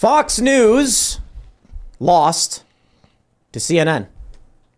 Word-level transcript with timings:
Fox 0.00 0.40
News 0.40 1.20
lost 1.98 2.64
to 3.52 3.58
CNN. 3.58 4.06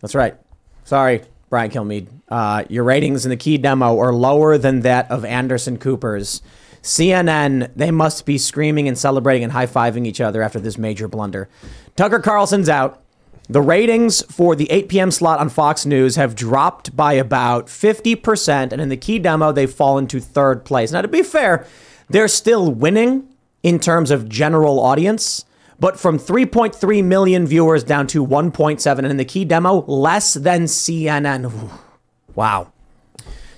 That's 0.01 0.17
right. 0.17 0.35
Sorry, 0.83 1.23
Brian 1.49 1.71
Kilmeade. 1.71 2.09
Uh, 2.29 2.65
your 2.69 2.83
ratings 2.83 3.25
in 3.25 3.31
the 3.31 3.37
key 3.37 3.57
demo 3.57 4.01
are 4.01 4.13
lower 4.13 4.59
than 4.59 4.81
that 4.81 5.09
of 5.13 5.25
Anderson 5.25 5.79
Cooper's. 5.79 6.43
CNN, 6.83 7.71
they 7.77 7.93
must 7.93 8.27
be 8.27 8.37
screaming 8.37 8.89
and 8.89 8.99
celebrating 8.99 9.45
and 9.45 9.53
high 9.53 9.69
fiving 9.69 10.09
each 10.09 10.21
other 10.21 10.43
after 10.43 10.59
this 10.59 10.77
major 10.77 11.07
blunder. 11.07 11.49
Tucker 11.95 12.19
Carlson's 12.19 12.69
out. 12.69 13.01
The 13.49 13.63
ratings 13.63 14.23
for 14.23 14.57
the 14.57 14.69
8 14.73 14.89
p.m. 14.89 15.11
slot 15.13 15.39
on 15.39 15.51
Fox 15.51 15.87
News 15.87 16.17
have 16.17 16.35
dropped 16.35 16.97
by 16.97 17.13
about 17.13 17.69
50%, 17.69 18.73
and 18.73 18.81
in 18.81 18.89
the 18.89 18.97
key 18.97 19.21
demo, 19.21 19.53
they've 19.53 19.73
fallen 19.73 20.09
to 20.09 20.19
third 20.19 20.65
place. 20.65 20.91
Now, 20.91 21.03
to 21.03 21.07
be 21.07 21.23
fair, 21.23 21.65
they're 22.09 22.27
still 22.27 22.73
winning 22.73 23.32
in 23.63 23.79
terms 23.79 24.11
of 24.11 24.29
general 24.29 24.81
audience, 24.81 25.45
but 25.79 25.99
from 25.99 26.19
3.3 26.19 27.05
million 27.05 27.47
viewers 27.47 27.85
down 27.85 28.07
to 28.09 28.25
1.7, 28.25 28.99
and 28.99 29.07
in 29.07 29.17
the 29.17 29.25
key 29.25 29.45
demo, 29.45 29.85
less 29.87 30.35
than 30.35 30.65
CNN. 30.65 31.51
Ooh, 31.53 31.71
Wow. 32.35 32.73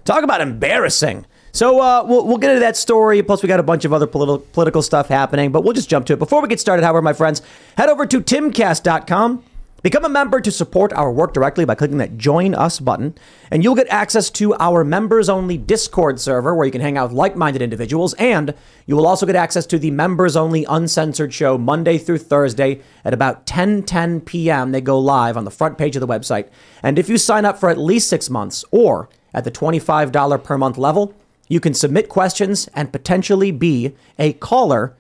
Talk 0.05 0.23
about 0.25 0.41
embarrassing. 0.41 1.27
So 1.53 1.81
uh, 1.81 2.05
we'll, 2.07 2.27
we'll 2.27 2.39
get 2.39 2.51
into 2.51 2.61
that 2.61 2.77
story. 2.77 3.23
Plus, 3.23 3.43
we 3.43 3.47
got 3.47 3.61
a 3.61 3.65
bunch 3.65 3.85
of 3.85 3.93
other 3.93 4.07
political 4.07 4.45
political 4.53 4.83
stuff 4.83 5.09
happening, 5.09 5.53
but 5.53 5.63
we'll 5.63 5.73
just 5.73 5.89
jump 5.89 6.05
to 6.07 6.15
it. 6.15 6.19
Before 6.19 6.43
we 6.43 6.49
get 6.49 6.59
started, 6.61 6.83
however, 6.83 7.01
my 7.01 7.13
friends, 7.13 7.43
head 7.79 7.89
over 7.89 8.05
to 8.07 8.21
timcast.com. 8.21 9.45
Become 9.85 10.07
a 10.07 10.09
member 10.09 10.41
to 10.41 10.51
support 10.51 10.95
our 10.95 11.13
work 11.13 11.35
directly 11.35 11.67
by 11.67 11.75
clicking 11.75 11.99
that 11.99 12.17
Join 12.17 12.55
Us 12.55 12.81
button, 12.81 13.15
and 13.51 13.63
you'll 13.63 13.75
get 13.75 13.87
access 13.89 14.31
to 14.31 14.55
our 14.55 14.83
members 14.83 15.29
only 15.29 15.59
Discord 15.59 16.19
server 16.19 16.55
where 16.55 16.65
you 16.65 16.73
can 16.73 16.81
hang 16.81 16.97
out 16.97 17.11
with 17.11 17.19
like 17.19 17.37
minded 17.37 17.61
individuals, 17.61 18.15
and 18.15 18.55
you 18.87 18.97
will 18.97 19.07
also 19.07 19.27
get 19.27 19.37
access 19.37 19.67
to 19.67 19.79
the 19.79 19.91
members 19.91 20.37
only 20.37 20.65
uncensored 20.71 21.35
show 21.35 21.59
Monday 21.59 21.99
through 21.99 22.17
Thursday 22.17 22.81
at 23.05 23.13
about 23.13 23.45
10 23.45 23.83
10 23.83 24.23
p.m. 24.23 24.73
They 24.73 24.81
go 24.81 24.99
live 24.99 25.37
on 25.37 25.45
the 25.45 25.51
front 25.51 25.77
page 25.77 25.97
of 25.97 26.01
the 26.01 26.07
website. 26.07 26.49
And 26.83 26.99
if 26.99 27.11
you 27.11 27.19
sign 27.19 27.45
up 27.45 27.59
for 27.59 27.69
at 27.69 27.77
least 27.77 28.09
six 28.09 28.31
months 28.31 28.65
or 28.71 29.11
at 29.35 29.45
the 29.45 29.51
$25 29.51 30.43
per 30.43 30.57
month 30.57 30.79
level, 30.79 31.15
you 31.47 31.61
can 31.61 31.75
submit 31.75 32.09
questions 32.09 32.71
and 32.73 32.91
potentially 32.91 33.51
be 33.51 33.95
a 34.19 34.33
caller 34.33 34.97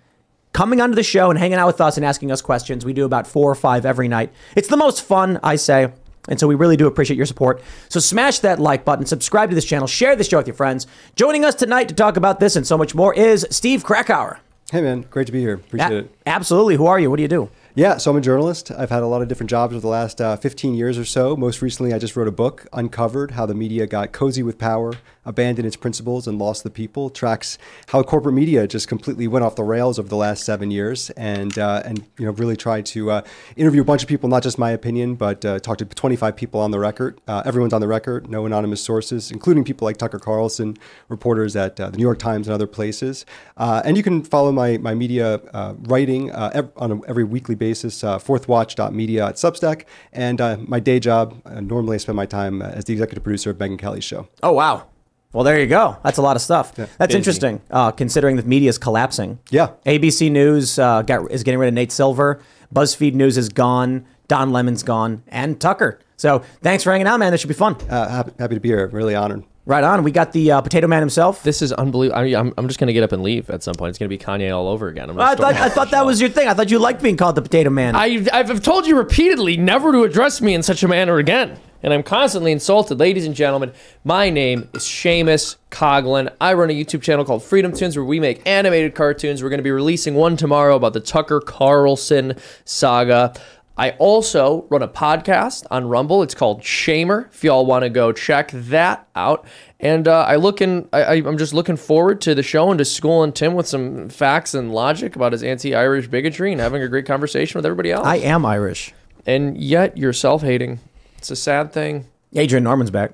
coming 0.55 0.81
onto 0.81 0.95
the 0.95 1.03
show 1.03 1.29
and 1.29 1.39
hanging 1.39 1.59
out 1.59 1.67
with 1.67 1.81
us 1.83 1.99
and 1.99 2.07
asking 2.07 2.31
us 2.33 2.41
questions. 2.41 2.87
We 2.87 2.95
do 2.95 3.05
about 3.05 3.27
four 3.27 3.51
or 3.51 3.55
five 3.55 3.85
every 3.85 4.09
night. 4.09 4.33
It's 4.57 4.69
the 4.69 4.77
most 4.79 5.03
fun, 5.03 5.39
I 5.43 5.57
say. 5.57 5.93
And 6.29 6.41
so 6.41 6.47
we 6.47 6.55
really 6.55 6.79
do 6.79 6.87
appreciate 6.87 7.19
your 7.19 7.27
support. 7.27 7.61
So 7.91 8.01
smash 8.01 8.39
that 8.39 8.59
like 8.59 8.87
button, 8.87 9.05
subscribe 9.05 9.51
to 9.51 9.55
this 9.55 9.65
channel, 9.67 9.87
share 9.87 10.17
this 10.17 10.29
show 10.29 10.39
with 10.39 10.47
your 10.47 10.55
friends. 10.57 10.87
Joining 11.17 11.45
us 11.45 11.55
tonight 11.55 11.89
to 11.91 11.95
talk 11.95 12.17
about 12.17 12.41
this 12.41 12.57
and 12.57 12.67
so 12.67 12.79
much 12.79 12.95
more 12.95 13.13
is 13.13 13.47
Steve 13.51 13.85
Krakauer. 13.85 14.39
Hey 14.71 14.81
man, 14.81 15.03
great 15.11 15.27
to 15.27 15.33
be 15.33 15.41
here. 15.41 15.55
Appreciate 15.55 15.93
A- 15.93 15.99
it. 15.99 16.11
absolutely. 16.25 16.77
Who 16.77 16.87
are 16.87 16.99
you? 16.99 17.11
What 17.11 17.17
do 17.17 17.23
you 17.23 17.29
do? 17.29 17.51
Yeah, 17.75 17.97
so 17.99 18.13
I'm 18.13 18.17
a 18.17 18.21
journalist. 18.21 18.71
I've 18.71 18.89
had 18.89 19.03
a 19.03 19.07
lot 19.07 19.21
of 19.21 19.27
different 19.29 19.51
jobs 19.51 19.73
over 19.75 19.81
the 19.81 19.89
last 19.89 20.21
uh, 20.21 20.37
15 20.37 20.75
years 20.75 20.97
or 20.97 21.05
so. 21.05 21.37
Most 21.37 21.61
recently, 21.61 21.93
I 21.93 21.99
just 21.99 22.15
wrote 22.15 22.29
a 22.29 22.33
book, 22.33 22.67
Uncovered 22.73 23.33
How 23.33 23.47
the 23.47 23.55
Media 23.55 23.87
Got 23.87 24.13
Cozy 24.13 24.45
with 24.45 24.59
Power, 24.59 24.95
Abandoned 25.25 25.67
Its 25.67 25.77
Principles, 25.77 26.27
and 26.27 26.39
Lost 26.39 26.65
the 26.65 26.71
People. 26.71 27.11
Tracks 27.11 27.59
how 27.89 28.03
corporate 28.03 28.35
media 28.35 28.67
just 28.67 28.89
completely 28.89 29.27
went 29.29 29.45
off 29.45 29.57
the 29.57 29.65
rails 29.65 29.99
over 29.99 30.09
the 30.09 30.17
last 30.17 30.45
seven 30.45 30.71
years, 30.71 31.11
and 31.11 31.59
uh, 31.59 31.83
and 31.85 32.05
you 32.19 32.27
know 32.27 32.33
really 32.33 32.57
tried 32.57 32.87
to 32.87 33.11
uh, 33.11 33.23
interview 33.57 33.83
a 33.83 33.85
bunch 33.85 34.03
of 34.03 34.09
people, 34.09 34.29
not 34.29 34.43
just 34.43 34.59
my 34.59 34.71
opinion, 34.71 35.15
but 35.15 35.45
uh, 35.45 35.59
talk 35.59 35.79
to 35.79 35.85
25 35.85 36.37
people 36.37 36.61
on 36.61 36.71
the 36.71 36.79
record. 36.79 37.21
Uh, 37.27 37.43
everyone's 37.45 37.73
on 37.73 37.81
the 37.81 37.89
record, 37.89 38.29
no 38.29 38.47
anonymous 38.47 38.83
sources, 38.83 39.31
including 39.31 39.65
people 39.65 39.85
like 39.85 39.97
Tucker 39.97 40.19
Carlson, 40.19 40.77
reporters 41.09 41.57
at 41.57 41.79
uh, 41.81 41.91
the 41.91 41.97
New 41.97 42.03
York 42.05 42.19
Times 42.19 42.47
and 42.47 42.55
other 42.55 42.67
places. 42.67 43.25
Uh, 43.57 43.83
and 43.85 43.97
you 43.97 44.03
can 44.03 44.23
follow 44.23 44.53
my 44.53 44.79
my 44.79 44.95
media 44.95 45.41
writing 45.83 46.33
on 46.33 46.93
a, 46.93 47.05
every 47.09 47.25
weekly 47.25 47.55
basis. 47.55 48.03
Fourthwatch.media 48.03 49.27
at 49.27 49.35
Substack, 49.37 49.85
and 50.13 50.41
my 50.69 50.81
day 50.81 51.01
job. 51.01 51.41
Normally, 51.45 51.95
I 51.95 51.99
spend 51.99 52.17
my 52.17 52.27
time 52.27 52.63
as 52.63 52.85
the 52.85 52.93
executive 52.93 53.23
producer 53.23 53.51
of 53.51 53.59
Megyn 53.59 53.79
Kelly's 53.79 54.05
show. 54.05 54.29
Oh, 54.43 54.53
wow. 54.53 54.87
Well, 55.35 55.43
there 55.43 55.61
you 55.61 55.67
go. 55.67 55.99
That's 56.05 56.19
a 56.19 56.23
lot 56.23 56.37
of 56.37 56.43
stuff. 56.43 56.75
That's 56.75 57.15
interesting, 57.15 57.61
uh, 57.71 57.91
considering 57.91 58.37
the 58.37 58.45
media 58.45 58.69
is 58.69 58.79
collapsing. 58.79 59.41
Yeah. 59.51 59.71
ABC 59.85 60.31
News 60.31 60.79
uh, 60.79 61.03
got, 61.03 61.31
is 61.31 61.43
getting 61.43 61.59
rid 61.59 61.69
of 61.69 61.75
Nate 61.75 61.91
Silver. 61.91 62.41
BuzzFeed 62.73 63.15
News 63.15 63.37
is 63.37 63.49
gone. 63.49 64.07
Don 64.29 64.53
Lemon's 64.53 64.85
gone. 64.85 65.23
And 65.29 65.61
Tucker. 65.61 65.99
So 66.17 66.39
thanks 66.63 66.85
for 66.85 66.93
hanging 66.93 67.09
out, 67.09 67.19
man. 67.19 67.33
This 67.33 67.41
should 67.41 67.49
be 67.49 67.55
fun. 67.55 67.75
Uh, 67.91 68.09
happy, 68.09 68.33
happy 68.39 68.55
to 68.55 68.61
be 68.61 68.69
here. 68.69 68.87
Really 68.87 69.15
honored. 69.17 69.45
Right 69.67 69.83
on. 69.83 70.05
We 70.05 70.13
got 70.13 70.33
the 70.33 70.53
uh, 70.53 70.61
Potato 70.61 70.87
Man 70.87 71.01
himself. 71.01 71.43
This 71.43 71.63
is 71.63 71.73
unbelievable. 71.73 72.21
I, 72.21 72.39
I'm, 72.39 72.53
I'm 72.57 72.69
just 72.69 72.79
going 72.79 72.89
to 72.89 72.93
get 72.93 73.03
up 73.03 73.13
and 73.13 73.23
leave 73.23 73.51
at 73.51 73.63
some 73.63 73.75
point. 73.75 73.91
It's 73.91 73.99
going 73.99 74.11
to 74.11 74.17
be 74.17 74.23
Kanye 74.23 74.55
all 74.55 74.69
over 74.69 74.89
again. 74.89 75.11
I'm 75.11 75.19
I 75.19 75.35
thought, 75.35 75.55
I 75.55 75.69
thought 75.69 75.91
that 75.91 76.05
was 76.07 76.21
your 76.21 76.31
thing. 76.31 76.47
I 76.49 76.55
thought 76.55 76.71
you 76.71 76.79
liked 76.79 77.03
being 77.03 77.17
called 77.17 77.35
the 77.35 77.43
Potato 77.43 77.71
Man. 77.71 77.97
I, 77.97 78.25
I've 78.33 78.63
told 78.63 78.87
you 78.87 78.97
repeatedly 78.97 79.57
never 79.57 79.91
to 79.91 80.05
address 80.05 80.41
me 80.41 80.55
in 80.55 80.63
such 80.63 80.83
a 80.83 80.89
manner 80.89 81.19
again. 81.19 81.59
And 81.85 81.93
I'm 81.93 82.03
constantly 82.03 82.51
insulted. 82.51 82.99
Ladies 82.99 83.27
and 83.27 83.35
gentlemen, 83.35 83.73
my 84.05 84.31
name 84.31 84.71
is 84.73 84.83
Seamus 84.85 85.57
Coughlin. 85.71 86.33
I 86.41 86.55
run 86.55 86.71
a 86.71 86.73
YouTube 86.73 87.03
channel 87.03 87.27
called 87.27 87.43
Freedom 87.45 87.73
Tunes 87.73 87.95
where 87.95 88.07
we 88.07 88.19
make 88.19 88.41
animated 88.49 88.95
cartoons. 88.95 89.43
We're 89.43 89.51
going 89.51 89.59
to 89.59 89.63
be 89.65 89.71
releasing 89.71 90.15
one 90.15 90.39
tomorrow 90.39 90.77
about 90.77 90.95
the 90.95 91.01
Tucker 91.01 91.41
Carlson 91.41 92.37
saga. 92.65 93.35
I 93.77 93.91
also 93.99 94.65
run 94.71 94.81
a 94.81 94.89
podcast 94.89 95.67
on 95.71 95.87
Rumble. 95.87 96.23
It's 96.23 96.35
called 96.35 96.63
Shamer. 96.63 97.27
If 97.35 97.45
y'all 97.45 97.67
want 97.67 97.83
to 97.83 97.91
go 97.91 98.13
check 98.13 98.51
that 98.53 99.07
out. 99.15 99.45
And 99.79 100.09
uh, 100.09 100.23
I 100.23 100.37
look 100.37 100.63
in, 100.63 100.89
I, 100.91 101.03
I- 101.03 101.15
I'm 101.17 101.37
just 101.37 101.53
looking 101.53 101.77
forward 101.77 102.23
to 102.23 102.35
the 102.35 102.43
show 102.43 102.71
and 102.71 102.79
to 102.79 102.85
schooling 102.87 103.33
Tim 103.33 103.53
with 103.53 103.69
some 103.69 104.09
facts 104.09 104.55
and 104.55 104.73
logic 104.73 105.17
about 105.17 105.33
his 105.33 105.43
anti-Irish 105.43 106.07
bigotry 106.09 106.51
and 106.51 106.63
having 106.63 106.83
a 106.83 106.89
great 106.89 107.05
conversation 107.05 107.59
with 107.59 107.67
everybody 107.67 107.93
else. 107.93 108.07
I 108.07 108.17
am 108.17 108.47
Irish. 108.47 108.95
and 109.27 109.59
yet 109.59 109.99
you're 109.99 110.15
self-hating. 110.15 110.81
It's 111.25 111.31
a 111.31 111.37
sad 111.37 111.73
thing. 111.73 112.07
Adrian 112.35 112.63
Norman's 112.65 112.91
back. 112.91 113.13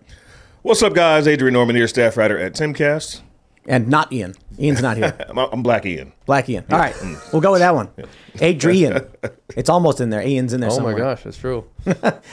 What's 0.62 0.82
up, 0.82 0.94
guys? 0.94 1.28
Adrian 1.28 1.52
Norman 1.52 1.76
here, 1.76 1.86
staff 1.86 2.16
writer 2.16 2.36
at 2.36 2.54
Timcast. 2.54 3.20
And 3.68 3.86
not 3.86 4.12
Ian. 4.12 4.34
Ian's 4.58 4.82
not 4.82 4.96
here. 4.96 5.16
I'm, 5.28 5.38
I'm 5.38 5.62
Black 5.62 5.86
Ian. 5.86 6.12
Black 6.26 6.48
Ian. 6.48 6.64
All 6.72 6.78
right. 6.80 6.92
We'll 7.32 7.40
go 7.40 7.52
with 7.52 7.60
that 7.60 7.72
one. 7.72 7.88
Adrian. 8.40 9.06
It's 9.56 9.70
almost 9.70 10.00
in 10.00 10.10
there. 10.10 10.26
Ian's 10.26 10.52
in 10.52 10.60
there 10.60 10.70
somewhere. 10.70 10.94
Oh 10.94 10.96
somewhere. 10.96 11.06
my 11.06 11.14
gosh, 11.14 11.22
that's 11.22 11.36
true. 11.36 11.64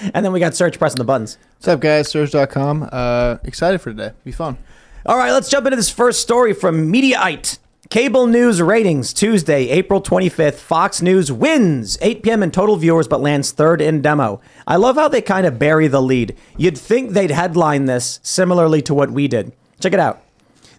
And 0.16 0.26
then 0.26 0.34
we 0.34 0.40
got 0.40 0.56
Serge 0.56 0.80
pressing 0.80 0.98
the 0.98 1.04
buttons. 1.04 1.38
What's 1.58 1.68
up, 1.68 1.80
guys? 1.80 2.10
Serge.com. 2.10 2.90
Uh, 2.92 3.38
excited 3.44 3.80
for 3.80 3.92
today. 3.92 4.14
Be 4.24 4.32
fun. 4.32 4.58
All 5.06 5.16
right, 5.16 5.32
let's 5.32 5.48
jump 5.48 5.68
into 5.68 5.76
this 5.76 5.92
first 5.92 6.24
story 6.24 6.54
from 6.54 6.92
Mediaite. 6.92 7.60
Cable 7.98 8.28
news 8.28 8.62
ratings 8.62 9.12
Tuesday, 9.12 9.70
April 9.70 10.04
25th. 10.04 10.60
Fox 10.60 11.02
News 11.02 11.32
wins 11.32 11.98
8 12.00 12.22
p.m. 12.22 12.44
in 12.44 12.52
total 12.52 12.76
viewers, 12.76 13.08
but 13.08 13.22
lands 13.22 13.50
third 13.50 13.82
in 13.82 14.04
demo. 14.04 14.40
I 14.68 14.76
love 14.76 14.98
how 14.98 15.08
they 15.08 15.20
kind 15.20 15.48
of 15.48 15.58
bury 15.58 15.88
the 15.88 16.00
lead. 16.00 16.38
You'd 16.58 16.78
think 16.78 17.14
they'd 17.14 17.32
headline 17.32 17.86
this 17.86 18.20
similarly 18.22 18.84
to 18.84 18.94
what 18.94 19.10
we 19.10 19.28
did. 19.28 19.52
Check 19.80 19.94
it 19.94 20.00
out. 20.00 20.22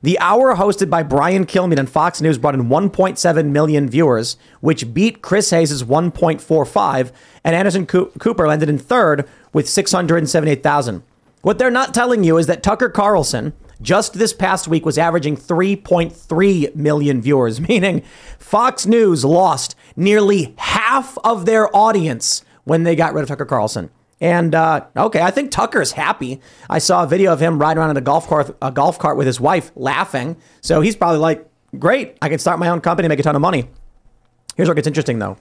The 0.01 0.17
hour 0.21 0.55
hosted 0.55 0.91
by 0.91 1.03
Brian 1.03 1.45
Kilmeade 1.45 1.81
on 1.81 1.89
Fox 1.89 2.21
News 2.21 2.39
brought 2.39 2.55
in 2.55 2.69
1.7 2.69 3.47
million 3.47 3.89
viewers, 3.89 4.37
which 4.61 4.95
beat 4.95 5.21
Chris 5.21 5.51
Hayes' 5.51 5.83
1.45, 5.83 7.11
and 7.43 7.57
Anderson 7.57 7.85
Cooper 7.85 8.47
landed 8.47 8.69
in 8.69 8.79
third 8.79 9.29
with 9.53 9.69
678,000. 9.69 11.03
What 11.43 11.59
they're 11.59 11.69
not 11.73 11.93
telling 11.93 12.23
you 12.23 12.39
is 12.39 12.47
that 12.47 12.63
Tucker 12.63 12.89
Carlson 12.89 13.55
just 13.81 14.15
this 14.15 14.33
past 14.33 14.69
week 14.69 14.85
was 14.85 14.99
averaging 14.99 15.37
3.3 15.37 16.75
million 16.75 17.21
viewers, 17.21 17.61
meaning 17.69 18.03
Fox 18.39 18.87
News 18.87 19.25
lost 19.25 19.75
nearly 19.97 20.55
half 20.59 21.17
of 21.25 21.47
their 21.47 21.75
audience 21.77 22.45
when 22.65 22.85
they 22.85 22.97
got 22.97 23.15
rid 23.15 23.23
of 23.23 23.29
Tucker 23.29 23.45
Carlson. 23.45 23.91
And 24.21 24.55
uh, 24.55 24.87
okay, 24.97 25.21
I 25.21 25.31
think 25.31 25.51
Tucker's 25.51 25.93
happy. 25.93 26.41
I 26.69 26.79
saw 26.79 27.05
a 27.05 27.07
video 27.07 27.33
of 27.33 27.41
him 27.41 27.59
riding 27.59 27.79
around 27.79 27.91
in 27.91 27.97
a 27.97 28.03
golf 28.03 28.27
cart, 28.27 28.57
a 28.61 28.73
golf 28.73 28.99
cart 28.99 29.17
with 29.17 29.27
his 29.27 29.41
wife, 29.41 29.71
laughing. 29.77 30.37
So 30.61 30.81
he's 30.81 30.97
probably 30.97 31.21
like, 31.21 31.49
"Great, 31.79 32.19
I 32.21 32.29
can 32.29 32.41
start 32.41 32.59
my 32.59 32.69
own 32.69 32.81
company, 32.81 33.07
make 33.07 33.21
a 33.21 33.23
ton 33.23 33.37
of 33.37 33.43
money." 33.43 33.69
Here's 34.57 34.69
it 34.69 34.75
gets 34.75 34.89
interesting, 34.89 35.21
though. 35.21 35.37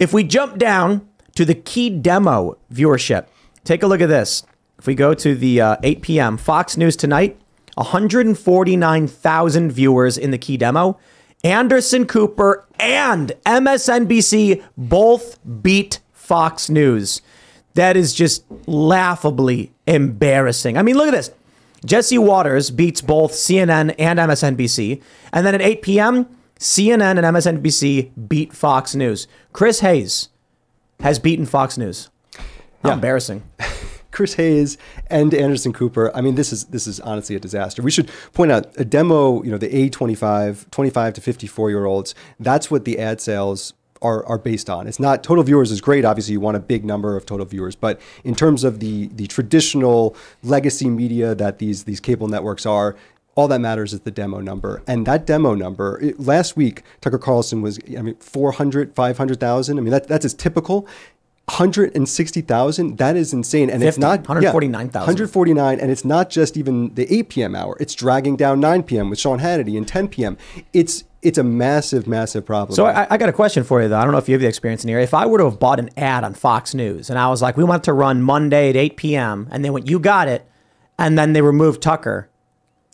If 0.00 0.12
we 0.12 0.24
jump 0.24 0.58
down 0.58 1.08
to 1.36 1.44
the 1.44 1.54
key 1.54 1.90
demo 1.90 2.58
viewership, 2.72 3.26
take 3.62 3.84
a 3.84 3.86
look 3.86 4.00
at 4.00 4.08
this. 4.08 4.42
If 4.80 4.88
we 4.88 4.96
go 4.96 5.14
to 5.14 5.36
the 5.36 5.60
uh, 5.60 5.76
8 5.84 6.02
p.m. 6.02 6.36
Fox 6.36 6.76
News 6.76 6.96
tonight, 6.96 7.40
149,000 7.78 9.70
viewers 9.72 10.18
in 10.18 10.30
the 10.30 10.38
key 10.38 10.56
demo. 10.56 10.98
Anderson 11.44 12.06
Cooper 12.06 12.66
and 12.80 13.32
MSNBC 13.46 14.62
both 14.76 15.38
beat 15.62 16.00
Fox 16.12 16.68
News. 16.68 17.22
That 17.74 17.96
is 17.96 18.12
just 18.12 18.44
laughably 18.66 19.72
embarrassing. 19.86 20.76
I 20.76 20.82
mean, 20.82 20.96
look 20.96 21.08
at 21.08 21.12
this. 21.14 21.30
Jesse 21.84 22.18
Watters 22.18 22.70
beats 22.70 23.00
both 23.00 23.32
CNN 23.32 23.94
and 23.98 24.18
MSNBC. 24.18 25.00
And 25.32 25.46
then 25.46 25.54
at 25.54 25.62
8 25.62 25.82
p.m., 25.82 26.26
CNN 26.58 27.18
and 27.22 27.36
MSNBC 27.36 28.10
beat 28.28 28.52
Fox 28.52 28.96
News. 28.96 29.28
Chris 29.52 29.78
Hayes 29.80 30.28
has 30.98 31.20
beaten 31.20 31.46
Fox 31.46 31.78
News. 31.78 32.08
How 32.82 32.88
Yeah. 32.90 32.94
embarrassing. 32.94 33.44
Chris 34.18 34.34
Hayes 34.34 34.76
and 35.08 35.32
Anderson 35.32 35.72
Cooper. 35.72 36.10
I 36.12 36.22
mean, 36.22 36.34
this 36.34 36.52
is 36.52 36.64
this 36.64 36.88
is 36.88 36.98
honestly 36.98 37.36
a 37.36 37.38
disaster. 37.38 37.82
We 37.82 37.92
should 37.92 38.10
point 38.32 38.50
out 38.50 38.66
a 38.76 38.84
demo. 38.84 39.44
You 39.44 39.52
know, 39.52 39.58
the 39.58 39.68
A25, 39.68 40.68
25 40.72 41.14
to 41.14 41.20
54 41.20 41.70
year 41.70 41.84
olds. 41.84 42.16
That's 42.40 42.68
what 42.68 42.84
the 42.84 42.98
ad 42.98 43.20
sales 43.20 43.74
are 44.02 44.26
are 44.26 44.36
based 44.36 44.68
on. 44.68 44.88
It's 44.88 44.98
not 44.98 45.22
total 45.22 45.44
viewers 45.44 45.70
is 45.70 45.80
great. 45.80 46.04
Obviously, 46.04 46.32
you 46.32 46.40
want 46.40 46.56
a 46.56 46.60
big 46.60 46.84
number 46.84 47.16
of 47.16 47.26
total 47.26 47.46
viewers, 47.46 47.76
but 47.76 48.00
in 48.24 48.34
terms 48.34 48.64
of 48.64 48.80
the 48.80 49.06
the 49.14 49.28
traditional 49.28 50.16
legacy 50.42 50.90
media 50.90 51.36
that 51.36 51.60
these 51.60 51.84
these 51.84 52.00
cable 52.00 52.26
networks 52.26 52.66
are. 52.66 52.96
All 53.36 53.46
that 53.46 53.60
matters 53.60 53.92
is 53.92 54.00
the 54.00 54.10
demo 54.10 54.40
number. 54.40 54.82
And 54.88 55.06
that 55.06 55.24
demo 55.24 55.54
number, 55.54 55.96
it- 56.02 56.18
last 56.18 56.56
week, 56.56 56.82
Tucker 57.00 57.18
Carlson 57.18 57.62
was, 57.62 57.78
I 57.96 58.02
mean, 58.02 58.16
400, 58.16 58.96
500,000. 58.96 59.78
I 59.78 59.80
mean, 59.80 59.92
that, 59.92 60.08
that's 60.08 60.24
as 60.24 60.34
typical. 60.34 60.88
160,000, 61.48 62.98
that 62.98 63.16
is 63.16 63.32
insane. 63.32 63.70
And 63.70 63.82
it's 63.82 63.98
not 63.98 64.20
149,000. 64.20 65.00
149, 65.00 65.80
and 65.80 65.90
it's 65.90 66.04
not 66.04 66.28
just 66.30 66.56
even 66.56 66.94
the 66.94 67.12
8 67.12 67.28
p.m. 67.30 67.54
hour. 67.54 67.76
It's 67.80 67.94
dragging 67.94 68.36
down 68.36 68.60
9 68.60 68.82
p.m. 68.82 69.10
with 69.10 69.18
Sean 69.18 69.38
Hannity 69.40 69.76
and 69.76 69.88
10 69.88 70.08
p.m. 70.08 70.36
It's 70.72 71.04
it's 71.20 71.38
a 71.38 71.42
massive, 71.42 72.06
massive 72.06 72.46
problem. 72.46 72.76
So 72.76 72.86
I, 72.86 73.06
I 73.10 73.16
got 73.16 73.28
a 73.28 73.32
question 73.32 73.64
for 73.64 73.82
you, 73.82 73.88
though. 73.88 73.98
I 73.98 74.04
don't 74.04 74.12
know 74.12 74.18
if 74.18 74.28
you 74.28 74.34
have 74.34 74.40
the 74.40 74.46
experience 74.46 74.84
in 74.84 74.88
here. 74.88 75.00
If 75.00 75.14
I 75.14 75.26
were 75.26 75.38
to 75.38 75.46
have 75.46 75.58
bought 75.58 75.80
an 75.80 75.90
ad 75.96 76.22
on 76.22 76.34
Fox 76.34 76.74
News 76.74 77.10
and 77.10 77.18
I 77.18 77.28
was 77.28 77.42
like, 77.42 77.56
we 77.56 77.64
want 77.64 77.82
to 77.84 77.92
run 77.92 78.22
Monday 78.22 78.68
at 78.68 78.76
8 78.76 78.96
p.m., 78.96 79.48
and 79.50 79.64
they 79.64 79.70
went 79.70 79.88
you 79.88 79.98
got 79.98 80.28
it, 80.28 80.48
and 80.96 81.18
then 81.18 81.32
they 81.32 81.42
removed 81.42 81.82
Tucker, 81.82 82.30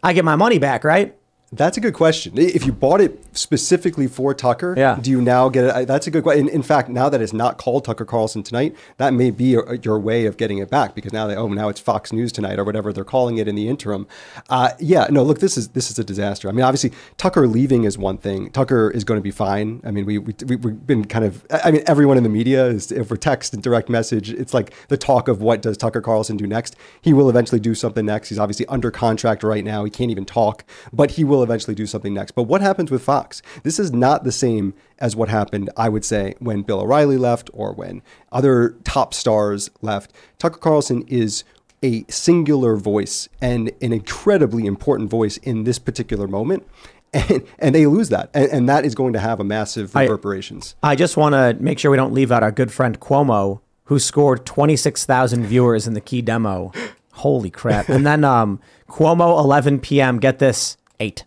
I 0.03 0.13
get 0.13 0.25
my 0.25 0.37
money 0.37 0.59
back, 0.59 0.85
right? 0.85 1.17
That's 1.57 1.77
a 1.77 1.81
good 1.81 1.95
question. 1.95 2.33
If 2.37 2.67
you 2.67 2.73
bought 2.73 3.01
it 3.01 3.19
specifically 3.37 4.07
for 4.09 4.35
Tucker, 4.35 4.75
Yeah. 4.77 4.99
do 5.01 5.11
you 5.11 5.21
now 5.23 5.49
get 5.49 5.65
it? 5.65 5.87
That's 5.87 6.07
a 6.07 6.11
good 6.11 6.23
question. 6.25 6.49
In, 6.49 6.55
in 6.57 6.63
fact, 6.63 6.89
now 6.89 7.09
that 7.09 7.21
it's 7.21 7.33
not 7.33 7.59
called 7.59 7.85
Tucker 7.85 8.05
Carlson 8.05 8.43
tonight, 8.43 8.75
that 8.97 9.15
may 9.15 9.31
be 9.31 9.45
your, 9.45 9.75
your 9.77 9.99
way 9.99 10.27
of 10.27 10.37
getting 10.37 10.59
it 10.59 10.69
back 10.69 10.95
because 10.95 11.13
now 11.13 11.27
they 11.29 11.37
oh 11.37 11.47
now 11.49 11.69
it's 11.69 11.79
Fox 11.81 12.13
News 12.13 12.33
tonight 12.33 12.59
or 12.59 12.65
whatever 12.65 12.93
they're 12.93 13.05
calling 13.05 13.39
it 13.39 13.47
in 13.47 13.55
the 13.55 13.69
interim. 13.69 14.07
Uh, 14.51 14.71
yeah, 14.81 15.07
no, 15.11 15.23
look, 15.23 15.39
this 15.39 15.57
is 15.57 15.69
this 15.69 15.91
is 15.91 15.99
a 15.99 16.05
disaster. 16.05 16.49
I 16.49 16.53
mean, 16.53 16.65
obviously 16.65 16.93
Tucker 17.19 17.47
leaving 17.47 17.85
is 17.85 17.97
one 17.97 18.19
thing. 18.19 18.51
Tucker 18.51 18.91
is 18.91 19.05
going 19.05 19.19
to 19.19 19.23
be 19.23 19.31
fine. 19.31 19.81
I 19.85 19.91
mean, 19.93 20.07
we, 20.07 20.19
we 20.19 20.35
we- 20.47 20.57
we've 20.57 20.87
been 20.87 21.05
kind 21.05 21.25
of. 21.25 21.47
I 21.65 21.71
mean, 21.71 21.83
everyone 21.87 22.17
in 22.17 22.23
the 22.25 22.29
media 22.29 22.67
is 22.67 22.93
for 23.07 23.17
text 23.17 23.55
and 23.55 23.63
direct 23.63 23.89
message. 23.89 24.31
It's 24.33 24.53
like 24.55 24.73
the 24.89 24.97
talk 24.97 25.29
of 25.29 25.41
what 25.41 25.63
does 25.63 25.77
Tucker 25.77 26.01
Carlson 26.01 26.37
do 26.37 26.47
next. 26.47 26.75
He 27.01 27.13
will 27.13 27.31
eventually 27.31 27.61
do 27.61 27.75
something 27.75 28.05
next. 28.05 28.29
He's 28.31 28.39
obviously 28.39 28.67
under 28.67 28.91
contract 28.91 29.43
right 29.45 29.63
now. 29.65 29.85
He 29.85 29.91
can't 29.91 30.11
even 30.11 30.25
talk, 30.25 30.65
but 30.93 31.13
he 31.13 31.23
will 31.25 31.44
eventually 31.45 31.75
do 31.75 31.87
something 31.87 32.13
next. 32.13 32.33
But 32.33 32.45
what 32.45 32.61
happens 32.61 32.91
with 32.91 33.03
Fox? 33.03 33.43
This 33.63 33.79
is 33.79 33.93
not 33.93 34.25
the 34.25 34.33
same 34.33 34.75
as 34.99 35.15
what 35.15 35.29
happened, 35.29 35.71
I 35.77 35.89
would 35.89 36.05
say, 36.05 36.35
when 36.41 36.63
Bill 36.63 36.81
O'Reilly 36.81 37.17
left 37.17 37.51
or 37.53 37.73
when 37.73 38.03
other 38.33 38.77
top 38.85 39.15
stars 39.15 39.71
left. 39.83 40.13
Tucker 40.39 40.59
Carlson 40.59 41.05
is 41.07 41.45
a 41.85 42.05
singular 42.09 42.77
voice 42.77 43.29
and 43.41 43.71
an 43.83 43.93
incredibly 43.93 44.67
important 44.67 45.11
voice 45.11 45.37
in 45.39 45.65
this 45.65 45.79
particular 45.79 46.27
moment. 46.27 46.67
And, 47.17 47.47
and 47.61 47.73
they 47.73 47.87
lose 47.87 48.09
that. 48.09 48.29
And, 48.35 48.51
and 48.51 48.69
that 48.69 48.85
is 48.85 48.97
going 48.97 49.13
to 49.13 49.21
have 49.21 49.39
a 49.39 49.45
massive 49.45 49.95
I- 49.95 50.03
reverberations. 50.03 50.75
I 50.83 50.97
just 50.97 51.17
want 51.17 51.35
to 51.35 51.55
make 51.63 51.79
sure 51.79 51.93
we 51.93 51.97
don't 51.97 52.13
leave 52.13 52.33
out 52.33 52.43
our 52.43 52.51
good 52.51 52.73
friend 52.73 52.99
Cuomo, 52.99 53.61
who 53.85 54.01
scored 54.01 54.45
26,000 54.45 55.47
viewers 55.47 55.87
in 55.87 55.95
the 55.95 56.01
key 56.01 56.23
demo. 56.23 56.73
Holy 57.13 57.51
crap. 57.51 57.89
And 57.89 58.05
then 58.05 58.25
um, 58.25 58.59
Cuomo, 58.89 59.39
11 59.39 59.79
p.m., 59.79 60.19
get 60.19 60.41
this, 60.41 60.77
8. 60.99 61.23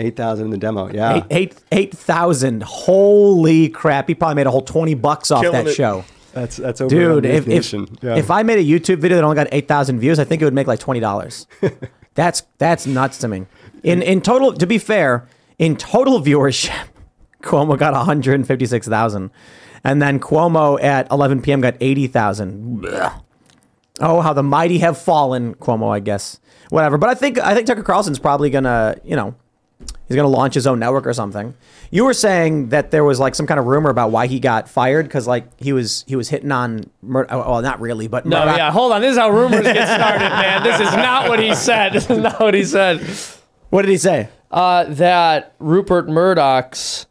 8,000 0.00 0.44
in 0.46 0.50
the 0.50 0.58
demo. 0.58 0.88
Yeah. 0.90 1.24
Eight, 1.30 1.54
eight, 1.70 1.92
8,000. 1.94 2.62
Holy 2.62 3.68
crap. 3.68 4.08
He 4.08 4.14
probably 4.14 4.34
made 4.36 4.46
a 4.46 4.50
whole 4.50 4.62
20 4.62 4.94
bucks 4.94 5.30
off 5.30 5.42
Killing 5.42 5.64
that 5.64 5.70
it. 5.70 5.74
show. 5.74 6.04
That's 6.32 6.56
that's 6.56 6.80
over 6.80 6.94
Dude, 6.94 7.24
if, 7.26 7.48
if, 7.48 7.72
Yeah. 8.02 8.16
if 8.16 8.30
I 8.30 8.42
made 8.42 8.58
a 8.58 8.62
YouTube 8.64 8.98
video 8.98 9.16
that 9.16 9.24
only 9.24 9.34
got 9.34 9.48
8,000 9.50 9.98
views, 9.98 10.18
I 10.18 10.24
think 10.24 10.42
it 10.42 10.44
would 10.44 10.54
make 10.54 10.66
like 10.66 10.78
$20. 10.78 11.46
that's 12.14 12.42
that's 12.58 12.86
nuts 12.86 13.18
to 13.18 13.28
me. 13.28 13.46
In 13.82 14.02
in 14.02 14.20
total, 14.20 14.52
to 14.52 14.66
be 14.66 14.78
fair, 14.78 15.26
in 15.58 15.76
total 15.76 16.20
viewership, 16.20 16.74
Cuomo 17.42 17.78
got 17.78 17.94
156,000. 17.94 19.30
And 19.84 20.02
then 20.02 20.18
Cuomo 20.20 20.80
at 20.82 21.10
11 21.10 21.40
p.m. 21.42 21.60
got 21.60 21.76
80,000. 21.80 22.84
Oh, 24.00 24.20
how 24.20 24.32
the 24.32 24.42
mighty 24.42 24.78
have 24.78 24.98
fallen, 24.98 25.54
Cuomo, 25.54 25.88
I 25.92 26.00
guess. 26.00 26.40
Whatever. 26.70 26.98
But 26.98 27.08
I 27.10 27.14
think 27.14 27.38
I 27.38 27.54
think 27.54 27.66
Tucker 27.66 27.82
Carlson's 27.82 28.18
probably 28.18 28.50
gonna, 28.50 28.96
you 29.02 29.16
know, 29.16 29.34
he's 30.06 30.16
gonna 30.16 30.28
launch 30.28 30.54
his 30.54 30.66
own 30.66 30.78
network 30.78 31.06
or 31.06 31.12
something. 31.12 31.54
You 31.90 32.04
were 32.04 32.14
saying 32.14 32.68
that 32.70 32.90
there 32.90 33.04
was 33.04 33.18
like 33.18 33.34
some 33.34 33.46
kind 33.46 33.58
of 33.60 33.66
rumor 33.66 33.90
about 33.90 34.10
why 34.10 34.26
he 34.26 34.40
got 34.40 34.68
fired 34.68 35.06
because 35.06 35.26
like 35.26 35.46
he 35.60 35.72
was 35.72 36.04
he 36.06 36.16
was 36.16 36.28
hitting 36.28 36.52
on 36.52 36.90
Mur- 37.02 37.26
oh, 37.30 37.38
well 37.52 37.62
not 37.62 37.80
really 37.80 38.08
but 38.08 38.26
No, 38.26 38.40
Murdoch- 38.40 38.56
yeah, 38.58 38.70
hold 38.70 38.92
on. 38.92 39.00
This 39.00 39.12
is 39.12 39.18
how 39.18 39.30
rumors 39.30 39.62
get 39.62 39.86
started, 39.98 40.28
man. 40.28 40.62
This 40.62 40.80
is 40.80 40.92
not 40.94 41.28
what 41.28 41.38
he 41.40 41.54
said. 41.54 41.92
This 41.92 42.08
is 42.10 42.18
not 42.18 42.40
what 42.40 42.54
he 42.54 42.64
said. 42.64 43.00
what 43.70 43.82
did 43.82 43.90
he 43.90 43.96
say? 43.98 44.28
Uh, 44.50 44.84
that 44.84 45.54
Rupert 45.58 46.08
Murdoch's. 46.08 47.06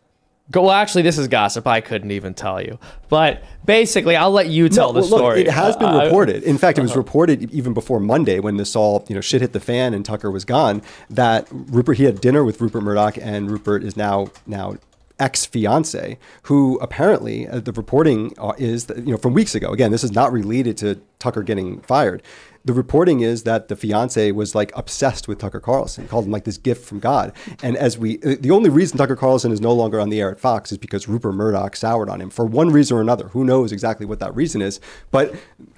Go, 0.50 0.62
well, 0.62 0.72
actually, 0.72 1.02
this 1.02 1.18
is 1.18 1.28
gossip. 1.28 1.68
I 1.68 1.82
couldn't 1.82 2.12
even 2.12 2.34
tell 2.34 2.62
you. 2.62 2.80
But 3.10 3.44
basically, 3.66 4.16
I'll 4.16 4.32
let 4.32 4.48
you 4.48 4.70
tell 4.70 4.94
No, 4.94 5.02
the 5.02 5.10
well, 5.10 5.20
story. 5.20 5.40
Look, 5.40 5.48
it 5.48 5.54
has 5.54 5.76
been 5.76 5.90
Uh, 5.90 6.06
reported. 6.06 6.44
In 6.44 6.58
fact, 6.58 6.78
it 6.78 6.82
was 6.82 6.96
reported 6.96 7.52
even 7.54 7.74
before 7.74 8.00
Monday 8.00 8.40
when 8.40 8.56
this 8.56 8.76
all 8.76 9.06
you 9.10 9.16
know 9.16 9.22
shit 9.22 9.42
hit 9.42 9.52
the 9.52 9.60
fan 9.60 9.94
and 9.94 10.06
Tucker 10.06 10.32
was 10.32 10.46
gone. 10.46 10.82
That 11.10 11.48
Rupert 11.52 11.98
he 11.98 12.06
had 12.06 12.22
dinner 12.22 12.46
with 12.46 12.62
Rupert 12.62 12.82
Murdoch 12.84 13.18
and 13.18 13.52
Rupert 13.52 13.84
is 13.84 13.98
now 13.98 14.28
now 14.46 14.76
ex 15.20 15.46
fiance 15.48 16.16
who 16.44 16.78
apparently 16.80 17.48
uh, 17.48 17.60
the 17.60 17.72
reporting 17.72 18.32
uh, 18.38 18.54
is 18.60 18.86
that, 18.86 18.98
you 19.00 19.12
know 19.12 19.18
from 19.18 19.34
weeks 19.34 19.56
ago. 19.56 19.72
Again, 19.72 19.92
this 19.92 20.04
is 20.04 20.12
not 20.12 20.32
related 20.32 20.78
to 20.78 21.00
Tucker 21.20 21.42
getting 21.44 21.82
fired. 21.82 22.22
The 22.68 22.74
reporting 22.74 23.22
is 23.22 23.44
that 23.44 23.70
the 23.70 23.78
fiance 23.78 24.30
was 24.34 24.54
like 24.54 24.74
obsessed 24.76 25.30
with 25.30 25.40
Tucker 25.40 25.62
Carlson, 25.62 26.06
called 26.10 26.26
him 26.26 26.32
like 26.32 26.44
this 26.44 26.58
gift 26.58 26.84
from 26.86 27.00
God. 27.00 27.32
And 27.64 27.78
as 27.78 27.98
we, 27.98 28.20
uh, 28.24 28.36
the 28.42 28.52
only 28.52 28.70
reason 28.70 28.98
Tucker 28.98 29.16
Carlson 29.16 29.54
is 29.54 29.62
no 29.62 29.72
longer 29.72 30.02
on 30.02 30.10
the 30.10 30.20
air 30.20 30.30
at 30.30 30.38
Fox 30.38 30.74
is 30.74 30.78
because 30.78 31.08
Rupert 31.08 31.34
Murdoch 31.34 31.78
soured 31.78 32.10
on 32.10 32.20
him 32.20 32.30
for 32.30 32.46
one 32.46 32.70
reason 32.70 32.98
or 32.98 33.02
another. 33.02 33.30
Who 33.30 33.46
knows 33.46 33.72
exactly 33.72 34.06
what 34.06 34.20
that 34.20 34.36
reason 34.36 34.62
is? 34.62 34.82
But 35.12 35.34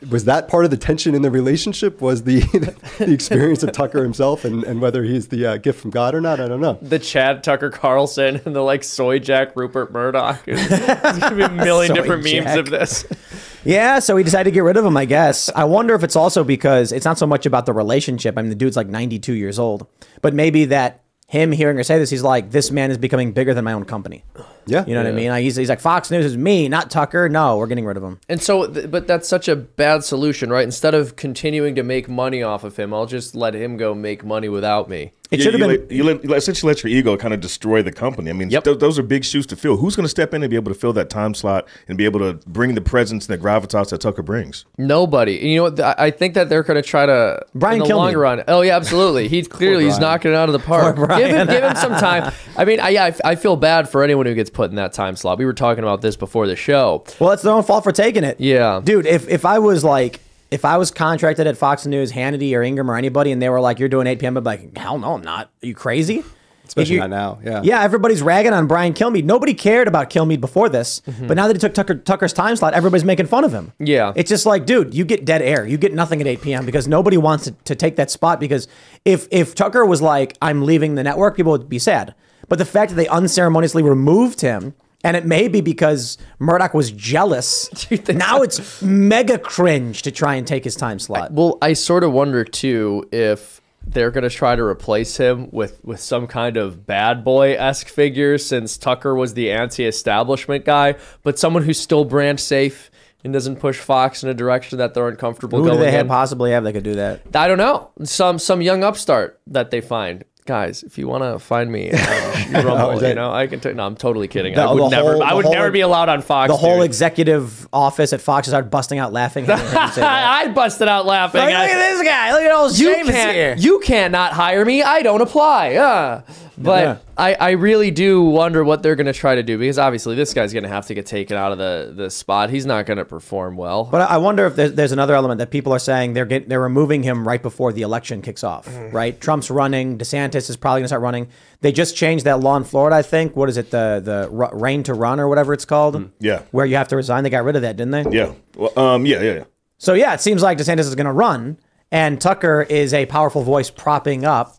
was 0.09 0.25
that 0.25 0.47
part 0.47 0.65
of 0.65 0.71
the 0.71 0.77
tension 0.77 1.13
in 1.13 1.21
the 1.21 1.29
relationship? 1.29 2.01
Was 2.01 2.23
the 2.23 2.39
the 2.97 3.13
experience 3.13 3.61
of 3.61 3.71
Tucker 3.71 4.01
himself 4.01 4.43
and, 4.43 4.63
and 4.63 4.81
whether 4.81 5.03
he's 5.03 5.27
the 5.27 5.45
uh, 5.45 5.57
gift 5.57 5.79
from 5.79 5.91
God 5.91 6.15
or 6.15 6.21
not? 6.21 6.39
I 6.39 6.47
don't 6.47 6.59
know. 6.59 6.79
the 6.81 6.97
Chad 6.97 7.43
Tucker 7.43 7.69
Carlson 7.69 8.41
and 8.45 8.55
the 8.55 8.61
like 8.61 8.83
soy 8.83 9.19
jack 9.19 9.55
Rupert 9.55 9.91
Murdoch. 9.91 10.43
There's 10.43 10.67
gonna 10.67 11.35
be 11.35 11.43
a 11.43 11.49
million 11.49 11.89
Soy 11.95 12.01
different 12.01 12.23
memes 12.23 12.57
of 12.57 12.71
this. 12.71 13.05
Yeah, 13.69 13.99
so 13.99 14.17
he 14.17 14.23
decided 14.23 14.49
to 14.49 14.51
get 14.51 14.63
rid 14.63 14.77
of 14.77 14.85
him, 14.85 14.97
I 14.97 15.05
guess. 15.05 15.51
I 15.55 15.65
wonder 15.65 15.93
if 15.93 16.03
it's 16.03 16.15
also 16.15 16.43
because 16.43 16.91
it's 16.91 17.05
not 17.05 17.19
so 17.19 17.27
much 17.27 17.45
about 17.45 17.67
the 17.67 17.73
relationship. 17.73 18.35
I 18.35 18.41
mean, 18.41 18.49
the 18.49 18.55
dude's 18.55 18.75
like 18.75 18.87
92 18.87 19.33
years 19.33 19.59
old, 19.59 19.85
but 20.23 20.33
maybe 20.33 20.65
that 20.65 21.03
him 21.27 21.51
hearing 21.51 21.77
her 21.77 21.83
say 21.83 21.99
this, 21.99 22.09
he's 22.09 22.23
like, 22.23 22.49
this 22.49 22.71
man 22.71 22.89
is 22.89 22.97
becoming 22.97 23.31
bigger 23.31 23.53
than 23.53 23.63
my 23.63 23.73
own 23.73 23.85
company. 23.85 24.23
Yeah, 24.65 24.83
You 24.87 24.95
know 24.95 25.03
what 25.03 25.09
I 25.09 25.15
mean? 25.15 25.29
Like 25.29 25.43
he's, 25.43 25.55
he's 25.55 25.69
like, 25.69 25.79
Fox 25.79 26.09
News 26.09 26.25
is 26.25 26.35
me, 26.35 26.67
not 26.67 26.89
Tucker. 26.89 27.29
No, 27.29 27.57
we're 27.57 27.67
getting 27.67 27.85
rid 27.85 27.97
of 27.97 28.03
him. 28.03 28.19
And 28.27 28.41
so, 28.41 28.65
th- 28.65 28.89
but 28.89 29.05
that's 29.05 29.29
such 29.29 29.47
a 29.47 29.55
bad 29.55 30.03
solution, 30.03 30.49
right? 30.49 30.63
Instead 30.63 30.95
of 30.95 31.15
continuing 31.15 31.75
to 31.75 31.83
make 31.83 32.09
money 32.09 32.41
off 32.41 32.63
of 32.63 32.77
him, 32.77 32.91
I'll 32.91 33.05
just 33.05 33.35
let 33.35 33.53
him 33.53 33.77
go 33.77 33.93
make 33.93 34.25
money 34.25 34.49
without 34.49 34.89
me. 34.89 35.13
It 35.31 35.41
should 35.41 35.53
have 35.53 35.61
you 35.61 35.67
been. 35.77 35.81
let- 35.87 35.91
you, 35.91 36.03
let, 36.03 36.23
you 36.23 36.33
essentially 36.33 36.71
let 36.73 36.83
your 36.83 36.91
ego 36.91 37.15
kind 37.15 37.33
of 37.35 37.39
destroy 37.39 37.83
the 37.83 37.91
company. 37.91 38.31
I 38.31 38.33
mean, 38.33 38.49
Yep. 38.49 38.63
th- 38.63 38.79
those 38.79 38.97
are 38.97 39.03
big 39.03 39.23
shoes 39.23 39.45
to 39.47 39.55
fill. 39.55 39.77
Who's 39.77 39.95
going 39.95 40.05
to 40.05 40.09
step 40.09 40.33
in 40.33 40.41
and 40.41 40.49
be 40.49 40.55
able 40.55 40.73
to 40.73 40.79
fill 40.79 40.91
that 40.93 41.11
time 41.11 41.35
slot 41.35 41.67
and 41.87 41.97
be 41.99 42.05
able 42.05 42.19
to 42.19 42.33
bring 42.47 42.73
the 42.73 42.81
presence 42.81 43.27
and 43.29 43.39
the 43.39 43.43
gravitas 43.43 43.89
that 43.91 44.01
Tucker 44.01 44.23
brings? 44.23 44.65
Nobody. 44.79 45.33
You 45.33 45.57
know 45.57 45.63
what? 45.63 45.75
th- 45.75 45.95
I 45.99 46.09
think 46.09 46.33
that 46.33 46.49
they're 46.49 46.63
going 46.63 46.81
to 46.81 46.87
try 46.87 47.05
to 47.05 47.45
Brian 47.53 47.75
in 47.75 47.87
the 47.87 47.93
Kilmeade. 47.93 47.97
longer 47.97 48.19
run. 48.19 48.43
Oh 48.47 48.61
yeah, 48.61 48.75
absolutely. 48.75 49.27
He's 49.27 49.47
clearly 49.59 49.85
he's 49.85 49.99
knocking 49.99 50.31
it 50.31 50.35
out 50.35 50.49
of 50.49 50.53
the 50.53 50.59
park. 50.59 50.95
Poor 50.95 51.05
Give 51.07 51.29
him, 51.29 51.45
give 51.47 51.63
him 51.63 51.75
some 51.75 51.91
time. 51.99 52.33
I 52.57 52.65
mean, 52.65 52.79
I, 52.79 52.89
yeah, 52.89 53.03
I 53.03 53.07
f- 53.09 53.21
I 53.23 53.35
feel 53.35 53.55
bad 53.55 53.87
for 53.87 54.03
anyone 54.03 54.25
who 54.25 54.33
gets 54.33 54.49
put 54.49 54.71
in 54.71 54.77
that 54.77 54.93
time 54.93 55.15
slot. 55.15 55.37
We 55.37 55.45
were 55.45 55.53
talking 55.53 55.83
about 55.83 56.01
this 56.01 56.15
before 56.15 56.47
the 56.47 56.55
show. 56.55 57.03
Well, 57.19 57.31
it's 57.31 57.43
their 57.43 57.53
own 57.53 57.61
fault 57.63 57.83
for 57.83 57.91
taking 57.91 58.23
it. 58.23 58.39
Yeah. 58.41 58.81
Dude, 58.83 59.05
if, 59.05 59.29
if 59.29 59.45
I 59.45 59.59
was 59.59 59.83
like, 59.83 60.21
if 60.51 60.65
I 60.65 60.77
was 60.77 60.91
contracted 60.91 61.47
at 61.47 61.57
Fox 61.57 61.85
News, 61.85 62.11
Hannity 62.11 62.55
or 62.55 62.63
Ingraham 62.63 62.89
or 62.89 62.95
anybody, 62.95 63.31
and 63.31 63.41
they 63.41 63.49
were 63.49 63.61
like, 63.61 63.79
you're 63.79 63.89
doing 63.89 64.07
8 64.07 64.19
p.m., 64.19 64.37
I'd 64.37 64.43
be 64.43 64.45
like, 64.45 64.77
hell 64.77 64.97
no, 64.97 65.13
I'm 65.13 65.21
not. 65.21 65.51
Are 65.63 65.67
you 65.67 65.75
crazy? 65.75 66.23
Especially 66.65 66.95
You- 66.95 67.01
not 67.01 67.09
now. 67.09 67.39
Yeah. 67.43 67.61
Yeah, 67.63 67.81
everybody's 67.81 68.21
ragging 68.21 68.53
on 68.53 68.67
Brian 68.67 68.93
Kilmeade. 68.93 69.23
Nobody 69.23 69.53
cared 69.55 69.87
about 69.87 70.09
Kilmeade 70.09 70.39
before 70.39 70.69
this, 70.69 71.01
mm-hmm. 71.01 71.27
but 71.27 71.35
now 71.35 71.47
that 71.47 71.55
he 71.55 71.59
took 71.59 71.73
Tucker, 71.73 71.95
Tucker's 71.95 72.33
time 72.33 72.55
slot, 72.55 72.73
everybody's 72.73 73.03
making 73.03 73.25
fun 73.25 73.43
of 73.43 73.51
him. 73.51 73.73
Yeah. 73.79 74.13
it's 74.15 74.29
just 74.29 74.45
like, 74.45 74.65
dude, 74.65 74.93
you 74.93 75.03
get 75.03 75.25
dead 75.25 75.41
air. 75.41 75.65
You 75.65 75.77
get 75.77 75.93
nothing 75.93 76.21
at 76.21 76.27
8 76.27 76.41
p.m. 76.41 76.65
because 76.65 76.87
nobody 76.87 77.17
wants 77.17 77.45
to, 77.45 77.51
to 77.65 77.75
take 77.75 77.95
that 77.95 78.11
spot. 78.11 78.39
Because 78.39 78.67
if 79.03 79.27
if 79.31 79.55
Tucker 79.55 79.85
was 79.85 80.01
like, 80.01 80.37
I'm 80.41 80.63
leaving 80.63 80.95
the 80.95 81.03
network, 81.03 81.35
people 81.35 81.51
would 81.53 81.69
be 81.69 81.79
sad. 81.79 82.13
But 82.47 82.57
the 82.59 82.65
fact 82.65 82.89
that 82.91 82.95
they 82.95 83.07
unceremoniously 83.07 83.83
removed 83.83 84.41
him, 84.41 84.73
and 85.03 85.15
it 85.15 85.25
may 85.25 85.47
be 85.47 85.61
because 85.61 86.17
Murdoch 86.39 86.73
was 86.73 86.91
jealous. 86.91 87.69
now 88.09 88.41
it's 88.41 88.81
mega 88.81 89.37
cringe 89.37 90.01
to 90.03 90.11
try 90.11 90.35
and 90.35 90.45
take 90.45 90.63
his 90.63 90.75
time 90.75 90.99
slot. 90.99 91.31
Well, 91.31 91.57
I 91.61 91.73
sort 91.73 92.03
of 92.03 92.11
wonder 92.11 92.43
too 92.43 93.07
if 93.11 93.61
they're 93.87 94.11
going 94.11 94.23
to 94.23 94.29
try 94.29 94.55
to 94.55 94.63
replace 94.63 95.17
him 95.17 95.49
with 95.51 95.83
with 95.83 95.99
some 95.99 96.27
kind 96.27 96.57
of 96.57 96.85
bad 96.85 97.23
boy 97.23 97.53
esque 97.55 97.87
figure, 97.87 98.37
since 98.37 98.77
Tucker 98.77 99.15
was 99.15 99.33
the 99.33 99.51
anti-establishment 99.51 100.65
guy, 100.65 100.95
but 101.23 101.39
someone 101.39 101.63
who's 101.63 101.79
still 101.79 102.05
brand 102.05 102.39
safe 102.39 102.91
and 103.23 103.33
doesn't 103.33 103.57
push 103.57 103.77
Fox 103.79 104.23
in 104.23 104.29
a 104.29 104.33
direction 104.33 104.77
that 104.77 104.93
they're 104.93 105.07
uncomfortable 105.07 105.61
Who 105.61 105.71
do 105.71 105.77
they 105.77 105.91
have 105.91 106.05
in. 106.05 106.07
possibly 106.07 106.51
have 106.51 106.63
that 106.63 106.73
could 106.73 106.83
do 106.83 106.95
that? 106.95 107.21
I 107.35 107.47
don't 107.47 107.57
know. 107.57 107.91
Some 108.03 108.37
some 108.39 108.61
young 108.61 108.83
upstart 108.83 109.39
that 109.47 109.71
they 109.71 109.81
find. 109.81 110.23
Guys, 110.49 110.81
if 110.81 110.97
you 110.97 111.07
want 111.07 111.21
to 111.23 111.37
find 111.37 111.71
me, 111.71 111.91
um, 111.91 111.99
Rumble, 112.65 113.07
you 113.07 113.13
know, 113.13 113.31
I 113.31 113.45
can. 113.45 113.59
T- 113.59 113.71
no, 113.73 113.85
I'm 113.85 113.95
totally 113.95 114.27
kidding. 114.27 114.57
I 114.57 114.71
would 114.73 114.89
never. 114.89 115.11
whole- 115.13 115.21
I 115.23 115.33
would 115.35 115.45
whole- 115.45 115.53
never 115.53 115.69
be 115.69 115.81
allowed 115.81 116.09
on 116.09 116.23
Fox. 116.23 116.49
The 116.49 116.57
whole 116.57 116.77
dude. 116.77 116.85
executive 116.85 117.67
office 117.71 118.13
at 118.13 118.19
Fox 118.19 118.47
started 118.47 118.71
busting 118.71 118.97
out 118.97 119.13
laughing. 119.13 119.45
hearing 119.45 119.59
him 119.59 119.67
say 119.67 120.01
that. 120.01 120.45
I 120.47 120.47
busted 120.51 120.87
out 120.87 121.05
laughing. 121.05 121.41
Like, 121.41 121.53
I- 121.53 121.65
look 121.67 121.75
at 121.75 121.89
this 121.91 122.01
guy. 122.03 122.31
Look 122.33 122.41
at 122.41 122.51
old 122.51 122.79
you 122.79 122.95
Seamus 122.95 123.31
here. 123.31 123.55
you 123.59 123.79
can't 123.81 124.11
not 124.11 124.33
hire 124.33 124.65
me. 124.65 124.81
I 124.81 125.03
don't 125.03 125.21
apply. 125.21 125.75
Uh. 125.75 126.21
But 126.61 126.83
Yeah. 126.83 126.97
I, 127.17 127.33
I 127.35 127.49
really 127.51 127.89
do 127.89 128.21
wonder 128.21 128.63
what 128.63 128.83
they're 128.83 128.95
gonna 128.95 129.13
try 129.13 129.35
to 129.35 129.43
do 129.43 129.57
because 129.57 129.79
obviously 129.79 130.15
this 130.15 130.33
guy's 130.33 130.53
gonna 130.53 130.67
have 130.67 130.85
to 130.87 130.93
get 130.93 131.05
taken 131.05 131.37
out 131.37 131.51
of 131.53 131.57
the, 131.57 131.93
the 131.95 132.09
spot. 132.09 132.49
He's 132.49 132.65
not 132.65 132.85
gonna 132.85 133.05
perform 133.05 133.55
well. 133.55 133.85
But 133.85 134.01
I 134.01 134.15
I 134.15 134.17
wonder 134.17 134.45
if 134.45 134.55
there's, 134.55 134.73
there's 134.73 134.91
another 134.91 135.15
element 135.15 135.39
that 135.39 135.51
people 135.51 135.71
are 135.73 135.79
saying 135.79 136.13
they're 136.13 136.25
get, 136.25 136.49
they're 136.49 136.59
removing 136.61 137.01
him 137.03 137.27
right 137.27 137.41
before 137.41 137.71
the 137.71 137.81
election 137.83 138.21
kicks 138.21 138.43
off, 138.43 138.67
Mm. 138.67 138.91
right? 138.93 139.19
Trump's 139.21 139.49
running, 139.49 139.97
DeSantis 139.97 140.49
is 140.49 140.57
probably 140.57 140.79
going 140.81 140.83
to 140.85 140.87
start 140.89 141.01
running. 141.01 141.27
They 141.61 141.71
just 141.71 141.95
changed 141.95 142.25
that 142.25 142.39
law 142.41 142.57
in 142.57 142.63
Florida, 142.65 142.95
I 142.97 143.01
think. 143.01 143.35
What 143.35 143.47
is 143.49 143.57
it, 143.57 143.71
the 143.71 144.01
the 144.03 144.27
ru- 144.29 144.49
rain 144.59 144.83
to 144.83 144.93
run 144.93 145.19
or 145.19 145.27
whatever 145.29 145.53
it's 145.53 145.65
called? 145.65 146.09
Yeah. 146.19 146.41
where 146.51 146.65
you 146.65 146.75
have 146.75 146.89
to 146.89 146.95
resign. 146.97 147.23
They 147.23 147.29
got 147.29 147.43
rid 147.45 147.55
of 147.55 147.61
that, 147.61 147.77
didn't 147.77 147.91
they? 147.91 148.05
Yeah. 148.17 148.33
Well, 148.57 148.77
um. 148.77 149.05
Yeah. 149.05 149.21
Yeah. 149.21 149.33
Yeah. 149.35 149.43
So 149.77 149.93
yeah, 149.93 150.13
it 150.13 150.19
seems 150.21 150.41
like 150.43 150.57
DeSantis 150.57 150.79
is 150.81 150.95
going 150.95 151.05
to 151.05 151.13
run, 151.13 151.57
and 151.91 152.19
Tucker 152.19 152.61
is 152.69 152.93
a 152.93 153.05
powerful 153.05 153.43
voice 153.43 153.69
propping 153.69 154.25
up 154.25 154.58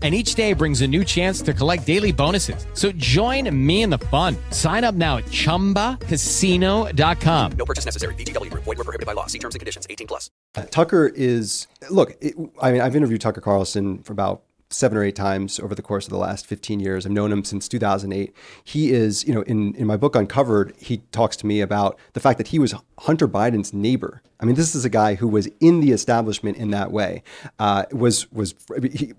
And 0.00 0.14
each 0.14 0.36
day 0.36 0.52
brings 0.52 0.82
a 0.82 0.86
new 0.86 1.04
chance 1.04 1.42
to 1.42 1.52
collect 1.52 1.84
daily 1.84 2.12
bonuses. 2.12 2.64
So 2.74 2.92
join 2.92 3.52
me 3.66 3.82
in 3.82 3.90
the 3.90 3.98
fun. 3.98 4.36
Sign 4.52 4.84
up 4.84 4.94
now 4.94 5.16
at 5.16 5.24
chumbacasino.com. 5.24 7.52
No 7.58 7.64
purchase 7.64 7.84
necessary. 7.84 8.14
VGW 8.14 8.52
Group. 8.52 8.62
Void 8.62 8.78
were 8.78 8.84
prohibited 8.84 9.06
by 9.06 9.14
law. 9.14 9.26
See 9.26 9.40
terms 9.40 9.56
and 9.56 9.60
conditions. 9.60 9.88
18 9.90 10.06
plus. 10.06 10.30
Tucker 10.70 11.08
is 11.08 11.66
look. 11.90 12.12
It, 12.20 12.36
I 12.62 12.70
mean, 12.70 12.80
I've 12.80 12.94
interviewed 12.94 13.20
Tucker 13.20 13.40
Carlson 13.40 13.98
for 14.04 14.12
about 14.12 14.44
seven 14.70 14.98
or 14.98 15.02
eight 15.02 15.16
times 15.16 15.58
over 15.58 15.74
the 15.74 15.82
course 15.82 16.06
of 16.06 16.10
the 16.10 16.18
last 16.18 16.46
15 16.46 16.80
years. 16.80 17.06
I've 17.06 17.12
known 17.12 17.32
him 17.32 17.44
since 17.44 17.68
2008. 17.68 18.34
He 18.64 18.92
is, 18.92 19.26
you 19.26 19.34
know, 19.34 19.42
in 19.42 19.74
in 19.74 19.86
my 19.86 19.96
book 19.96 20.14
Uncovered, 20.14 20.74
he 20.78 20.98
talks 21.10 21.36
to 21.38 21.46
me 21.46 21.60
about 21.60 21.98
the 22.12 22.20
fact 22.20 22.38
that 22.38 22.48
he 22.48 22.58
was 22.58 22.74
Hunter 22.98 23.28
Biden's 23.28 23.72
neighbor. 23.72 24.22
I 24.40 24.44
mean, 24.44 24.54
this 24.54 24.74
is 24.74 24.84
a 24.84 24.90
guy 24.90 25.16
who 25.16 25.26
was 25.26 25.48
in 25.60 25.80
the 25.80 25.90
establishment 25.90 26.58
in 26.58 26.70
that 26.70 26.92
way. 26.92 27.22
Uh, 27.58 27.84
was 27.92 28.30
was 28.30 28.54
he, 28.92 29.12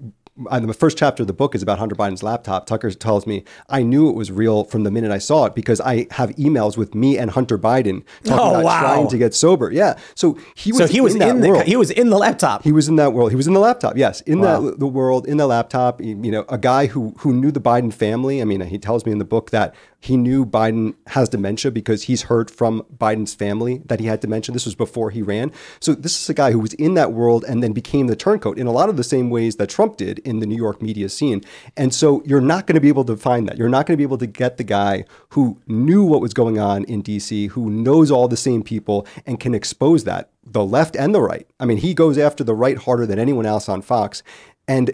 the 0.52 0.74
first 0.74 0.98
chapter 0.98 1.24
of 1.24 1.28
the 1.28 1.34
book 1.34 1.54
is 1.56 1.62
about 1.62 1.80
Hunter 1.80 1.96
Biden's 1.96 2.24
laptop. 2.24 2.66
Tucker 2.66 2.92
tells 2.92 3.28
me 3.28 3.44
I 3.68 3.84
knew 3.84 4.10
it 4.10 4.16
was 4.16 4.32
real 4.32 4.64
from 4.64 4.84
the 4.84 4.92
minute 4.92 5.12
I 5.12 5.18
saw 5.18 5.46
it 5.46 5.56
because 5.56 5.82
I 5.82 6.08
have 6.12 6.30
emails 6.32 6.78
with 6.78 6.96
me 6.96 7.18
and 7.18 7.32
Hunter 7.32 7.58
Biden 7.58 8.04
talking 8.24 8.40
Oh, 8.40 8.50
about 8.52 8.64
wow. 8.64 8.80
trying 8.82 9.08
to 9.10 9.18
get 9.18 9.34
sober. 9.34 9.72
Yeah, 9.72 9.98
so 10.16 10.38
he 10.56 10.72
was 10.72 10.80
So 10.80 10.88
he 10.88 11.02
was 11.02 11.14
in, 11.14 11.20
that 11.20 11.30
in 11.30 11.42
the 11.42 11.50
world. 11.50 11.64
he 11.64 11.76
was 11.76 11.92
in 11.92 12.10
the 12.10 12.18
laptop. 12.18 12.64
He 12.64 12.72
was 12.72 12.88
in 12.88 12.96
that 12.98 13.14
world. 13.14 13.32
He 13.32 13.36
was 13.36 13.48
in 13.48 13.54
the 13.54 13.60
laptop. 13.60 13.98
Yes, 13.98 14.22
in 14.22 14.40
Wow. 14.40 14.62
that 14.62 14.80
the 14.80 14.88
world, 14.88 15.28
in 15.28 15.38
the 15.38 15.48
laptop. 15.48 16.02
You 16.02 16.16
know, 16.16 16.46
a 16.50 16.58
guy 16.58 16.88
who 16.88 17.14
who 17.20 17.34
knew 17.34 17.52
the 17.52 17.60
Biden 17.62 17.94
family. 17.94 18.42
I 18.42 18.46
mean, 18.46 18.62
he 18.62 18.78
tells 18.78 19.06
me 19.06 19.12
in 19.12 19.18
the 19.20 19.26
book 19.26 19.50
that 19.52 19.76
he 20.00 20.16
knew 20.16 20.46
Biden 20.46 20.96
has 21.08 21.30
dementia 21.30 21.72
because 21.72 22.04
he's 22.04 22.24
heard 22.24 22.50
from 22.50 22.86
Biden's 22.98 23.34
family 23.34 23.82
that 23.86 24.00
he 24.00 24.06
had 24.06 24.22
dementia. 24.22 24.54
This 24.54 24.66
was 24.66 24.76
before 24.76 25.10
he 25.12 25.22
ran. 25.22 25.52
So 25.80 25.94
this 25.94 26.20
is 26.22 26.30
a 26.30 26.34
guy 26.34 26.52
who 26.52 26.60
was 26.60 26.74
in 26.76 26.94
that 26.94 27.12
world 27.12 27.44
and 27.48 27.62
then 27.62 27.74
became 27.74 28.08
the 28.08 28.16
turncoat 28.16 28.58
in 28.58 28.68
a 28.68 28.72
lot 28.72 28.90
of 28.90 28.98
the 28.98 29.04
same 29.04 29.30
ways 29.30 29.58
that 29.58 29.70
Trump 29.70 29.98
did 29.98 30.20
in 30.20 30.40
the 30.40 30.46
New 30.46 30.56
York 30.56 30.82
media 30.82 31.10
scene. 31.10 31.44
And 31.76 31.94
so 31.94 32.24
you're 32.26 32.40
not 32.40 32.66
going 32.66 32.76
to 32.76 32.82
be 32.82 32.88
able 32.88 33.06
to 33.06 33.18
find 33.18 33.48
that. 33.48 33.58
You're 33.58 33.70
not 33.70 33.86
going 33.86 33.94
to 33.94 33.98
be 33.98 34.04
able 34.04 34.18
to 34.20 34.28
get 34.28 34.58
the 34.58 34.64
guy 34.64 35.04
who 35.30 35.60
knew 35.68 36.04
what 36.04 36.22
was 36.22 36.34
going 36.34 36.60
on 36.60 36.86
in 36.86 37.04
DC, 37.04 37.50
who 37.50 37.70
knows 37.70 38.10
all 38.10 38.28
the 38.28 38.38
same 38.38 38.64
people 38.64 39.06
and 39.26 39.40
can 39.40 39.54
expose 39.54 40.06
that 40.06 40.30
the 40.52 40.66
left 40.66 40.96
and 40.96 41.14
the 41.14 41.22
right. 41.22 41.48
I 41.60 41.66
mean, 41.66 41.78
he 41.78 41.94
goes 41.94 42.18
after 42.18 42.44
the 42.44 42.56
right 42.56 42.78
harder 42.78 43.06
than 43.06 43.20
anyone 43.20 43.46
else 43.46 43.70
on 43.70 43.82
Fox. 43.82 44.24
And 44.70 44.92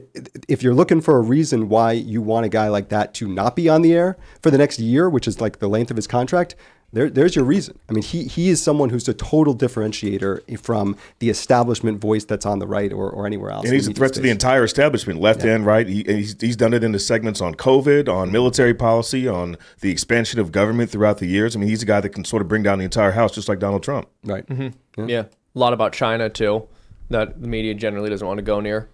if 0.48 0.64
you're 0.64 0.74
looking 0.74 1.02
for 1.02 1.18
a 1.18 1.22
reason 1.22 1.68
why 1.68 1.92
you 1.92 2.22
want 2.22 2.46
a 2.46 2.50
guy 2.50 2.70
like 2.70 2.88
that 2.90 3.14
to 3.16 3.28
not 3.28 3.58
be 3.58 3.68
on 3.68 3.82
the 3.82 3.94
air 3.94 4.18
for 4.42 4.50
the 4.50 4.58
next 4.58 4.80
year, 4.80 5.10
which 5.10 5.28
is 5.28 5.42
like 5.42 5.60
the 5.60 5.68
length 5.68 5.92
of 5.92 5.98
his 5.98 6.08
contract, 6.08 6.56
there, 6.94 7.10
there's 7.10 7.36
your 7.36 7.44
reason. 7.44 7.78
I 7.90 7.92
mean, 7.92 8.02
he, 8.04 8.24
he 8.24 8.48
is 8.48 8.62
someone 8.62 8.90
who's 8.90 9.10
a 9.10 9.14
total 9.14 9.54
differentiator 9.54 10.62
from 10.62 10.96
the 11.20 11.30
establishment 11.30 12.00
voice 12.00 12.24
that's 12.24 12.46
on 12.46 12.60
the 12.60 12.68
right 12.68 12.94
or, 12.94 13.10
or 13.10 13.28
anywhere 13.28 13.52
else. 13.52 13.66
And 13.66 13.74
he's 13.74 13.88
a 13.88 13.90
in 13.90 13.96
the 13.96 13.98
threat 13.98 14.14
to 14.14 14.22
the 14.22 14.30
entire 14.30 14.64
establishment, 14.64 15.20
left 15.20 15.44
and 15.44 15.66
right. 15.66 15.86
He, 15.86 16.06
he's, 16.08 16.40
he's 16.40 16.56
done 16.56 16.74
it 16.74 16.82
in 16.82 16.94
the 16.94 17.00
segments 17.00 17.42
on 17.42 17.54
COVID, 17.56 18.08
on 18.08 18.32
military 18.32 18.74
policy, 18.74 19.28
on 19.28 19.58
the 19.82 19.92
expansion 19.92 20.40
of 20.40 20.54
government 20.54 20.90
throughout 20.90 21.18
the 21.18 21.28
years. 21.28 21.54
I 21.54 21.60
mean, 21.60 21.68
he's 21.68 21.84
a 21.84 21.86
guy 21.86 22.00
that 22.00 22.10
can 22.10 22.24
sort 22.24 22.42
of 22.42 22.48
bring 22.48 22.64
down 22.64 22.80
the 22.80 22.86
entire 22.86 23.12
house, 23.12 23.36
just 23.36 23.50
like 23.50 23.60
Donald 23.60 23.84
Trump. 23.84 24.08
Right. 24.24 24.48
Mm-hmm. 24.48 25.10
yeah, 25.10 25.24
a 25.24 25.60
lot 25.60 25.74
about 25.74 25.92
China 25.92 26.30
too, 26.30 26.66
that 27.10 27.42
the 27.42 27.50
media 27.50 27.74
generally 27.74 28.10
doesn't 28.10 28.26
want 28.26 28.38
to 28.38 28.44
go 28.44 28.62
near. 28.62 28.88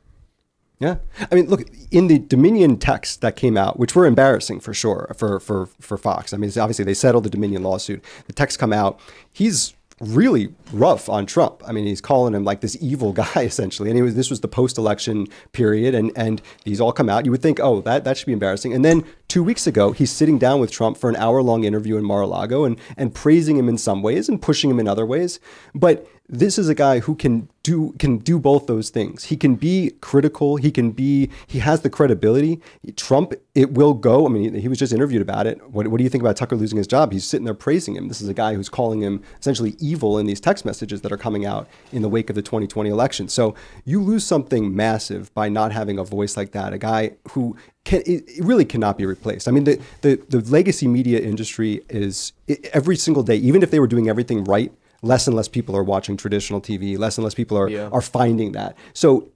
Yeah, 0.82 0.96
I 1.32 1.36
mean, 1.36 1.48
look 1.48 1.70
in 1.92 2.08
the 2.08 2.18
Dominion 2.18 2.78
texts 2.78 3.18
that 3.18 3.36
came 3.36 3.56
out, 3.56 3.78
which 3.78 3.96
were 3.96 4.08
embarrassing 4.08 4.62
for 4.62 4.74
sure 4.74 5.14
for 5.16 5.40
for 5.40 5.68
for 5.80 5.96
Fox. 5.96 6.34
I 6.34 6.38
mean, 6.38 6.50
obviously 6.60 6.84
they 6.84 6.96
settled 6.96 7.24
the 7.24 7.30
Dominion 7.30 7.62
lawsuit. 7.62 8.04
The 8.26 8.34
texts 8.34 8.58
come 8.58 8.74
out. 8.74 9.00
He's 9.32 9.76
really 10.00 10.52
rough 10.74 11.08
on 11.08 11.28
Trump. 11.28 11.62
I 11.68 11.72
mean, 11.72 11.86
he's 11.86 12.02
calling 12.02 12.34
him 12.34 12.44
like 12.44 12.62
this 12.62 12.76
evil 12.82 13.14
guy 13.24 13.44
essentially. 13.44 13.92
And 13.92 13.96
he 13.96 14.02
was, 14.02 14.16
this 14.16 14.32
was 14.32 14.42
the 14.42 14.48
post-election 14.48 15.28
period, 15.52 15.94
and 15.94 16.12
and 16.16 16.42
these 16.64 16.82
all 16.82 16.92
come 16.92 17.10
out. 17.10 17.26
You 17.26 17.32
would 17.32 17.44
think, 17.44 17.60
oh, 17.60 17.82
that 17.82 18.04
that 18.04 18.18
should 18.18 18.26
be 18.26 18.34
embarrassing. 18.34 18.74
And 18.74 18.84
then 18.84 19.06
two 19.28 19.44
weeks 19.44 19.68
ago, 19.68 19.92
he's 19.92 20.12
sitting 20.12 20.40
down 20.40 20.60
with 20.60 20.72
Trump 20.72 20.98
for 20.98 21.12
an 21.12 21.16
hour-long 21.16 21.64
interview 21.64 21.96
in 21.98 22.04
Mar-a-Lago 22.04 22.64
and 22.66 22.80
and 22.98 23.14
praising 23.14 23.56
him 23.56 23.70
in 23.70 23.78
some 23.78 24.02
ways 24.02 24.28
and 24.28 24.42
pushing 24.42 24.72
him 24.72 24.80
in 24.80 24.88
other 24.88 25.06
ways. 25.06 25.40
But 25.76 26.08
this 26.32 26.58
is 26.58 26.70
a 26.70 26.76
guy 26.76 27.00
who 27.00 27.14
can 27.14 27.50
do 27.62 27.94
can 28.00 28.18
do 28.18 28.40
both 28.40 28.66
those 28.66 28.90
things. 28.90 29.26
He 29.26 29.36
can 29.36 29.56
be 29.56 29.92
critical. 30.00 30.56
He 30.56 30.72
can 30.72 30.92
be. 30.92 31.30
He 31.46 31.60
has 31.60 31.82
the 31.82 31.90
credibility. 31.90 32.62
Trump, 32.96 33.34
it 33.54 33.74
will 33.74 33.94
go. 33.94 34.26
I 34.26 34.30
mean, 34.30 34.54
he 34.54 34.70
was 34.70 34.80
just 34.80 34.94
interviewed 34.94 35.22
about 35.22 35.46
it. 35.46 35.62
What, 35.70 35.90
what 35.90 35.98
do 35.98 36.06
you 36.06 36.10
think 36.10 36.24
about 36.24 36.38
Tucker 36.38 36.56
losing 36.56 36.78
his 36.78 36.88
job? 36.88 37.12
He's 37.12 37.26
sitting 37.26 37.44
there 37.44 37.54
praising 37.54 37.98
him. 37.98 38.08
This 38.08 38.22
is 38.22 38.30
a 38.30 38.34
guy 38.34 38.56
who's 38.56 38.70
calling 38.70 39.02
him 39.02 39.22
essentially 39.42 39.76
evil 39.80 40.18
in 40.18 40.26
these 40.26 40.40
text 40.40 40.64
messages 40.64 41.02
that 41.02 41.12
are 41.12 41.18
coming 41.18 41.46
out 41.46 41.68
in 41.92 42.02
the 42.02 42.10
wake 42.10 42.30
of 42.30 42.36
the 42.36 42.42
2020 42.42 42.90
election. 42.90 43.28
So 43.28 43.54
you 43.84 44.02
lose 44.02 44.26
something 44.26 44.74
massive 44.74 45.34
by 45.34 45.50
not 45.50 45.74
having 45.74 46.00
a 46.00 46.04
voice 46.06 46.38
like 46.38 46.54
that. 46.54 46.72
A 46.72 46.78
guy 46.78 47.12
who 47.32 47.58
can 47.84 48.04
it 48.06 48.24
really 48.40 48.66
cannot 48.66 48.98
be 48.98 49.06
replaced. 49.06 49.50
I 49.50 49.52
mean, 49.52 49.66
the 49.66 49.82
the, 50.00 50.16
the 50.30 50.40
legacy 50.50 50.88
media 50.88 51.20
industry 51.20 51.82
is 51.90 52.32
every 52.74 52.96
single 52.96 53.24
day. 53.24 53.36
Even 53.36 53.64
if 53.64 53.70
they 53.70 53.82
were 53.82 53.88
doing 53.88 54.08
everything 54.08 54.46
right 54.46 54.72
less 55.02 55.28
and 55.28 55.36
less 55.36 55.48
people 55.48 55.76
are 55.76 55.84
watching 55.84 56.16
traditional 56.18 56.62
TV. 56.62 56.98
Less 56.98 57.18
and 57.18 57.24
less 57.24 57.34
people 57.34 57.58
are 57.58 57.70
Yeah. 57.70 57.90
are 57.92 58.02
finding 58.02 58.52
that. 58.54 58.76
So 58.94 59.30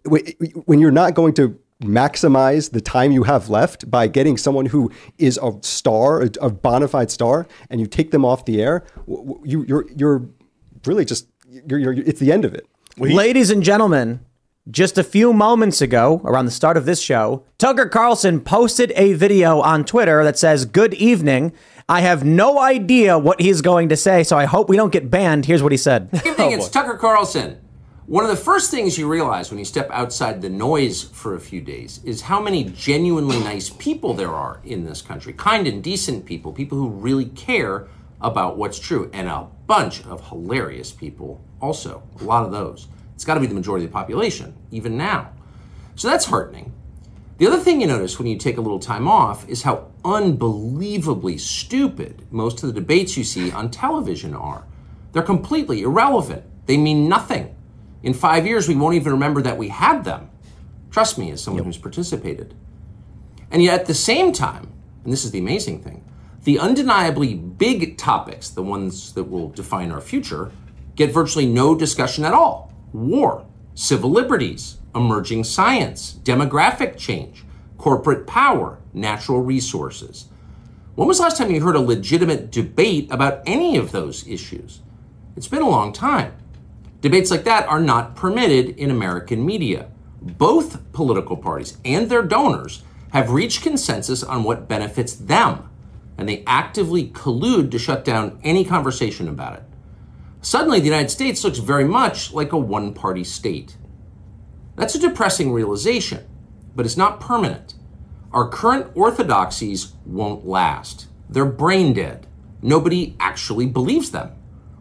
when 0.65 0.79
you're 0.79 0.91
not 0.91 1.13
going 1.15 1.33
to 1.35 1.57
maximize 1.83 2.71
the 2.71 2.81
time 2.81 3.11
you 3.11 3.23
have 3.23 3.49
left 3.49 3.89
by 3.91 4.07
getting 4.07 4.37
someone 4.37 4.67
who 4.67 4.91
is 5.17 5.39
a 5.41 5.51
star, 5.61 6.21
a, 6.21 6.29
a 6.41 6.49
bona 6.49 6.87
fide 6.87 7.11
star, 7.11 7.47
and 7.69 7.79
you 7.81 7.87
take 7.87 8.11
them 8.11 8.23
off 8.23 8.45
the 8.45 8.61
air, 8.61 8.83
w- 9.07 9.27
w- 9.27 9.41
you, 9.43 9.63
you're 9.67 9.85
you're 9.95 10.21
really 10.85 11.05
just 11.05 11.27
you're, 11.67 11.79
you're, 11.79 11.93
it's 11.93 12.19
the 12.19 12.31
end 12.31 12.45
of 12.45 12.53
it. 12.53 12.65
Ladies 12.97 13.49
and 13.49 13.61
gentlemen, 13.61 14.21
just 14.71 14.97
a 14.97 15.03
few 15.03 15.33
moments 15.33 15.81
ago, 15.81 16.21
around 16.23 16.45
the 16.45 16.51
start 16.51 16.77
of 16.77 16.85
this 16.85 17.01
show, 17.01 17.43
Tucker 17.57 17.87
Carlson 17.87 18.39
posted 18.41 18.91
a 18.95 19.13
video 19.13 19.59
on 19.61 19.83
Twitter 19.85 20.23
that 20.23 20.37
says, 20.39 20.65
Good 20.65 20.93
evening. 20.95 21.51
I 21.87 22.01
have 22.01 22.23
no 22.23 22.59
idea 22.59 23.19
what 23.19 23.39
he's 23.39 23.61
going 23.61 23.89
to 23.89 23.95
say, 23.95 24.23
so 24.23 24.35
I 24.35 24.45
hope 24.45 24.69
we 24.69 24.75
don't 24.75 24.91
get 24.91 25.11
banned. 25.11 25.45
Here's 25.45 25.61
what 25.61 25.71
he 25.71 25.77
said. 25.77 26.09
Good 26.09 26.25
evening, 26.25 26.53
it's 26.53 26.67
Tucker 26.67 26.97
Carlson. 26.97 27.61
One 28.07 28.23
of 28.23 28.31
the 28.31 28.35
first 28.35 28.71
things 28.71 28.97
you 28.97 29.07
realize 29.07 29.51
when 29.51 29.59
you 29.59 29.65
step 29.65 29.91
outside 29.91 30.41
the 30.41 30.49
noise 30.49 31.03
for 31.03 31.35
a 31.35 31.39
few 31.39 31.61
days 31.61 31.99
is 32.03 32.23
how 32.23 32.41
many 32.41 32.63
genuinely 32.63 33.39
nice 33.39 33.69
people 33.69 34.15
there 34.15 34.33
are 34.33 34.61
in 34.63 34.83
this 34.83 35.03
country. 35.03 35.31
Kind 35.33 35.67
and 35.67 35.83
decent 35.83 36.25
people, 36.25 36.51
people 36.53 36.79
who 36.79 36.89
really 36.89 37.25
care 37.25 37.87
about 38.19 38.57
what's 38.57 38.79
true, 38.79 39.11
and 39.13 39.27
a 39.27 39.47
bunch 39.67 40.03
of 40.05 40.29
hilarious 40.29 40.91
people 40.91 41.39
also. 41.61 42.01
A 42.19 42.23
lot 42.23 42.45
of 42.45 42.51
those. 42.51 42.87
It's 43.13 43.25
got 43.25 43.35
to 43.35 43.39
be 43.39 43.47
the 43.47 43.53
majority 43.53 43.85
of 43.85 43.91
the 43.91 43.93
population, 43.93 44.55
even 44.71 44.97
now. 44.97 45.33
So 45.93 46.07
that's 46.07 46.25
heartening. 46.25 46.73
The 47.37 47.45
other 47.45 47.59
thing 47.59 47.79
you 47.79 47.85
notice 47.85 48.17
when 48.17 48.27
you 48.27 48.37
take 48.37 48.57
a 48.57 48.61
little 48.61 48.79
time 48.79 49.07
off 49.07 49.47
is 49.47 49.61
how 49.61 49.91
unbelievably 50.05 51.39
stupid 51.39 52.21
most 52.31 52.63
of 52.63 52.67
the 52.67 52.79
debates 52.79 53.17
you 53.17 53.23
see 53.23 53.51
on 53.51 53.71
television 53.71 54.35
are. 54.35 54.65
They're 55.11 55.23
completely 55.23 55.81
irrelevant. 55.81 56.43
They 56.67 56.77
mean 56.77 57.09
nothing. 57.09 57.55
In 58.03 58.13
five 58.13 58.45
years, 58.45 58.67
we 58.67 58.75
won't 58.75 58.95
even 58.95 59.13
remember 59.13 59.41
that 59.41 59.57
we 59.57 59.69
had 59.69 60.03
them. 60.03 60.29
Trust 60.91 61.17
me, 61.17 61.31
as 61.31 61.41
someone 61.43 61.63
who's 61.65 61.77
participated. 61.77 62.53
And 63.49 63.63
yet, 63.63 63.81
at 63.81 63.85
the 63.87 63.93
same 63.93 64.31
time, 64.31 64.71
and 65.03 65.11
this 65.11 65.25
is 65.25 65.31
the 65.31 65.39
amazing 65.39 65.81
thing, 65.81 66.03
the 66.43 66.59
undeniably 66.59 67.33
big 67.33 67.97
topics, 67.97 68.49
the 68.49 68.61
ones 68.61 69.13
that 69.13 69.23
will 69.23 69.49
define 69.49 69.91
our 69.91 70.01
future, 70.01 70.51
get 70.95 71.11
virtually 71.11 71.47
no 71.47 71.75
discussion 71.75 72.23
at 72.23 72.33
all 72.33 72.71
war, 72.93 73.45
civil 73.73 74.09
liberties, 74.09 74.77
emerging 74.93 75.43
science, 75.43 76.19
demographic 76.23 76.97
change, 76.97 77.44
corporate 77.85 78.25
power, 78.25 78.79
natural 78.95 79.43
resources. 79.43 80.25
When 80.95 81.07
was 81.07 81.17
the 81.17 81.23
last 81.23 81.37
time 81.37 81.51
you 81.51 81.61
heard 81.61 81.75
a 81.75 81.79
legitimate 81.79 82.49
debate 82.49 83.07
about 83.11 83.43
any 83.45 83.77
of 83.77 83.91
those 83.91 84.27
issues? 84.27 84.81
It's 85.37 85.47
been 85.47 85.61
a 85.61 85.69
long 85.69 85.93
time. 85.93 86.33
Debates 87.01 87.29
like 87.29 87.43
that 87.43 87.67
are 87.67 87.79
not 87.79 88.15
permitted 88.15 88.69
in 88.69 88.89
American 88.89 89.45
media. 89.45 89.91
Both 90.19 90.91
political 90.93 91.37
parties 91.37 91.77
and 91.85 92.09
their 92.09 92.23
donors 92.23 92.81
have 93.11 93.29
reached 93.29 93.61
consensus 93.61 94.23
on 94.23 94.43
what 94.43 94.67
benefits 94.67 95.13
them, 95.13 95.69
and 96.17 96.27
they 96.27 96.43
actively 96.47 97.09
collude 97.09 97.69
to 97.69 97.77
shut 97.77 98.03
down 98.03 98.39
any 98.43 98.65
conversation 98.65 99.27
about 99.27 99.57
it. 99.57 99.63
Suddenly, 100.41 100.79
the 100.79 100.85
United 100.85 101.11
States 101.11 101.43
looks 101.43 101.59
very 101.59 101.85
much 101.85 102.33
like 102.33 102.51
a 102.51 102.57
one 102.57 102.95
party 102.95 103.23
state. 103.23 103.77
That's 104.75 104.95
a 104.95 104.99
depressing 104.99 105.53
realization, 105.53 106.25
but 106.75 106.87
it's 106.87 106.97
not 106.97 107.19
permanent. 107.19 107.74
Our 108.35 108.49
current 108.49 108.91
orthodoxies 108.95 109.93
won't 110.05 110.45
last. 110.45 111.07
They're 111.29 111.45
brain 111.45 111.93
dead. 111.93 112.27
Nobody 112.61 113.15
actually 113.17 113.65
believes 113.65 114.11
them. 114.11 114.33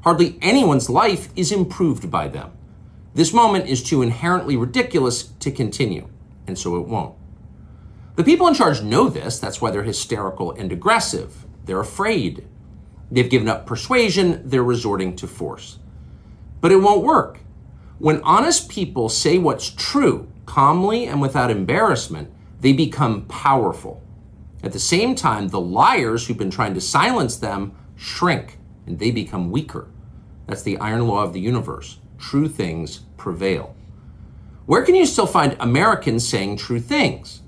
Hardly 0.02 0.36
anyone's 0.42 0.90
life 0.90 1.28
is 1.36 1.52
improved 1.52 2.10
by 2.10 2.26
them. 2.26 2.50
This 3.14 3.32
moment 3.32 3.68
is 3.68 3.80
too 3.80 4.02
inherently 4.02 4.56
ridiculous 4.56 5.22
to 5.38 5.52
continue, 5.52 6.08
and 6.48 6.58
so 6.58 6.76
it 6.78 6.88
won't. 6.88 7.14
The 8.16 8.24
people 8.24 8.48
in 8.48 8.54
charge 8.54 8.82
know 8.82 9.08
this, 9.08 9.38
that's 9.38 9.60
why 9.60 9.70
they're 9.70 9.84
hysterical 9.84 10.50
and 10.50 10.72
aggressive. 10.72 11.46
They're 11.64 11.78
afraid. 11.78 12.44
They've 13.08 13.30
given 13.30 13.48
up 13.48 13.66
persuasion, 13.66 14.42
they're 14.44 14.64
resorting 14.64 15.14
to 15.14 15.28
force. 15.28 15.78
But 16.60 16.72
it 16.72 16.78
won't 16.78 17.04
work. 17.04 17.38
When 18.00 18.20
honest 18.22 18.68
people 18.68 19.08
say 19.08 19.38
what's 19.38 19.70
true, 19.70 20.26
calmly 20.44 21.06
and 21.06 21.20
without 21.20 21.52
embarrassment, 21.52 22.33
they 22.64 22.72
become 22.72 23.26
powerful. 23.26 24.02
At 24.62 24.72
the 24.72 24.78
same 24.78 25.14
time, 25.14 25.48
the 25.48 25.60
liars 25.60 26.26
who've 26.26 26.38
been 26.38 26.50
trying 26.50 26.72
to 26.72 26.80
silence 26.80 27.36
them 27.36 27.76
shrink 27.94 28.56
and 28.86 28.98
they 28.98 29.10
become 29.10 29.50
weaker. 29.50 29.90
That's 30.46 30.62
the 30.62 30.78
iron 30.78 31.06
law 31.06 31.22
of 31.22 31.34
the 31.34 31.42
universe. 31.42 31.98
True 32.16 32.48
things 32.48 33.00
prevail. 33.18 33.76
Where 34.64 34.82
can 34.82 34.94
you 34.94 35.04
still 35.04 35.26
find 35.26 35.58
Americans 35.60 36.26
saying 36.26 36.56
true 36.56 36.80
things? 36.80 37.42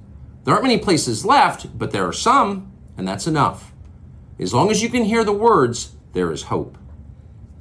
There 0.45 0.53
aren't 0.53 0.67
many 0.67 0.77
places 0.77 1.25
left, 1.25 1.79
but 1.79 1.93
there 1.93 2.07
are 2.07 2.13
some, 2.13 2.71
and 2.99 3.09
that's 3.09 3.27
enough. 3.27 3.73
As 4.39 4.53
long 4.53 4.71
as 4.71 4.83
you 4.83 4.91
can 4.91 5.05
hear 5.05 5.25
the 5.25 5.33
words, 5.33 5.97
there 6.13 6.31
is 6.31 6.43
hope. 6.43 6.77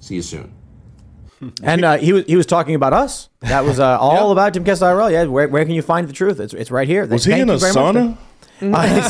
See 0.02 0.16
you 0.16 0.22
soon. 0.22 0.55
And 1.64 1.84
uh, 1.84 1.98
he 1.98 2.14
was 2.14 2.26
he 2.26 2.36
was 2.36 2.46
talking 2.46 2.76
about 2.76 2.94
us. 2.94 3.30
That 3.42 3.66
was 3.66 3.80
uh, 3.80 4.00
all 4.00 4.32
about 4.32 4.54
Timcast 4.54 4.82
IRL. 4.82 5.12
Yeah, 5.12 5.26
where, 5.26 5.48
where 5.48 5.66
can 5.66 5.74
you 5.74 5.82
find 5.82 6.08
the 6.08 6.14
truth? 6.14 6.40
It's, 6.40 6.54
it's 6.54 6.72
right 6.72 6.88
here. 6.88 7.06
Was 7.06 7.26
he 7.26 7.34
in 7.34 7.50
a 7.50 7.56
sauna? 7.56 8.18
I 8.62 9.02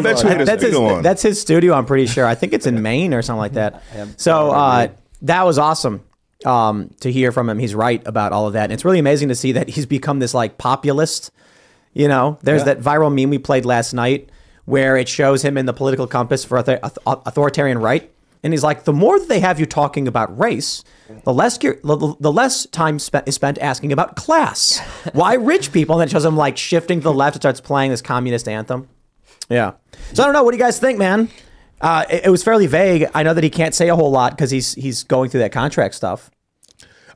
bet 0.00 0.22
you 0.22 0.28
he 0.28 0.28
had 0.28 0.40
a 0.40 0.44
that's 0.44 0.62
his, 0.62 0.72
studio 0.72 0.84
on. 0.84 1.02
that's 1.02 1.22
his 1.22 1.40
studio. 1.40 1.74
I'm 1.74 1.84
pretty 1.84 2.06
sure. 2.06 2.24
I 2.24 2.36
think 2.36 2.52
it's 2.52 2.66
in 2.66 2.80
Maine 2.80 3.12
or 3.12 3.22
something 3.22 3.40
like 3.40 3.54
that. 3.54 3.82
So 4.16 4.52
uh, 4.52 4.88
that 5.22 5.42
was 5.42 5.58
awesome 5.58 6.04
um, 6.44 6.90
to 7.00 7.10
hear 7.10 7.32
from 7.32 7.48
him. 7.48 7.58
He's 7.58 7.74
right 7.74 8.02
about 8.06 8.32
all 8.32 8.46
of 8.46 8.52
that. 8.52 8.64
And 8.64 8.72
it's 8.72 8.84
really 8.84 8.98
amazing 8.98 9.28
to 9.28 9.34
see 9.34 9.52
that 9.52 9.68
he's 9.68 9.86
become 9.86 10.20
this 10.20 10.34
like 10.34 10.58
populist. 10.58 11.30
You 11.92 12.08
know, 12.08 12.38
there's 12.42 12.64
that 12.64 12.80
viral 12.80 13.14
meme 13.14 13.30
we 13.30 13.38
played 13.38 13.64
last 13.64 13.92
night 13.92 14.30
where 14.64 14.96
it 14.96 15.08
shows 15.08 15.44
him 15.44 15.58
in 15.58 15.66
the 15.66 15.72
political 15.72 16.06
compass 16.06 16.44
for 16.44 16.58
author- 16.58 16.80
authoritarian 17.06 17.78
right. 17.78 18.10
And 18.42 18.52
he's 18.52 18.64
like, 18.64 18.84
the 18.84 18.92
more 18.92 19.18
that 19.18 19.28
they 19.28 19.40
have 19.40 19.60
you 19.60 19.66
talking 19.66 20.08
about 20.08 20.36
race, 20.36 20.82
the 21.24 21.32
less 21.32 21.58
the 21.58 22.32
less 22.32 22.66
time 22.66 22.98
spent 22.98 23.28
is 23.28 23.36
spent 23.36 23.58
asking 23.58 23.92
about 23.92 24.16
class. 24.16 24.80
Why 25.12 25.34
rich 25.34 25.72
people? 25.72 25.94
And 25.94 26.00
then 26.00 26.08
it 26.08 26.10
shows 26.10 26.24
him 26.24 26.36
like 26.36 26.56
shifting 26.56 27.00
to 27.00 27.04
the 27.04 27.12
left 27.12 27.36
and 27.36 27.42
starts 27.42 27.60
playing 27.60 27.90
this 27.92 28.02
communist 28.02 28.48
anthem. 28.48 28.88
Yeah. 29.48 29.72
So 30.12 30.22
I 30.22 30.26
don't 30.26 30.32
know. 30.32 30.42
What 30.42 30.52
do 30.52 30.56
you 30.56 30.62
guys 30.62 30.80
think, 30.80 30.98
man? 30.98 31.28
Uh, 31.80 32.04
it, 32.10 32.26
it 32.26 32.30
was 32.30 32.42
fairly 32.42 32.66
vague. 32.66 33.08
I 33.14 33.22
know 33.22 33.34
that 33.34 33.44
he 33.44 33.50
can't 33.50 33.74
say 33.74 33.88
a 33.88 33.96
whole 33.96 34.10
lot 34.10 34.32
because 34.32 34.50
he's 34.50 34.74
he's 34.74 35.04
going 35.04 35.30
through 35.30 35.40
that 35.40 35.52
contract 35.52 35.94
stuff. 35.94 36.30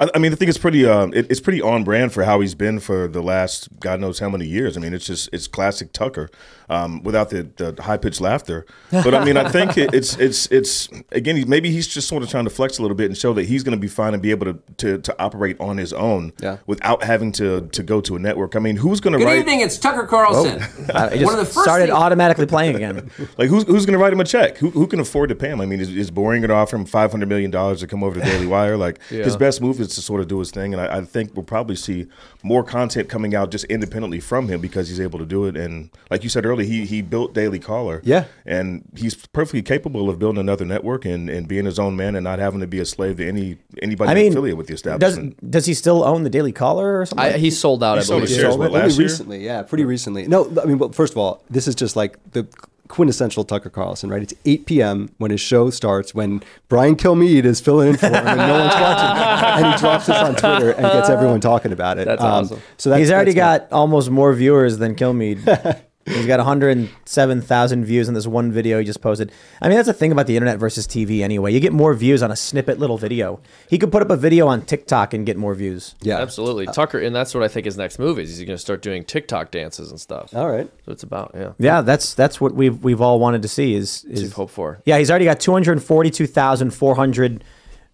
I, 0.01 0.09
I 0.15 0.19
mean, 0.19 0.31
the 0.31 0.37
thing 0.37 0.49
is 0.49 0.59
pretty. 0.59 0.87
Um, 0.87 1.13
it, 1.15 1.31
it's 1.31 1.41
pretty 1.41 1.61
on 1.63 1.85
brand 1.85 2.13
for 2.13 2.25
how 2.25 2.41
he's 2.41 2.55
been 2.55 2.81
for 2.81 3.09
the 3.09 3.23
last 3.23 3.69
God 3.81 4.01
knows 4.01 4.19
how 4.19 4.29
many 4.29 4.47
years. 4.47 4.77
I 4.77 4.81
mean, 4.81 4.95
it's 4.95 5.07
just 5.07 5.29
it's 5.33 5.47
classic 5.47 5.93
Tucker, 5.93 6.29
um, 6.69 7.03
without 7.03 7.31
the, 7.31 7.49
the 7.57 7.81
high 7.83 7.97
pitched 7.97 8.21
laughter. 8.21 8.67
But 8.91 9.15
I 9.15 9.25
mean, 9.25 9.37
I 9.37 9.49
think 9.49 9.77
it, 9.79 9.95
it's 9.95 10.17
it's 10.19 10.47
it's 10.51 10.89
again. 11.13 11.49
Maybe 11.49 11.71
he's 11.71 11.87
just 11.87 12.09
sort 12.09 12.23
of 12.23 12.29
trying 12.31 12.45
to 12.45 12.51
flex 12.51 12.79
a 12.79 12.83
little 12.83 12.97
bit 12.97 13.07
and 13.07 13.17
show 13.17 13.33
that 13.35 13.45
he's 13.45 13.63
going 13.63 13.77
to 13.77 13.81
be 13.81 13.89
fine 13.89 14.13
and 14.15 14.23
be 14.23 14.31
able 14.31 14.47
to, 14.47 14.59
to 14.79 14.99
to 14.99 15.23
operate 15.23 15.57
on 15.61 15.77
his 15.77 15.93
own 15.93 16.33
Yeah. 16.41 16.59
without 16.67 17.03
having 17.03 17.33
to 17.33 17.63
to 17.69 17.83
go 17.83 18.01
to 18.03 18.17
a 18.17 18.19
network. 18.19 18.57
I 18.57 18.59
mean, 18.59 18.77
who's 18.77 19.01
going 19.01 19.13
to 19.19 19.19
write? 19.19 19.25
Good 19.25 19.31
write? 19.31 19.39
evening, 19.41 19.61
it's 19.61 19.79
Tucker 19.79 20.07
Carlson. 20.07 20.63
It 21.07 21.21
just 21.21 21.25
One 21.25 21.35
of 21.35 21.41
the 21.41 21.45
first 21.47 21.65
started 21.65 21.87
things- 21.87 21.97
automatically 21.97 22.47
playing 22.47 22.77
again. 22.77 23.11
Like 23.39 23.49
who's 23.49 23.65
who's 23.65 23.85
going 23.85 23.93
to 23.93 24.03
write 24.03 24.13
him 24.13 24.21
a 24.21 24.25
check? 24.25 24.57
Who, 24.59 24.71
who 24.71 24.87
can 24.87 25.01
afford 25.01 25.29
to 25.31 25.35
pay 25.35 25.49
him? 25.49 25.61
I 25.61 25.67
mean, 25.67 25.81
is, 25.81 25.89
is 25.95 26.11
Boreing 26.11 26.41
going 26.41 26.49
to 26.49 26.55
offer 26.55 26.77
him 26.77 26.85
five 26.87 27.11
hundred 27.11 27.29
million 27.29 27.51
dollars 27.51 27.81
to 27.81 27.87
come 27.87 28.03
over 28.03 28.19
to 28.19 28.25
Daily 28.25 28.47
Wire? 28.47 28.77
Like 28.77 29.03
his 29.09 29.37
best 29.37 29.61
move 29.61 29.79
is 29.81 29.86
to 29.95 30.03
sort 30.03 30.21
of 30.21 30.29
do 30.29 30.39
his 30.39 30.51
thing, 30.51 30.73
and 30.75 30.81
I, 30.81 30.99
I 30.99 31.01
think 31.03 31.35
we'll 31.35 31.45
probably 31.45 31.77
see 31.77 32.07
more 32.43 32.63
content 32.65 33.09
coming 33.09 33.35
out 33.35 33.51
just 33.51 33.65
independently 33.67 34.21
from 34.21 34.49
him 34.49 34.61
because 34.61 34.89
he's 34.89 35.01
able 35.01 35.19
to 35.19 35.27
do 35.27 35.45
it. 35.47 35.57
And 35.57 35.91
like 36.11 36.23
you 36.25 36.29
said 36.29 36.45
earlier, 36.45 36.67
he 36.67 36.85
he 36.87 37.03
built 37.03 37.35
Daily 37.35 37.59
Caller, 37.59 38.01
Yeah. 38.05 38.25
and 38.45 38.83
he's 38.97 39.15
perfectly 39.15 39.63
capable 39.63 40.09
of 40.11 40.19
building 40.19 40.41
another 40.41 40.65
network 40.65 41.05
and, 41.05 41.29
and 41.31 41.47
being 41.49 41.65
his 41.65 41.79
own 41.79 41.97
man 41.97 42.15
and 42.17 42.25
not 42.25 42.39
having 42.39 42.61
to 42.61 42.67
be 42.67 42.79
a 42.81 42.85
slave 42.87 43.17
to 43.19 43.27
any 43.29 43.57
anybody 43.83 44.11
I 44.11 44.15
mean, 44.15 44.33
affiliated 44.33 44.59
with 44.59 44.67
the 44.67 44.73
does 44.75 44.79
establishment. 44.81 45.37
does 45.41 45.51
does 45.51 45.67
he 45.67 45.75
still 45.75 46.05
own 46.05 46.23
the 46.23 46.31
Daily 46.31 46.53
Caller 46.53 47.01
or 47.01 47.07
something? 47.07 47.27
I, 47.35 47.39
he 47.39 47.51
sold 47.51 47.83
out, 47.83 47.95
He 47.95 48.01
I 48.01 48.03
sold 48.05 48.21
believe. 48.23 48.29
his 48.29 48.37
shares, 48.39 48.49
sold 48.51 48.59
what, 48.61 48.69
it? 48.71 48.73
last 48.75 48.83
Only 48.85 48.95
year? 48.97 49.05
recently, 49.05 49.45
yeah, 49.45 49.63
pretty 49.63 49.85
recently. 49.85 50.27
No, 50.29 50.51
I 50.63 50.67
mean, 50.67 50.79
well, 50.79 50.93
first 50.93 51.13
of 51.15 51.19
all, 51.19 51.43
this 51.51 51.67
is 51.69 51.75
just 51.75 51.97
like 51.97 52.19
the 52.33 52.47
quintessential 52.89 53.45
Tucker 53.45 53.71
Carlson, 53.71 54.11
right? 54.11 54.23
It's 54.23 54.35
8 54.45 54.67
p.m. 54.67 55.11
when 55.19 55.31
his 55.31 55.41
show 55.41 55.71
starts, 55.71 56.15
when 56.15 56.43
Brian 56.69 56.97
Kilmeade 56.97 57.45
is 57.45 57.61
filling 57.61 57.89
in 57.89 57.97
for 57.97 58.07
him 58.07 58.15
and 58.15 58.39
no 58.39 58.59
one's 58.59 58.75
watching, 58.81 59.65
and 59.65 59.75
he 59.75 59.81
drops 59.81 60.07
this 60.07 60.17
on 60.17 60.35
Twitter 60.37 60.71
and 60.73 60.83
gets 60.83 61.09
everyone 61.09 61.41
talking 61.41 61.73
about 61.73 61.99
it. 61.99 62.03
Um, 62.09 62.17
That's 62.17 62.23
awesome. 62.23 62.63
So 62.77 62.91
that's, 62.91 63.01
He's 63.01 63.11
already 63.11 63.33
that's 63.33 63.69
got 63.71 63.73
almost 63.73 64.11
more 64.11 64.33
viewers 64.33 64.79
than 64.79 64.95
Kilmeade. 64.95 65.81
He's 66.07 66.27
got 66.27 66.39
107,000 66.39 67.85
views 67.85 68.07
on 68.09 68.15
this 68.15 68.27
one 68.29 68.53
video 68.53 68.79
he 68.79 68.85
just 68.85 69.01
posted. 69.01 69.33
I 69.61 69.69
mean, 69.69 69.77
that's 69.77 69.89
the 69.89 69.93
thing 69.93 70.13
about 70.13 70.29
the 70.29 70.37
internet 70.37 70.59
versus 70.59 70.87
TV 70.87 71.23
anyway. 71.23 71.53
You 71.53 71.59
get 71.59 71.73
more 71.73 71.93
views 71.95 72.23
on 72.23 72.31
a 72.31 72.37
snippet 72.37 72.79
little 72.79 72.97
video. 72.97 73.41
He 73.69 73.77
could 73.77 73.91
put 73.91 74.03
up 74.03 74.11
a 74.11 74.17
video 74.17 74.47
on 74.47 74.63
TikTok 74.63 75.15
and 75.15 75.27
get 75.27 75.37
more 75.37 75.55
views. 75.55 75.97
yeah, 76.03 76.19
Absolutely. 76.19 76.67
Tucker, 76.67 77.01
and 77.01 77.15
that's 77.15 77.35
what 77.35 77.43
I 77.43 77.49
think 77.49 77.65
his 77.65 77.77
next 77.77 77.99
move 77.99 78.21
is. 78.21 78.37
He's 78.37 78.47
going 78.47 78.57
to 78.57 78.63
start 78.63 78.83
doing 78.83 79.03
TikTok 79.05 79.51
dances 79.51 79.91
and 79.91 80.01
stuff. 80.01 80.33
All 80.35 80.49
right. 80.49 80.71
So 80.85 80.93
it's 80.93 81.03
about, 81.03 81.33
yeah. 81.35 81.53
Yeah, 81.59 81.81
that's 81.81 82.15
that's 82.15 82.41
what 82.41 82.55
we've 82.55 82.83
we've 82.85 83.01
all 83.01 83.19
wanted 83.19 83.43
to 83.43 83.49
see 83.49 83.75
is 83.75 84.05
We've 84.09 84.19
is 84.19 84.33
hoped 84.33 84.53
for. 84.53 84.79
Yeah, 84.85 84.99
he's 84.99 85.11
already 85.11 85.25
got 85.25 85.41
242,400 85.41 87.43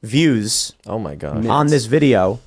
views 0.03 0.73
Oh 0.87 0.99
my 0.99 1.15
God. 1.15 1.47
on 1.47 1.69
this 1.69 1.87
video. 1.87 2.41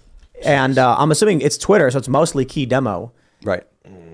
And 0.43 0.77
uh, 0.77 0.95
I'm 0.99 1.09
assuming 1.11 1.41
it's 1.41 1.57
Twitter, 1.57 1.89
so 1.89 1.97
it's 1.97 2.07
mostly 2.09 2.45
key 2.45 2.67
demo. 2.67 3.11
Right. 3.43 3.63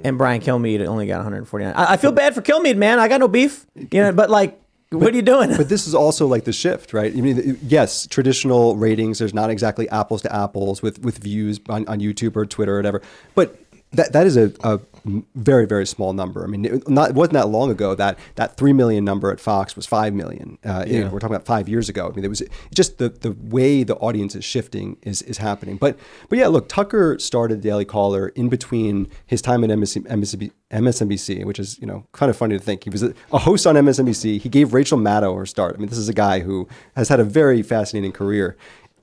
And 0.04 0.18
Brian 0.18 0.42
Kilmeade 0.42 0.86
only 0.86 1.08
got 1.08 1.18
149. 1.18 1.74
I, 1.74 1.94
I 1.94 1.98
feel 1.98 2.12
bad 2.12 2.36
for 2.36 2.42
Kilmeade, 2.42 2.78
man. 2.78 3.00
I 3.00 3.08
got 3.08 3.20
no 3.20 3.28
beef. 3.28 3.66
You 3.76 4.02
know, 4.02 4.12
but 4.12 4.30
like, 4.30 4.60
what 4.92 5.14
are 5.14 5.16
you 5.16 5.22
doing? 5.22 5.56
But 5.56 5.70
this 5.70 5.88
is 5.88 5.96
also 5.96 6.28
like 6.28 6.44
the 6.44 6.52
shift, 6.52 6.94
right? 6.94 7.16
I 7.16 7.22
mean, 7.22 7.58
yes, 7.64 8.06
traditional 8.08 8.76
ratings, 8.76 9.20
there's 9.20 9.34
not 9.34 9.50
exactly 9.50 9.88
apples 9.90 10.22
to 10.24 10.36
apples 10.36 10.82
with, 10.82 11.00
with 11.00 11.20
views 11.20 11.62
on, 11.70 11.88
on 11.88 12.00
YouTube 12.00 12.36
or 12.36 12.46
Twitter 12.46 12.74
or 12.74 12.78
whatever. 12.78 13.02
But 13.34 13.58
that 13.94 14.14
that 14.14 14.26
is 14.26 14.38
a, 14.38 14.54
a 14.64 14.80
very 15.36 15.66
very 15.66 15.86
small 15.86 16.14
number. 16.14 16.44
I 16.44 16.48
mean, 16.48 16.66
it, 16.66 16.90
not 16.90 17.10
it 17.10 17.16
wasn't 17.16 17.34
that 17.34 17.50
long 17.50 17.72
ago 17.72 17.96
that 17.96 18.18
that 18.36 18.56
three 18.56 18.74
million 18.74 19.04
number 19.04 19.32
at 19.32 19.40
Fox 19.40 19.76
was 19.76 19.86
five 19.86 20.14
million. 20.14 20.58
Uh, 20.64 20.86
you 20.88 21.04
know, 21.04 21.10
we're 21.10 21.20
talking 21.20 21.36
about 21.36 21.46
five 21.46 21.68
years 21.68 21.90
ago. 21.90 22.08
I 22.08 22.16
mean, 22.16 22.24
it 22.24 22.30
was 22.30 22.44
just 22.74 23.00
the 23.00 23.10
the 23.10 23.32
way 23.32 23.84
the 23.84 23.96
audience 23.96 24.36
is 24.36 24.46
shifting 24.46 24.98
is 25.02 25.22
is 25.24 25.40
happening. 25.40 25.78
But 25.78 25.98
but 26.30 26.38
yeah, 26.38 26.48
look, 26.48 26.70
Tucker 26.70 27.18
started 27.20 27.62
Daily 27.62 27.86
Caller 27.86 28.30
in 28.30 28.50
between 28.50 29.08
his 29.26 29.42
time 29.42 29.64
at 29.64 29.70
MSNBC, 29.72 30.52
MSNBC, 30.72 31.46
which 31.46 31.60
is 31.60 31.80
you 31.80 31.88
know 31.88 32.06
kind 32.12 32.30
of 32.30 32.38
funny 32.38 32.58
to 32.58 32.64
think 32.64 32.84
he 32.84 32.90
was 32.90 33.04
a, 33.04 33.14
a 33.34 33.40
host 33.40 33.68
on 33.68 33.76
MSNBC. 33.76 34.40
He 34.40 34.50
gave 34.50 34.74
Rachel 34.74 34.98
Maddow 34.98 35.36
her 35.38 35.46
start. 35.46 35.76
I 35.76 35.80
mean, 35.80 35.90
this 35.90 35.98
is 35.98 36.10
a 36.10 36.14
guy 36.14 36.40
who 36.40 36.68
has 36.96 37.10
had 37.10 37.20
a 37.20 37.26
very 37.26 37.62
fascinating 37.62 38.12
career 38.12 38.56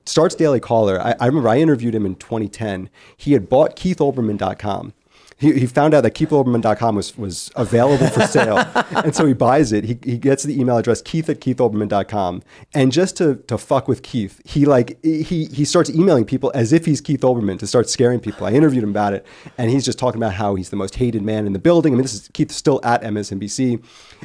starts 0.05 0.35
Daily 0.35 0.59
Caller. 0.59 1.01
I, 1.01 1.15
I 1.19 1.27
remember 1.27 1.49
I 1.49 1.57
interviewed 1.57 1.95
him 1.95 2.05
in 2.05 2.15
2010. 2.15 2.89
He 3.15 3.33
had 3.33 3.49
bought 3.49 3.75
KeithOlbermann.com. 3.75 4.93
He, 5.39 5.53
he 5.53 5.67
found 5.67 5.93
out 5.93 6.01
that 6.01 6.15
KeithOlbermann.com 6.15 6.95
was, 6.95 7.17
was 7.17 7.49
available 7.55 8.07
for 8.09 8.27
sale. 8.27 8.57
and 8.91 9.15
so 9.15 9.25
he 9.25 9.33
buys 9.33 9.71
it. 9.71 9.85
He, 9.85 9.97
he 10.03 10.17
gets 10.17 10.43
the 10.43 10.59
email 10.59 10.77
address 10.77 11.01
keith 11.01 11.29
at 11.29 11.39
KeithOlbermann.com. 11.39 12.43
And 12.73 12.91
just 12.91 13.15
to, 13.17 13.35
to 13.47 13.57
fuck 13.57 13.87
with 13.87 14.03
Keith, 14.03 14.41
he 14.43 14.65
like 14.65 15.01
he, 15.01 15.45
he 15.45 15.63
starts 15.63 15.89
emailing 15.89 16.25
people 16.25 16.51
as 16.53 16.73
if 16.73 16.85
he's 16.85 16.99
Keith 16.99 17.21
Olbermann 17.21 17.57
to 17.59 17.67
start 17.67 17.89
scaring 17.89 18.19
people. 18.19 18.45
I 18.45 18.51
interviewed 18.51 18.83
him 18.83 18.89
about 18.89 19.13
it. 19.13 19.25
And 19.57 19.71
he's 19.71 19.85
just 19.85 19.97
talking 19.97 20.19
about 20.19 20.33
how 20.33 20.55
he's 20.55 20.71
the 20.71 20.75
most 20.75 20.95
hated 20.95 21.21
man 21.21 21.47
in 21.47 21.53
the 21.53 21.59
building. 21.59 21.93
I 21.93 21.95
mean, 21.95 22.03
this 22.03 22.13
is 22.13 22.27
Keith 22.33 22.51
still 22.51 22.81
at 22.83 23.01
MSNBC. 23.01 23.81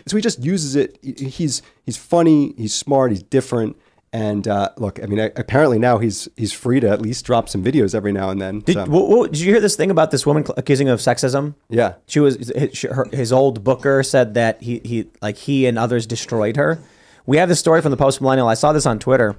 So 0.07 0.17
he 0.17 0.21
just 0.21 0.43
uses 0.43 0.75
it. 0.75 0.99
He's, 1.01 1.63
he's 1.87 1.97
funny. 1.97 2.55
He's 2.57 2.75
smart. 2.75 3.13
He's 3.13 3.23
different. 3.23 3.77
And 4.15 4.47
uh, 4.47 4.69
look, 4.77 5.03
I 5.03 5.07
mean, 5.07 5.19
apparently 5.19 5.77
now 5.77 5.99
he's 5.99 6.29
he's 6.37 6.53
free 6.53 6.79
to 6.79 6.89
at 6.89 7.03
least 7.03 7.25
drop 7.25 7.49
some 7.49 7.65
videos 7.65 7.97
every 7.97 8.13
now 8.13 8.31
and 8.31 8.41
then. 8.41 8.61
Did, 8.61 8.75
so. 8.75 8.85
wh- 8.85 9.27
wh- 9.27 9.29
did 9.29 9.41
you 9.41 9.51
hear 9.51 9.61
this 9.61 9.75
thing 9.75 9.91
about 9.91 10.13
this 10.13 10.25
woman 10.25 10.45
accusing 10.57 10.89
of 10.89 11.01
sexism? 11.01 11.57
Yeah. 11.69 11.95
She 12.07 12.21
was 12.21 12.37
his, 12.55 12.83
her, 12.83 13.09
his 13.11 13.33
old 13.33 13.65
booker 13.65 14.05
said 14.05 14.35
that 14.35 14.63
he 14.63 14.81
he 14.85 15.11
like 15.21 15.37
he 15.37 15.67
and 15.67 15.77
others 15.77 16.07
destroyed 16.07 16.57
her. 16.57 16.79
We 17.27 17.39
have 17.39 17.49
this 17.49 17.59
story 17.59 17.83
from 17.83 17.91
the 17.91 17.97
Post 17.97 18.21
Millennial. 18.21 18.47
I 18.47 18.55
saw 18.55 18.73
this 18.73 18.87
on 18.87 19.01
Twitter. 19.01 19.35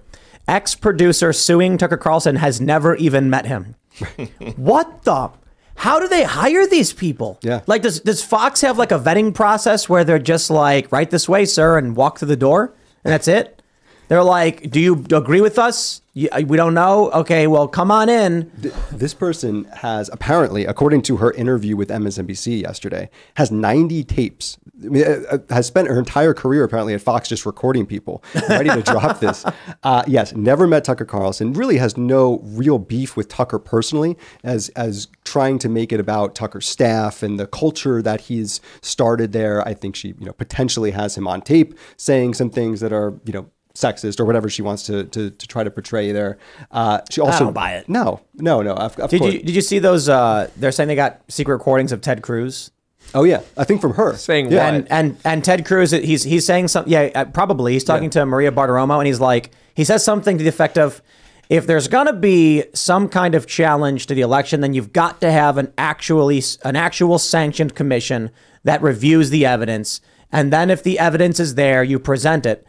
Ex 0.46 0.76
producer 0.76 1.32
suing 1.32 1.78
Tucker 1.78 1.96
Carlson 1.96 2.36
has 2.36 2.60
never 2.60 2.96
even 2.98 3.30
met 3.30 3.46
him. 3.46 3.76
what 4.58 5.04
the? 5.04 5.32
How 5.76 6.02
do 6.02 6.10
they 6.10 6.26
hire 6.26 6.68
these 6.68 6.92
people? 6.92 7.40
Yeah. 7.42 7.62
Like, 7.66 7.82
does 7.82 8.02
does 8.02 8.22
Fox 8.22 8.60
have 8.60 8.78
like 8.78 8.92
a 8.92 9.00
vetting 9.00 9.34
process 9.34 9.88
where 9.88 10.04
they're 10.04 10.20
just 10.20 10.50
like, 10.50 10.92
right 10.92 11.10
this 11.10 11.30
way, 11.30 11.46
sir, 11.46 11.78
and 11.78 11.96
walk 11.96 12.20
through 12.20 12.28
the 12.28 12.36
door, 12.36 12.74
and 13.06 13.14
that's 13.14 13.30
it? 13.30 13.62
They're 14.08 14.24
like, 14.24 14.70
do 14.70 14.80
you 14.80 15.04
agree 15.12 15.42
with 15.42 15.58
us? 15.58 16.02
You- 16.14 16.30
We 16.48 16.58
don't 16.58 16.74
know. 16.74 17.10
Okay, 17.12 17.48
well, 17.48 17.68
come 17.68 17.92
on 17.92 18.08
in. 18.08 18.52
This 18.92 19.14
person 19.14 19.66
has 19.78 20.10
apparently, 20.14 20.66
according 20.66 21.02
to 21.04 21.18
her 21.18 21.32
interview 21.32 21.76
with 21.76 21.90
MSNBC 21.90 22.62
yesterday, 22.62 23.10
has 23.36 23.52
90 23.52 24.04
tapes. 24.04 24.58
I 24.84 24.88
mean, 24.88 25.04
uh, 25.04 25.24
uh, 25.32 25.38
has 25.54 25.66
spent 25.68 25.88
her 25.88 25.98
entire 25.98 26.34
career 26.34 26.64
apparently 26.64 26.94
at 26.94 27.02
Fox 27.02 27.30
just 27.30 27.46
recording 27.46 27.86
people, 27.86 28.24
ready 28.50 28.70
to 28.70 28.82
drop 28.82 29.20
this. 29.26 29.46
Uh, 29.84 30.04
yes, 30.06 30.36
never 30.36 30.68
met 30.68 30.84
Tucker 30.84 31.06
Carlson. 31.06 31.54
Really 31.54 31.78
has 31.78 31.96
no 31.98 32.40
real 32.44 32.78
beef 32.78 33.16
with 33.18 33.28
Tucker 33.30 33.58
personally, 33.58 34.18
as 34.44 34.70
as 34.70 35.08
trying 35.24 35.60
to 35.60 35.70
make 35.70 35.92
it 35.94 36.00
about 36.00 36.36
Tucker's 36.36 36.68
staff 36.68 37.24
and 37.24 37.40
the 37.40 37.48
culture 37.48 38.02
that 38.02 38.22
he's 38.22 38.60
started 38.82 39.32
there. 39.32 39.66
I 39.68 39.74
think 39.74 39.96
she, 39.96 40.10
you 40.20 40.26
know, 40.26 40.34
potentially 40.34 40.92
has 40.92 41.18
him 41.18 41.26
on 41.28 41.42
tape 41.42 41.74
saying 41.98 42.34
some 42.36 42.50
things 42.50 42.80
that 42.82 42.94
are, 42.94 43.20
you 43.26 43.34
know. 43.34 43.46
Sexist 43.76 44.20
or 44.20 44.26
whatever 44.26 44.50
she 44.50 44.62
wants 44.62 44.84
to 44.84 45.04
to, 45.04 45.30
to 45.30 45.48
try 45.48 45.64
to 45.64 45.70
portray 45.70 46.12
there. 46.12 46.38
Uh, 46.72 47.02
she 47.12 47.22
also 47.22 47.46
don't 47.46 47.54
buy 47.54 47.76
it. 47.76 47.88
No, 47.88 48.22
no, 48.34 48.62
no. 48.62 48.74
Of, 48.74 48.98
of 49.00 49.10
Did 49.10 49.20
course. 49.20 49.34
you 49.34 49.44
did 49.44 49.54
you 49.54 49.62
see 49.62 49.80
those? 49.80 50.10
Uh, 50.10 50.50
they're 50.58 50.72
saying 50.72 50.88
they 50.88 50.96
got 50.96 51.22
secret 51.28 51.56
recordings 51.56 51.92
of 51.92 52.02
Ted 52.02 52.22
Cruz. 52.22 52.72
Oh 53.14 53.24
yeah, 53.24 53.42
I 53.56 53.66
think 53.66 53.82
from 53.82 53.94
her. 53.94 54.16
Saying 54.16 54.52
yeah. 54.52 54.66
what? 54.66 54.74
And 54.74 54.92
and 54.92 55.18
and 55.24 55.44
Ted 55.44 55.66
Cruz, 55.66 55.92
he's 55.92 56.24
he's 56.24 56.46
saying 56.46 56.70
something. 56.70 56.92
Yeah, 56.92 57.12
uh, 57.14 57.26
probably 57.26 57.74
he's 57.74 57.84
talking 57.84 58.10
to 58.12 58.26
Maria 58.26 58.52
Bartiromo, 58.52 58.98
and 58.98 59.08
he's 59.08 59.20
like, 59.20 59.52
he 59.76 59.84
says 59.84 60.04
something 60.04 60.38
to 60.38 60.44
the 60.44 60.50
effect 60.50 60.78
of, 60.78 61.02
if 61.50 61.68
there's 61.68 61.88
gonna 61.88 62.14
be 62.14 62.64
some 62.74 63.08
kind 63.08 63.36
of 63.36 63.46
challenge 63.46 64.08
to 64.08 64.16
the 64.16 64.22
election, 64.22 64.62
then 64.62 64.74
you've 64.74 64.92
got 64.92 65.22
to 65.22 65.32
have 65.32 65.58
an 65.58 65.72
actually 65.78 66.42
an 66.64 66.76
actual 66.76 67.20
sanctioned 67.20 67.76
commission 67.76 68.32
that 68.64 68.82
reviews 68.82 69.30
the 69.30 69.46
evidence, 69.46 70.02
and 70.32 70.52
then 70.52 70.72
if 70.72 70.82
the 70.82 70.98
evidence 70.98 71.40
is 71.40 71.56
there, 71.56 71.84
you 71.84 72.00
present 72.00 72.46
it. 72.46 72.66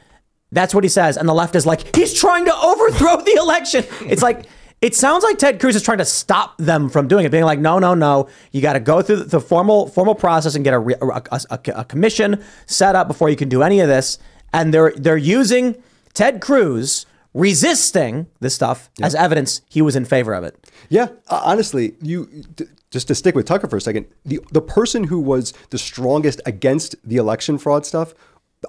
That's 0.52 0.74
what 0.74 0.84
he 0.84 0.88
says, 0.88 1.16
and 1.16 1.28
the 1.28 1.34
left 1.34 1.54
is 1.56 1.66
like, 1.66 1.94
he's 1.94 2.14
trying 2.14 2.44
to 2.44 2.54
overthrow 2.54 3.16
the 3.22 3.36
election. 3.38 3.84
It's 4.02 4.22
like. 4.22 4.46
It 4.82 4.94
sounds 4.94 5.24
like 5.24 5.38
Ted 5.38 5.58
Cruz 5.58 5.74
is 5.74 5.82
trying 5.82 5.98
to 5.98 6.04
stop 6.04 6.58
them 6.58 6.90
from 6.90 7.08
doing 7.08 7.24
it, 7.24 7.30
being 7.30 7.44
like, 7.44 7.58
no, 7.58 7.78
no, 7.78 7.94
no, 7.94 8.28
you 8.52 8.60
got 8.60 8.74
to 8.74 8.80
go 8.80 9.00
through 9.00 9.24
the 9.24 9.40
formal 9.40 9.88
formal 9.88 10.14
process 10.14 10.54
and 10.54 10.62
get 10.64 10.74
a, 10.74 10.80
a, 11.02 11.40
a, 11.50 11.60
a 11.76 11.84
commission 11.86 12.44
set 12.66 12.94
up 12.94 13.08
before 13.08 13.30
you 13.30 13.36
can 13.36 13.48
do 13.48 13.62
any 13.62 13.80
of 13.80 13.88
this. 13.88 14.18
And 14.52 14.74
they're 14.74 14.92
they're 14.94 15.16
using 15.16 15.82
Ted 16.12 16.42
Cruz 16.42 17.06
resisting 17.32 18.26
this 18.40 18.54
stuff 18.54 18.90
as 19.00 19.14
evidence 19.14 19.62
he 19.66 19.80
was 19.80 19.96
in 19.96 20.04
favor 20.04 20.34
of 20.34 20.44
it. 20.44 20.70
Yeah, 20.90 21.08
uh, 21.28 21.40
honestly, 21.42 21.94
you 22.02 22.26
d- 22.54 22.66
just 22.90 23.08
to 23.08 23.14
stick 23.14 23.34
with 23.34 23.46
Tucker 23.46 23.68
for 23.68 23.78
a 23.78 23.80
second, 23.80 24.06
the 24.26 24.40
the 24.52 24.60
person 24.60 25.04
who 25.04 25.20
was 25.20 25.54
the 25.70 25.78
strongest 25.78 26.42
against 26.44 26.96
the 27.02 27.16
election 27.16 27.56
fraud 27.56 27.86
stuff 27.86 28.12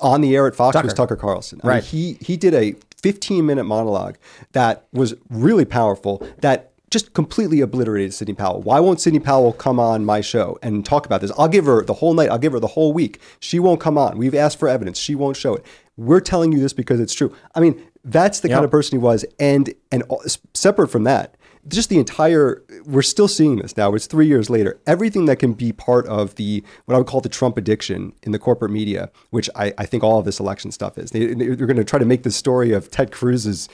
on 0.01 0.21
the 0.21 0.35
air 0.35 0.47
at 0.47 0.55
Fox 0.55 0.75
was 0.75 0.93
Tucker. 0.93 0.95
Tucker 0.95 1.15
Carlson. 1.15 1.59
I 1.63 1.67
mean, 1.67 1.73
Right. 1.75 1.83
he 1.83 2.17
he 2.21 2.37
did 2.37 2.53
a 2.53 2.75
15 3.01 3.45
minute 3.45 3.63
monologue 3.65 4.15
that 4.53 4.85
was 4.91 5.15
really 5.29 5.65
powerful. 5.65 6.25
That 6.41 6.71
just 6.89 7.13
completely 7.13 7.59
obliterated 7.61 8.13
Sidney 8.13 8.33
Powell. 8.33 8.61
Why 8.61 8.79
won't 8.79 9.01
Sidney 9.01 9.19
Powell 9.19 9.51
come 9.51 9.77
on 9.79 10.05
my 10.05 10.21
show 10.21 10.57
and 10.63 10.85
talk 10.85 11.05
about 11.05 11.19
this? 11.21 11.31
I'll 11.37 11.49
give 11.49 11.65
her 11.65 11.83
the 11.83 11.95
whole 11.95 12.13
night. 12.13 12.29
I'll 12.29 12.37
give 12.37 12.53
her 12.53 12.59
the 12.61 12.67
whole 12.67 12.93
week. 12.93 13.19
She 13.39 13.59
won't 13.59 13.79
come 13.81 13.97
on. 13.97 14.17
We've 14.17 14.33
asked 14.35 14.57
for 14.57 14.69
evidence. 14.69 14.97
She 14.97 15.13
won't 15.13 15.35
show 15.35 15.55
it. 15.55 15.65
We're 15.97 16.21
telling 16.21 16.51
you 16.53 16.59
this 16.59 16.73
because 16.73 16.99
it's 16.99 17.13
true. 17.13 17.33
I 17.55 17.59
mean, 17.59 17.81
that's 18.05 18.39
the 18.39 18.47
kind 18.49 18.63
of 18.63 18.71
person 18.71 18.97
he 18.97 19.03
was. 19.03 19.25
And 19.39 19.73
and 19.91 20.03
separate 20.53 20.87
from 20.89 21.03
that, 21.03 21.35
just 21.67 21.89
the 21.89 21.97
entire 21.97 22.63
we're 22.85 23.01
still 23.01 23.27
seeing 23.27 23.57
this 23.57 23.75
now 23.77 23.93
it's 23.93 24.07
three 24.07 24.27
years 24.27 24.49
later 24.49 24.79
everything 24.87 25.25
that 25.25 25.37
can 25.37 25.53
be 25.53 25.71
part 25.71 26.05
of 26.07 26.35
the 26.35 26.63
what 26.85 26.95
i 26.95 26.97
would 26.97 27.07
call 27.07 27.21
the 27.21 27.29
trump 27.29 27.57
addiction 27.57 28.13
in 28.23 28.31
the 28.31 28.39
corporate 28.39 28.71
media 28.71 29.09
which 29.31 29.49
i, 29.55 29.73
I 29.77 29.85
think 29.85 30.03
all 30.03 30.19
of 30.19 30.25
this 30.25 30.39
election 30.39 30.71
stuff 30.71 30.97
is 30.97 31.11
they, 31.11 31.33
they're 31.33 31.55
going 31.55 31.75
to 31.77 31.83
try 31.83 31.99
to 31.99 32.05
make 32.05 32.23
the 32.23 32.31
story 32.31 32.71
of 32.73 32.89
ted 32.91 33.11
cruz's 33.11 33.67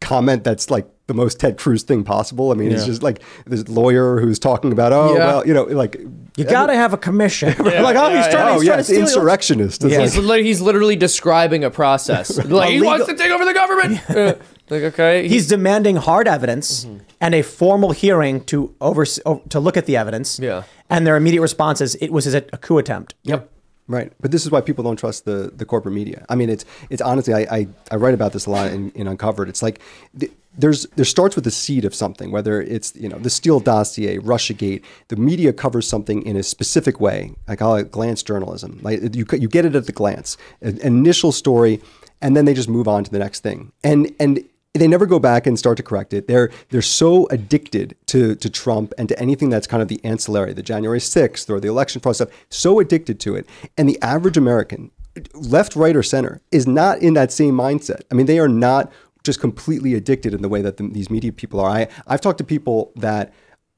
comment 0.00 0.44
that's 0.44 0.70
like 0.70 0.86
the 1.06 1.14
most 1.14 1.38
ted 1.40 1.56
cruz 1.56 1.82
thing 1.82 2.04
possible 2.04 2.50
i 2.50 2.54
mean 2.54 2.72
it's 2.72 2.84
just 2.84 3.02
like 3.02 3.22
this 3.46 3.66
lawyer 3.68 4.20
who's 4.20 4.38
talking 4.38 4.70
about 4.72 4.92
oh 4.92 5.12
Yeah. 5.16 5.26
well 5.26 5.46
you 5.46 5.54
know 5.54 5.64
like 5.64 5.96
You 6.36 6.44
got 6.44 6.66
to 6.66 6.74
have 6.74 6.92
a 6.92 6.96
commission. 6.98 7.48
like, 7.58 7.96
oh, 7.96 8.08
he's 8.10 8.26
yeah, 8.26 8.30
trying, 8.30 8.48
oh 8.56 8.60
he's 8.60 8.64
trying 8.64 8.64
yeah 8.66 8.72
to 8.72 8.78
it's 8.80 8.88
steal 8.88 9.00
insurrectionist 9.02 9.84
It's 9.84 9.92
Yeah. 9.92 10.00
like- 10.00 10.10
He's, 10.12 10.18
li- 10.24 10.42
he's 10.42 10.60
literally 10.60 10.96
describing 10.96 11.62
a 11.64 11.70
process. 11.70 12.44
Like 12.44 12.70
he 12.70 12.80
legal- 12.80 12.86
wants 12.86 13.06
to 13.06 13.14
take 13.16 13.30
over 13.30 13.44
the 13.44 13.54
government. 13.54 14.40
Like 14.70 14.82
okay, 14.82 15.28
He's 15.28 15.46
demanding 15.46 15.96
hard 15.96 16.26
evidence 16.26 16.84
mm-hmm. 16.84 17.04
and 17.20 17.34
a 17.34 17.42
formal 17.42 17.92
hearing 17.92 18.44
to 18.46 18.74
over 18.80 19.04
to 19.04 19.60
look 19.60 19.76
at 19.76 19.86
the 19.86 19.96
evidence. 19.96 20.38
Yeah. 20.38 20.64
And 20.88 21.06
their 21.06 21.16
immediate 21.16 21.42
response 21.42 21.80
is 21.80 21.96
it 21.96 22.12
was 22.12 22.32
a 22.32 22.40
coup 22.40 22.78
attempt. 22.78 23.14
Yep. 23.24 23.50
Right, 23.86 24.12
but 24.18 24.30
this 24.30 24.46
is 24.46 24.50
why 24.50 24.62
people 24.62 24.82
don't 24.82 24.96
trust 24.96 25.26
the, 25.26 25.52
the 25.54 25.66
corporate 25.66 25.94
media. 25.94 26.24
I 26.30 26.36
mean, 26.36 26.48
it's 26.48 26.64
it's 26.88 27.02
honestly, 27.02 27.34
I, 27.34 27.40
I, 27.40 27.68
I 27.90 27.96
write 27.96 28.14
about 28.14 28.32
this 28.32 28.46
a 28.46 28.50
lot 28.50 28.72
in, 28.72 28.90
in 28.92 29.06
Uncovered. 29.06 29.46
It's 29.50 29.62
like 29.62 29.78
th- 30.18 30.32
there's 30.56 30.86
there 30.96 31.04
starts 31.04 31.34
with 31.34 31.44
the 31.44 31.50
seed 31.50 31.84
of 31.84 31.94
something, 31.94 32.30
whether 32.30 32.62
it's 32.62 32.96
you 32.96 33.10
know 33.10 33.18
the 33.18 33.28
Steele 33.28 33.60
dossier, 33.60 34.16
RussiaGate. 34.16 34.82
The 35.08 35.16
media 35.16 35.52
covers 35.52 35.86
something 35.86 36.22
in 36.22 36.34
a 36.34 36.42
specific 36.42 36.98
way. 36.98 37.34
I 37.46 37.56
call 37.56 37.76
it 37.76 37.90
glance 37.90 38.22
journalism. 38.22 38.78
Like 38.80 39.14
you 39.14 39.26
you 39.32 39.48
get 39.48 39.66
it 39.66 39.76
at 39.76 39.84
the 39.84 39.92
glance, 39.92 40.38
an 40.62 40.78
initial 40.78 41.30
story, 41.30 41.82
and 42.22 42.34
then 42.34 42.46
they 42.46 42.54
just 42.54 42.70
move 42.70 42.88
on 42.88 43.04
to 43.04 43.10
the 43.10 43.18
next 43.18 43.40
thing. 43.40 43.70
And 43.82 44.14
and 44.18 44.42
they 44.74 44.88
never 44.88 45.06
go 45.06 45.20
back 45.20 45.46
and 45.46 45.56
start 45.56 45.76
to 45.76 45.82
correct 45.82 46.12
it. 46.12 46.26
They're 46.26 46.50
they're 46.70 46.82
so 46.82 47.26
addicted 47.28 47.96
to 48.06 48.34
to 48.34 48.50
Trump 48.50 48.92
and 48.98 49.08
to 49.08 49.18
anything 49.18 49.48
that's 49.48 49.66
kind 49.66 49.82
of 49.82 49.88
the 49.88 50.00
ancillary, 50.04 50.52
the 50.52 50.62
January 50.62 51.00
sixth 51.00 51.48
or 51.48 51.60
the 51.60 51.68
election 51.68 52.00
fraud 52.00 52.16
stuff. 52.16 52.30
So 52.50 52.80
addicted 52.80 53.20
to 53.20 53.36
it, 53.36 53.48
and 53.78 53.88
the 53.88 54.00
average 54.02 54.36
American, 54.36 54.90
left, 55.32 55.76
right, 55.76 55.94
or 55.94 56.02
center, 56.02 56.42
is 56.50 56.66
not 56.66 56.98
in 56.98 57.14
that 57.14 57.30
same 57.30 57.54
mindset. 57.54 58.02
I 58.10 58.14
mean, 58.14 58.26
they 58.26 58.40
are 58.40 58.48
not 58.48 58.92
just 59.22 59.40
completely 59.40 59.94
addicted 59.94 60.34
in 60.34 60.42
the 60.42 60.48
way 60.48 60.60
that 60.60 60.76
the, 60.76 60.88
these 60.88 61.08
media 61.08 61.32
people 61.32 61.60
are. 61.60 61.70
I 61.70 61.88
I've 62.06 62.20
talked 62.20 62.38
to 62.38 62.44
people 62.44 62.92
that. 62.96 63.32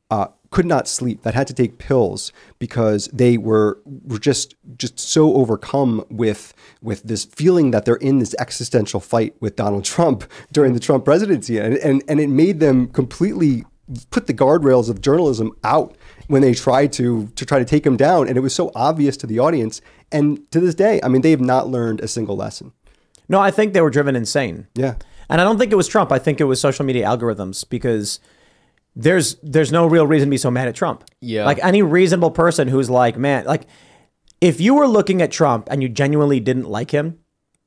Uh, 0.08 0.28
could 0.56 0.64
not 0.64 0.88
sleep 0.88 1.20
that 1.20 1.34
had 1.34 1.46
to 1.46 1.52
take 1.52 1.76
pills 1.76 2.32
because 2.58 3.08
they 3.12 3.36
were 3.36 3.78
were 3.84 4.18
just 4.18 4.54
just 4.78 4.98
so 4.98 5.34
overcome 5.34 6.02
with 6.08 6.54
with 6.80 7.02
this 7.02 7.26
feeling 7.26 7.72
that 7.72 7.84
they're 7.84 7.96
in 7.96 8.20
this 8.20 8.34
existential 8.38 8.98
fight 8.98 9.34
with 9.38 9.54
Donald 9.54 9.84
Trump 9.94 10.24
during 10.50 10.72
the 10.72 10.80
Trump 10.80 11.04
presidency. 11.04 11.58
And 11.58 11.76
and, 11.76 12.02
and 12.08 12.20
it 12.20 12.30
made 12.30 12.60
them 12.60 12.88
completely 12.88 13.66
put 14.08 14.28
the 14.28 14.32
guardrails 14.32 14.88
of 14.88 15.02
journalism 15.02 15.52
out 15.62 15.94
when 16.28 16.40
they 16.40 16.54
tried 16.54 16.90
to 16.94 17.26
to 17.36 17.44
try 17.44 17.58
to 17.58 17.66
take 17.66 17.84
him 17.84 17.98
down. 17.98 18.26
And 18.26 18.38
it 18.38 18.40
was 18.40 18.54
so 18.54 18.72
obvious 18.74 19.18
to 19.18 19.26
the 19.26 19.38
audience. 19.38 19.82
And 20.10 20.50
to 20.52 20.58
this 20.58 20.74
day 20.74 21.00
I 21.02 21.08
mean 21.08 21.20
they 21.20 21.32
have 21.32 21.46
not 21.54 21.68
learned 21.68 22.00
a 22.00 22.08
single 22.08 22.34
lesson. 22.34 22.72
No, 23.28 23.40
I 23.40 23.50
think 23.50 23.74
they 23.74 23.82
were 23.82 23.90
driven 23.90 24.16
insane. 24.16 24.68
yeah. 24.74 24.94
And 25.28 25.38
I 25.38 25.44
don't 25.44 25.58
think 25.58 25.72
it 25.72 25.76
was 25.76 25.88
Trump. 25.88 26.12
I 26.12 26.18
think 26.18 26.40
it 26.40 26.44
was 26.44 26.60
social 26.60 26.86
media 26.86 27.04
algorithms 27.04 27.68
because 27.68 28.20
there's 28.96 29.36
there's 29.42 29.70
no 29.70 29.86
real 29.86 30.06
reason 30.06 30.28
to 30.28 30.30
be 30.30 30.38
so 30.38 30.50
mad 30.50 30.66
at 30.66 30.74
Trump. 30.74 31.04
Yeah. 31.20 31.44
Like 31.44 31.58
any 31.62 31.82
reasonable 31.82 32.30
person 32.30 32.66
who's 32.66 32.90
like, 32.90 33.16
man, 33.16 33.44
like 33.44 33.66
if 34.40 34.60
you 34.60 34.74
were 34.74 34.88
looking 34.88 35.22
at 35.22 35.30
Trump 35.30 35.68
and 35.70 35.82
you 35.82 35.88
genuinely 35.88 36.40
didn't 36.40 36.68
like 36.68 36.90
him 36.90 37.18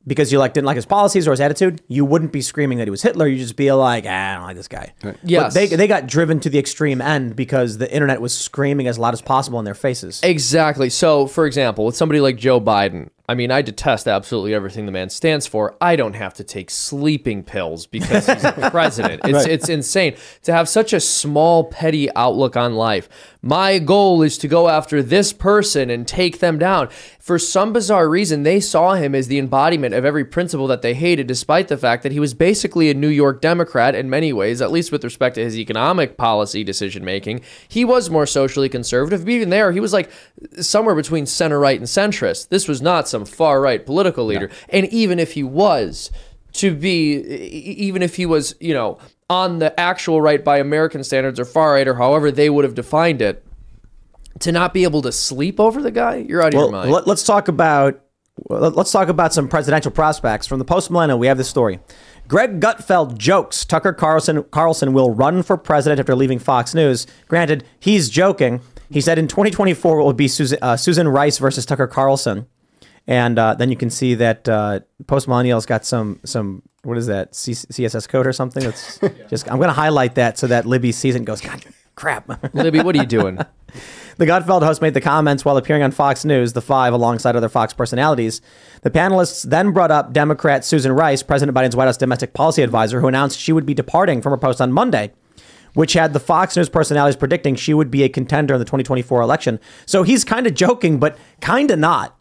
because 0.08 0.32
you 0.32 0.40
like 0.40 0.54
didn't 0.54 0.66
like 0.66 0.76
his 0.76 0.88
policies 0.88 1.28
or 1.28 1.32
his 1.32 1.40
attitude, 1.40 1.82
you 1.88 2.04
wouldn't 2.04 2.32
be 2.32 2.42
screaming 2.42 2.80
that 2.80 2.88
he 2.88 2.90
was 2.90 3.04
Hitler. 3.04 3.28
You 3.28 3.36
would 3.36 3.42
just 3.42 3.56
be 3.56 3.72
like, 3.72 4.06
ah, 4.08 4.10
I 4.10 4.36
don't 4.36 4.44
like 4.44 4.56
this 4.56 4.68
guy. 4.68 4.94
Yes. 5.24 5.54
But 5.54 5.54
they 5.54 5.68
they 5.68 5.88
got 5.88 6.08
driven 6.08 6.40
to 6.40 6.50
the 6.50 6.58
extreme 6.58 7.00
end 7.00 7.36
because 7.36 7.78
the 7.78 7.92
internet 7.94 8.22
was 8.22 8.36
screaming 8.36 8.88
as 8.88 8.98
loud 8.98 9.14
as 9.14 9.22
possible 9.22 9.60
in 9.60 9.66
their 9.66 9.76
faces. 9.76 10.20
Exactly. 10.24 10.90
So, 10.90 11.28
for 11.28 11.46
example, 11.46 11.86
with 11.86 11.96
somebody 11.96 12.22
like 12.22 12.38
Joe 12.38 12.60
Biden, 12.60 13.10
I 13.30 13.36
mean, 13.36 13.52
I 13.52 13.62
detest 13.62 14.08
absolutely 14.08 14.56
everything 14.56 14.88
the 14.88 14.92
man 14.92 15.12
stands 15.12 15.46
for. 15.46 15.78
I 15.80 15.96
don't 15.96 16.16
have 16.16 16.34
to 16.34 16.44
take 16.44 16.72
sleeping 16.72 17.44
pills 17.44 17.86
because 17.86 18.26
he's 18.26 18.44
a 18.44 18.54
president. 18.72 19.22
It's 19.24 19.46
it's 19.46 19.70
insane 19.70 20.16
to 20.42 20.52
have 20.52 20.68
such 20.68 20.94
a 20.94 21.00
small, 21.00 21.66
petty 21.66 22.12
outlook 22.16 22.58
on 22.58 22.74
life. 22.74 23.08
My 23.42 23.80
goal 23.80 24.24
is 24.24 24.38
to 24.40 24.48
go 24.48 24.68
after 24.68 25.04
this 25.04 25.32
person 25.32 25.92
and 25.92 26.08
take 26.08 26.40
them 26.40 26.58
down. 26.58 26.90
For 27.20 27.40
some 27.40 27.72
bizarre 27.72 28.10
reason, 28.10 28.44
they 28.44 28.60
saw 28.60 28.96
him 28.96 29.14
as 29.14 29.28
the 29.28 29.38
embodiment 29.38 29.94
of 29.94 30.04
every 30.04 30.26
principle 30.26 30.68
that 30.68 30.82
they 30.82 30.94
hated, 30.94 31.28
despite 31.28 31.68
the 31.68 31.78
fact 31.78 32.04
that 32.04 32.12
he 32.12 32.20
was 32.20 32.34
basically 32.34 32.90
a 32.90 32.94
New 32.94 33.08
York 33.08 33.40
Democrat 33.40 33.96
in 33.96 34.10
many 34.10 34.34
ways, 34.34 34.62
at 34.62 34.72
least 34.72 34.92
with 34.92 35.04
respect 35.04 35.36
to 35.36 35.44
his 35.44 35.58
economic 35.58 36.18
policy 36.18 36.64
decision 36.66 37.06
making. 37.06 37.42
He 37.68 37.86
was 37.86 38.10
more 38.10 38.26
socially 38.26 38.68
conservative, 38.68 39.24
but 39.24 39.32
even 39.32 39.52
there, 39.52 39.72
he 39.72 39.80
was 39.80 39.94
like 39.94 40.10
somewhere 40.60 40.96
between 40.96 41.26
center 41.26 41.60
right 41.60 41.80
and 41.80 41.88
centrist. 41.88 42.50
This 42.50 42.68
was 42.68 42.82
not 42.82 43.08
some 43.08 43.19
far 43.26 43.62
right 43.62 43.86
political 43.86 44.26
leader. 44.26 44.50
And 44.70 44.88
even 44.88 45.20
if 45.20 45.34
he 45.34 45.44
was, 45.44 46.12
to 46.54 46.74
be, 46.74 47.16
even 47.16 48.02
if 48.02 48.16
he 48.16 48.26
was, 48.26 48.56
you 48.60 48.74
know, 48.74 48.98
on 49.30 49.60
the 49.60 49.78
actual 49.80 50.22
right 50.22 50.44
by 50.44 50.58
American 50.58 51.04
standards 51.04 51.40
or 51.40 51.46
far 51.46 51.74
right 51.74 51.88
or 51.88 51.96
however 51.96 52.32
they 52.32 52.50
would 52.50 52.66
have 52.66 52.76
defined 52.76 53.22
it, 53.22 53.46
to 54.40 54.52
not 54.52 54.74
be 54.74 54.84
able 54.84 55.02
to 55.02 55.12
sleep 55.12 55.60
over 55.60 55.82
the 55.82 55.92
guy, 55.92 56.16
you're 56.16 56.42
out 56.42 56.54
of 56.54 56.60
your 56.60 56.72
mind. 56.72 56.92
let, 56.92 57.08
us 57.08 57.24
talk 57.24 57.48
about 57.48 58.02
let's 58.48 58.92
talk 58.92 59.10
about 59.10 59.34
some 59.34 59.48
presidential 59.48 59.92
prospects 59.92 60.48
from 60.48 60.60
the 60.60 60.66
post 60.66 60.90
millennial. 60.90 61.20
We 61.20 61.28
have 61.28 61.38
this 61.38 61.50
story. 61.50 61.80
Greg 62.28 62.60
Gutfeld 62.62 63.18
jokes 63.18 63.66
Tucker 63.66 63.92
Carlson 63.92 64.44
Carlson 64.44 64.94
will 64.94 65.14
run 65.14 65.44
for 65.44 65.58
president 65.58 66.00
after 66.00 66.16
leaving 66.16 66.40
Fox 66.40 66.74
News. 66.74 67.06
Granted, 67.28 67.66
he's 67.80 68.10
joking. 68.10 68.62
He 68.90 69.02
said 69.02 69.20
in 69.20 69.28
2024 69.28 70.00
it 70.00 70.04
will 70.04 70.14
be 70.14 70.28
Susan, 70.28 70.58
uh, 70.62 70.78
Susan 70.78 71.08
Rice 71.08 71.38
versus 71.38 71.66
Tucker 71.66 71.88
Carlson, 71.88 72.48
and 73.10 73.40
uh, 73.40 73.56
then 73.56 73.72
you 73.72 73.76
can 73.76 73.90
see 73.90 74.14
that 74.14 74.48
uh, 74.48 74.82
post 75.08 75.28
millennials 75.28 75.66
got 75.66 75.84
some 75.84 76.20
some 76.24 76.62
what 76.84 76.96
is 76.96 77.08
that 77.08 77.34
C- 77.34 77.54
CSS 77.54 78.08
code 78.08 78.28
or 78.28 78.32
something. 78.32 78.64
That's 78.64 79.00
just 79.30 79.52
I'm 79.52 79.58
going 79.58 79.68
to 79.68 79.74
highlight 79.74 80.14
that 80.16 80.38
so 80.38 80.46
that 80.46 80.68
Libby 80.68 80.92
sees 80.92 81.16
it 81.16 81.18
and 81.18 81.28
goes, 81.28 81.42
God, 81.42 81.66
crap. 81.96 82.54
Libby, 82.54 82.82
what 82.82 82.96
are 82.96 83.00
you 83.00 83.08
doing? 83.08 83.40
The 84.18 84.26
Gutfeld 84.26 84.64
host 84.64 84.82
made 84.82 84.96
the 84.96 85.00
comments 85.00 85.46
while 85.46 85.56
appearing 85.56 85.82
on 85.82 85.92
Fox 85.92 86.26
News, 86.26 86.52
the 86.52 86.62
five 86.62 86.92
alongside 86.92 87.38
other 87.38 87.48
Fox 87.48 87.72
personalities. 87.72 88.42
The 88.82 88.90
panelists 88.90 89.50
then 89.50 89.72
brought 89.72 89.92
up 89.92 90.12
Democrat 90.12 90.66
Susan 90.66 90.92
Rice, 90.92 91.24
President 91.24 91.58
Biden's 91.58 91.74
White 91.74 91.86
House 91.86 91.96
domestic 91.96 92.34
policy 92.34 92.62
advisor, 92.62 93.00
who 93.00 93.08
announced 93.08 93.40
she 93.40 93.54
would 93.54 93.66
be 93.66 93.74
departing 93.74 94.22
from 94.22 94.32
her 94.32 94.38
post 94.38 94.60
on 94.60 94.74
Monday, 94.74 95.14
which 95.74 95.94
had 95.94 96.12
the 96.12 96.20
Fox 96.20 96.58
News 96.58 96.68
personalities 96.68 97.16
predicting 97.16 97.56
she 97.56 97.74
would 97.74 97.90
be 97.90 98.04
a 98.04 98.10
contender 98.10 98.56
in 98.56 98.60
the 98.60 98.66
2024 98.66 99.22
election. 99.22 99.58
So 99.86 100.04
he's 100.04 100.26
kind 100.26 100.46
of 100.46 100.54
joking, 100.54 101.00
but 101.00 101.18
kind 101.40 101.72
of 101.72 101.80
not. 101.80 102.19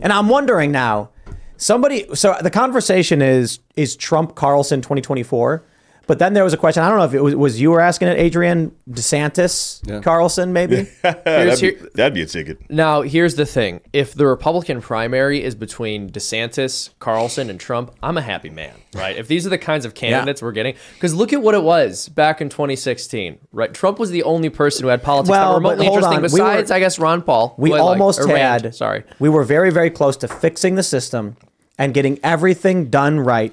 And 0.00 0.12
I'm 0.12 0.28
wondering 0.28 0.72
now, 0.72 1.10
somebody. 1.56 2.06
So 2.14 2.36
the 2.40 2.50
conversation 2.50 3.22
is 3.22 3.60
is 3.76 3.96
Trump 3.96 4.34
Carlson 4.34 4.80
2024. 4.80 5.64
But 6.06 6.18
then 6.18 6.32
there 6.34 6.44
was 6.44 6.52
a 6.52 6.56
question. 6.56 6.82
I 6.82 6.88
don't 6.88 6.98
know 6.98 7.04
if 7.04 7.14
it 7.14 7.20
was, 7.22 7.34
was 7.34 7.60
you 7.60 7.70
were 7.70 7.80
asking 7.80 8.08
it, 8.08 8.18
Adrian 8.18 8.74
DeSantis 8.90 10.02
Carlson, 10.02 10.52
maybe. 10.52 10.82
that'd, 11.02 11.60
be, 11.60 11.70
that'd 11.94 12.14
be 12.14 12.22
a 12.22 12.26
ticket. 12.26 12.58
Now, 12.70 13.02
here's 13.02 13.34
the 13.36 13.46
thing. 13.46 13.80
If 13.92 14.14
the 14.14 14.26
Republican 14.26 14.80
primary 14.80 15.42
is 15.42 15.54
between 15.54 16.10
DeSantis, 16.10 16.90
Carlson, 16.98 17.50
and 17.50 17.58
Trump, 17.60 17.94
I'm 18.02 18.16
a 18.16 18.22
happy 18.22 18.50
man, 18.50 18.74
right? 18.94 19.16
If 19.16 19.28
these 19.28 19.46
are 19.46 19.50
the 19.50 19.58
kinds 19.58 19.84
of 19.84 19.94
candidates 20.02 20.42
we're 20.42 20.52
getting, 20.52 20.74
because 20.94 21.14
look 21.14 21.32
at 21.32 21.42
what 21.42 21.54
it 21.54 21.62
was 21.62 22.08
back 22.08 22.40
in 22.40 22.48
2016, 22.48 23.38
right? 23.52 23.72
Trump 23.72 23.98
was 23.98 24.10
the 24.10 24.22
only 24.24 24.48
person 24.50 24.82
who 24.82 24.88
had 24.88 25.02
politics 25.02 25.28
that 25.30 25.40
Well, 25.40 25.50
were 25.52 25.56
remotely 25.58 25.86
hold 25.86 25.98
interesting, 25.98 26.16
on. 26.16 26.22
We 26.32 26.40
were- 26.40 26.50
besides, 26.50 26.70
I 26.70 26.78
guess, 26.80 26.98
Ron 26.98 27.22
Paul. 27.22 27.54
We 27.58 27.70
who 27.70 27.76
I 27.76 27.80
like- 27.80 27.88
almost 27.90 28.20
Rand, 28.24 28.64
had. 28.64 28.74
sorry. 28.74 29.04
We 29.18 29.28
were 29.28 29.44
very, 29.44 29.70
very 29.70 29.90
close 29.90 30.16
to 30.18 30.28
fixing 30.28 30.74
the 30.74 30.82
system 30.82 31.36
and 31.78 31.94
getting 31.94 32.18
everything 32.22 32.90
done 32.90 33.20
right. 33.20 33.52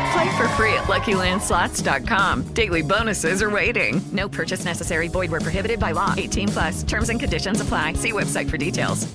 Play 0.11 0.37
for 0.37 0.47
free 0.49 0.73
at 0.73 0.83
LuckyLandSlots.com. 0.85 2.53
Daily 2.53 2.81
bonuses 2.81 3.41
are 3.41 3.49
waiting. 3.49 4.01
No 4.11 4.27
purchase 4.27 4.65
necessary. 4.65 5.07
Void 5.07 5.31
where 5.31 5.39
prohibited 5.39 5.79
by 5.79 5.91
law. 5.91 6.13
18 6.17 6.47
plus. 6.49 6.83
Terms 6.83 7.09
and 7.09 7.19
conditions 7.19 7.61
apply. 7.61 7.93
See 7.93 8.11
website 8.11 8.49
for 8.49 8.57
details. 8.57 9.07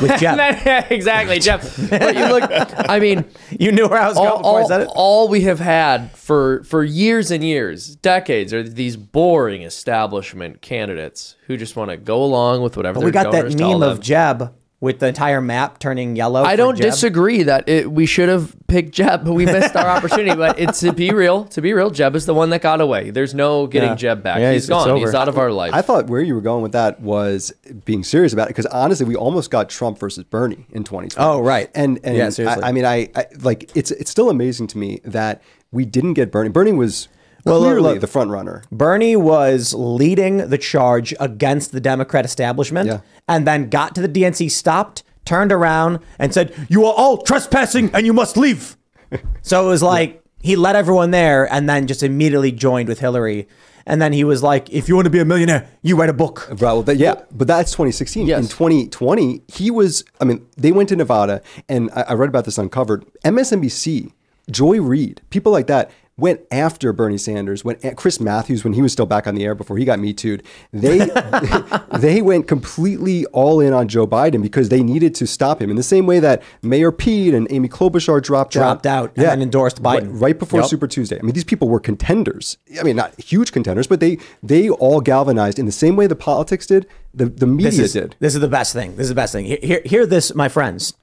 With 0.00 0.20
Jeff. 0.20 0.66
exactly, 0.90 1.40
Jeff. 1.40 1.76
You 1.78 1.88
look, 1.88 2.44
I 2.88 3.00
mean, 3.00 3.24
you 3.58 3.72
knew 3.72 3.88
where 3.88 4.00
I 4.00 4.06
was 4.08 4.16
all, 4.16 4.24
going 4.24 4.38
before 4.42 4.58
I 4.58 4.62
all- 4.62 4.68
said 4.68 4.80
it. 4.82 4.88
all 4.94 5.28
we 5.28 5.40
have 5.42 5.58
had 5.58 6.12
for 6.12 6.62
for 6.62 6.84
years 6.84 7.32
and 7.32 7.42
years, 7.42 7.96
decades, 7.96 8.54
are 8.54 8.62
these 8.62 8.96
boring 8.96 9.62
establishment 9.62 10.62
candidates 10.62 11.34
who 11.48 11.56
just 11.56 11.74
want 11.74 11.90
to 11.90 11.96
go 11.96 12.22
along 12.22 12.62
with 12.62 12.76
whatever. 12.76 12.94
But 12.94 13.00
their 13.00 13.06
we 13.06 13.12
got 13.12 13.32
that 13.32 13.38
donors 13.38 13.54
tell 13.56 13.78
meme 13.80 13.88
of 13.90 14.00
Jeb 14.00 14.54
with 14.80 14.98
the 14.98 15.06
entire 15.06 15.42
map 15.42 15.78
turning 15.78 16.16
yellow. 16.16 16.42
I 16.42 16.56
don't 16.56 16.74
Jeb. 16.74 16.86
disagree 16.90 17.42
that 17.42 17.68
it, 17.68 17.92
we 17.92 18.06
should 18.06 18.30
have 18.30 18.56
picked 18.66 18.92
Jeb, 18.92 19.26
but 19.26 19.34
we 19.34 19.44
missed 19.44 19.76
our 19.76 19.86
opportunity. 19.86 20.34
But 20.34 20.58
it's 20.58 20.80
to 20.80 20.92
be 20.92 21.10
real, 21.10 21.44
to 21.46 21.60
be 21.60 21.74
real, 21.74 21.90
Jeb 21.90 22.16
is 22.16 22.24
the 22.24 22.32
one 22.32 22.48
that 22.50 22.62
got 22.62 22.80
away. 22.80 23.10
There's 23.10 23.34
no 23.34 23.66
getting 23.66 23.90
Yeah. 23.90 23.94
Jeb 23.96 24.22
back. 24.22 24.38
Yeah, 24.38 24.52
he's 24.52 24.64
it's- 24.64 24.80
it's 24.80 24.86
gone. 24.88 24.96
He's 24.98 25.14
out 25.14 25.28
of 25.28 25.36
our 25.38 25.52
life. 25.52 25.74
I 25.74 25.82
thought 25.82 26.06
where 26.06 26.22
you 26.22 26.34
were 26.34 26.40
going 26.40 26.62
with 26.62 26.72
that 26.72 27.00
was 27.00 27.52
being 27.84 28.02
serious 28.02 28.32
about 28.32 28.44
it 28.44 28.50
because 28.56 28.66
honestly, 28.66 29.04
we 29.04 29.16
almost 29.16 29.50
got 29.50 29.68
Trump 29.68 29.98
versus 29.98 30.24
Bernie 30.24 30.66
in 30.70 30.82
2020. 30.84 31.14
Oh, 31.18 31.40
right. 31.40 31.70
And 31.74 32.00
and 32.02 32.16
Yeah, 32.16 32.30
seriously. 32.30 32.62
I, 32.62 32.68
I 32.68 32.72
mean, 32.72 32.86
I, 32.86 33.10
I 33.14 33.26
like 33.42 33.70
it's 33.76 33.90
it's 33.90 34.10
still 34.10 34.30
amazing 34.30 34.66
to 34.68 34.78
me 34.78 35.00
that 35.04 35.42
we 35.72 35.84
didn't 35.84 36.14
get 36.14 36.32
Bernie. 36.32 36.48
Bernie 36.48 36.72
was 36.72 37.08
Well, 37.44 37.60
clearly 37.60 37.92
look. 37.92 38.00
the 38.00 38.06
front 38.06 38.30
runner. 38.30 38.62
Bernie 38.70 39.16
was 39.16 39.72
leading 39.74 40.48
the 40.50 40.58
charge 40.58 41.14
against 41.20 41.72
the 41.72 41.80
Democrat 41.80 42.24
establishment 42.24 42.86
Yeah. 42.88 43.00
and 43.28 43.46
then 43.46 43.68
got 43.70 43.94
to 43.94 44.00
the 44.00 44.08
DNC, 44.08 44.50
stopped, 44.50 45.02
turned 45.24 45.52
around, 45.52 46.00
and 46.18 46.32
said, 46.34 46.52
You 46.68 46.84
are 46.86 46.94
all 46.94 47.18
trespassing 47.18 47.90
and 47.94 48.04
you 48.06 48.12
must 48.12 48.36
leave. 48.36 48.76
so 49.42 49.64
it 49.64 49.68
was 49.68 49.82
like 49.82 50.22
he 50.42 50.56
let 50.56 50.76
everyone 50.76 51.10
there 51.10 51.50
and 51.52 51.68
then 51.68 51.86
just 51.86 52.02
immediately 52.02 52.52
joined 52.52 52.88
with 52.88 53.00
Hillary. 53.00 53.48
And 53.86 54.00
then 54.00 54.12
he 54.12 54.24
was 54.24 54.42
like, 54.42 54.70
If 54.70 54.88
you 54.88 54.94
want 54.94 55.06
to 55.06 55.10
be 55.10 55.18
a 55.20 55.24
millionaire, 55.24 55.68
you 55.82 55.96
write 55.96 56.10
a 56.10 56.14
book. 56.14 56.46
Right, 56.50 56.60
well, 56.62 56.82
that, 56.82 56.98
yeah, 56.98 57.22
but 57.32 57.48
that's 57.48 57.72
2016. 57.72 58.26
Yes. 58.26 58.38
In 58.42 58.48
2020, 58.48 59.42
he 59.48 59.70
was. 59.70 60.04
I 60.20 60.24
mean, 60.24 60.46
they 60.56 60.70
went 60.70 60.90
to 60.90 60.96
Nevada, 60.96 61.42
and 61.68 61.90
I, 61.96 62.02
I 62.02 62.12
read 62.12 62.28
about 62.28 62.44
this 62.44 62.58
uncovered. 62.58 63.04
MSNBC, 63.24 64.12
Joy 64.50 64.80
Reid, 64.80 65.22
people 65.30 65.50
like 65.50 65.66
that 65.68 65.90
went 66.20 66.40
after 66.50 66.92
Bernie 66.92 67.18
Sanders. 67.18 67.64
Went 67.64 67.84
at 67.84 67.96
Chris 67.96 68.20
Matthews 68.20 68.62
when 68.64 68.74
he 68.74 68.82
was 68.82 68.92
still 68.92 69.06
back 69.06 69.26
on 69.26 69.34
the 69.34 69.44
air 69.44 69.54
before 69.54 69.78
he 69.78 69.84
got 69.84 69.98
me 69.98 70.12
too'd. 70.12 70.42
They 70.72 70.98
they 71.98 72.22
went 72.22 72.46
completely 72.46 73.26
all 73.26 73.60
in 73.60 73.72
on 73.72 73.88
Joe 73.88 74.06
Biden 74.06 74.42
because 74.42 74.68
they 74.68 74.82
needed 74.82 75.14
to 75.16 75.26
stop 75.26 75.60
him 75.60 75.70
in 75.70 75.76
the 75.76 75.82
same 75.82 76.06
way 76.06 76.20
that 76.20 76.42
Mayor 76.62 76.92
Pete 76.92 77.34
and 77.34 77.46
Amy 77.50 77.68
Klobuchar 77.68 78.22
dropped 78.22 78.52
Dropped 78.52 78.86
out 78.86 79.12
and 79.16 79.42
endorsed 79.42 79.78
Right- 79.80 80.02
Biden. 80.02 80.20
right, 80.20 80.38
before 80.38 80.60
Yep. 80.60 80.68
Super 80.68 80.86
Tuesday. 80.86 81.18
I 81.18 81.22
mean, 81.22 81.34
these 81.34 81.44
people 81.44 81.68
were 81.68 81.80
contenders. 81.80 82.58
I 82.78 82.82
mean, 82.82 82.96
not 82.96 83.18
huge 83.20 83.52
contenders, 83.52 83.86
but 83.86 84.00
they 84.00 84.18
they 84.42 84.68
all 84.68 85.00
galvanized 85.00 85.58
in 85.58 85.66
the 85.66 85.72
same 85.72 85.96
way 85.96 86.06
the 86.06 86.16
politics 86.16 86.66
did. 86.66 86.86
The 87.14 87.26
the 87.26 87.46
media 87.46 87.70
this 87.70 87.78
is, 87.78 87.92
did. 87.92 88.16
This 88.20 88.34
is 88.34 88.40
the 88.40 88.48
best 88.48 88.72
thing. 88.72 88.96
This 88.96 89.04
is 89.04 89.08
the 89.08 89.14
best 89.14 89.32
thing. 89.32 89.46
Hear, 89.46 89.80
hear 89.84 90.06
this, 90.06 90.34
my 90.34 90.48
friends. 90.48 90.94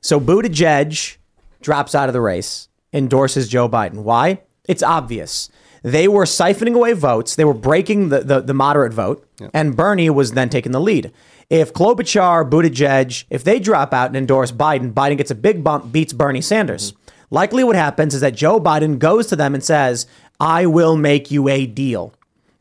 So 0.00 0.18
Buttigieg 0.20 1.16
drops 1.60 1.94
out 1.94 2.08
of 2.08 2.12
the 2.12 2.20
race, 2.20 2.68
endorses 2.92 3.48
Joe 3.48 3.68
Biden. 3.68 4.02
Why? 4.02 4.40
It's 4.66 4.82
obvious. 4.82 5.50
They 5.82 6.06
were 6.06 6.24
siphoning 6.24 6.74
away 6.76 6.92
votes. 6.92 7.34
They 7.34 7.44
were 7.44 7.54
breaking 7.54 8.10
the, 8.10 8.20
the, 8.20 8.40
the 8.40 8.54
moderate 8.54 8.92
vote, 8.92 9.26
and 9.52 9.76
Bernie 9.76 10.10
was 10.10 10.32
then 10.32 10.48
taking 10.48 10.72
the 10.72 10.80
lead. 10.80 11.12
If 11.50 11.72
Klobuchar, 11.72 12.48
Buttigieg, 12.48 13.24
if 13.28 13.44
they 13.44 13.58
drop 13.58 13.92
out 13.92 14.06
and 14.06 14.16
endorse 14.16 14.52
Biden, 14.52 14.92
Biden 14.92 15.18
gets 15.18 15.30
a 15.30 15.34
big 15.34 15.64
bump, 15.64 15.92
beats 15.92 16.12
Bernie 16.12 16.40
Sanders. 16.40 16.92
Mm-hmm. 16.92 17.34
Likely 17.34 17.64
what 17.64 17.76
happens 17.76 18.14
is 18.14 18.20
that 18.20 18.34
Joe 18.34 18.60
Biden 18.60 18.98
goes 18.98 19.26
to 19.26 19.36
them 19.36 19.54
and 19.54 19.64
says, 19.64 20.06
I 20.38 20.66
will 20.66 20.96
make 20.96 21.30
you 21.30 21.48
a 21.48 21.66
deal. 21.66 22.14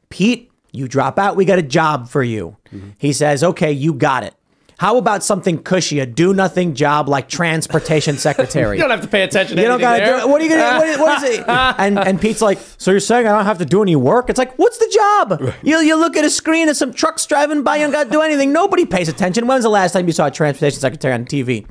Pete, 0.10 0.52
you 0.72 0.88
drop 0.88 1.20
out, 1.20 1.36
we 1.36 1.46
got 1.46 1.60
a 1.60 1.64
job 1.64 2.10
for 2.10 2.24
you. 2.24 2.58
Mm-hmm. 2.74 2.90
He 2.98 3.14
says, 3.14 3.44
okay, 3.44 3.72
you 3.72 3.94
got 3.94 4.24
it. 4.24 4.34
How 4.82 4.98
about 4.98 5.24
something 5.24 5.62
cushy, 5.62 6.00
a 6.00 6.08
do 6.08 6.34
nothing 6.34 6.74
job 6.74 7.08
like 7.08 7.30
transportation 7.30 8.17
secretary? 8.28 8.78
You 8.78 8.82
don't 8.82 8.89
have 8.89 9.02
to 9.02 9.08
pay 9.08 9.22
attention 9.22 9.58
to 9.58 9.62
You 9.62 9.67
don't 9.67 9.80
gotta 9.80 10.04
do 10.04 10.17
it. 10.17 10.28
What 10.28 10.41
are 10.41 10.44
you 10.44 10.50
gonna? 10.50 10.80
What 10.80 10.88
is, 10.88 10.98
what 10.98 11.24
is 11.24 11.38
it? 11.38 11.46
And 11.48 12.00
and 12.00 12.20
Pete's 12.20 12.41
like, 12.41 12.58
so 12.80 12.89
you're 12.89 13.00
saying 13.00 13.28
I 13.28 13.32
don't 13.32 13.46
have 13.46 13.60
to 13.60 13.65
do 13.65 13.84
any 13.84 13.96
work? 13.96 14.32
It's 14.32 14.39
like, 14.39 14.58
what's 14.58 14.80
the 14.80 14.89
job? 14.91 15.54
You 15.62 15.78
you 15.82 15.96
look 15.98 16.17
at 16.17 16.26
a 16.26 16.32
screen 16.32 16.67
and 16.67 16.76
some 16.76 16.94
trucks 16.94 17.28
driving 17.28 17.62
by. 17.62 17.76
You 17.76 17.84
don't 17.84 17.91
got 17.91 18.06
to 18.06 18.10
do 18.10 18.22
anything. 18.22 18.52
Nobody 18.52 18.88
pays 18.88 19.08
attention. 19.08 19.46
When's 19.46 19.62
the 19.65 19.70
last 19.70 19.91
time 19.91 20.08
you 20.08 20.13
saw 20.13 20.26
a 20.26 20.32
transportation 20.32 20.80
secretary 20.80 21.13
on 21.13 21.26
TV? 21.26 21.67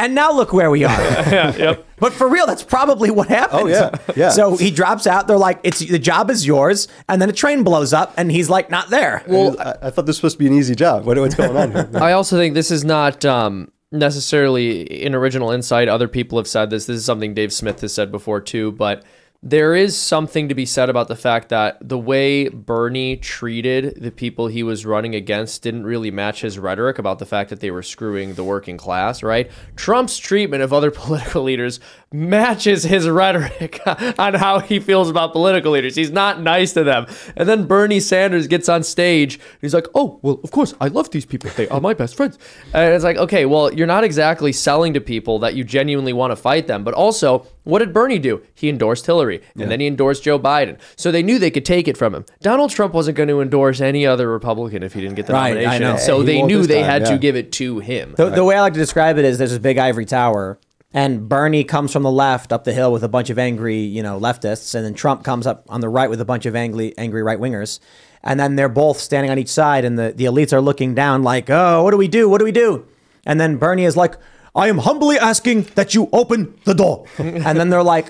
And 0.00 0.14
now 0.14 0.32
look 0.32 0.54
where 0.54 0.70
we 0.70 0.82
are. 0.84 0.90
yeah, 1.00 1.54
yep. 1.56 1.86
But 1.98 2.14
for 2.14 2.26
real, 2.26 2.46
that's 2.46 2.62
probably 2.62 3.10
what 3.10 3.28
happened. 3.28 3.60
Oh, 3.64 3.66
yeah. 3.66 3.90
Yeah. 4.16 4.30
So 4.30 4.56
he 4.56 4.70
drops 4.70 5.06
out. 5.06 5.28
They're 5.28 5.36
like, 5.36 5.60
"It's 5.62 5.80
the 5.80 5.98
job 5.98 6.30
is 6.30 6.46
yours," 6.46 6.88
and 7.06 7.20
then 7.20 7.28
a 7.28 7.34
train 7.34 7.64
blows 7.64 7.92
up, 7.92 8.14
and 8.16 8.32
he's 8.32 8.48
like, 8.48 8.70
"Not 8.70 8.88
there." 8.88 9.22
Well, 9.26 9.60
I, 9.60 9.76
I 9.82 9.90
thought 9.90 10.06
this 10.06 10.22
was 10.22 10.32
supposed 10.32 10.36
to 10.36 10.38
be 10.38 10.46
an 10.46 10.54
easy 10.54 10.74
job. 10.74 11.04
What, 11.04 11.18
what's 11.18 11.34
going 11.34 11.54
on 11.54 11.72
here? 11.72 11.90
I 12.02 12.12
also 12.12 12.38
think 12.38 12.54
this 12.54 12.70
is 12.70 12.82
not 12.82 13.26
um, 13.26 13.70
necessarily 13.92 15.04
an 15.04 15.14
original 15.14 15.50
insight. 15.50 15.88
Other 15.88 16.08
people 16.08 16.38
have 16.38 16.48
said 16.48 16.70
this. 16.70 16.86
This 16.86 16.96
is 16.96 17.04
something 17.04 17.34
Dave 17.34 17.52
Smith 17.52 17.82
has 17.82 17.92
said 17.92 18.10
before 18.10 18.40
too. 18.40 18.72
But 18.72 19.04
there 19.42 19.74
is 19.74 19.96
something 19.96 20.50
to 20.50 20.54
be 20.54 20.66
said 20.66 20.90
about 20.90 21.08
the 21.08 21.16
fact 21.16 21.48
that 21.48 21.78
the 21.80 21.96
way 21.96 22.48
Bernie 22.48 23.16
treated 23.16 23.96
the 23.98 24.10
people 24.10 24.48
he 24.48 24.62
was 24.62 24.84
running 24.84 25.14
against 25.14 25.62
didn't 25.62 25.84
really 25.84 26.10
match 26.10 26.42
his 26.42 26.58
rhetoric 26.58 26.98
about 26.98 27.18
the 27.18 27.24
fact 27.24 27.48
that 27.48 27.60
they 27.60 27.70
were 27.70 27.82
screwing 27.82 28.34
the 28.34 28.44
working 28.44 28.76
class, 28.76 29.22
right? 29.22 29.50
Trump's 29.76 30.18
treatment 30.18 30.62
of 30.62 30.74
other 30.74 30.90
political 30.90 31.42
leaders 31.42 31.80
matches 32.12 32.82
his 32.82 33.08
rhetoric 33.08 33.80
on 34.18 34.34
how 34.34 34.58
he 34.58 34.78
feels 34.78 35.08
about 35.08 35.32
political 35.32 35.72
leaders. 35.72 35.96
He's 35.96 36.10
not 36.10 36.42
nice 36.42 36.74
to 36.74 36.84
them. 36.84 37.06
And 37.34 37.48
then 37.48 37.66
Bernie 37.66 38.00
Sanders 38.00 38.46
gets 38.46 38.68
on 38.68 38.82
stage. 38.82 39.40
He's 39.62 39.72
like, 39.72 39.86
oh, 39.94 40.20
well, 40.20 40.38
of 40.44 40.50
course, 40.50 40.74
I 40.82 40.88
love 40.88 41.10
these 41.12 41.24
people. 41.24 41.50
They 41.56 41.68
are 41.68 41.80
my 41.80 41.94
best 41.94 42.14
friends. 42.14 42.38
And 42.74 42.92
it's 42.92 43.04
like, 43.04 43.16
okay, 43.16 43.46
well, 43.46 43.72
you're 43.72 43.86
not 43.86 44.04
exactly 44.04 44.52
selling 44.52 44.92
to 44.92 45.00
people 45.00 45.38
that 45.38 45.54
you 45.54 45.64
genuinely 45.64 46.12
want 46.12 46.30
to 46.30 46.36
fight 46.36 46.66
them. 46.66 46.84
But 46.84 46.92
also, 46.92 47.46
what 47.64 47.80
did 47.80 47.92
Bernie 47.92 48.18
do? 48.18 48.42
He 48.54 48.68
endorsed 48.68 49.06
Hillary 49.06 49.42
and 49.58 49.70
then 49.70 49.80
he 49.80 49.86
endorsed 49.86 50.22
Joe 50.22 50.38
Biden. 50.38 50.78
So 50.96 51.10
they 51.12 51.22
knew 51.22 51.38
they 51.38 51.50
could 51.50 51.64
take 51.64 51.88
it 51.88 51.96
from 51.96 52.14
him. 52.14 52.24
Donald 52.40 52.70
Trump 52.70 52.94
wasn't 52.94 53.16
going 53.16 53.28
to 53.28 53.40
endorse 53.40 53.80
any 53.80 54.06
other 54.06 54.28
Republican 54.30 54.82
if 54.82 54.94
he 54.94 55.00
didn't 55.00 55.16
get 55.16 55.26
the 55.26 55.32
Right, 55.34 55.56
I 55.58 55.62
nomination. 55.62 55.82
know. 55.82 55.96
So 55.98 56.20
He 56.20 56.26
they 56.26 56.42
knew 56.42 56.66
they 56.66 56.80
time, 56.80 56.84
had 56.90 57.02
yeah. 57.02 57.10
to 57.10 57.18
give 57.18 57.36
it 57.36 57.52
to 57.52 57.78
him. 57.80 58.14
The, 58.16 58.30
the 58.30 58.44
way 58.44 58.56
I 58.56 58.60
like 58.62 58.72
to 58.74 58.78
describe 58.78 59.18
it 59.18 59.24
is 59.24 59.38
there's 59.38 59.50
this 59.50 59.58
big 59.58 59.78
ivory 59.78 60.06
tower, 60.06 60.58
and 60.92 61.28
Bernie 61.28 61.62
comes 61.64 61.92
from 61.92 62.02
the 62.02 62.10
left 62.10 62.52
up 62.52 62.64
the 62.64 62.72
hill 62.72 62.90
with 62.92 63.04
a 63.04 63.08
bunch 63.08 63.30
of 63.30 63.38
angry, 63.38 63.78
you 63.78 64.02
know, 64.02 64.18
leftists, 64.18 64.74
and 64.74 64.84
then 64.84 64.94
Trump 64.94 65.22
comes 65.22 65.46
up 65.46 65.64
on 65.68 65.80
the 65.80 65.88
right 65.88 66.10
with 66.10 66.20
a 66.20 66.24
bunch 66.24 66.46
of 66.46 66.56
angry, 66.56 66.94
angry 66.98 67.22
right 67.22 67.38
wingers. 67.38 67.78
And 68.22 68.38
then 68.40 68.56
they're 68.56 68.68
both 68.68 68.98
standing 68.98 69.30
on 69.30 69.38
each 69.38 69.48
side, 69.48 69.84
and 69.84 69.98
the, 69.98 70.12
the 70.16 70.24
elites 70.24 70.52
are 70.52 70.60
looking 70.60 70.94
down 70.94 71.22
like, 71.22 71.48
oh, 71.48 71.82
what 71.84 71.92
do 71.92 71.96
we 71.96 72.08
do? 72.08 72.28
What 72.28 72.38
do 72.38 72.44
we 72.44 72.52
do? 72.52 72.86
And 73.24 73.38
then 73.40 73.56
Bernie 73.56 73.84
is 73.84 73.96
like, 73.96 74.16
I 74.54 74.68
am 74.68 74.78
humbly 74.78 75.18
asking 75.18 75.62
that 75.74 75.94
you 75.94 76.08
open 76.12 76.58
the 76.64 76.74
door. 76.74 77.06
and 77.18 77.58
then 77.58 77.70
they're 77.70 77.82
like, 77.82 78.08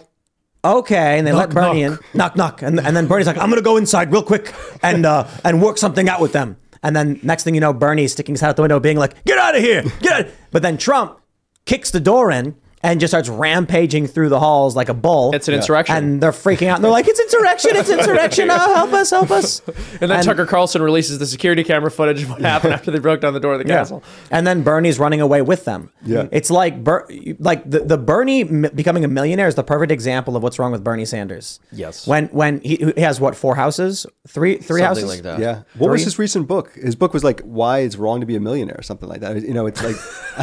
okay. 0.65 1.19
And 1.19 1.27
they 1.27 1.33
let 1.33 1.51
Bernie 1.51 1.83
in. 1.83 1.99
Knock, 2.15 2.37
knock. 2.37 2.63
And, 2.63 2.81
and 2.81 2.97
then 2.97 3.07
Bernie's 3.07 3.27
like, 3.27 3.39
I'm 3.39 3.51
going 3.51 3.61
to 3.61 3.65
go 3.65 3.77
inside 3.77 4.13
real 4.13 4.23
quick 4.23 4.55
and, 4.83 5.05
uh, 5.05 5.27
and 5.45 5.63
work 5.63 5.79
something 5.79 6.09
out 6.09 6.21
with 6.21 6.33
them. 6.33 6.57
And 6.83 6.97
then 6.97 7.21
next 7.23 7.45
thing 7.45 7.55
you 7.55 7.61
know, 7.61 7.73
Bernie's 7.73 8.13
sticking 8.13 8.35
his 8.35 8.41
head 8.41 8.49
out 8.49 8.57
the 8.57 8.63
window, 8.63 8.81
being 8.81 8.97
like, 8.97 9.23
"Get 9.25 9.39
out 9.39 9.55
of 9.55 9.63
here! 9.63 9.85
Get!" 10.01 10.27
Out. 10.27 10.33
But 10.51 10.63
then 10.63 10.79
Trump 10.79 11.19
kicks 11.67 11.91
the 11.91 12.01
door 12.01 12.31
in 12.31 12.57
and 12.83 12.99
just 12.99 13.11
starts 13.11 13.29
rampaging 13.29 14.07
through 14.07 14.31
the 14.31 14.41
halls 14.41 14.75
like 14.75 14.89
a 14.89 14.95
bull. 14.95 15.35
It's 15.35 15.49
an 15.49 15.55
insurrection. 15.55 15.97
and 15.97 16.21
they're 16.23 16.33
freaking 16.33 16.69
out. 16.69 16.77
And 16.77 16.85
they're 16.85 16.91
like, 16.91 17.07
"It's 17.09 17.21
insurrection! 17.21 17.73
It's 17.77 17.91
insurrection! 17.91 18.49
Oh, 18.51 18.75
help 18.75 18.93
us! 18.95 19.11
Help 19.11 19.31
us!" 19.31 19.61
And 20.01 20.11
then 20.11 20.25
Tucker 20.25 20.47
Carlson 20.47 20.81
releases 20.81 21.19
the 21.19 21.27
security 21.27 21.63
camera 21.63 21.91
footage 21.91 22.23
of 22.23 22.31
what 22.31 22.41
happened 22.41 22.73
after 22.73 22.91
they 22.91 22.99
broke 22.99 23.21
down 23.21 23.35
the 23.35 23.41
door 23.41 23.53
of 23.55 23.59
the 23.63 23.69
Yeah. 23.69 23.77
castle. 23.77 24.03
And 24.31 24.47
then 24.47 24.63
Bernie's 24.63 24.99
running 24.99 25.21
away 25.21 25.43
with 25.43 25.65
them. 25.67 25.91
Yeah. 26.05 26.29
It's 26.33 26.51
like 26.51 26.83
Ber- 26.83 27.07
like 27.39 27.69
the, 27.71 27.81
the 27.81 27.99
Bernie 27.99 28.43
m- 28.43 28.71
becoming 28.75 29.05
a 29.05 29.09
millionaire 29.09 29.49
is 29.49 29.57
the 29.57 29.63
perfect 29.65 29.93
example 29.93 30.35
of 30.37 30.43
what's 30.43 30.59
wrong 30.59 30.73
with 30.73 30.83
Bernie 30.83 31.05
Sanders. 31.05 31.61
Yes. 31.73 32.07
When 32.07 32.27
when 32.29 32.61
he, 32.63 32.77
he 32.97 33.01
has 33.03 33.21
what 33.21 33.37
four 33.37 33.57
houses, 33.57 34.07
three 34.27 34.57
three 34.57 34.81
Something 34.81 34.85
houses, 35.05 35.05
like 35.05 35.23
that. 35.23 35.39
Yeah. 35.39 35.63
What 35.77 35.91
was 35.91 36.03
his 36.05 36.19
recent 36.19 36.49
book? 36.49 36.73
His 36.75 36.97
book 36.97 37.13
was 37.13 37.25
like 37.25 37.43
"Why 37.43 37.81
It's 37.81 37.97
Wrong 37.97 38.21
to 38.21 38.27
Be 38.27 38.37
a 38.37 38.41
Millionaire" 38.41 38.77
or 38.79 38.83
something 38.83 39.09
like 39.09 39.21
that. 39.21 39.43
You 39.43 39.53
know, 39.53 39.67
it's 39.67 39.83
like 39.83 39.97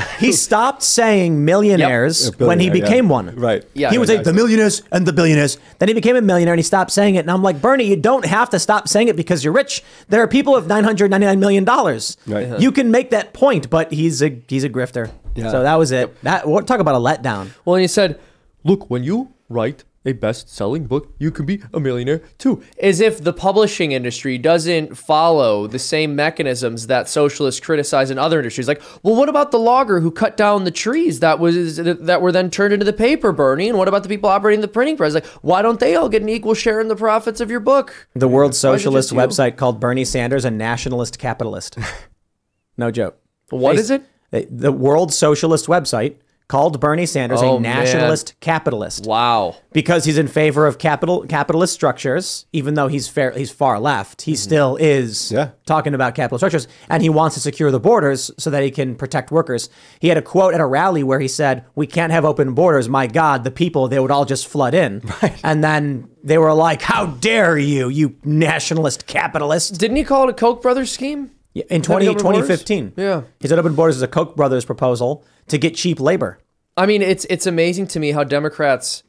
He 0.20 0.32
stopped 0.32 0.84
saying 0.84 1.44
millionaires 1.44 2.26
Yep. 2.26 2.27
When 2.36 2.60
he 2.60 2.70
Billionaire, 2.70 2.76
yeah. 2.76 2.84
became 2.84 3.10
one. 3.10 3.36
Right. 3.36 3.64
Yeah. 3.74 3.92
he 3.92 3.98
was 3.98 4.10
like 4.10 4.24
the 4.24 4.34
millionaires 4.34 4.84
and 4.92 5.06
the 5.06 5.14
billionaires. 5.14 5.58
Then 5.80 5.88
he 5.88 5.94
became 5.94 6.16
a 6.16 6.22
millionaire 6.22 6.54
and 6.54 6.60
he 6.60 6.64
stopped 6.64 6.92
saying 6.92 7.16
it. 7.16 7.20
And 7.20 7.32
I'm 7.32 7.44
like, 7.44 7.62
Bernie, 7.62 7.86
you 7.86 7.96
don't 7.96 8.26
have 8.26 8.50
to 8.52 8.60
stop 8.60 8.88
saying 8.88 9.08
it 9.08 9.16
because 9.16 9.44
you're 9.44 9.54
rich. 9.54 9.84
There 10.10 10.22
are 10.22 10.28
people 10.28 10.54
with 10.54 10.68
999 10.68 11.40
million 11.40 11.64
dollars. 11.64 12.18
Right. 12.26 12.46
Uh-huh. 12.46 12.58
You 12.60 12.72
can 12.72 12.92
make 12.92 13.10
that 13.12 13.34
point, 13.34 13.70
but 13.70 13.92
he's 13.92 14.22
a 14.22 14.42
he's 14.48 14.64
a 14.64 14.70
grifter. 14.70 15.12
Yeah. 15.36 15.52
So 15.52 15.64
that 15.64 15.76
was 15.76 15.92
it. 15.92 16.20
That 16.24 16.48
what 16.48 16.68
talk 16.68 16.80
about 16.80 16.96
a 16.96 17.00
letdown. 17.00 17.52
Well, 17.66 17.76
and 17.76 17.82
he 17.82 17.88
said, 17.88 18.20
"Look, 18.64 18.90
when 18.90 19.04
you 19.04 19.34
write 19.50 19.84
a 20.08 20.14
best-selling 20.14 20.86
book, 20.86 21.14
you 21.20 21.30
can 21.30 21.46
be 21.46 21.62
a 21.74 21.80
millionaire 21.80 22.22
too." 22.38 22.62
As 22.82 23.00
if 23.02 23.24
the 23.24 23.34
publishing 23.34 23.92
industry 23.92 24.38
doesn't 24.38 24.98
follow 24.98 25.68
the 25.68 25.78
same 25.80 26.16
mechanisms 26.16 26.88
that 26.88 27.08
socialists 27.10 27.60
criticize 27.60 28.10
in 28.10 28.18
other 28.18 28.40
industries. 28.40 28.68
Like, 28.68 28.82
well, 29.04 29.16
what 29.16 29.30
about 29.30 29.52
the 29.52 29.60
logger 29.60 30.00
who 30.00 30.10
cut 30.10 30.38
down 30.38 30.64
the 30.64 30.72
trees 30.72 31.20
that 31.20 31.40
was 31.40 31.76
that 31.78 32.22
were 32.22 32.32
then 32.32 32.50
turned 32.50 32.74
into 32.74 32.86
the 32.86 32.94
paper, 32.94 33.32
Bernie? 33.32 33.70
And 33.70 33.78
what 33.78 33.88
about 33.88 34.04
the 34.04 34.10
people 34.10 34.30
operating 34.30 34.62
the 34.62 34.68
printing 34.68 34.98
press? 34.98 35.14
Like, 35.14 35.26
why 35.44 35.62
don't 35.62 35.80
they 35.80 35.96
all 35.96 36.10
get 36.10 36.22
an 36.22 36.30
equal 36.30 36.54
share 36.54 36.80
in 36.80 36.88
the 36.88 36.96
profits 36.96 37.42
of 37.42 37.52
your 37.52 37.60
book? 37.60 38.08
The 38.16 38.28
World 38.28 38.52
Why 38.52 38.52
is 38.52 38.58
it 38.58 38.60
Socialist 38.60 39.10
just 39.10 39.14
you? 39.14 39.20
website 39.44 39.58
called 39.58 39.80
Bernie 39.80 40.06
Sanders 40.06 40.46
a 40.46 40.52
nationalist 40.52 41.20
capitalist. 41.20 41.78
no 42.78 42.92
joke. 42.92 43.18
What 43.50 43.76
They- 43.76 43.82
is 43.82 43.92
it? 43.92 44.04
they- 44.32 44.48
The 44.50 44.72
World 44.72 45.14
Socialist 45.14 45.68
website 45.68 46.16
called 46.48 46.80
Bernie 46.80 47.06
Sanders 47.06 47.42
Oh, 47.42 47.58
a 47.58 47.60
man. 47.60 47.78
nationalist 47.78 48.36
capitalist. 48.40 49.06
Wow. 49.06 49.56
because 49.74 50.06
he's 50.06 50.18
in 50.18 50.28
favor 50.28 50.66
of 50.66 50.78
capital 50.80 51.26
capitalist 51.28 51.74
structures, 51.74 52.46
even 52.54 52.74
though 52.74 52.88
he's 52.88 53.08
fair 53.08 53.32
he's 53.32 53.52
far 53.52 53.80
left, 53.80 54.24
he 54.24 54.32
mm-hmm. 54.32 54.38
still 54.38 54.76
is 54.78 55.32
Yeah. 55.32 55.50
talking 55.66 55.94
about 55.94 56.16
capital 56.16 56.38
structures, 56.40 56.68
and 56.90 57.04
he 57.04 57.10
wants 57.10 57.36
to 57.36 57.42
secure 57.42 57.70
the 57.70 57.80
borders 57.80 58.32
so 58.38 58.50
that 58.50 58.64
he 58.64 58.72
can 58.72 58.96
protect 58.96 59.30
workers. 59.32 59.70
He 60.00 60.08
had 60.08 60.18
a 60.18 60.22
quote 60.22 60.54
at 60.54 60.60
a 60.60 60.66
rally 60.66 61.04
where 61.04 61.20
he 61.20 61.28
said, 61.28 61.66
"We 61.76 61.86
can't 61.86 62.12
have 62.12 62.26
open 62.26 62.54
borders. 62.54 62.88
My 62.90 63.08
God, 63.08 63.44
the 63.44 63.52
people 63.52 63.88
they 63.88 64.00
would 64.00 64.12
all 64.12 64.26
just 64.26 64.48
flood 64.48 64.74
in." 64.74 65.02
And 65.44 65.64
then 65.64 66.08
they 66.24 66.38
were 66.38 66.54
like, 66.54 66.82
"How 66.82 67.06
dare 67.08 67.58
you, 67.58 67.90
you 67.90 68.16
nationalist 68.24 69.06
capitalist!" 69.06 69.78
Didn't 69.80 69.98
he 69.98 70.04
call 70.04 70.24
it 70.24 70.30
a 70.30 70.34
Koch 70.34 70.62
brothers 70.62 70.92
scheme? 70.92 71.32
Yeah, 71.58 71.64
In 71.70 71.82
Having 71.82 71.82
20, 71.84 72.08
open 72.10 72.24
borders? 72.24 72.40
2015, 72.48 72.94
Yeah. 72.98 73.22
he 73.40 73.48
said 73.48 73.58
open 73.60 73.74
borders 73.76 73.98
is 73.98 74.04
uh, 74.04 74.06
a 74.06 74.10
Koch 74.10 74.36
brothers 74.36 74.64
proposal 74.66 75.24
to 75.48 75.58
get 75.58 75.76
cheap 75.76 76.00
labor. 76.00 76.40
I 76.76 76.86
mean, 76.86 77.02
it's 77.02 77.26
it's 77.30 77.48
amazing 77.48 77.88
to 77.88 78.00
me 78.00 78.12
how 78.12 78.24
Democrats 78.24 79.04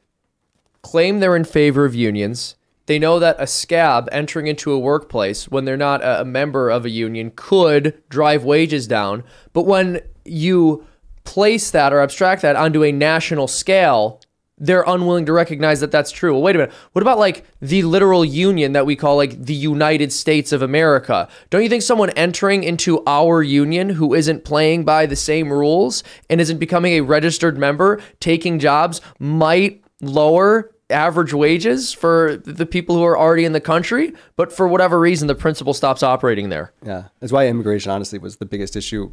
claim 0.82 1.20
they're 1.20 1.36
in 1.36 1.44
favor 1.44 1.84
of 1.84 1.94
unions. 1.94 2.56
They 2.86 2.98
know 2.98 3.18
that 3.18 3.36
a 3.38 3.46
scab 3.46 4.08
entering 4.10 4.46
into 4.46 4.72
a 4.72 4.78
workplace 4.78 5.48
when 5.48 5.66
they're 5.66 5.76
not 5.76 6.00
a 6.02 6.24
member 6.24 6.70
of 6.70 6.86
a 6.86 6.90
union 6.90 7.32
could 7.36 8.02
drive 8.08 8.44
wages 8.44 8.86
down. 8.86 9.24
But 9.52 9.66
when 9.66 10.00
you 10.24 10.86
place 11.24 11.70
that 11.72 11.92
or 11.92 12.00
abstract 12.00 12.40
that 12.40 12.56
onto 12.56 12.82
a 12.82 12.90
national 12.92 13.46
scale, 13.48 14.22
they're 14.60 14.84
unwilling 14.86 15.26
to 15.26 15.32
recognize 15.32 15.80
that 15.80 15.90
that's 15.90 16.10
true. 16.10 16.32
Well, 16.32 16.42
wait 16.42 16.56
a 16.56 16.58
minute. 16.58 16.74
What 16.92 17.02
about 17.02 17.18
like 17.18 17.44
the 17.60 17.82
literal 17.82 18.24
union 18.24 18.72
that 18.72 18.86
we 18.86 18.96
call 18.96 19.16
like 19.16 19.42
the 19.42 19.54
United 19.54 20.12
States 20.12 20.52
of 20.52 20.62
America? 20.62 21.28
Don't 21.50 21.62
you 21.62 21.68
think 21.68 21.82
someone 21.82 22.10
entering 22.10 22.64
into 22.64 23.02
our 23.06 23.42
union 23.42 23.90
who 23.90 24.14
isn't 24.14 24.44
playing 24.44 24.84
by 24.84 25.06
the 25.06 25.16
same 25.16 25.52
rules 25.52 26.02
and 26.28 26.40
isn't 26.40 26.58
becoming 26.58 26.94
a 26.94 27.00
registered 27.00 27.58
member, 27.58 28.00
taking 28.20 28.58
jobs, 28.58 29.00
might 29.18 29.82
lower 30.00 30.72
average 30.90 31.34
wages 31.34 31.92
for 31.92 32.38
the 32.38 32.64
people 32.64 32.96
who 32.96 33.04
are 33.04 33.18
already 33.18 33.44
in 33.44 33.52
the 33.52 33.60
country? 33.60 34.12
But 34.36 34.52
for 34.52 34.66
whatever 34.66 34.98
reason, 34.98 35.28
the 35.28 35.34
principle 35.34 35.74
stops 35.74 36.02
operating 36.02 36.48
there. 36.48 36.72
Yeah, 36.82 37.04
that's 37.20 37.32
why 37.32 37.46
immigration 37.46 37.90
honestly 37.90 38.18
was 38.18 38.36
the 38.36 38.46
biggest 38.46 38.74
issue, 38.74 39.12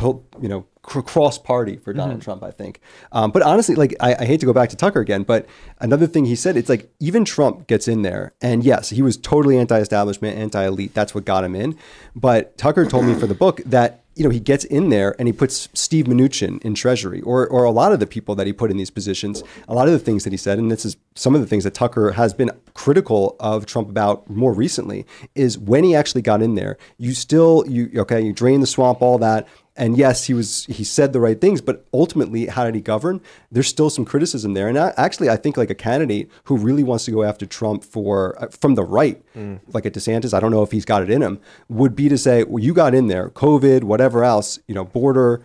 you 0.00 0.48
know, 0.48 0.66
cross 0.88 1.38
party 1.38 1.76
for 1.76 1.92
Donald 1.92 2.22
Trump. 2.22 2.42
I 2.42 2.50
think, 2.50 2.80
um, 3.12 3.30
but 3.30 3.42
honestly, 3.42 3.74
like 3.74 3.94
I, 4.00 4.16
I 4.18 4.24
hate 4.24 4.40
to 4.40 4.46
go 4.46 4.52
back 4.52 4.70
to 4.70 4.76
Tucker 4.76 5.00
again, 5.00 5.22
but 5.22 5.46
another 5.78 6.06
thing 6.06 6.24
he 6.24 6.36
said, 6.36 6.56
it's 6.56 6.68
like 6.68 6.90
even 6.98 7.24
Trump 7.24 7.66
gets 7.66 7.86
in 7.88 8.02
there, 8.02 8.32
and 8.40 8.64
yes, 8.64 8.90
he 8.90 9.02
was 9.02 9.16
totally 9.16 9.58
anti-establishment, 9.58 10.36
anti-elite. 10.36 10.94
That's 10.94 11.14
what 11.14 11.24
got 11.24 11.44
him 11.44 11.54
in. 11.54 11.76
But 12.16 12.56
Tucker 12.58 12.86
told 12.86 13.04
me 13.04 13.14
for 13.14 13.26
the 13.26 13.34
book 13.34 13.60
that 13.66 14.00
you 14.16 14.24
know 14.24 14.30
he 14.30 14.40
gets 14.40 14.64
in 14.64 14.88
there 14.88 15.14
and 15.18 15.28
he 15.28 15.32
puts 15.32 15.68
Steve 15.74 16.06
Mnuchin 16.06 16.60
in 16.64 16.74
Treasury, 16.74 17.20
or 17.22 17.46
or 17.46 17.64
a 17.64 17.70
lot 17.70 17.92
of 17.92 18.00
the 18.00 18.06
people 18.06 18.34
that 18.34 18.46
he 18.46 18.52
put 18.52 18.70
in 18.70 18.76
these 18.76 18.90
positions, 18.90 19.44
a 19.68 19.74
lot 19.74 19.86
of 19.86 19.92
the 19.92 19.98
things 19.98 20.24
that 20.24 20.32
he 20.32 20.36
said, 20.36 20.58
and 20.58 20.72
this 20.72 20.84
is 20.84 20.96
some 21.14 21.34
of 21.34 21.40
the 21.40 21.46
things 21.46 21.64
that 21.64 21.74
Tucker 21.74 22.12
has 22.12 22.34
been 22.34 22.50
critical 22.74 23.36
of 23.38 23.66
Trump 23.66 23.88
about 23.88 24.28
more 24.28 24.52
recently, 24.52 25.06
is 25.34 25.56
when 25.56 25.84
he 25.84 25.94
actually 25.94 26.22
got 26.22 26.42
in 26.42 26.56
there, 26.56 26.76
you 26.96 27.14
still 27.14 27.64
you 27.68 27.90
okay, 27.96 28.20
you 28.20 28.32
drain 28.32 28.60
the 28.60 28.66
swamp, 28.66 29.02
all 29.02 29.18
that. 29.18 29.46
And 29.78 29.96
yes, 29.96 30.24
he 30.26 30.34
was 30.34 30.66
he 30.66 30.82
said 30.84 31.12
the 31.12 31.20
right 31.20 31.40
things, 31.40 31.60
but 31.60 31.86
ultimately, 31.94 32.46
how 32.46 32.64
did 32.64 32.74
he 32.74 32.80
govern? 32.80 33.20
There's 33.52 33.68
still 33.68 33.90
some 33.90 34.04
criticism 34.04 34.52
there. 34.54 34.66
And 34.68 34.76
I, 34.76 34.92
actually, 34.96 35.30
I 35.30 35.36
think 35.36 35.56
like 35.56 35.70
a 35.70 35.74
candidate 35.74 36.28
who 36.44 36.56
really 36.58 36.82
wants 36.82 37.04
to 37.04 37.12
go 37.12 37.22
after 37.22 37.46
Trump 37.46 37.84
for 37.84 38.36
uh, 38.42 38.48
from 38.48 38.74
the 38.74 38.82
right, 38.82 39.22
Mm. 39.36 39.60
like 39.72 39.86
a 39.86 39.90
DeSantis, 39.90 40.34
I 40.34 40.40
don't 40.40 40.50
know 40.50 40.62
if 40.64 40.72
he's 40.72 40.84
got 40.84 41.02
it 41.02 41.10
in 41.10 41.22
him, 41.22 41.38
would 41.68 41.94
be 41.94 42.08
to 42.08 42.18
say, 42.18 42.42
well, 42.42 42.62
you 42.62 42.74
got 42.74 42.92
in 42.92 43.06
there, 43.06 43.30
COVID, 43.30 43.84
whatever 43.84 44.24
else, 44.24 44.58
you 44.66 44.74
know, 44.74 44.84
border. 44.84 45.42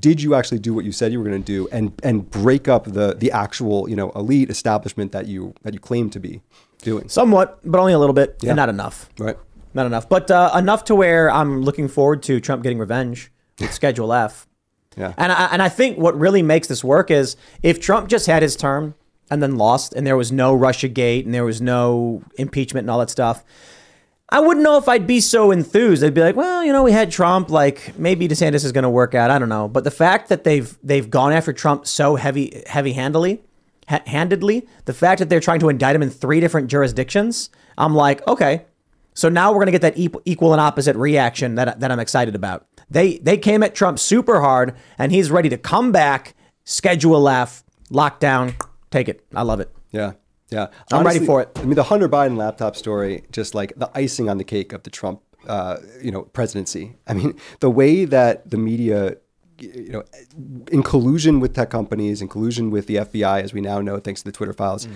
Did 0.00 0.20
you 0.20 0.34
actually 0.34 0.58
do 0.58 0.74
what 0.74 0.84
you 0.84 0.90
said 0.90 1.12
you 1.12 1.20
were 1.20 1.28
going 1.28 1.40
to 1.40 1.46
do, 1.46 1.68
and 1.70 1.92
and 2.02 2.28
break 2.28 2.66
up 2.66 2.86
the 2.86 3.14
the 3.14 3.30
actual 3.30 3.88
you 3.88 3.94
know 3.94 4.10
elite 4.16 4.50
establishment 4.50 5.12
that 5.12 5.26
you 5.28 5.54
that 5.62 5.72
you 5.74 5.78
claim 5.78 6.10
to 6.10 6.18
be 6.18 6.40
doing? 6.82 7.08
Somewhat, 7.08 7.60
but 7.64 7.78
only 7.78 7.92
a 7.92 7.98
little 8.00 8.12
bit, 8.22 8.36
Yeah. 8.42 8.50
and 8.50 8.56
not 8.56 8.68
enough. 8.68 9.08
Right. 9.16 9.38
Not 9.74 9.86
enough, 9.86 10.08
but 10.08 10.28
uh, 10.30 10.50
enough 10.58 10.82
to 10.86 10.94
where 10.96 11.30
I'm 11.30 11.62
looking 11.62 11.86
forward 11.86 12.24
to 12.24 12.40
Trump 12.40 12.64
getting 12.64 12.78
revenge 12.80 13.30
with 13.60 13.72
Schedule 13.72 14.12
F. 14.12 14.46
Yeah. 14.96 15.12
And 15.18 15.30
I, 15.30 15.46
and 15.46 15.62
I 15.62 15.68
think 15.68 15.98
what 15.98 16.18
really 16.18 16.42
makes 16.42 16.68
this 16.68 16.82
work 16.82 17.10
is 17.10 17.36
if 17.62 17.80
Trump 17.80 18.08
just 18.08 18.26
had 18.26 18.42
his 18.42 18.56
term 18.56 18.94
and 19.30 19.42
then 19.42 19.56
lost, 19.56 19.92
and 19.92 20.06
there 20.06 20.16
was 20.16 20.32
no 20.32 20.54
Russia 20.54 20.88
Gate 20.88 21.26
and 21.26 21.34
there 21.34 21.44
was 21.44 21.60
no 21.60 22.22
impeachment 22.38 22.84
and 22.84 22.90
all 22.90 23.00
that 23.00 23.10
stuff, 23.10 23.44
I 24.28 24.40
wouldn't 24.40 24.64
know 24.64 24.76
if 24.76 24.88
I'd 24.88 25.06
be 25.06 25.20
so 25.20 25.50
enthused. 25.52 26.02
I'd 26.02 26.14
be 26.14 26.20
like, 26.20 26.34
well, 26.34 26.64
you 26.64 26.72
know, 26.72 26.82
we 26.82 26.92
had 26.92 27.12
Trump. 27.12 27.50
Like 27.50 27.96
maybe 27.98 28.26
DeSantis 28.26 28.64
is 28.64 28.72
going 28.72 28.82
to 28.82 28.90
work 28.90 29.14
out. 29.14 29.30
I 29.30 29.38
don't 29.38 29.48
know. 29.48 29.68
But 29.68 29.84
the 29.84 29.90
fact 29.90 30.28
that 30.30 30.44
they've 30.44 30.76
they've 30.82 31.08
gone 31.08 31.32
after 31.32 31.52
Trump 31.52 31.86
so 31.86 32.16
heavy 32.16 32.62
heavy 32.66 32.92
handedly, 32.92 33.42
ha- 33.88 34.02
handedly, 34.06 34.66
the 34.84 34.94
fact 34.94 35.20
that 35.20 35.28
they're 35.28 35.40
trying 35.40 35.60
to 35.60 35.68
indict 35.68 35.94
him 35.94 36.02
in 36.02 36.10
three 36.10 36.40
different 36.40 36.68
jurisdictions, 36.68 37.50
I'm 37.78 37.94
like, 37.94 38.26
okay. 38.26 38.64
So 39.14 39.28
now 39.28 39.50
we're 39.50 39.58
going 39.58 39.66
to 39.66 39.72
get 39.72 39.82
that 39.82 39.96
equal, 39.96 40.22
equal 40.24 40.52
and 40.52 40.60
opposite 40.60 40.96
reaction 40.96 41.54
that 41.54 41.78
that 41.80 41.90
I'm 41.92 42.00
excited 42.00 42.34
about. 42.34 42.66
They 42.88 43.18
they 43.18 43.36
came 43.36 43.62
at 43.62 43.74
Trump 43.74 43.98
super 43.98 44.40
hard, 44.40 44.74
and 44.98 45.12
he's 45.12 45.30
ready 45.30 45.48
to 45.48 45.58
come 45.58 45.92
back, 45.92 46.34
schedule 46.64 47.28
F, 47.28 47.64
lockdown, 47.90 48.54
take 48.90 49.08
it. 49.08 49.24
I 49.34 49.42
love 49.42 49.60
it. 49.60 49.70
Yeah. 49.90 50.12
Yeah. 50.50 50.68
I'm 50.92 51.04
ready 51.04 51.24
for 51.24 51.42
it. 51.42 51.50
I 51.56 51.62
mean, 51.62 51.74
the 51.74 51.84
Hunter 51.84 52.08
Biden 52.08 52.36
laptop 52.36 52.76
story, 52.76 53.24
just 53.32 53.54
like 53.54 53.72
the 53.76 53.90
icing 53.94 54.28
on 54.28 54.38
the 54.38 54.44
cake 54.44 54.72
of 54.72 54.84
the 54.84 54.90
Trump, 54.90 55.20
uh, 55.48 55.78
you 56.00 56.10
know, 56.12 56.22
presidency. 56.22 56.94
I 57.06 57.14
mean, 57.14 57.34
the 57.60 57.70
way 57.70 58.04
that 58.04 58.50
the 58.50 58.56
media, 58.56 59.16
you 59.58 59.90
know, 59.90 60.04
in 60.70 60.82
collusion 60.82 61.40
with 61.40 61.54
tech 61.54 61.70
companies, 61.70 62.22
in 62.22 62.28
collusion 62.28 62.70
with 62.70 62.86
the 62.86 62.96
FBI, 62.96 63.42
as 63.42 63.52
we 63.52 63.60
now 63.60 63.80
know, 63.80 63.98
thanks 63.98 64.22
to 64.22 64.26
the 64.26 64.32
Twitter 64.32 64.52
files, 64.52 64.86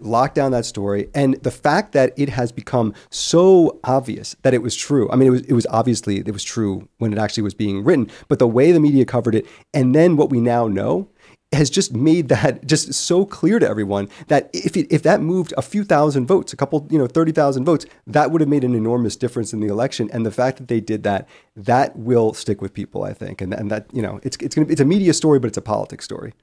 locked 0.00 0.34
down 0.34 0.52
that 0.52 0.64
story, 0.64 1.08
and 1.14 1.34
the 1.42 1.50
fact 1.50 1.92
that 1.92 2.12
it 2.16 2.28
has 2.28 2.52
become 2.52 2.94
so 3.10 3.78
obvious 3.84 4.36
that 4.42 4.54
it 4.54 4.62
was 4.62 4.76
true. 4.76 5.10
I 5.10 5.16
mean, 5.16 5.28
it 5.28 5.30
was 5.30 5.42
it 5.42 5.52
was 5.52 5.66
obviously 5.70 6.18
it 6.18 6.30
was 6.30 6.44
true 6.44 6.88
when 6.98 7.12
it 7.12 7.18
actually 7.18 7.42
was 7.42 7.54
being 7.54 7.84
written, 7.84 8.10
but 8.28 8.38
the 8.38 8.48
way 8.48 8.72
the 8.72 8.80
media 8.80 9.04
covered 9.04 9.34
it, 9.34 9.46
and 9.74 9.94
then 9.94 10.16
what 10.16 10.30
we 10.30 10.40
now 10.40 10.68
know 10.68 11.08
has 11.52 11.70
just 11.70 11.94
made 11.94 12.28
that 12.28 12.66
just 12.66 12.92
so 12.92 13.24
clear 13.24 13.58
to 13.58 13.68
everyone 13.68 14.08
that 14.28 14.50
if 14.52 14.76
it, 14.76 14.86
if 14.90 15.02
that 15.02 15.20
moved 15.20 15.54
a 15.56 15.62
few 15.62 15.84
thousand 15.84 16.26
votes, 16.26 16.52
a 16.52 16.56
couple, 16.56 16.86
you 16.90 16.98
know, 16.98 17.06
30,000 17.06 17.64
votes, 17.64 17.86
that 18.06 18.30
would 18.30 18.40
have 18.40 18.48
made 18.50 18.64
an 18.64 18.74
enormous 18.74 19.16
difference 19.16 19.52
in 19.52 19.60
the 19.60 19.66
election. 19.66 20.10
And 20.12 20.26
the 20.26 20.30
fact 20.30 20.58
that 20.58 20.68
they 20.68 20.80
did 20.80 21.04
that, 21.04 21.26
that 21.56 21.96
will 21.96 22.34
stick 22.34 22.60
with 22.60 22.74
people, 22.74 23.02
I 23.02 23.14
think. 23.14 23.40
And, 23.40 23.54
and 23.54 23.70
that, 23.70 23.86
you 23.92 24.02
know, 24.02 24.20
it's, 24.22 24.36
it's, 24.40 24.54
gonna, 24.54 24.68
it's 24.68 24.80
a 24.80 24.84
media 24.84 25.14
story, 25.14 25.38
but 25.38 25.48
it's 25.48 25.56
a 25.56 25.62
politics 25.62 26.04
story. 26.04 26.34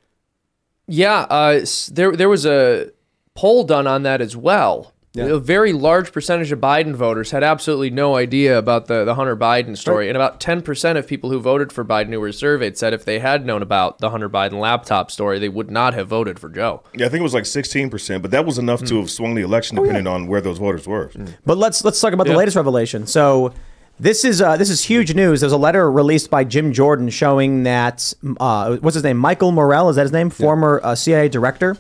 Yeah, 0.88 1.22
uh, 1.32 1.66
there 1.92 2.16
there 2.16 2.30
was 2.30 2.46
a 2.46 2.92
poll 3.36 3.64
done 3.64 3.86
on 3.88 4.04
that 4.04 4.22
as 4.22 4.36
well. 4.36 4.92
A 5.18 5.40
very 5.40 5.72
large 5.72 6.12
percentage 6.12 6.52
of 6.52 6.60
Biden 6.60 6.94
voters 6.94 7.32
had 7.32 7.42
absolutely 7.42 7.90
no 7.90 8.18
idea 8.18 8.58
about 8.58 8.88
the, 8.88 9.06
the 9.06 9.16
Hunter 9.16 9.38
Biden 9.38 9.78
story. 9.78 10.10
And 10.10 10.18
about 10.18 10.42
10% 10.42 10.98
of 10.98 11.08
people 11.08 11.30
who 11.30 11.40
voted 11.40 11.72
for 11.72 11.86
Biden 11.86 12.10
who 12.10 12.20
were 12.20 12.34
surveyed 12.34 12.78
said 12.78 12.94
if 12.94 13.06
they 13.06 13.20
had 13.20 13.46
known 13.46 13.62
about 13.62 14.00
the 14.00 14.10
Hunter 14.10 14.28
Biden 14.30 14.60
laptop 14.60 15.10
story, 15.10 15.40
they 15.40 15.48
would 15.48 15.72
not 15.72 15.94
have 15.94 16.10
voted 16.10 16.38
for 16.38 16.50
Joe. 16.50 16.84
Yeah, 16.94 17.06
I 17.06 17.10
think 17.10 17.22
it 17.22 17.24
was 17.24 17.34
like 17.34 17.46
16%, 17.46 18.22
but 18.22 18.32
that 18.32 18.46
was 18.46 18.58
enough 18.58 18.84
to 18.88 18.98
have 19.00 19.10
swung 19.10 19.36
the 19.36 19.42
election 19.42 19.78
depending 19.78 20.06
on 20.06 20.28
where 20.28 20.42
those 20.42 20.58
voters 20.58 20.86
were. 20.86 21.10
But 21.46 21.58
let's 21.58 21.86
let's 21.86 22.02
talk 22.02 22.12
about 22.12 22.28
Yeah. 22.28 22.34
the 22.34 22.40
latest 22.40 22.58
revelation. 22.58 23.08
So 23.08 23.54
this 23.98 24.26
is 24.26 24.42
uh, 24.42 24.58
this 24.58 24.70
is 24.70 24.84
huge 24.84 25.16
news. 25.16 25.40
There's 25.40 25.54
a 25.54 25.58
letter 25.58 25.90
released 25.90 26.30
by 26.30 26.44
Jim 26.44 26.74
Jordan 26.74 27.10
showing 27.10 27.64
that 27.64 28.14
uh, 28.42 28.76
what's 28.82 28.96
his 28.96 29.04
name, 29.06 29.16
Michael 29.16 29.54
Morell, 29.54 29.90
is 29.90 29.96
that 29.96 30.02
his 30.02 30.12
name, 30.12 30.30
former 30.30 30.82
uh, 30.84 30.94
CIA 30.94 31.30
director, 31.30 31.78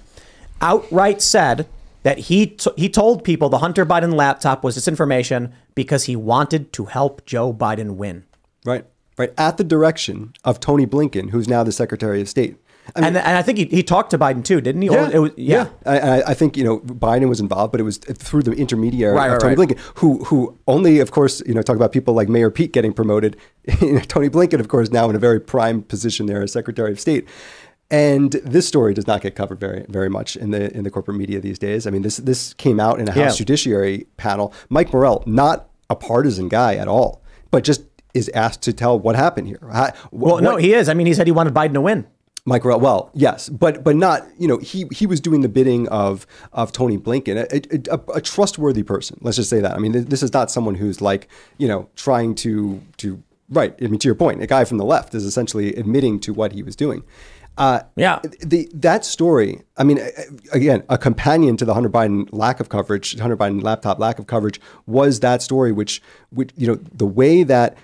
outright 0.61 1.21
said 1.21 1.67
that 2.03 2.17
he 2.19 2.47
t- 2.47 2.71
he 2.77 2.89
told 2.89 3.23
people 3.23 3.49
the 3.49 3.59
Hunter 3.59 3.85
Biden 3.85 4.13
laptop 4.13 4.63
was 4.63 4.77
disinformation 4.77 5.51
because 5.73 6.05
he 6.05 6.15
wanted 6.15 6.71
to 6.73 6.85
help 6.85 7.25
Joe 7.25 7.53
Biden 7.53 7.95
win. 7.95 8.25
Right. 8.63 8.85
Right. 9.17 9.33
At 9.37 9.57
the 9.57 9.63
direction 9.63 10.33
of 10.43 10.59
Tony 10.59 10.85
Blinken, 10.85 11.29
who's 11.29 11.47
now 11.47 11.63
the 11.63 11.71
Secretary 11.71 12.19
of 12.21 12.27
State. 12.29 12.57
I 12.95 12.99
mean, 12.99 13.07
and 13.07 13.17
and 13.17 13.35
I 13.37 13.41
think 13.41 13.57
he, 13.57 13.65
he 13.65 13.81
talked 13.81 14.11
to 14.11 14.17
Biden 14.19 14.43
too, 14.43 14.61
didn't 14.61 14.83
he? 14.83 14.89
Or 14.89 14.93
Yeah, 14.97 15.09
it 15.13 15.17
was, 15.17 15.31
yeah. 15.37 15.69
I, 15.87 15.99
I- 15.99 16.29
I 16.29 16.33
think 16.35 16.55
you 16.55 16.63
know 16.63 16.79
Biden 16.81 17.27
was 17.29 17.39
involved, 17.39 17.71
but 17.71 17.79
it 17.81 17.83
was 17.83 17.97
through 17.97 18.43
the 18.43 18.51
intermediary 18.51 19.15
Right, 19.15 19.31
of 19.31 19.39
Tony 19.39 19.55
right. 19.55 19.69
Blinken, 19.69 19.79
who 19.95 20.23
who 20.25 20.55
only, 20.67 20.99
of 20.99 21.09
course, 21.09 21.41
you 21.47 21.55
know, 21.55 21.63
talk 21.63 21.75
about 21.77 21.91
people 21.91 22.13
like 22.13 22.29
Mayor 22.29 22.51
Pete 22.51 22.73
getting 22.73 22.93
promoted. 22.93 23.37
Tony 24.07 24.29
Blinken, 24.29 24.59
of 24.59 24.67
course, 24.67 24.91
now 24.91 25.09
in 25.09 25.15
a 25.15 25.19
very 25.19 25.39
prime 25.39 25.81
position 25.81 26.27
there 26.27 26.43
as 26.43 26.51
Secretary 26.51 26.91
of 26.91 26.99
State. 26.99 27.27
And 27.95 28.31
this 28.31 28.67
story 28.67 28.93
does 28.93 29.07
not 29.07 29.21
get 29.21 29.35
covered 29.35 29.59
very 29.59 29.85
very 29.87 30.09
much 30.09 30.35
in 30.35 30.51
the 30.51 30.75
in 30.75 30.83
the 30.83 30.91
corporate 30.91 31.17
media 31.17 31.39
these 31.39 31.59
days. 31.59 31.87
I 31.87 31.91
mean, 31.91 32.01
this 32.01 32.17
this 32.17 32.53
came 32.55 32.79
out 32.79 32.99
in 32.99 33.07
a 33.07 33.11
House 33.11 33.33
Yeah. 33.33 33.37
Judiciary 33.45 34.07
panel. 34.17 34.53
Mike 34.69 34.91
Morell, 34.93 35.23
not 35.25 35.69
a 35.89 35.95
partisan 35.95 36.49
guy 36.49 36.75
at 36.75 36.87
all, 36.87 37.21
but 37.51 37.63
just 37.63 37.81
is 38.13 38.29
asked 38.33 38.61
to 38.63 38.73
tell 38.73 38.97
what 38.99 39.15
happened 39.15 39.47
here. 39.47 39.59
How- 39.71 39.91
Well, 40.11 40.39
no, 40.41 40.53
what- 40.53 40.61
he 40.63 40.73
is. 40.73 40.87
I 40.89 40.93
mean, 40.93 41.07
he 41.07 41.13
said 41.13 41.27
he 41.27 41.31
wanted 41.31 41.53
Biden 41.53 41.73
to 41.73 41.81
win. 41.81 42.05
Mike 42.47 42.63
Morell, 42.63 42.79
well, 42.79 43.09
yes, 43.13 43.49
but 43.49 43.83
but 43.83 43.95
not 43.95 44.23
you 44.37 44.47
know 44.47 44.57
he 44.57 44.85
he 44.91 45.05
was 45.07 45.19
doing 45.19 45.41
the 45.41 45.49
bidding 45.49 45.87
of 45.89 46.27
of 46.53 46.71
Tony 46.71 46.97
Blinken, 46.97 47.37
a, 47.37 47.93
a, 47.95 48.17
a 48.17 48.21
trustworthy 48.21 48.83
person. 48.83 49.17
Let's 49.21 49.37
just 49.37 49.49
say 49.49 49.61
that. 49.61 49.73
I 49.73 49.79
mean, 49.79 49.93
th- 49.93 50.05
this 50.07 50.21
is 50.21 50.31
not 50.33 50.51
someone 50.51 50.75
who's 50.75 50.99
like 51.01 51.27
you 51.57 51.67
know 51.67 51.87
trying 51.95 52.35
to 52.43 52.81
to 52.97 53.07
right. 53.49 53.73
I 53.81 53.87
mean, 53.87 53.99
to 53.99 54.07
your 54.07 54.15
point, 54.15 54.43
a 54.43 54.47
guy 54.47 54.63
from 54.63 54.77
the 54.77 54.85
left 54.85 55.15
is 55.15 55.23
essentially 55.25 55.73
admitting 55.75 56.19
to 56.21 56.33
what 56.33 56.51
he 56.51 56.61
was 56.61 56.75
doing. 56.75 57.03
Uh, 57.57 57.81
yeah, 57.95 58.19
the 58.41 58.69
that 58.73 59.05
story. 59.05 59.61
I 59.77 59.83
mean, 59.83 59.99
again, 60.51 60.83
a 60.89 60.97
companion 60.97 61.55
to 61.57 61.65
the 61.65 61.73
Hunter 61.73 61.89
Biden 61.89 62.27
lack 62.31 62.59
of 62.59 62.69
coverage, 62.69 63.17
Hunter 63.17 63.37
Biden 63.37 63.63
laptop 63.63 63.97
lack 63.97 64.19
of 64.19 64.27
coverage, 64.27 64.59
was 64.85 65.21
that 65.21 65.41
story, 65.41 65.71
which 65.71 66.01
which 66.31 66.51
you 66.57 66.67
know 66.67 66.75
the 66.75 67.05
way 67.05 67.43
that 67.43 67.77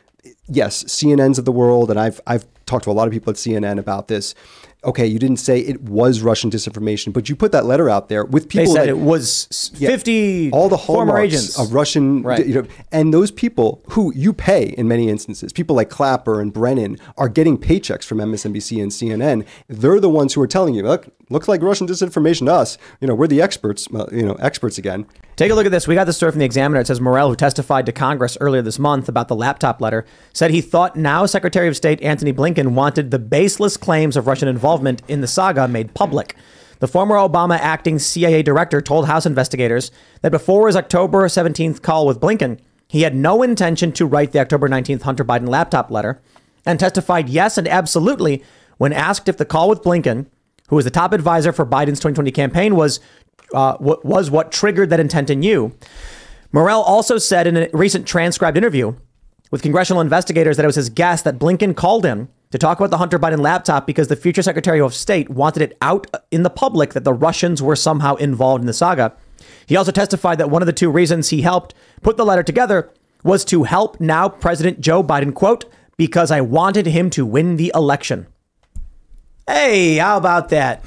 yes, 0.47 0.83
CNNs 0.83 1.39
of 1.39 1.45
the 1.45 1.51
world, 1.51 1.89
and 1.89 1.99
I've 1.99 2.19
I've 2.27 2.45
talked 2.65 2.83
to 2.85 2.91
a 2.91 2.93
lot 2.93 3.07
of 3.07 3.13
people 3.13 3.31
at 3.31 3.37
CNN 3.37 3.79
about 3.79 4.07
this. 4.07 4.35
Okay, 4.83 5.05
you 5.05 5.19
didn't 5.19 5.37
say 5.37 5.59
it 5.59 5.83
was 5.83 6.21
Russian 6.21 6.49
disinformation, 6.49 7.13
but 7.13 7.29
you 7.29 7.35
put 7.35 7.51
that 7.51 7.65
letter 7.65 7.87
out 7.87 8.09
there 8.09 8.25
with 8.25 8.49
people. 8.49 8.73
They 8.73 8.79
said 8.79 8.87
that 8.87 8.89
it 8.89 8.97
was 8.97 9.71
Yeah. 9.77 9.89
50 9.89 10.49
all 10.51 10.69
the 10.69 10.77
former 10.77 11.19
agents. 11.19 11.59
of 11.59 11.71
Russian, 11.73 12.23
Right. 12.23 12.43
you 12.47 12.55
know, 12.55 12.63
and 12.91 13.13
those 13.13 13.29
people 13.29 13.83
who 13.89 14.11
you 14.15 14.33
pay 14.33 14.73
in 14.75 14.87
many 14.87 15.07
instances, 15.07 15.53
people 15.53 15.75
like 15.75 15.91
Clapper 15.91 16.41
and 16.41 16.51
Brennan 16.51 16.97
are 17.15 17.29
getting 17.29 17.59
paychecks 17.59 18.03
from 18.05 18.19
MSNBC 18.19 18.81
and 18.81 18.91
CNN. 18.91 19.45
They're 19.69 19.99
the 19.99 20.09
ones 20.09 20.33
who 20.33 20.41
are 20.41 20.47
telling 20.47 20.73
you, 20.73 20.81
look, 20.81 21.09
looks 21.29 21.47
like 21.47 21.61
Russian 21.61 21.85
disinformation 21.87 22.47
to 22.47 22.53
us. 22.53 22.79
You 22.99 23.07
know, 23.07 23.13
we're 23.13 23.27
the 23.27 23.39
experts, 23.41 23.87
uh, 23.93 24.07
you 24.11 24.23
know, 24.23 24.33
experts 24.39 24.79
again. 24.79 25.05
Take 25.41 25.49
a 25.49 25.55
look 25.55 25.65
at 25.65 25.71
this. 25.71 25.87
We 25.87 25.95
got 25.95 26.03
this 26.03 26.17
story 26.17 26.31
from 26.31 26.37
the 26.37 26.45
Examiner. 26.45 26.81
It 26.81 26.85
says 26.85 27.01
Morell, 27.01 27.29
who 27.29 27.35
testified 27.35 27.87
to 27.87 27.91
Congress 27.91 28.37
earlier 28.39 28.61
this 28.61 28.77
month 28.77 29.09
about 29.09 29.27
the 29.27 29.35
laptop 29.35 29.81
letter, 29.81 30.05
said 30.33 30.51
he 30.51 30.61
thought 30.61 30.95
now 30.95 31.25
Secretary 31.25 31.67
of 31.67 31.75
State 31.75 31.99
Antony 32.03 32.31
Blinken 32.31 32.73
wanted 32.73 33.09
the 33.09 33.17
baseless 33.17 33.75
claims 33.75 34.15
of 34.15 34.27
Russian 34.27 34.47
involvement 34.47 35.01
in 35.07 35.21
the 35.21 35.27
saga 35.27 35.67
made 35.67 35.95
public. 35.95 36.35
The 36.77 36.87
former 36.87 37.15
Obama 37.15 37.57
acting 37.57 37.97
CIA 37.97 38.43
director 38.43 38.81
told 38.81 39.07
House 39.07 39.25
investigators 39.25 39.89
that 40.21 40.29
before 40.29 40.67
his 40.67 40.75
October 40.75 41.27
17th 41.27 41.81
call 41.81 42.05
with 42.05 42.19
Blinken, 42.19 42.59
he 42.87 43.01
had 43.01 43.15
no 43.15 43.41
intention 43.41 43.91
to 43.93 44.05
write 44.05 44.33
the 44.33 44.41
October 44.41 44.69
19th 44.69 45.01
Hunter 45.01 45.25
Biden 45.25 45.49
laptop 45.49 45.89
letter 45.89 46.21
and 46.67 46.79
testified 46.79 47.29
yes 47.29 47.57
and 47.57 47.67
absolutely 47.67 48.43
when 48.77 48.93
asked 48.93 49.27
if 49.27 49.37
the 49.37 49.45
call 49.45 49.69
with 49.69 49.81
Blinken, 49.81 50.27
who 50.67 50.75
was 50.75 50.85
the 50.85 50.91
top 50.91 51.13
advisor 51.13 51.51
for 51.51 51.65
Biden's 51.65 51.99
2020 51.99 52.29
campaign, 52.29 52.75
was 52.75 52.99
uh, 53.53 53.77
what 53.77 54.05
was 54.05 54.29
what 54.29 54.51
triggered 54.51 54.89
that 54.89 54.99
intent 54.99 55.29
in 55.29 55.43
you. 55.43 55.75
Morell 56.51 56.81
also 56.81 57.17
said 57.17 57.47
in 57.47 57.57
a 57.57 57.69
recent 57.73 58.05
transcribed 58.05 58.57
interview 58.57 58.95
with 59.51 59.61
congressional 59.61 60.01
investigators 60.01 60.57
that 60.57 60.63
it 60.63 60.67
was 60.67 60.75
his 60.75 60.89
guess 60.89 61.21
that 61.21 61.39
Blinken 61.39 61.75
called 61.75 62.05
him 62.05 62.29
to 62.51 62.57
talk 62.57 62.77
about 62.77 62.89
the 62.89 62.97
Hunter 62.97 63.17
Biden 63.17 63.39
laptop 63.39 63.87
because 63.87 64.07
the 64.07 64.15
future 64.15 64.41
Secretary 64.41 64.81
of 64.81 64.93
State 64.93 65.29
wanted 65.29 65.61
it 65.61 65.77
out 65.81 66.07
in 66.31 66.43
the 66.43 66.49
public 66.49 66.93
that 66.93 67.03
the 67.03 67.13
Russians 67.13 67.61
were 67.61 67.75
somehow 67.75 68.15
involved 68.15 68.61
in 68.61 68.67
the 68.67 68.73
saga. 68.73 69.13
He 69.65 69.75
also 69.75 69.91
testified 69.91 70.37
that 70.37 70.49
one 70.49 70.61
of 70.61 70.65
the 70.65 70.73
two 70.73 70.89
reasons 70.89 71.29
he 71.29 71.41
helped 71.41 71.73
put 72.01 72.17
the 72.17 72.25
letter 72.25 72.43
together 72.43 72.91
was 73.23 73.45
to 73.45 73.63
help 73.63 73.99
now 73.99 74.27
President 74.27 74.81
Joe 74.81 75.03
Biden, 75.03 75.33
quote, 75.33 75.65
because 75.95 76.31
I 76.31 76.41
wanted 76.41 76.87
him 76.87 77.09
to 77.11 77.25
win 77.25 77.55
the 77.55 77.71
election. 77.75 78.27
Hey, 79.47 79.97
how 79.97 80.17
about 80.17 80.49
that? 80.49 80.83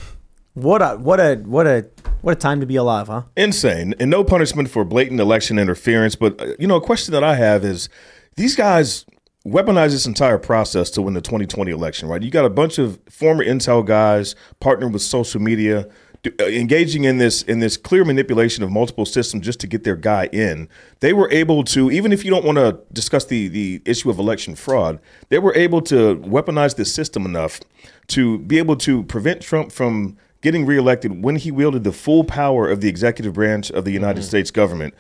What 0.55 0.83
a 0.83 0.97
what 0.97 1.21
a 1.21 1.37
what 1.37 1.67
a 1.67 1.89
what 2.25 2.33
a 2.33 2.41
time 2.41 2.61
to 2.61 2.67
be 2.67 2.77
alive, 2.77 3.09
huh? 3.09 3.23
Insane. 3.37 3.95
And 4.01 4.11
no 4.11 4.25
punishment 4.25 4.71
for 4.71 4.85
blatant 4.85 5.21
election 5.21 5.59
interference. 5.59 6.17
But, 6.17 6.41
uh, 6.41 6.55
you 6.59 6.67
know, 6.67 6.77
a 6.77 6.81
question 6.81 7.13
that 7.13 7.23
I 7.23 7.35
have 7.35 7.65
is 7.65 7.91
these 8.37 8.57
guys 8.57 9.05
weaponize 9.47 9.91
this 9.91 10.07
entire 10.07 10.39
process 10.39 10.89
to 10.93 11.03
win 11.03 11.13
the 11.13 11.21
2020 11.21 11.71
election, 11.71 12.09
right? 12.09 12.23
You 12.23 12.31
got 12.31 12.47
a 12.47 12.51
bunch 12.51 12.79
of 12.79 12.99
former 13.11 13.45
intel 13.45 13.85
guys 13.85 14.35
partnering 14.59 14.93
with 14.93 15.03
social 15.03 15.41
media, 15.41 15.87
uh, 16.27 16.45
engaging 16.47 17.05
in 17.05 17.19
this 17.19 17.43
in 17.43 17.59
this 17.59 17.77
clear 17.77 18.07
manipulation 18.07 18.65
of 18.65 18.71
multiple 18.71 19.05
systems 19.05 19.45
just 19.45 19.61
to 19.61 19.67
get 19.67 19.85
their 19.85 19.97
guy 19.97 20.31
in. 20.33 20.71
They 21.01 21.13
were 21.13 21.31
able 21.31 21.63
to, 21.65 21.91
even 21.91 22.11
if 22.11 22.25
you 22.25 22.31
don't 22.31 22.45
want 22.47 22.57
to 22.57 22.81
discuss 22.95 23.27
the 23.27 23.49
the 23.49 23.83
issue 23.85 24.09
of 24.09 24.19
election 24.19 24.55
fraud, 24.55 24.99
they 25.29 25.39
were 25.39 25.55
able 25.55 25.83
to 25.83 26.17
weaponize 26.17 26.77
the 26.77 26.87
system 26.87 27.27
enough 27.27 27.61
to 28.07 28.39
be 28.39 28.57
able 28.57 28.77
to 28.77 29.03
prevent 29.03 29.43
Trump 29.43 29.71
from 29.71 30.17
getting 30.45 30.67
reelected 30.67 31.25
when 31.25 31.37
he 31.37 31.51
wielded 31.51 31.85
the 31.85 31.93
full 31.93 32.23
power 32.23 32.69
of 32.69 32.83
the 32.83 32.89
executive 32.89 33.33
branch 33.33 33.71
of 33.71 33.87
the 33.87 33.91
United 33.91 34.21
mm-hmm. 34.21 34.29
States 34.29 34.51
government. 34.51 34.95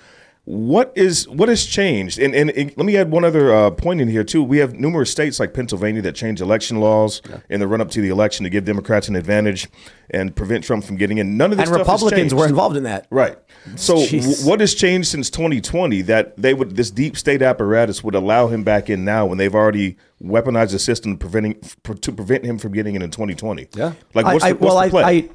What 0.47 0.93
is 0.95 1.27
what 1.27 1.49
has 1.49 1.65
changed? 1.65 2.19
And, 2.19 2.35
and, 2.35 2.51
and 2.51 2.77
let 2.77 2.85
me 2.85 2.99
add 2.99 3.11
one 3.11 3.25
other 3.25 3.55
uh, 3.55 3.71
point 3.71 4.03
in 4.03 4.09
here 4.09 4.23
too. 4.23 4.43
We 4.43 4.59
have 4.59 4.75
numerous 4.75 5.11
states 5.11 5.41
like 5.41 5.55
Pennsylvania 5.55 6.03
that 6.03 6.15
change 6.15 6.43
election 6.43 6.81
laws 6.81 7.23
in 7.49 7.61
the 7.61 7.67
run 7.67 7.81
up 7.81 7.91
to 7.93 8.03
the 8.03 8.11
election 8.11 8.45
to 8.45 8.51
give 8.51 8.67
Democrats 8.67 9.09
an 9.09 9.17
advantage 9.17 9.69
and 10.11 10.37
prevent 10.37 10.63
Trump 10.63 10.85
from 10.85 10.97
getting 10.97 11.17
in. 11.17 11.39
None 11.39 11.53
of 11.53 11.57
this 11.57 11.71
and 11.71 11.79
Republicans 11.79 12.35
were 12.35 12.47
involved 12.47 12.77
in 12.77 12.83
that. 12.83 13.07
Right. 13.09 13.39
So 13.77 13.97
Jeez. 13.97 14.47
what 14.47 14.61
has 14.61 14.75
changed 14.75 15.09
since 15.09 15.31
2020 15.31 16.03
that 16.03 16.37
they 16.37 16.53
would 16.53 16.77
this 16.77 16.91
deep 16.91 17.17
state 17.17 17.41
apparatus 17.41 18.05
would 18.05 18.15
allow 18.15 18.49
him 18.49 18.65
back 18.65 18.91
in 18.91 19.03
now 19.03 19.25
when 19.25 19.39
they've 19.39 19.55
already 19.55 19.97
weaponized 20.23 20.73
the 20.73 20.79
system 20.79 21.17
preventing 21.17 21.57
f- 21.63 22.01
to 22.01 22.13
prevent 22.13 22.45
him 22.45 22.59
from 22.59 22.73
getting 22.73 22.97
in 22.97 23.01
in 23.01 23.11
2020? 23.11 23.69
Yeah. 23.75 23.95
Like 24.13 24.27
what's 24.27 24.45
I, 24.45 24.53
the, 24.53 24.59
what's 24.59 24.75
well, 24.75 24.85
the 24.85 24.91
play? 24.91 25.03
I, 25.03 25.09
I, 25.09 25.31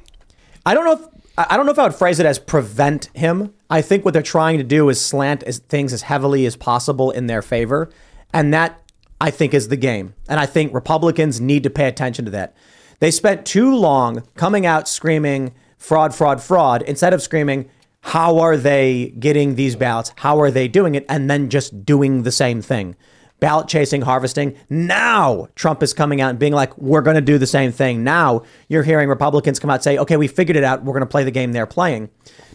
I 0.66 0.74
don't 0.74 0.84
know 0.84 0.92
if 0.92 1.19
I 1.38 1.56
don't 1.56 1.64
know 1.64 1.72
if 1.72 1.78
I 1.78 1.84
would 1.84 1.94
phrase 1.94 2.20
it 2.20 2.26
as 2.26 2.38
prevent 2.38 3.08
him. 3.14 3.54
I 3.70 3.82
think 3.82 4.04
what 4.04 4.12
they're 4.12 4.22
trying 4.22 4.58
to 4.58 4.64
do 4.64 4.88
is 4.88 5.00
slant 5.00 5.42
as, 5.44 5.58
things 5.58 5.92
as 5.92 6.02
heavily 6.02 6.44
as 6.44 6.56
possible 6.56 7.10
in 7.10 7.26
their 7.26 7.40
favor, 7.40 7.90
and 8.34 8.52
that 8.52 8.82
I 9.20 9.30
think 9.30 9.54
is 9.54 9.68
the 9.68 9.76
game. 9.76 10.14
And 10.28 10.40
I 10.40 10.46
think 10.46 10.74
Republicans 10.74 11.40
need 11.40 11.62
to 11.62 11.70
pay 11.70 11.86
attention 11.86 12.24
to 12.26 12.30
that. 12.32 12.54
They 12.98 13.10
spent 13.10 13.46
too 13.46 13.74
long 13.74 14.24
coming 14.36 14.66
out 14.66 14.88
screaming 14.88 15.54
fraud, 15.78 16.14
fraud, 16.14 16.42
fraud 16.42 16.82
instead 16.82 17.14
of 17.14 17.22
screaming 17.22 17.70
how 18.02 18.38
are 18.38 18.56
they 18.56 19.14
getting 19.18 19.54
these 19.54 19.76
ballots? 19.76 20.12
How 20.16 20.40
are 20.40 20.50
they 20.50 20.68
doing 20.68 20.94
it? 20.94 21.04
And 21.08 21.30
then 21.30 21.50
just 21.50 21.84
doing 21.84 22.22
the 22.22 22.32
same 22.32 22.62
thing 22.62 22.96
ballot 23.40 23.68
chasing, 23.68 24.02
harvesting. 24.02 24.56
Now 24.68 25.48
Trump 25.54 25.82
is 25.82 25.92
coming 25.92 26.20
out 26.20 26.30
and 26.30 26.38
being 26.38 26.52
like, 26.52 26.76
we're 26.78 27.02
going 27.02 27.16
to 27.16 27.20
do 27.20 27.38
the 27.38 27.46
same 27.46 27.72
thing. 27.72 28.04
Now 28.04 28.42
you're 28.68 28.82
hearing 28.82 29.08
Republicans 29.08 29.58
come 29.58 29.70
out 29.70 29.74
and 29.74 29.82
say, 29.82 29.98
okay, 29.98 30.16
we 30.16 30.28
figured 30.28 30.56
it 30.56 30.64
out. 30.64 30.84
We're 30.84 30.92
going 30.92 31.00
to 31.00 31.06
play 31.06 31.24
the 31.24 31.30
game 31.30 31.52
they're 31.52 31.66
playing. 31.66 32.10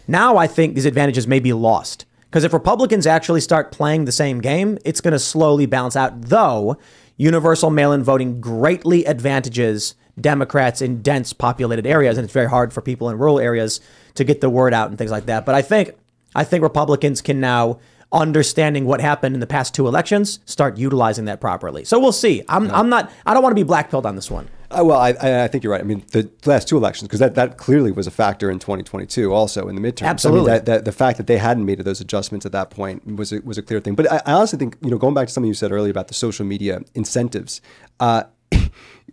Now 0.08 0.36
I 0.36 0.46
think 0.46 0.74
these 0.74 0.86
advantages 0.86 1.26
may 1.26 1.40
be 1.40 1.52
lost. 1.52 2.06
Because 2.24 2.44
if 2.44 2.52
Republicans 2.52 3.06
actually 3.06 3.40
start 3.40 3.72
playing 3.72 4.04
the 4.04 4.12
same 4.12 4.40
game, 4.40 4.78
it's 4.84 5.00
going 5.00 5.12
to 5.12 5.18
slowly 5.18 5.66
balance 5.66 5.96
out. 5.96 6.22
Though 6.22 6.76
universal 7.16 7.70
mail 7.70 7.92
in 7.92 8.02
voting 8.02 8.40
greatly 8.40 9.04
advantages 9.04 9.94
Democrats 10.20 10.80
in 10.80 11.02
dense 11.02 11.32
populated 11.32 11.86
areas. 11.86 12.16
And 12.16 12.24
it's 12.24 12.32
very 12.32 12.48
hard 12.48 12.72
for 12.72 12.80
people 12.80 13.10
in 13.10 13.18
rural 13.18 13.38
areas 13.38 13.80
to 14.14 14.24
get 14.24 14.40
the 14.40 14.50
word 14.50 14.72
out 14.72 14.88
and 14.88 14.98
things 14.98 15.10
like 15.10 15.26
that. 15.26 15.44
But 15.44 15.54
I 15.54 15.62
think 15.62 15.92
I 16.34 16.44
think 16.44 16.62
Republicans 16.62 17.22
can 17.22 17.40
now 17.40 17.78
understanding 18.16 18.86
what 18.86 19.00
happened 19.00 19.34
in 19.34 19.40
the 19.40 19.46
past 19.46 19.74
two 19.74 19.86
elections, 19.86 20.40
start 20.46 20.76
utilizing 20.76 21.26
that 21.26 21.40
properly. 21.40 21.84
So 21.84 21.98
we'll 21.98 22.12
see. 22.12 22.42
I'm, 22.48 22.70
I'm 22.70 22.88
not. 22.88 23.12
I 23.24 23.34
don't 23.34 23.42
want 23.42 23.56
to 23.56 23.64
be 23.64 23.68
blackpilled 23.68 24.04
on 24.04 24.16
this 24.16 24.30
one. 24.30 24.48
Uh, 24.68 24.82
well, 24.84 24.98
I, 24.98 25.10
I 25.10 25.44
I 25.44 25.48
think 25.48 25.62
you're 25.62 25.72
right. 25.72 25.80
I 25.80 25.84
mean, 25.84 26.04
the 26.10 26.28
last 26.44 26.66
two 26.66 26.76
elections, 26.76 27.06
because 27.06 27.20
that, 27.20 27.36
that 27.36 27.56
clearly 27.56 27.92
was 27.92 28.06
a 28.06 28.10
factor 28.10 28.50
in 28.50 28.58
2022, 28.58 29.32
also 29.32 29.68
in 29.68 29.76
the 29.76 29.80
midterms. 29.80 30.06
Absolutely. 30.06 30.50
I 30.50 30.54
mean, 30.54 30.64
that, 30.64 30.66
that, 30.66 30.84
the 30.84 30.92
fact 30.92 31.18
that 31.18 31.28
they 31.28 31.38
hadn't 31.38 31.64
made 31.64 31.78
those 31.78 32.00
adjustments 32.00 32.44
at 32.44 32.52
that 32.52 32.70
point 32.70 33.06
was 33.06 33.32
a, 33.32 33.40
was 33.42 33.58
a 33.58 33.62
clear 33.62 33.80
thing. 33.80 33.94
But 33.94 34.10
I, 34.10 34.20
I 34.26 34.32
honestly 34.32 34.58
think, 34.58 34.76
you 34.82 34.90
know, 34.90 34.98
going 34.98 35.14
back 35.14 35.28
to 35.28 35.32
something 35.32 35.48
you 35.48 35.54
said 35.54 35.70
earlier 35.70 35.90
about 35.90 36.08
the 36.08 36.14
social 36.14 36.44
media 36.44 36.80
incentives, 36.94 37.60
uh, 38.00 38.24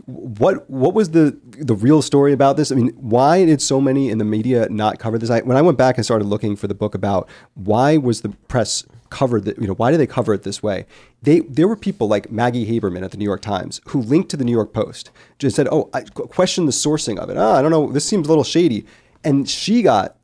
what 0.05 0.69
what 0.69 0.93
was 0.93 1.11
the 1.11 1.37
the 1.43 1.75
real 1.75 2.01
story 2.01 2.33
about 2.33 2.57
this? 2.57 2.71
I 2.71 2.75
mean, 2.75 2.89
why 2.89 3.45
did 3.45 3.61
so 3.61 3.79
many 3.79 4.09
in 4.09 4.17
the 4.17 4.25
media 4.25 4.67
not 4.69 4.99
cover 4.99 5.17
this? 5.17 5.29
I, 5.29 5.41
when 5.41 5.55
I 5.55 5.61
went 5.61 5.77
back 5.77 5.97
and 5.97 6.05
started 6.05 6.25
looking 6.25 6.55
for 6.55 6.67
the 6.67 6.73
book 6.73 6.93
about 6.93 7.29
why 7.53 7.97
was 7.97 8.21
the 8.21 8.29
press 8.47 8.85
covered 9.09 9.45
that, 9.45 9.59
you 9.59 9.67
know, 9.67 9.75
why 9.75 9.91
did 9.91 9.99
they 9.99 10.07
cover 10.07 10.33
it 10.33 10.43
this 10.43 10.61
way? 10.61 10.85
They 11.21 11.41
there 11.41 11.67
were 11.67 11.77
people 11.77 12.07
like 12.07 12.31
Maggie 12.31 12.65
Haberman 12.65 13.03
at 13.03 13.11
the 13.11 13.17
New 13.17 13.25
York 13.25 13.41
Times 13.41 13.79
who 13.89 14.01
linked 14.01 14.29
to 14.31 14.37
the 14.37 14.43
New 14.43 14.51
York 14.51 14.73
Post, 14.73 15.11
just 15.39 15.55
said, 15.55 15.67
"Oh, 15.71 15.89
I 15.93 16.01
question 16.01 16.65
the 16.65 16.71
sourcing 16.71 17.17
of 17.17 17.29
it. 17.29 17.37
Oh, 17.37 17.53
I 17.53 17.61
don't 17.61 17.71
know, 17.71 17.91
this 17.91 18.05
seems 18.05 18.27
a 18.27 18.29
little 18.29 18.43
shady," 18.43 18.85
and 19.23 19.47
she 19.47 19.83
got 19.83 20.17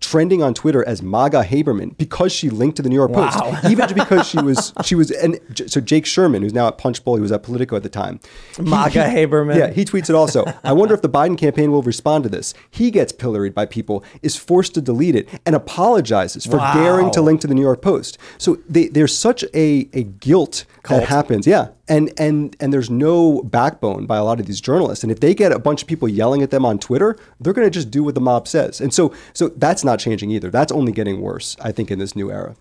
trending 0.00 0.42
on 0.42 0.54
Twitter 0.54 0.86
as 0.86 1.02
MAGA 1.02 1.44
Haberman 1.44 1.96
because 1.98 2.32
she 2.32 2.50
linked 2.50 2.76
to 2.76 2.82
the 2.82 2.88
New 2.88 2.94
York 2.94 3.10
Wow. 3.10 3.30
Post, 3.30 3.64
even 3.70 3.92
because 3.94 4.26
she 4.28 4.38
was 4.40 4.72
she 4.84 4.94
was 4.94 5.10
and 5.10 5.38
so 5.66 5.80
Jake 5.80 6.06
Sherman, 6.06 6.42
who's 6.42 6.54
now 6.54 6.68
at 6.68 6.78
Punchbowl, 6.78 7.16
he 7.16 7.22
was 7.22 7.32
at 7.32 7.42
Politico 7.42 7.76
at 7.76 7.82
the 7.82 7.88
time. 7.88 8.20
MAGA 8.60 9.08
he- 9.10 9.16
Haberman. 9.16 9.56
Yeah, 9.56 9.70
he 9.70 9.84
tweets 9.84 10.08
it 10.08 10.14
also. 10.14 10.44
I 10.64 10.72
wonder 10.72 10.94
if 10.94 11.02
the 11.02 11.08
Biden 11.08 11.36
campaign 11.36 11.72
will 11.72 11.82
respond 11.82 12.24
to 12.24 12.30
this. 12.30 12.54
He 12.70 12.90
gets 12.90 13.12
pilloried 13.12 13.54
by 13.54 13.66
people, 13.66 14.04
is 14.22 14.36
forced 14.36 14.74
to 14.74 14.80
delete 14.80 15.14
it, 15.16 15.28
and 15.46 15.54
apologizes 15.56 16.44
for 16.46 16.58
Wow. 16.58 16.74
daring 16.74 17.10
to 17.12 17.20
link 17.22 17.40
to 17.42 17.46
the 17.46 17.54
New 17.54 17.62
York 17.62 17.82
Post. 17.82 18.18
So 18.38 18.58
they, 18.68 18.88
there's 18.88 19.16
such 19.16 19.44
a, 19.54 19.88
a 19.92 20.02
guilt 20.04 20.64
Cult. 20.82 21.00
that 21.00 21.08
happens. 21.08 21.46
Yeah. 21.46 21.68
And 21.88 22.12
and 22.18 22.56
and 22.60 22.72
there's 22.72 22.90
no 22.90 23.42
backbone 23.42 24.06
by 24.06 24.16
a 24.16 24.24
lot 24.24 24.40
of 24.40 24.46
these 24.46 24.60
journalists. 24.60 25.02
And 25.02 25.12
if 25.12 25.20
they 25.20 25.34
get 25.34 25.52
a 25.52 25.58
bunch 25.58 25.82
of 25.82 25.88
people 25.88 26.08
yelling 26.08 26.42
at 26.42 26.50
them 26.50 26.64
on 26.64 26.78
Twitter, 26.78 27.16
they're 27.40 27.52
going 27.52 27.66
to 27.66 27.70
just 27.70 27.90
do 27.90 28.04
what 28.04 28.14
the 28.14 28.20
mob 28.20 28.48
says. 28.48 28.80
And 28.80 28.92
so 28.92 29.12
so 29.32 29.48
that's 29.48 29.84
not 29.84 29.98
changing 29.98 30.30
either. 30.30 30.50
That's 30.50 30.72
only 30.72 30.92
getting 30.92 31.20
worse, 31.20 31.56
I 31.60 31.72
think, 31.72 31.90
in 31.90 31.98
this 31.98 32.14
new 32.14 32.30
era. 32.30 32.56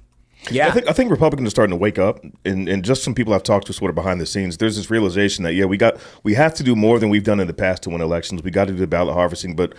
Yeah. 0.51 0.67
I 0.67 0.71
think 0.71 0.87
I 0.87 0.93
think 0.93 1.11
Republicans 1.11 1.47
are 1.47 1.51
starting 1.51 1.71
to 1.71 1.81
wake 1.81 1.99
up, 1.99 2.23
and, 2.45 2.69
and 2.69 2.83
just 2.85 3.03
some 3.03 3.13
people 3.13 3.33
I've 3.33 3.43
talked 3.43 3.67
to 3.67 3.73
sort 3.73 3.89
of 3.89 3.95
behind 3.95 4.21
the 4.21 4.25
scenes. 4.25 4.57
There's 4.57 4.77
this 4.77 4.89
realization 4.89 5.43
that 5.43 5.53
yeah, 5.53 5.65
we 5.65 5.77
got 5.77 5.97
we 6.23 6.35
have 6.35 6.53
to 6.55 6.63
do 6.63 6.75
more 6.75 6.99
than 6.99 7.09
we've 7.09 7.23
done 7.23 7.39
in 7.39 7.47
the 7.47 7.53
past 7.53 7.83
to 7.83 7.89
win 7.89 8.01
elections. 8.01 8.43
We 8.43 8.51
got 8.51 8.65
to 8.65 8.73
do 8.73 8.79
the 8.79 8.87
ballot 8.87 9.15
harvesting, 9.15 9.55
but 9.55 9.73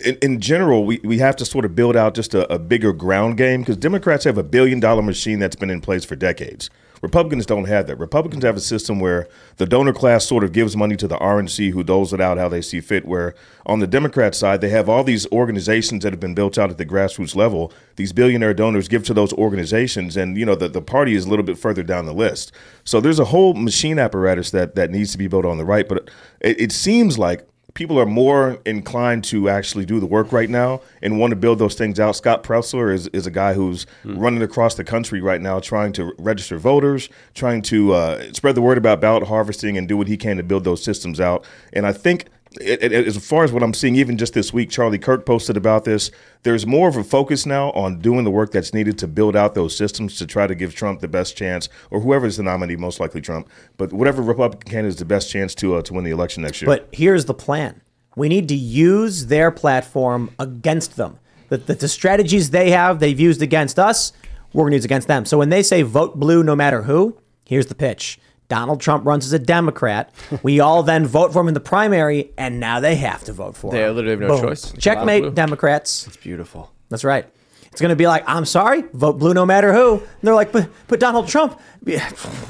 in, 0.00 0.16
in 0.22 0.40
general, 0.40 0.84
we, 0.84 1.00
we 1.04 1.18
have 1.18 1.36
to 1.36 1.44
sort 1.44 1.64
of 1.64 1.74
build 1.74 1.96
out 1.96 2.14
just 2.14 2.34
a, 2.34 2.50
a 2.52 2.58
bigger 2.58 2.92
ground 2.92 3.36
game 3.36 3.60
because 3.60 3.76
Democrats 3.76 4.24
have 4.24 4.38
a 4.38 4.42
billion 4.42 4.80
dollar 4.80 5.02
machine 5.02 5.38
that's 5.38 5.56
been 5.56 5.70
in 5.70 5.80
place 5.80 6.04
for 6.04 6.16
decades. 6.16 6.70
Republicans 7.04 7.44
don't 7.44 7.66
have 7.66 7.86
that. 7.86 7.98
Republicans 7.98 8.42
have 8.44 8.56
a 8.56 8.60
system 8.60 8.98
where 8.98 9.28
the 9.58 9.66
donor 9.66 9.92
class 9.92 10.24
sort 10.24 10.42
of 10.42 10.52
gives 10.52 10.74
money 10.74 10.96
to 10.96 11.06
the 11.06 11.18
RNC 11.18 11.72
who 11.72 11.84
doles 11.84 12.14
it 12.14 12.20
out 12.20 12.38
how 12.38 12.48
they 12.48 12.62
see 12.62 12.80
fit. 12.80 13.04
Where 13.04 13.34
on 13.66 13.80
the 13.80 13.86
Democrat 13.86 14.34
side, 14.34 14.62
they 14.62 14.70
have 14.70 14.88
all 14.88 15.04
these 15.04 15.30
organizations 15.30 16.02
that 16.02 16.14
have 16.14 16.20
been 16.20 16.34
built 16.34 16.56
out 16.56 16.70
at 16.70 16.78
the 16.78 16.86
grassroots 16.86 17.36
level. 17.36 17.70
These 17.96 18.14
billionaire 18.14 18.54
donors 18.54 18.88
give 18.88 19.04
to 19.04 19.12
those 19.12 19.34
organizations, 19.34 20.16
and 20.16 20.38
you 20.38 20.46
know 20.46 20.54
the, 20.54 20.70
the 20.70 20.80
party 20.80 21.14
is 21.14 21.26
a 21.26 21.28
little 21.28 21.44
bit 21.44 21.58
further 21.58 21.82
down 21.82 22.06
the 22.06 22.14
list. 22.14 22.52
So 22.84 23.02
there's 23.02 23.18
a 23.18 23.26
whole 23.26 23.52
machine 23.52 23.98
apparatus 23.98 24.50
that 24.52 24.74
that 24.76 24.90
needs 24.90 25.12
to 25.12 25.18
be 25.18 25.28
built 25.28 25.44
on 25.44 25.58
the 25.58 25.64
right. 25.66 25.86
But 25.86 26.08
it, 26.40 26.58
it 26.58 26.72
seems 26.72 27.18
like 27.18 27.46
people 27.74 27.98
are 27.98 28.06
more 28.06 28.58
inclined 28.64 29.24
to 29.24 29.48
actually 29.48 29.84
do 29.84 29.98
the 29.98 30.06
work 30.06 30.32
right 30.32 30.48
now 30.48 30.80
and 31.02 31.18
want 31.18 31.32
to 31.32 31.36
build 31.36 31.58
those 31.58 31.74
things 31.74 31.98
out. 31.98 32.14
Scott 32.14 32.44
Presler 32.44 32.92
is, 32.92 33.08
is 33.08 33.26
a 33.26 33.30
guy 33.30 33.54
who's 33.54 33.86
running 34.04 34.42
across 34.42 34.76
the 34.76 34.84
country 34.84 35.20
right 35.20 35.40
now 35.40 35.58
trying 35.58 35.92
to 35.94 36.14
register 36.18 36.56
voters, 36.56 37.08
trying 37.34 37.62
to 37.62 37.92
uh, 37.92 38.32
spread 38.32 38.54
the 38.54 38.62
word 38.62 38.78
about 38.78 39.00
ballot 39.00 39.24
harvesting 39.24 39.76
and 39.76 39.88
do 39.88 39.96
what 39.96 40.06
he 40.06 40.16
can 40.16 40.36
to 40.36 40.42
build 40.42 40.64
those 40.64 40.82
systems 40.82 41.20
out. 41.20 41.44
And 41.72 41.86
I 41.86 41.92
think 41.92 42.26
it, 42.60 42.92
it, 42.92 43.06
as 43.06 43.16
far 43.16 43.44
as 43.44 43.52
what 43.52 43.62
I'm 43.62 43.74
seeing, 43.74 43.96
even 43.96 44.18
just 44.18 44.34
this 44.34 44.52
week, 44.52 44.70
Charlie 44.70 44.98
Kirk 44.98 45.26
posted 45.26 45.56
about 45.56 45.84
this. 45.84 46.10
There's 46.42 46.66
more 46.66 46.88
of 46.88 46.96
a 46.96 47.04
focus 47.04 47.46
now 47.46 47.70
on 47.72 48.00
doing 48.00 48.24
the 48.24 48.30
work 48.30 48.52
that's 48.52 48.74
needed 48.74 48.98
to 48.98 49.08
build 49.08 49.36
out 49.36 49.54
those 49.54 49.76
systems 49.76 50.16
to 50.18 50.26
try 50.26 50.46
to 50.46 50.54
give 50.54 50.74
Trump 50.74 51.00
the 51.00 51.08
best 51.08 51.36
chance, 51.36 51.68
or 51.90 52.00
whoever 52.00 52.26
is 52.26 52.36
the 52.36 52.42
nominee, 52.42 52.76
most 52.76 53.00
likely 53.00 53.20
Trump, 53.20 53.48
but 53.76 53.92
whatever 53.92 54.22
Republican 54.22 54.70
candidate 54.70 54.94
is 54.94 54.96
the 54.96 55.04
best 55.04 55.30
chance 55.30 55.54
to 55.56 55.76
uh, 55.76 55.82
to 55.82 55.92
win 55.94 56.04
the 56.04 56.10
election 56.10 56.42
next 56.42 56.60
year. 56.60 56.66
But 56.66 56.88
here's 56.92 57.24
the 57.24 57.34
plan. 57.34 57.80
We 58.16 58.28
need 58.28 58.48
to 58.48 58.54
use 58.54 59.26
their 59.26 59.50
platform 59.50 60.30
against 60.38 60.96
them. 60.96 61.18
The, 61.48 61.58
the, 61.58 61.74
the 61.74 61.88
strategies 61.88 62.50
they 62.50 62.70
have, 62.70 63.00
they've 63.00 63.18
used 63.18 63.42
against 63.42 63.78
us, 63.78 64.12
we're 64.52 64.62
going 64.62 64.72
to 64.72 64.76
use 64.76 64.84
against 64.84 65.08
them. 65.08 65.24
So 65.24 65.36
when 65.38 65.48
they 65.48 65.62
say 65.62 65.82
vote 65.82 66.18
blue 66.18 66.42
no 66.42 66.54
matter 66.54 66.82
who, 66.82 67.18
here's 67.44 67.66
the 67.66 67.74
pitch. 67.74 68.18
Donald 68.48 68.80
Trump 68.80 69.06
runs 69.06 69.24
as 69.24 69.32
a 69.32 69.38
Democrat. 69.38 70.12
We 70.42 70.60
all 70.60 70.82
then 70.82 71.06
vote 71.06 71.32
for 71.32 71.40
him 71.40 71.48
in 71.48 71.54
the 71.54 71.60
primary, 71.60 72.30
and 72.36 72.60
now 72.60 72.80
they 72.80 72.96
have 72.96 73.24
to 73.24 73.32
vote 73.32 73.56
for 73.56 73.72
They 73.72 73.78
him. 73.78 73.82
They 73.88 73.90
literally 73.94 74.10
have 74.10 74.20
no 74.20 74.28
Boom. 74.40 74.48
choice. 74.48 74.72
Checkmate, 74.78 75.34
Democrats. 75.34 76.06
It's 76.06 76.16
beautiful. 76.16 76.70
That's 76.90 77.04
right. 77.04 77.26
It's 77.72 77.80
going 77.80 77.90
to 77.90 77.96
be 77.96 78.06
like, 78.06 78.22
I'm 78.28 78.44
sorry, 78.44 78.84
vote 78.92 79.18
blue 79.18 79.34
no 79.34 79.44
matter 79.44 79.72
who. 79.72 79.94
And 79.94 80.06
they're 80.22 80.34
like, 80.34 80.52
but, 80.52 80.68
but 80.86 81.00
Donald 81.00 81.26
Trump, 81.26 81.60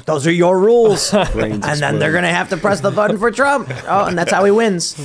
those 0.05 0.27
are 0.27 0.31
your 0.31 0.59
rules. 0.59 1.11
and 1.13 1.63
then 1.63 1.97
they're 1.97 2.11
going 2.11 2.23
to 2.25 2.29
have 2.29 2.49
to 2.49 2.57
press 2.57 2.81
the 2.81 2.91
button 2.91 3.17
for 3.17 3.31
Trump. 3.31 3.67
Oh, 3.87 4.05
and 4.05 4.15
that's 4.15 4.31
how 4.31 4.45
he 4.45 4.51
wins. 4.51 4.95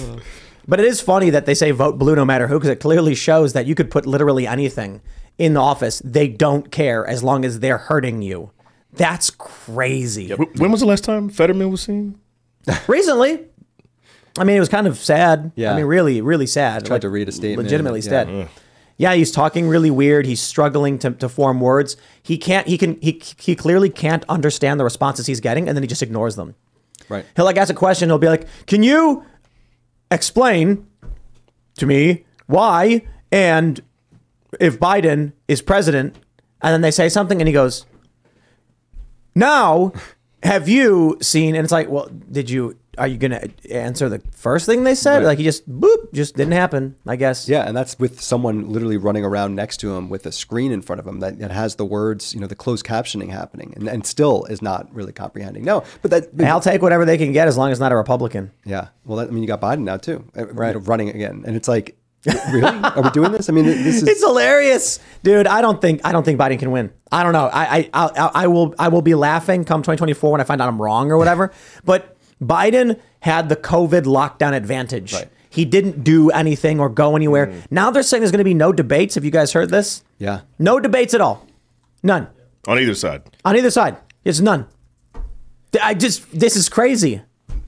But 0.69 0.79
it 0.79 0.85
is 0.85 1.01
funny 1.01 1.31
that 1.31 1.47
they 1.47 1.55
say 1.55 1.71
vote 1.71 1.99
blue 1.99 2.15
no 2.15 2.27
matter 2.27 2.49
who, 2.49 2.57
because 2.59 2.69
it 2.69 2.81
clearly 2.81 3.15
shows 3.15 3.55
that 3.55 3.65
you 3.65 3.75
could 3.75 3.91
put 3.91 4.05
literally 4.05 4.47
anything 4.47 5.01
in 5.39 5.55
the 5.55 5.61
office. 5.61 6.03
They 6.05 6.29
don't 6.29 6.71
care 6.71 7.07
as 7.07 7.23
long 7.25 7.47
as 7.47 7.61
they're 7.61 7.79
hurting 7.79 8.21
you. 8.21 8.51
That's 8.95 9.31
crazy. 9.31 10.31
Wh- 10.31 10.61
when 10.61 10.71
was 10.73 10.81
the 10.81 10.87
last 10.87 11.05
time 11.05 11.29
Fetterman 11.29 11.71
was 11.71 11.83
seen? 11.83 12.19
Recently, 12.89 13.47
I 14.39 14.45
mean, 14.45 14.57
it 14.57 14.61
was 14.61 14.69
kind 14.69 14.87
of 14.87 14.99
sad. 14.99 15.53
Yeah. 15.55 15.73
I 15.73 15.77
mean, 15.77 15.87
really, 15.87 16.21
really 16.21 16.47
sad. 16.47 16.83
I 16.85 16.87
Tried 16.87 17.03
to 17.03 17.09
read 17.09 17.29
a 17.29 17.33
statement. 17.33 17.67
Legitimately 17.67 18.01
Yeah. 18.01 18.09
sad. 18.25 18.49
yeah, 18.97 19.15
he's 19.15 19.31
talking 19.31 19.69
really 19.69 19.91
weird. 19.91 20.27
He's 20.27 20.41
struggling 20.43 20.99
to, 21.01 21.13
to 21.13 21.29
form 21.29 21.61
words. 21.61 21.97
He 22.23 22.37
can't. 22.37 22.67
He 22.67 22.77
can. 22.77 23.01
He 23.01 23.23
he 23.39 23.55
clearly 23.57 23.91
can't 23.91 24.25
understand 24.29 24.79
the 24.81 24.85
responses 24.85 25.27
he's 25.27 25.41
getting, 25.41 25.69
and 25.69 25.77
then 25.77 25.83
he 25.83 25.89
just 25.89 26.03
ignores 26.03 26.37
them. 26.37 26.55
Right. 27.09 27.25
He'll 27.37 27.45
like 27.45 27.57
ask 27.57 27.71
a 27.71 27.75
question. 27.75 28.09
He'll 28.09 28.19
be 28.19 28.29
like, 28.29 28.47
"Can 28.67 28.83
you 28.83 29.25
explain 30.11 30.87
to 31.77 31.87
me 31.87 32.25
why 32.47 33.07
and 33.33 33.81
if 34.61 34.79
Biden 34.79 35.33
is 35.49 35.63
president?" 35.63 36.17
And 36.63 36.75
then 36.75 36.83
they 36.83 36.91
say 36.91 37.09
something, 37.09 37.41
and 37.41 37.49
he 37.49 37.55
goes, 37.55 37.87
"Now, 39.35 39.93
have 40.43 40.69
you 40.69 41.19
seen?" 41.21 41.55
And 41.55 41.65
it's 41.65 41.73
like, 41.73 41.89
"Well, 41.89 42.09
did 42.31 42.51
you? 42.51 42.77
Are 42.99 43.07
you 43.07 43.17
going 43.17 43.31
to 43.31 43.73
answer 43.73 44.09
the 44.11 44.21
first 44.33 44.67
thing 44.67 44.85
they 44.85 44.95
said?" 44.95 45.19
Right. 45.19 45.27
Like 45.27 45.39
he 45.39 45.45
just 45.45 45.69
boop, 45.71 46.13
just 46.13 46.37
didn't 46.37 46.53
happen. 46.53 46.97
I 47.07 47.17
guess. 47.17 47.49
Yeah, 47.49 47.67
and 47.67 47.77
that's 47.77 47.99
with 47.99 48.21
someone 48.21 48.69
literally 48.71 48.97
running 48.97 49.25
around 49.25 49.55
next 49.55 49.79
to 49.79 49.95
him 49.95 50.11
with 50.11 50.27
a 50.27 50.33
screen 50.33 50.73
in 50.73 50.83
front 50.83 51.01
of 51.01 51.07
him 51.07 51.21
that, 51.21 51.39
that 51.39 51.51
has 51.51 51.77
the 51.77 51.85
words, 51.85 52.35
you 52.35 52.41
know, 52.41 52.47
the 52.47 52.57
closed 52.57 52.85
captioning 52.85 53.31
happening, 53.31 53.73
and, 53.77 53.89
and 53.89 54.07
still 54.07 54.45
is 54.47 54.61
not 54.61 54.93
really 54.95 55.13
comprehending. 55.13 55.65
No, 55.65 55.85
but 56.03 56.11
that. 56.11 56.33
And 56.33 56.49
I'll 56.49 56.61
take 56.61 56.83
whatever 56.83 57.05
they 57.05 57.17
can 57.17 57.33
get 57.33 57.49
as 57.49 57.57
long 57.57 57.71
as 57.71 57.81
not 57.81 57.93
a 57.93 57.97
Republican. 57.97 58.51
Yeah, 58.65 58.89
well, 59.05 59.19
that, 59.19 59.29
I 59.29 59.31
mean, 59.31 59.43
you 59.43 59.47
got 59.49 59.61
Biden 59.61 59.85
now 59.85 59.97
too, 59.97 60.25
uh, 60.37 60.47
right? 60.49 60.77
running 60.87 61.09
again, 61.11 61.45
and 61.47 61.57
it's 61.57 61.69
like, 61.69 61.97
really, 62.27 62.63
are 62.63 63.03
we 63.03 63.11
doing 63.11 63.33
this? 63.33 63.49
I 63.49 63.53
mean, 63.53 63.65
this 63.65 64.03
is. 64.03 64.09
It's 64.09 64.23
hilarious, 64.23 65.01
dude. 65.23 65.47
I 65.47 65.63
don't 65.63 65.81
think 65.81 66.03
I 66.05 66.13
don't 66.13 66.25
think 66.25 66.39
Biden 66.39 66.59
can 66.59 66.71
win. 66.71 66.93
I 67.11 67.23
don't 67.23 67.33
know. 67.33 67.47
I 67.53 67.79
I 67.79 67.91
I, 67.95 68.31
I 68.35 68.47
will 68.47 68.75
I 68.79 68.89
will 68.89 69.03
be 69.03 69.15
laughing 69.15 69.65
come 69.65 69.81
2024 69.81 70.33
when 70.33 70.41
I 70.41 70.45
find 70.45 70.61
out 70.61 70.69
I'm 70.69 70.81
wrong 70.81 71.11
or 71.11 71.17
whatever. 71.17 71.53
but 71.85 72.17
Biden 72.43 73.01
had 73.21 73.49
the 73.49 73.57
COVID 73.57 74.03
lockdown 74.03 74.53
advantage. 74.55 75.15
He 75.49 75.65
didn't 75.65 76.05
do 76.05 76.31
anything 76.31 76.79
or 76.79 76.89
go 76.89 77.17
anywhere. 77.17 77.49
Mm. 77.49 77.63
Now 77.71 77.91
they're 77.91 78.05
saying 78.05 78.21
there's 78.21 78.31
going 78.31 78.39
to 78.39 78.45
be 78.45 78.55
no 78.55 78.73
debates. 78.73 79.17
Have 79.17 79.25
you 79.25 79.33
guys 79.33 79.53
heard 79.53 79.71
this? 79.71 80.05
Yeah. 80.19 80.43
No 80.59 80.79
debates 80.79 81.13
at 81.13 81.21
all. 81.21 81.47
None 82.03 82.29
On 82.69 82.79
either 82.79 82.95
side. 82.95 83.23
on 83.45 83.57
either 83.57 83.71
side. 83.71 83.97
It's 84.25 84.41
none. 84.41 84.67
I 85.83 85.95
just 85.95 86.31
this 86.39 86.55
is 86.57 86.69
crazy. 86.69 87.23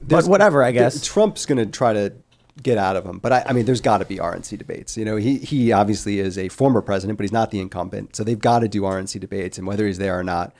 But 0.05 0.25
whatever, 0.25 0.63
I 0.63 0.71
guess. 0.71 1.05
Trump's 1.05 1.45
going 1.45 1.57
to 1.57 1.65
try 1.65 1.93
to 1.93 2.13
get 2.61 2.77
out 2.77 2.95
of 2.95 3.03
him, 3.05 3.17
but 3.17 3.31
I, 3.33 3.43
I 3.47 3.53
mean, 3.53 3.65
there's 3.65 3.81
got 3.81 3.97
to 3.97 4.05
be 4.05 4.17
RNC 4.17 4.59
debates. 4.59 4.95
You 4.95 5.05
know, 5.05 5.15
he 5.15 5.37
he 5.39 5.71
obviously 5.71 6.19
is 6.19 6.37
a 6.37 6.49
former 6.49 6.81
president, 6.81 7.17
but 7.17 7.23
he's 7.23 7.31
not 7.31 7.49
the 7.49 7.59
incumbent, 7.59 8.15
so 8.15 8.23
they've 8.23 8.37
got 8.37 8.59
to 8.59 8.67
do 8.67 8.81
RNC 8.83 9.19
debates, 9.19 9.57
and 9.57 9.65
whether 9.65 9.87
he's 9.87 9.97
there 9.97 10.17
or 10.19 10.23
not, 10.23 10.53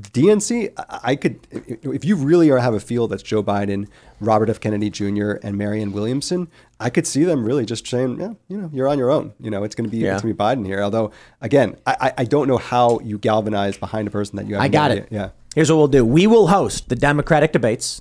DNC, 0.00 0.72
I, 0.78 1.00
I 1.02 1.16
could, 1.16 1.40
if 1.50 2.04
you 2.04 2.16
really 2.16 2.50
are 2.50 2.58
have 2.58 2.74
a 2.74 2.80
feel 2.80 3.08
that's 3.08 3.22
Joe 3.22 3.42
Biden, 3.42 3.88
Robert 4.20 4.48
F. 4.48 4.60
Kennedy 4.60 4.90
Jr., 4.90 5.32
and 5.42 5.56
Marianne 5.58 5.92
Williamson, 5.92 6.48
I 6.80 6.90
could 6.90 7.06
see 7.06 7.24
them 7.24 7.44
really 7.44 7.64
just 7.64 7.86
saying, 7.86 8.20
yeah, 8.20 8.32
you 8.48 8.56
know, 8.56 8.70
you're 8.72 8.88
on 8.88 8.98
your 8.98 9.10
own. 9.10 9.32
You 9.40 9.50
know, 9.50 9.64
it's 9.64 9.74
going 9.74 9.88
to 9.88 9.90
be 9.90 9.98
Yeah. 9.98 10.14
it's 10.14 10.22
going 10.22 10.34
to 10.34 10.38
be 10.38 10.42
Biden 10.44 10.64
here. 10.66 10.82
Although, 10.82 11.10
again, 11.40 11.76
I 11.86 11.96
I- 12.00 12.12
I 12.18 12.24
don't 12.24 12.48
know 12.48 12.58
how 12.58 13.00
you 13.00 13.18
galvanize 13.18 13.76
behind 13.76 14.06
a 14.08 14.10
person 14.10 14.36
that 14.36 14.46
you 14.46 14.54
have. 14.54 14.62
I 14.62 14.68
got 14.68 14.90
idea- 14.90 15.02
it. 15.04 15.08
Yeah. 15.10 15.28
Here's 15.54 15.70
what 15.70 15.78
we'll 15.78 15.88
do. 15.88 16.04
We 16.04 16.26
will 16.26 16.48
host 16.48 16.88
the 16.88 16.96
Democratic 16.96 17.52
debates 17.52 18.00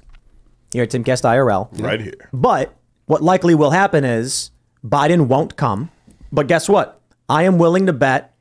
here 0.71 0.83
at 0.83 0.89
Timcast 0.91 1.23
IRL. 1.23 1.69
Right 1.81 1.99
here. 2.01 2.29
But 2.33 2.75
what 3.07 3.23
likely 3.23 3.55
will 3.55 3.71
happen 3.71 4.03
is 4.05 4.51
Biden 4.85 5.27
won't 5.27 5.55
come. 5.55 5.89
But 6.31 6.47
guess 6.47 6.69
what? 6.69 7.01
I 7.27 7.43
am 7.43 7.57
willing 7.57 7.87
to 7.87 7.93
bet 7.93 8.33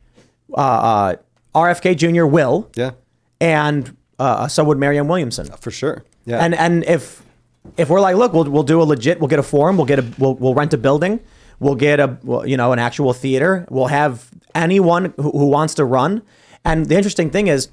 uh, 0.53 0.61
uh, 0.61 1.17
RFK 1.55 1.97
Jr. 1.97 2.27
will. 2.27 2.71
Yeah. 2.77 2.91
And 3.41 3.97
uh, 4.19 4.49
so 4.49 4.65
would 4.65 4.79
Marianne 4.79 5.09
Williamson. 5.09 5.47
For 5.61 5.71
sure. 5.71 6.05
Yeah. 6.25 6.45
And 6.45 6.55
and 6.55 6.85
if 6.85 7.23
if 7.77 7.89
we're 7.89 8.01
like, 8.01 8.17
look, 8.17 8.33
we'll 8.33 8.51
we'll 8.51 8.63
do 8.63 8.81
a 8.81 8.85
legit, 8.85 9.21
we'll 9.21 9.29
get 9.29 9.39
a 9.39 9.45
forum, 9.45 9.77
we'll 9.77 9.87
get 9.87 9.99
a 9.99 10.05
we'll 10.19 10.35
we'll 10.35 10.55
rent 10.55 10.75
a 10.75 10.79
building, 10.79 11.21
we'll 11.61 11.75
get 11.75 12.01
a 12.01 12.19
you 12.45 12.57
know 12.57 12.73
an 12.73 12.79
actual 12.79 13.13
theater, 13.13 13.67
we'll 13.71 13.87
have 13.87 14.31
anyone 14.55 15.15
who, 15.17 15.31
who 15.31 15.47
wants 15.47 15.75
to 15.75 15.85
run. 15.85 16.23
And 16.65 16.87
the 16.87 16.97
interesting 16.97 17.31
thing 17.31 17.47
is, 17.47 17.69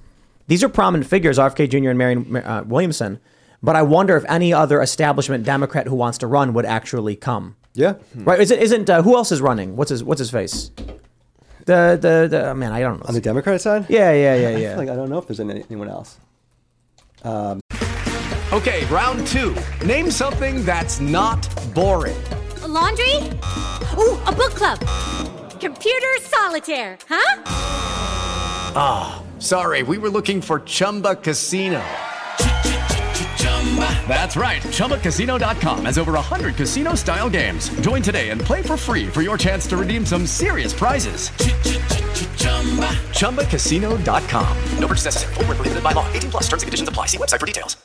these 0.47 0.63
are 0.63 0.69
prominent 0.69 1.09
figures, 1.09 1.39
RFK 1.39 1.69
Jr. 1.69 1.89
and 1.89 1.97
Marianne 1.97 2.35
uh, 2.35 2.63
Williamson. 2.67 3.19
But 3.63 3.77
I 3.77 3.81
wonder 3.81 4.17
if 4.17 4.25
any 4.27 4.53
other 4.53 4.81
establishment 4.81 5.45
Democrat 5.45 5.87
who 5.87 5.95
wants 5.95 6.17
to 6.19 6.27
run 6.27 6.53
would 6.53 6.65
actually 6.65 7.15
come. 7.15 7.55
Yeah. 7.73 7.95
Right? 8.13 8.39
Is 8.39 8.51
it 8.51 8.61
isn't 8.61 8.89
uh, 8.89 9.01
who 9.01 9.15
else 9.15 9.31
is 9.31 9.41
running? 9.41 9.77
What's 9.77 9.89
his 9.89 10.03
what's 10.03 10.19
his 10.19 10.29
face? 10.29 10.69
The 11.65 11.97
the 11.99 12.27
the 12.29 12.49
oh, 12.49 12.53
man, 12.53 12.73
I 12.73 12.81
don't 12.81 12.99
know. 12.99 13.05
On 13.07 13.13
the 13.13 13.21
Democrat 13.21 13.61
side? 13.61 13.85
Yeah, 13.89 14.11
yeah, 14.11 14.35
yeah, 14.35 14.47
I 14.55 14.55
yeah. 14.57 14.69
feel 14.71 14.77
like 14.79 14.89
I 14.89 14.95
don't 14.95 15.09
know 15.09 15.17
if 15.17 15.27
there's 15.27 15.39
any, 15.39 15.63
anyone 15.69 15.89
else. 15.89 16.19
Um, 17.23 17.61
Okay, 18.53 18.85
round 18.85 19.25
two. 19.25 19.55
Name 19.83 20.11
something 20.11 20.63
that's 20.63 20.99
not 20.99 21.41
boring. 21.73 22.21
laundry? 22.67 23.15
Ooh, 23.97 24.15
a 24.27 24.31
book 24.31 24.53
club. 24.53 24.77
Computer 25.59 26.13
solitaire, 26.21 26.99
huh? 27.09 27.41
Ah, 28.75 29.23
sorry, 29.39 29.81
we 29.81 29.97
were 29.97 30.09
looking 30.09 30.39
for 30.39 30.59
Chumba 30.59 31.15
Casino. 31.15 31.81
That's 34.07 34.35
right. 34.35 34.61
ChumbaCasino.com 34.61 35.85
has 35.85 35.97
over 35.97 36.13
100 36.13 36.55
casino 36.55 36.93
style 36.93 37.29
games. 37.29 37.69
Join 37.81 38.03
today 38.03 38.29
and 38.29 38.39
play 38.39 38.61
for 38.61 38.77
free 38.77 39.07
for 39.07 39.23
your 39.23 39.37
chance 39.37 39.65
to 39.67 39.77
redeem 39.77 40.05
some 40.05 40.27
serious 40.27 40.73
prizes. 40.73 41.29
ChumbaCasino.com. 43.17 44.57
No 44.77 44.87
purchase 44.87 45.05
necessary. 45.05 45.33
Void 45.35 45.47
where 45.47 45.55
prohibited 45.55 45.83
by 45.83 45.93
law. 45.93 46.05
18 46.13 46.29
plus 46.31 46.43
terms 46.43 46.61
and 46.61 46.67
conditions 46.67 46.89
apply. 46.89 47.07
See 47.07 47.17
website 47.17 47.39
for 47.39 47.45
details. 47.47 47.77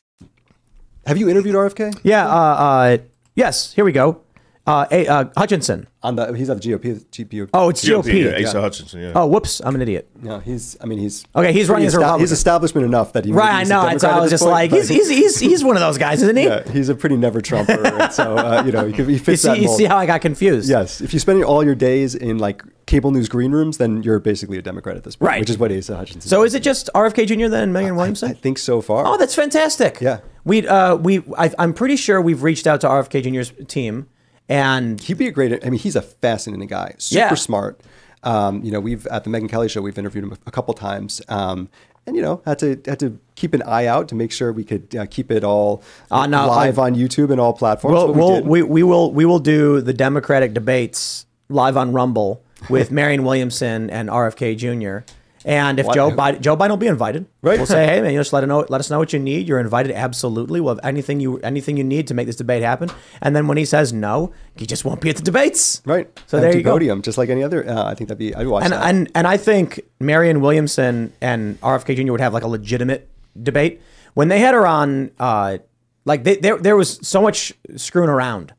have 1.06 1.16
you 1.16 1.28
interviewed 1.30 1.54
RFK? 1.54 2.00
Yeah, 2.02 2.26
uh, 2.28 2.30
uh, 2.34 2.98
yes, 3.34 3.72
here 3.72 3.84
we 3.84 3.92
go. 3.92 4.20
Uh, 4.68 4.86
a, 4.90 5.06
uh, 5.06 5.24
Hutchinson. 5.36 5.88
On 6.02 6.14
the 6.14 6.32
he's 6.34 6.48
on 6.50 6.58
the 6.58 6.62
GOP. 6.62 7.00
GOP. 7.10 7.48
Oh, 7.54 7.70
it's 7.70 7.84
GOP. 7.84 8.22
yeah, 8.38 8.46
Asa 8.46 8.60
Hutchinson, 8.60 9.00
yeah. 9.00 9.12
Oh, 9.16 9.26
whoops, 9.26 9.60
I'm 9.64 9.74
an 9.74 9.80
idiot. 9.82 10.08
No, 10.22 10.38
he's. 10.38 10.76
I 10.80 10.84
mean, 10.86 10.98
he's. 10.98 11.24
Okay, 11.34 11.52
he's 11.52 11.68
running 11.68 11.86
pretty 11.86 11.86
as 11.88 11.94
a 11.94 11.98
Republican. 11.98 12.20
He's 12.20 12.32
establishment 12.32 12.86
enough 12.86 13.14
that 13.14 13.24
he. 13.24 13.32
Right, 13.32 13.52
I 13.52 13.62
know. 13.64 13.80
Democrat 13.82 14.00
So 14.02 14.08
I 14.10 14.20
was 14.20 14.30
just 14.30 14.42
point, 14.44 14.52
like, 14.52 14.70
he's, 14.70 14.88
he's, 14.88 15.08
he's, 15.08 15.40
he's 15.40 15.64
one 15.64 15.74
of 15.76 15.80
those 15.80 15.98
guys, 15.98 16.22
isn't 16.22 16.36
he? 16.36 16.44
Yeah, 16.44 16.70
he's 16.70 16.88
a 16.88 16.94
pretty 16.94 17.16
never 17.16 17.40
Trumper, 17.40 18.10
so 18.12 18.36
uh, 18.36 18.62
you 18.64 18.70
know 18.70 18.86
he, 18.86 18.92
could- 18.92 19.06
he 19.08 19.14
You 19.14 19.18
fits 19.18 19.42
see, 19.42 19.48
that 19.48 19.58
you 19.58 19.68
see 19.68 19.86
how 19.86 19.96
I 19.96 20.06
got 20.06 20.20
confused? 20.20 20.68
Yes, 20.68 21.00
if 21.00 21.12
you 21.14 21.18
spend 21.18 21.42
all 21.42 21.64
your 21.64 21.74
days 21.74 22.14
in 22.14 22.38
like 22.38 22.62
cable 22.86 23.10
news 23.10 23.28
green 23.28 23.50
rooms, 23.52 23.78
then 23.78 24.02
you're 24.02 24.20
basically 24.20 24.58
a 24.58 24.62
Democrat 24.62 24.96
at 24.96 25.02
this 25.04 25.16
point, 25.16 25.28
Right. 25.28 25.40
Which 25.40 25.50
is 25.50 25.58
what 25.58 25.72
Asa 25.72 25.96
Hutchinson. 25.96 26.28
So 26.28 26.44
is 26.44 26.54
it 26.54 26.62
just 26.62 26.90
RFK 26.94 27.26
Jr. 27.26 27.48
then 27.48 27.62
and 27.64 27.72
Megan 27.72 27.96
Williamson? 27.96 28.30
I 28.30 28.34
think 28.34 28.58
so 28.58 28.80
far. 28.82 29.04
oh, 29.06 29.16
that's 29.16 29.34
fantastic. 29.34 30.00
Yeah. 30.00 30.20
We 30.44 30.66
uh 30.68 30.94
we 30.94 31.22
I, 31.36 31.52
I'm 31.58 31.74
pretty 31.74 31.96
sure 31.96 32.20
we've 32.20 32.42
reached 32.42 32.66
out 32.66 32.80
to 32.82 32.86
RFK 32.86 33.22
Jr.'s 33.24 33.52
team, 33.66 34.08
and 34.48 35.00
he'd 35.00 35.18
be 35.18 35.26
a 35.26 35.30
great. 35.32 35.64
I 35.64 35.70
mean, 35.70 35.78
he's 35.80 35.96
a 35.96 36.02
fascinating 36.02 36.68
guy. 36.68 36.94
Super 36.98 37.20
Yeah. 37.20 37.34
smart. 37.34 37.80
Um, 38.24 38.62
you 38.64 38.72
know, 38.72 38.80
we've 38.80 39.06
at 39.08 39.24
the 39.24 39.30
Megyn 39.30 39.48
Kelly 39.48 39.68
show, 39.68 39.80
we've 39.80 39.98
interviewed 39.98 40.24
him 40.24 40.36
a 40.46 40.50
couple 40.50 40.74
times, 40.74 41.22
um, 41.28 41.68
and 42.06 42.16
you 42.16 42.22
know, 42.22 42.40
had 42.44 42.58
to 42.60 42.80
had 42.86 42.98
to 43.00 43.18
keep 43.36 43.54
an 43.54 43.62
eye 43.62 43.86
out 43.86 44.08
to 44.08 44.14
make 44.16 44.32
sure 44.32 44.52
we 44.52 44.64
could 44.64 44.94
uh, 44.96 45.06
keep 45.08 45.30
it 45.30 45.44
all 45.44 45.82
Uh, 46.10 46.26
no, 46.26 46.46
live 46.48 46.78
I- 46.78 46.86
on 46.86 46.94
YouTube 46.96 47.30
and 47.30 47.40
all 47.40 47.52
platforms. 47.52 47.94
we'll, 47.94 48.12
we 48.12 48.18
we'll 48.18 48.42
we, 48.42 48.62
we 48.62 48.82
will 48.82 49.12
we 49.12 49.24
will 49.24 49.38
do 49.38 49.80
the 49.80 49.92
Democratic 49.92 50.52
debates 50.54 51.26
live 51.48 51.76
on 51.76 51.92
Rumble 51.92 52.42
with 52.68 52.90
Marianne 52.98 53.22
Williamson 53.24 53.88
and 53.90 54.08
RFK 54.08 54.56
Jr. 54.56 55.04
And 55.44 55.78
if 55.78 55.86
What? 55.86 55.94
Joe 55.94 56.10
Biden, 56.10 56.40
Joe 56.40 56.56
Biden 56.56 56.70
will 56.70 56.76
be 56.76 56.86
invited, 56.88 57.26
Right. 57.42 57.58
We'll 57.58 57.66
say, 57.66 57.86
hey 57.90 58.00
man, 58.00 58.12
you 58.12 58.18
just 58.20 58.32
let 58.32 58.42
us 58.44 58.48
know, 58.48 58.66
let 58.68 58.80
us 58.80 58.90
know 58.90 58.98
what 58.98 59.12
you 59.12 59.18
need. 59.18 59.46
You're 59.48 59.60
invited, 59.60 59.92
absolutely. 59.92 60.60
We'll 60.60 60.74
have 60.74 60.84
anything 60.84 61.20
you 61.20 61.38
anything 61.40 61.76
you 61.76 61.84
need 61.84 62.06
to 62.08 62.14
make 62.14 62.26
this 62.26 62.36
debate 62.36 62.62
happen. 62.62 62.90
And 63.22 63.36
then 63.36 63.46
when 63.46 63.56
he 63.56 63.64
says 63.64 63.92
no, 63.92 64.32
he 64.56 64.66
just 64.66 64.84
won't 64.84 65.00
be 65.00 65.10
at 65.10 65.16
the 65.16 65.22
debates. 65.22 65.80
right. 65.84 66.08
So 66.26 66.38
there 66.38 66.46
Empty 66.46 66.58
you 66.58 66.64
go. 66.64 66.72
podium, 66.72 67.02
just 67.02 67.18
like 67.18 67.28
any 67.28 67.42
other. 67.44 67.68
Uh, 67.68 67.84
I 67.84 67.94
think 67.94 68.08
that'd 68.08 68.18
be. 68.18 68.34
I'd 68.34 68.46
watch 68.48 68.64
and 68.64 68.72
that. 68.72 68.84
and 68.88 69.10
and 69.14 69.26
I 69.26 69.36
think 69.36 69.80
Marianne 70.00 70.40
Williamson 70.40 71.12
and 71.20 71.60
RFK 71.60 71.96
Jr. 71.96 72.12
would 72.12 72.20
have 72.20 72.34
like 72.34 72.44
a 72.44 72.48
legitimate 72.48 73.08
debate 73.40 73.80
when 74.14 74.28
they 74.28 74.40
had 74.40 74.54
her 74.54 74.66
on. 74.66 75.10
Uh, 75.20 75.58
like 76.04 76.24
they, 76.24 76.36
there 76.36 76.56
there 76.58 76.76
was 76.76 76.98
so 77.06 77.20
much 77.22 77.52
screwing 77.76 78.08
around. 78.10 78.54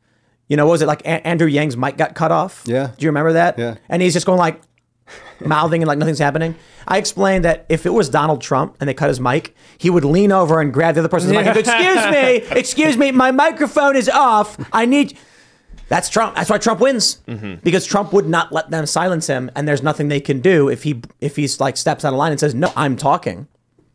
You 0.47 0.57
know, 0.57 0.65
what 0.65 0.71
was 0.73 0.81
it 0.81 0.87
like 0.87 1.01
A- 1.01 1.25
Andrew 1.27 1.47
Yang's 1.47 1.77
mic 1.77 1.95
got 1.97 2.15
cut 2.15 2.31
off? 2.31 2.63
Yeah. 2.65 2.91
Do 2.97 3.03
you 3.05 3.09
remember 3.09 3.33
that? 3.33 3.57
Yeah. 3.59 3.75
And 3.87 4.01
he's 4.01 4.13
just 4.13 4.25
going 4.25 4.39
like 4.39 4.61
mouthing 5.45 5.81
and 5.81 5.87
like 5.87 5.97
nothing's 5.97 6.19
happening. 6.19 6.55
I 6.87 6.97
explained 6.97 7.45
that 7.45 7.65
if 7.69 7.85
it 7.85 7.91
was 7.91 8.09
Donald 8.09 8.41
Trump 8.41 8.75
and 8.79 8.89
they 8.89 8.93
cut 8.93 9.09
his 9.09 9.19
mic, 9.19 9.55
he 9.77 9.89
would 9.89 10.05
lean 10.05 10.31
over 10.31 10.59
and 10.59 10.73
grab 10.73 10.95
the 10.95 11.01
other 11.01 11.09
person's 11.09 11.33
mic 11.33 11.45
and 11.45 11.53
go, 11.53 11.59
"Excuse 11.59 12.05
me, 12.11 12.57
excuse 12.59 12.97
me, 12.97 13.11
my 13.11 13.31
microphone 13.31 13.95
is 13.95 14.09
off. 14.09 14.57
I 14.73 14.85
need." 14.85 15.17
That's 15.87 16.07
Trump. 16.07 16.35
That's 16.35 16.51
why 16.51 16.59
Trump 16.59 16.79
wins 16.79 17.19
mm-hmm. 17.27 17.55
because 17.63 17.83
Trump 17.85 18.13
would 18.13 18.27
not 18.27 18.51
let 18.51 18.69
them 18.69 18.85
silence 18.85 19.25
him, 19.25 19.49
and 19.55 19.67
there's 19.67 19.81
nothing 19.81 20.07
they 20.07 20.19
can 20.19 20.39
do 20.39 20.69
if 20.69 20.83
he 20.83 21.01
if 21.19 21.35
he's 21.35 21.59
like 21.59 21.77
steps 21.77 22.05
out 22.05 22.13
of 22.13 22.19
line 22.19 22.31
and 22.31 22.39
says, 22.39 22.53
"No, 22.53 22.71
I'm 22.75 22.95
talking." 22.95 23.47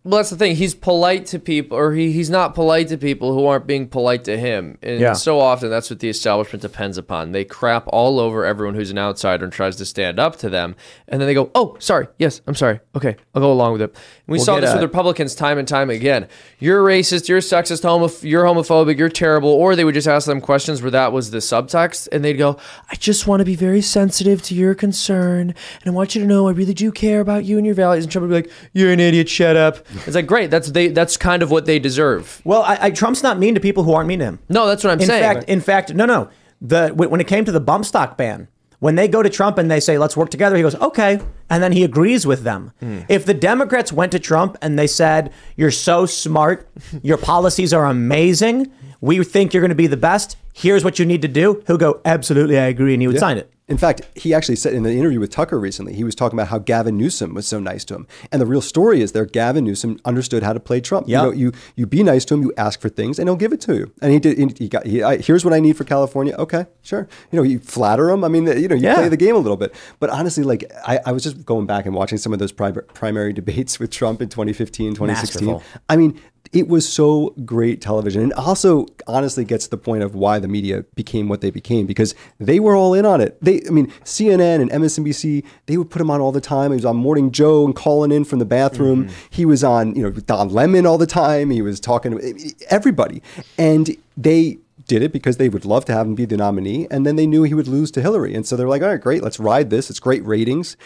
Well, 0.07 0.19
that's 0.19 0.29
the 0.29 0.37
thing. 0.37 0.57
He's 0.57 0.75
polite 0.75 1.25
to 1.27 1.39
people, 1.39 1.79
or 1.79 1.95
he, 1.95 2.13
he's 2.13 2.29
not 2.29 2.55
polite 2.55 2.89
to 2.89 2.99
people 2.99 3.33
who 3.33 3.47
aren't 3.47 3.67
being 3.67 3.89
polite 3.89 4.23
to 4.25 4.37
him. 4.37 4.77
And 4.83 5.01
Yeah. 5.01 5.15
so 5.15 5.41
often 5.41 5.71
that's 5.71 5.89
what 5.89 6.01
the 6.01 6.11
establishment 6.11 6.61
depends 6.61 6.99
upon. 6.99 7.33
They 7.33 7.47
crap 7.47 7.85
all 7.89 8.21
over 8.21 8.45
everyone 8.45 8.75
who's 8.75 8.91
an 8.91 8.99
outsider 8.99 9.45
and 9.45 9.53
tries 9.53 9.77
to 9.77 9.87
stand 9.87 10.19
up 10.19 10.37
to 10.41 10.51
them. 10.51 10.77
And 11.09 11.23
then 11.23 11.27
they 11.27 11.33
go, 11.33 11.51
oh, 11.55 11.77
sorry. 11.79 12.09
Yes, 12.19 12.43
I'm 12.47 12.55
sorry. 12.55 12.81
Okay, 12.95 13.17
I'll 13.35 13.41
go 13.41 13.51
along 13.51 13.73
with 13.73 13.81
it. 13.81 13.91
And 13.95 13.99
we 14.27 14.37
We'll 14.37 14.45
saw 14.45 14.61
this 14.61 14.73
a- 14.73 14.75
with 14.75 14.83
Republicans 14.83 15.35
time 15.35 15.57
and 15.57 15.67
time 15.67 15.89
again. 15.89 16.29
You're 16.59 16.83
racist, 16.85 17.27
you're 17.29 17.41
sexist, 17.41 17.83
homoph- 17.83 18.29
you're 18.29 18.45
homophobic, 18.45 18.99
you're 18.99 19.09
terrible. 19.09 19.49
Or 19.49 19.75
they 19.75 19.85
would 19.85 19.95
just 19.95 20.07
ask 20.07 20.27
them 20.27 20.43
questions 20.43 20.83
where 20.83 20.91
that 20.91 21.13
was 21.13 21.31
the 21.31 21.39
subtext. 21.39 22.09
And 22.13 22.23
they'd 22.23 22.35
go, 22.35 22.59
I 22.91 22.97
just 22.97 23.27
want 23.27 23.41
to 23.41 23.47
be 23.47 23.57
very 23.57 23.81
sensitive 23.81 24.43
to 24.43 24.55
your 24.55 24.75
concern. 24.75 25.55
And 25.81 25.87
I 25.87 25.91
want 25.91 26.15
you 26.15 26.21
to 26.21 26.27
know 26.27 26.47
I 26.47 26.51
really 26.51 26.75
do 26.75 26.93
care 26.93 27.21
about 27.21 27.47
you 27.47 27.57
and 27.57 27.65
your 27.65 27.75
values. 27.75 28.05
And 28.05 28.13
Trump 28.13 28.29
would 28.29 28.45
be 28.45 28.49
like, 28.49 28.53
you're 28.75 28.93
an 28.93 29.01
idiot, 29.01 29.31
shut 29.31 29.57
up. 29.57 29.79
It's 30.07 30.15
like, 30.15 30.27
great. 30.27 30.51
That's 30.51 30.71
they. 30.71 30.89
That's 30.89 31.17
kind 31.17 31.43
of 31.43 31.51
what 31.51 31.67
they 31.67 31.79
deserve. 31.79 32.41
Well, 32.45 32.63
I, 32.63 32.79
I, 32.83 32.91
Trump's 32.91 33.23
not 33.23 33.39
mean 33.39 33.55
to 33.55 33.61
people 33.61 33.85
who 33.85 33.93
aren't 33.93 34.09
mean 34.09 34.19
to 34.21 34.25
him. 34.27 34.39
No, 34.49 34.67
that's 34.67 34.85
what 34.85 34.91
I'm 34.93 35.01
in 35.01 35.07
saying. 35.07 35.23
fact, 35.23 35.49
in 35.49 35.61
fact, 35.61 35.95
no, 35.95 36.07
no. 36.07 36.29
The 36.61 36.91
when 36.91 37.21
it 37.21 37.27
came 37.27 37.45
to 37.45 37.53
the 37.53 37.61
bump 37.61 37.85
stock 37.85 38.17
ban, 38.17 38.49
when 38.79 38.95
they 38.95 39.09
go 39.09 39.23
to 39.23 39.31
Trump 39.31 39.59
and 39.59 39.71
they 39.71 39.81
say, 39.81 39.99
"Let's 39.99 40.17
work 40.17 40.31
together," 40.31 40.57
he 40.57 40.63
goes, 40.63 40.75
"Okay," 40.77 41.21
and 41.51 41.63
then 41.63 41.73
he 41.73 41.85
agrees 41.85 42.27
with 42.27 42.43
them. 42.43 42.73
Hmm. 42.81 43.01
If 43.09 43.25
the 43.25 43.35
Democrats 43.35 43.93
went 43.93 44.13
to 44.13 44.19
Trump 44.19 44.57
and 44.61 44.79
they 44.79 44.87
said, 44.87 45.33
"You're 45.57 45.71
so 45.71 46.07
smart, 46.07 46.69
your 47.03 47.19
policies 47.19 47.73
are 47.73 47.87
amazing, 47.87 48.71
we 49.05 49.23
think 49.25 49.53
you're 49.53 49.61
going 49.61 49.69
to 49.71 49.75
be 49.87 49.87
the 49.87 49.97
best. 50.11 50.37
Here's 50.53 50.85
what 50.85 50.99
you 50.99 51.05
need 51.07 51.23
to 51.23 51.29
do," 51.29 51.63
he'll 51.67 51.77
go, 51.79 52.01
"Absolutely, 52.05 52.59
I 52.59 52.67
agree," 52.67 52.95
and 52.95 53.03
he 53.03 53.07
would 53.09 53.15
Yeah. 53.17 53.21
sign 53.29 53.39
it. 53.39 53.51
In 53.67 53.79
fact, 53.79 54.03
he 54.15 54.35
actually 54.35 54.57
said 54.57 54.75
in 54.75 54.83
the 54.83 54.93
interview 54.93 55.19
with 55.19 55.31
Tucker 55.31 55.59
recently, 55.59 55.95
he 55.95 56.05
was 56.05 56.15
talking 56.15 56.39
about 56.39 56.49
how 56.49 56.59
Gavin 56.59 56.99
Newsom 56.99 57.33
was 57.33 57.47
so 57.47 57.59
nice 57.59 57.83
to 57.87 57.95
him. 57.95 58.07
And 58.31 58.39
the 58.43 58.45
real 58.45 58.61
story 58.61 59.01
is 59.01 59.13
there, 59.13 59.25
Gavin 59.25 59.65
Newsom 59.65 59.99
understood 60.05 60.43
how 60.43 60.53
to 60.53 60.61
play 60.61 60.83
Trump. 60.83 61.09
Yep. 61.09 61.23
You 61.23 61.27
know, 61.27 61.33
you 61.33 61.53
you 61.75 61.87
be 61.87 62.03
nice 62.03 62.27
to 62.27 62.35
him, 62.35 62.43
you 62.43 62.53
ask 62.59 62.79
for 62.79 62.91
things, 62.91 63.19
and 63.19 63.27
he'll 63.27 63.37
give 63.45 63.55
it 63.55 63.63
to 63.63 63.75
you. 63.75 63.91
And 64.03 64.13
he 64.13 64.19
did. 64.19 64.59
He, 64.59 64.69
got. 64.69 64.85
He, 64.87 65.03
I, 65.03 65.17
here's 65.17 65.47
what 65.47 65.55
I 65.55 65.61
need 65.61 65.79
for 65.79 65.85
California. 65.85 66.35
Okay, 66.39 66.67
sure. 66.83 67.09
You 67.33 67.39
know, 67.39 67.43
you 67.43 67.59
flatter 67.59 68.11
him. 68.11 68.23
I 68.23 68.29
mean, 68.29 68.47
you 68.47 68.69
know, 68.69 68.75
you 68.77 68.83
Yeah. 68.83 68.97
play 68.97 69.09
the 69.09 69.17
game 69.17 69.35
a 69.35 69.39
little 69.39 69.57
bit. 69.57 69.75
But 69.99 70.11
honestly, 70.11 70.45
like 70.45 70.71
I, 70.87 71.01
I 71.07 71.13
was 71.13 71.23
just 71.23 71.45
going 71.47 71.65
back 71.67 71.87
and 71.87 71.95
watching 71.95 72.19
some 72.19 72.35
of 72.35 72.39
those 72.39 72.53
pri- 72.53 72.73
primary 72.93 73.33
debates 73.41 73.81
with 73.81 73.91
Trump 73.91 74.21
in 74.21 74.29
2015, 74.29 74.95
2016. 74.95 75.47
Masterful. 75.47 75.63
I 75.89 75.97
mean, 75.97 76.21
it 76.55 76.69
was 76.69 76.91
so 76.91 77.35
great 77.45 77.81
television. 77.81 78.23
And 78.23 78.33
also, 78.35 78.87
honestly, 79.09 79.45
gets 79.45 79.65
to 79.65 79.71
the 79.71 79.77
point 79.77 80.05
of 80.05 80.15
why 80.15 80.39
the 80.39 80.47
media 80.47 80.85
became 80.95 81.29
what 81.29 81.41
they 81.41 81.51
became 81.51 81.85
because 81.85 82.15
they 82.39 82.61
were 82.61 82.77
all 82.77 82.95
in 82.95 83.05
on 83.05 83.21
it. 83.21 83.37
They, 83.43 83.61
I 83.67 83.71
mean, 83.71 83.89
CNN 84.05 84.63
and 84.63 84.71
MSNBC, 84.71 85.45
they 85.67 85.77
would 85.77 85.91
put 85.91 86.01
him 86.01 86.11
on 86.11 86.21
all 86.21 86.31
the 86.31 86.41
time. 86.41 86.71
He 86.71 86.77
was 86.77 86.85
on 86.85 86.97
Morning 86.97 87.33
Joe 87.33 87.65
and 87.65 87.75
calling 87.75 88.13
in 88.13 88.25
from 88.25 88.39
the 88.39 88.45
bathroom. 88.45 89.07
Mm-hmm. 89.07 89.17
He 89.31 89.45
was 89.45 89.65
on, 89.65 89.97
you 89.97 90.03
know, 90.05 90.11
Don 90.11 90.49
Lemon 90.49 90.87
all 90.87 90.97
the 90.97 91.07
time. 91.07 91.51
He 91.51 91.61
was 91.61 91.81
talking 91.81 92.17
to 92.17 92.55
everybody. 92.71 93.21
And 93.59 93.97
they, 94.17 94.59
did 94.87 95.03
it 95.03 95.13
because 95.13 95.39
they 95.39 95.49
would 95.49 95.65
love 95.65 95.87
to 95.87 95.93
have 95.93 96.07
him 96.07 96.15
be 96.15 96.27
the 96.27 96.37
nominee, 96.37 96.87
and 96.91 97.07
then 97.07 97.17
they 97.17 97.27
knew 97.27 97.43
he 97.43 97.55
would 97.55 97.67
lose 97.67 97.91
to 97.91 98.03
Hillary, 98.03 98.35
and 98.35 98.47
so 98.47 98.55
they're 98.55 98.69
like, 98.69 98.83
"All 98.83 98.89
right, 98.89 99.01
great, 99.01 99.23
let's 99.23 99.41
ride 99.41 99.71
this. 99.71 99.89
It's 99.89 99.99
great 99.99 100.23
ratings." 100.27 100.77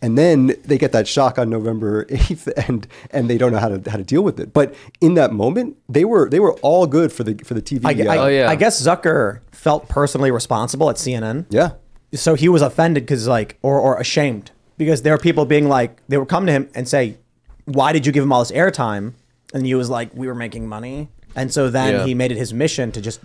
And 0.00 0.16
then 0.16 0.54
they 0.64 0.78
get 0.78 0.92
that 0.92 1.08
shock 1.08 1.38
on 1.38 1.50
November 1.50 2.06
eighth, 2.10 2.48
and 2.68 2.86
and 3.10 3.28
they 3.28 3.36
don't 3.36 3.50
know 3.52 3.58
how 3.58 3.68
to 3.68 3.90
how 3.90 3.96
to 3.96 4.04
deal 4.04 4.22
with 4.22 4.38
it. 4.38 4.52
But 4.52 4.74
in 5.00 5.14
that 5.14 5.32
moment, 5.32 5.76
they 5.88 6.04
were 6.04 6.28
they 6.30 6.38
were 6.40 6.52
all 6.60 6.86
good 6.86 7.12
for 7.12 7.24
the 7.24 7.34
for 7.44 7.54
the 7.54 7.62
TV. 7.62 7.84
I, 7.84 8.14
I, 8.14 8.42
uh, 8.42 8.50
I 8.50 8.54
guess 8.56 8.80
Zucker 8.80 9.40
felt 9.50 9.88
personally 9.88 10.30
responsible 10.30 10.88
at 10.88 10.96
CNN. 10.96 11.46
Yeah. 11.50 11.72
So 12.14 12.34
he 12.34 12.48
was 12.48 12.62
offended 12.62 13.02
because 13.04 13.26
like, 13.26 13.58
or 13.62 13.78
or 13.80 13.98
ashamed 13.98 14.52
because 14.78 15.02
there 15.02 15.12
were 15.12 15.18
people 15.18 15.44
being 15.46 15.68
like, 15.68 16.00
they 16.08 16.16
would 16.16 16.28
come 16.28 16.46
to 16.46 16.52
him 16.52 16.68
and 16.76 16.86
say, 16.88 17.18
"Why 17.64 17.92
did 17.92 18.06
you 18.06 18.12
give 18.12 18.22
him 18.22 18.32
all 18.32 18.40
this 18.40 18.52
airtime?" 18.52 19.14
And 19.52 19.66
he 19.66 19.74
was 19.74 19.90
like, 19.90 20.14
"We 20.14 20.28
were 20.28 20.34
making 20.34 20.68
money." 20.68 21.08
And 21.34 21.52
so 21.52 21.70
then 21.70 21.94
Yeah. 21.94 22.04
he 22.06 22.14
made 22.14 22.30
it 22.32 22.38
his 22.38 22.54
mission 22.54 22.92
to 22.92 23.00
just 23.00 23.20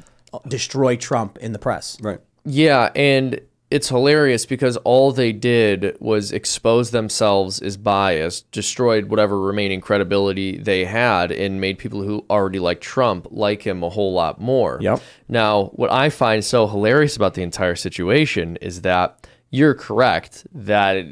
destroy 0.47 0.95
Trump 0.95 1.37
in 1.37 1.53
the 1.53 1.59
press. 1.59 1.97
Right. 2.01 2.19
Yeah, 2.45 2.91
and 2.95 3.39
it's 3.73 3.89
hilarious 3.89 4.45
because 4.45 4.77
all 4.77 5.11
they 5.11 5.31
did 5.31 5.97
was 5.99 6.31
expose 6.31 6.91
themselves 6.91 7.59
as 7.59 7.75
biased, 7.75 8.51
destroyed 8.51 9.05
whatever 9.05 9.41
remaining 9.41 9.81
credibility 9.81 10.59
they 10.59 10.85
had, 10.85 11.31
and 11.31 11.59
made 11.59 11.79
people 11.79 12.03
who 12.03 12.23
already 12.29 12.59
like 12.59 12.81
Trump 12.81 13.25
like 13.31 13.63
him 13.63 13.81
a 13.81 13.89
whole 13.89 14.13
lot 14.13 14.39
more. 14.39 14.77
Yep. 14.79 15.01
Now, 15.27 15.71
what 15.73 15.91
I 15.91 16.11
find 16.11 16.45
so 16.45 16.67
hilarious 16.67 17.15
about 17.15 17.33
the 17.33 17.41
entire 17.41 17.75
situation 17.75 18.57
is 18.57 18.81
that 18.81 19.25
you're 19.49 19.73
correct 19.73 20.45
that 20.53 21.07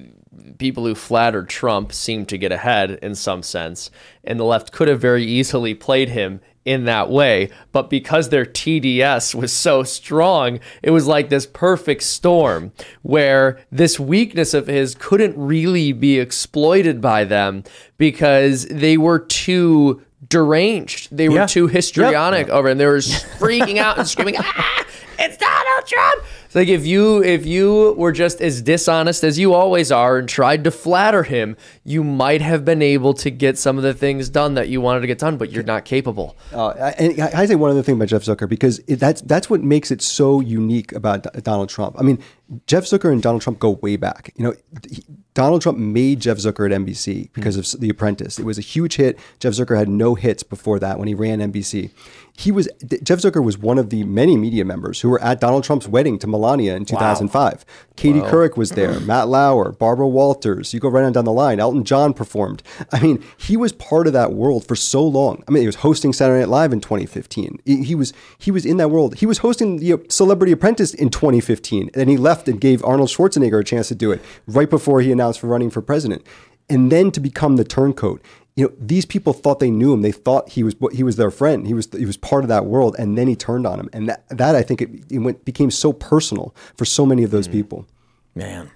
people 0.60 0.86
who 0.86 0.94
flattered 0.94 1.50
Trump 1.50 1.92
seem 1.92 2.28
to 2.28 2.38
get 2.38 2.52
ahead 2.52 2.92
in 3.02 3.16
some 3.16 3.42
sense, 3.42 3.90
and 4.24 4.40
the 4.40 4.44
left 4.44 4.72
could 4.72 4.88
have 4.88 5.02
very 5.02 5.26
easily 5.26 5.74
played 5.74 6.10
him 6.10 6.40
in 6.66 6.86
that 6.86 7.10
way. 7.10 7.50
But 7.72 7.90
because 7.90 8.30
their 8.30 8.46
TDS 8.46 9.34
was 9.34 9.52
so 9.52 9.84
strong, 9.84 10.60
it 10.84 10.92
was 10.92 11.08
like 11.08 11.30
this 11.30 11.46
perfect 11.48 12.04
storm 12.04 12.72
where 13.02 13.60
this 13.72 14.00
weakness 14.00 14.54
of 14.54 14.68
his 14.68 14.94
couldn't 14.96 15.36
really 15.38 15.92
be 15.92 16.20
exploited 16.20 17.02
by 17.02 17.24
them 17.24 17.64
because 17.98 18.66
they 18.68 18.98
were 18.98 19.20
too 19.20 20.02
deranged. 20.30 21.16
They 21.16 21.30
were 21.30 21.36
Yeah. 21.36 21.46
too 21.48 21.68
histrionic 21.68 22.50
over 22.50 22.68
it, 22.68 22.74
and 22.74 22.80
they 22.80 22.86
were 22.86 22.98
freaking 22.98 23.78
out 23.78 23.98
and 23.98 24.08
screaming, 24.08 24.36
ah, 24.40 24.86
it's 25.20 25.38
Donald 25.38 25.88
Trump. 25.88 26.24
It's 26.52 26.56
like 26.58 26.68
if 26.68 26.86
you 26.86 27.24
if 27.24 27.46
you 27.46 27.94
were 27.98 28.12
just 28.12 28.42
as 28.42 28.62
dishonest 28.62 29.24
as 29.24 29.40
you 29.40 29.54
always 29.54 29.90
are 29.90 30.18
and 30.18 30.28
tried 30.28 30.66
to 30.66 30.72
flatter 30.72 31.24
him, 31.24 31.56
you 31.86 32.04
might 32.04 32.42
have 32.42 32.66
been 32.66 32.82
able 32.82 33.14
to 33.14 33.30
get 33.32 33.58
some 33.58 33.78
of 33.78 33.84
the 33.84 33.94
things 33.94 34.28
done 34.28 34.56
that 34.56 34.68
you 34.68 34.82
wanted 34.82 35.00
to 35.00 35.08
get 35.08 35.18
done, 35.18 35.38
but 35.38 35.50
you're 35.50 35.64
not 35.64 35.86
capable. 35.86 36.36
Uh, 36.52 36.92
and 37.00 37.22
I 37.22 37.46
say 37.46 37.56
one 37.56 37.72
other 37.72 37.82
thing 37.82 37.96
about 37.96 38.10
Jeff 38.10 38.24
Zucker 38.24 38.50
because 38.50 38.80
it, 38.80 38.98
that's 38.98 39.22
that's 39.22 39.50
what 39.50 39.64
makes 39.64 39.92
it 39.92 40.02
so 40.02 40.42
unique 40.42 40.92
about 40.92 41.24
Donald 41.42 41.70
Trump. 41.70 41.96
I 41.98 42.02
mean, 42.02 42.22
Jeff 42.68 42.84
Zucker 42.86 43.12
and 43.12 43.22
Donald 43.22 43.42
Trump 43.42 43.60
go 43.60 43.72
way 43.82 43.96
back. 43.96 44.34
You 44.36 44.46
know, 44.46 44.54
he- 44.90 45.04
Donald 45.34 45.62
Trump 45.62 45.78
made 45.78 46.20
Jeff 46.20 46.38
Zucker 46.40 46.66
at 46.70 46.74
NBC 46.78 47.30
because 47.32 47.56
of 47.56 47.80
The 47.80 47.88
Apprentice. 47.90 48.38
It 48.38 48.44
was 48.44 48.58
a 48.58 48.62
huge 48.62 48.98
hit. 48.98 49.18
Jeff 49.40 49.54
Zucker 49.54 49.78
had 49.78 49.88
no 49.88 50.16
hits 50.16 50.44
before 50.44 50.78
that 50.80 51.00
when 51.00 51.08
he 51.08 51.14
ran 51.14 51.40
NBC. 51.40 51.92
He 52.38 52.52
was 52.52 52.68
Jeff 53.04 53.20
Zucker 53.20 53.42
was 53.44 53.58
one 53.58 53.78
of 53.78 53.92
the 53.92 54.04
many 54.04 54.36
media 54.36 54.66
members 54.66 55.00
who 55.00 55.10
were 55.10 55.22
at 55.24 55.40
Donald 55.40 55.64
Trump's 55.64 55.88
wedding 55.88 56.20
to 56.20 56.28
Melania 56.28 56.76
in 56.76 56.84
2005. 56.84 57.64
Katie 57.96 58.20
Wow. 58.20 58.30
Couric 58.30 58.58
was 58.58 58.72
there, 58.72 59.00
Matt 59.06 59.30
Lauer, 59.30 59.72
Barbara 59.72 60.08
Walters. 60.08 60.74
You 60.74 60.82
go 60.82 60.90
right 60.90 61.04
on 61.06 61.14
down 61.14 61.24
the 61.26 61.32
line. 61.32 61.62
Elton 61.62 61.86
John 61.86 62.14
performed. 62.14 62.62
I 62.92 63.00
mean, 63.02 63.24
he 63.38 63.56
was 63.56 63.72
part 63.72 64.08
of 64.08 64.14
that 64.14 64.34
world 64.34 64.66
for 64.68 64.76
so 64.76 65.02
long. 65.02 65.44
I 65.48 65.52
mean, 65.52 65.62
he 65.62 65.68
was 65.68 65.76
hosting 65.78 66.12
Saturday 66.12 66.40
Night 66.42 66.50
Live 66.50 66.74
in 66.74 66.82
2015. 66.82 67.60
He, 67.66 67.84
he 67.84 67.96
was 67.96 68.12
he 68.38 68.52
was 68.52 68.66
in 68.66 68.76
that 68.78 68.90
world. 68.90 69.16
He 69.16 69.26
was 69.26 69.38
hosting 69.40 69.78
the 69.78 69.94
uh, 69.94 69.98
Celebrity 70.10 70.52
Apprentice 70.52 70.94
in 70.94 71.10
2015, 71.10 71.92
and 71.94 72.10
he 72.10 72.18
left 72.18 72.41
and 72.48 72.60
gave 72.60 72.84
Arnold 72.84 73.10
Schwarzenegger 73.10 73.60
a 73.60 73.64
chance 73.64 73.88
to 73.90 73.96
do 73.96 74.12
it 74.12 74.22
right 74.48 74.70
before 74.70 75.02
he 75.02 75.12
announced 75.12 75.40
for 75.40 75.48
running 75.48 75.70
for 75.70 75.82
president. 75.82 76.26
And 76.70 76.92
then 76.92 77.12
to 77.12 77.20
become 77.20 77.58
the 77.58 77.64
turncoat. 77.64 78.22
You 78.56 78.66
know, 78.66 78.74
these 78.80 79.06
people 79.06 79.34
thought 79.34 79.60
they 79.60 79.72
knew 79.72 79.94
him. 79.94 80.02
They 80.02 80.12
thought 80.12 80.50
he 80.50 80.64
was 80.64 80.76
he 80.92 81.04
was 81.04 81.16
their 81.16 81.32
friend. 81.32 81.68
He 81.68 81.74
was 81.74 81.88
he 81.98 82.06
was 82.06 82.18
part 82.18 82.44
of 82.44 82.50
that 82.50 82.66
world, 82.66 82.96
and 83.00 83.18
then 83.18 83.28
he 83.28 83.36
turned 83.36 83.66
on 83.66 83.80
him. 83.80 83.90
And 83.94 84.10
that, 84.10 84.28
that 84.30 84.56
I 84.56 84.62
think 84.62 84.82
it, 84.82 84.90
it 85.10 85.20
went 85.20 85.46
became 85.46 85.72
so 85.72 85.94
personal 85.94 86.54
for 86.76 86.86
so 86.86 87.06
many 87.06 87.24
of 87.24 87.32
those 87.32 87.48
people. 87.48 87.88
Man. 88.36 88.70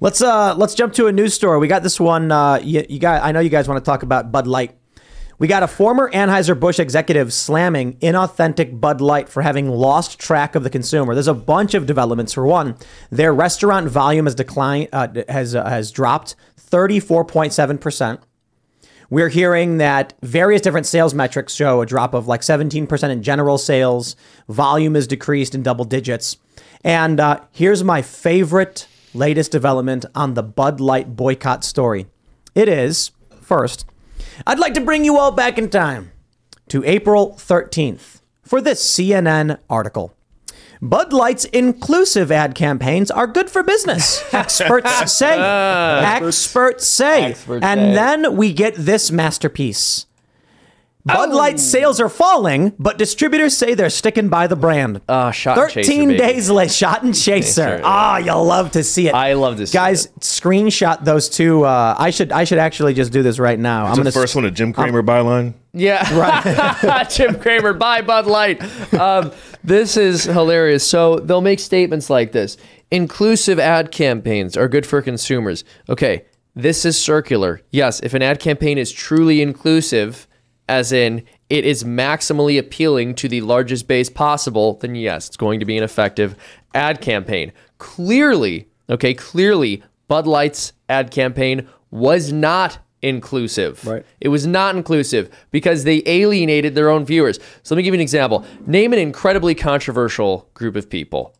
Let's 0.00 0.20
uh 0.20 0.54
let's 0.56 0.74
jump 0.74 0.92
to 0.94 1.06
a 1.06 1.12
news 1.12 1.34
story. 1.34 1.58
We 1.58 1.68
got 1.68 1.82
this 1.82 1.98
one. 1.98 2.30
Uh, 2.30 2.60
you, 2.62 2.84
you 2.88 2.98
got. 2.98 3.22
I 3.22 3.32
know 3.32 3.40
you 3.40 3.48
guys 3.48 3.66
want 3.68 3.82
to 3.82 3.88
talk 3.88 4.02
about 4.02 4.30
Bud 4.30 4.46
Light. 4.46 4.76
We 5.38 5.48
got 5.48 5.62
a 5.62 5.68
former 5.68 6.10
Anheuser 6.12 6.58
Busch 6.58 6.78
executive 6.78 7.30
slamming 7.30 7.98
inauthentic 7.98 8.80
Bud 8.80 9.02
Light 9.02 9.28
for 9.28 9.42
having 9.42 9.68
lost 9.68 10.18
track 10.18 10.54
of 10.54 10.62
the 10.62 10.70
consumer. 10.70 11.12
There's 11.12 11.28
a 11.28 11.34
bunch 11.34 11.74
of 11.74 11.84
developments. 11.84 12.32
For 12.32 12.46
one, 12.46 12.74
their 13.10 13.34
restaurant 13.34 13.88
volume 13.88 14.24
has 14.24 14.34
declined. 14.34 14.88
Uh, 14.94 15.08
has 15.28 15.54
uh, 15.54 15.68
has 15.68 15.90
dropped 15.90 16.36
34.7 16.58 17.78
percent. 17.78 18.20
We're 19.10 19.28
hearing 19.28 19.76
that 19.76 20.14
various 20.22 20.62
different 20.62 20.86
sales 20.86 21.12
metrics 21.12 21.54
show 21.54 21.82
a 21.82 21.86
drop 21.86 22.14
of 22.14 22.26
like 22.26 22.40
17% 22.40 23.10
in 23.10 23.22
general 23.22 23.58
sales. 23.58 24.16
Volume 24.48 24.96
is 24.96 25.06
decreased 25.06 25.54
in 25.54 25.62
double 25.62 25.84
digits. 25.84 26.38
And 26.82 27.20
uh, 27.20 27.40
here's 27.52 27.84
my 27.84 28.02
favorite 28.02 28.88
latest 29.14 29.52
development 29.52 30.06
on 30.14 30.34
the 30.34 30.42
Bud 30.42 30.80
Light 30.80 31.14
boycott 31.14 31.62
story. 31.62 32.06
It 32.56 32.68
is, 32.68 33.12
first, 33.40 33.86
I'd 34.46 34.58
like 34.58 34.74
to 34.74 34.80
bring 34.80 35.04
you 35.04 35.16
all 35.18 35.30
back 35.30 35.58
in 35.58 35.70
time 35.70 36.10
to 36.68 36.84
April 36.84 37.34
13th 37.38 38.20
for 38.42 38.60
this 38.60 38.84
CNN 38.84 39.58
article. 39.70 40.12
Bud 40.82 41.12
Light's 41.12 41.46
inclusive 41.46 42.30
ad 42.30 42.54
campaigns 42.54 43.10
are 43.10 43.26
good 43.26 43.48
for 43.48 43.62
business, 43.62 44.22
experts 44.34 45.12
say. 45.12 45.38
experts 45.40 46.86
say. 46.86 47.24
Experts 47.30 47.64
and 47.64 47.80
say. 47.80 47.94
then 47.94 48.36
we 48.36 48.52
get 48.52 48.74
this 48.74 49.10
masterpiece. 49.10 50.06
Bud 51.06 51.30
Light 51.30 51.60
sales 51.60 52.00
are 52.00 52.08
falling, 52.08 52.72
but 52.78 52.98
distributors 52.98 53.56
say 53.56 53.74
they're 53.74 53.88
sticking 53.90 54.28
by 54.28 54.46
the 54.48 54.56
brand. 54.56 55.00
Uh, 55.08 55.30
shot 55.30 55.56
and 55.56 55.68
13 55.72 55.84
chaser, 55.84 56.06
baby. 56.08 56.18
days 56.18 56.50
late, 56.50 56.70
shot 56.72 57.02
and 57.04 57.14
chaser. 57.14 57.62
Chaser, 57.76 57.80
Ah, 57.84 58.18
you'll 58.18 58.44
love 58.44 58.72
to 58.72 58.82
see 58.82 59.06
it. 59.08 59.14
I 59.14 59.34
love 59.34 59.56
to 59.58 59.66
see 59.66 59.72
Guys, 59.78 60.08
screenshot 60.20 61.04
those 61.04 61.28
two. 61.28 61.64
Uh, 61.64 61.94
I 61.98 62.10
should 62.10 62.32
I 62.32 62.44
should 62.44 62.58
actually 62.58 62.92
just 62.94 63.12
do 63.12 63.22
this 63.22 63.38
right 63.38 63.58
now. 63.58 63.84
Is 63.84 63.90
I'm 63.90 64.04
the 64.04 64.10
gonna 64.10 64.12
first 64.22 64.34
one 64.34 64.44
a 64.44 64.50
Jim 64.50 64.72
Cramer 64.72 65.02
byline? 65.02 65.54
Yeah. 65.72 66.02
Right. 66.18 67.08
Jim 67.10 67.38
Cramer, 67.38 67.72
buy 67.72 68.02
Bud 68.02 68.26
Light. 68.26 68.60
Um, 68.94 69.30
this 69.62 69.96
is 69.96 70.24
hilarious. 70.24 70.86
So 70.88 71.16
they'll 71.16 71.40
make 71.40 71.60
statements 71.60 72.10
like 72.10 72.32
this 72.32 72.56
Inclusive 72.90 73.58
ad 73.58 73.90
campaigns 73.92 74.56
are 74.56 74.68
good 74.68 74.86
for 74.86 75.02
consumers. 75.02 75.64
Okay, 75.88 76.24
this 76.54 76.84
is 76.84 76.98
circular. 76.98 77.60
Yes, 77.70 78.00
if 78.00 78.14
an 78.14 78.22
ad 78.22 78.40
campaign 78.40 78.78
is 78.78 78.90
truly 78.90 79.42
inclusive, 79.42 80.26
as 80.68 80.92
in 80.92 81.22
it 81.48 81.64
is 81.64 81.84
maximally 81.84 82.58
appealing 82.58 83.14
to 83.16 83.28
the 83.28 83.40
largest 83.40 83.86
base 83.86 84.10
possible, 84.10 84.74
then 84.74 84.94
yes, 84.94 85.28
it's 85.28 85.36
going 85.36 85.60
to 85.60 85.66
be 85.66 85.76
an 85.76 85.84
effective 85.84 86.36
ad 86.74 87.00
campaign. 87.00 87.52
Clearly, 87.78 88.68
okay, 88.90 89.14
clearly, 89.14 89.82
Bud 90.08 90.26
Light's 90.26 90.72
ad 90.88 91.10
campaign 91.10 91.68
was 91.90 92.32
not 92.32 92.78
inclusive. 93.02 93.84
Right. 93.86 94.04
It 94.20 94.28
was 94.28 94.46
not 94.46 94.74
inclusive 94.74 95.30
because 95.50 95.84
they 95.84 96.02
alienated 96.06 96.74
their 96.74 96.90
own 96.90 97.04
viewers. 97.04 97.38
So 97.62 97.74
let 97.74 97.78
me 97.78 97.82
give 97.82 97.94
you 97.94 97.98
an 97.98 98.02
example. 98.02 98.44
Name 98.66 98.92
an 98.92 98.98
incredibly 98.98 99.54
controversial 99.54 100.48
group 100.54 100.76
of 100.76 100.90
people. 100.90 101.34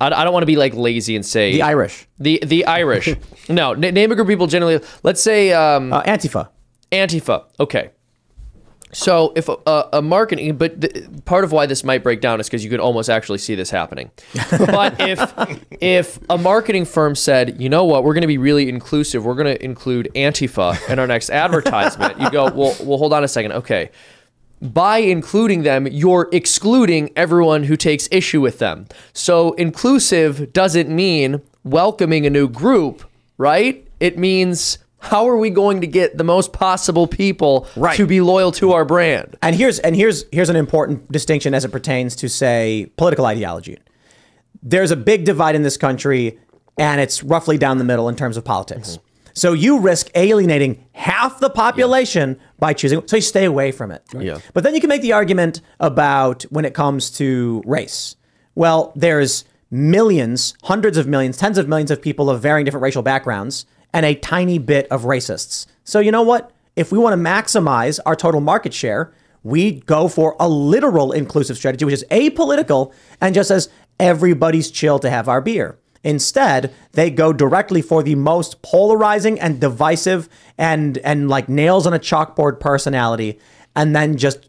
I, 0.00 0.06
I 0.08 0.24
don't 0.24 0.32
want 0.32 0.42
to 0.42 0.46
be 0.46 0.56
like 0.56 0.74
lazy 0.74 1.16
and 1.16 1.24
say 1.24 1.52
The 1.52 1.62
Irish. 1.62 2.06
The 2.18 2.42
the 2.44 2.66
Irish. 2.66 3.14
no, 3.48 3.72
n- 3.72 3.80
name 3.80 4.12
a 4.12 4.14
group 4.14 4.26
of 4.26 4.28
people 4.28 4.46
generally. 4.46 4.80
Let's 5.02 5.22
say 5.22 5.52
um, 5.52 5.92
uh, 5.92 6.02
Antifa. 6.02 6.50
Antifa. 6.92 7.44
Okay. 7.58 7.90
So 8.92 9.32
if 9.36 9.48
a, 9.48 9.88
a, 9.92 10.02
marketing, 10.02 10.56
but 10.56 10.80
th- 10.80 11.06
part 11.24 11.44
of 11.44 11.52
why 11.52 11.66
this 11.66 11.84
might 11.84 12.02
break 12.02 12.20
down 12.20 12.40
is 12.40 12.46
because 12.46 12.64
you 12.64 12.70
could 12.70 12.80
almost 12.80 13.10
actually 13.10 13.38
see 13.38 13.54
this 13.54 13.70
happening. 13.70 14.10
but 14.50 14.96
if 14.98 15.32
if 15.80 16.18
a 16.30 16.38
marketing 16.38 16.84
firm 16.84 17.14
said, 17.14 17.60
you 17.60 17.68
know 17.68 17.84
what, 17.84 18.04
we're 18.04 18.14
going 18.14 18.22
to 18.22 18.28
be 18.28 18.38
really 18.38 18.68
inclusive, 18.68 19.24
we're 19.24 19.34
going 19.34 19.54
to 19.54 19.62
include 19.62 20.10
Antifa 20.14 20.88
in 20.88 20.98
our 20.98 21.06
next 21.06 21.30
advertisement, 21.30 22.18
you 22.20 22.30
go, 22.30 22.44
well, 22.44 22.74
well, 22.82 22.98
hold 22.98 23.12
on 23.12 23.24
a 23.24 23.28
second, 23.28 23.52
okay. 23.52 23.90
By 24.60 24.98
including 24.98 25.62
them, 25.62 25.86
you're 25.86 26.28
excluding 26.32 27.10
everyone 27.14 27.64
who 27.64 27.76
takes 27.76 28.08
issue 28.10 28.40
with 28.40 28.58
them. 28.58 28.86
So 29.12 29.52
inclusive 29.52 30.52
doesn't 30.52 30.88
mean 30.88 31.42
welcoming 31.62 32.26
a 32.26 32.30
new 32.30 32.48
group, 32.48 33.04
right? 33.36 33.86
It 34.00 34.18
means 34.18 34.78
how 35.08 35.28
are 35.28 35.36
we 35.36 35.50
going 35.50 35.80
to 35.80 35.86
get 35.86 36.16
the 36.18 36.24
most 36.24 36.52
possible 36.52 37.06
people 37.06 37.66
Right. 37.76 37.96
to 37.96 38.06
be 38.06 38.20
loyal 38.20 38.52
to 38.52 38.72
our 38.72 38.84
brand? 38.84 39.36
And 39.42 39.56
here's 39.56 39.78
and 39.80 39.96
here's 39.96 40.24
here's 40.32 40.50
an 40.50 40.56
important 40.56 41.10
distinction 41.10 41.54
as 41.54 41.64
it 41.64 41.70
pertains 41.72 42.14
to 42.16 42.28
say 42.28 42.90
political 42.96 43.24
ideology. 43.26 43.78
There's 44.62 44.90
a 44.90 44.96
big 44.96 45.24
divide 45.24 45.54
in 45.54 45.62
this 45.62 45.76
country, 45.76 46.38
and 46.78 47.00
it's 47.00 47.22
roughly 47.22 47.58
down 47.58 47.78
the 47.78 47.84
middle 47.84 48.08
in 48.08 48.16
terms 48.16 48.36
of 48.36 48.44
politics. 48.44 48.90
Mm-hmm. 48.90 49.04
So 49.34 49.52
you 49.52 49.78
risk 49.78 50.10
alienating 50.16 50.84
half 50.92 51.38
the 51.38 51.48
population 51.48 52.40
by 52.58 52.72
choosing. 52.72 53.06
So 53.06 53.16
you 53.16 53.22
stay 53.22 53.44
away 53.44 53.70
from 53.70 53.92
it. 53.92 54.02
Yeah. 54.18 54.40
But 54.52 54.64
then 54.64 54.74
you 54.74 54.80
can 54.80 54.88
make 54.88 55.02
the 55.02 55.12
argument 55.12 55.60
about 55.78 56.42
when 56.50 56.64
it 56.64 56.74
comes 56.74 57.08
to 57.18 57.62
race. 57.64 58.16
Well, 58.56 58.92
there's 58.96 59.44
millions, 59.70 60.54
hundreds 60.64 60.96
of 60.98 61.06
millions, 61.06 61.36
tens 61.36 61.56
of 61.56 61.68
millions 61.68 61.92
of 61.92 62.02
people 62.02 62.28
of 62.30 62.40
varying 62.42 62.64
different 62.64 62.82
racial 62.82 63.02
backgrounds, 63.02 63.64
and 63.92 64.04
a 64.06 64.14
tiny 64.14 64.58
bit 64.58 64.86
of 64.90 65.02
racists. 65.02 65.66
So 65.84 66.00
you 66.00 66.12
know 66.12 66.22
what? 66.22 66.52
If 66.76 66.92
we 66.92 66.98
want 66.98 67.14
to 67.14 67.28
maximize 67.28 67.98
our 68.06 68.14
total 68.14 68.40
market 68.40 68.72
share, 68.72 69.12
we 69.42 69.80
go 69.80 70.08
for 70.08 70.36
a 70.38 70.48
literal 70.48 71.12
inclusive 71.12 71.56
strategy, 71.56 71.84
which 71.84 71.94
is 71.94 72.04
apolitical 72.10 72.92
and 73.20 73.34
just 73.34 73.48
says 73.48 73.68
everybody's 73.98 74.70
chill 74.70 74.98
to 74.98 75.10
have 75.10 75.28
our 75.28 75.40
beer. 75.40 75.78
Instead, 76.04 76.72
they 76.92 77.10
go 77.10 77.32
directly 77.32 77.82
for 77.82 78.02
the 78.02 78.14
most 78.14 78.62
polarizing 78.62 79.40
and 79.40 79.60
divisive 79.60 80.28
and 80.56 80.98
and 80.98 81.28
like 81.28 81.48
nails 81.48 81.86
on 81.86 81.94
a 81.94 81.98
chalkboard 81.98 82.60
personality, 82.60 83.38
and 83.74 83.94
then 83.96 84.16
just 84.16 84.48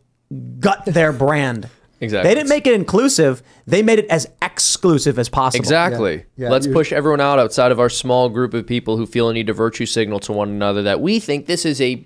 gut 0.59 0.85
their 0.85 1.11
brand. 1.11 1.69
Exactly. 2.01 2.29
They 2.29 2.35
didn't 2.35 2.49
make 2.49 2.65
it 2.65 2.73
inclusive. 2.73 3.43
They 3.67 3.81
made 3.83 3.99
it 3.99 4.07
as 4.09 4.29
exclusive 4.41 5.19
as 5.19 5.27
possible. 5.27 5.61
Exactly. 5.61 6.23
Let's 6.37 6.65
push 6.67 6.93
everyone 6.93 7.19
out 7.21 7.39
outside 7.39 7.71
of 7.73 7.79
our 7.79 7.89
small 7.89 8.29
group 8.29 8.53
of 8.53 8.65
people 8.65 8.95
who 8.97 9.05
feel 9.05 9.27
a 9.29 9.33
need 9.33 9.47
to 9.47 9.53
virtue 9.53 9.85
signal 9.85 10.19
to 10.21 10.31
one 10.33 10.49
another 10.49 10.81
that 10.83 11.01
we 11.01 11.19
think 11.19 11.45
this 11.45 11.65
is 11.65 11.81
a 11.81 12.05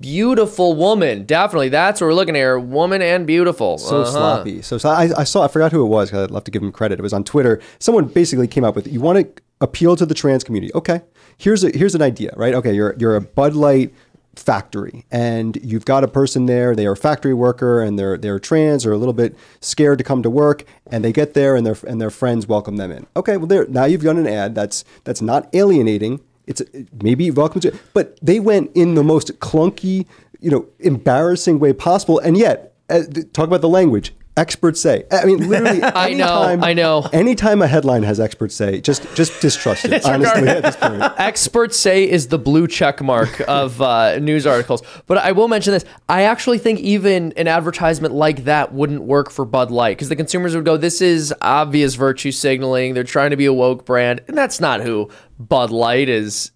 beautiful 0.00 0.74
woman. 0.74 1.24
Definitely. 1.24 1.68
That's 1.70 2.00
what 2.00 2.08
we're 2.08 2.14
looking 2.14 2.34
at 2.36 2.40
here. 2.40 2.58
Woman 2.58 3.02
and 3.02 3.26
beautiful. 3.26 3.78
so 3.78 4.02
Uh-huh. 4.02 4.10
sloppy. 4.10 4.62
So, 4.62 4.78
so 4.78 4.88
I, 4.88 5.10
I 5.16 5.24
saw. 5.24 5.44
I 5.44 5.48
forgot 5.48 5.72
who 5.72 5.84
it 5.84 5.88
was. 5.88 6.10
'cause 6.10 6.24
I'd 6.24 6.30
love 6.30 6.44
to 6.44 6.50
give 6.50 6.62
him 6.62 6.72
credit. 6.72 6.98
It 6.98 7.02
was 7.02 7.12
on 7.12 7.24
Twitter. 7.24 7.60
Someone 7.78 8.06
basically 8.06 8.46
came 8.48 8.64
up 8.64 8.74
with, 8.76 8.86
"You 8.86 9.00
want 9.00 9.18
to 9.36 9.42
appeal 9.60 9.96
to 9.96 10.06
the 10.06 10.14
trans 10.14 10.44
community? 10.44 10.72
Okay, 10.74 11.00
here's 11.38 11.64
a 11.64 11.70
here's 11.76 11.94
an 11.94 12.02
idea, 12.02 12.32
right? 12.36 12.54
Okay, 12.54 12.72
you're 12.74 12.94
you're 12.98 13.16
a 13.16 13.20
Bud 13.20 13.54
Light 13.54 13.92
factory, 14.38 15.04
and 15.10 15.58
you've 15.62 15.84
got 15.84 16.04
a 16.04 16.08
person 16.08 16.46
there. 16.46 16.74
They 16.74 16.86
are 16.86 16.92
a 16.92 16.96
factory 16.96 17.34
worker, 17.34 17.82
and 17.82 17.98
they're 17.98 18.16
they're 18.16 18.38
trans 18.38 18.86
or 18.86 18.92
a 18.92 18.98
little 18.98 19.14
bit 19.14 19.36
scared 19.60 19.98
to 19.98 20.04
come 20.04 20.22
to 20.22 20.30
work, 20.30 20.64
and 20.90 21.04
they 21.04 21.12
get 21.12 21.34
there, 21.34 21.56
and 21.56 21.66
their 21.66 21.76
and 21.86 22.00
their 22.00 22.10
friends 22.10 22.46
welcome 22.46 22.76
them 22.76 22.90
in. 22.90 23.06
Okay, 23.16 23.36
well, 23.36 23.46
there 23.46 23.66
now 23.66 23.84
you've 23.84 24.02
done 24.02 24.18
an 24.18 24.26
ad 24.26 24.54
that's 24.54 24.84
that's 25.04 25.22
not 25.22 25.48
alienating. 25.54 26.20
It's 26.46 26.62
maybe 27.02 27.30
welcome 27.30 27.60
to, 27.62 27.76
but 27.92 28.18
they 28.22 28.38
went 28.38 28.70
in 28.74 28.94
the 28.94 29.02
most 29.02 29.38
clunky, 29.40 30.06
you 30.40 30.50
know, 30.50 30.66
embarrassing 30.78 31.58
way 31.58 31.72
possible, 31.72 32.18
and 32.20 32.36
yet 32.36 32.74
uh, 32.88 33.02
talk 33.32 33.46
about 33.46 33.62
the 33.62 33.68
language. 33.68 34.14
Experts 34.36 34.82
say. 34.82 35.04
I 35.10 35.24
mean, 35.24 35.48
literally. 35.48 35.82
I 35.94 36.12
know, 36.12 36.58
I 36.62 36.74
know. 36.74 37.08
Anytime 37.12 37.62
a 37.62 37.66
headline 37.66 38.02
has 38.02 38.20
experts 38.20 38.54
say, 38.54 38.82
just 38.82 39.02
just 39.14 39.40
distrust 39.40 39.86
it. 39.86 40.04
Honestly, 40.06 40.48
at 40.48 40.62
this 40.62 40.76
point. 40.76 41.02
Experts 41.16 41.78
say 41.78 42.08
is 42.08 42.28
the 42.28 42.38
blue 42.38 42.66
check 42.66 43.00
mark 43.00 43.40
of 43.48 43.80
uh, 43.80 44.18
news 44.18 44.46
articles. 44.46 44.82
But 45.06 45.18
I 45.18 45.32
will 45.32 45.48
mention 45.48 45.72
this. 45.72 45.86
I 46.08 46.22
actually 46.22 46.58
think 46.58 46.80
even 46.80 47.32
an 47.32 47.48
advertisement 47.48 48.12
like 48.12 48.44
that 48.44 48.74
wouldn't 48.74 49.02
work 49.02 49.30
for 49.30 49.46
Bud 49.46 49.70
Light 49.70 49.96
because 49.96 50.10
the 50.10 50.16
consumers 50.16 50.54
would 50.54 50.66
go, 50.66 50.76
this 50.76 51.00
is 51.00 51.32
obvious 51.40 51.94
virtue 51.94 52.30
signaling. 52.30 52.92
They're 52.92 53.04
trying 53.04 53.30
to 53.30 53.36
be 53.36 53.46
a 53.46 53.52
woke 53.52 53.86
brand. 53.86 54.20
And 54.28 54.36
that's 54.36 54.60
not 54.60 54.82
who 54.82 55.08
Bud 55.38 55.70
Light 55.70 56.08
is 56.08 56.52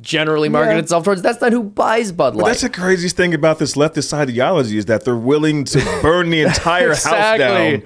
generally 0.00 0.48
market 0.48 0.72
Yeah. 0.72 0.78
itself 0.78 1.04
towards. 1.04 1.22
That's 1.22 1.40
not 1.40 1.52
who 1.52 1.62
buys 1.62 2.12
Bud 2.12 2.34
But 2.34 2.42
Light. 2.42 2.48
that's 2.50 2.62
the 2.62 2.68
craziest 2.70 3.16
thing 3.16 3.34
about 3.34 3.58
this 3.58 3.74
leftist 3.74 4.12
ideology 4.12 4.78
is 4.78 4.86
that 4.86 5.04
they're 5.04 5.16
willing 5.16 5.64
to 5.64 5.78
burn 6.02 6.30
the 6.30 6.42
entire 6.46 6.90
house 6.90 7.04
down 7.38 7.82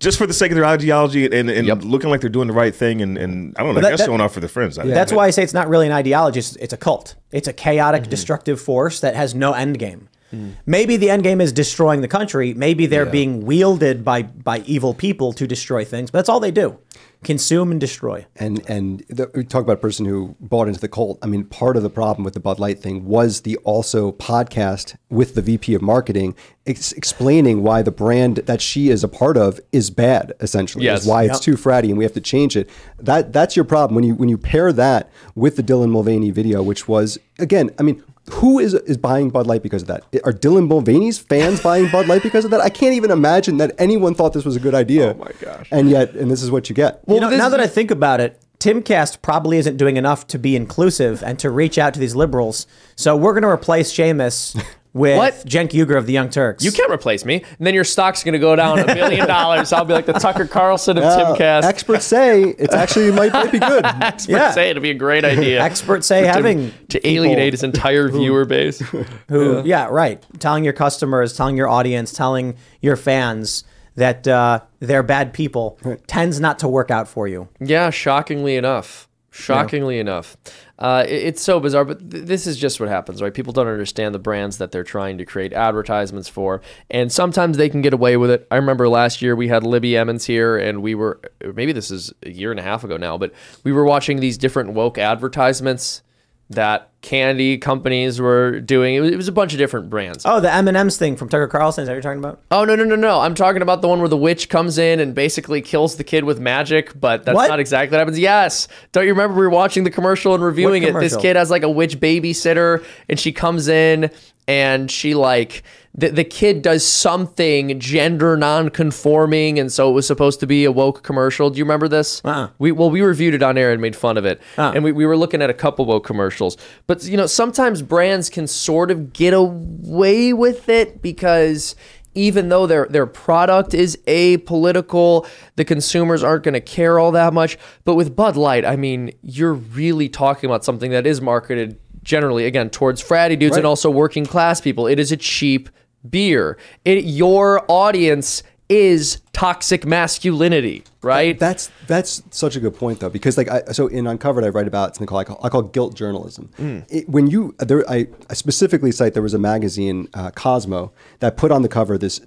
just 0.00 0.18
for 0.18 0.26
the 0.26 0.34
sake 0.34 0.50
of 0.50 0.56
their 0.56 0.66
ideology 0.66 1.24
and, 1.24 1.48
and 1.48 1.84
looking 1.84 2.10
like 2.10 2.20
they're 2.20 2.28
doing 2.30 2.48
the 2.48 2.52
right 2.52 2.74
thing 2.74 3.00
and, 3.00 3.16
and 3.16 3.54
I 3.56 3.62
don't 3.62 3.74
know, 3.74 3.80
Well, 3.80 3.86
I 3.86 3.90
guess 3.90 4.00
that- 4.00 4.06
showing 4.06 4.20
off 4.20 4.34
for 4.34 4.40
their 4.40 4.48
friends. 4.48 4.78
I 4.78 4.86
That's 4.86 5.12
why 5.12 5.26
I 5.26 5.30
say 5.30 5.42
it's 5.42 5.54
not 5.54 5.68
really 5.68 5.86
an 5.86 5.92
ideology. 5.92 6.40
It's, 6.40 6.56
it's 6.56 6.72
a 6.72 6.76
cult. 6.76 7.14
It's 7.32 7.48
a 7.48 7.52
chaotic, 7.52 8.02
mm-hmm. 8.02 8.10
destructive 8.10 8.60
force 8.60 9.00
that 9.00 9.14
has 9.14 9.34
no 9.34 9.52
end 9.52 9.78
game. 9.78 10.08
Mm. 10.32 10.54
Maybe 10.66 10.96
the 10.96 11.10
end 11.10 11.22
game 11.22 11.40
is 11.40 11.52
destroying 11.52 12.00
the 12.00 12.08
country. 12.08 12.54
Maybe 12.54 12.86
they're 12.86 13.06
being 13.06 13.44
wielded 13.44 14.04
by 14.04 14.22
by 14.22 14.58
evil 14.60 14.94
people 14.94 15.32
to 15.34 15.46
destroy 15.46 15.84
things. 15.84 16.10
But 16.10 16.18
that's 16.18 16.28
all 16.28 16.40
they 16.40 16.50
do: 16.50 16.78
consume 17.24 17.70
and 17.70 17.80
destroy. 17.80 18.26
And 18.36 18.62
and 18.68 19.00
the, 19.08 19.30
we 19.34 19.44
talk 19.44 19.62
about 19.62 19.74
a 19.74 19.76
person 19.80 20.06
who 20.06 20.36
bought 20.40 20.68
into 20.68 20.80
the 20.80 20.88
cult. 20.88 21.18
I 21.22 21.26
mean, 21.26 21.44
part 21.44 21.76
of 21.76 21.82
the 21.82 21.90
problem 21.90 22.24
with 22.24 22.34
the 22.34 22.40
Bud 22.40 22.58
Light 22.58 22.78
thing 22.80 23.04
was 23.06 23.40
the 23.42 23.56
also 23.58 24.12
podcast 24.12 24.96
with 25.10 25.34
the 25.34 25.42
VP 25.42 25.74
of 25.74 25.82
marketing 25.82 26.34
ex- 26.66 26.92
explaining 26.92 27.62
why 27.62 27.82
the 27.82 27.90
brand 27.90 28.36
that 28.36 28.60
she 28.60 28.88
is 28.90 29.02
a 29.02 29.08
part 29.08 29.36
of 29.36 29.60
is 29.72 29.90
bad. 29.90 30.32
Essentially, 30.40 30.84
Yes. 30.84 31.02
is 31.02 31.08
why 31.08 31.24
it's 31.24 31.40
too 31.40 31.54
fratty 31.54 31.88
and 31.88 31.98
we 31.98 32.04
have 32.04 32.14
to 32.14 32.20
change 32.20 32.56
it. 32.56 32.68
That 32.98 33.32
that's 33.32 33.56
your 33.56 33.64
problem 33.64 33.94
when 33.94 34.04
you 34.04 34.14
when 34.14 34.28
you 34.28 34.38
pair 34.38 34.72
that 34.72 35.10
with 35.34 35.56
the 35.56 35.62
Dylan 35.62 35.90
Mulvaney 35.90 36.30
video, 36.30 36.62
which 36.62 36.86
was 36.88 37.18
again, 37.38 37.70
I 37.78 37.82
mean. 37.82 38.02
Who 38.32 38.58
is 38.58 38.74
is 38.74 38.96
buying 38.96 39.30
Bud 39.30 39.46
Light 39.46 39.62
because 39.62 39.82
of 39.82 39.88
that? 39.88 40.04
Are 40.24 40.32
Dylan 40.32 40.66
Mulvaney's 40.66 41.18
fans 41.18 41.60
buying 41.60 41.90
Bud 41.90 42.08
Light 42.08 42.22
because 42.22 42.44
of 42.44 42.50
that? 42.52 42.60
I 42.60 42.70
can't 42.70 42.94
even 42.94 43.10
imagine 43.10 43.58
that 43.58 43.72
anyone 43.78 44.14
thought 44.14 44.32
this 44.32 44.44
was 44.44 44.56
a 44.56 44.60
good 44.60 44.74
idea. 44.74 45.12
Oh 45.12 45.18
my 45.18 45.32
gosh! 45.40 45.68
And 45.70 45.90
yet, 45.90 46.14
and 46.14 46.30
this 46.30 46.42
is 46.42 46.50
what 46.50 46.68
you 46.68 46.74
get. 46.74 47.00
you 47.06 47.20
know, 47.20 47.28
now 47.30 47.50
that 47.50 47.60
I 47.60 47.66
think 47.66 47.90
about 47.90 48.20
it, 48.20 48.40
Timcast 48.58 49.20
probably 49.20 49.58
isn't 49.58 49.76
doing 49.76 49.98
enough 49.98 50.26
to 50.28 50.38
be 50.38 50.56
inclusive 50.56 51.22
and 51.22 51.38
to 51.38 51.50
reach 51.50 51.76
out 51.76 51.92
to 51.94 52.00
these 52.00 52.16
liberals. 52.16 52.66
So 52.96 53.14
we're 53.14 53.32
going 53.32 53.42
to 53.42 53.48
replace 53.48 53.92
Seamus 53.92 54.58
with 54.94 55.18
What? 55.18 55.34
Cenk 55.44 55.70
Uygur 55.72 55.98
of 55.98 56.06
the 56.06 56.12
Young 56.14 56.30
Turks. 56.30 56.64
you 56.64 56.72
can't 56.72 56.90
replace 56.90 57.24
me. 57.24 57.44
And 57.58 57.66
then 57.66 57.74
your 57.74 57.84
stock's 57.84 58.22
going 58.24 58.32
to 58.32 58.38
go 58.38 58.54
down 58.56 58.78
a 58.78 58.86
billion 58.86 59.26
dollars. 59.26 59.72
I'll 59.72 59.84
be 59.84 59.92
like 59.92 60.06
the 60.06 60.12
Tucker 60.14 60.46
Carlson 60.46 60.96
of 60.96 61.04
Uh, 61.04 61.34
Timcast. 61.36 61.64
Experts 61.64 62.04
say 62.06 62.42
it's 62.58 62.72
actually 62.74 63.10
might, 63.10 63.32
might 63.32 63.50
be 63.52 63.58
good. 63.58 63.84
Experts 64.00 64.28
Yeah. 64.28 64.50
say 64.52 64.70
it'd 64.70 64.82
be 64.82 64.90
a 64.90 64.94
great 64.94 65.24
idea. 65.24 65.60
Experts 65.62 66.06
say 66.06 66.24
having 66.24 66.72
to 66.88 67.06
alienate 67.06 67.52
his 67.52 67.62
entire 67.64 68.08
viewer 68.08 68.44
base. 68.44 68.78
who 69.28 69.62
yeah. 69.64 69.88
right 69.90 70.24
telling 70.38 70.62
your 70.64 70.72
customers 70.72 71.36
telling 71.36 71.56
your 71.56 71.68
audience 71.68 72.12
telling 72.12 72.54
your 72.80 72.94
fans 72.96 73.64
that 73.96 74.26
uh, 74.28 74.60
they're 74.78 75.02
bad 75.02 75.32
people 75.32 75.78
tends 76.06 76.38
not 76.40 76.58
to 76.60 76.68
work 76.68 76.90
out 76.90 77.08
for 77.08 77.26
you 77.28 77.48
Yeah, 77.60 77.90
shockingly 77.90 78.56
enough. 78.56 79.08
Shockingly 79.30 79.98
enough, 79.98 80.36
uh, 80.78 81.04
it- 81.06 81.12
it's 81.24 81.42
so 81.42 81.60
bizarre. 81.60 81.84
But 81.84 82.10
th- 82.10 82.24
this 82.24 82.46
is 82.46 82.56
just 82.56 82.80
what 82.80 82.88
happens, 82.88 83.22
right? 83.22 83.32
People 83.32 83.52
don't 83.52 83.68
understand 83.68 84.14
the 84.14 84.18
brands 84.18 84.58
that 84.58 84.72
they're 84.72 84.84
trying 84.84 85.18
to 85.18 85.24
create 85.24 85.52
advertisements 85.52 86.28
for, 86.28 86.60
and 86.90 87.10
sometimes 87.12 87.56
they 87.56 87.68
can 87.68 87.80
get 87.82 87.92
away 87.94 88.16
with 88.16 88.30
it. 88.30 88.46
I 88.50 88.56
remember 88.56 88.88
last 88.88 89.22
year 89.22 89.36
we 89.36 89.48
had 89.48 89.62
Libby 89.64 89.96
Emmons 89.96 90.24
here, 90.26 90.56
and 90.56 90.82
we 90.82 90.94
were 90.94 91.20
maybe 91.54 91.72
this 91.72 91.90
is 91.90 92.12
a 92.24 92.30
year 92.30 92.50
and 92.50 92.58
a 92.60 92.64
half 92.64 92.84
ago 92.84 92.96
now, 92.96 93.16
but 93.18 93.32
we 93.62 93.72
were 93.72 93.84
watching 93.84 94.20
these 94.20 94.36
different 94.38 94.72
woke 94.72 94.98
advertisements 94.98 96.02
that 96.50 96.90
candy 97.00 97.58
companies 97.58 98.20
were 98.20 98.60
doing. 98.60 98.94
It 98.94 99.00
was, 99.00 99.10
it 99.12 99.16
was 99.16 99.28
a 99.28 99.32
bunch 99.32 99.52
of 99.52 99.58
different 99.58 99.90
brands. 99.90 100.24
Oh, 100.26 100.40
the 100.40 100.52
M 100.52 100.68
and 100.68 100.76
M's 100.76 100.96
thing 100.96 101.16
from 101.16 101.28
Tucker 101.28 101.48
Carlson. 101.48 101.82
Is 101.82 101.86
that 101.88 101.92
what 101.92 101.94
you're 101.96 102.02
talking 102.02 102.18
about? 102.18 102.40
Oh 102.50 102.64
no 102.64 102.76
no 102.76 102.84
no 102.84 102.96
no! 102.96 103.20
I'm 103.20 103.34
talking 103.34 103.62
about 103.62 103.82
the 103.82 103.88
one 103.88 103.98
where 104.00 104.08
the 104.08 104.16
witch 104.16 104.48
comes 104.48 104.78
in 104.78 105.00
and 105.00 105.14
basically 105.14 105.60
kills 105.62 105.96
the 105.96 106.04
kid 106.04 106.24
with 106.24 106.38
magic, 106.38 106.98
but 106.98 107.24
that's 107.24 107.34
What? 107.34 107.48
not 107.48 107.60
exactly 107.60 107.94
what 107.96 108.00
happens. 108.00 108.18
Yes, 108.18 108.68
don't 108.92 109.04
you 109.04 109.10
remember 109.12 109.34
we 109.36 109.42
were 109.42 109.50
watching 109.50 109.84
the 109.84 109.90
commercial 109.90 110.34
and 110.34 110.42
reviewing 110.44 110.82
it? 110.82 110.92
This 110.94 111.16
kid 111.16 111.36
has 111.36 111.50
like 111.50 111.62
a 111.62 111.70
witch 111.70 111.98
babysitter, 111.98 112.84
and 113.08 113.18
she 113.18 113.32
comes 113.32 113.68
in 113.68 114.10
and 114.46 114.90
she 114.90 115.14
like 115.14 115.62
the 115.96 116.10
the 116.10 116.24
kid 116.24 116.62
does 116.62 116.84
something 116.84 117.78
gender 117.78 118.36
non-conforming, 118.36 119.58
and 119.58 119.72
so 119.72 119.88
it 119.88 119.92
was 119.92 120.06
supposed 120.06 120.40
to 120.40 120.46
be 120.46 120.64
a 120.64 120.72
woke 120.72 121.02
commercial. 121.02 121.50
Do 121.50 121.58
you 121.58 121.64
remember 121.64 121.88
this? 121.88 122.20
Uh-uh. 122.24 122.50
We 122.58 122.72
well 122.72 122.90
we 122.90 123.00
reviewed 123.00 123.34
it 123.34 123.42
on 123.42 123.56
air 123.56 123.72
and 123.72 123.80
made 123.80 123.94
fun 123.94 124.16
of 124.16 124.24
it, 124.24 124.40
uh-uh. 124.58 124.72
and 124.74 124.82
we, 124.82 124.92
we 124.92 125.06
were 125.06 125.16
looking 125.16 125.40
at 125.40 125.50
a 125.50 125.54
couple 125.54 125.84
woke 125.84 126.04
commercials. 126.04 126.56
But 126.86 127.04
you 127.04 127.16
know 127.16 127.26
sometimes 127.26 127.80
brands 127.80 128.28
can 128.28 128.46
sort 128.46 128.90
of 128.90 129.12
get 129.12 129.34
away 129.34 130.32
with 130.32 130.68
it 130.68 131.00
because 131.00 131.76
even 132.14 132.48
though 132.48 132.66
their 132.66 132.86
their 132.86 133.06
product 133.06 133.72
is 133.72 133.96
apolitical, 134.08 135.28
the 135.54 135.64
consumers 135.64 136.24
aren't 136.24 136.42
going 136.42 136.54
to 136.54 136.60
care 136.60 136.98
all 136.98 137.12
that 137.12 137.32
much. 137.32 137.56
But 137.84 137.94
with 137.94 138.16
Bud 138.16 138.36
Light, 138.36 138.64
I 138.64 138.74
mean, 138.74 139.12
you're 139.22 139.54
really 139.54 140.08
talking 140.08 140.50
about 140.50 140.64
something 140.64 140.90
that 140.90 141.06
is 141.06 141.20
marketed 141.20 141.78
generally 142.02 142.44
again 142.46 142.68
towards 142.68 143.02
fratty 143.02 143.38
dudes 143.38 143.56
and 143.56 143.64
also 143.64 143.90
working 143.90 144.26
class 144.26 144.60
people. 144.60 144.86
It 144.86 144.98
is 144.98 145.10
a 145.10 145.16
cheap 145.16 145.70
beer. 146.08 146.58
It 146.84 147.04
your 147.04 147.64
audience 147.70 148.42
is 148.68 149.20
toxic 149.32 149.84
masculinity, 149.84 150.84
right? 151.02 151.38
That's 151.38 151.70
that's 151.86 152.22
such 152.30 152.56
a 152.56 152.60
good 152.60 152.74
point 152.74 153.00
though, 153.00 153.10
because 153.10 153.36
like 153.36 153.48
I, 153.50 153.62
so 153.72 153.86
in 153.88 154.06
Uncovered, 154.06 154.44
I 154.44 154.48
write 154.48 154.66
about 154.66 154.94
something 154.94 155.06
called 155.06 155.20
I 155.20 155.24
call, 155.24 155.40
I 155.42 155.48
call 155.48 155.62
guilt 155.62 155.94
journalism. 155.94 156.50
Mm. 156.58 156.86
It, 156.88 157.08
when 157.08 157.28
you 157.28 157.54
there, 157.58 157.88
I, 157.90 158.06
I 158.30 158.34
specifically 158.34 158.90
cite 158.92 159.14
there 159.14 159.22
was 159.22 159.34
a 159.34 159.38
magazine, 159.38 160.08
uh, 160.14 160.30
Cosmo, 160.30 160.92
that 161.20 161.36
put 161.36 161.50
on 161.50 161.62
the 161.62 161.68
cover 161.68 161.98
this 161.98 162.20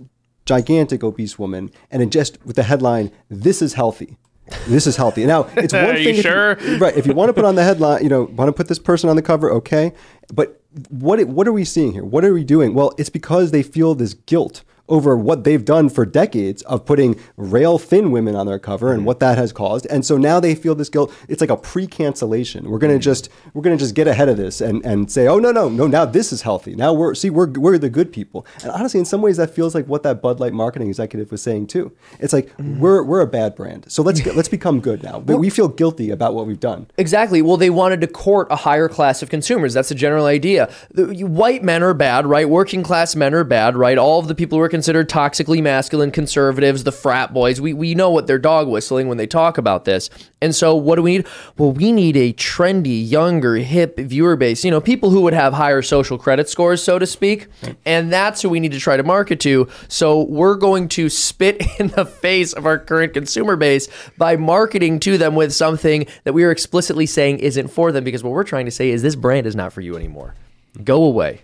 gigantic 0.46 1.04
obese 1.04 1.38
woman, 1.40 1.72
and 1.92 2.02
it 2.02 2.10
just 2.10 2.44
with 2.46 2.56
the 2.56 2.64
headline, 2.64 3.12
"This 3.30 3.62
is 3.62 3.74
healthy." 3.74 4.18
This 4.66 4.88
is 4.88 4.96
healthy. 4.96 5.26
Now 5.26 5.50
it's 5.58 5.74
one 5.74 5.84
Are 5.84 5.94
thing. 5.96 6.16
you 6.16 6.22
sure? 6.22 6.56
right. 6.78 6.96
If 6.96 7.06
you 7.06 7.14
want 7.14 7.28
to 7.30 7.34
put 7.34 7.44
on 7.44 7.56
the 7.56 7.64
headline, 7.64 8.02
you 8.02 8.08
know, 8.10 8.24
want 8.24 8.48
to 8.48 8.54
put 8.54 8.70
this 8.70 8.80
person 8.80 9.10
on 9.10 9.18
the 9.18 9.22
cover, 9.22 9.52
okay. 9.52 9.92
But 10.34 10.62
what 10.90 11.24
what 11.26 11.48
are 11.48 11.54
we 11.54 11.66
seeing 11.66 11.94
here? 11.94 12.04
What 12.04 12.24
are 12.24 12.34
we 12.34 12.44
doing? 12.44 12.74
Well, 12.74 12.94
it's 12.98 13.10
because 13.10 13.52
they 13.52 13.64
feel 13.64 13.96
this 13.96 14.14
guilt 14.14 14.64
over 14.90 15.18
what 15.18 15.44
they've 15.44 15.66
done 15.66 15.90
for 15.90 16.06
decades 16.06 16.62
of 16.64 16.86
putting 16.86 17.20
rail 17.36 17.78
thin 17.78 18.12
women 18.12 18.36
on 18.36 18.46
their 18.46 18.60
cover 18.60 18.90
and 18.90 19.00
mm-hmm. 19.00 19.08
what 19.08 19.20
that 19.20 19.38
has 19.38 19.52
caused. 19.52 19.86
And 19.88 20.06
so 20.06 20.18
now 20.18 20.40
they 20.40 20.56
feel 20.56 20.76
this 20.76 20.90
guilt. 20.90 21.14
It's 21.28 21.42
like 21.42 21.50
a 21.50 21.58
pre-cancellation. 21.58 22.70
We're 22.70 22.80
gonna 22.80 22.94
mm-hmm. 22.94 23.02
just 23.02 23.30
we're 23.54 23.62
gonna 23.62 23.78
just 23.78 23.96
get 23.96 24.08
ahead 24.08 24.30
of 24.30 24.38
this 24.38 24.62
and, 24.62 24.84
and 24.86 25.12
say, 25.12 25.28
oh 25.28 25.40
no, 25.40 25.52
no, 25.52 25.70
no, 25.70 25.88
now 25.88 26.06
this 26.06 26.32
is 26.32 26.42
healthy. 26.42 26.76
Now 26.76 26.94
we're 26.94 27.16
see 27.16 27.30
we're 27.30 27.50
we're 27.52 27.78
the 27.78 27.90
good 27.90 28.12
people. 28.12 28.46
And 28.62 28.72
honestly, 28.72 29.00
in 29.00 29.06
some 29.06 29.22
ways 29.22 29.38
that 29.38 29.52
feels 29.52 29.76
like 29.76 29.86
what 29.88 30.04
that 30.04 30.22
Bud 30.22 30.40
Light 30.40 30.54
marketing 30.54 30.88
executive 30.88 31.32
was 31.32 31.42
saying 31.42 31.68
too. 31.68 31.92
It's 32.20 32.34
like 32.34 32.48
mm-hmm. 32.58 32.80
we're 32.80 33.04
we're 33.04 33.22
a 33.22 33.28
bad 33.28 33.56
brand. 33.56 33.92
So 33.92 34.02
let's 34.02 34.26
let's 34.36 34.50
become 34.50 34.80
good 34.80 35.04
now. 35.04 35.20
But 35.20 35.38
we 35.38 35.50
feel 35.50 35.68
guilty 35.68 36.12
about 36.12 36.34
what 36.34 36.48
we've 36.48 36.60
done. 36.60 36.88
Exactly. 36.98 37.42
Well, 37.42 37.58
they 37.58 37.70
wanted 37.70 38.02
to 38.02 38.08
court 38.08 38.48
a 38.50 38.56
higher 38.56 38.88
class 38.88 39.22
of 39.22 39.30
consumers. 39.30 39.74
That's 39.74 39.90
the 39.90 39.96
general 39.96 40.26
idea. 40.26 40.72
The, 40.92 41.24
white 41.24 41.64
men 41.64 41.84
are 41.84 41.94
bad, 41.94 42.26
right? 42.26 42.50
Working 42.50 42.84
class 42.84 43.16
men 43.16 43.34
are 43.34 43.44
bad, 43.44 43.76
right? 43.76 43.98
All 43.98 44.20
of 44.20 44.28
the 44.28 44.36
people 44.36 44.58
who 44.58 44.64
are 44.64 44.70
considered 44.78 45.10
toxically 45.10 45.60
masculine 45.60 46.12
conservatives, 46.12 46.84
the 46.84 46.92
frat 46.92 47.34
boys, 47.34 47.60
we, 47.60 47.74
we 47.74 47.96
know 47.96 48.12
what 48.12 48.28
they're 48.28 48.38
dog 48.38 48.68
whistling 48.68 49.08
when 49.08 49.18
they 49.18 49.26
talk 49.26 49.58
about 49.58 49.86
this. 49.86 50.08
And 50.40 50.54
so, 50.54 50.76
what 50.76 50.98
do 50.98 51.02
we 51.02 51.18
need? 51.18 51.28
Well, 51.58 51.72
we 51.72 51.92
need 51.92 52.16
a 52.16 52.32
trendy, 52.32 53.10
younger, 53.10 53.56
hip 53.56 53.98
viewer 53.98 54.36
base. 54.36 54.64
You 54.64 54.70
know, 54.70 54.80
people 54.80 55.10
who 55.10 55.22
would 55.22 55.34
have 55.34 55.54
higher 55.54 55.82
social 55.82 56.20
credit 56.20 56.48
scores, 56.48 56.84
so 56.84 57.00
to 57.00 57.08
speak. 57.08 57.48
And 57.86 58.14
that's 58.14 58.44
who 58.44 58.50
we 58.50 58.60
need 58.60 58.72
to 58.74 58.80
try 58.80 58.98
to 58.98 59.02
market 59.02 59.40
to. 59.40 59.68
So, 59.88 60.22
we're 60.22 60.58
going 60.58 60.90
to 60.90 61.10
spit 61.10 61.64
in 61.80 61.88
the 61.88 62.06
face 62.06 62.54
of 62.54 62.68
our 62.68 62.78
current 62.78 63.16
consumer 63.16 63.56
base 63.56 63.88
by 64.16 64.36
marketing 64.36 65.00
to 65.00 65.18
them 65.18 65.34
with 65.34 65.56
something 65.56 66.06
that 66.24 66.34
we 66.34 66.44
are 66.44 66.52
explicitly 66.52 67.08
saying 67.08 67.40
isn't 67.40 67.70
for 67.70 67.92
them 67.92 68.04
because 68.04 68.24
what 68.24 68.32
we're 68.32 68.44
trying 68.44 68.66
to 68.66 68.72
say 68.72 68.92
is 68.92 69.02
this 69.02 69.16
brand 69.16 69.48
is 69.48 69.56
not 69.56 69.74
for 69.74 69.82
you 69.82 69.96
anymore. 69.96 70.36
Go 70.84 71.04
away. 71.04 71.42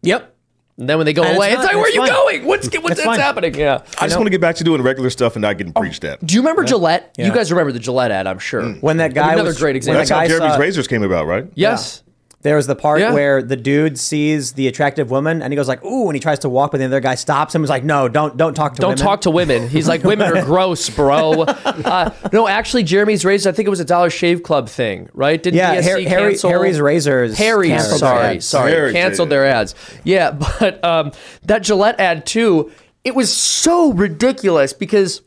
Yep. 0.00 0.33
And 0.76 0.88
then 0.88 0.96
when 0.98 1.06
they 1.06 1.12
go 1.12 1.22
And 1.22 1.36
away, 1.36 1.52
it's, 1.52 1.58
not- 1.58 1.66
like, 1.66 1.74
where 1.74 1.84
are 1.84 1.88
you 1.88 2.00
fine. 2.00 2.08
going? 2.08 2.44
What's, 2.46 2.66
what's, 2.66 2.98
It's 2.98 3.06
what's 3.06 3.20
happening? 3.20 3.54
Yeah. 3.54 3.82
I 4.00 4.06
just 4.06 4.16
want 4.16 4.26
to 4.26 4.30
get 4.30 4.40
back 4.40 4.56
to 4.56 4.64
doing 4.64 4.82
regular 4.82 5.08
stuff 5.10 5.36
and 5.36 5.42
not 5.42 5.56
getting 5.56 5.72
oh, 5.76 5.80
preached 5.80 6.02
at. 6.04 6.24
Do 6.24 6.34
you 6.34 6.40
remember 6.40 6.64
Gillette? 6.64 7.14
Yeah. 7.16 7.26
You 7.26 7.32
guys 7.32 7.52
remember 7.52 7.72
the 7.72 7.78
Gillette 7.78 8.10
ad, 8.10 8.26
I'm 8.26 8.40
sure. 8.40 8.62
Mm. 8.62 8.82
When 8.82 8.96
that 8.96 9.14
guy 9.14 9.32
another 9.34 9.48
was- 9.50 9.58
great 9.58 9.70
when 9.70 9.76
example. 9.76 10.00
That's 10.00 10.10
how 10.10 10.16
guy 10.20 10.28
Jeremy's 10.28 10.54
saw- 10.54 10.58
razors 10.60 10.88
came 10.88 11.02
about, 11.02 11.26
right? 11.26 11.46
Yes. 11.54 12.02
There 12.44 12.56
was 12.56 12.66
the 12.68 12.76
part 12.76 13.00
Yeah. 13.00 13.12
where 13.12 13.42
the 13.42 13.56
dude 13.56 13.98
sees 13.98 14.52
the 14.52 14.68
attractive 14.68 15.10
woman 15.10 15.42
and 15.42 15.52
he 15.52 15.56
goes 15.56 15.66
like, 15.66 15.82
"Ooh," 15.84 16.06
and 16.08 16.14
he 16.14 16.20
tries 16.20 16.38
to 16.40 16.48
walk, 16.48 16.70
but 16.72 16.78
the 16.78 16.84
other 16.84 17.00
guy 17.00 17.14
stops 17.16 17.54
him. 17.54 17.62
and 17.62 17.64
is 17.64 17.70
like, 17.70 17.84
"No, 17.84 18.06
don't, 18.06 18.36
don't 18.36 18.54
talk 18.54 18.74
to 18.74 18.80
Don't 18.82 18.90
women." 18.90 19.02
talk 19.04 19.20
to 19.22 19.30
women. 19.30 19.68
He's 19.68 19.88
like, 19.88 20.04
women 20.04 20.30
are 20.36 20.44
gross, 20.44 20.88
bro. 20.90 21.42
Uh, 21.42 22.10
no, 22.32 22.46
actually, 22.46 22.82
Jeremy's 22.82 23.24
razors. 23.24 23.46
I 23.46 23.52
think 23.52 23.66
it 23.66 23.70
was 23.70 23.80
a 23.80 23.84
Dollar 23.84 24.10
Shave 24.10 24.42
Club 24.42 24.68
thing, 24.68 25.08
right? 25.14 25.42
Didn't 25.42 25.56
Yeah, 25.56 25.74
DSC 25.76 25.82
Harry- 25.84 26.04
Harry- 26.04 26.32
cancel- 26.32 26.50
Harry's 26.50 26.80
razors 26.80 27.38
Harry's, 27.38 27.70
canceled 27.70 27.90
their 27.92 27.98
sorry, 28.08 28.36
ads. 28.36 28.46
sorry, 28.46 28.70
Harry's 28.72 28.92
canceled 28.92 29.30
their 29.30 29.46
ads. 29.46 29.74
Yeah, 30.04 30.30
but 30.60 30.84
um, 30.84 31.12
that 31.46 31.62
Gillette 31.62 31.98
ad 31.98 32.26
too. 32.26 32.70
It 33.04 33.14
was 33.14 33.32
so 33.32 33.92
ridiculous 33.92 34.72
because 34.74 35.22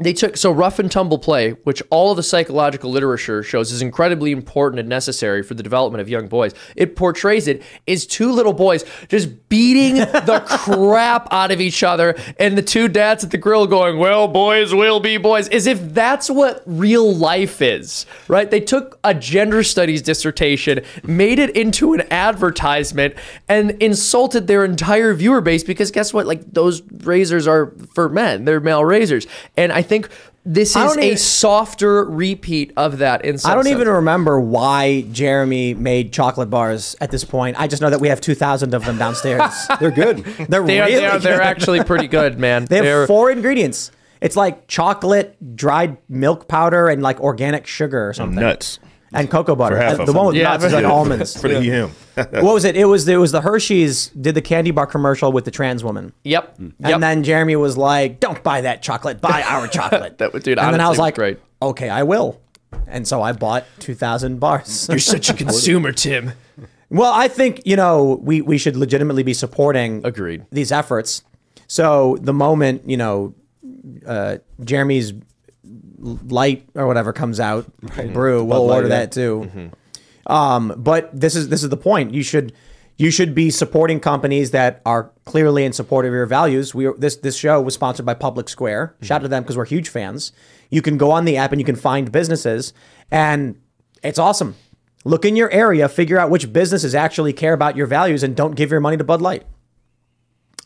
they 0.00 0.14
took 0.14 0.36
so 0.36 0.50
rough 0.50 0.78
and 0.78 0.90
tumble 0.90 1.18
play, 1.18 1.50
which 1.64 1.82
all 1.90 2.10
of 2.10 2.16
the 2.16 2.22
psychological 2.22 2.90
literature 2.90 3.42
shows 3.42 3.70
is 3.70 3.82
incredibly 3.82 4.32
important 4.32 4.80
and 4.80 4.88
necessary 4.88 5.42
for 5.42 5.52
the 5.54 5.62
development 5.62 6.00
of 6.00 6.08
young 6.08 6.26
boys. 6.26 6.54
It 6.74 6.96
portrays 6.96 7.46
it 7.46 7.62
as 7.86 8.06
two 8.06 8.32
little 8.32 8.54
boys 8.54 8.84
just 9.08 9.48
beating 9.50 9.96
the 9.96 10.42
crap 10.48 11.28
out 11.30 11.50
of 11.50 11.60
each 11.60 11.82
other, 11.82 12.16
and 12.38 12.56
the 12.56 12.62
two 12.62 12.88
dads 12.88 13.24
at 13.24 13.30
the 13.30 13.38
grill 13.38 13.66
going, 13.66 13.98
"Well, 13.98 14.26
boys 14.26 14.74
will 14.74 15.00
be 15.00 15.18
boys," 15.18 15.48
as 15.48 15.66
if 15.66 15.92
that's 15.92 16.30
what 16.30 16.62
real 16.64 17.14
life 17.14 17.60
is, 17.60 18.06
right? 18.26 18.50
They 18.50 18.60
took 18.60 18.98
a 19.04 19.12
gender 19.12 19.62
studies 19.62 20.00
dissertation, 20.00 20.80
made 21.04 21.38
it 21.38 21.54
into 21.54 21.92
an 21.92 22.02
advertisement, 22.10 23.14
and 23.48 23.72
insulted 23.82 24.46
their 24.46 24.64
entire 24.64 25.12
viewer 25.12 25.42
base 25.42 25.62
because 25.62 25.90
guess 25.90 26.14
what? 26.14 26.26
Like 26.26 26.40
those 26.52 26.82
razors 27.02 27.46
are 27.46 27.74
for 27.92 28.08
men; 28.08 28.46
they're 28.46 28.60
male 28.60 28.84
razors, 28.84 29.26
and 29.58 29.70
I 29.72 29.82
think 29.90 30.08
this 30.46 30.70
is 30.70 30.74
don't 30.74 30.98
a 31.00 31.16
softer 31.16 32.04
repeat 32.06 32.72
of 32.78 32.96
that. 32.98 33.24
In 33.26 33.36
some 33.36 33.50
I 33.50 33.54
don't 33.54 33.64
sense. 33.64 33.74
even 33.74 33.88
remember 33.88 34.40
why 34.40 35.02
Jeremy 35.12 35.74
made 35.74 36.12
chocolate 36.14 36.48
bars 36.48 36.96
at 37.02 37.10
this 37.10 37.24
point. 37.24 37.60
I 37.60 37.66
just 37.66 37.82
know 37.82 37.90
that 37.90 38.00
we 38.00 38.08
have 38.08 38.22
two 38.22 38.34
thousand 38.34 38.72
of 38.72 38.84
them 38.86 38.96
downstairs. 38.96 39.52
They're 39.80 39.90
good. 39.90 40.24
they're 40.48 40.62
They 40.64 40.80
are, 40.80 40.86
really 40.86 40.94
they 41.00 41.06
are, 41.06 41.18
they're 41.18 41.42
actually 41.42 41.84
pretty 41.84 42.08
good, 42.08 42.38
man. 42.38 42.64
They 42.70 42.76
have 42.76 42.84
They're- 42.84 43.06
four 43.06 43.30
ingredients. 43.30 43.90
It's 44.22 44.36
like 44.36 44.66
chocolate, 44.66 45.56
dried 45.56 45.96
milk 46.08 46.46
powder, 46.48 46.88
and 46.88 47.02
like 47.02 47.20
organic 47.20 47.66
sugar 47.66 48.08
or 48.08 48.12
something. 48.12 48.38
Nuts. 48.40 48.78
And 49.12 49.30
cocoa 49.30 49.56
butter. 49.56 49.76
For 49.76 49.82
half 49.82 49.98
of 49.98 50.06
the 50.06 50.12
one 50.12 50.26
with 50.26 50.34
them. 50.36 50.44
nuts 50.44 50.64
is 50.64 50.72
like 50.72 50.84
almonds. 50.84 51.36
For 51.40 51.48
the 51.48 51.60
him. 51.60 51.90
what 52.14 52.54
was 52.54 52.64
it? 52.64 52.76
It 52.76 52.84
was 52.84 53.08
it 53.08 53.16
was 53.16 53.32
the 53.32 53.40
Hershey's 53.40 54.08
did 54.08 54.34
the 54.36 54.42
candy 54.42 54.70
bar 54.70 54.86
commercial 54.86 55.32
with 55.32 55.44
the 55.44 55.50
trans 55.50 55.82
woman. 55.82 56.12
Yep. 56.24 56.58
And 56.58 56.74
Yep. 56.78 57.00
then 57.00 57.22
Jeremy 57.24 57.56
was 57.56 57.76
like, 57.76 58.20
"Don't 58.20 58.42
buy 58.42 58.60
that 58.60 58.82
chocolate. 58.82 59.20
Buy 59.20 59.42
our 59.48 59.66
chocolate." 59.66 60.18
That 60.18 60.32
would- 60.32 60.42
dude, 60.44 60.58
And 60.58 60.72
then 60.72 60.80
I 60.80 60.88
was 60.88 60.94
was 60.96 60.98
like, 61.00 61.14
great. 61.16 61.38
"Okay, 61.60 61.88
I 61.88 62.02
will." 62.04 62.40
And 62.86 63.06
so 63.06 63.20
I 63.20 63.32
bought 63.32 63.64
two 63.80 63.94
thousand 63.94 64.38
bars. 64.38 64.86
You're 64.88 64.98
such 65.00 65.28
a 65.28 65.34
consumer, 65.34 65.90
Tim. 65.92 66.32
Well, 66.88 67.12
I 67.12 67.26
think 67.28 67.62
you 67.64 67.74
know 67.76 68.20
we 68.22 68.40
we 68.42 68.58
should 68.58 68.76
legitimately 68.76 69.22
be 69.24 69.34
supporting 69.34 70.02
Agreed. 70.04 70.44
these 70.52 70.70
efforts. 70.70 71.22
So 71.66 72.16
the 72.20 72.32
moment 72.32 72.88
you 72.88 72.96
know 72.96 73.34
uh, 74.06 74.38
Jeremy's 74.64 75.12
light 76.00 76.68
or 76.74 76.86
whatever 76.86 77.12
comes 77.12 77.40
out, 77.40 77.70
brew, 78.12 78.42
we'll 78.42 78.66
Light, 78.66 78.76
order 78.76 78.88
yeah. 78.88 78.98
that 79.00 79.12
too. 79.12 79.70
Um, 80.26 80.74
but 80.76 81.18
this 81.18 81.36
is 81.36 81.48
this 81.48 81.62
is 81.62 81.68
the 81.68 81.76
point. 81.76 82.14
You 82.14 82.22
should 82.22 82.52
you 82.96 83.10
should 83.10 83.34
be 83.34 83.50
supporting 83.50 84.00
companies 84.00 84.50
that 84.50 84.82
are 84.84 85.10
clearly 85.24 85.64
in 85.64 85.72
support 85.72 86.04
of 86.04 86.12
your 86.12 86.26
values. 86.26 86.74
We 86.74 86.88
this 86.98 87.16
this 87.16 87.36
show 87.36 87.60
was 87.60 87.74
sponsored 87.74 88.06
by 88.06 88.14
Public 88.14 88.48
Square. 88.48 88.94
Shout 89.02 89.20
out 89.20 89.22
to 89.22 89.28
them 89.28 89.42
because 89.42 89.56
we're 89.56 89.64
huge 89.64 89.88
fans. 89.88 90.32
You 90.70 90.82
can 90.82 90.98
go 90.98 91.10
on 91.10 91.24
the 91.24 91.36
app 91.36 91.52
and 91.52 91.60
you 91.60 91.64
can 91.64 91.76
find 91.76 92.12
businesses, 92.12 92.72
and 93.10 93.60
it's 94.02 94.18
awesome. 94.18 94.54
Look 95.04 95.24
in 95.24 95.34
your 95.34 95.50
area, 95.50 95.88
figure 95.88 96.18
out 96.18 96.28
which 96.30 96.52
businesses 96.52 96.94
actually 96.94 97.32
care 97.32 97.54
about 97.54 97.74
your 97.76 97.86
values, 97.86 98.22
and 98.22 98.36
don't 98.36 98.54
give 98.54 98.70
your 98.70 98.80
money 98.80 98.98
to 98.98 99.04
Bud 99.04 99.22
Light. 99.22 99.44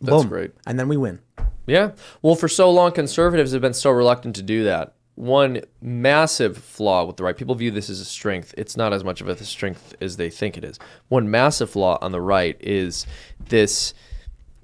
That's 0.00 0.22
Boom. 0.22 0.28
great. 0.28 0.50
And 0.66 0.78
then 0.78 0.88
we 0.88 0.96
win. 0.96 1.20
Yeah. 1.66 1.92
Well, 2.20 2.34
for 2.34 2.48
so 2.48 2.70
long, 2.70 2.92
conservatives 2.92 3.52
have 3.52 3.62
been 3.62 3.74
so 3.74 3.90
reluctant 3.90 4.36
to 4.36 4.42
do 4.42 4.64
that. 4.64 4.94
One 5.16 5.60
massive 5.80 6.58
flaw 6.58 7.04
with 7.04 7.16
the 7.16 7.24
right. 7.24 7.36
People 7.36 7.54
view 7.54 7.70
this 7.70 7.88
as 7.88 8.00
a 8.00 8.04
strength. 8.04 8.54
It's 8.56 8.76
not 8.76 8.92
as 8.92 9.04
much 9.04 9.20
of 9.20 9.28
a 9.28 9.44
strength 9.44 9.94
as 10.00 10.16
they 10.16 10.30
think 10.30 10.56
it 10.56 10.64
is. 10.64 10.78
One 11.08 11.30
massive 11.30 11.70
flaw 11.70 11.98
on 12.00 12.12
the 12.12 12.20
right 12.20 12.56
is 12.60 13.06
this 13.48 13.94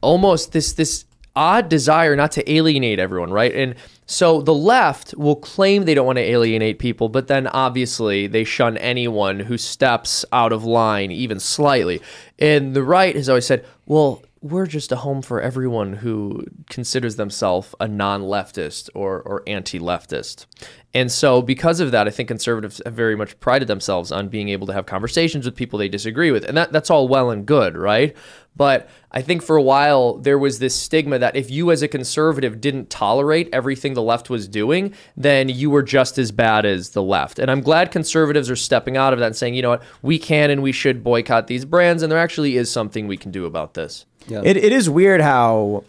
almost 0.01 0.53
this 0.53 0.72
this 0.72 1.05
odd 1.36 1.68
desire 1.68 2.16
not 2.16 2.32
to 2.32 2.53
alienate 2.53 2.98
everyone, 2.98 3.32
right? 3.32 3.55
And 3.55 3.76
so 4.07 4.42
the 4.42 4.55
left 4.55 5.14
will 5.16 5.36
claim 5.36 5.84
they 5.84 5.94
don't 5.94 6.07
want 6.07 6.18
to 6.18 6.24
alienate 6.24 6.80
people, 6.80 7.09
but 7.09 7.28
then 7.28 7.46
obviously 7.46 8.26
they 8.26 8.42
shun 8.42 8.76
anyone 8.78 9.40
who 9.40 9.57
steps 9.57 10.24
out 10.32 10.53
of 10.53 10.64
line 10.64 11.12
even 11.12 11.38
slightly. 11.38 12.03
And 12.38 12.74
the 12.74 12.82
right 12.82 13.14
has 13.14 13.28
always 13.28 13.46
said, 13.46 13.64
well, 13.86 14.22
we're 14.43 14.66
just 14.66 14.91
a 14.91 14.97
home 14.97 15.20
for 15.20 15.38
everyone 15.41 15.93
who 15.93 16.43
considers 16.70 17.16
themselves 17.16 17.74
a 17.78 17.86
non-leftist 17.86 18.88
or, 18.95 19.20
or 19.20 19.43
anti-leftist. 19.47 20.47
And 20.95 21.12
so 21.12 21.43
because 21.43 21.78
of 21.78 21.91
that, 21.91 22.09
I 22.09 22.11
think 22.11 22.28
conservatives 22.28 22.80
have 22.86 22.95
very 22.95 23.14
much 23.16 23.38
prided 23.38 23.68
themselves 23.68 24.11
on 24.11 24.28
being 24.28 24.49
able 24.49 24.66
to 24.68 24.72
have 24.72 24.86
conversations 24.86 25.45
with 25.45 25.55
people 25.55 25.78
they 25.78 25.91
disagree 25.91 26.30
with. 26.30 26.45
And 26.45 26.57
that, 26.57 26.72
that's 26.72 26.88
all 26.88 27.07
well 27.07 27.30
and 27.30 27.45
good, 27.45 27.76
right? 27.76 28.16
But 28.57 28.88
I 29.12 29.20
think 29.20 29.43
for 29.43 29.57
a 29.57 29.62
while 29.62 30.14
there 30.14 30.38
was 30.38 30.59
this 30.59 30.74
stigma 30.74 31.18
that 31.18 31.36
if 31.36 31.51
you 31.51 31.70
as 31.70 31.82
a 31.82 31.88
conservative 31.88 32.62
didn't 32.62 32.88
tolerate 32.88 33.51
everything 33.53 33.93
the 33.93 34.03
left 34.03 34.30
was 34.30 34.49
doing, 34.49 34.95
then 35.18 35.51
you 35.51 35.68
were 35.68 35.82
just 35.82 36.16
as 36.16 36.32
bad 36.32 36.64
as 36.64 36.91
the 36.91 37.03
left. 37.03 37.38
And 37.38 37.51
I'm 37.51 37.61
glad 37.61 37.93
conservatives 37.93 38.49
are 38.49 38.57
stepping 38.57 38.97
out 38.97 39.12
of 39.12 39.18
that 39.18 39.26
and 39.26 39.36
saying, 39.36 39.53
you 39.53 39.62
know 39.62 39.70
what, 39.70 39.82
we 40.01 40.18
can 40.18 40.51
and 40.51 40.62
we 40.62 40.72
should 40.72 41.05
boycott 41.05 41.47
these 41.47 41.66
brands, 41.66 42.03
and 42.03 42.11
there 42.11 42.18
actually 42.18 42.57
is 42.57 42.70
something 42.70 43.07
we 43.07 43.18
can 43.18 43.30
do 43.30 43.45
about 43.45 43.74
this. 43.74 44.07
It, 44.44 44.56
it 44.56 44.72
is 44.72 44.88
weird 44.88 45.20
how 45.20 45.84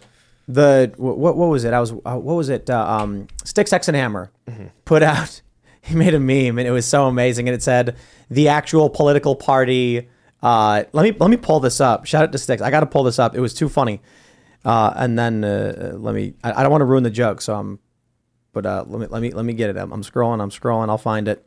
the 0.48 0.92
what 0.96 1.36
what 1.36 1.48
was 1.48 1.64
it? 1.64 1.72
I 1.72 1.80
was 1.80 1.92
uh, 1.92 2.16
what 2.16 2.34
was 2.34 2.48
it? 2.48 2.68
Uh, 2.68 2.84
um, 3.00 3.28
Sticks 3.44 3.72
X 3.72 3.88
and 3.88 3.96
Hammer 3.96 4.30
put 4.84 5.02
out. 5.02 5.40
He 5.84 5.96
made 5.96 6.14
a 6.14 6.20
meme 6.20 6.58
and 6.58 6.68
it 6.68 6.70
was 6.70 6.86
so 6.86 7.08
amazing. 7.08 7.48
And 7.48 7.56
it 7.56 7.60
said 7.60 7.96
the 8.30 8.46
actual 8.46 8.88
political 8.88 9.34
party. 9.34 10.08
Uh, 10.40 10.84
let 10.92 11.02
me 11.02 11.10
let 11.18 11.28
me 11.28 11.36
pull 11.36 11.58
this 11.58 11.80
up. 11.80 12.06
Shout 12.06 12.22
out 12.22 12.30
to 12.30 12.38
Sticks. 12.38 12.62
I 12.62 12.70
got 12.70 12.80
to 12.80 12.86
pull 12.86 13.02
this 13.02 13.18
up. 13.18 13.34
It 13.34 13.40
was 13.40 13.52
too 13.52 13.68
funny. 13.68 14.00
Uh, 14.64 14.92
and 14.94 15.18
then 15.18 15.42
uh, 15.42 15.94
let 15.96 16.14
me. 16.14 16.34
I, 16.44 16.52
I 16.52 16.62
don't 16.62 16.70
want 16.70 16.82
to 16.82 16.86
ruin 16.86 17.02
the 17.02 17.10
joke, 17.10 17.40
so 17.40 17.56
I'm. 17.56 17.80
But 18.52 18.64
uh, 18.64 18.84
let 18.86 19.00
me 19.00 19.06
let 19.08 19.22
me 19.22 19.32
let 19.32 19.44
me 19.44 19.54
get 19.54 19.70
it. 19.70 19.76
I'm, 19.76 19.92
I'm 19.92 20.02
scrolling. 20.02 20.40
I'm 20.40 20.50
scrolling. 20.50 20.88
I'll 20.88 20.98
find 20.98 21.26
it. 21.26 21.44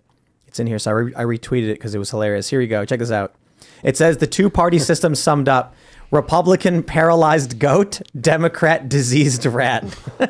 It's 0.48 0.60
in 0.60 0.68
here. 0.68 0.80
So 0.80 0.92
I, 0.92 0.94
re- 0.96 1.16
I 1.16 1.24
retweeted 1.24 1.70
it 1.70 1.76
because 1.76 1.96
it 1.96 2.00
was 2.00 2.10
hilarious. 2.10 2.50
Here 2.50 2.60
you 2.60 2.68
go. 2.68 2.84
Check 2.84 3.00
this 3.00 3.12
out. 3.12 3.36
It 3.84 3.96
says 3.96 4.18
the 4.18 4.28
two 4.28 4.50
party 4.50 4.80
system 4.92 5.16
summed 5.16 5.48
up 5.48 5.76
Republican 6.12 6.84
paralyzed 6.84 7.60
goat, 7.60 8.02
Democrat 8.20 8.88
diseased 8.90 9.46
rat. 9.46 9.84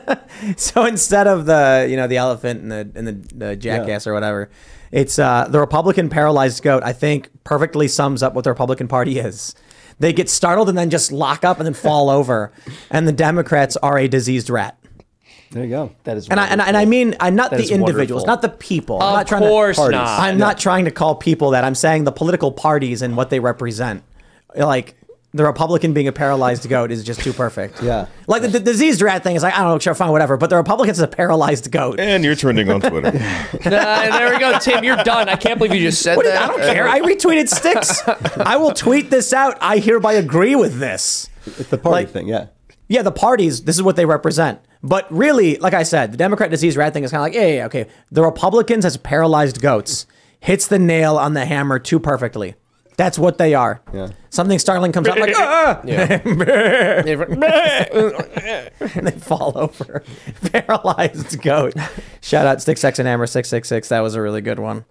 so 0.57 0.85
instead 0.85 1.27
of 1.27 1.45
the 1.45 1.87
you 1.89 1.95
know 1.95 2.07
the 2.07 2.17
elephant 2.17 2.61
and 2.61 2.71
the 2.71 2.91
and 2.95 3.07
the, 3.07 3.35
the 3.35 3.55
jackass 3.55 4.07
or 4.07 4.13
whatever, 4.13 4.49
it's 4.91 5.19
uh, 5.19 5.47
the 5.49 5.59
Republican 5.59 6.09
paralyzed 6.09 6.63
goat. 6.63 6.83
I 6.83 6.93
think 6.93 7.29
perfectly 7.43 7.87
sums 7.87 8.23
up 8.23 8.33
what 8.33 8.43
the 8.43 8.49
Republican 8.51 8.87
Party 8.87 9.19
is. 9.19 9.53
They 9.99 10.11
get 10.11 10.29
startled 10.29 10.67
and 10.69 10.77
then 10.77 10.89
just 10.89 11.11
lock 11.11 11.45
up 11.45 11.57
and 11.59 11.65
then 11.65 11.73
fall 11.73 12.09
over, 12.19 12.51
and 12.89 13.07
the 13.07 13.13
Democrats 13.13 13.77
are 13.77 13.97
a 13.97 14.07
diseased 14.07 14.49
rat. 14.49 14.77
There 15.51 15.63
you 15.63 15.69
go. 15.69 15.91
That 16.03 16.17
is 16.17 16.27
And 16.27 16.39
I, 16.39 16.47
and 16.47 16.61
I 16.61 16.67
and 16.67 16.75
I 16.75 16.85
mean 16.85 17.15
I'm 17.19 17.35
not 17.35 17.51
That 17.51 17.57
the 17.61 17.71
individuals, 17.71 18.23
wonderful. 18.25 18.27
not 18.27 18.41
the 18.41 18.49
people. 18.57 19.01
I'm 19.01 19.07
Of 19.09 19.13
not 19.19 19.27
trying 19.27 19.41
course 19.43 19.77
to, 19.77 19.89
not. 19.89 20.19
I'm 20.19 20.37
not 20.37 20.57
trying 20.57 20.85
to 20.85 20.91
call 20.91 21.15
people 21.15 21.51
that. 21.51 21.63
I'm 21.63 21.75
saying 21.75 22.03
the 22.03 22.11
political 22.11 22.51
parties 22.51 23.01
and 23.01 23.15
what 23.15 23.29
they 23.29 23.39
represent. 23.39 24.03
Like 24.55 24.95
the 25.35 25.43
Republican 25.43 25.93
being 25.93 26.07
a 26.07 26.11
paralyzed 26.11 26.67
goat 26.69 26.91
is 26.91 27.03
just 27.03 27.19
too 27.19 27.33
perfect. 27.33 27.83
Yeah. 27.83 28.07
Like 28.25 28.41
the, 28.41 28.47
the 28.47 28.59
diseased 28.59 29.01
rat 29.01 29.21
thing 29.21 29.35
is 29.35 29.43
like 29.43 29.53
I 29.53 29.57
don't 29.59 29.71
know, 29.73 29.79
sure, 29.79 29.93
fine, 29.93 30.11
whatever. 30.11 30.37
But 30.37 30.49
the 30.49 30.55
Republicans 30.55 30.97
is 30.97 31.03
a 31.03 31.07
paralyzed 31.07 31.69
goat. 31.71 31.99
And 31.99 32.23
you're 32.23 32.35
trending 32.35 32.69
on 32.71 32.81
Twitter. 32.81 33.11
Uh, 33.65 34.17
there 34.17 34.31
we 34.33 34.39
go, 34.39 34.57
Tim. 34.59 34.83
You're 34.83 35.03
done. 35.03 35.27
I 35.29 35.35
can't 35.35 35.57
believe 35.59 35.73
you 35.75 35.87
just 35.89 36.01
said 36.01 36.15
What 36.15 36.23
do 36.23 36.29
you- 36.29 36.35
that. 36.35 36.43
I 36.43 36.47
don't 36.47 36.59
care. 36.73 36.87
I 36.87 37.01
retweeted 37.01 37.49
sticks. 37.49 38.01
I 38.37 38.55
will 38.57 38.73
tweet 38.73 39.09
this 39.09 39.33
out. 39.33 39.57
I 39.61 39.79
hereby 39.79 40.13
agree 40.13 40.55
with 40.55 40.79
this. 40.79 41.29
It's 41.45 41.69
the 41.69 41.77
party 41.77 42.05
thing, 42.05 42.27
yeah. 42.27 42.47
Yeah, 42.87 43.01
the 43.01 43.11
parties, 43.11 43.63
this 43.63 43.75
is 43.75 43.81
what 43.83 43.95
they 43.95 44.05
represent. 44.05 44.59
But 44.83 45.11
really, 45.11 45.57
like 45.57 45.73
I 45.73 45.83
said, 45.83 46.11
the 46.13 46.17
Democrat 46.17 46.51
disease 46.51 46.77
rat 46.77 46.93
thing 46.93 47.03
is 47.03 47.11
kind 47.11 47.19
of 47.21 47.25
like, 47.25 47.33
yeah, 47.33 47.47
yeah, 47.47 47.55
yeah, 47.55 47.65
okay. 47.65 47.87
The 48.11 48.23
Republicans 48.23 48.85
as 48.85 48.95
paralyzed 48.97 49.59
goats 49.61 50.05
hits 50.39 50.67
the 50.67 50.77
nail 50.79 51.17
on 51.17 51.33
the 51.33 51.45
hammer 51.45 51.79
too 51.79 51.99
perfectly. 51.99 52.55
That's 52.97 53.19
what 53.19 53.37
they 53.37 53.53
are. 53.53 53.81
Yeah. 53.93 54.09
Something 54.29 54.59
startling 54.59 54.91
comes 54.91 55.07
out 55.07 55.19
like, 55.19 55.33
ah! 55.35 55.81
Yeah. 55.83 56.21
and 56.25 56.41
they 59.07 59.11
fall 59.11 59.53
over. 59.55 60.03
Paralyzed 60.51 61.41
goat. 61.41 61.73
Shout 62.21 62.47
out 62.47 62.61
Stick 62.61 62.77
Sex 62.77 62.99
and 62.99 63.07
Hammer 63.07 63.27
666. 63.27 63.89
That 63.89 63.99
was 63.99 64.15
a 64.15 64.21
really 64.21 64.41
good 64.41 64.59
one. 64.59 64.85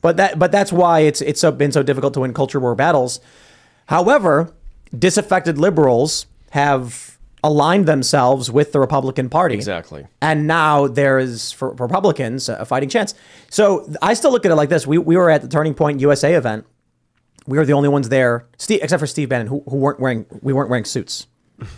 But 0.00 0.16
that 0.16 0.38
but 0.38 0.52
that's 0.52 0.72
why 0.72 1.00
it's 1.00 1.20
it's 1.20 1.40
so, 1.40 1.52
been 1.52 1.72
so 1.72 1.82
difficult 1.82 2.14
to 2.14 2.20
win 2.20 2.34
culture 2.34 2.60
war 2.60 2.74
battles. 2.74 3.20
However, 3.86 4.52
disaffected 4.96 5.58
liberals 5.58 6.26
have 6.50 7.12
aligned 7.44 7.86
themselves 7.86 8.50
with 8.50 8.72
the 8.72 8.80
Republican 8.80 9.28
Party. 9.28 9.54
Exactly. 9.54 10.06
And 10.20 10.46
now 10.46 10.86
there 10.86 11.18
is 11.18 11.52
for 11.52 11.72
Republicans 11.74 12.48
a 12.48 12.64
fighting 12.64 12.88
chance. 12.88 13.14
So 13.50 13.92
I 14.00 14.14
still 14.14 14.30
look 14.30 14.44
at 14.44 14.52
it 14.52 14.54
like 14.54 14.68
this. 14.68 14.86
We, 14.86 14.98
we 14.98 15.16
were 15.16 15.30
at 15.30 15.42
the 15.42 15.48
Turning 15.48 15.74
Point 15.74 16.00
USA 16.00 16.34
event. 16.34 16.66
We 17.46 17.58
were 17.58 17.64
the 17.66 17.72
only 17.72 17.88
ones 17.88 18.08
there, 18.08 18.46
Steve, 18.56 18.80
except 18.82 19.00
for 19.00 19.06
Steve 19.06 19.28
Bannon, 19.28 19.46
who, 19.48 19.62
who 19.68 19.76
weren't 19.76 20.00
wearing 20.00 20.26
we 20.42 20.52
weren't 20.52 20.70
wearing 20.70 20.84
suits. 20.84 21.26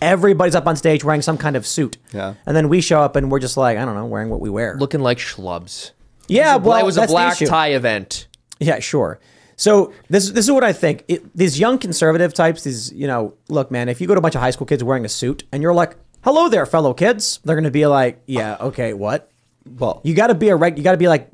Everybody's 0.01 0.55
up 0.55 0.67
on 0.67 0.77
stage 0.77 1.05
wearing 1.05 1.23
some 1.23 1.37
kind 1.37 1.57
of 1.57 1.67
suit. 1.67 1.99
Yeah. 2.13 2.35
And 2.47 2.57
then 2.57 2.69
we 2.69 2.81
show 2.81 3.01
up 3.01 3.17
and 3.17 3.31
we're 3.31 3.39
just 3.39 3.57
like, 3.57 3.77
I 3.77 3.85
don't 3.85 3.95
know, 3.95 4.07
wearing 4.07 4.31
what 4.31 4.41
we 4.41 4.49
wear. 4.49 4.77
Looking 4.79 5.01
like 5.01 5.19
schlubs. 5.19 5.91
Yeah, 6.27 6.55
it 6.55 6.59
was 6.59 6.67
a, 6.67 6.69
well, 6.69 6.79
it 6.79 6.85
was 6.85 6.97
a 6.97 7.01
that's 7.01 7.13
the 7.13 7.15
black 7.15 7.39
tie 7.39 7.69
event. 7.73 8.29
Yeah, 8.61 8.79
sure. 8.81 9.21
So 9.57 9.93
this 10.09 10.31
this 10.31 10.47
is 10.47 10.51
what 10.51 10.65
I 10.65 10.73
think. 10.73 11.05
It, 11.09 11.37
these 11.37 11.59
young 11.61 11.79
conservative 11.79 12.35
types, 12.35 12.65
these 12.65 12.93
you 12.93 13.07
know, 13.07 13.35
look, 13.49 13.71
man, 13.71 13.89
if 13.89 14.01
you 14.01 14.07
go 14.07 14.15
to 14.15 14.19
a 14.19 14.23
bunch 14.23 14.35
of 14.35 14.41
high 14.41 14.51
school 14.51 14.67
kids 14.67 14.83
wearing 14.83 15.05
a 15.05 15.09
suit 15.09 15.45
and 15.53 15.63
you're 15.63 15.75
like, 15.75 15.97
"Hello 16.23 16.49
there, 16.49 16.67
fellow 16.67 16.95
kids," 16.95 17.41
they're 17.45 17.57
gonna 17.57 17.71
be 17.71 17.87
like, 17.87 18.23
"Yeah, 18.27 18.57
okay, 18.61 18.95
what?" 18.95 19.31
Well, 19.79 20.03
You 20.05 20.15
got 20.15 20.27
to 20.27 20.35
be 20.35 20.51
a 20.51 20.57
reg- 20.57 20.77
you 20.77 20.85
got 20.85 20.93
to 20.93 20.99
be 20.99 21.09
like 21.09 21.31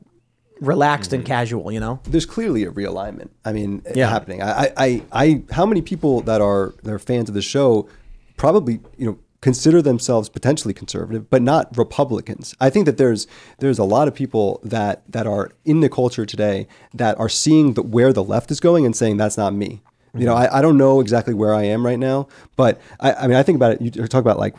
relaxed 0.61 1.13
and 1.13 1.23
mm-hmm. 1.23 1.33
casual, 1.33 1.73
you 1.73 1.81
know. 1.81 2.01
there's 2.05 2.27
clearly 2.27 2.65
a 2.65 2.71
realignment. 2.71 3.31
I 3.45 3.53
mean, 3.53 3.83
uh, 3.87 3.93
Yeah. 3.95 4.09
happening. 4.09 4.43
I, 4.43 4.51
I, 4.51 4.73
I, 4.77 5.03
I, 5.13 5.43
how 5.53 5.67
many 5.67 5.83
people 5.83 6.21
that 6.23 6.41
are 6.41 6.75
that 6.83 6.93
are 6.93 6.99
fans 6.99 7.29
of 7.29 7.35
the 7.35 7.43
show 7.43 7.89
probably 8.37 8.81
you 8.97 9.07
know 9.07 9.19
consider 9.41 9.81
themselves 9.81 10.29
potentially 10.29 10.75
conservative, 10.75 11.31
but 11.31 11.43
not 11.43 11.77
Republicans. 11.77 12.55
I 12.61 12.71
think 12.71 12.87
that 12.87 12.99
there's 12.99 13.27
there's 13.59 13.79
a 13.79 13.85
lot 13.85 14.09
of 14.09 14.15
people 14.15 14.61
that 14.63 15.03
that 15.11 15.27
are 15.27 15.51
in 15.65 15.81
the 15.81 15.89
culture 15.89 16.27
today 16.27 16.67
that 16.95 17.19
are 17.19 17.29
seeing 17.29 17.75
the, 17.75 17.83
where 17.83 18.13
the 18.13 18.25
left 18.25 18.51
is 18.51 18.61
going 18.61 18.85
and 18.85 18.95
saying 18.95 19.17
that's 19.17 19.39
not 19.39 19.55
me. 19.55 19.83
You 20.13 20.27
know, 20.27 20.35
mm-hmm. 20.35 20.53
I, 20.55 20.59
I 20.59 20.63
don't 20.63 20.77
know 20.77 20.99
exactly 20.99 21.35
where 21.35 21.55
I 21.55 21.63
am 21.63 21.87
right 21.87 21.99
now, 21.99 22.27
but 22.57 22.81
I, 22.99 23.13
I 23.13 23.27
mean, 23.29 23.37
I 23.37 23.45
think 23.45 23.55
about 23.55 23.73
it. 23.73 23.81
You 23.81 23.91
talk 24.09 24.21
about 24.21 24.41
like, 24.41 24.57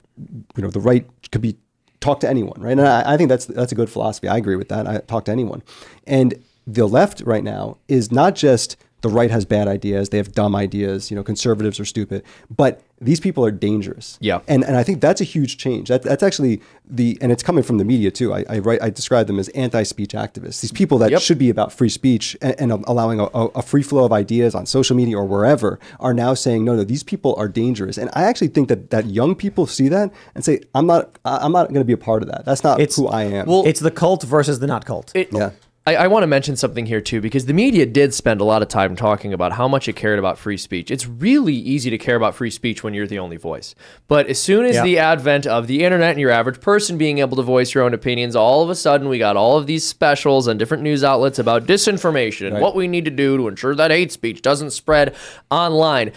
you 0.55 0.63
know, 0.63 0.69
the 0.69 0.79
right 0.79 1.05
could 1.29 1.41
be 1.41 1.57
talk 2.01 2.19
to 2.19 2.29
anyone, 2.29 2.59
right? 2.59 2.71
And 2.71 2.81
I, 2.81 3.13
I 3.13 3.17
think 3.17 3.29
that's 3.29 3.45
that's 3.45 3.71
a 3.71 3.75
good 3.75 3.89
philosophy. 3.89 4.27
I 4.27 4.37
agree 4.37 4.57
with 4.57 4.69
that. 4.69 4.87
I 4.87 4.97
talk 4.99 5.25
to 5.25 5.31
anyone, 5.31 5.63
and 6.05 6.33
the 6.67 6.87
left 6.87 7.21
right 7.21 7.43
now 7.43 7.77
is 7.87 8.11
not 8.11 8.35
just 8.35 8.75
the 9.01 9.09
right 9.09 9.31
has 9.31 9.45
bad 9.45 9.67
ideas; 9.67 10.09
they 10.09 10.17
have 10.17 10.31
dumb 10.33 10.55
ideas. 10.55 11.09
You 11.11 11.15
know, 11.15 11.23
conservatives 11.23 11.79
are 11.79 11.85
stupid, 11.85 12.23
but 12.55 12.81
these 13.03 13.19
people 13.19 13.43
are 13.43 13.49
dangerous. 13.51 14.17
Yeah. 14.21 14.41
and 14.47 14.63
and 14.63 14.77
I 14.77 14.83
think 14.83 15.01
that's 15.01 15.21
a 15.21 15.23
huge 15.23 15.57
change. 15.57 15.89
That, 15.89 16.03
that's 16.03 16.21
actually 16.21 16.61
the 16.87 17.17
and 17.21 17.31
it's 17.31 17.41
coming 17.41 17.63
from 17.63 17.77
the 17.79 17.85
media 17.85 18.11
too. 18.11 18.31
I 18.33 18.45
I, 18.49 18.59
write, 18.59 18.81
I 18.81 18.89
describe 18.91 19.25
them 19.27 19.39
as 19.39 19.49
anti-speech 19.49 20.11
activists. 20.13 20.61
These 20.61 20.71
people 20.71 20.97
that 20.99 21.09
Yep. 21.11 21.21
should 21.21 21.39
be 21.39 21.49
about 21.49 21.73
free 21.73 21.89
speech 21.89 22.37
and, 22.41 22.55
and 22.59 22.71
allowing 22.87 23.19
a, 23.19 23.25
a 23.33 23.47
a 23.55 23.61
free 23.61 23.81
flow 23.83 24.05
of 24.05 24.11
ideas 24.13 24.53
on 24.53 24.65
social 24.65 24.95
media 24.95 25.17
or 25.17 25.25
wherever 25.25 25.79
are 25.99 26.13
now 26.13 26.33
saying 26.35 26.63
no, 26.63 26.75
no, 26.75 26.83
these 26.83 27.03
people 27.03 27.33
are 27.37 27.47
dangerous. 27.47 27.97
And 27.97 28.09
I 28.13 28.23
actually 28.23 28.49
think 28.49 28.67
that 28.69 28.91
that 28.91 29.07
young 29.07 29.33
people 29.35 29.65
see 29.65 29.87
that 29.89 30.11
and 30.35 30.45
say, 30.45 30.59
I'm 30.75 30.85
not, 30.85 31.17
I- 31.25 31.37
I'm 31.43 31.51
not 31.51 31.69
going 31.69 31.81
to 31.81 31.85
be 31.85 31.93
a 31.93 31.97
part 31.97 32.21
of 32.23 32.29
that. 32.29 32.45
That's 32.45 32.63
not 32.63 32.79
It's- 32.79 32.95
who 32.97 33.07
I 33.07 33.23
am. 33.23 33.47
Well- 33.47 33.63
It's 33.65 33.79
the 33.79 33.91
cult 33.91 34.21
versus 34.23 34.59
the 34.59 34.67
not 34.67 34.85
cult. 34.85 35.11
It, 35.15 35.29
yeah. 35.31 35.51
I, 35.87 35.95
I 35.95 36.07
want 36.07 36.21
to 36.21 36.27
mention 36.27 36.55
something 36.55 36.85
here 36.85 37.01
too, 37.01 37.21
because 37.21 37.47
the 37.47 37.53
media 37.53 37.87
did 37.87 38.13
spend 38.13 38.39
a 38.39 38.43
lot 38.43 38.61
of 38.61 38.67
time 38.67 38.95
talking 38.95 39.33
about 39.33 39.53
how 39.53 39.67
much 39.67 39.87
it 39.87 39.95
cared 39.95 40.19
about 40.19 40.37
free 40.37 40.57
speech. 40.57 40.91
It's 40.91 41.07
really 41.07 41.55
easy 41.55 41.89
to 41.89 41.97
care 41.97 42.15
about 42.15 42.35
free 42.35 42.51
speech 42.51 42.83
when 42.83 42.93
you're 42.93 43.07
the 43.07 43.17
only 43.17 43.37
voice. 43.37 43.73
But 44.07 44.27
as 44.27 44.39
soon 44.39 44.65
as 44.65 44.75
Yeah. 44.75 44.83
the 44.83 44.99
advent 44.99 45.47
of 45.47 45.65
the 45.65 45.83
internet 45.83 46.11
and 46.11 46.19
your 46.19 46.29
average 46.29 46.61
person 46.61 46.99
being 46.99 47.17
able 47.17 47.35
to 47.37 47.41
voice 47.41 47.73
your 47.73 47.83
own 47.83 47.95
opinions, 47.95 48.35
all 48.35 48.61
of 48.61 48.69
a 48.69 48.75
sudden 48.75 49.09
we 49.09 49.17
got 49.17 49.35
all 49.37 49.57
of 49.57 49.65
these 49.65 49.83
specials 49.83 50.47
on 50.47 50.59
different 50.59 50.83
news 50.83 51.03
outlets 51.03 51.39
about 51.39 51.65
disinformation 51.65 52.45
and 52.45 52.53
Right. 52.53 52.61
what 52.61 52.75
we 52.75 52.87
need 52.87 53.05
to 53.05 53.11
do 53.11 53.37
to 53.37 53.47
ensure 53.47 53.73
that 53.73 53.89
hate 53.89 54.11
speech 54.11 54.43
doesn't 54.43 54.71
spread 54.71 55.15
online. 55.49 56.11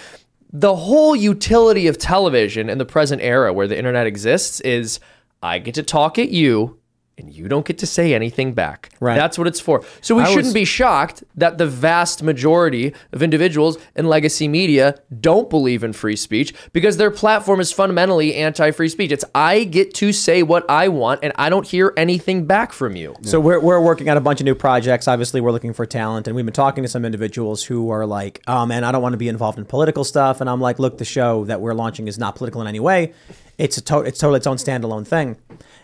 The 0.53 0.77
whole 0.77 1.17
utility 1.17 1.87
of 1.87 1.97
television 1.97 2.69
in 2.69 2.77
the 2.77 2.85
present 2.85 3.23
era 3.23 3.51
where 3.53 3.67
the 3.67 3.79
internet 3.79 4.07
exists 4.07 4.61
is 4.61 5.01
I 5.43 5.59
get 5.59 5.75
to 5.77 5.83
talk 5.83 6.19
at 6.19 6.29
you 6.29 6.79
and 7.17 7.33
you 7.33 7.49
don't 7.49 7.65
get 7.65 7.79
to 7.79 7.87
say 7.87 8.15
anything 8.15 8.53
back. 8.55 8.91
Right. 9.01 9.15
That's 9.15 9.39
what 9.39 9.47
it's 9.47 9.61
for. 9.61 9.85
So 10.01 10.17
we 10.17 10.23
I 10.23 10.27
shouldn't 10.27 10.47
was- 10.47 10.55
be 10.55 10.65
shocked 10.65 11.23
that 11.37 11.59
the 11.59 11.67
vast 11.67 12.23
majority 12.23 12.93
of 13.13 13.23
individuals 13.23 13.79
in 13.95 14.07
legacy 14.07 14.49
media 14.49 14.97
don't 15.21 15.49
believe 15.49 15.85
in 15.85 15.93
free 15.93 16.17
speech 16.17 16.55
because 16.73 16.97
their 16.97 17.11
platform 17.11 17.61
is 17.61 17.73
fundamentally 17.73 18.35
anti-free 18.35 18.89
speech. 18.89 19.13
It's 19.13 19.25
I 19.35 19.65
get 19.65 19.95
to 19.95 20.13
say 20.13 20.43
what 20.43 20.69
I 20.69 20.89
want 20.89 21.21
and 21.23 21.33
I 21.37 21.51
don't 21.51 21.67
hear 21.67 21.93
anything 21.97 22.47
back 22.47 22.73
from 22.73 22.97
you. 22.97 23.15
So 23.23 23.39
we're, 23.41 23.61
we're 23.61 23.81
working 23.81 24.09
on 24.09 24.17
a 24.17 24.21
bunch 24.21 24.41
of 24.41 24.45
new 24.45 24.55
projects. 24.55 25.07
Obviously, 25.07 25.41
we're 25.41 25.53
looking 25.53 25.73
for 25.73 25.87
talent, 25.87 26.27
and 26.27 26.35
we've 26.35 26.45
been 26.45 26.53
talking 26.53 26.83
to 26.83 26.89
some 26.89 27.05
individuals 27.05 27.63
who 27.65 27.91
are 27.91 28.07
like, 28.07 28.43
um, 28.47 28.55
"Oh 28.57 28.67
man, 28.67 28.85
I 28.85 28.93
don't 28.93 29.03
want 29.03 29.13
to 29.13 29.19
be 29.19 29.29
involved 29.29 29.59
in 29.59 29.65
political 29.65 30.05
stuff." 30.05 30.41
And 30.41 30.49
I'm 30.51 30.61
like, 30.61 30.79
"Look, 30.79 30.99
the 30.99 31.05
show 31.05 31.45
that 31.45 31.61
we're 31.61 31.75
launching 31.75 32.09
is 32.09 32.19
not 32.19 32.35
political 32.37 32.61
in 32.61 32.67
any 32.67 32.81
way. 32.81 33.13
It's 33.59 33.77
a 33.77 33.81
to- 33.83 34.01
it's 34.01 34.19
totally 34.19 34.39
its 34.39 34.47
own 34.47 34.57
standalone 34.57 35.07
thing." 35.07 35.37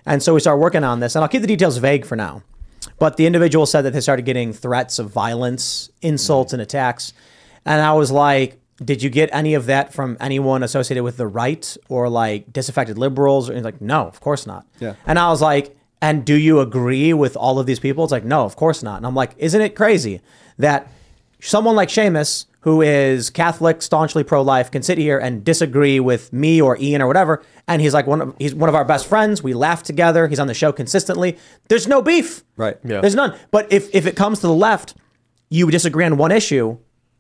And 0.07 0.23
so 0.23 0.35
we 0.35 0.41
start 0.41 0.59
working 0.59 0.85
on 0.85 1.01
this, 1.01 1.15
and 1.15 1.23
I'll 1.23 1.29
keep 1.29 1.43
the 1.43 1.47
details 1.47 1.77
vague 1.79 2.05
for 2.05 2.17
now. 2.17 2.43
But 2.99 3.17
the 3.17 3.27
individual 3.27 3.67
said 3.67 3.83
that 3.83 3.93
they 3.93 4.01
started 4.01 4.25
getting 4.25 4.53
threats 4.53 4.99
of 4.99 5.11
violence, 5.11 5.91
insults, 6.03 6.53
and 6.53 6.61
attacks, 6.63 7.13
and 7.65 7.81
I 7.81 7.93
was 7.93 8.11
like. 8.11 8.57
Did 8.83 9.03
you 9.03 9.11
get 9.11 9.29
any 9.31 9.53
of 9.53 9.67
that 9.67 9.93
from 9.93 10.17
anyone 10.21 10.63
associated 10.63 11.03
with 11.05 11.19
the 11.19 11.27
right 11.27 11.77
or 11.91 12.09
like 12.09 12.51
disaffected 12.51 12.97
liberals? 12.97 13.51
And 13.51 13.59
he's 13.59 13.65
like, 13.67 13.83
no, 13.83 14.07
of 14.07 14.21
course 14.21 14.47
not. 14.47 14.65
Yeah. 14.79 14.95
And 15.07 15.19
I 15.19 15.29
was 15.29 15.43
like, 15.43 15.77
and 16.01 16.25
do 16.25 16.35
you 16.35 16.61
agree 16.61 17.13
with 17.13 17.37
all 17.37 17.59
of 17.59 17.67
these 17.67 17.79
people? 17.79 18.05
It's 18.05 18.11
like, 18.11 18.25
no, 18.25 18.47
of 18.47 18.57
course 18.57 18.83
not. 18.83 18.97
And 18.97 19.05
I'm 19.07 19.15
like, 19.15 19.33
isn't 19.37 19.61
it 19.61 19.77
crazy 19.77 20.23
that 20.59 20.89
someone 21.43 21.77
like 21.77 21.91
Seamus, 21.91 22.47
who 22.61 22.83
is 22.83 23.31
Catholic, 23.31 23.81
staunchly 23.81 24.23
pro-life, 24.23 24.71
can 24.71 24.83
sit 24.83 24.99
here 24.99 25.19
and 25.19 25.43
disagree 25.45 25.99
with 25.99 26.33
me 26.33 26.61
or 26.61 26.77
Ian 26.79 27.01
or 27.03 27.07
whatever, 27.07 27.43
and 27.67 27.81
he's 27.81 27.95
like 27.95 28.07
one 28.07 28.21
of 28.21 28.35
he's 28.39 28.55
one 28.55 28.69
of 28.69 28.75
our 28.75 28.85
best 28.85 29.07
friends. 29.07 29.43
We 29.43 29.55
laugh 29.55 29.83
together. 29.83 30.29
He's 30.29 30.39
on 30.39 30.47
the 30.47 30.55
show 30.55 30.71
consistently. 30.73 31.39
There's 31.69 31.87
no 31.89 32.03
beef. 32.03 32.45
Right. 32.57 32.77
Yeah. 32.85 33.01
There's 33.01 33.15
none. 33.15 33.35
But 33.51 33.73
if 33.73 33.95
if 33.95 34.07
it 34.07 34.15
comes 34.17 34.41
to 34.41 34.47
the 34.47 34.55
left, 34.55 34.95
you 35.49 35.71
disagree 35.71 36.05
on 36.05 36.17
one 36.19 36.33
issue, 36.33 36.77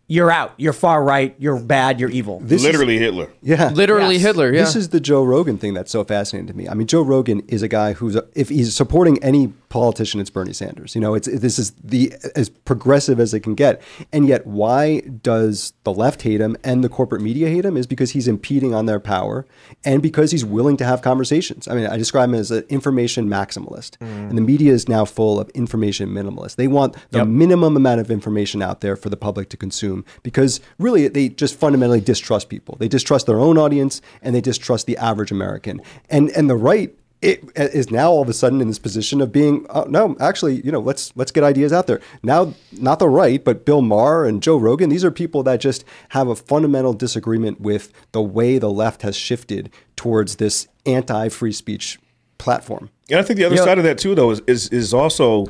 you're 0.08 0.30
out. 0.30 0.52
You're 0.56 0.72
far 0.72 1.02
right. 1.04 1.34
You're 1.38 1.58
bad. 1.60 2.00
You're 2.00 2.10
evil. 2.10 2.40
This 2.40 2.60
is- 2.60 2.66
Literally 2.66 2.98
Hitler. 2.98 3.30
Yeah. 3.42 3.70
Literally 3.70 4.18
Hitler, 4.18 4.52
yeah. 4.52 4.60
This 4.62 4.74
is 4.76 4.88
the 4.88 4.98
Joe 5.00 5.22
Rogan 5.24 5.56
thing 5.56 5.72
that's 5.72 5.90
so 5.92 6.02
fascinating 6.04 6.48
to 6.48 6.54
me. 6.54 6.68
I 6.68 6.74
mean, 6.74 6.86
Joe 6.88 7.02
Rogan 7.02 7.40
is 7.48 7.62
a 7.62 7.68
guy 7.68 7.92
who's, 7.92 8.16
a, 8.16 8.26
if 8.34 8.48
he's 8.48 8.74
supporting 8.74 9.22
any 9.22 9.52
politician, 9.70 10.20
it's 10.20 10.30
Bernie 10.30 10.52
Sanders. 10.52 10.94
You 10.94 11.00
know, 11.00 11.14
it's 11.14 11.26
this 11.26 11.58
is 11.58 11.70
the 11.82 12.12
as 12.36 12.50
progressive 12.50 13.18
as 13.18 13.32
it 13.32 13.40
can 13.40 13.54
get. 13.54 13.80
And 14.12 14.28
yet, 14.28 14.46
why 14.46 15.00
does 15.00 15.72
the 15.84 15.92
left 15.92 16.22
hate 16.22 16.40
him 16.40 16.56
and 16.62 16.84
the 16.84 16.88
corporate 16.88 17.22
media 17.22 17.48
hate 17.48 17.64
him? 17.64 17.76
Is 17.76 17.86
because 17.86 18.10
he's 18.10 18.28
impeding 18.28 18.74
on 18.74 18.86
their 18.86 19.00
power 19.00 19.46
and 19.84 20.02
because 20.02 20.32
he's 20.32 20.44
willing 20.44 20.76
to 20.76 20.84
have 20.84 21.00
conversations. 21.00 21.68
I 21.68 21.74
mean, 21.74 21.86
I 21.86 21.96
describe 21.96 22.28
him 22.28 22.34
as 22.34 22.50
an 22.50 22.64
information 22.68 23.28
maximalist, 23.28 23.96
mm. 23.98 24.28
and 24.28 24.36
the 24.36 24.42
media 24.42 24.72
is 24.72 24.88
now 24.88 25.04
full 25.04 25.40
of 25.40 25.48
information 25.50 26.10
minimalists. 26.10 26.56
They 26.56 26.68
want 26.68 26.96
the 27.10 27.24
minimum 27.24 27.76
amount 27.76 28.00
of 28.00 28.10
information 28.10 28.62
out 28.62 28.80
there 28.80 28.96
for 28.96 29.08
the 29.08 29.16
public 29.16 29.48
to 29.50 29.56
consume 29.56 30.04
because 30.22 30.60
really 30.78 31.08
they 31.08 31.28
just 31.28 31.54
fundamentally 31.58 32.00
distrust 32.00 32.48
people. 32.48 32.76
They 32.78 32.88
distrust 32.88 33.26
their 33.26 33.38
own 33.38 33.56
audience 33.56 34.02
and 34.20 34.34
they 34.34 34.40
distrust 34.40 34.86
the 34.86 34.96
average 34.98 35.30
American. 35.30 35.80
And 36.08 36.30
and 36.30 36.50
the 36.50 36.56
right 36.56 36.94
it 37.22 37.44
is 37.54 37.90
now 37.90 38.10
all 38.10 38.22
of 38.22 38.28
a 38.28 38.32
sudden 38.32 38.60
in 38.60 38.68
this 38.68 38.78
position 38.78 39.20
of 39.20 39.30
being 39.30 39.66
oh, 39.70 39.84
no 39.84 40.16
actually 40.20 40.60
you 40.64 40.72
know 40.72 40.80
let's 40.80 41.14
let's 41.16 41.30
get 41.30 41.44
ideas 41.44 41.72
out 41.72 41.86
there. 41.86 42.00
Now 42.22 42.54
not 42.72 42.98
the 42.98 43.08
right 43.08 43.42
but 43.42 43.64
bill 43.64 43.82
maher 43.82 44.24
and 44.24 44.42
joe 44.42 44.56
rogan 44.56 44.88
these 44.88 45.04
are 45.04 45.10
people 45.10 45.42
that 45.44 45.60
just 45.60 45.84
have 46.10 46.28
a 46.28 46.36
fundamental 46.36 46.92
disagreement 46.94 47.60
with 47.60 47.92
the 48.12 48.22
way 48.22 48.58
the 48.58 48.70
left 48.70 49.02
has 49.02 49.16
shifted 49.16 49.70
towards 49.96 50.36
this 50.36 50.66
anti-free 50.86 51.52
speech 51.52 51.98
platform. 52.38 52.90
And 53.10 53.20
I 53.20 53.22
think 53.22 53.38
the 53.38 53.44
other 53.44 53.56
side 53.56 53.78
of 53.78 53.84
that 53.84 53.98
too, 53.98 54.14
though, 54.14 54.30
is 54.30 54.40
is, 54.46 54.68
is 54.68 54.94
also 54.94 55.46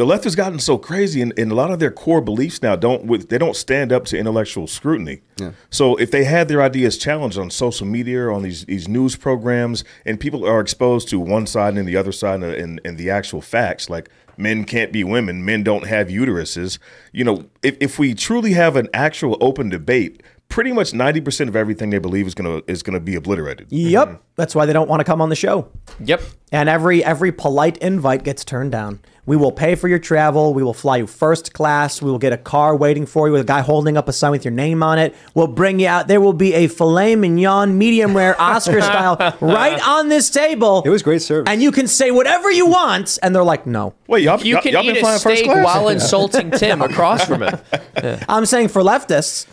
the 0.00 0.06
left 0.06 0.24
has 0.24 0.34
gotten 0.34 0.58
so 0.58 0.78
crazy, 0.78 1.20
and, 1.20 1.38
and 1.38 1.52
a 1.52 1.54
lot 1.54 1.70
of 1.70 1.78
their 1.78 1.90
core 1.90 2.22
beliefs 2.22 2.62
now 2.62 2.74
don't 2.74 3.04
with 3.04 3.28
they 3.28 3.36
don't 3.36 3.54
stand 3.54 3.92
up 3.92 4.06
to 4.06 4.16
intellectual 4.16 4.66
scrutiny. 4.66 5.20
Yeah. 5.36 5.50
So 5.68 5.96
if 5.96 6.10
they 6.10 6.24
had 6.24 6.48
their 6.48 6.62
ideas 6.62 6.96
challenged 6.96 7.36
on 7.36 7.50
social 7.50 7.86
media 7.86 8.22
or 8.22 8.32
on 8.32 8.40
these 8.40 8.64
these 8.64 8.88
news 8.88 9.14
programs, 9.14 9.84
and 10.06 10.18
people 10.18 10.46
are 10.46 10.58
exposed 10.58 11.10
to 11.10 11.20
one 11.20 11.46
side 11.46 11.76
and 11.76 11.86
the 11.86 11.98
other 11.98 12.12
side, 12.12 12.42
and, 12.42 12.54
and, 12.54 12.80
and 12.82 12.96
the 12.96 13.10
actual 13.10 13.42
facts, 13.42 13.90
like 13.90 14.08
men 14.38 14.64
can't 14.64 14.90
be 14.90 15.04
women, 15.04 15.44
men 15.44 15.62
don't 15.62 15.86
have 15.86 16.08
uteruses. 16.08 16.78
You 17.12 17.24
know, 17.24 17.50
if 17.62 17.76
if 17.78 17.98
we 17.98 18.14
truly 18.14 18.54
have 18.54 18.76
an 18.76 18.88
actual 18.94 19.36
open 19.42 19.68
debate. 19.68 20.22
Pretty 20.50 20.72
much 20.72 20.92
ninety 20.92 21.20
percent 21.20 21.48
of 21.48 21.56
everything 21.56 21.90
they 21.90 21.98
believe 21.98 22.26
is 22.26 22.34
gonna 22.34 22.60
is 22.66 22.82
gonna 22.82 23.00
be 23.00 23.14
obliterated. 23.14 23.68
Yep. 23.70 24.08
Mm-hmm. 24.08 24.16
That's 24.36 24.54
why 24.54 24.66
they 24.66 24.72
don't 24.72 24.88
want 24.88 25.00
to 25.00 25.04
come 25.04 25.22
on 25.22 25.30
the 25.30 25.36
show. 25.36 25.68
Yep. 26.00 26.20
And 26.52 26.68
every 26.68 27.02
every 27.02 27.32
polite 27.32 27.78
invite 27.78 28.24
gets 28.24 28.44
turned 28.44 28.72
down. 28.72 29.00
We 29.26 29.36
will 29.36 29.52
pay 29.52 29.76
for 29.76 29.86
your 29.86 30.00
travel. 30.00 30.54
We 30.54 30.64
will 30.64 30.74
fly 30.74 30.96
you 30.96 31.06
first 31.06 31.52
class. 31.52 32.02
We 32.02 32.10
will 32.10 32.18
get 32.18 32.32
a 32.32 32.36
car 32.36 32.74
waiting 32.74 33.06
for 33.06 33.28
you 33.28 33.32
with 33.32 33.42
a 33.42 33.44
guy 33.44 33.60
holding 33.60 33.96
up 33.96 34.08
a 34.08 34.12
sign 34.12 34.32
with 34.32 34.44
your 34.44 34.50
name 34.50 34.82
on 34.82 34.98
it. 34.98 35.14
We'll 35.34 35.46
bring 35.46 35.78
you 35.78 35.86
out. 35.86 36.08
There 36.08 36.20
will 36.20 36.32
be 36.32 36.52
a 36.54 36.66
filet 36.66 37.14
mignon, 37.14 37.78
medium 37.78 38.16
rare, 38.16 38.34
Oscar 38.40 38.80
style, 38.80 39.36
right 39.40 39.80
on 39.86 40.08
this 40.08 40.30
table. 40.30 40.82
It 40.84 40.90
was 40.90 41.04
great 41.04 41.22
service. 41.22 41.48
And 41.48 41.62
you 41.62 41.70
can 41.70 41.86
say 41.86 42.10
whatever 42.10 42.50
you 42.50 42.66
want, 42.66 43.20
and 43.22 43.32
they're 43.32 43.44
like, 43.44 43.66
no. 43.66 43.94
Wait, 44.08 44.24
y'all, 44.24 44.40
You 44.40 44.58
can 44.60 44.84
eat 44.84 44.96
a 45.00 45.18
steak 45.20 45.46
while 45.46 45.88
insulting 45.90 46.50
Tim 46.50 46.82
across 46.82 47.24
from 47.24 47.42
him. 47.42 47.56
I'm 48.28 48.46
saying 48.46 48.68
for 48.68 48.82
leftists, 48.82 49.46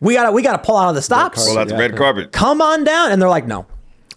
we 0.00 0.14
gotta 0.14 0.32
we 0.32 0.42
gotta 0.42 0.62
pull 0.62 0.76
out 0.76 0.88
of 0.88 0.94
the 0.94 1.02
stops. 1.02 1.46
Pull 1.46 1.58
out 1.58 1.68
the 1.68 1.76
red 1.76 1.96
carpet. 1.96 2.32
Come 2.32 2.60
on 2.60 2.84
down, 2.84 3.12
and 3.12 3.20
they're 3.20 3.28
like, 3.28 3.46
no. 3.46 3.66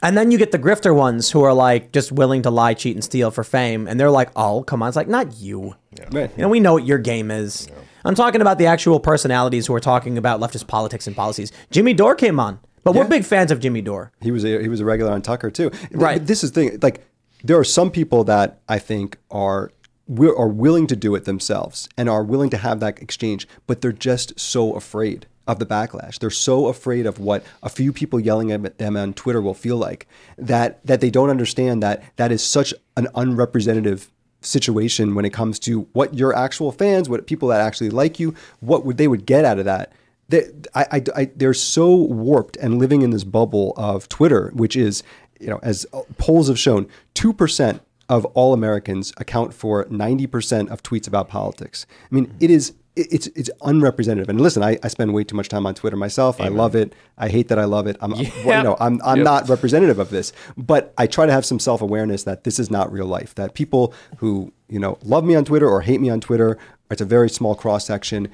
And 0.04 0.18
then 0.18 0.32
you 0.32 0.40
get 0.40 0.52
the 0.52 0.58
grifter 0.60 0.96
ones 0.96 1.30
who 1.30 1.44
are 1.44 1.54
like 1.54 1.92
just 1.92 2.12
willing 2.12 2.42
to 2.44 2.50
lie, 2.50 2.74
cheat, 2.74 2.96
and 2.96 3.04
steal 3.04 3.30
for 3.32 3.44
fame, 3.44 3.88
and 3.88 4.00
they're 4.00 4.12
like, 4.12 4.30
oh, 4.36 4.64
come 4.64 4.82
on, 4.82 4.88
it's 4.88 4.96
like 4.96 5.08
not 5.08 5.36
you. 5.38 5.76
Right. 6.12 6.32
You 6.36 6.44
know, 6.44 6.50
we 6.50 6.60
know 6.60 6.74
what 6.74 6.86
your 6.86 6.98
game 6.98 7.30
is. 7.30 7.68
I'm 8.04 8.16
talking 8.16 8.42
about 8.42 8.58
the 8.58 8.66
actual 8.66 9.00
personalities 9.00 9.68
who 9.68 9.76
are 9.76 9.80
talking 9.80 10.18
about 10.18 10.40
leftist 10.40 10.68
politics 10.68 11.06
and 11.06 11.16
policies. 11.16 11.52
Jimmy 11.70 11.94
Dore 11.94 12.16
came 12.16 12.40
on, 12.40 12.60
but 12.84 12.96
we're 12.96 13.06
big 13.06 13.26
fans 13.26 13.52
of 13.52 13.60
Jimmy 13.60 13.82
Dore. 13.82 14.12
He 14.22 14.32
was 14.32 14.44
a, 14.44 14.60
he 14.60 14.68
was 14.68 14.80
a 14.80 14.86
regular 14.86 15.12
on 15.12 15.22
Tucker 15.22 15.52
too. 15.52 15.72
Right. 15.92 16.26
This 16.26 16.44
is 16.44 16.52
the 16.52 16.70
thing. 16.70 16.80
Like 16.82 17.06
there 17.44 17.60
are 17.60 17.64
some 17.64 17.92
people 17.92 18.24
that 18.24 18.60
I 18.68 18.80
think 18.80 19.18
are 19.30 19.72
wi- 20.10 20.36
are 20.36 20.48
willing 20.48 20.88
to 20.88 20.96
do 20.96 21.14
it 21.14 21.26
themselves 21.26 21.88
and 21.96 22.10
are 22.10 22.24
willing 22.24 22.50
to 22.52 22.58
have 22.58 22.80
that 22.80 23.00
exchange, 23.00 23.48
but 23.68 23.82
they're 23.82 23.92
just 23.92 24.40
so 24.40 24.74
afraid 24.74 25.28
of 25.52 25.60
the 25.60 25.66
backlash. 25.66 26.20
They're 26.20 26.30
so 26.30 26.68
afraid 26.68 27.06
of 27.06 27.20
what 27.20 27.44
a 27.62 27.70
few 27.70 27.94
people 27.94 28.20
yelling 28.20 28.52
at 28.52 28.78
them 28.78 28.98
on 28.98 29.14
Twitter 29.14 29.42
will 29.42 29.54
feel 29.54 29.78
like 29.78 30.08
that 30.38 30.86
that 30.86 31.02
they 31.02 31.10
don't 31.10 31.30
understand 31.30 31.84
that 31.84 32.04
that 32.16 32.32
is 32.32 32.44
such 32.44 32.74
an 32.98 33.08
unrepresentative 33.16 34.10
situation 34.42 35.14
when 35.14 35.26
it 35.26 35.34
comes 35.34 35.60
to 35.60 35.82
what 35.94 36.16
your 36.16 36.36
actual 36.36 36.72
fans, 36.72 37.08
what 37.08 37.28
people 37.28 37.50
that 37.50 37.62
actually 37.62 37.90
like 37.92 38.20
you, 38.20 38.34
what 38.60 38.86
would 38.86 38.98
they 38.98 39.08
would 39.08 39.26
get 39.26 39.46
out 39.46 39.60
of 39.60 39.66
that 39.66 39.94
they, 40.32 40.50
I, 40.74 40.86
I, 40.92 41.04
I, 41.16 41.26
they're 41.36 41.54
so 41.54 41.94
warped 41.94 42.58
and 42.58 42.80
living 42.80 43.02
in 43.04 43.12
this 43.12 43.24
bubble 43.24 43.74
of 43.78 44.10
Twitter, 44.10 44.50
which 44.54 44.76
is, 44.76 45.04
you 45.40 45.48
know, 45.48 45.60
as 45.62 45.86
polls 46.18 46.48
have 46.48 46.58
shown, 46.58 46.88
2% 47.16 47.82
of 48.10 48.26
all 48.28 48.54
Americans 48.54 49.14
account 49.18 49.54
for 49.54 49.86
90% 49.86 50.70
of 50.70 50.82
tweets 50.84 51.08
about 51.08 51.28
politics. 51.28 51.86
I 52.12 52.16
mean, 52.16 52.34
it 52.40 52.50
is, 52.50 52.74
it's, 52.96 53.28
it's 53.28 53.50
unrepresentative. 53.62 54.28
And 54.30 54.40
listen, 54.42 54.64
I, 54.64 54.78
I 54.84 54.88
spend 54.90 55.14
way 55.14 55.24
too 55.24 55.36
much 55.36 55.48
time 55.50 55.66
on 55.66 55.74
Twitter 55.76 55.96
myself. 55.96 56.42
I 56.42 56.50
love 56.50 56.76
it. 56.76 56.94
I 57.18 57.30
hate 57.30 57.48
that 57.48 57.58
I 57.58 57.64
love 57.66 57.88
it. 57.88 57.96
I'm, 58.02 58.14
I'm- 58.14 58.26
well, 58.46 58.58
you 58.58 58.64
know, 58.64 58.78
I'm, 58.80 59.00
I'm 59.04 59.18
Yep. 59.20 59.24
not 59.26 59.50
representative 59.50 59.98
of 60.00 60.10
this, 60.10 60.34
but 60.58 60.94
I 60.98 61.08
try 61.08 61.26
to 61.26 61.32
have 61.32 61.46
some 61.46 61.60
self 61.60 61.82
awareness 61.82 62.24
that 62.24 62.44
this 62.44 62.60
is 62.60 62.70
not 62.70 62.92
real 62.92 63.06
life, 63.06 63.34
that 63.36 63.54
people 63.54 63.94
who, 64.18 64.52
you 64.68 64.80
know, 64.80 64.98
love 65.04 65.24
me 65.24 65.36
on 65.36 65.46
Twitter 65.46 65.70
or 65.70 65.82
hate 65.82 66.02
me 66.02 66.10
on 66.10 66.20
Twitter, 66.20 66.58
it's 66.90 67.02
a 67.02 67.06
very 67.06 67.30
small 67.30 67.56
cross 67.56 67.86
section. 67.86 68.28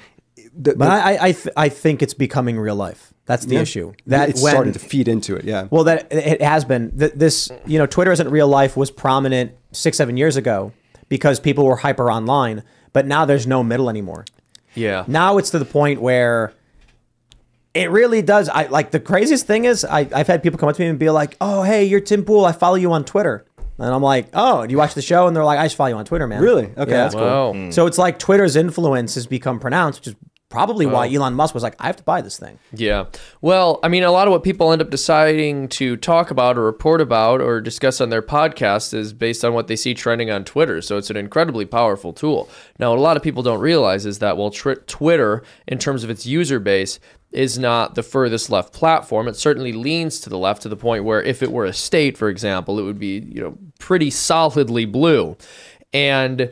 The- 0.55 0.75
But 0.75 0.85
the- 0.85 0.91
I, 0.91 0.97
I, 0.97 1.17
I, 1.27 1.31
th- 1.33 1.55
I 1.55 1.69
think 1.69 2.01
it's 2.01 2.13
becoming 2.15 2.57
real 2.59 2.75
life. 2.75 3.13
That's 3.25 3.45
the 3.45 3.55
Yeah. 3.55 3.61
issue. 3.61 3.93
That 4.07 4.29
it's 4.29 4.41
when, 4.41 4.53
starting 4.53 4.73
to 4.73 4.79
feed 4.79 5.07
into 5.09 5.35
it. 5.35 5.43
Yeah. 5.45 5.67
Well, 5.69 5.83
that 5.83 6.07
it 6.11 6.41
has 6.41 6.63
been. 6.65 6.97
Th- 6.97 7.11
This, 7.13 7.51
you 7.65 7.77
know, 7.77 7.85
Twitter 7.85 8.11
isn't 8.11 8.29
real 8.29 8.47
life 8.47 8.77
was 8.77 8.89
prominent 8.89 9.51
six, 9.73 9.97
seven 9.97 10.15
years 10.17 10.37
ago 10.37 10.71
because 11.09 11.39
people 11.39 11.65
were 11.65 11.75
hyper 11.75 12.09
online. 12.09 12.63
But 12.93 13.05
now 13.05 13.25
there's 13.25 13.45
no 13.45 13.63
middle 13.63 13.89
anymore. 13.89 14.23
Yeah. 14.77 15.03
Now 15.07 15.37
it's 15.37 15.49
to 15.51 15.59
the 15.59 15.65
point 15.65 16.01
where 16.01 16.53
it 17.73 17.91
really 17.91 18.21
does. 18.21 18.49
I 18.49 18.67
like 18.67 18.91
the 18.91 18.99
craziest 18.99 19.45
thing 19.45 19.65
is 19.65 19.85
I, 19.85 20.07
I've 20.13 20.27
had 20.27 20.41
people 20.41 20.57
come 20.57 20.69
up 20.69 20.75
to 20.75 20.81
me 20.81 20.87
and 20.87 20.97
be 20.97 21.09
like, 21.09 21.37
"Oh, 21.39 21.63
hey, 21.63 21.85
you're 21.85 21.99
Tim 21.99 22.23
Pool. 22.25 22.45
I 22.45 22.51
follow 22.51 22.75
you 22.75 22.91
on 22.91 23.05
Twitter." 23.05 23.45
And 23.77 23.93
I'm 23.93 24.01
like, 24.01 24.29
"Oh, 24.33 24.65
do 24.65 24.71
you 24.71 24.77
watch 24.77 24.95
the 24.95 25.01
show?" 25.01 25.27
And 25.27 25.35
they're 25.35 25.43
like, 25.43 25.59
"I 25.59 25.65
just 25.65 25.75
follow 25.75 25.89
you 25.89 25.95
on 25.95 26.05
Twitter, 26.05 26.27
man." 26.27 26.41
Really? 26.41 26.65
Okay, 26.65 26.91
that's 26.91 27.13
cool. 27.13 27.53
Wow. 27.53 27.69
So 27.69 27.85
it's 27.85 27.97
like 27.99 28.17
Twitter's 28.17 28.55
influence 28.55 29.15
has 29.15 29.27
become 29.27 29.59
pronounced, 29.59 29.99
which 29.99 30.07
is 30.07 30.15
probably 30.49 30.85
why 30.85 31.07
Oh. 31.07 31.11
Elon 31.15 31.33
Musk 31.33 31.53
was 31.53 31.63
like, 31.63 31.75
I 31.79 31.87
have 31.87 31.97
to 31.97 32.03
buy 32.03 32.21
this 32.21 32.37
thing. 32.37 32.57
Yeah. 32.71 33.05
Well, 33.41 33.79
I 33.83 33.87
mean, 33.89 34.03
a 34.03 34.11
lot 34.11 34.27
of 34.27 34.31
what 34.31 34.43
people 34.43 34.71
end 34.71 34.81
up 34.81 34.89
deciding 34.89 35.67
to 35.69 35.97
talk 35.97 36.31
about 36.31 36.57
or 36.57 36.63
report 36.63 37.01
about 37.01 37.41
or 37.41 37.59
discuss 37.59 37.99
on 37.99 38.09
their 38.09 38.21
podcast 38.21 38.93
is 38.93 39.11
based 39.13 39.43
on 39.43 39.53
what 39.53 39.67
they 39.67 39.75
see 39.75 39.93
trending 39.93 40.31
on 40.31 40.45
Twitter. 40.45 40.81
So 40.81 40.97
it's 40.97 41.09
an 41.09 41.17
incredibly 41.17 41.65
powerful 41.65 42.13
tool. 42.13 42.49
Now, 42.79 42.91
what 42.91 42.99
a 42.99 43.01
lot 43.01 43.17
of 43.17 43.23
people 43.23 43.43
don't 43.43 43.59
realize 43.59 44.05
is 44.05 44.19
that 44.19 44.37
while 44.37 44.51
tr- 44.51 44.73
Twitter, 44.73 45.43
in 45.67 45.79
terms 45.79 46.03
of 46.03 46.09
its 46.09 46.25
user 46.25 46.59
base, 46.59 46.99
is 47.33 47.59
not 47.59 47.95
the 47.95 48.03
furthest 48.03 48.49
left 48.49 48.71
platform. 48.71 49.27
It 49.27 49.35
certainly 49.35 49.73
leans 49.73 50.21
to 50.21 50.29
the 50.29 50.37
left 50.37 50.61
to 50.61 50.69
the 50.69 50.77
point 50.77 51.03
where 51.03 51.21
if 51.21 51.43
it 51.43 51.51
were 51.51 51.65
a 51.65 51.73
state, 51.73 52.17
for 52.17 52.29
example, 52.29 52.79
it 52.79 52.83
would 52.83 52.97
be, 52.99 53.19
you 53.29 53.41
know, 53.41 53.57
pretty 53.79 54.09
solidly 54.09 54.85
blue. 54.85 55.35
And 55.93 56.51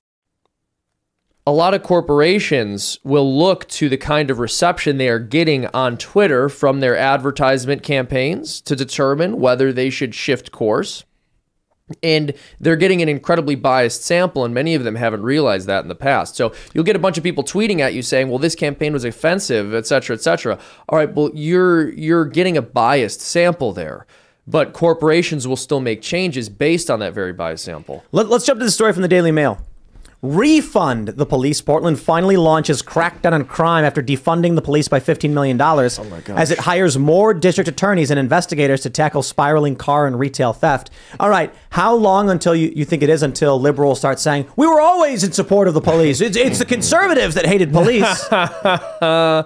A 1.45 1.51
lot 1.51 1.73
of 1.73 1.81
corporations 1.81 2.99
will 3.03 3.37
look 3.37 3.67
to 3.67 3.89
the 3.89 3.97
kind 3.97 4.29
of 4.29 4.39
reception 4.39 4.97
they 4.97 5.09
are 5.09 5.19
getting 5.19 5.65
on 5.67 5.97
Twitter 5.97 6.49
from 6.49 6.79
their 6.79 6.95
advertisement 6.95 7.81
campaigns 7.81 8.61
to 8.61 8.75
determine 8.75 9.39
whether 9.39 9.73
they 9.73 9.89
should 9.89 10.13
shift 10.13 10.51
course. 10.51 11.03
And 12.01 12.33
they're 12.59 12.77
getting 12.77 13.01
an 13.01 13.09
incredibly 13.09 13.55
biased 13.55 14.05
sample, 14.05 14.45
and 14.45 14.53
many 14.53 14.75
of 14.75 14.85
them 14.85 14.95
haven't 14.95 15.23
realized 15.23 15.67
that 15.67 15.83
in 15.83 15.89
the 15.89 15.95
past. 15.95 16.37
So 16.37 16.53
you'll 16.73 16.85
get 16.85 16.95
a 16.95 16.99
bunch 16.99 17.17
of 17.17 17.23
people 17.23 17.43
tweeting 17.43 17.79
at 17.79 17.93
you 17.93 18.01
saying, 18.01 18.29
"Well, 18.29 18.39
this 18.39 18.55
campaign 18.55 18.93
was 18.93 19.03
offensive, 19.03 19.73
et 19.73 19.85
cetera, 19.85 20.15
et 20.15 20.21
cetera." 20.21 20.57
All 20.87 20.97
right, 20.97 21.13
well, 21.13 21.31
you're 21.33 21.89
you're 21.89 22.23
getting 22.23 22.55
a 22.55 22.61
biased 22.61 23.19
sample 23.19 23.73
there, 23.73 24.05
but 24.47 24.71
corporations 24.71 25.49
will 25.49 25.57
still 25.57 25.81
make 25.81 26.01
changes 26.01 26.47
based 26.47 26.89
on 26.89 26.99
that 26.99 27.13
very 27.13 27.33
biased 27.33 27.65
sample. 27.65 28.05
Let, 28.13 28.27
us 28.27 28.45
jump 28.45 28.59
to 28.59 28.65
the 28.65 28.71
story 28.71 28.93
from 28.93 29.01
the 29.01 29.09
Daily 29.09 29.31
Mail. 29.31 29.59
Refund 30.23 31.07
the 31.07 31.25
police. 31.25 31.61
Portland 31.61 31.99
finally 31.99 32.37
launches 32.37 32.83
crackdown 32.83 33.33
on 33.33 33.43
crime 33.43 33.83
after 33.83 34.03
defunding 34.03 34.53
the 34.53 34.61
police 34.61 34.87
by 34.87 34.99
$15 34.99 35.31
million 35.31 35.59
as 36.37 36.51
it 36.51 36.59
hires 36.59 36.95
more 36.95 37.33
district 37.33 37.67
attorneys 37.67 38.11
and 38.11 38.19
investigators 38.19 38.81
to 38.81 38.91
tackle 38.91 39.23
spiraling 39.23 39.75
car 39.75 40.05
and 40.05 40.19
retail 40.19 40.53
theft. 40.53 40.91
All 41.19 41.29
right, 41.29 41.51
how 41.71 41.95
long 41.95 42.29
until 42.29 42.55
you, 42.55 42.71
you 42.75 42.85
think 42.85 43.01
it 43.01 43.09
is 43.09 43.23
until 43.23 43.59
liberals 43.59 43.97
start 43.97 44.19
saying, 44.19 44.45
we 44.55 44.67
were 44.67 44.79
always 44.79 45.23
in 45.23 45.31
support 45.31 45.67
of 45.67 45.73
the 45.73 45.81
police? 45.81 46.21
It's, 46.21 46.37
it's 46.37 46.59
the 46.59 46.65
conservatives 46.65 47.33
that 47.33 47.47
hated 47.47 47.71
police. 47.73 48.31
Uh, 48.31 48.47
well, 49.01 49.43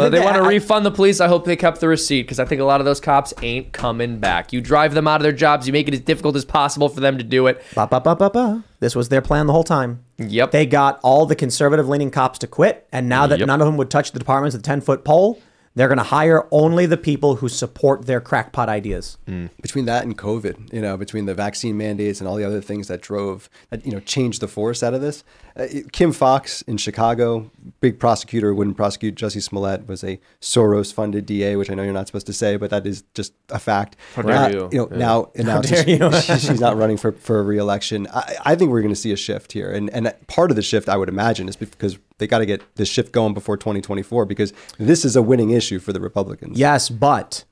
think 0.00 0.10
they 0.10 0.18
want 0.18 0.34
to 0.34 0.42
refund 0.42 0.84
the 0.84 0.90
police. 0.90 1.20
I 1.20 1.28
hope 1.28 1.44
they 1.44 1.54
kept 1.54 1.80
the 1.80 1.86
receipt 1.86 2.22
because 2.22 2.40
I 2.40 2.46
think 2.46 2.60
a 2.60 2.64
lot 2.64 2.80
of 2.80 2.84
those 2.84 2.98
cops 2.98 3.32
ain't 3.42 3.72
coming 3.72 4.18
back. 4.18 4.52
You 4.52 4.60
drive 4.60 4.94
them 4.94 5.06
out 5.06 5.20
of 5.20 5.22
their 5.22 5.30
jobs. 5.30 5.68
You 5.68 5.72
make 5.72 5.86
it 5.86 5.94
as 5.94 6.00
difficult 6.00 6.34
as 6.34 6.44
possible 6.44 6.88
for 6.88 6.98
them 6.98 7.16
to 7.18 7.24
do 7.24 7.46
it. 7.46 7.62
Ba, 7.76 7.86
ba, 7.86 8.00
ba, 8.00 8.16
ba, 8.16 8.28
ba. 8.28 8.64
This 8.80 8.94
was 8.94 9.08
their 9.08 9.22
plan 9.22 9.46
the 9.46 9.52
whole 9.52 9.64
time. 9.64 10.00
Yep. 10.18 10.50
They 10.50 10.66
got 10.66 11.00
all 11.02 11.26
the 11.26 11.34
conservative 11.34 11.88
leaning 11.88 12.10
cops 12.10 12.38
to 12.40 12.46
quit, 12.46 12.86
and 12.92 13.08
now 13.08 13.26
that 13.26 13.38
Yep. 13.38 13.46
none 13.46 13.60
of 13.60 13.66
them 13.66 13.76
would 13.76 13.90
touch 13.90 14.12
the 14.12 14.18
departments 14.18 14.54
with 14.54 14.62
a 14.62 14.64
10 14.64 14.80
foot 14.82 15.04
pole, 15.04 15.38
they're 15.76 15.86
going 15.88 15.98
to 15.98 16.04
hire 16.04 16.48
only 16.50 16.86
the 16.86 16.96
people 16.96 17.36
who 17.36 17.48
support 17.48 18.06
their 18.06 18.20
crackpot 18.20 18.68
ideas. 18.68 19.18
Between 19.62 19.84
that 19.84 20.04
and 20.04 20.16
COVID, 20.18 20.72
you 20.72 20.80
know, 20.80 20.96
between 20.96 21.26
the 21.26 21.34
vaccine 21.34 21.76
mandates 21.76 22.18
and 22.20 22.26
all 22.26 22.34
the 22.36 22.44
other 22.44 22.60
things 22.60 22.88
that 22.88 23.00
drove, 23.02 23.48
that, 23.70 23.84
you 23.86 23.92
know, 23.92 24.00
changed 24.00 24.40
the 24.40 24.48
force 24.48 24.82
out 24.82 24.94
of 24.94 25.00
this. 25.02 25.22
Uh, 25.54 25.66
Kim 25.92 26.12
Foxx 26.12 26.62
in 26.62 26.76
Chicago, 26.76 27.50
big 27.80 27.98
prosecutor, 28.00 28.54
wouldn't 28.54 28.76
prosecute 28.76 29.14
Jussie 29.14 29.42
Smollett, 29.42 29.86
was 29.86 30.02
a 30.02 30.18
Soros 30.40 30.92
funded 30.92 31.24
DA, 31.26 31.56
which 31.56 31.70
I 31.70 31.74
know 31.74 31.82
you're 31.82 31.92
not 31.94 32.06
supposed 32.06 32.26
to 32.26 32.32
say, 32.32 32.56
but 32.56 32.70
that 32.70 32.86
is 32.86 33.04
just 33.14 33.32
a 33.50 33.58
fact. 33.58 33.96
How 34.14 34.22
dare 34.22 34.36
Uh, 34.36 34.48
you. 34.48 34.54
know, 34.58 34.68
Yeah. 34.90 34.96
now, 34.96 35.30
and 35.34 35.46
How 35.48 35.54
now 35.56 35.60
dare 35.62 35.84
she's, 35.84 35.98
you. 35.98 36.12
she- 36.20 36.38
she's 36.48 36.60
not 36.60 36.76
running 36.76 36.96
for, 36.96 37.12
for 37.12 37.38
a 37.38 37.42
reelection. 37.42 38.06
I, 38.12 38.36
I 38.44 38.54
think 38.56 38.70
we're 38.70 38.82
going 38.82 38.94
to 38.94 39.00
see 39.00 39.12
a 39.12 39.16
shift 39.16 39.52
here. 39.52 39.70
And, 39.70 39.88
and 39.90 40.12
part 40.26 40.50
of 40.50 40.56
the 40.56 40.62
shift, 40.62 40.88
I 40.88 40.96
would 40.96 41.08
imagine, 41.08 41.48
is 41.48 41.56
because 41.56 41.98
they 42.18 42.26
got 42.26 42.38
to 42.38 42.46
get 42.46 42.62
this 42.76 42.88
shift 42.88 43.12
going 43.12 43.34
before 43.34 43.56
2024 43.56 44.24
because 44.24 44.52
this 44.78 45.04
is 45.04 45.16
a 45.16 45.22
winning 45.22 45.50
issue 45.50 45.78
for 45.78 45.92
the 45.92 46.00
Republicans. 46.00 46.58
Yes, 46.58 46.88
but 46.88 47.44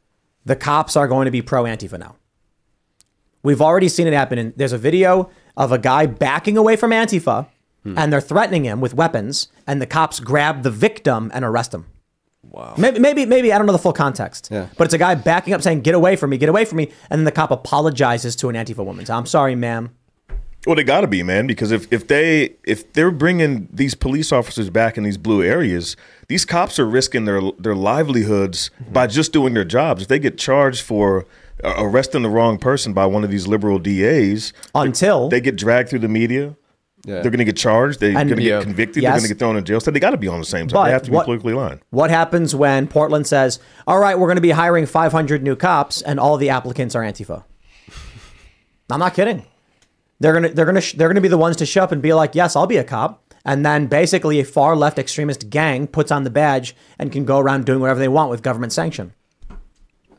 the 0.44 0.56
cops 0.56 0.96
are 0.96 1.08
going 1.08 1.26
to 1.26 1.30
be 1.30 1.42
pro 1.42 1.64
Antifa 1.64 1.98
now. 1.98 2.16
We've 3.42 3.60
already 3.60 3.88
seen 3.88 4.06
it 4.06 4.14
happen. 4.14 4.38
And 4.38 4.54
there's 4.56 4.72
a 4.72 4.78
video 4.78 5.30
of 5.56 5.70
a 5.70 5.78
guy 5.78 6.06
backing 6.06 6.56
away 6.56 6.76
from 6.76 6.90
Antifa, 6.90 7.46
hmm. 7.82 7.96
and 7.98 8.12
they're 8.12 8.20
threatening 8.20 8.64
him 8.64 8.80
with 8.80 8.94
weapons, 8.94 9.48
and 9.66 9.80
the 9.80 9.86
cops 9.86 10.18
grab 10.18 10.62
the 10.62 10.70
victim 10.70 11.30
and 11.34 11.44
arrest 11.44 11.74
him. 11.74 11.86
Wow. 12.42 12.74
Maybe, 12.78 12.98
maybe, 12.98 13.26
maybe 13.26 13.52
I 13.52 13.58
don't 13.58 13.66
know 13.66 13.72
the 13.72 13.78
full 13.78 13.92
context. 13.92 14.48
Yeah. 14.50 14.68
But 14.76 14.84
it's 14.84 14.94
a 14.94 14.98
guy 14.98 15.14
backing 15.14 15.54
up 15.54 15.62
saying, 15.62 15.80
"Get 15.80 15.94
away 15.94 16.16
from 16.16 16.30
me! 16.30 16.38
Get 16.38 16.48
away 16.48 16.64
from 16.64 16.78
me!" 16.78 16.90
And 17.10 17.18
then 17.18 17.24
the 17.24 17.32
cop 17.32 17.50
apologizes 17.50 18.36
to 18.36 18.48
an 18.48 18.54
Antifa 18.54 18.84
woman. 18.84 19.04
I'm 19.10 19.26
sorry, 19.26 19.54
ma'am. 19.54 19.90
Well, 20.66 20.76
they 20.76 20.84
got 20.84 21.02
to 21.02 21.06
be, 21.06 21.22
man, 21.22 21.46
because 21.46 21.72
if, 21.72 21.92
if 21.92 22.08
they 22.08 22.54
if 22.64 22.92
they're 22.94 23.10
bringing 23.10 23.68
these 23.72 23.94
police 23.94 24.32
officers 24.32 24.70
back 24.70 24.96
in 24.96 25.04
these 25.04 25.18
blue 25.18 25.42
areas, 25.42 25.94
these 26.28 26.44
cops 26.46 26.78
are 26.78 26.86
risking 26.86 27.26
their 27.26 27.40
their 27.58 27.74
livelihoods 27.74 28.70
by 28.90 29.06
just 29.06 29.32
doing 29.32 29.52
their 29.54 29.64
jobs. 29.64 30.02
If 30.02 30.08
they 30.08 30.18
get 30.18 30.38
charged 30.38 30.80
for 30.82 31.26
uh, 31.62 31.74
arresting 31.76 32.22
the 32.22 32.30
wrong 32.30 32.56
person 32.58 32.94
by 32.94 33.04
one 33.06 33.24
of 33.24 33.30
these 33.30 33.46
liberal 33.46 33.78
DAs, 33.78 34.52
until 34.74 35.28
they 35.28 35.40
get 35.40 35.56
dragged 35.56 35.90
through 35.90 35.98
the 36.00 36.08
media, 36.08 36.56
Yeah. 37.04 37.20
they're 37.20 37.30
going 37.30 37.38
to 37.38 37.44
get 37.44 37.56
charged. 37.58 38.00
They're 38.00 38.16
And- 38.16 38.28
going 38.30 38.40
to 38.40 38.42
Yeah. 38.42 38.58
get 38.60 38.62
convicted. 38.64 39.02
They're 39.04 39.10
going 39.10 39.22
to 39.22 39.28
get 39.28 39.38
thrown 39.38 39.56
in 39.58 39.64
jail. 39.64 39.80
So 39.80 39.90
they 39.90 40.00
got 40.00 40.10
to 40.10 40.16
be 40.16 40.28
on 40.28 40.38
the 40.40 40.46
same 40.46 40.68
side. 40.70 40.74
But 40.74 40.84
they 40.86 40.90
have 40.92 41.02
to 41.02 41.10
be 41.10 41.14
what- 41.16 41.26
politically 41.26 41.52
aligned. 41.52 41.80
What 41.90 42.08
happens 42.10 42.54
when 42.54 42.86
Portland 42.88 43.26
says, 43.26 43.60
"All 43.86 43.98
right, 43.98 44.18
we're 44.18 44.28
going 44.28 44.36
to 44.36 44.40
be 44.42 44.50
hiring 44.52 44.86
500 44.86 45.42
new 45.42 45.56
cops," 45.56 46.00
and 46.00 46.18
all 46.18 46.38
the 46.38 46.48
applicants 46.48 46.94
are 46.94 47.02
Antifa? 47.02 47.44
I'm 48.90 48.98
not 49.00 49.12
kidding. 49.14 49.44
They're 50.20 50.32
gonna 50.32 50.50
they're 50.50 50.64
gonna 50.66 50.80
sh- 50.80 50.94
they're 50.94 51.08
gonna 51.08 51.20
be 51.20 51.28
the 51.28 51.38
ones 51.38 51.56
to 51.56 51.66
show 51.66 51.82
up 51.82 51.92
and 51.92 52.00
be 52.00 52.12
like, 52.14 52.34
"Yes, 52.34 52.56
I'll 52.56 52.66
be 52.66 52.76
a 52.76 52.84
cop." 52.84 53.20
And 53.44 53.64
then 53.66 53.86
basically 53.88 54.40
a 54.40 54.44
far 54.44 54.74
left 54.74 54.98
extremist 54.98 55.50
gang 55.50 55.86
puts 55.86 56.10
on 56.10 56.24
the 56.24 56.30
badge 56.30 56.74
and 56.98 57.12
can 57.12 57.24
go 57.26 57.38
around 57.38 57.66
doing 57.66 57.80
whatever 57.80 58.00
they 58.00 58.08
want 58.08 58.30
with 58.30 58.42
government 58.42 58.72
sanction. 58.72 59.12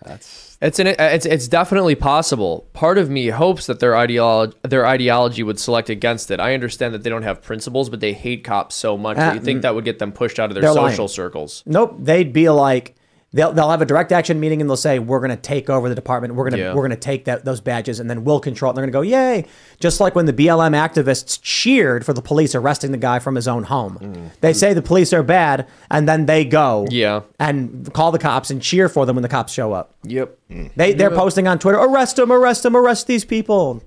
That's 0.04 0.58
it's 0.62 0.80
an, 0.80 0.88
it's 0.88 1.26
it's 1.26 1.48
definitely 1.48 1.96
possible. 1.96 2.68
Part 2.74 2.98
of 2.98 3.10
me 3.10 3.28
hopes 3.28 3.66
that 3.66 3.80
their 3.80 3.98
ideology 3.98 4.56
their 4.62 4.86
ideology 4.86 5.42
would 5.44 5.60
select 5.60 5.90
against 5.90 6.30
it. 6.32 6.40
I 6.40 6.54
understand 6.54 6.94
that 6.94 7.04
they 7.04 7.10
don't 7.10 7.24
have 7.24 7.42
principles, 7.42 7.90
but 7.90 8.00
they 8.02 8.14
hate 8.14 8.44
cops 8.44 8.76
so 8.76 8.98
much 8.98 9.18
that 9.18 9.32
Uh, 9.32 9.34
you 9.36 9.40
think 9.42 9.64
that 9.64 9.74
would 9.74 9.86
get 9.86 10.00
them 10.00 10.12
pushed 10.12 10.40
out 10.40 10.52
of 10.52 10.56
their 10.56 10.64
social 10.72 10.84
lying. 11.06 11.08
circles. 11.08 11.64
Nope, 11.66 11.96
they'd 12.00 12.32
be 12.32 12.50
like 12.50 12.96
they'll 13.36 13.52
they'll 13.53 13.70
have 13.70 13.82
a 13.82 13.86
direct 13.86 14.12
action 14.12 14.40
meeting 14.40 14.62
and 14.62 14.70
they'll 14.70 14.78
say 14.78 14.98
we're 14.98 15.20
going 15.20 15.30
to 15.30 15.36
take 15.36 15.70
over 15.70 15.88
the 15.90 15.94
department. 15.94 16.34
We're 16.34 16.45
going 16.49 16.53
to 16.53 16.66
Yeah. 16.66 16.74
we're 16.74 16.82
going 16.82 16.90
to 16.91 16.95
take 16.95 17.26
that 17.26 17.45
those 17.45 17.62
badges 17.62 17.99
and 17.99 18.10
then 18.10 18.24
we'll 18.24 18.40
control 18.40 18.70
it. 18.70 18.72
And 18.72 18.78
they're 18.78 18.91
going 18.91 19.10
to 19.10 19.14
go 19.14 19.18
yay, 19.18 19.45
just 19.80 19.99
like 19.99 20.16
when 20.16 20.26
the 20.26 20.34
BLM 20.34 20.72
activists 20.74 21.38
cheered 21.41 22.06
for 22.06 22.14
the 22.14 22.22
police 22.22 22.56
arresting 22.56 22.91
the 22.91 22.98
guy 22.98 23.20
from 23.20 23.36
his 23.36 23.48
own 23.48 23.64
home. 23.66 23.99
Mm. 24.02 24.30
They 24.41 24.53
say 24.53 24.74
the 24.74 24.82
police 24.82 25.14
are 25.14 25.22
bad 25.22 25.68
and 25.91 26.07
then 26.07 26.26
they 26.26 26.45
go 26.45 26.88
Yeah. 26.90 27.22
and 27.40 27.94
call 27.94 28.12
the 28.12 28.20
cops 28.20 28.49
and 28.49 28.62
cheer 28.62 28.90
for 28.90 29.06
them 29.06 29.16
when 29.18 29.24
the 29.24 29.30
cops 29.30 29.53
show 29.53 29.74
up. 29.74 29.94
Yep. 30.03 30.38
They 30.76 30.94
they're 30.94 31.12
Yeah. 31.12 31.18
posting 31.18 31.48
on 31.48 31.60
Twitter, 31.60 31.78
arrest 31.78 32.16
them, 32.16 32.32
arrest 32.32 32.64
them, 32.64 32.76
arrest 32.76 33.06
these 33.06 33.26
people. 33.26 33.84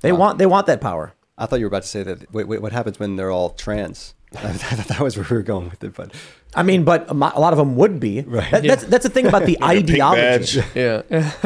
They 0.00 0.12
want 0.12 0.38
they 0.38 0.46
want 0.46 0.66
that 0.66 0.80
power. 0.80 1.12
I 1.36 1.46
thought 1.46 1.58
you 1.58 1.64
were 1.66 1.68
about 1.68 1.82
to 1.82 1.88
say 1.88 2.02
that. 2.04 2.32
Wait, 2.32 2.46
wait, 2.46 2.62
what 2.62 2.72
happens 2.72 2.98
when 2.98 3.16
they're 3.16 3.30
all 3.30 3.50
trans? 3.50 4.14
I 4.44 4.52
thought 4.52 4.86
that 4.88 5.00
was 5.00 5.16
where 5.16 5.26
we 5.28 5.36
were 5.36 5.42
going 5.42 5.70
with 5.70 5.82
it, 5.84 5.94
but 5.94 6.12
I 6.54 6.62
mean, 6.62 6.84
but 6.84 7.10
a 7.10 7.14
lot 7.14 7.52
of 7.52 7.56
them 7.56 7.76
would 7.76 7.98
be. 8.00 8.22
Right. 8.22 8.62
that's 8.62 8.84
that's 8.84 9.02
the 9.02 9.10
thing 9.10 9.26
about 9.26 9.44
the 9.44 9.58
Like 9.60 9.78
ideology. 9.78 10.62
Yeah. 10.74 11.02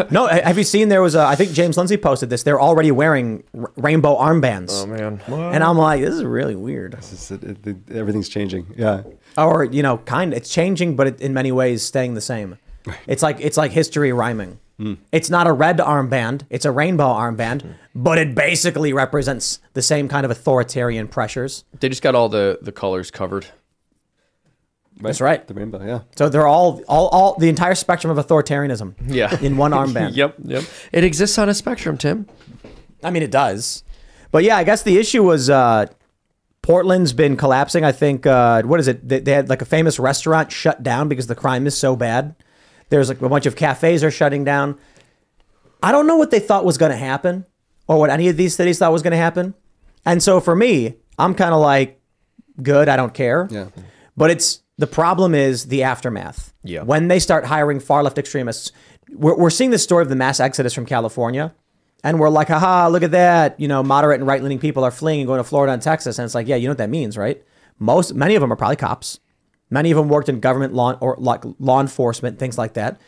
no, 0.10 0.26
have 0.26 0.58
you 0.58 0.64
seen? 0.64 0.88
There 0.88 1.02
was 1.02 1.14
a. 1.14 1.20
I 1.20 1.34
think 1.34 1.52
James 1.52 1.76
Lindsay 1.76 1.96
posted 1.96 2.30
this. 2.30 2.42
They're 2.42 2.60
already 2.60 2.90
wearing 2.90 3.44
r- 3.58 3.72
rainbow 3.76 4.16
armbands. 4.16 4.70
Oh 4.72 4.86
man. 4.86 5.20
And 5.54 5.64
I'm 5.64 5.78
like, 5.78 6.00
this 6.00 6.14
is 6.14 6.24
really 6.24 6.56
weird. 6.56 6.94
it's, 6.94 7.30
it, 7.30 7.66
it, 7.66 7.76
everything's 7.90 8.28
changing. 8.28 8.74
Yeah. 8.76 9.02
Or 9.36 9.64
you 9.64 9.82
know, 9.82 9.98
kind. 9.98 10.34
It's 10.34 10.50
changing, 10.50 10.96
but 10.96 11.06
it, 11.06 11.20
in 11.20 11.32
many 11.32 11.52
ways, 11.52 11.82
staying 11.82 12.14
the 12.14 12.20
same. 12.20 12.58
It's 13.06 13.22
like 13.22 13.40
it's 13.40 13.56
like 13.56 13.72
history 13.72 14.12
rhyming. 14.12 14.60
It's 15.10 15.28
not 15.28 15.48
a 15.48 15.52
red 15.52 15.78
armband. 15.78 16.42
It's 16.50 16.64
a 16.64 16.70
rainbow 16.70 17.08
armband, 17.08 17.74
but 17.96 18.16
it 18.16 18.34
basically 18.34 18.92
represents 18.92 19.58
the 19.72 19.82
same 19.82 20.08
kind 20.08 20.24
of 20.24 20.30
authoritarian 20.30 21.08
pressures. 21.08 21.64
They 21.80 21.88
just 21.88 22.02
got 22.02 22.14
all 22.14 22.28
the 22.28 22.58
the 22.62 22.70
colors 22.70 23.10
covered. 23.10 23.46
That's 25.00 25.20
right. 25.20 25.46
The 25.46 25.54
rainbow, 25.54 25.84
yeah. 25.84 26.00
So 26.16 26.28
they're 26.28 26.46
all 26.46 26.82
all 26.88 27.08
all 27.08 27.36
the 27.38 27.48
entire 27.48 27.74
spectrum 27.74 28.16
of 28.16 28.24
authoritarianism. 28.24 28.94
Yeah. 29.06 29.36
In 29.40 29.56
one 29.56 29.72
armband. 29.72 30.10
yep. 30.14 30.36
Yep. 30.42 30.64
It 30.92 31.04
exists 31.04 31.38
on 31.38 31.48
a 31.48 31.54
spectrum, 31.54 31.98
Tim. 31.98 32.28
I 33.02 33.10
mean, 33.10 33.22
it 33.22 33.30
does. 33.30 33.84
But 34.30 34.44
yeah, 34.44 34.56
I 34.56 34.64
guess 34.64 34.82
the 34.82 34.98
issue 34.98 35.22
was 35.22 35.48
uh, 35.50 35.86
Portland's 36.62 37.12
been 37.12 37.36
collapsing. 37.36 37.84
I 37.84 37.92
think 37.92 38.26
uh, 38.26 38.62
what 38.62 38.78
is 38.80 38.88
it? 38.88 39.08
They, 39.08 39.20
they 39.20 39.32
had 39.32 39.48
like 39.48 39.62
a 39.62 39.64
famous 39.64 39.98
restaurant 39.98 40.52
shut 40.52 40.82
down 40.82 41.08
because 41.08 41.26
the 41.26 41.34
crime 41.34 41.66
is 41.66 41.76
so 41.76 41.96
bad. 41.96 42.34
There's 42.90 43.08
like 43.08 43.20
a 43.20 43.28
bunch 43.28 43.46
of 43.46 43.56
cafes 43.56 44.02
are 44.02 44.10
shutting 44.10 44.44
down. 44.44 44.78
I 45.82 45.92
don't 45.92 46.06
know 46.06 46.16
what 46.16 46.30
they 46.30 46.40
thought 46.40 46.64
was 46.64 46.78
going 46.78 46.92
to 46.92 46.96
happen, 46.98 47.46
or 47.86 47.98
what 47.98 48.10
any 48.10 48.28
of 48.28 48.36
these 48.36 48.54
cities 48.54 48.78
thought 48.78 48.92
was 48.92 49.02
going 49.02 49.12
to 49.12 49.16
happen. 49.16 49.54
And 50.04 50.22
so 50.22 50.40
for 50.40 50.56
me, 50.56 50.96
I'm 51.18 51.34
kind 51.34 51.54
of 51.54 51.60
like, 51.60 52.00
good. 52.62 52.88
I 52.88 52.96
don't 52.96 53.14
care. 53.14 53.48
Yeah. 53.50 53.68
But 54.16 54.30
it's 54.30 54.62
the 54.78 54.86
problem 54.86 55.34
is 55.34 55.66
the 55.66 55.82
aftermath. 55.84 56.52
Yeah. 56.62 56.82
When 56.82 57.08
they 57.08 57.18
start 57.18 57.44
hiring 57.44 57.80
far 57.80 58.02
left 58.02 58.18
extremists, 58.18 58.72
we're, 59.10 59.36
we're 59.36 59.50
seeing 59.50 59.70
the 59.70 59.78
story 59.78 60.02
of 60.02 60.08
the 60.08 60.16
mass 60.16 60.40
exodus 60.40 60.74
from 60.74 60.86
California. 60.86 61.54
And 62.04 62.20
we're 62.20 62.28
like, 62.28 62.48
haha, 62.48 62.88
look 62.88 63.02
at 63.02 63.10
that. 63.12 63.58
You 63.58 63.68
know, 63.68 63.82
moderate 63.82 64.20
and 64.20 64.26
right 64.26 64.42
leaning 64.42 64.58
people 64.58 64.84
are 64.84 64.90
fleeing 64.90 65.20
and 65.20 65.26
going 65.26 65.38
to 65.38 65.44
Florida 65.44 65.72
and 65.72 65.82
Texas. 65.82 66.18
And 66.18 66.24
it's 66.24 66.34
like, 66.34 66.46
yeah, 66.46 66.56
you 66.56 66.66
know 66.66 66.72
what 66.72 66.78
that 66.78 66.90
means, 66.90 67.16
right? 67.16 67.42
Most, 67.78 68.14
many 68.14 68.34
of 68.34 68.40
them 68.40 68.52
are 68.52 68.56
probably 68.56 68.76
cops. 68.76 69.20
Many 69.70 69.90
of 69.90 69.96
them 69.96 70.08
worked 70.08 70.28
in 70.28 70.40
government 70.40 70.74
law 70.74 70.96
or 71.00 71.16
like 71.18 71.44
law 71.58 71.80
enforcement, 71.80 72.38
things 72.38 72.56
like 72.56 72.74
that. 72.74 73.00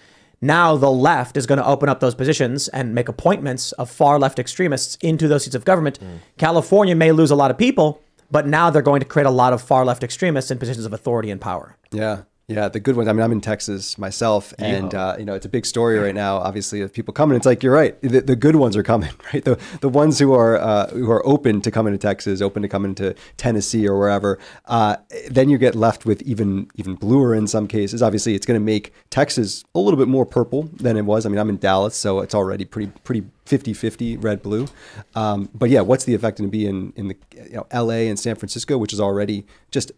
Now 0.42 0.76
the 0.76 0.90
left 0.90 1.36
is 1.36 1.46
going 1.46 1.58
to 1.58 1.66
open 1.66 1.88
up 1.88 2.00
those 2.00 2.14
positions 2.14 2.68
and 2.68 2.94
make 2.94 3.08
appointments 3.08 3.72
of 3.72 3.90
far 3.90 4.18
left 4.18 4.38
extremists 4.38 4.96
into 4.96 5.28
those 5.28 5.44
seats 5.44 5.54
of 5.54 5.64
government. 5.64 5.98
Hmm. 5.98 6.16
California 6.38 6.94
may 6.94 7.12
lose 7.12 7.30
a 7.30 7.36
lot 7.36 7.50
of 7.50 7.58
people, 7.58 8.02
but 8.30 8.46
now 8.46 8.70
they're 8.70 8.82
going 8.82 9.00
to 9.00 9.06
create 9.06 9.26
a 9.26 9.30
lot 9.30 9.52
of 9.52 9.60
far 9.60 9.84
left 9.84 10.02
extremists 10.02 10.50
in 10.50 10.58
positions 10.58 10.86
of 10.86 10.92
authority 10.92 11.30
and 11.30 11.40
power. 11.40 11.76
Yeah. 11.90 12.22
Yeah, 12.50 12.68
the 12.68 12.80
good 12.80 12.96
ones. 12.96 13.08
I 13.08 13.12
mean, 13.12 13.22
I'm 13.22 13.30
in 13.30 13.40
Texas 13.40 13.96
myself, 13.96 14.52
and 14.58 14.92
uh, 14.92 15.14
you 15.16 15.24
know 15.24 15.34
it's 15.34 15.46
a 15.46 15.48
big 15.48 15.64
story 15.64 15.96
right 16.00 16.14
now. 16.14 16.38
Obviously, 16.38 16.80
of 16.80 16.92
people 16.92 17.14
coming. 17.14 17.36
It's 17.36 17.46
like 17.46 17.62
you're 17.62 17.72
right. 17.72 18.00
The, 18.02 18.22
the 18.22 18.34
good 18.34 18.56
ones 18.56 18.76
are 18.76 18.82
coming, 18.82 19.12
right? 19.32 19.44
The 19.44 19.56
the 19.80 19.88
ones 19.88 20.18
who 20.18 20.32
are 20.32 20.58
uh, 20.58 20.88
who 20.88 21.08
are 21.12 21.24
open 21.24 21.60
to 21.60 21.70
coming 21.70 21.92
to 21.92 21.98
Texas, 21.98 22.42
open 22.42 22.62
to 22.62 22.68
coming 22.68 22.96
to 22.96 23.14
Tennessee 23.36 23.86
or 23.86 23.96
wherever. 23.96 24.36
Uh, 24.66 24.96
then 25.30 25.48
you 25.48 25.58
get 25.58 25.76
left 25.76 26.04
with 26.04 26.22
even 26.22 26.68
even 26.74 26.96
bluer 26.96 27.36
in 27.36 27.46
some 27.46 27.68
cases. 27.68 28.02
Obviously, 28.02 28.34
it's 28.34 28.46
going 28.46 28.58
to 28.60 28.64
make 28.64 28.92
Texas 29.10 29.64
a 29.76 29.78
little 29.78 29.96
bit 29.96 30.08
more 30.08 30.26
purple 30.26 30.64
than 30.74 30.96
it 30.96 31.04
was. 31.04 31.24
I 31.24 31.28
mean, 31.28 31.38
I'm 31.38 31.50
in 31.50 31.58
Dallas, 31.58 31.94
so 31.94 32.18
it's 32.18 32.34
already 32.34 32.64
pretty 32.64 32.90
pretty 33.04 33.22
50-50 33.46 34.22
red 34.22 34.42
blue. 34.42 34.66
Um, 35.14 35.50
but 35.54 35.70
yeah, 35.70 35.80
what's 35.80 36.04
the 36.04 36.14
effect 36.14 36.38
going 36.38 36.48
to 36.48 36.52
be 36.52 36.66
in 36.66 36.92
in 36.96 37.06
the 37.08 37.16
you 37.32 37.56
know, 37.56 37.66
L.A. 37.70 38.08
and 38.08 38.18
San 38.18 38.34
Francisco, 38.34 38.76
which 38.76 38.92
is 38.92 39.00
already 39.00 39.46
just 39.70 39.92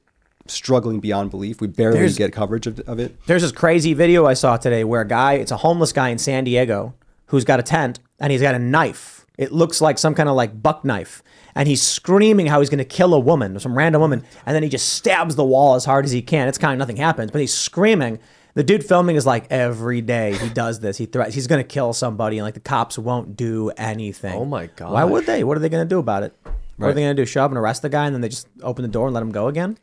struggling 0.47 1.01
beyond 1.01 1.31
belief. 1.31 1.60
We 1.60 1.66
barely 1.69 1.98
There's- 1.98 2.16
get 2.16 2.32
coverage 2.32 2.66
of, 2.66 2.81
of 2.81 2.98
it. 2.98 3.16
There's 3.27 3.43
this 3.43 3.52
crazy 3.52 3.94
video 3.94 4.27
I 4.27 4.35
saw 4.35 4.56
today 4.56 4.85
where 4.85 5.01
a 5.02 5.09
guy, 5.09 5.35
it's 5.35 5.51
a 5.52 5.56
homeless 5.59 5.93
guy 5.93 6.09
in 6.09 6.19
San 6.19 6.44
Diego 6.44 6.94
who's 7.27 7.44
got 7.44 7.60
a 7.60 7.62
tent 7.62 8.01
and 8.19 8.32
he's 8.32 8.43
got 8.43 8.55
a 8.55 8.59
knife. 8.59 9.27
It 9.39 9.52
looks 9.52 9.81
like 9.81 9.98
some 9.98 10.14
kind 10.14 10.28
of 10.28 10.35
like 10.36 10.62
buck 10.62 10.85
knife. 10.85 11.23
And 11.55 11.69
he's 11.69 11.82
screaming 11.82 12.47
how 12.47 12.60
he's 12.60 12.70
going 12.70 12.78
to 12.78 12.85
kill 12.85 13.12
a 13.12 13.20
woman, 13.20 13.59
some 13.60 13.77
random 13.77 14.01
woman. 14.01 14.24
And 14.47 14.55
then 14.55 14.62
he 14.62 14.70
just 14.70 14.90
stabs 14.94 15.36
the 15.36 15.44
wall 15.44 15.74
as 15.74 15.85
hard 15.85 16.05
as 16.06 16.10
he 16.10 16.23
can. 16.23 16.48
It's 16.48 16.56
kind 16.56 16.73
of 16.73 16.78
nothing 16.78 16.97
happens, 16.97 17.31
but 17.31 17.43
he's 17.43 17.52
screaming. 17.52 18.19
The 18.55 18.64
dude 18.64 18.85
filming 18.85 19.16
is 19.16 19.27
like 19.27 19.47
every 19.51 20.01
day 20.01 20.35
he 20.35 20.48
does 20.48 20.81
this. 20.81 20.97
He 20.98 21.06
threats 21.06 21.35
he's 21.35 21.47
going 21.47 21.62
to 21.62 21.66
kill 21.66 21.93
somebody 21.93 22.39
and 22.39 22.44
like 22.44 22.55
the 22.55 22.60
cops 22.60 22.98
won't 22.98 23.36
do 23.36 23.70
anything. 23.77 24.35
Oh 24.35 24.44
my 24.47 24.66
God. 24.77 24.93
Why 24.93 25.05
would 25.05 25.27
they? 25.27 25.44
What 25.44 25.56
are 25.56 25.60
they 25.60 25.69
going 25.69 25.85
to 25.86 25.89
do 25.89 25.98
about 25.98 26.23
it? 26.23 26.35
What 26.77 26.89
are 26.89 26.93
they 26.94 27.02
going 27.02 27.16
to 27.16 27.23
do? 27.23 27.27
Show 27.27 27.44
up 27.44 27.51
and 27.51 27.59
arrest 27.59 27.82
the 27.82 27.89
guy 27.89 28.06
and 28.06 28.14
then 28.14 28.20
they 28.23 28.28
just 28.28 28.48
open 28.62 28.82
the 28.82 28.89
door 28.89 29.06
and 29.06 29.14
let 29.14 29.23
him 29.23 29.31
go 29.31 29.48
again? 29.48 29.78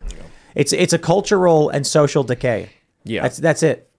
It's 0.55 0.73
it's 0.73 0.93
a 0.93 0.99
cultural 0.99 1.69
and 1.69 1.85
social 1.85 2.23
decay. 2.23 2.69
Yeah. 3.03 3.23
That's 3.23 3.37
that's 3.37 3.63
it. 3.63 3.89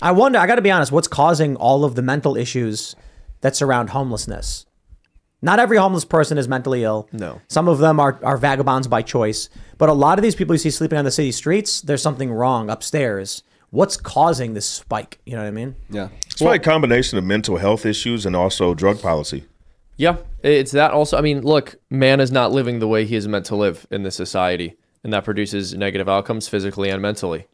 I 0.00 0.10
wonder, 0.10 0.38
I 0.38 0.48
got 0.48 0.56
to 0.56 0.62
be 0.62 0.70
honest, 0.70 0.90
what's 0.90 1.06
causing 1.06 1.54
all 1.56 1.84
of 1.84 1.94
the 1.94 2.02
mental 2.02 2.36
issues 2.36 2.96
that 3.40 3.54
surround 3.54 3.90
homelessness? 3.90 4.66
Not 5.40 5.60
every 5.60 5.76
homeless 5.76 6.04
person 6.04 6.38
is 6.38 6.48
mentally 6.48 6.82
ill. 6.82 7.08
No. 7.12 7.40
Some 7.48 7.68
of 7.68 7.78
them 7.78 8.00
are, 8.00 8.18
are 8.22 8.36
vagabonds 8.36 8.88
by 8.88 9.02
choice. 9.02 9.48
But 9.78 9.88
a 9.88 9.92
lot 9.92 10.18
of 10.18 10.22
these 10.22 10.34
people 10.34 10.54
you 10.54 10.58
see 10.58 10.70
sleeping 10.70 10.98
on 10.98 11.04
the 11.04 11.10
city 11.10 11.32
streets, 11.32 11.80
there's 11.80 12.02
something 12.02 12.32
wrong 12.32 12.68
upstairs. 12.68 13.42
What's 13.70 13.96
causing 13.96 14.54
this 14.54 14.66
spike? 14.66 15.20
You 15.24 15.34
know 15.34 15.42
what 15.42 15.48
I 15.48 15.52
mean? 15.52 15.76
Yeah. 15.88 16.08
It's 16.26 16.36
probably 16.36 16.58
a 16.58 16.60
combination 16.60 17.18
of 17.18 17.24
mental 17.24 17.56
health 17.56 17.86
issues 17.86 18.26
and 18.26 18.36
also 18.36 18.74
drug 18.74 19.00
policy. 19.00 19.44
Yeah, 19.96 20.16
it's 20.42 20.72
that 20.72 20.90
also. 20.90 21.16
I 21.16 21.20
mean, 21.20 21.42
look, 21.42 21.76
man 21.90 22.18
is 22.20 22.32
not 22.32 22.50
living 22.50 22.78
the 22.78 22.88
way 22.88 23.04
he 23.04 23.14
is 23.14 23.28
meant 23.28 23.46
to 23.46 23.56
live 23.56 23.86
in 23.90 24.02
this 24.02 24.16
society, 24.16 24.76
and 25.04 25.12
that 25.12 25.24
produces 25.24 25.74
negative 25.74 26.08
outcomes 26.08 26.48
physically 26.48 26.90
and 26.90 27.02
mentally. 27.02 27.46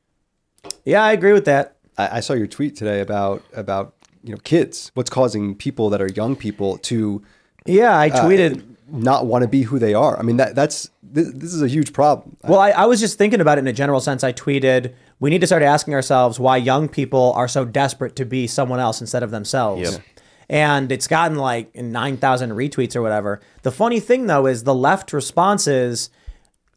Yeah, 0.85 1.03
I 1.03 1.13
agree 1.13 1.33
with 1.33 1.45
that. 1.47 1.77
I, 1.97 2.19
I 2.19 2.21
saw 2.21 2.33
your 2.33 2.47
tweet 2.47 2.77
today 2.77 3.01
about 3.01 3.43
about 3.53 3.95
you 4.23 4.33
know 4.33 4.41
kids. 4.45 4.91
What's 4.95 5.11
causing 5.11 5.55
people 5.55 5.91
that 5.91 6.01
are 6.01 6.09
young 6.09 6.37
people 6.37 6.79
to 6.79 7.23
Yeah, 7.67 7.97
I 7.97 8.09
uh, 8.09 8.25
tweeted. 8.25 8.65
not 8.91 9.27
want 9.27 9.43
to 9.43 9.49
be 9.49 9.63
who 9.63 9.79
they 9.79 9.95
are. 9.95 10.19
I 10.19 10.23
mean 10.23 10.37
that 10.37 10.55
that's 10.55 10.91
this, 11.03 11.31
this 11.33 11.55
is 11.55 11.63
a 11.63 11.69
huge 11.69 11.93
problem. 11.93 12.37
Well, 12.45 12.61
I, 12.61 12.71
I 12.71 12.85
was 12.87 13.01
just 13.01 13.19
thinking 13.19 13.41
about 13.41 13.59
it 13.59 13.63
in 13.63 13.67
a 13.69 13.73
general 13.73 14.01
sense. 14.01 14.23
I 14.23 14.33
tweeted, 14.33 14.95
we 15.21 15.31
need 15.31 15.41
to 15.41 15.47
start 15.47 15.63
asking 15.63 15.95
ourselves 15.95 16.39
why 16.39 16.57
young 16.57 16.89
people 16.89 17.33
are 17.35 17.49
so 17.49 17.65
desperate 17.65 18.17
to 18.17 18.25
be 18.25 18.47
someone 18.47 18.81
else 18.81 19.01
instead 19.01 19.23
of 19.23 19.31
themselves. 19.31 19.93
Yep. 19.93 20.03
And 20.51 20.93
it's 20.93 21.07
gotten 21.07 21.37
like 21.37 21.75
9,000 21.75 22.51
retweets 22.51 22.97
or 22.97 23.03
whatever. 23.03 23.41
The 23.63 23.73
funny 23.73 24.01
thing, 24.01 24.27
though, 24.27 24.47
is 24.47 24.65
the 24.65 24.75
left 24.75 25.13
response 25.13 25.67
is 25.67 26.09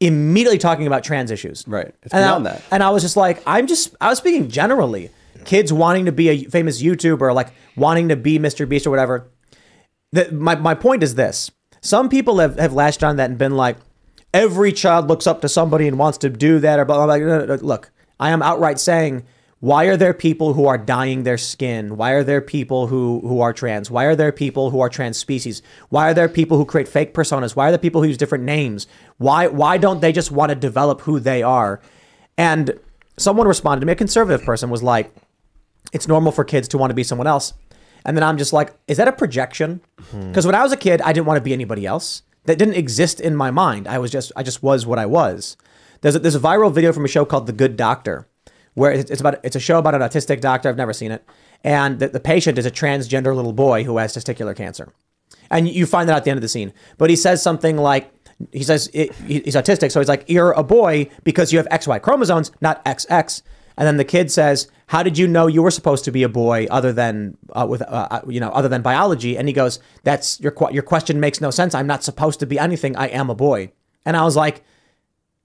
immediately 0.02 0.58
talking 0.58 0.88
about 0.88 1.04
trans 1.04 1.32
issues. 1.32 1.64
Right. 1.68 1.94
It's 2.04 2.14
and 2.14 2.24
beyond 2.24 2.48
I, 2.48 2.52
that. 2.52 2.64
And 2.72 2.84
I 2.84 2.90
was 2.90 3.04
just 3.04 3.16
like, 3.16 3.42
I'm 3.46 3.68
just, 3.68 3.96
I 4.02 4.10
was 4.10 4.18
speaking 4.18 4.50
generally. 4.50 5.12
Kids 5.46 5.72
wanting 5.72 6.06
to 6.06 6.12
be 6.12 6.30
a 6.30 6.44
famous 6.46 6.84
YouTuber, 6.84 7.34
like 7.34 7.52
wanting 7.76 8.10
to 8.10 8.16
be 8.16 8.38
Mr. 8.38 8.68
Beast 8.68 8.86
or 8.86 8.90
whatever. 8.90 9.28
The, 10.12 10.32
my, 10.32 10.56
my 10.56 10.76
point 10.76 11.02
is 11.02 11.16
this 11.16 11.50
some 11.82 12.10
people 12.10 12.40
have, 12.40 12.60
have 12.60 12.74
latched 12.74 13.04
on 13.04 13.16
that 13.16 13.30
and 13.30 13.40
been 13.40 13.56
like, 13.56 13.78
every 14.34 14.72
child 14.72 15.08
looks 15.08 15.26
up 15.26 15.42
to 15.42 15.50
somebody 15.50 15.88
and 15.88 15.98
wants 15.98 16.20
to 16.20 16.30
do 16.30 16.60
that 16.60 16.80
or 16.80 16.86
blah, 16.86 17.06
blah, 17.06 17.18
blah. 17.18 17.56
Look, 17.56 17.92
I 18.20 18.30
am 18.30 18.42
outright 18.44 18.80
saying, 18.80 19.24
why 19.62 19.86
are 19.86 19.96
there 19.96 20.14
people 20.14 20.54
who 20.54 20.66
are 20.66 20.78
dyeing 20.78 21.22
their 21.22 21.38
skin? 21.38 21.96
Why 21.96 22.12
are 22.12 22.24
there 22.24 22.42
people 22.42 22.88
who, 22.88 23.22
who 23.22 23.42
are 23.42 23.54
trans? 23.54 23.92
Why 23.92 24.06
are 24.06 24.16
there 24.16 24.32
people 24.32 24.72
who 24.72 24.80
are 24.80 24.90
trans 24.90 25.18
species? 25.18 25.62
Why 25.90 26.10
are 26.10 26.14
there 26.16 26.28
people 26.28 26.58
who 26.58 26.66
create 26.66 26.88
fake 26.88 27.14
personas? 27.14 27.56
Why 27.56 27.68
are 27.68 27.72
there 27.72 27.78
people 27.78 28.02
who 28.02 28.08
use 28.08 28.18
different 28.18 28.44
names? 28.44 28.88
Why 29.18 29.46
why 29.48 29.78
don't 29.78 30.02
they 30.02 30.12
just 30.12 30.32
want 30.32 30.50
to 30.50 30.56
develop 30.56 31.02
who 31.02 31.20
they 31.20 31.44
are? 31.44 31.80
And 32.40 32.80
someone 33.18 33.48
responded 33.48 33.82
to 33.82 33.86
me, 33.86 33.94
a 33.94 33.96
conservative 33.96 34.44
person 34.44 34.72
was 34.72 34.82
like, 34.82 35.14
it's 35.94 36.08
normal 36.08 36.32
for 36.32 36.44
kids 36.44 36.68
to 36.70 36.80
want 36.80 36.90
to 36.90 36.96
be 36.96 37.04
someone 37.04 37.28
else. 37.28 37.54
And 38.04 38.18
then 38.18 38.24
I'm 38.24 38.40
just 38.40 38.54
like, 38.54 38.74
is 38.88 38.98
that 38.98 39.08
a 39.08 39.12
projection? 39.12 39.82
Hmm. 40.10 40.30
Because 40.30 40.48
when 40.48 40.56
I 40.56 40.64
was 40.64 40.72
a 40.72 40.78
kid, 40.78 41.02
I 41.02 41.14
didn't 41.14 41.28
want 41.28 41.38
to 41.38 41.44
be 41.44 41.54
anybody 41.54 41.86
else. 41.86 42.24
That 42.46 42.58
didn't 42.58 42.74
exist 42.74 43.20
in 43.20 43.36
my 43.36 43.52
mind. 43.52 43.88
I 43.88 44.00
was 44.00 44.10
just, 44.10 44.32
I 44.36 44.42
just 44.42 44.64
was 44.64 44.88
what 44.88 44.98
I 44.98 45.06
was. 45.06 45.56
There's 46.02 46.16
a, 46.16 46.20
there's 46.20 46.34
a 46.34 46.40
viral 46.40 46.74
video 46.74 46.92
from 46.92 47.06
a 47.06 47.08
show 47.08 47.26
called 47.26 47.46
The 47.46 47.54
Good 47.54 47.78
Doctor, 47.78 48.28
where 48.74 48.92
it's 48.92 49.20
about, 49.20 49.40
it's 49.44 49.56
a 49.56 49.60
show 49.60 49.80
about 49.80 49.96
an 49.96 50.02
autistic 50.02 50.42
doctor. 50.42 50.70
I've 50.70 50.78
never 50.78 50.94
seen 50.94 51.12
it, 51.12 51.26
and 51.64 52.00
the, 52.00 52.10
the 52.10 52.20
patient 52.20 52.58
is 52.58 52.66
a 52.66 52.72
transgender 52.72 53.36
little 53.36 53.54
boy 53.54 53.84
who 53.84 53.98
has 53.98 54.16
testicular 54.16 54.56
cancer, 54.56 54.94
and 55.50 55.68
you 55.68 55.86
find 55.86 56.08
that 56.10 56.18
at 56.18 56.24
the 56.24 56.32
end 56.32 56.38
of 56.38 56.42
the 56.42 56.48
scene. 56.48 56.74
But 56.98 57.10
he 57.10 57.16
says 57.16 57.42
something 57.42 57.78
like, 57.78 58.12
he 58.52 58.64
says 58.64 58.90
it, 58.94 59.14
he's 59.16 59.56
autistic, 59.56 59.92
so 59.92 60.00
he's 60.00 60.10
like, 60.10 60.26
you're 60.28 60.52
a 60.54 60.64
boy 60.64 61.10
because 61.24 61.52
you 61.52 61.60
have 61.60 61.68
XY 61.70 62.02
chromosomes, 62.02 62.52
not 62.62 62.84
XX. 62.86 63.42
And 63.78 63.88
then 63.88 63.98
the 63.98 64.06
kid 64.06 64.32
says, 64.32 64.68
"How 64.88 65.02
did 65.02 65.18
you 65.18 65.28
know 65.28 65.48
you 65.48 65.64
were 65.64 65.72
supposed 65.72 66.04
to 66.06 66.12
be 66.12 66.24
a 66.24 66.30
boy 66.30 66.68
other 66.70 66.92
than 66.92 67.38
uh, 67.54 67.66
with 67.68 67.82
uh, 67.82 68.08
uh, 68.12 68.22
you 68.28 68.40
know 68.40 68.50
other 68.50 68.68
than 68.68 68.82
biology?" 68.82 69.38
And 69.38 69.48
he 69.48 69.54
goes, 69.54 69.80
"That's 70.04 70.40
your 70.40 70.54
your 70.72 70.84
question 70.84 71.20
makes 71.20 71.42
no 71.42 71.52
sense. 71.52 71.74
I'm 71.74 71.88
not 71.88 72.04
supposed 72.04 72.40
to 72.42 72.46
be 72.46 72.60
anything. 72.60 72.96
I 72.96 73.08
am 73.08 73.30
a 73.30 73.36
boy." 73.36 73.72
And 74.06 74.18
I 74.18 74.24
was 74.24 74.36
like, 74.36 74.64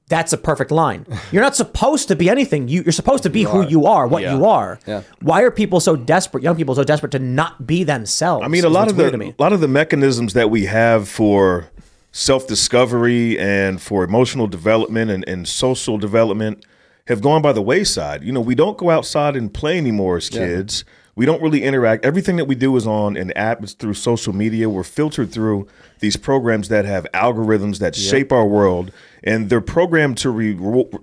"That's 0.08 0.32
a 0.32 0.36
perfect 0.38 0.70
line. 0.70 1.06
You're 1.32 1.42
not 1.42 1.56
supposed 1.56 2.08
to 2.08 2.16
be 2.16 2.30
anything. 2.30 2.68
You, 2.68 2.82
you're 2.82 2.92
supposed 2.92 3.22
to 3.24 3.30
be 3.30 3.42
who 3.42 3.66
you 3.66 3.86
are, 3.86 4.06
what 4.06 4.22
Yeah. 4.22 4.36
you 4.36 4.44
are. 4.46 4.78
Yeah. 4.86 5.02
Why 5.20 5.42
are 5.42 5.50
people 5.50 5.80
so 5.80 5.96
desperate? 5.96 6.42
Young 6.44 6.56
people 6.56 6.74
so 6.74 6.84
desperate 6.84 7.12
to 7.12 7.18
not 7.18 7.66
be 7.66 7.84
themselves? 7.84 8.44
I 8.44 8.48
mean, 8.48 8.64
a 8.64 8.68
lot 8.68 8.88
of 8.88 8.96
the 8.96 9.34
a 9.38 9.42
lot 9.42 9.52
of 9.52 9.60
the 9.60 9.68
mechanisms 9.68 10.32
that 10.34 10.50
we 10.50 10.66
have 10.66 11.08
for 11.08 11.68
self 12.12 12.46
discovery 12.46 13.38
and 13.38 13.80
for 13.80 14.04
emotional 14.04 14.46
development 14.46 15.10
and, 15.10 15.28
and 15.28 15.46
social 15.46 15.98
development 15.98 16.64
have 17.08 17.20
gone 17.20 17.42
by 17.42 17.52
the 17.52 17.62
wayside. 17.62 18.22
You 18.24 18.32
know, 18.32 18.40
we 18.40 18.54
don't 18.54 18.76
go 18.78 18.90
outside 18.90 19.36
and 19.36 19.52
play 19.52 19.76
anymore 19.78 20.16
as 20.16 20.30
Yeah. 20.32 20.46
kids. 20.46 20.84
We 21.14 21.24
don't 21.24 21.40
really 21.40 21.62
interact. 21.62 22.04
Everything 22.04 22.36
that 22.36 22.44
we 22.44 22.54
do 22.54 22.76
is 22.76 22.86
on 22.86 23.16
an 23.16 23.32
app. 23.36 23.62
It's 23.62 23.72
through 23.72 23.94
social 23.94 24.34
media. 24.34 24.68
We're 24.68 24.82
filtered 24.82 25.32
through 25.32 25.66
these 26.00 26.16
programs 26.16 26.68
that 26.68 26.84
have 26.84 27.06
algorithms 27.14 27.78
that 27.78 27.94
shape 27.94 28.32
our 28.32 28.46
world, 28.46 28.92
and 29.22 29.50
they're 29.50 29.60
programmed 29.60 30.18
to 30.18 30.30
re- 30.30 30.54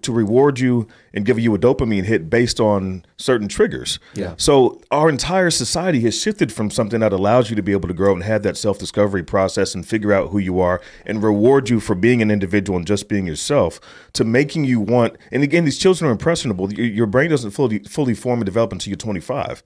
to 0.02 0.12
reward 0.12 0.60
you 0.60 0.88
and 1.14 1.26
give 1.26 1.38
you 1.40 1.54
a 1.54 1.60
dopamine 1.60 2.04
hit 2.04 2.30
based 2.30 2.60
on 2.60 3.06
certain 3.18 3.48
triggers. 3.48 4.00
Yeah. 4.14 4.34
So 4.38 4.82
our 4.92 5.10
entire 5.10 5.50
society 5.50 6.00
has 6.02 6.20
shifted 6.20 6.52
from 6.52 6.72
something 6.72 7.02
that 7.02 7.12
allows 7.12 7.50
you 7.50 7.56
to 7.56 7.62
be 7.62 7.72
able 7.72 7.88
to 7.88 7.94
grow 7.94 8.14
and 8.14 8.24
have 8.24 8.44
that 8.44 8.58
self 8.58 8.80
discovery 8.80 9.24
process 9.24 9.76
and 9.76 9.86
figure 9.86 10.14
out 10.14 10.30
who 10.30 10.40
you 10.40 10.60
are 10.60 10.82
and 11.06 11.22
reward 11.22 11.70
you 11.70 11.80
for 11.80 11.96
being 11.96 12.22
an 12.22 12.32
individual 12.32 12.78
and 12.78 12.88
just 12.88 13.10
being 13.10 13.28
yourself 13.28 13.80
to 14.14 14.24
making 14.24 14.66
you 14.66 14.80
want. 14.80 15.18
And 15.32 15.44
again, 15.44 15.66
these 15.66 15.78
children 15.78 16.08
are 16.08 16.12
impressionable. 16.12 16.72
Your, 16.72 16.86
your 16.86 17.08
brain 17.08 17.30
doesn't 17.30 17.52
fully 17.52 17.80
fully 17.80 18.14
form 18.14 18.40
and 18.40 18.46
develop 18.46 18.72
until 18.72 18.92
you're 18.92 18.98
25. 18.98 19.64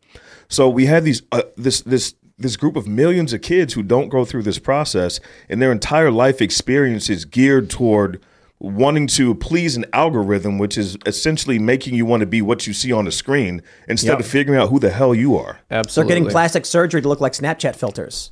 So 0.50 0.70
we 0.70 0.86
have 0.86 1.04
these 1.04 1.22
uh, 1.32 1.44
this 1.56 1.82
this 1.82 2.16
this 2.38 2.56
group 2.56 2.76
of 2.76 2.88
millions 2.88 3.34
of 3.34 3.42
kids 3.42 3.74
who 3.74 3.82
don't 3.82 4.10
go 4.10 4.24
through 4.24 4.44
this 4.44 4.60
process 4.60 5.20
and 5.50 5.60
their 5.62 5.72
entire 5.72 6.12
life 6.12 6.40
experience 6.42 7.10
is 7.10 7.26
geared 7.26 7.70
toward 7.70 8.22
wanting 8.60 9.06
to 9.08 9.36
please 9.36 9.76
an 9.76 9.86
algorithm, 9.94 10.58
which 10.58 10.78
is 10.78 10.98
essentially 11.06 11.58
making 11.60 11.94
you 11.96 12.06
want 12.06 12.22
to 12.22 12.26
be 12.28 12.42
what 12.42 12.66
you 12.68 12.74
see 12.74 12.92
on 12.92 13.06
the 13.06 13.12
screen 13.12 13.62
instead 13.88 14.12
Yep. 14.14 14.20
of 14.20 14.28
figuring 14.28 14.60
out 14.60 14.70
who 14.70 14.80
the 14.80 14.90
hell 14.90 15.14
you 15.16 15.36
are. 15.36 15.60
Absolutely. 15.70 16.10
They're 16.14 16.20
getting 16.20 16.32
plastic 16.32 16.66
surgery 16.66 17.02
to 17.02 17.08
look 17.08 17.22
like 17.22 17.34
Snapchat 17.34 17.76
filters. 17.76 18.32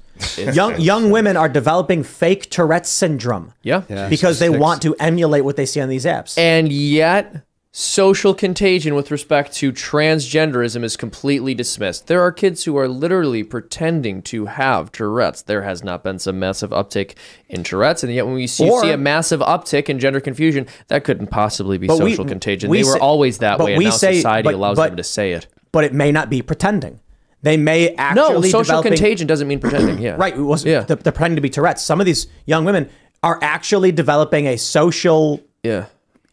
young 0.54 0.80
young 0.80 1.10
women 1.12 1.36
are 1.36 1.50
developing 1.50 2.02
fake 2.04 2.50
Tourette's 2.50 2.90
syndrome. 2.90 3.54
Yeah. 3.64 3.82
Because 4.10 4.40
they 4.40 4.50
want 4.50 4.82
to 4.84 4.96
emulate 5.00 5.44
what 5.44 5.58
they 5.58 5.66
see 5.66 5.82
on 5.82 5.90
these 5.90 6.06
apps. 6.06 6.38
And 6.38 6.72
yet, 6.72 7.44
social 7.78 8.34
contagion 8.34 8.96
with 8.96 9.12
respect 9.12 9.52
to 9.52 9.70
transgenderism 9.74 10.82
is 10.82 10.96
completely 10.96 11.54
dismissed. 11.54 12.08
There 12.08 12.22
are 12.22 12.32
kids 12.32 12.64
who 12.64 12.78
are 12.78 12.88
literally 12.88 13.44
pretending 13.44 14.22
to 14.24 14.46
have 14.46 14.94
Tourette's. 14.94 15.42
There 15.42 15.64
has 15.64 15.84
not 15.84 16.02
been 16.02 16.18
some 16.18 16.40
massive 16.40 16.70
uptick 16.70 17.16
in 17.50 17.64
Tourette's, 17.66 18.02
and 18.02 18.14
yet 18.14 18.26
when 18.26 18.36
we 18.36 18.48
see, 18.48 18.70
Or- 18.70 18.82
see 18.82 18.92
a 18.92 18.98
massive 18.98 19.42
uptick 19.42 19.90
in 19.90 20.00
gender 20.00 20.22
confusion, 20.22 20.68
that 20.88 21.04
couldn't 21.04 21.28
possibly 21.28 21.78
be 21.78 21.88
But 21.88 22.00
we- 22.00 22.12
social 22.12 22.24
contagion. 22.24 22.70
we 22.70 22.78
they 22.78 22.88
were 22.88 22.94
say- 22.94 23.00
always 23.00 23.40
that 23.40 23.60
way, 23.60 23.74
and 23.74 23.84
now 23.84 23.90
say- 23.90 24.16
society 24.16 24.46
but- 24.46 24.54
allows 24.54 24.78
but- 24.78 24.88
them 24.88 24.96
to 24.98 25.04
say 25.04 25.34
it. 25.34 25.48
But 25.74 25.84
it 25.84 25.94
may 25.94 26.14
not 26.14 26.30
be 26.30 26.42
pretending. 26.42 27.02
They 27.44 27.58
may 27.58 27.90
actually 27.98 28.36
No, 28.36 28.42
social 28.44 28.62
developing- 28.62 28.94
contagion 28.94 29.28
doesn't 29.28 29.50
mean 29.50 29.60
pretending. 29.60 30.00
Yeah, 30.00 30.16
Right. 30.18 30.34
It 30.34 30.40
was, 30.40 30.64
yeah. 30.64 30.80
They're, 30.84 30.96
they're 30.96 31.12
pretending 31.12 31.36
to 31.36 31.42
be 31.42 31.50
Tourette's. 31.50 31.84
Some 31.84 32.00
of 32.00 32.06
these 32.06 32.28
young 32.46 32.64
women 32.64 32.88
are 33.22 33.38
actually 33.42 33.92
developing 33.92 34.48
a 34.48 34.56
social 34.56 35.42
yeah. 35.62 35.86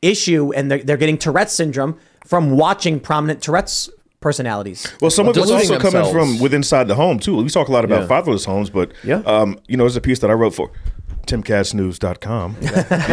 Issue 0.02 0.52
and 0.54 0.70
they're, 0.70 0.82
they're 0.82 0.96
getting 0.96 1.16
Tourette's 1.18 1.52
syndrome 1.54 1.98
from 2.26 2.50
watching 2.50 3.00
prominent 3.00 3.40
Tourette's 3.42 3.88
personalities. 4.20 4.86
Well, 5.00 5.10
some 5.10 5.26
of 5.26 5.36
it's 5.36 5.46
Deluding 5.46 5.70
also 5.70 5.78
coming 5.80 6.02
themselves. 6.04 6.12
from 6.36 6.38
with 6.42 6.54
inside 6.54 6.86
the 6.88 6.94
home 6.94 7.18
too. 7.18 7.36
We 7.42 7.48
talk 7.48 7.68
a 7.68 7.72
lot 7.72 7.84
about 7.84 8.02
Yeah. 8.02 8.06
fatherless 8.08 8.44
homes, 8.44 8.70
but 8.70 8.92
Yeah. 9.02 9.22
um, 9.26 9.58
you 9.66 9.76
know, 9.76 9.82
there's 9.84 9.96
a 9.96 10.00
piece 10.00 10.20
that 10.20 10.30
I 10.30 10.34
wrote 10.34 10.54
for 10.54 10.70
timcastnews.com. 11.26 12.56
the 12.60 12.68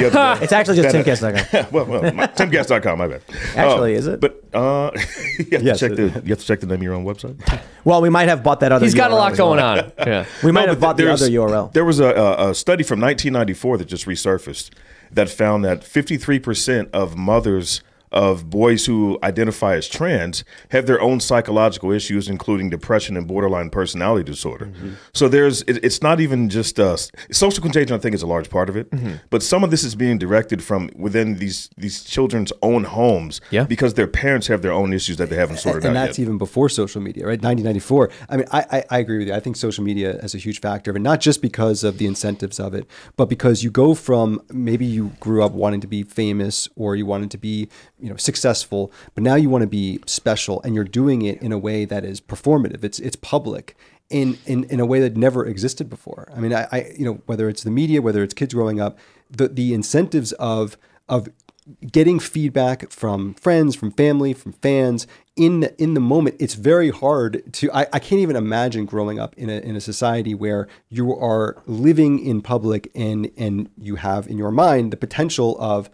other 0.07 0.09
day. 0.39 0.43
It's 0.43 0.53
actually 0.53 0.77
just 0.77 0.91
That- 0.91 1.05
timcast.com. 1.05 1.67
well, 1.71 1.85
well, 1.85 2.13
my- 2.13 2.27
timcast.com. 2.27 2.97
My 2.97 3.07
bad. 3.07 3.21
Actually, 3.55 3.95
Uh, 3.95 3.99
is 3.99 4.07
it? 4.07 4.19
But 4.19 4.43
uh, 4.53 4.91
you 5.39 5.45
have 5.53 5.63
Yes, 5.63 5.79
to 5.79 5.89
check 5.89 5.91
it- 5.99 6.13
the 6.13 6.21
you 6.25 6.29
have 6.29 6.39
to 6.39 6.45
check 6.45 6.59
the 6.59 6.67
name 6.67 6.77
of 6.77 6.83
your 6.83 6.93
own 6.93 7.05
website. 7.05 7.35
Well, 7.83 8.01
we 8.01 8.09
might 8.09 8.27
have 8.27 8.43
bought 8.43 8.59
that 8.61 8.71
other 8.71 8.85
He's 8.85 8.93
got 8.95 9.11
a 9.11 9.15
lot 9.15 9.35
going 9.35 9.59
on. 9.59 9.91
Yeah. 9.99 10.25
We 10.43 10.51
might 10.51 10.65
No, 10.65 10.71
have 10.73 10.79
bought 10.79 10.97
the 10.97 11.11
other 11.11 11.27
URL. 11.27 11.71
There 11.73 11.85
was 11.85 11.99
a, 11.99 12.05
a, 12.13 12.49
a 12.49 12.55
study 12.55 12.83
from 12.83 12.99
1994 12.99 13.77
that 13.79 13.85
just 13.85 14.05
resurfaced 14.05 14.69
that 15.11 15.29
found 15.29 15.65
that 15.65 15.81
53% 15.81 16.89
of 16.91 17.17
mothers 17.17 17.81
of 18.11 18.49
boys 18.49 18.85
who 18.85 19.17
identify 19.23 19.75
as 19.75 19.87
trans 19.87 20.43
have 20.69 20.85
their 20.87 20.99
own 21.01 21.19
psychological 21.19 21.91
issues, 21.91 22.27
including 22.27 22.69
depression 22.69 23.15
and 23.17 23.27
borderline 23.27 23.69
personality 23.69 24.23
disorder. 24.23 24.65
Mm-hmm. 24.67 24.89
So 25.13 25.27
there's, 25.27 25.61
it, 25.63 25.83
it's 25.83 26.01
not 26.01 26.19
even 26.19 26.49
just 26.49 26.79
uh, 26.79 26.97
social 27.31 27.61
contagion. 27.61 27.95
I 27.95 27.99
think 27.99 28.15
is 28.15 28.23
a 28.23 28.27
large 28.27 28.49
part 28.49 28.69
of 28.69 28.75
it, 28.75 28.89
Mm-hmm. 28.91 29.07
Mhm. 29.07 29.19
but 29.29 29.43
some 29.43 29.63
of 29.63 29.71
this 29.71 29.83
is 29.83 29.95
being 29.95 30.17
directed 30.17 30.63
from 30.63 30.89
within 30.95 31.37
these 31.39 31.69
these 31.77 32.03
children's 32.03 32.51
own 32.61 32.83
homes, 32.85 33.41
Yeah. 33.51 33.63
because 33.65 33.93
their 33.93 34.07
parents 34.07 34.47
have 34.47 34.61
their 34.61 34.71
own 34.73 34.93
issues 34.93 35.17
that 35.17 35.29
they 35.29 35.35
haven't 35.35 35.57
sorted 35.59 35.83
and 35.83 35.85
out 35.85 36.01
And 36.01 36.07
that's 36.09 36.17
yet. 36.19 36.23
even 36.25 36.37
before 36.37 36.69
social 36.69 37.01
media, 37.01 37.25
right? 37.25 37.41
1994. 37.41 38.09
I 38.29 38.37
mean, 38.37 38.45
I, 38.51 38.65
I, 38.71 38.83
I 38.89 38.99
agree 38.99 39.19
with 39.19 39.27
you. 39.27 39.33
I 39.33 39.39
think 39.39 39.55
social 39.55 39.83
media 39.83 40.17
has 40.21 40.33
a 40.35 40.37
huge 40.37 40.59
factor 40.61 40.91
of 40.91 40.95
it, 40.97 41.01
not 41.01 41.19
just 41.21 41.41
because 41.41 41.83
of 41.83 41.97
the 41.99 42.05
incentives 42.07 42.59
of 42.59 42.73
it, 42.73 42.85
but 43.17 43.27
because 43.29 43.63
you 43.63 43.69
go 43.71 43.93
from 43.93 44.41
maybe 44.51 44.85
you 44.85 45.11
grew 45.19 45.43
up 45.43 45.51
wanting 45.53 45.81
to 45.81 45.87
be 45.87 46.03
famous 46.03 46.67
or 46.75 46.95
you 46.95 47.05
wanted 47.05 47.29
to 47.31 47.37
be, 47.37 47.67
you 47.99 48.09
know, 48.09 48.15
successful, 48.15 48.91
but 49.15 49.23
now 49.23 49.35
you 49.35 49.49
want 49.49 49.61
to 49.63 49.67
be 49.67 49.99
special, 50.05 50.61
and 50.63 50.75
you're 50.75 50.83
doing 50.83 51.21
it 51.21 51.41
in 51.41 51.51
a 51.51 51.57
way 51.57 51.85
that 51.85 52.05
is 52.05 52.21
performative. 52.21 52.83
It's 52.83 52.99
it's 52.99 53.15
public. 53.15 53.75
In, 54.11 54.39
in, 54.47 54.63
in 54.71 54.79
a 54.79 54.87
way 54.87 54.99
that 55.01 55.15
never 55.15 55.45
existed 55.45 55.87
before. 55.87 56.31
I 56.35 56.39
mean, 56.39 56.51
I, 56.51 56.67
I 56.71 56.93
you 56.97 57.05
know 57.05 57.21
whether 57.27 57.47
it's 57.47 57.61
the 57.61 57.69
media, 57.69 58.01
whether 58.01 58.23
it's 58.23 58.33
kids 58.33 58.55
growing 58.55 58.81
up, 58.81 58.97
the 59.29 59.47
the 59.47 59.71
incentives 59.71 60.31
of 60.31 60.77
of 61.07 61.29
getting 61.91 62.17
feedback 62.17 62.89
from 62.89 63.35
friends, 63.35 63.75
from 63.75 63.91
family, 63.91 64.33
from 64.33 64.53
fans 64.53 65.05
in 65.39 65.61
the, 65.61 65.81
in 65.81 65.93
the 65.93 66.01
moment, 66.01 66.35
it's 66.37 66.55
very 66.55 66.89
hard 66.89 67.53
to. 67.53 67.71
I, 67.71 67.87
I 67.93 67.99
can't 67.99 68.19
even 68.19 68.35
imagine 68.35 68.85
growing 68.85 69.19
up 69.19 69.33
in 69.37 69.49
a 69.49 69.59
in 69.59 69.77
a 69.77 69.81
society 69.81 70.35
where 70.35 70.67
you 70.89 71.15
are 71.15 71.63
living 71.65 72.19
in 72.19 72.41
public 72.41 72.91
and 72.93 73.31
and 73.37 73.69
you 73.77 73.95
have 73.95 74.27
in 74.27 74.37
your 74.37 74.51
mind 74.51 74.91
the 74.91 74.97
potential 74.97 75.55
of, 75.57 75.89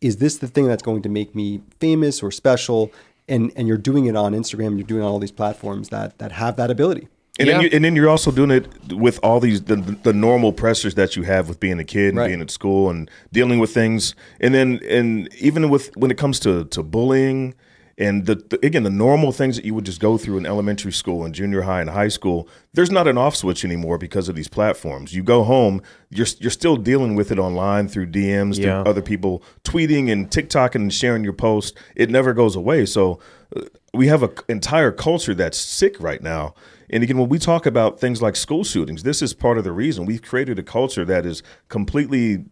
is 0.00 0.16
this 0.16 0.38
the 0.38 0.48
thing 0.48 0.66
that's 0.66 0.82
going 0.82 1.02
to 1.02 1.08
make 1.08 1.34
me 1.34 1.60
famous 1.78 2.22
or 2.22 2.30
special? 2.30 2.92
And 3.28 3.52
and 3.54 3.68
you're 3.68 3.76
doing 3.78 4.06
it 4.06 4.16
on 4.16 4.32
Instagram, 4.32 4.76
you're 4.76 4.86
doing 4.86 5.02
it 5.02 5.04
on 5.04 5.12
all 5.12 5.18
these 5.18 5.30
platforms 5.30 5.90
that 5.90 6.18
that 6.18 6.32
have 6.32 6.56
that 6.56 6.70
ability. 6.70 7.08
And, 7.38 7.48
then 7.48 7.60
you, 7.62 7.70
and 7.72 7.82
then 7.84 7.96
you're 7.96 8.08
also 8.08 8.30
doing 8.30 8.50
it 8.50 8.92
with 8.92 9.18
all 9.22 9.40
these 9.40 9.62
the, 9.62 9.76
the 9.76 10.12
normal 10.12 10.52
pressures 10.52 10.94
that 10.96 11.16
you 11.16 11.22
have 11.22 11.48
with 11.48 11.58
being 11.58 11.78
a 11.78 11.84
kid 11.84 12.08
and 12.10 12.18
Right. 12.18 12.26
being 12.28 12.40
at 12.42 12.50
school 12.50 12.90
and 12.90 13.10
dealing 13.32 13.58
with 13.60 13.72
things. 13.72 14.14
And 14.40 14.52
then 14.52 14.80
and 14.88 15.32
even 15.36 15.70
with 15.70 15.96
when 15.96 16.10
it 16.10 16.18
comes 16.18 16.40
to 16.40 16.64
to 16.66 16.82
bullying 16.82 17.54
and 18.00 18.26
the, 18.26 18.34
the 18.34 18.58
again 18.66 18.82
the 18.82 18.90
normal 18.90 19.30
things 19.30 19.54
that 19.56 19.64
you 19.64 19.74
would 19.74 19.86
just 19.86 20.00
go 20.00 20.18
through 20.18 20.38
in 20.38 20.46
elementary 20.46 20.90
school 20.92 21.24
and 21.24 21.32
junior 21.34 21.62
high 21.62 21.80
and 21.80 21.90
high 21.90 22.08
school, 22.08 22.48
there's 22.72 22.90
not 22.90 23.06
an 23.06 23.16
off 23.16 23.36
switch 23.36 23.64
anymore 23.64 23.98
because 23.98 24.28
of 24.28 24.34
these 24.34 24.48
platforms. 24.48 25.14
You 25.14 25.22
go 25.22 25.44
home, 25.44 25.82
you're 26.08 26.26
you're 26.40 26.50
still 26.50 26.76
dealing 26.76 27.14
with 27.14 27.30
it 27.30 27.38
online 27.38 27.86
through 27.88 28.06
DMs, 28.06 28.58
Yeah. 28.58 28.82
through 28.82 28.90
other 28.90 29.02
people 29.02 29.42
tweeting 29.64 30.10
and 30.10 30.28
TikToking 30.30 30.74
and 30.76 30.92
sharing 30.92 31.22
your 31.22 31.32
post. 31.34 31.76
It 31.94 32.10
never 32.10 32.34
goes 32.34 32.56
away. 32.56 32.86
So 32.86 33.20
uh, 33.54 33.62
we 33.94 34.06
have 34.08 34.22
an 34.22 34.30
entire 34.48 34.90
culture 34.92 35.34
that's 35.34 35.58
sick 35.58 35.94
right 36.00 36.22
now. 36.22 36.54
And 36.92 37.04
again, 37.04 37.18
when 37.18 37.28
we 37.28 37.38
talk 37.38 37.66
about 37.66 38.00
things 38.00 38.20
like 38.20 38.34
school 38.34 38.64
shootings, 38.64 39.04
this 39.04 39.22
is 39.22 39.32
part 39.32 39.58
of 39.58 39.64
the 39.64 39.70
reason 39.72 40.06
we've 40.06 40.22
created 40.22 40.58
a 40.58 40.62
culture 40.64 41.04
that 41.04 41.24
is 41.24 41.42
completely 41.68 42.44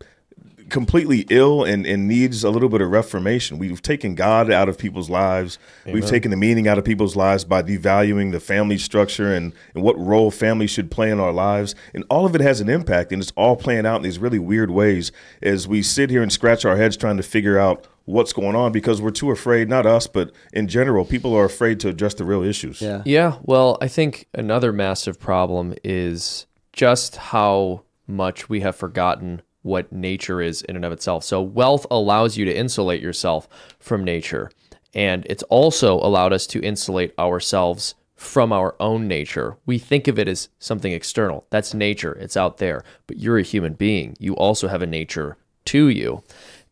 completely 0.68 1.26
ill 1.30 1.64
and, 1.64 1.86
and 1.86 2.06
needs 2.06 2.44
a 2.44 2.50
little 2.50 2.68
bit 2.68 2.80
of 2.80 2.90
reformation. 2.90 3.58
We've 3.58 3.82
taken 3.82 4.14
God 4.14 4.50
out 4.50 4.68
of 4.68 4.78
people's 4.78 5.10
lives. 5.10 5.58
We've 5.86 6.06
taken 6.06 6.30
the 6.30 6.36
meaning 6.36 6.68
out 6.68 6.78
of 6.78 6.84
people's 6.84 7.16
lives 7.16 7.44
by 7.44 7.62
devaluing 7.62 8.32
the 8.32 8.40
family 8.40 8.78
structure 8.78 9.32
and, 9.32 9.52
and 9.74 9.82
what 9.82 9.98
role 9.98 10.30
family 10.30 10.66
should 10.66 10.90
play 10.90 11.10
in 11.10 11.20
our 11.20 11.32
lives. 11.32 11.74
And 11.94 12.04
all 12.10 12.26
of 12.26 12.34
it 12.34 12.40
has 12.40 12.60
an 12.60 12.68
impact 12.68 13.12
and 13.12 13.22
it's 13.22 13.32
all 13.36 13.56
playing 13.56 13.86
out 13.86 13.96
in 13.96 14.02
these 14.02 14.18
really 14.18 14.38
weird 14.38 14.70
ways 14.70 15.12
as 15.42 15.66
we 15.66 15.82
sit 15.82 16.10
here 16.10 16.22
and 16.22 16.32
scratch 16.32 16.64
our 16.64 16.76
heads 16.76 16.96
trying 16.96 17.16
to 17.16 17.22
figure 17.22 17.58
out 17.58 17.86
what's 18.04 18.32
going 18.32 18.56
on 18.56 18.72
because 18.72 19.02
we're 19.02 19.10
too 19.10 19.30
afraid, 19.30 19.68
not 19.68 19.84
us, 19.84 20.06
but 20.06 20.32
in 20.52 20.66
general, 20.66 21.04
people 21.04 21.34
are 21.34 21.44
afraid 21.44 21.78
to 21.80 21.88
address 21.88 22.14
the 22.14 22.24
real 22.24 22.42
issues. 22.42 22.80
Yeah. 22.80 23.02
Yeah. 23.04 23.38
Well, 23.42 23.76
I 23.82 23.88
think 23.88 24.28
another 24.32 24.72
massive 24.72 25.20
problem 25.20 25.74
is 25.84 26.46
just 26.72 27.16
how 27.16 27.82
much 28.06 28.48
we 28.48 28.60
have 28.60 28.74
forgotten 28.74 29.42
what 29.68 29.92
nature 29.92 30.40
is 30.40 30.62
in 30.62 30.76
and 30.76 30.84
of 30.84 30.92
itself. 30.92 31.22
So, 31.22 31.40
wealth 31.40 31.86
allows 31.90 32.36
you 32.36 32.44
to 32.46 32.56
insulate 32.56 33.02
yourself 33.02 33.48
from 33.78 34.02
nature. 34.02 34.50
And 34.94 35.26
it's 35.28 35.42
also 35.44 35.94
allowed 35.96 36.32
us 36.32 36.46
to 36.48 36.62
insulate 36.62 37.16
ourselves 37.18 37.94
from 38.16 38.52
our 38.52 38.74
own 38.80 39.06
nature. 39.06 39.56
We 39.64 39.78
think 39.78 40.08
of 40.08 40.18
it 40.18 40.26
as 40.26 40.48
something 40.58 40.92
external. 40.92 41.46
That's 41.50 41.74
nature, 41.74 42.14
it's 42.14 42.36
out 42.36 42.56
there. 42.56 42.82
But 43.06 43.18
you're 43.18 43.38
a 43.38 43.42
human 43.42 43.74
being. 43.74 44.16
You 44.18 44.34
also 44.34 44.66
have 44.66 44.82
a 44.82 44.86
nature 44.86 45.36
to 45.66 45.88
you. 45.88 46.24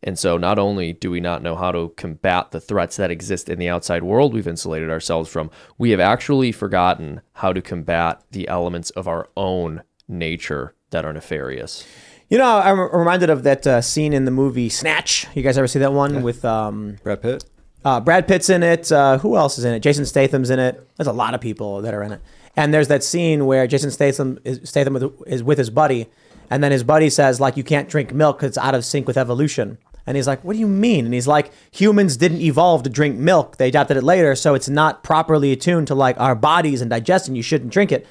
And 0.03 0.19
so, 0.19 0.37
not 0.37 0.59
only 0.59 0.93
do 0.93 1.11
we 1.11 1.21
not 1.21 1.43
know 1.43 1.57
how 1.57 1.73
to 1.73 1.93
combat 1.97 2.51
the 2.51 2.61
threats 2.61 2.97
that 2.97 3.11
exist 3.11 3.49
in 3.49 3.59
the 3.59 3.69
outside 3.69 4.03
world 4.03 4.33
we've 4.33 4.49
insulated 4.49 4.91
ourselves 4.91 5.29
from, 5.29 5.51
we 5.79 5.91
have 5.91 6.01
actually 6.01 6.53
forgotten 6.53 7.21
how 7.35 7.53
to 7.53 7.63
combat 7.63 8.23
the 8.31 8.49
elements 8.49 8.91
of 8.91 9.09
our 9.09 9.29
own 9.37 9.83
nature 10.09 10.75
that 10.91 11.05
are 11.05 11.13
nefarious. 11.13 11.85
You 12.29 12.39
know, 12.39 12.59
I'm 12.59 12.81
reminded 12.81 13.31
of 13.31 13.45
that 13.45 13.67
uh, 13.67 13.81
scene 13.81 14.13
in 14.13 14.25
the 14.25 14.33
movie 14.33 14.69
Snatch. 14.69 15.29
You 15.35 15.43
guys 15.43 15.57
ever 15.57 15.69
see 15.69 15.79
that 15.79 15.93
one 15.93 16.23
with 16.23 16.45
um, 16.45 16.99
Brad 17.05 17.23
Pitt? 17.23 17.45
Uh, 17.85 18.01
Brad 18.01 18.27
Pitt's 18.27 18.51
in 18.51 18.65
it. 18.65 18.91
Uh, 18.91 19.19
who 19.19 19.37
else 19.37 19.59
is 19.59 19.65
in 19.65 19.73
it? 19.75 19.81
Jason 19.81 20.05
Statham's 20.05 20.51
in 20.51 20.59
it. 20.59 20.89
There's 20.97 21.07
a 21.07 21.13
lot 21.13 21.35
of 21.35 21.41
people 21.41 21.83
that 21.83 21.95
are 21.95 22.03
in 22.03 22.11
it. 22.11 22.21
And 22.57 22.75
there's 22.75 22.89
that 22.89 23.05
scene 23.05 23.47
where 23.47 23.69
Jason 23.69 23.93
Statham 23.93 24.41
is, 24.43 24.69
Statham 24.69 24.95
with, 24.95 25.23
is 25.29 25.45
with 25.45 25.59
his 25.59 25.71
buddy, 25.71 26.09
and 26.51 26.65
then 26.65 26.73
his 26.73 26.83
buddy 26.83 27.11
says 27.11 27.39
like, 27.39 27.57
"You 27.57 27.63
can't 27.63 27.89
drink 27.89 28.13
milk 28.13 28.39
because 28.39 28.49
it's 28.49 28.59
out 28.59 28.75
of 28.75 28.85
sync 28.85 29.07
with 29.07 29.17
evolution." 29.17 29.79
And 30.05 30.17
he's 30.17 30.27
like, 30.27 30.43
"What 30.43 30.55
do 30.55 30.59
you 30.59 30.67
mean?" 30.67 31.05
And 31.05 31.15
he's 31.15 31.29
like, 31.29 31.53
"Humans 31.73 32.17
didn't 32.17 32.41
evolve 32.41 32.83
to 32.85 32.91
drink 32.91 33.17
milk. 33.17 33.59
They 33.59 33.69
adapted 33.69 33.99
it 33.99 34.03
later, 34.03 34.35
so 34.35 34.55
it's 34.55 34.69
not 34.69 35.05
properly 35.05 35.53
attuned 35.53 35.87
to 35.89 35.95
like 35.95 36.19
our 36.19 36.35
bodies 36.35 36.81
and 36.81 36.91
digestion. 36.91 37.37
You 37.37 37.43
shouldn't 37.43 37.73
drink 37.73 37.93
it." 37.93 38.05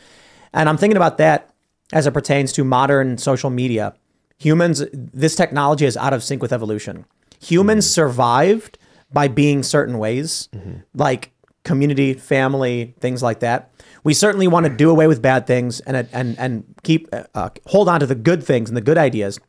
And 0.54 0.70
I'm 0.70 0.78
thinking 0.78 0.96
about 0.96 1.18
that 1.18 1.50
as 1.92 2.08
it 2.08 2.14
pertains 2.14 2.54
to 2.54 2.64
modern 2.64 3.18
social 3.18 3.50
media. 3.50 3.94
Humans, 4.40 4.84
this 4.94 5.36
technology 5.36 5.86
is 5.86 5.98
out 5.98 6.14
of 6.14 6.24
sync 6.24 6.42
with 6.42 6.54
evolution. 6.54 7.06
Humans 7.42 7.86
mm-hmm. 7.86 7.94
survived 7.94 8.78
by 9.12 9.28
being 9.28 9.64
certain 9.64 9.98
ways, 9.98 10.50
mm-hmm. 10.54 10.80
like 10.94 11.32
community, 11.64 12.14
family, 12.14 12.96
things 13.00 13.24
like 13.24 13.40
that. 13.40 13.72
We 14.04 14.14
certainly 14.14 14.48
want 14.48 14.66
to 14.66 14.76
do 14.76 14.90
away 14.90 15.08
with 15.08 15.22
bad 15.22 15.48
things 15.48 15.80
and 15.82 16.08
and 16.12 16.38
and 16.38 16.64
keep 16.84 17.08
uh, 17.14 17.24
uh, 17.34 17.50
hold 17.66 17.90
on 17.90 18.00
to 18.00 18.06
the 18.06 18.16
good 18.16 18.44
things 18.44 18.70
and 18.70 18.78
the 18.78 18.82
good 18.82 18.98
ideas. 18.98 19.40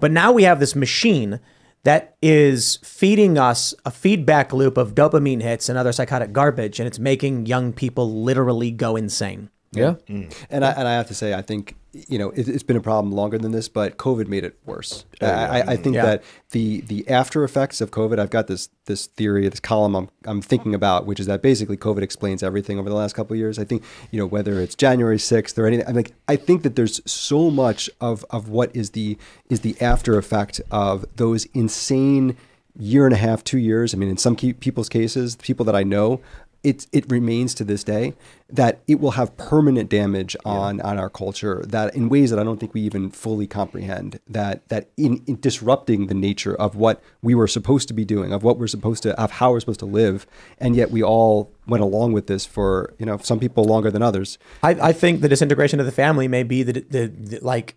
But 0.00 0.12
now 0.12 0.32
we 0.32 0.44
have 0.44 0.60
this 0.60 0.74
machine 0.74 1.40
that 1.84 2.16
is 2.22 2.78
feeding 2.82 3.38
us 3.38 3.74
a 3.84 3.90
feedback 3.90 4.52
loop 4.52 4.76
of 4.76 4.94
dopamine 4.94 5.42
hits 5.42 5.68
and 5.68 5.78
other 5.78 5.92
psychotic 5.92 6.32
garbage, 6.32 6.80
and 6.80 6.86
it's 6.86 6.98
making 6.98 7.46
young 7.46 7.72
people 7.72 8.22
literally 8.22 8.70
go 8.70 8.96
insane. 8.96 9.50
Yeah. 9.72 9.94
Mm. 10.08 10.34
And 10.50 10.64
I 10.64 10.70
and 10.70 10.88
I 10.88 10.94
have 10.94 11.08
to 11.08 11.14
say, 11.14 11.34
I 11.34 11.42
think 11.42 11.76
you 11.92 12.18
know 12.18 12.30
it, 12.30 12.48
it's 12.48 12.62
been 12.62 12.76
a 12.76 12.80
problem 12.80 13.12
longer 13.12 13.36
than 13.36 13.52
this, 13.52 13.68
but 13.68 13.98
COVID 13.98 14.26
made 14.26 14.44
it 14.44 14.58
worse. 14.64 15.04
Oh, 15.20 15.26
I, 15.26 15.58
I, 15.58 15.64
I 15.72 15.76
think 15.76 15.94
Yeah. 15.96 16.06
that 16.06 16.24
the 16.52 16.80
the 16.82 17.08
after 17.08 17.44
effects 17.44 17.80
of 17.82 17.90
COVID, 17.90 18.18
I've 18.18 18.30
got 18.30 18.46
this 18.46 18.70
this 18.86 19.06
theory, 19.06 19.46
this 19.48 19.60
column 19.60 19.94
I'm 19.94 20.08
I'm 20.24 20.40
thinking 20.40 20.74
about, 20.74 21.04
which 21.04 21.20
is 21.20 21.26
that 21.26 21.42
basically 21.42 21.76
COVID 21.76 22.00
explains 22.02 22.42
everything 22.42 22.78
over 22.78 22.88
the 22.88 22.94
last 22.94 23.14
couple 23.14 23.34
of 23.34 23.38
years. 23.38 23.58
I 23.58 23.64
think 23.64 23.82
you 24.10 24.18
know 24.18 24.26
whether 24.26 24.58
it's 24.60 24.74
January 24.74 25.18
sixth 25.18 25.58
or 25.58 25.66
anything. 25.66 25.86
I'm 25.86 25.94
like 25.94 26.12
I 26.28 26.36
think 26.36 26.62
that 26.62 26.74
there's 26.74 27.00
so 27.10 27.50
much 27.50 27.90
of 28.00 28.24
of 28.30 28.48
what 28.48 28.74
is 28.74 28.90
the 28.90 29.18
is 29.50 29.60
the 29.60 29.78
after 29.82 30.16
effect 30.16 30.62
of 30.70 31.04
those 31.16 31.44
insane 31.52 32.36
year 32.80 33.04
and 33.06 33.12
a 33.12 33.18
half, 33.18 33.42
two 33.42 33.58
years. 33.58 33.92
I 33.92 33.96
mean, 33.96 34.08
in 34.08 34.16
some 34.16 34.36
people's 34.36 34.88
cases, 34.88 35.34
people 35.36 35.64
that 35.66 35.74
I 35.74 35.82
know, 35.82 36.20
it 36.64 36.86
it 36.92 37.10
remains 37.10 37.54
to 37.54 37.64
this 37.64 37.84
day 37.84 38.14
that 38.50 38.80
it 38.88 38.98
will 38.98 39.12
have 39.12 39.36
permanent 39.36 39.88
damage 39.88 40.36
on 40.44 40.80
on 40.80 40.98
our 40.98 41.08
culture 41.08 41.62
that 41.66 41.94
in 41.94 42.08
ways 42.08 42.30
that 42.30 42.38
I 42.38 42.44
don't 42.44 42.58
think 42.58 42.74
we 42.74 42.80
even 42.80 43.10
fully 43.10 43.46
comprehend. 43.46 44.18
That 44.26 44.68
that 44.68 44.90
in, 44.96 45.22
in 45.26 45.40
disrupting 45.40 46.08
the 46.08 46.14
nature 46.14 46.54
of 46.54 46.74
what 46.74 47.02
we 47.22 47.34
were 47.34 47.46
supposed 47.46 47.86
to 47.88 47.94
be 47.94 48.04
doing, 48.04 48.32
of 48.32 48.42
what 48.42 48.58
we're 48.58 48.66
supposed 48.66 49.02
to, 49.04 49.18
of 49.20 49.32
how 49.32 49.52
we're 49.52 49.60
supposed 49.60 49.80
to 49.80 49.86
live, 49.86 50.26
and 50.58 50.74
yet 50.74 50.90
we 50.90 51.02
all 51.02 51.52
went 51.66 51.82
along 51.82 52.12
with 52.12 52.26
this 52.26 52.44
for 52.44 52.92
you 52.98 53.06
know 53.06 53.18
some 53.18 53.38
people 53.38 53.64
longer 53.64 53.90
than 53.90 54.02
others. 54.02 54.38
I, 54.62 54.70
I 54.70 54.92
think 54.92 55.20
the 55.20 55.28
disintegration 55.28 55.78
of 55.78 55.86
the 55.86 55.92
family 55.92 56.26
may 56.26 56.42
be 56.42 56.62
the, 56.64 56.72
the, 56.72 57.06
the 57.06 57.38
like 57.40 57.76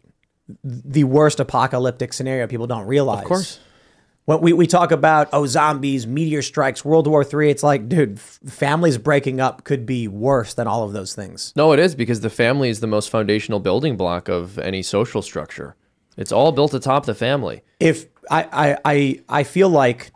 the 0.63 1.03
worst 1.03 1.39
apocalyptic 1.39 2.13
scenario 2.13 2.47
people 2.47 2.67
don't 2.67 2.87
realize. 2.87 3.21
Of 3.21 3.27
course. 3.27 3.59
When 4.25 4.39
we, 4.41 4.53
we 4.53 4.67
talk 4.67 4.91
about 4.91 5.29
oh 5.33 5.45
zombies, 5.47 6.05
meteor 6.05 6.41
strikes, 6.41 6.85
World 6.85 7.07
War 7.07 7.23
Three, 7.23 7.49
it's 7.49 7.63
like, 7.63 7.89
dude, 7.89 8.17
f- 8.17 8.39
families 8.47 8.97
breaking 8.97 9.39
up 9.41 9.63
could 9.63 9.85
be 9.85 10.07
worse 10.07 10.53
than 10.53 10.67
all 10.67 10.83
of 10.83 10.93
those 10.93 11.15
things. 11.15 11.53
No, 11.55 11.71
it 11.71 11.79
is 11.79 11.95
because 11.95 12.21
the 12.21 12.29
family 12.29 12.69
is 12.69 12.79
the 12.79 12.87
most 12.87 13.09
foundational 13.09 13.59
building 13.59 13.97
block 13.97 14.29
of 14.29 14.59
any 14.59 14.83
social 14.83 15.21
structure. 15.21 15.75
It's 16.17 16.31
all 16.31 16.51
built 16.51 16.73
atop 16.73 17.05
the 17.05 17.15
family. 17.15 17.63
If 17.79 18.05
I 18.29 18.43
I 18.51 18.77
I, 18.85 19.19
I 19.29 19.43
feel 19.43 19.69
like 19.69 20.11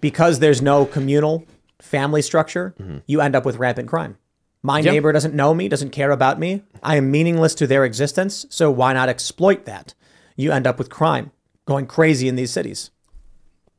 because 0.00 0.38
there's 0.38 0.62
no 0.62 0.86
communal 0.86 1.44
family 1.80 2.22
structure, 2.22 2.74
mm-hmm. 2.80 2.98
you 3.06 3.20
end 3.20 3.36
up 3.36 3.44
with 3.44 3.56
rampant 3.56 3.88
crime. 3.88 4.16
My 4.62 4.80
Yep. 4.80 4.92
neighbor 4.92 5.12
doesn't 5.12 5.34
know 5.34 5.54
me, 5.54 5.68
doesn't 5.68 5.90
care 5.90 6.10
about 6.10 6.38
me. 6.38 6.62
I 6.82 6.96
am 6.96 7.10
meaningless 7.10 7.54
to 7.56 7.66
their 7.66 7.84
existence. 7.84 8.46
So 8.50 8.70
why 8.70 8.92
not 8.92 9.08
exploit 9.08 9.64
that? 9.64 9.94
You 10.36 10.52
end 10.52 10.66
up 10.66 10.78
with 10.78 10.90
crime 10.90 11.30
going 11.66 11.86
crazy 11.86 12.28
in 12.28 12.36
these 12.36 12.50
cities. 12.50 12.90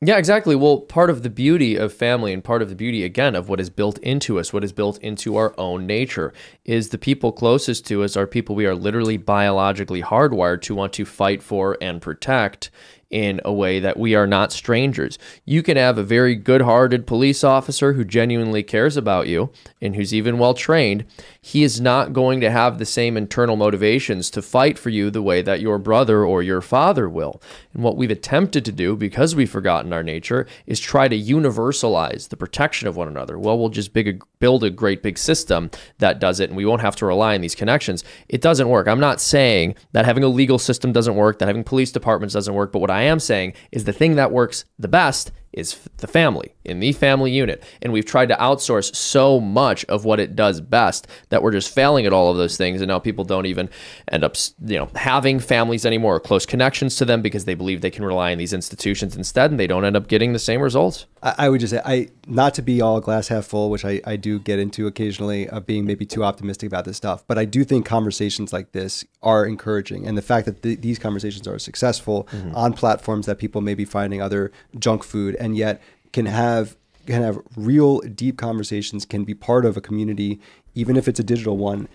Yeah, 0.03 0.18
exactly. 0.18 0.56
Well, 0.56 0.80
part 0.80 1.11
of 1.11 1.22
the 1.22 1.30
beauty 1.30 1.76
of 1.76 1.94
family 1.94 2.34
and 2.34 2.44
part 2.44 2.64
of 2.64 2.69
the 2.69 2.76
beauty, 2.76 3.03
again, 3.03 3.36
of 3.36 3.49
what 3.49 3.60
is 3.60 3.69
built 3.69 3.99
into 3.99 4.40
us, 4.40 4.52
what 4.52 4.64
is 4.64 4.73
built 4.73 4.98
into 4.98 5.36
our 5.36 5.53
own 5.60 5.86
nature, 5.86 6.34
is 6.65 6.90
the 6.90 6.98
people 6.98 7.32
closest 7.32 7.86
to 7.86 8.03
us 8.03 8.18
are 8.18 8.26
people 8.26 8.56
we 8.56 8.65
are 8.65 8.73
literally 8.73 9.18
biologically 9.18 10.02
hardwired 10.02 10.61
to 10.64 10.73
want 10.73 10.94
to 10.94 11.06
fight 11.06 11.44
for 11.44 11.78
and 11.82 12.02
protect 12.02 12.72
in 13.12 13.42
a 13.46 13.54
way 13.54 13.80
that 13.80 13.98
we 13.98 14.16
are 14.16 14.26
not 14.26 14.52
strangers. 14.52 15.20
You 15.46 15.62
can 15.62 15.78
have 15.78 15.98
a 15.98 16.04
very 16.04 16.36
good 16.36 16.62
hearted 16.62 17.06
police 17.06 17.44
officer 17.44 17.94
who 17.94 18.04
genuinely 18.04 18.64
cares 18.64 18.98
about 18.98 19.28
you 19.28 19.52
and 19.82 19.96
who's 19.96 20.14
even 20.14 20.38
well 20.38 20.54
trained. 20.54 21.06
He 21.42 21.64
is 21.64 21.82
not 21.82 22.14
going 22.14 22.42
to 22.42 22.50
have 22.50 22.78
the 22.78 22.86
same 22.86 23.18
internal 23.18 23.56
motivations 23.56 24.30
to 24.32 24.42
fight 24.42 24.80
for 24.80 24.90
you 24.90 25.10
the 25.10 25.22
way 25.22 25.42
that 25.42 25.62
your 25.62 25.78
brother 25.78 26.24
or 26.24 26.42
your 26.42 26.62
father 26.62 27.10
will. 27.10 27.42
And 27.74 27.84
what 27.84 27.98
we've 27.98 28.12
attempted 28.12 28.64
to 28.66 28.72
do, 28.72 28.96
because 28.96 29.36
we've 29.36 29.50
forgotten 29.50 29.92
our 29.92 30.04
nature, 30.04 30.48
is 30.66 30.80
try 30.80 31.08
to 31.08 31.20
universalize 31.20 32.30
the 32.30 32.38
protection 32.38 32.88
of 32.88 32.96
one 32.96 33.08
another. 33.08 33.38
Well, 33.38 33.60
we'll 33.60 33.70
just 33.70 33.94
big, 33.94 34.24
build 34.40 34.64
a 34.64 34.70
great 34.70 35.04
big 35.04 35.18
system 35.18 35.70
that 35.98 36.20
does 36.20 36.40
it, 36.40 36.50
and 36.50 36.58
we 36.58 36.66
won't 36.66 36.82
have 36.82 36.96
to 36.98 37.06
rely 37.06 37.36
on 37.36 37.42
these 37.42 37.56
connections. 37.56 38.04
It 38.30 38.42
doesn't 38.42 38.70
work. 38.70 38.88
I'm 38.88 39.00
not 39.00 39.20
saying 39.20 39.76
that 39.92 40.06
having 40.06 40.24
a 40.24 40.28
legal 40.28 40.60
system 40.60 40.92
doesn't 40.92 41.16
work, 41.16 41.40
that 41.40 41.48
having 41.48 41.64
police 41.64 41.92
departments 41.92 42.34
doesn't 42.34 42.54
work, 42.54 42.72
but 42.72 42.80
what 42.80 42.92
I 42.92 43.01
am 43.03 43.19
saying 43.19 43.53
is 43.72 43.86
the 43.86 43.94
thing 43.94 44.15
that 44.15 44.32
works 44.32 44.65
the 44.80 44.88
best 44.88 45.32
is 45.53 45.78
the 45.98 46.07
family 46.07 46.56
in 46.64 46.80
the 46.80 46.92
family 46.92 47.32
unit. 47.32 47.64
And 47.82 47.92
we've 47.94 48.06
tried 48.06 48.30
to 48.30 48.36
outsource 48.36 48.96
so 48.96 49.40
much 49.40 49.84
of 49.86 50.06
what 50.06 50.20
it 50.20 50.36
does 50.36 50.62
best 50.62 51.08
that 51.30 51.42
we're 51.42 51.52
just 51.52 51.74
failing 51.74 52.06
at 52.06 52.14
all 52.14 52.32
of 52.32 52.38
those 52.38 52.58
things. 52.58 52.82
And 52.82 52.90
now 52.90 53.00
people 53.00 53.24
don't 53.24 53.46
even 53.46 53.70
end 54.12 54.24
up 54.24 54.36
you 54.66 54.78
know 54.78 54.90
having 54.96 55.40
families 55.40 55.86
anymore 55.86 56.16
or 56.16 56.20
close 56.20 56.46
connections 56.46 56.96
to 56.98 57.06
them 57.06 57.22
because 57.22 57.46
they 57.46 57.56
believe 57.56 57.82
they 57.82 57.90
can 57.92 58.06
rely 58.06 58.32
on 58.32 58.38
these 58.38 58.54
institutions 58.54 59.16
instead 59.16 59.52
and 59.52 59.60
they 59.60 59.68
don't 59.68 59.86
end 59.86 59.96
up 59.96 60.08
getting 60.08 60.34
the 60.34 60.40
same 60.40 60.62
results. 60.62 61.06
I, 61.24 61.36
I 61.40 61.50
would 61.50 61.60
just 61.62 61.72
say, 61.72 61.82
I 61.84 62.10
not 62.28 62.54
to 62.56 62.62
be 62.62 62.82
all 62.82 63.00
glass 63.02 63.28
half 63.30 63.46
full, 63.46 63.70
which 63.70 63.84
I, 63.86 64.02
I 64.06 64.16
do 64.16 64.40
get 64.40 64.60
into 64.60 64.88
occasionally 64.88 65.48
of 65.50 65.66
being 65.66 65.86
maybe 65.86 66.06
too 66.06 66.24
optimistic 66.24 66.68
about 66.68 66.86
this 66.86 66.98
stuff, 66.98 67.24
but 67.28 67.38
I 67.38 67.46
do 67.46 67.64
think 67.64 67.86
conversations 67.86 68.54
like 68.54 68.72
this 68.72 69.04
are 69.24 69.46
encouraging, 69.46 70.08
and 70.08 70.18
the 70.18 70.22
fact 70.22 70.46
that 70.46 70.62
th- 70.64 70.82
these 70.82 71.00
conversations 71.00 71.48
are 71.48 71.60
successful 71.60 72.28
Mhm. 72.32 72.56
on 72.56 72.74
platforms 72.74 73.26
that 73.26 73.38
people 73.38 73.62
may 73.62 73.74
be 73.74 73.86
finding 73.86 74.22
other 74.22 74.52
junk 74.80 75.04
food, 75.04 75.36
and 75.40 75.58
yet 75.58 75.82
can 76.14 76.26
have 76.26 76.76
can 77.08 77.22
have 77.24 77.40
real 77.56 78.00
deep 78.00 78.38
conversations, 78.38 79.06
can 79.06 79.24
be 79.24 79.34
part 79.34 79.66
of 79.66 79.76
a 79.76 79.82
community, 79.82 80.40
even 80.76 80.96
if 80.96 81.08
it's 81.08 81.20
a 81.20 81.24
digital 81.24 81.58
one. 81.58 81.88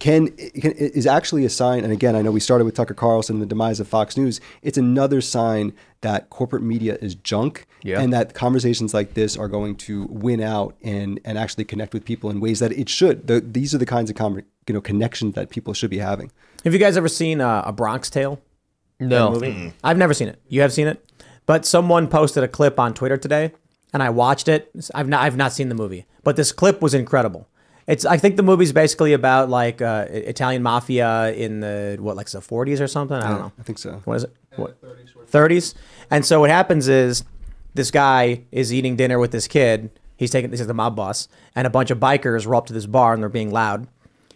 Can, 0.00 0.28
can 0.28 0.72
is 0.72 1.06
actually 1.06 1.44
a 1.44 1.48
sign, 1.50 1.84
and 1.84 1.92
again, 1.92 2.16
I 2.16 2.22
know 2.22 2.32
we 2.32 2.40
started 2.40 2.64
with 2.64 2.74
Tucker 2.74 2.94
Carlson, 2.94 3.36
and 3.36 3.42
the 3.42 3.46
demise 3.46 3.78
of 3.78 3.86
Fox 3.86 4.16
News. 4.16 4.40
It's 4.62 4.76
another 4.76 5.20
sign 5.20 5.72
that 6.00 6.30
corporate 6.30 6.62
media 6.64 6.98
is 7.00 7.14
junk, 7.14 7.66
Yeah. 7.84 8.00
and 8.00 8.12
that 8.12 8.34
conversations 8.34 8.92
like 8.92 9.14
this 9.14 9.36
are 9.36 9.46
going 9.46 9.76
to 9.76 10.04
win 10.10 10.40
out 10.40 10.74
and 10.82 11.20
and 11.24 11.38
actually 11.38 11.64
connect 11.64 11.94
with 11.94 12.04
people 12.04 12.28
in 12.28 12.40
ways 12.40 12.58
that 12.58 12.72
it 12.72 12.88
should. 12.88 13.28
The, 13.28 13.40
these 13.40 13.72
are 13.72 13.78
the 13.78 13.86
kinds 13.86 14.10
of 14.10 14.16
con- 14.16 14.42
you 14.66 14.74
know 14.74 14.80
connections 14.80 15.34
that 15.36 15.48
people 15.50 15.72
should 15.74 15.90
be 15.90 15.98
having. 15.98 16.32
Have 16.64 16.72
you 16.72 16.80
guys 16.80 16.96
ever 16.96 17.08
seen 17.08 17.40
uh, 17.40 17.62
a 17.64 17.72
Bronx 17.72 18.10
Tale? 18.10 18.40
No. 18.98 19.30
Movie? 19.30 19.46
Mm-mm. 19.52 19.72
I've 19.84 19.98
never 19.98 20.12
seen 20.14 20.26
it. 20.28 20.40
You 20.48 20.60
have 20.62 20.72
seen 20.72 20.88
it, 20.88 21.08
but 21.46 21.64
someone 21.64 22.08
posted 22.08 22.42
a 22.42 22.48
clip 22.48 22.80
on 22.80 22.94
Twitter 22.94 23.16
today, 23.16 23.52
and 23.94 24.02
I 24.02 24.10
watched 24.10 24.48
it. 24.48 24.70
I've 24.94 25.08
not 25.08 25.22
I've 25.22 25.36
not 25.36 25.52
seen 25.52 25.70
the 25.70 25.74
movie, 25.74 26.04
but 26.24 26.36
this 26.36 26.52
clip 26.52 26.82
was 26.82 26.92
incredible. 26.92 27.48
It's 27.86 28.04
I 28.04 28.16
think 28.16 28.36
the 28.36 28.42
movie's 28.42 28.72
basically 28.72 29.12
about 29.12 29.48
like 29.48 29.80
uh, 29.80 30.06
Italian 30.10 30.62
mafia 30.62 31.32
in 31.32 31.60
the 31.60 31.96
what 32.00 32.16
like 32.16 32.28
the 32.28 32.40
40s 32.40 32.80
or 32.80 32.88
something. 32.88 33.16
I 33.16 33.28
don't 33.28 33.38
know. 33.38 33.52
I 33.58 33.62
think 33.62 33.78
so. 33.78 34.02
What 34.04 34.16
is 34.16 34.24
it? 34.24 34.36
What? 34.56 34.76
30s. 35.30 35.74
And 36.10 36.26
so 36.26 36.40
what 36.40 36.50
happens 36.50 36.88
is 36.88 37.24
this 37.74 37.90
guy 37.90 38.42
is 38.52 38.72
eating 38.72 38.96
dinner 38.96 39.18
with 39.18 39.30
this 39.30 39.46
kid. 39.48 39.90
He's 40.16 40.30
taking 40.30 40.50
this 40.50 40.60
is 40.60 40.66
the 40.66 40.74
mob 40.74 40.96
boss, 40.96 41.28
and 41.54 41.66
a 41.66 41.70
bunch 41.70 41.90
of 41.90 41.98
bikers 41.98 42.46
roll 42.46 42.58
up 42.58 42.66
to 42.66 42.72
this 42.72 42.86
bar 42.86 43.14
and 43.14 43.22
they're 43.22 43.28
being 43.28 43.52
loud. 43.52 43.86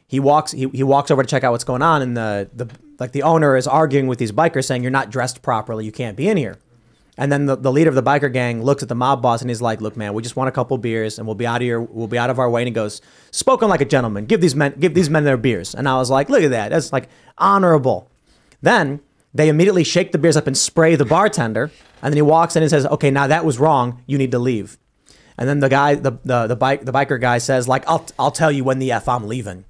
He 0.06 0.20
walks 0.20 0.52
he, 0.52 0.68
he 0.68 0.84
walks 0.84 1.10
over 1.10 1.22
to 1.22 1.28
check 1.28 1.42
out 1.42 1.50
what's 1.50 1.64
going 1.64 1.82
on, 1.82 2.00
and 2.00 2.16
the 2.16 2.48
the 2.54 2.68
like 3.00 3.12
the 3.12 3.22
owner 3.22 3.56
is 3.56 3.66
arguing 3.66 4.06
with 4.06 4.18
these 4.18 4.32
bikers 4.32 4.66
saying 4.66 4.82
you're 4.82 4.90
not 4.90 5.10
dressed 5.10 5.42
properly, 5.42 5.84
you 5.84 5.92
can't 5.92 6.16
be 6.16 6.28
in 6.28 6.36
here. 6.36 6.58
And 7.18 7.32
then 7.32 7.46
the, 7.46 7.56
the 7.56 7.72
leader 7.72 7.88
of 7.88 7.96
the 7.96 8.02
biker 8.02 8.32
gang 8.32 8.62
looks 8.62 8.82
at 8.82 8.88
the 8.88 8.94
mob 8.94 9.20
boss 9.20 9.40
and 9.40 9.50
he's 9.50 9.60
like, 9.60 9.80
"Look, 9.80 9.96
man, 9.96 10.14
we 10.14 10.22
just 10.22 10.36
want 10.36 10.48
a 10.48 10.52
couple 10.52 10.78
beers 10.78 11.18
and 11.18 11.26
we'll 11.26 11.34
be 11.34 11.48
out 11.48 11.56
of 11.56 11.62
here. 11.62 11.80
We'll 11.80 12.06
be 12.06 12.16
out 12.16 12.30
of 12.30 12.38
our 12.38 12.48
way." 12.48 12.62
And 12.62 12.68
he 12.68 12.72
goes, 12.72 13.02
"Spoken 13.32 13.68
like 13.68 13.80
a 13.80 13.84
gentleman. 13.84 14.26
Give 14.26 14.40
these 14.40 14.54
men 14.54 14.74
give 14.78 14.94
these 14.94 15.10
men 15.10 15.24
their 15.24 15.36
beers." 15.36 15.74
And 15.74 15.88
I 15.88 15.96
was 15.96 16.10
like, 16.10 16.30
"Look 16.30 16.44
at 16.44 16.50
that. 16.52 16.70
That's 16.70 16.92
like 16.92 17.08
honorable." 17.36 18.08
Then 18.62 19.00
they 19.34 19.48
immediately 19.48 19.82
shake 19.84 20.12
the 20.12 20.18
beers 20.18 20.36
up 20.36 20.46
and 20.46 20.56
spray 20.56 20.94
the 20.94 21.04
bartender. 21.04 21.72
And 22.02 22.12
then 22.12 22.16
he 22.16 22.22
walks 22.22 22.54
in 22.54 22.62
and 22.62 22.70
says, 22.70 22.86
"Okay, 22.86 23.10
now 23.10 23.26
that 23.26 23.44
was 23.44 23.58
wrong. 23.58 24.02
You 24.06 24.16
need 24.16 24.30
to 24.30 24.38
leave." 24.38 24.78
And 25.36 25.48
then 25.48 25.58
the 25.58 25.68
guy, 25.68 25.96
the 25.96 26.12
the 26.24 26.46
the 26.46 26.56
bike 26.56 26.84
the 26.84 26.92
biker 26.92 27.20
guy 27.20 27.38
says, 27.38 27.66
"Like 27.66 27.82
I'll 27.88 28.06
I'll 28.16 28.30
tell 28.30 28.52
you 28.52 28.62
when 28.62 28.78
the 28.78 28.92
f 28.92 29.08
I'm 29.08 29.26
leaving." 29.26 29.64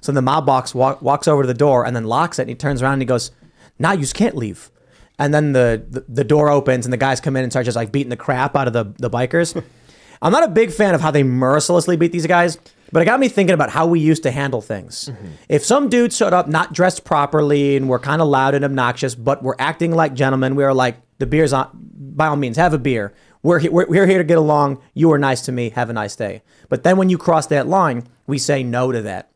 So 0.00 0.10
the 0.10 0.22
mob 0.22 0.46
box 0.46 0.74
walk, 0.74 1.00
walks 1.00 1.28
over 1.28 1.42
to 1.42 1.46
the 1.46 1.54
door 1.54 1.84
and 1.86 1.94
then 1.94 2.04
locks 2.04 2.38
it. 2.38 2.42
And 2.42 2.48
he 2.48 2.54
turns 2.56 2.82
around 2.82 2.94
and 2.94 3.02
he 3.02 3.06
goes, 3.06 3.30
"Now 3.78 3.92
you 3.92 4.06
can't 4.08 4.36
leave." 4.36 4.70
And 5.18 5.34
then 5.34 5.52
the, 5.52 5.84
the 5.88 6.04
the 6.08 6.24
door 6.24 6.48
opens 6.48 6.86
and 6.86 6.92
the 6.92 6.96
guys 6.98 7.20
come 7.20 7.36
in 7.36 7.42
and 7.42 7.52
start 7.52 7.64
just 7.64 7.76
like 7.76 7.90
beating 7.92 8.10
the 8.10 8.16
crap 8.16 8.56
out 8.56 8.66
of 8.66 8.72
the 8.72 8.84
the 8.98 9.10
bikers. 9.10 9.60
I'm 10.22 10.32
not 10.32 10.42
a 10.44 10.48
big 10.48 10.72
fan 10.72 10.94
of 10.94 11.00
how 11.00 11.10
they 11.10 11.22
mercilessly 11.22 11.96
beat 11.96 12.10
these 12.10 12.26
guys, 12.26 12.58
but 12.90 13.02
it 13.02 13.04
got 13.04 13.20
me 13.20 13.28
thinking 13.28 13.54
about 13.54 13.70
how 13.70 13.86
we 13.86 14.00
used 14.00 14.24
to 14.24 14.32
handle 14.32 14.60
things. 14.60 15.08
Mm-hmm. 15.12 15.26
If 15.48 15.64
some 15.64 15.88
dude 15.88 16.12
showed 16.12 16.32
up 16.32 16.48
not 16.48 16.72
dressed 16.72 17.04
properly 17.04 17.76
and 17.76 17.88
were 17.88 18.00
kind 18.00 18.20
of 18.20 18.26
loud 18.28 18.54
and 18.54 18.64
obnoxious, 18.64 19.14
but 19.14 19.42
were 19.44 19.54
acting 19.60 19.92
like 19.94 20.14
gentlemen, 20.14 20.56
we 20.56 20.64
were 20.64 20.74
like, 20.74 20.96
the 21.18 21.26
beer's 21.26 21.52
on, 21.52 21.68
by 21.72 22.26
all 22.26 22.34
means, 22.36 22.56
have 22.56 22.74
a 22.74 22.78
beer. 22.78 23.14
We're, 23.44 23.60
he- 23.60 23.68
we're, 23.68 23.86
we're 23.86 24.06
here 24.06 24.18
to 24.18 24.24
get 24.24 24.38
along. 24.38 24.80
You 24.92 25.08
were 25.08 25.18
nice 25.18 25.42
to 25.42 25.52
me. 25.52 25.70
Have 25.70 25.88
a 25.88 25.92
nice 25.92 26.16
day. 26.16 26.42
But 26.68 26.82
then 26.82 26.96
when 26.96 27.08
you 27.10 27.16
cross 27.18 27.46
that 27.46 27.68
line, 27.68 28.02
we 28.26 28.38
say 28.38 28.64
no 28.64 28.90
to 28.90 29.00
that. 29.02 29.30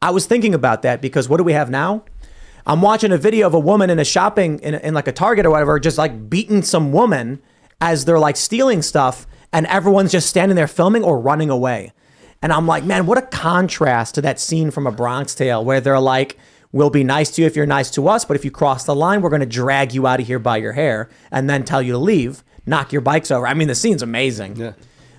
I 0.00 0.10
was 0.12 0.24
thinking 0.24 0.54
about 0.54 0.80
that 0.82 1.02
because 1.02 1.28
what 1.28 1.36
do 1.36 1.44
we 1.44 1.52
have 1.52 1.68
now? 1.68 2.04
I'm 2.66 2.82
watching 2.82 3.12
a 3.12 3.18
video 3.18 3.46
of 3.46 3.54
a 3.54 3.58
woman 3.58 3.90
in 3.90 3.98
a 3.98 4.04
shopping 4.04 4.58
in, 4.60 4.74
in 4.74 4.94
like 4.94 5.08
a 5.08 5.12
Target 5.12 5.46
or 5.46 5.50
whatever, 5.50 5.78
just 5.80 5.98
like 5.98 6.28
beating 6.28 6.62
some 6.62 6.92
woman 6.92 7.40
as 7.80 8.04
they're 8.04 8.18
like 8.18 8.36
stealing 8.36 8.82
stuff, 8.82 9.26
and 9.52 9.66
everyone's 9.66 10.12
just 10.12 10.28
standing 10.28 10.56
there 10.56 10.68
filming 10.68 11.02
or 11.02 11.18
running 11.18 11.50
away. 11.50 11.92
And 12.42 12.52
I'm 12.52 12.66
like, 12.66 12.84
man, 12.84 13.06
what 13.06 13.18
a 13.18 13.22
contrast 13.22 14.14
to 14.14 14.22
that 14.22 14.38
scene 14.40 14.70
from 14.70 14.86
A 14.86 14.92
Bronx 14.92 15.34
Tale 15.34 15.64
where 15.64 15.80
they're 15.80 16.00
like, 16.00 16.38
we'll 16.72 16.90
be 16.90 17.04
nice 17.04 17.30
to 17.32 17.42
you 17.42 17.46
if 17.46 17.56
you're 17.56 17.66
nice 17.66 17.90
to 17.90 18.08
us, 18.08 18.24
but 18.24 18.36
if 18.36 18.44
you 18.44 18.50
cross 18.50 18.84
the 18.84 18.94
line, 18.94 19.20
we're 19.20 19.30
going 19.30 19.40
to 19.40 19.46
drag 19.46 19.92
you 19.92 20.06
out 20.06 20.20
of 20.20 20.26
here 20.26 20.38
by 20.38 20.56
your 20.56 20.72
hair 20.72 21.10
and 21.30 21.50
then 21.50 21.64
tell 21.64 21.82
you 21.82 21.92
to 21.92 21.98
leave, 21.98 22.44
knock 22.66 22.92
your 22.92 23.02
bikes 23.02 23.30
over. 23.30 23.46
I 23.46 23.54
mean, 23.54 23.68
the 23.68 23.74
scene's 23.74 24.02
amazing. 24.02 24.56
Yeah. 24.56 24.72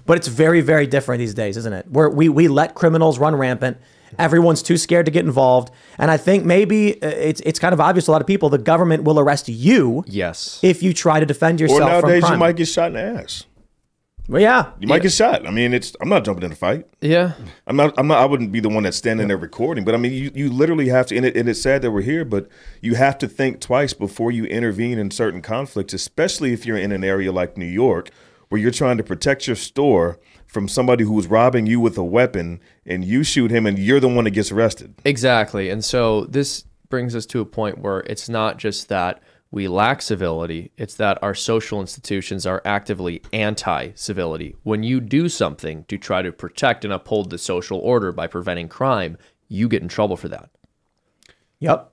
But 0.05 0.17
it's 0.17 0.27
very, 0.27 0.61
very 0.61 0.87
different 0.87 1.19
these 1.19 1.35
days, 1.35 1.57
isn't 1.57 1.73
it? 1.73 1.87
Where 1.89 2.09
we, 2.09 2.27
we 2.27 2.47
let 2.47 2.73
criminals 2.73 3.19
run 3.19 3.35
rampant 3.35 3.77
Everyone's 4.19 4.61
too 4.61 4.77
scared 4.77 5.05
to 5.05 5.11
get 5.11 5.25
involved, 5.25 5.71
and 5.97 6.11
I 6.11 6.17
think 6.17 6.45
maybe 6.45 7.01
uh, 7.01 7.07
it's 7.07 7.41
it's 7.41 7.59
kind 7.59 7.73
of 7.73 7.81
obvious 7.81 8.05
to 8.05 8.11
a 8.11 8.13
lot 8.13 8.21
of 8.21 8.27
people 8.27 8.49
the 8.49 8.57
government 8.57 9.03
will 9.03 9.19
arrest 9.19 9.49
you. 9.49 10.03
Yes. 10.07 10.59
If 10.63 10.83
you 10.83 10.93
try 10.93 11.19
to 11.19 11.25
defend 11.25 11.59
Or 11.61 11.65
yourself 11.65 11.81
nowadays 11.81 12.21
from 12.21 12.29
crime. 12.29 12.33
you 12.33 12.39
might 12.39 12.55
get 12.55 12.67
shot 12.67 12.87
in 12.87 12.93
the 12.93 13.21
ass. 13.21 13.45
Well, 14.27 14.41
yeah. 14.41 14.71
You 14.79 14.87
might 14.87 15.01
get 15.01 15.11
shot. 15.11 15.45
I 15.45 15.51
mean, 15.51 15.73
it's 15.73 15.93
I'm 15.99 16.07
not 16.07 16.23
jumping 16.23 16.45
in 16.45 16.51
a 16.51 16.55
fight. 16.55 16.87
Yeah. 17.01 17.33
I'm 17.67 17.75
not. 17.75 17.93
I'm 17.97 18.07
not. 18.07 18.19
I 18.19 18.25
wouldn't 18.25 18.51
be 18.51 18.59
the 18.59 18.69
one 18.69 18.83
that's 18.83 18.95
standing 18.95 19.27
there 19.27 19.37
recording. 19.37 19.83
But 19.83 19.93
I 19.93 19.97
mean, 19.97 20.13
you, 20.13 20.31
you 20.33 20.49
literally 20.49 20.87
have 20.89 21.07
to. 21.07 21.17
And, 21.17 21.25
it, 21.25 21.35
and 21.35 21.49
it's 21.49 21.61
sad 21.61 21.81
that 21.81 21.91
we're 21.91 22.01
here, 22.01 22.23
but 22.23 22.47
you 22.81 22.95
have 22.95 23.17
to 23.17 23.27
think 23.27 23.59
twice 23.59 23.93
before 23.93 24.31
you 24.31 24.45
intervene 24.45 24.99
in 24.99 25.11
certain 25.11 25.41
conflicts, 25.41 25.93
especially 25.93 26.53
if 26.53 26.65
you're 26.65 26.77
in 26.77 26.91
an 26.91 27.03
area 27.03 27.31
like 27.31 27.57
New 27.57 27.65
York, 27.65 28.09
where 28.49 28.61
you're 28.61 28.71
trying 28.71 28.97
to 28.97 29.03
protect 29.03 29.47
your 29.47 29.55
store 29.55 30.17
from 30.51 30.67
somebody 30.67 31.05
who's 31.05 31.27
robbing 31.27 31.65
you 31.65 31.79
with 31.79 31.97
a 31.97 32.03
weapon, 32.03 32.59
and 32.85 33.05
you 33.05 33.23
shoot 33.23 33.49
him, 33.51 33.65
and 33.65 33.79
you're 33.79 34.01
the 34.01 34.09
one 34.09 34.25
that 34.25 34.31
gets 34.31 34.51
arrested. 34.51 34.93
Exactly. 35.05 35.69
And 35.69 35.83
so 35.83 36.25
this 36.25 36.65
brings 36.89 37.15
us 37.15 37.25
to 37.27 37.39
a 37.39 37.45
point 37.45 37.77
where 37.77 38.01
it's 38.01 38.27
not 38.27 38.57
just 38.57 38.89
that 38.89 39.23
we 39.49 39.69
lack 39.69 40.01
civility, 40.01 40.71
it's 40.75 40.95
that 40.95 41.17
our 41.23 41.33
social 41.33 41.79
institutions 41.79 42.45
are 42.45 42.61
actively 42.65 43.21
anti 43.31 43.91
civility. 43.95 44.57
When 44.63 44.83
you 44.83 44.99
do 44.99 45.29
something 45.29 45.85
to 45.85 45.97
try 45.97 46.21
to 46.21 46.33
protect 46.33 46.83
and 46.83 46.93
uphold 46.93 47.29
the 47.29 47.37
social 47.37 47.79
order 47.79 48.11
by 48.11 48.27
preventing 48.27 48.67
crime, 48.67 49.17
you 49.47 49.69
get 49.69 49.81
in 49.81 49.87
trouble 49.87 50.17
for 50.17 50.27
that. 50.27 50.49
Yep. 51.59 51.90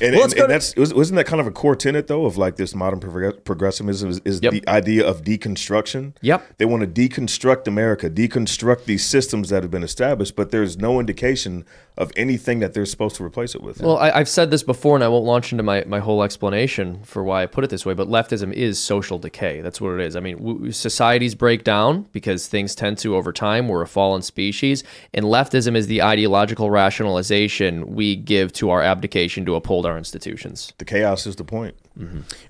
And, 0.00 0.14
Well, 0.14 0.24
and, 0.24 0.32
to- 0.32 0.46
that's 0.46 0.74
was- 0.76 0.92
wasn't 0.92 1.16
that 1.16 1.26
kind 1.26 1.40
of 1.40 1.46
a 1.46 1.50
core 1.50 1.76
tenet 1.76 2.06
though 2.06 2.26
of 2.26 2.36
like 2.36 2.56
this 2.56 2.74
modern 2.74 3.00
progressivism 3.00 4.08
is, 4.10 4.20
is 4.24 4.40
the 4.40 4.62
idea 4.68 5.06
of 5.06 5.22
deconstruction. 5.22 6.14
Yep. 6.20 6.58
They 6.58 6.64
want 6.64 6.82
to 6.82 7.08
deconstruct 7.08 7.66
America, 7.66 8.10
deconstruct 8.10 8.84
these 8.84 9.04
systems 9.04 9.48
that 9.50 9.62
have 9.62 9.70
been 9.70 9.82
established, 9.82 10.36
but 10.36 10.50
there's 10.50 10.76
no 10.76 11.00
indication 11.00 11.64
of 11.96 12.12
anything 12.14 12.58
that 12.60 12.74
they're 12.74 12.84
supposed 12.84 13.16
to 13.16 13.24
replace 13.24 13.54
it 13.54 13.62
with. 13.62 13.80
Well, 13.80 13.96
I, 13.96 14.10
I've 14.10 14.28
said 14.28 14.50
this 14.50 14.62
before, 14.62 14.96
and 14.96 15.02
I 15.04 15.08
won't 15.08 15.24
launch 15.24 15.50
into 15.50 15.62
my, 15.62 15.82
my 15.86 15.98
whole 15.98 16.22
explanation 16.22 17.02
for 17.04 17.24
why 17.24 17.42
I 17.42 17.46
put 17.46 17.64
it 17.64 17.70
this 17.70 17.86
way, 17.86 17.94
but 17.94 18.06
leftism 18.06 18.52
is 18.52 18.78
social 18.78 19.18
decay. 19.18 19.62
That's 19.62 19.80
what 19.80 19.94
it 19.94 20.00
is. 20.00 20.14
I 20.14 20.20
mean, 20.20 20.36
w- 20.36 20.72
societies 20.72 21.34
break 21.34 21.64
down 21.64 22.02
because 22.12 22.48
things 22.48 22.74
tend 22.74 22.98
to 22.98 23.16
over 23.16 23.32
time. 23.32 23.66
We're 23.66 23.80
a 23.80 23.86
fallen 23.88 24.20
species, 24.20 24.84
and 25.14 25.24
leftism 25.24 25.74
is 25.74 25.86
the 25.86 26.02
ideological 26.02 26.70
rationalization 26.70 27.94
we 27.94 28.14
give 28.14 28.52
to 28.54 28.68
our 28.68 28.82
abdication 28.82 29.46
to 29.46 29.54
uphold 29.76 29.86
our 29.86 29.98
institutions. 29.98 30.72
The 30.78 30.86
chaos 30.86 31.26
is 31.26 31.36
the 31.36 31.44
point. 31.44 31.76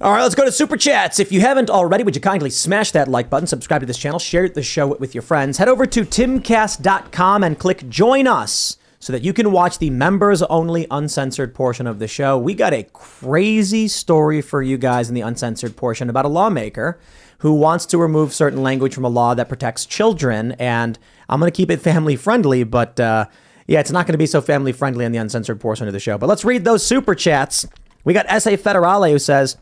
All 0.01 0.13
right, 0.13 0.23
let's 0.23 0.37
go 0.37 0.45
to 0.45 0.53
super 0.53 0.77
chats. 0.77 1.19
If 1.19 1.33
you 1.33 1.41
haven't 1.41 1.71
already, 1.71 2.05
would 2.05 2.15
you 2.15 2.21
kindly 2.21 2.51
smash 2.51 2.93
that 2.93 3.09
like 3.09 3.29
button, 3.31 3.49
subscribe 3.49 3.81
to 3.81 3.87
this 3.87 3.99
channel, 3.99 4.21
share 4.21 4.49
the 4.49 4.63
show 4.63 4.87
with 4.97 5.15
your 5.15 5.23
friends. 5.23 5.59
Head 5.59 5.69
over 5.69 5.87
to 5.87 6.03
timcast.com 6.03 7.43
and 7.43 7.59
click 7.59 7.89
join 7.89 8.29
us 8.29 8.79
so 9.01 9.13
that 9.13 9.23
you 9.23 9.33
can 9.33 9.51
watch 9.51 9.79
the 9.79 9.91
members 9.91 10.43
only 10.43 10.87
uncensored 10.91 11.53
portion 11.53 11.87
of 11.89 11.99
the 11.99 12.09
show. 12.09 12.39
We 12.39 12.55
got 12.55 12.73
a 12.73 12.85
crazy 12.93 13.89
story 13.89 14.41
for 14.41 14.63
you 14.63 14.79
guys 14.79 15.09
in 15.09 15.15
the 15.15 15.21
uncensored 15.23 15.77
portion 15.77 16.09
about 16.09 16.25
a 16.25 16.29
lawmaker 16.29 16.99
who 17.39 17.55
wants 17.55 17.87
to 17.87 17.99
remove 17.99 18.33
certain 18.33 18.63
language 18.63 18.95
from 18.95 19.05
a 19.05 19.09
law 19.09 19.35
that 19.35 19.49
protects 19.49 19.85
children. 19.85 20.53
And 20.53 20.99
I'm 21.29 21.41
going 21.41 21.51
to 21.51 21.57
keep 21.57 21.71
it 21.71 21.81
family 21.81 22.17
friendly, 22.17 22.65
but 22.65 22.99
uh, 22.99 23.27
yeah, 23.67 23.81
it's 23.81 23.91
not 23.91 24.07
going 24.07 24.13
to 24.13 24.19
be 24.19 24.27
so 24.27 24.41
family 24.41 24.73
friendly 24.73 25.05
in 25.05 25.13
the 25.13 25.19
uncensored 25.19 25.61
portion 25.61 25.87
of 25.87 25.93
the 25.93 26.01
show. 26.01 26.19
But 26.19 26.29
let's 26.29 26.45
read 26.45 26.65
those 26.65 26.87
super 26.87 27.15
chats. 27.15 27.67
We 28.05 28.15
got 28.15 28.27
S.A. 28.29 28.57
Federale 28.57 29.11
who 29.11 29.19
says, 29.19 29.57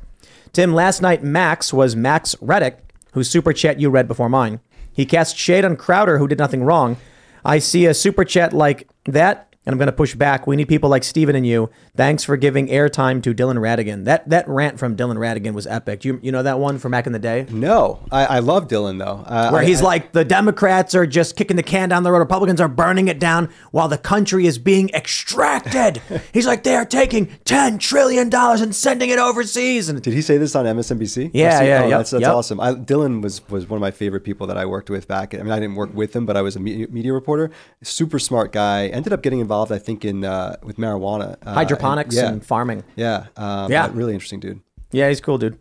Tim, 0.53 0.75
last 0.75 1.01
night 1.01 1.25
Max 1.25 1.73
was 1.73 1.97
Max 1.97 2.37
Reddick, 2.41 2.79
whose 3.13 3.31
super 3.31 3.53
chat 3.53 3.81
you 3.81 3.91
read 3.91 4.07
before 4.07 4.29
mine. 4.29 4.61
He 4.93 5.07
cast 5.07 5.37
shade 5.37 5.65
on 5.65 5.77
Crowder, 5.77 6.19
who 6.19 6.29
did 6.29 6.39
nothing 6.39 6.63
wrong. 6.63 6.97
I 7.45 7.59
see 7.59 7.87
a 7.87 7.95
super 7.95 8.25
chat 8.25 8.53
like 8.53 8.89
that, 9.07 9.54
and 9.67 9.73
I'm 9.73 9.79
going 9.79 9.87
to 9.87 9.93
push 9.93 10.15
back. 10.15 10.47
We 10.47 10.57
need 10.57 10.69
people 10.69 10.91
like 10.91 11.05
Steven 11.05 11.35
and 11.37 11.47
you. 11.47 11.71
Thanks 11.97 12.25
for 12.25 12.37
giving 12.37 12.69
airtime 12.69 13.23
to 13.23 13.35
Dylan 13.35 13.57
Ratigan. 13.59 14.05
That 14.05 14.29
that 14.29 14.49
rant 14.49 14.79
from 14.79 14.97
Dylan 14.97 15.17
Ratigan 15.17 15.53
was 15.55 15.67
epic. 15.67 16.05
You 16.05 16.21
you 16.23 16.33
know 16.33 16.43
that 16.43 16.59
one 16.59 16.79
from 16.79 16.93
back 16.93 17.07
in 17.07 17.13
the 17.13 17.19
day? 17.19 17.47
No, 17.51 18.01
I, 18.13 18.27
I 18.27 18.39
love 18.41 18.69
Dylan 18.69 18.99
though. 18.99 19.25
Uh, 19.27 19.51
Where 19.51 19.63
I- 19.63 19.65
he's 19.65 19.81
I- 19.81 19.85
like, 19.85 20.13
the 20.13 20.25
Democrats 20.25 20.95
are 20.95 21.07
just 21.07 21.37
kicking 21.37 21.57
the 21.57 21.63
can 21.63 21.89
down 21.89 22.03
the 22.03 22.11
road. 22.13 22.19
Republicans 22.19 22.61
are 22.61 22.69
burning 22.69 23.09
it 23.09 23.19
down 23.19 23.49
while 23.71 23.89
the 23.89 23.99
country 23.99 24.47
is 24.47 24.59
being 24.59 24.91
extracted. 24.91 26.03
he's 26.33 26.47
like, 26.47 26.63
they 26.63 26.75
are 26.75 26.85
taking 26.85 27.27
$10 27.45 27.79
trillion 27.81 28.33
and 28.35 28.75
sending 28.75 29.11
it 29.11 29.19
overseas. 29.19 29.89
And 29.89 30.01
Did 30.03 30.13
he 30.13 30.23
say 30.23 30.37
this 30.39 30.55
on 30.55 30.65
MSNBC? 30.67 31.31
Yeah, 31.33 31.63
yeah, 31.63 31.83
oh, 31.85 31.89
yep, 31.89 31.99
That's, 31.99 32.11
that's 32.11 32.21
yep. 32.23 32.33
awesome. 32.35 32.61
I, 32.61 32.73
Dylan 32.75 33.23
was 33.23 33.47
was 33.49 33.69
one 33.69 33.77
of 33.77 33.81
my 33.81 33.91
favorite 33.91 34.25
people 34.25 34.47
that 34.49 34.57
I 34.57 34.67
worked 34.67 34.91
with 34.91 35.09
back. 35.09 35.35
I 35.35 35.39
mean, 35.39 35.51
I 35.51 35.61
didn't 35.61 35.77
work 35.77 35.95
with 35.95 36.15
him, 36.15 36.27
but 36.27 36.37
I 36.37 36.43
was 36.43 36.57
a 36.57 36.61
media, 36.61 36.87
media 36.89 37.13
reporter. 37.13 37.51
Super 37.83 38.19
smart 38.19 38.53
guy. 38.53 38.89
Ended 38.89 39.13
up 39.13 39.23
getting 39.23 39.41
involved, 39.41 39.54
I 39.63 39.79
think, 39.79 40.05
in 40.05 40.25
uh, 40.25 40.57
with 40.63 40.77
marijuana, 40.77 41.37
uh, 41.45 41.55
hydroponics 41.55 42.17
yeah. 42.17 42.29
and 42.29 42.45
farming. 42.45 42.85
Yeah, 42.97 43.27
um, 43.37 43.71
Yeah. 43.71 43.91
really 43.93 44.13
interesting 44.15 44.41
dude. 44.41 44.61
Yeah, 44.93 45.09
he's 45.09 45.21
cool, 45.21 45.39
dude. 45.39 45.59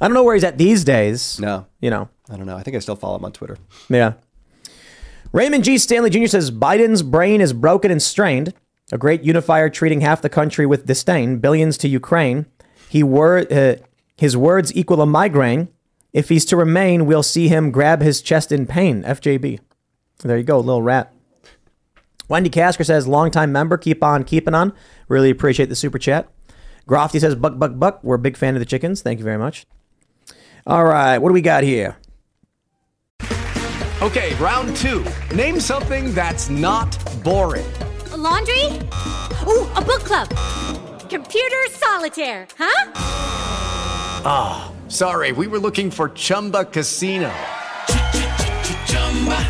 I 0.00 0.06
don't 0.08 0.14
know 0.14 0.24
where 0.24 0.34
he's 0.34 0.44
at 0.44 0.58
these 0.58 0.84
days. 0.84 1.38
No, 1.40 1.66
You 1.80 1.90
know, 1.90 2.08
I 2.30 2.36
don't 2.36 2.46
know. 2.46 2.56
I 2.56 2.62
think 2.62 2.76
I 2.76 2.80
still 2.80 2.96
follow 2.96 3.16
him 3.16 3.24
on 3.24 3.32
Twitter. 3.32 3.56
yeah. 3.88 4.14
Raymond 5.32 5.64
G. 5.64 5.78
Stanley 5.78 6.10
Jr. 6.10 6.26
says 6.26 6.50
Biden's 6.50 7.02
brain 7.02 7.40
is 7.40 7.52
broken 7.52 7.90
and 7.90 8.00
strained. 8.02 8.52
A 8.92 8.98
great 8.98 9.22
unifier 9.22 9.68
treating 9.70 10.00
half 10.02 10.22
the 10.22 10.28
country 10.28 10.66
with 10.66 10.86
disdain, 10.86 11.38
billions 11.38 11.76
to 11.78 11.88
Ukraine. 11.88 12.46
He 12.88 13.02
wor- 13.02 13.46
uh, 13.52 13.76
his 14.16 14.36
words 14.36 14.74
equal 14.76 15.00
a 15.00 15.06
migraine. 15.06 15.68
If 16.12 16.28
he's 16.28 16.44
to 16.46 16.56
remain, 16.56 17.06
we'll 17.06 17.24
see 17.24 17.48
him 17.48 17.72
grab 17.72 18.02
his 18.02 18.20
chest 18.22 18.52
in 18.52 18.66
pain. 18.66 19.02
FJB. 19.02 19.58
There 20.22 20.36
you 20.36 20.44
go, 20.44 20.58
little 20.60 20.82
rat. 20.82 21.12
Wendy 22.28 22.50
Casker 22.50 22.84
says, 22.84 23.06
longtime 23.06 23.52
member, 23.52 23.76
keep 23.76 24.02
on 24.02 24.24
keeping 24.24 24.54
on. 24.54 24.72
Really 25.08 25.30
appreciate 25.30 25.68
the 25.68 25.76
super 25.76 25.98
chat. 25.98 26.28
Grofty 26.86 27.20
says, 27.20 27.34
buck, 27.34 27.58
buck, 27.58 27.78
buck. 27.78 28.02
We're 28.02 28.16
a 28.16 28.18
big 28.18 28.36
fan 28.36 28.54
of 28.54 28.60
the 28.60 28.66
chickens. 28.66 29.02
Thank 29.02 29.18
you 29.18 29.24
very 29.24 29.38
much. 29.38 29.66
All 30.66 30.84
right, 30.84 31.18
what 31.18 31.28
do 31.28 31.34
we 31.34 31.42
got 31.42 31.64
here? 31.64 31.96
Okay, 34.02 34.34
round 34.34 34.76
two. 34.76 35.04
Name 35.34 35.60
something 35.60 36.12
that's 36.14 36.50
not 36.50 36.98
boring. 37.22 37.70
A 38.12 38.16
laundry? 38.16 38.64
Ooh, 39.46 39.66
a 39.74 39.82
book 39.82 40.02
club. 40.04 40.28
Computer 41.08 41.64
solitaire, 41.70 42.46
huh? 42.58 42.92
Ah, 44.26 44.72
sorry, 44.88 45.32
we 45.32 45.46
were 45.46 45.58
looking 45.58 45.90
for 45.90 46.08
Chumba 46.10 46.64
Casino. 46.64 47.32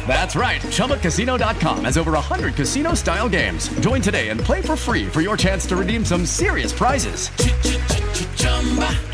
That's 0.06 0.36
right. 0.36 0.60
ChumbaCasino.com 0.60 1.84
has 1.84 1.98
over 1.98 2.12
100 2.12 2.54
casino 2.54 2.94
style 2.94 3.28
games. 3.28 3.68
Join 3.80 4.00
today 4.00 4.28
and 4.28 4.38
play 4.38 4.62
for 4.62 4.76
free 4.76 5.06
for 5.06 5.20
your 5.20 5.36
chance 5.36 5.66
to 5.66 5.76
redeem 5.76 6.04
some 6.04 6.24
serious 6.24 6.72
prizes. 6.72 7.30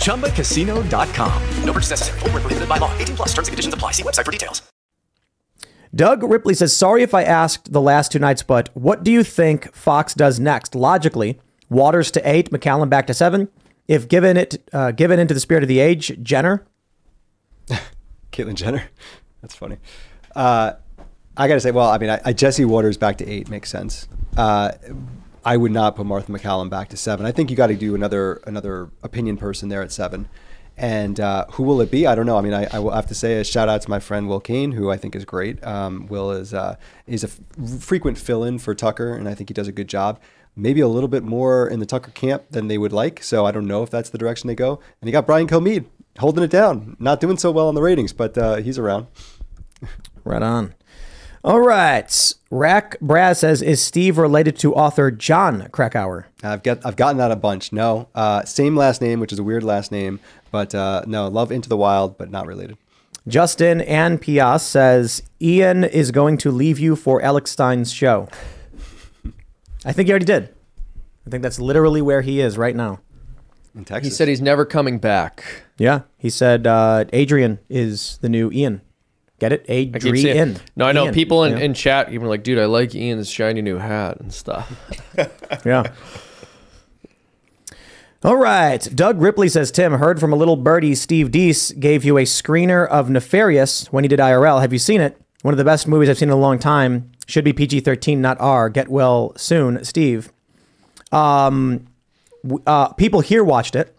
ChumbaCasino.com. 0.05 1.43
No 1.65 1.73
purchase 1.73 1.91
necessary. 1.91 2.19
Void 2.19 2.33
where 2.33 2.41
prohibited 2.43 2.69
by 2.69 2.77
law. 2.77 2.93
18 2.99 3.17
plus 3.17 3.29
terms 3.29 3.49
and 3.49 3.53
conditions 3.53 3.73
apply. 3.73 3.93
See 3.93 4.03
website 4.03 4.27
for 4.27 4.33
details. 4.33 4.61
Doug 5.95 6.23
Ripley 6.23 6.55
says, 6.55 6.77
Sorry 6.77 7.03
if 7.03 7.15
I 7.15 7.25
asked 7.25 7.73
the 7.73 7.81
last 7.81 8.13
two 8.13 8.19
nights, 8.19 8.43
but 8.43 8.69
what 8.75 9.03
do 9.03 9.11
you 9.11 9.25
think 9.25 9.73
Fox 9.75 10.15
does 10.15 10.39
next? 10.39 10.75
Logically, 10.75 11.41
Watters 11.71 12.11
to 12.13 12.29
eight, 12.29 12.51
MacCallum 12.51 12.91
back 12.91 13.07
to 13.07 13.15
seven. 13.15 13.49
If 13.87 14.09
given 14.09 14.37
it, 14.37 14.69
uh, 14.73 14.91
given 14.91 15.19
into 15.19 15.35
the 15.35 15.41
spirit 15.41 15.63
of 15.63 15.69
the 15.69 15.79
age, 15.79 16.21
Jenner. 16.23 16.67
Caitlyn 18.33 18.55
Jenner. 18.55 18.85
That's 19.41 19.55
funny. 19.55 19.79
Uh, 20.35 20.73
I 21.37 21.49
got 21.49 21.55
to 21.55 21.61
say, 21.61 21.71
well, 21.71 21.89
I 21.89 21.99
mean, 21.99 22.11
I, 22.11 22.21
I, 22.25 22.33
Jesse 22.33 22.65
Watters 22.65 22.97
back 22.97 23.19
to 23.19 23.29
eight 23.29 23.49
makes 23.49 23.71
sense. 23.71 24.09
Uh, 24.37 24.73
I 25.45 25.57
would 25.57 25.73
not 25.73 25.97
put 25.97 26.07
Martha 26.07 26.31
MacCallum 26.31 26.69
back 26.69 26.89
to 26.91 26.97
seven. 26.97 27.25
I 27.25 27.33
think 27.33 27.51
you 27.51 27.57
got 27.57 27.69
to 27.69 27.77
do 27.77 27.95
another 27.95 28.43
another 28.47 28.91
opinion 29.03 29.37
person 29.37 29.69
there 29.69 29.83
at 29.83 29.91
seven. 29.93 30.29
And 30.77 31.21
uh, 31.21 31.47
who 31.53 31.63
will 31.63 31.81
it 31.81 31.91
be? 31.91 32.07
I 32.07 32.15
don't 32.15 32.27
know. 32.27 32.39
I 32.39 32.41
mean, 32.41 32.55
I, 32.55 32.67
I 32.73 32.79
will 32.79 32.93
have 32.93 33.07
to 33.09 33.15
say 33.15 33.39
a 33.39 33.45
shout 33.45 33.69
out 33.69 33.83
to 33.83 33.91
my 33.91 34.01
friend 34.01 34.29
Will 34.29 34.41
Cain, 34.41 34.73
who 34.73 34.91
I 34.91 34.97
think 34.97 35.15
is 35.15 35.25
great. 35.25 35.63
Um, 35.65 36.07
Will 36.07 36.31
is 36.31 36.55
uh, 36.55 36.77
is 37.07 37.25
a 37.25 37.29
f- 37.29 37.81
frequent 37.81 38.19
fill 38.19 38.45
in 38.45 38.59
for 38.59 38.75
Tucker, 38.75 39.15
and 39.15 39.29
I 39.29 39.35
think 39.35 39.51
he 39.51 39.55
does 39.55 39.69
a 39.69 39.73
good 39.73 39.89
job. 39.89 40.21
Maybe 40.57 40.81
a 40.81 40.89
little 40.89 41.09
bit 41.09 41.23
more 41.23 41.69
in 41.69 41.81
the 41.81 41.87
Tucker 41.87 42.11
camp 42.11 42.45
than 42.51 42.69
they 42.69 42.79
would 42.79 42.93
like. 42.93 43.23
So 43.23 43.47
I 43.47 43.51
don't 43.51 43.67
know 43.67 43.83
if 43.83 43.91
that's 43.91 44.11
the 44.11 44.19
direction 44.19 44.49
they 44.49 44.55
go. 44.55 44.81
And 45.01 45.09
you 45.09 45.13
got 45.13 45.27
Brian 45.27 45.47
Kilmeade 45.47 45.85
holding 46.19 46.43
it 46.45 46.51
down, 46.51 46.97
not 46.99 47.21
doing 47.21 47.37
so 47.37 47.51
well 47.51 47.69
on 47.69 47.75
the 47.75 47.83
ratings, 47.83 48.13
but 48.13 48.37
uh, 48.37 48.57
he's 48.57 48.79
around. 48.79 49.07
Right 50.25 50.43
on. 50.43 50.75
All 51.43 51.61
right. 51.61 52.35
Rack 52.51 53.01
Brad 53.01 53.37
says, 53.37 53.63
"Is 53.63 53.83
Steve 53.83 54.19
related 54.19 54.59
to 54.59 54.75
author 54.75 55.11
Jon 55.11 55.69
Krakauer?" 55.71 56.27
I've 56.43 56.63
got 56.63 56.85
I've 56.85 56.97
gotten 56.97 57.17
that 57.19 57.31
a 57.31 57.37
bunch. 57.37 57.73
No, 57.73 58.09
uh, 58.15 58.45
same 58.45 58.77
last 58.77 59.01
name, 59.01 59.21
which 59.21 59.33
is 59.33 59.39
a 59.39 59.43
weird 59.43 59.63
last 59.63 59.91
name, 59.91 60.21
but 60.51 60.75
uh, 60.75 61.03
no, 61.07 61.29
love 61.29 61.51
Into 61.51 61.69
the 61.69 61.77
Wild, 61.77 62.19
but 62.19 62.31
not 62.31 62.47
related. 62.47 62.77
Justin 63.29 63.81
and 63.83 64.21
Pias 64.21 64.61
says 64.61 65.23
Ian 65.41 65.85
is 65.85 66.11
going 66.11 66.37
to 66.39 66.51
leave 66.51 66.79
you 66.79 66.97
for 66.97 67.23
Alex 67.23 67.51
Stein's 67.51 67.93
show. 67.93 68.29
I 69.85 69.93
think 69.93 70.09
he 70.09 70.13
already 70.13 70.27
did. 70.27 70.55
I 71.27 71.31
think 71.31 71.43
that's 71.43 71.59
literally 71.59 72.03
where 72.03 72.23
he 72.23 72.41
is 72.41 72.59
right 72.59 72.75
now. 72.75 73.01
In 73.75 73.85
Texas. 73.85 74.13
He 74.13 74.17
said 74.17 74.29
he's 74.29 74.41
never 74.41 74.65
coming 74.65 74.99
back. 74.99 75.65
Yeah, 75.79 76.03
he 76.19 76.29
said 76.29 76.67
uh, 76.67 77.05
Adrian 77.13 77.61
is 77.69 78.19
the 78.21 78.29
new 78.29 78.51
Ian. 78.53 78.83
Get 79.41 79.53
it? 79.53 79.65
A 79.69 79.91
Adrian. 79.95 80.59
No, 80.77 80.85
I 80.85 80.93
know 80.93 81.07
Ian, 81.07 81.15
people 81.15 81.45
in, 81.45 81.57
yeah. 81.57 81.65
in 81.65 81.75
chat 81.75 82.13
even 82.13 82.29
like, 82.29 82.43
dude, 82.43 82.59
I 82.59 82.67
like 82.67 82.95
Ian's 82.95 83.29
shiny 83.29 83.63
new 83.63 83.79
hat 83.79 84.21
and 84.21 84.33
stuff. 84.33 84.71
Yeah. 85.67 85.93
All 88.23 88.37
right. 88.37 88.87
Doug 88.95 89.21
Ripley 89.21 89.49
says, 89.49 89.71
Tim, 89.71 89.95
heard 89.95 90.21
from 90.21 90.33
a 90.33 90.37
little 90.37 90.57
birdie 90.57 90.95
Steve 90.95 91.31
Deace 91.31 91.73
gave 91.79 92.05
you 92.05 92.17
a 92.19 92.23
screener 92.23 92.87
of 92.87 93.11
Nefarious 93.11 93.93
when 93.93 94.05
he 94.05 94.09
did 94.09 94.21
IRL. 94.21 94.61
Have 94.61 94.73
you 94.73 94.79
seen 94.79 95.01
it? 95.01 95.21
One 95.43 95.53
of 95.53 95.59
the 95.59 95.65
best 95.65 95.89
movies 95.89 96.09
I've 96.09 96.19
seen 96.19 96.29
in 96.29 96.35
a 96.35 96.39
long 96.39 96.59
time. 96.59 97.11
Should 97.27 97.45
be 97.45 97.53
PG 97.53 97.81
13, 97.81 98.21
not 98.21 98.41
R. 98.41 98.69
Get 98.71 98.89
well 98.89 99.33
soon, 99.37 99.85
Steve. 99.85 100.33
Um, 101.13 101.87
uh, 102.67 102.93
people 102.93 103.21
here 103.21 103.45
watched 103.45 103.75
it, 103.75 103.97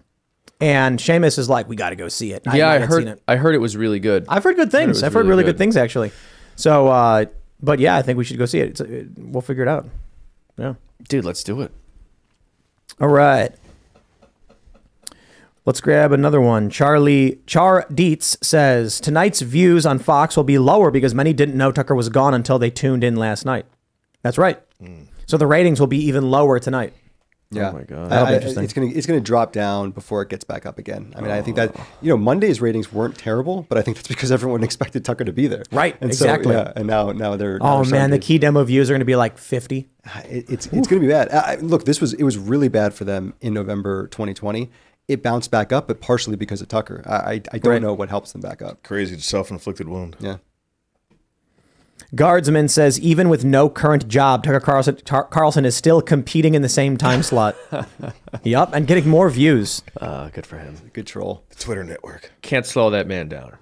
and 0.61 0.99
Seamus 0.99 1.37
is 1.37 1.49
like, 1.49 1.67
we 1.67 1.75
got 1.75 1.89
to 1.89 1.95
go 1.95 2.07
see 2.07 2.31
it. 2.31 2.43
yeah, 2.53 2.69
I 2.69 2.73
haven't 2.73 2.91
seen 2.91 3.07
heard. 3.07 3.17
it. 3.17 3.23
I 3.27 3.35
heard 3.35 3.55
it 3.55 3.59
was 3.59 3.75
really 3.75 3.99
good. 3.99 4.25
I've 4.29 4.43
heard 4.43 4.55
good 4.55 4.73
I 4.73 4.79
heard 4.79 4.87
things. 4.87 5.03
I've 5.03 5.13
heard 5.13 5.25
really 5.25 5.43
good. 5.43 5.57
things, 5.57 5.75
actually. 5.75 6.11
So, 6.55 6.87
uh, 6.87 7.25
but 7.61 7.79
yeah, 7.79 7.95
I 7.95 8.01
think 8.01 8.17
we 8.17 8.23
should 8.23 8.37
go 8.37 8.45
see 8.45 8.59
it. 8.59 8.69
It's, 8.69 8.81
it. 8.81 9.07
We'll 9.17 9.41
figure 9.41 9.63
it 9.63 9.69
out. 9.69 9.87
Yeah. 10.57 10.75
Dude, 11.09 11.25
let's 11.25 11.43
do 11.43 11.61
it. 11.61 11.71
All 12.99 13.07
right. 13.07 13.51
Let's 15.65 15.79
grab 15.79 16.11
another 16.11 16.41
one. 16.41 16.69
Charlie 16.71 17.39
Char 17.45 17.85
Dietz 17.93 18.35
says 18.41 18.99
tonight's 18.99 19.41
views 19.41 19.85
on 19.85 19.99
Fox 19.99 20.35
will 20.35 20.43
be 20.43 20.57
lower 20.57 20.89
because 20.89 21.13
many 21.13 21.33
didn't 21.33 21.55
know 21.55 21.71
Tucker 21.71 21.93
was 21.93 22.09
gone 22.09 22.33
until 22.33 22.57
they 22.57 22.71
tuned 22.71 23.03
in 23.03 23.15
last 23.15 23.45
night. 23.45 23.65
That's 24.23 24.39
right. 24.39 24.59
So 25.27 25.37
the 25.37 25.45
ratings 25.47 25.79
will 25.79 25.87
be 25.87 26.03
even 26.03 26.31
lower 26.31 26.59
tonight. 26.59 26.93
Oh 27.53 27.59
yeah. 27.59 27.69
Oh 27.69 27.73
my 27.73 27.83
God. 27.83 28.11
I- 28.11 28.31
I- 28.31 28.33
interesting. 28.35 28.63
It's 28.63 28.73
gonna 28.73 28.87
it's 28.87 29.05
gonna 29.07 29.19
drop 29.19 29.51
down 29.51 29.91
before 29.91 30.21
it 30.21 30.29
gets 30.29 30.43
back 30.43 30.65
up 30.65 30.77
again. 30.77 31.13
I 31.17 31.21
mean, 31.21 31.31
I 31.31 31.41
think 31.41 31.57
that 31.57 31.73
oh. 31.77 31.87
you 32.01 32.09
know 32.09 32.17
Monday's 32.17 32.61
ratings 32.61 32.93
weren't 32.93 33.17
terrible, 33.17 33.65
but 33.69 33.77
I 33.77 33.81
think 33.81 33.97
that's 33.97 34.07
because 34.07 34.31
everyone 34.31 34.63
expected 34.69 35.03
Tucker 35.03 35.25
to 35.25 35.33
be 35.33 35.47
there. 35.47 35.63
Right, 35.71 35.95
And 35.99 36.09
exactly. 36.09 36.53
So, 36.53 36.59
yeah, 36.59 36.73
and 36.75 36.87
now 36.87 37.11
now 37.11 37.35
they're. 37.35 37.57
Oh 37.61 37.83
they're 37.83 37.91
man, 37.91 38.11
the 38.11 38.19
key 38.19 38.37
demo 38.37 38.63
views 38.63 38.89
are 38.89 38.93
going 38.93 38.99
to 38.99 39.05
be 39.05 39.15
like 39.15 39.37
50. 39.37 39.89
it, 40.29 40.49
it's 40.49 40.65
it's 40.67 40.87
going 40.87 41.01
to 41.01 41.07
be 41.07 41.07
bad. 41.07 41.29
I, 41.31 41.53
I- 41.53 41.55
look, 41.55 41.85
this 41.85 41.99
was 41.99 42.13
it 42.13 42.23
was 42.23 42.37
really 42.37 42.67
bad 42.69 42.93
for 42.93 43.03
them 43.03 43.33
in 43.41 43.53
November 43.53 44.07
2020. 44.07 44.69
It 45.07 45.21
bounced 45.21 45.51
back 45.51 45.73
up, 45.73 45.87
but 45.89 45.99
partially 45.99 46.37
because 46.37 46.61
of 46.61 46.69
Tucker. 46.69 47.03
I 47.05 47.11
I, 47.15 47.31
I 47.33 47.57
don't 47.57 47.65
Right. 47.65 47.81
know 47.81 47.93
what 47.93 48.07
helps 48.09 48.31
them 48.31 48.39
back 48.41 48.61
up. 48.61 48.81
Crazy, 48.83 49.17
self-inflicted 49.19 49.89
wound. 49.89 50.15
Yeah. 50.19 50.37
Guardsman 52.13 52.67
says 52.67 52.99
even 52.99 53.29
with 53.29 53.45
no 53.45 53.69
current 53.69 54.07
job, 54.07 54.43
Tucker 54.43 54.59
Carlson, 54.59 54.97
Tar- 54.97 55.25
Carlson 55.25 55.63
is 55.63 55.75
still 55.75 56.01
competing 56.01 56.55
in 56.55 56.61
the 56.61 56.69
same 56.69 56.97
time 56.97 57.23
slot. 57.23 57.55
yep, 58.43 58.73
and 58.73 58.85
getting 58.85 59.07
more 59.07 59.29
views. 59.29 59.81
Uh, 59.99 60.29
good 60.29 60.45
for 60.45 60.57
him. 60.57 60.75
Good 60.91 61.07
troll. 61.07 61.43
The 61.49 61.55
Twitter 61.55 61.83
network. 61.83 62.31
Can't 62.41 62.65
slow 62.65 62.89
that 62.89 63.07
man 63.07 63.29
down. 63.29 63.57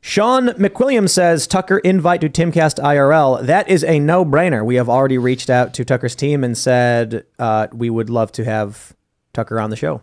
Sean 0.00 0.50
McWilliam 0.50 1.08
says 1.08 1.48
Tucker 1.48 1.78
invite 1.78 2.20
to 2.20 2.28
Timcast 2.28 2.80
IRL. 2.80 3.44
That 3.44 3.68
is 3.68 3.82
a 3.82 3.98
no 3.98 4.24
brainer. 4.24 4.64
We 4.64 4.76
have 4.76 4.88
already 4.88 5.18
reached 5.18 5.50
out 5.50 5.74
to 5.74 5.84
Tucker's 5.84 6.14
team 6.14 6.44
and 6.44 6.56
said 6.56 7.24
uh, 7.40 7.66
we 7.72 7.90
would 7.90 8.08
love 8.08 8.30
to 8.32 8.44
have 8.44 8.94
Tucker 9.32 9.58
on 9.58 9.70
the 9.70 9.76
show. 9.76 10.00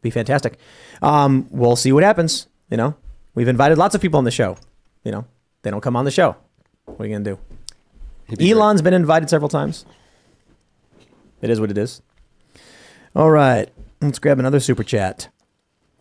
Be 0.00 0.08
fantastic. 0.08 0.58
Um, 1.02 1.48
we'll 1.50 1.76
see 1.76 1.92
what 1.92 2.02
happens. 2.02 2.46
You 2.70 2.78
know, 2.78 2.96
we've 3.34 3.48
invited 3.48 3.76
lots 3.76 3.94
of 3.94 4.00
people 4.00 4.16
on 4.16 4.24
the 4.24 4.30
show. 4.30 4.56
You 5.04 5.12
know, 5.12 5.26
they 5.66 5.70
don't 5.72 5.80
come 5.80 5.96
on 5.96 6.04
the 6.04 6.12
show. 6.12 6.36
What 6.84 7.00
are 7.00 7.08
you 7.08 7.18
gonna 7.18 7.36
do? 8.28 8.50
Elon's 8.52 8.82
been 8.82 8.94
invited 8.94 9.28
several 9.28 9.48
times. 9.48 9.84
It 11.42 11.50
is 11.50 11.60
what 11.60 11.72
it 11.72 11.76
is. 11.76 12.02
All 13.16 13.32
right, 13.32 13.68
let's 14.00 14.20
grab 14.20 14.38
another 14.38 14.60
super 14.60 14.84
chat. 14.84 15.28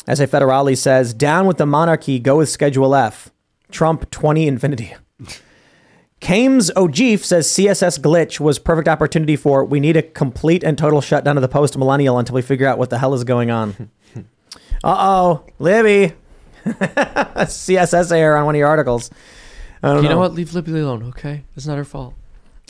As 0.07 0.19
a 0.19 0.27
Federale 0.27 0.77
says, 0.77 1.15
down 1.15 1.47
with 1.47 1.57
the 1.57 1.65
monarchy, 1.65 2.19
go 2.19 2.37
with 2.37 2.49
Schedule 2.49 2.93
F. 2.93 3.31
Trump 3.71 4.11
20 4.11 4.47
infinity. 4.47 4.93
Kames 6.19 6.69
O'Geef 6.75 7.25
says 7.25 7.47
CSS 7.47 7.99
glitch 7.99 8.39
was 8.39 8.59
perfect 8.59 8.87
opportunity 8.87 9.35
for 9.35 9.65
we 9.65 9.79
need 9.79 9.97
a 9.97 10.03
complete 10.03 10.63
and 10.63 10.77
total 10.77 11.01
shutdown 11.01 11.37
of 11.37 11.41
the 11.41 11.47
post 11.47 11.75
millennial 11.75 12.19
until 12.19 12.35
we 12.35 12.43
figure 12.43 12.67
out 12.67 12.77
what 12.77 12.91
the 12.91 12.99
hell 12.99 13.15
is 13.15 13.23
going 13.23 13.49
on. 13.49 13.89
uh 14.15 14.21
oh, 14.83 15.43
Libby. 15.57 16.13
CSS 16.65 18.11
error 18.11 18.37
on 18.37 18.45
one 18.45 18.55
of 18.55 18.59
your 18.59 18.67
articles. 18.67 19.09
I 19.83 19.93
don't 19.93 20.03
You 20.03 20.09
know 20.09 20.17
what? 20.19 20.33
Leave 20.33 20.53
Libby 20.53 20.71
alone, 20.71 21.03
okay? 21.09 21.43
It's 21.55 21.67
not 21.67 21.77
her 21.77 21.85
fault. 21.85 22.13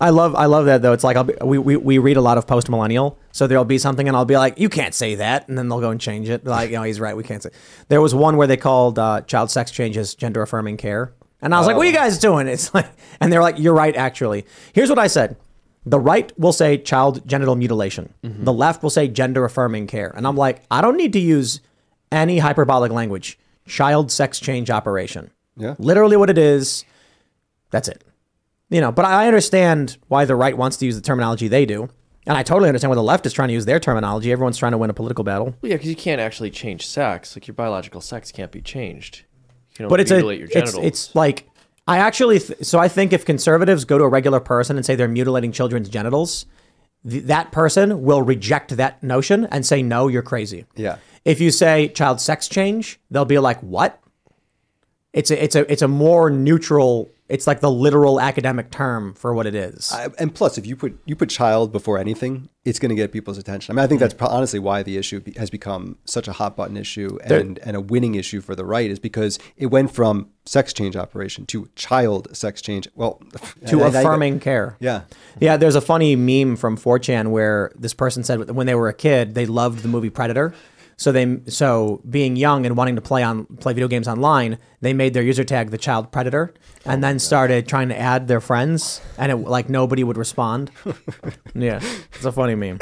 I 0.02 0.10
love 0.10 0.36
I 0.36 0.46
love 0.46 0.66
that 0.66 0.82
though. 0.82 0.92
It's 0.92 1.06
like 1.06 1.16
I'll 1.16 1.24
be, 1.24 1.36
we, 1.42 1.58
we 1.58 1.78
we 1.78 1.98
read 2.00 2.18
a 2.18 2.22
lot 2.22 2.38
of 2.38 2.46
post 2.46 2.68
millennial, 2.70 3.18
so 3.32 3.48
there'll 3.48 3.64
be 3.64 3.78
something 3.78 4.08
and 4.10 4.18
I'll 4.18 4.26
be 4.26 4.36
like, 4.36 4.60
you 4.60 4.68
can't 4.68 4.94
say 4.94 5.16
that, 5.16 5.48
and 5.48 5.58
then 5.58 5.70
they'll 5.70 5.80
go 5.80 5.90
and 5.90 6.02
change 6.02 6.28
it. 6.28 6.44
Like, 6.46 6.70
you 6.70 6.76
know, 6.76 6.84
he's 6.84 7.00
right, 7.00 7.16
we 7.16 7.24
can't 7.24 7.42
say. 7.42 7.50
There 7.88 8.02
was 8.02 8.14
one 8.14 8.36
where 8.36 8.48
they 8.48 8.58
called 8.58 9.00
uh, 9.00 9.22
child 9.22 9.52
sex 9.52 9.72
changes 9.72 10.14
gender 10.14 10.42
affirming 10.42 10.76
care, 10.78 11.14
and 11.42 11.56
I 11.56 11.60
was 11.60 11.68
like, 11.68 11.78
what 11.78 11.86
are 11.86 11.90
you 11.90 11.96
guys 11.96 12.18
doing? 12.20 12.48
It's 12.56 12.74
like, 12.74 12.88
and 13.22 13.32
they're 13.32 13.42
like, 13.42 13.58
you're 13.58 13.74
right, 13.74 13.96
actually. 13.96 14.46
Here's 14.74 14.90
what 14.90 15.00
I 15.00 15.08
said: 15.08 15.38
the 15.86 16.00
right 16.00 16.38
will 16.38 16.52
say 16.52 16.78
child 16.78 17.26
genital 17.26 17.56
mutilation, 17.56 18.14
the 18.22 18.52
left 18.54 18.84
will 18.84 18.90
say 18.90 19.08
gender 19.08 19.46
affirming 19.46 19.88
care, 19.88 20.12
and 20.14 20.28
I'm 20.28 20.36
like, 20.36 20.62
I 20.70 20.82
don't 20.82 20.98
need 20.98 21.14
to 21.14 21.20
use 21.20 21.62
any 22.12 22.40
hyperbolic 22.40 22.92
language. 22.92 23.40
Child 23.66 24.12
sex 24.12 24.42
change 24.42 24.70
operation. 24.70 25.32
Yeah. 25.56 25.76
Literally 25.80 26.18
what 26.18 26.30
it 26.30 26.38
is. 26.38 26.84
That's 27.76 27.90
it. 27.90 28.06
You 28.70 28.80
know, 28.80 28.94
but 28.94 29.04
I 29.04 29.28
understand 29.28 29.98
why 30.08 30.24
the 30.24 30.34
right 30.34 30.58
wants 30.58 30.78
to 30.78 30.86
use 30.86 30.96
the 30.96 31.02
terminology 31.02 31.50
they 31.50 31.66
do. 31.66 31.90
And 32.26 32.38
I 32.38 32.42
totally 32.42 32.70
understand 32.70 32.90
why 32.90 32.96
the 32.96 33.04
left 33.04 33.26
is 33.26 33.34
trying 33.34 33.50
to 33.50 33.54
use 33.54 33.66
their 33.66 33.82
terminology. 33.82 34.32
Everyone's 34.32 34.58
trying 34.58 34.72
to 34.72 34.78
win 34.78 34.90
a 34.90 34.94
political 34.94 35.26
battle. 35.26 35.48
Well, 35.62 35.70
yeah, 35.70 35.76
because 35.76 35.90
you 35.90 35.96
can't 35.98 36.22
actually 36.22 36.52
change 36.52 36.88
sex. 36.88 37.36
Like 37.36 37.48
your 37.48 37.54
biological 37.54 38.00
sex 38.00 38.32
can't 38.32 38.50
be 38.50 38.62
changed. 38.62 39.26
You 39.72 39.76
can 39.76 39.88
but 39.90 40.00
it's 40.00 40.10
a, 40.10 40.26
it's, 40.30 40.74
it's 40.76 41.16
like, 41.16 41.50
I 41.86 41.98
actually, 41.98 42.40
th- 42.40 42.64
so 42.64 42.80
I 42.80 42.88
think 42.88 43.12
if 43.12 43.26
conservatives 43.26 43.84
go 43.84 43.98
to 43.98 44.06
a 44.06 44.08
regular 44.08 44.40
person 44.40 44.78
and 44.78 44.86
say 44.86 44.96
they're 44.96 45.10
mutilating 45.10 45.52
children's 45.52 45.90
genitals, 45.90 46.46
th- 47.08 47.26
that 47.26 47.52
person 47.52 48.04
will 48.04 48.22
reject 48.22 48.78
that 48.78 49.04
notion 49.04 49.48
and 49.52 49.66
say, 49.66 49.84
no, 49.84 50.08
you're 50.08 50.24
crazy. 50.24 50.66
Yeah. 50.78 51.00
If 51.26 51.42
you 51.42 51.52
say 51.52 51.90
child 51.90 52.22
sex 52.22 52.48
change, 52.48 53.02
they'll 53.12 53.26
be 53.26 53.38
like, 53.38 53.60
what? 53.60 54.02
It's 55.12 55.30
a, 55.30 55.44
it's 55.44 55.56
a, 55.56 55.70
it's 55.70 55.82
a 55.82 55.88
more 55.90 56.30
neutral, 56.30 57.10
it's 57.28 57.48
like 57.48 57.60
the 57.60 57.72
literal 57.72 58.22
academic 58.22 58.70
term 58.70 59.14
for 59.16 59.34
what 59.34 59.48
it 59.48 59.56
is. 59.56 59.92
I, 59.92 60.10
and 60.20 60.34
plus, 60.34 60.58
if 60.58 60.66
you 60.66 60.76
put 60.76 60.98
you 61.06 61.16
put 61.16 61.30
child 61.30 61.72
before 61.72 61.98
anything, 61.98 62.50
it's 62.64 62.78
going 62.78 62.90
to 62.90 62.96
get 62.96 63.12
people's 63.12 63.38
attention. 63.38 63.74
I 63.74 63.76
mean, 63.76 63.84
I 63.84 63.88
think 63.88 64.00
hmm. 64.00 64.04
that's 64.04 64.14
pro- 64.14 64.28
honestly 64.28 64.60
why 64.60 64.84
the 64.84 64.98
issue 64.98 65.20
be, 65.20 65.32
has 65.34 65.50
become 65.50 65.98
such 66.06 66.28
a 66.28 66.34
hot 66.34 66.56
button 66.56 66.78
issue 66.78 67.18
There- 67.28 67.40
and 67.40 67.58
and 67.60 67.76
a 67.76 67.82
winning 67.82 68.16
issue 68.16 68.42
for 68.42 68.56
the 68.56 68.66
right 68.66 68.90
is 68.90 69.00
because 69.00 69.40
it 69.58 69.68
went 69.68 69.92
from 69.92 70.30
sex 70.46 70.72
change 70.74 70.96
operation 70.96 71.46
to 71.48 71.68
child 71.76 72.36
sex 72.36 72.62
change. 72.62 72.88
Well, 72.96 73.22
to 73.68 73.84
and 73.84 73.96
affirming 73.96 74.40
care. 74.40 74.78
Yeah. 74.80 75.02
Yeah, 75.40 75.58
there's 75.58 75.76
a 75.76 75.82
funny 75.82 76.16
meme 76.16 76.56
from 76.56 76.78
4chan 76.78 77.32
where 77.32 77.72
this 77.76 77.94
person 77.94 78.24
said 78.24 78.52
when 78.52 78.68
they 78.68 78.76
were 78.76 78.88
a 78.88 78.94
kid, 78.94 79.34
they 79.34 79.48
loved 79.48 79.80
the 79.80 79.88
movie 79.88 80.12
Predator. 80.12 80.54
So 80.98 81.12
they 81.12 81.40
so 81.48 82.02
being 82.10 82.36
young 82.36 82.66
and 82.66 82.78
wanting 82.78 82.96
to 82.96 83.02
play 83.02 83.22
on 83.22 83.46
play 83.58 83.74
video 83.74 83.88
games 83.88 84.08
online, 84.08 84.58
they 84.82 84.94
made 84.94 85.14
their 85.14 85.24
user 85.24 85.44
tag 85.44 85.72
the 85.72 85.78
child 85.78 86.12
predator 86.12 86.54
and 86.86 87.04
then 87.04 87.20
started 87.20 87.68
trying 87.68 87.90
to 87.90 88.00
add 88.00 88.28
their 88.28 88.40
friends 88.40 89.02
and 89.18 89.32
it 89.32 89.36
like 89.36 89.70
nobody 89.70 90.04
would 90.04 90.18
respond. 90.18 90.72
yeah. 91.56 91.82
It's 92.14 92.26
a 92.26 92.32
funny 92.32 92.56
meme. 92.56 92.80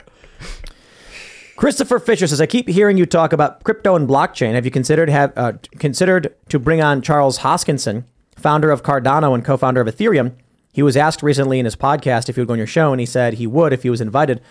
Christopher 1.56 2.00
Fisher 2.00 2.28
says, 2.28 2.42
"I 2.42 2.46
keep 2.46 2.68
hearing 2.68 2.98
you 2.98 3.06
talk 3.06 3.34
about 3.34 3.64
crypto 3.64 3.96
and 3.96 4.08
blockchain. 4.08 4.54
Have 4.54 4.66
you 4.66 4.72
considered 4.72 5.10
have 5.10 5.34
uh, 5.36 5.54
considered 5.80 6.36
to 6.50 6.60
bring 6.60 6.82
on 6.82 7.02
Charles 7.02 7.40
Hoskinson, 7.40 8.06
founder 8.36 8.70
of 8.72 8.84
Cardano 8.84 9.34
and 9.34 9.46
co-founder 9.46 9.82
of 9.82 9.88
Ethereum? 9.88 10.34
He 10.74 10.82
was 10.82 10.98
asked 10.98 11.22
recently 11.22 11.60
in 11.60 11.66
his 11.66 11.76
podcast 11.76 12.28
if 12.30 12.36
he 12.36 12.42
would 12.42 12.48
go 12.48 12.54
on 12.54 12.58
your 12.58 12.68
show, 12.68 12.92
and 12.92 13.00
he 13.00 13.06
said 13.06 13.36
he 13.36 13.46
would 13.46 13.72
if 13.72 13.84
he 13.84 13.90
was 13.92 14.02
invited. 14.02 14.42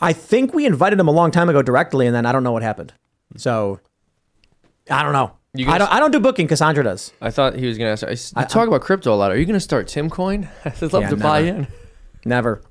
I 0.00 0.12
think 0.12 0.54
we 0.54 0.64
invited 0.64 0.98
him 0.98 1.08
a 1.08 1.12
long 1.12 1.30
time 1.32 1.48
ago 1.48 1.60
directly, 1.60 2.06
and 2.06 2.14
then 2.14 2.24
I 2.24 2.32
don't 2.32 2.44
know 2.44 2.52
what 2.52 2.62
happened. 2.62 2.94
So 3.36 3.80
I 4.90 5.02
don't 5.02 5.12
know. 5.12 5.32
You 5.54 5.68
I 5.68 5.76
don't. 5.78 5.92
I 5.92 6.00
don't 6.00 6.10
do 6.12 6.20
booking. 6.20 6.48
Cassandra 6.48 6.82
does. 6.82 7.12
I 7.20 7.30
thought 7.30 7.56
he 7.56 7.66
was 7.66 7.76
going 7.76 7.94
to 7.94 8.06
ask. 8.10 8.34
I 8.36 8.40
I- 8.40 8.44
talk 8.44 8.68
about 8.68 8.80
crypto 8.80 9.12
a 9.12 9.16
lot. 9.16 9.30
Are 9.30 9.36
you 9.36 9.44
going 9.44 9.52
to 9.54 9.60
start 9.60 9.86
Timcoin? 9.86 10.48
I'd 10.64 10.80
love 10.92 11.02
Yeah, 11.02 11.10
to 11.10 11.16
buy 11.16 11.40
in. 11.40 11.66
Never. 12.24 12.62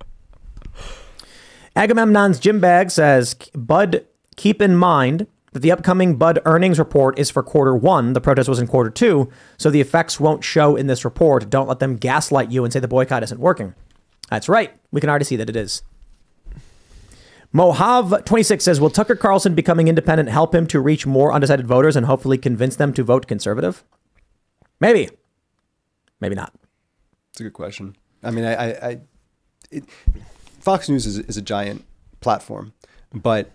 Agamemnon's 1.75 2.39
Jim 2.39 2.59
Bag 2.59 2.91
says, 2.91 3.35
Bud, 3.55 4.05
keep 4.35 4.61
in 4.61 4.75
mind 4.75 5.27
that 5.53 5.59
the 5.59 5.71
upcoming 5.71 6.15
Bud 6.17 6.39
earnings 6.45 6.79
report 6.79 7.17
is 7.19 7.29
for 7.29 7.43
quarter 7.43 7.75
one. 7.75 8.13
The 8.13 8.21
protest 8.21 8.49
was 8.49 8.59
in 8.59 8.67
quarter 8.67 8.89
two, 8.89 9.29
so 9.57 9.69
the 9.69 9.81
effects 9.81 10.19
won't 10.19 10.43
show 10.43 10.75
in 10.75 10.87
this 10.87 11.05
report. 11.05 11.49
Don't 11.49 11.67
let 11.67 11.79
them 11.79 11.95
gaslight 11.97 12.51
you 12.51 12.63
and 12.63 12.73
say 12.73 12.79
the 12.79 12.87
boycott 12.87 13.23
isn't 13.23 13.39
working. 13.39 13.73
That's 14.29 14.49
right. 14.49 14.73
We 14.91 15.01
can 15.01 15.09
already 15.09 15.25
see 15.25 15.35
that 15.37 15.49
it 15.49 15.55
is. 15.55 15.81
Mohav26 17.53 18.61
says, 18.61 18.79
Will 18.79 18.89
Tucker 18.89 19.15
Carlson 19.15 19.55
becoming 19.55 19.87
independent 19.87 20.29
help 20.29 20.55
him 20.55 20.65
to 20.67 20.79
reach 20.79 21.05
more 21.05 21.33
undecided 21.33 21.67
voters 21.67 21.95
and 21.95 22.05
hopefully 22.05 22.37
convince 22.37 22.77
them 22.77 22.93
to 22.93 23.03
vote 23.03 23.27
conservative? 23.27 23.83
Maybe. 24.79 25.09
Maybe 26.21 26.35
not. 26.35 26.53
It's 27.31 27.41
a 27.41 27.43
good 27.43 27.53
question. 27.53 27.95
I 28.23 28.31
mean, 28.31 28.45
I, 28.45 28.53
I, 28.53 28.89
I 28.89 28.99
it, 29.71 29.85
Fox 30.59 30.87
News 30.87 31.05
is, 31.05 31.19
is 31.19 31.37
a 31.37 31.41
giant 31.41 31.83
platform, 32.21 32.73
but 33.13 33.51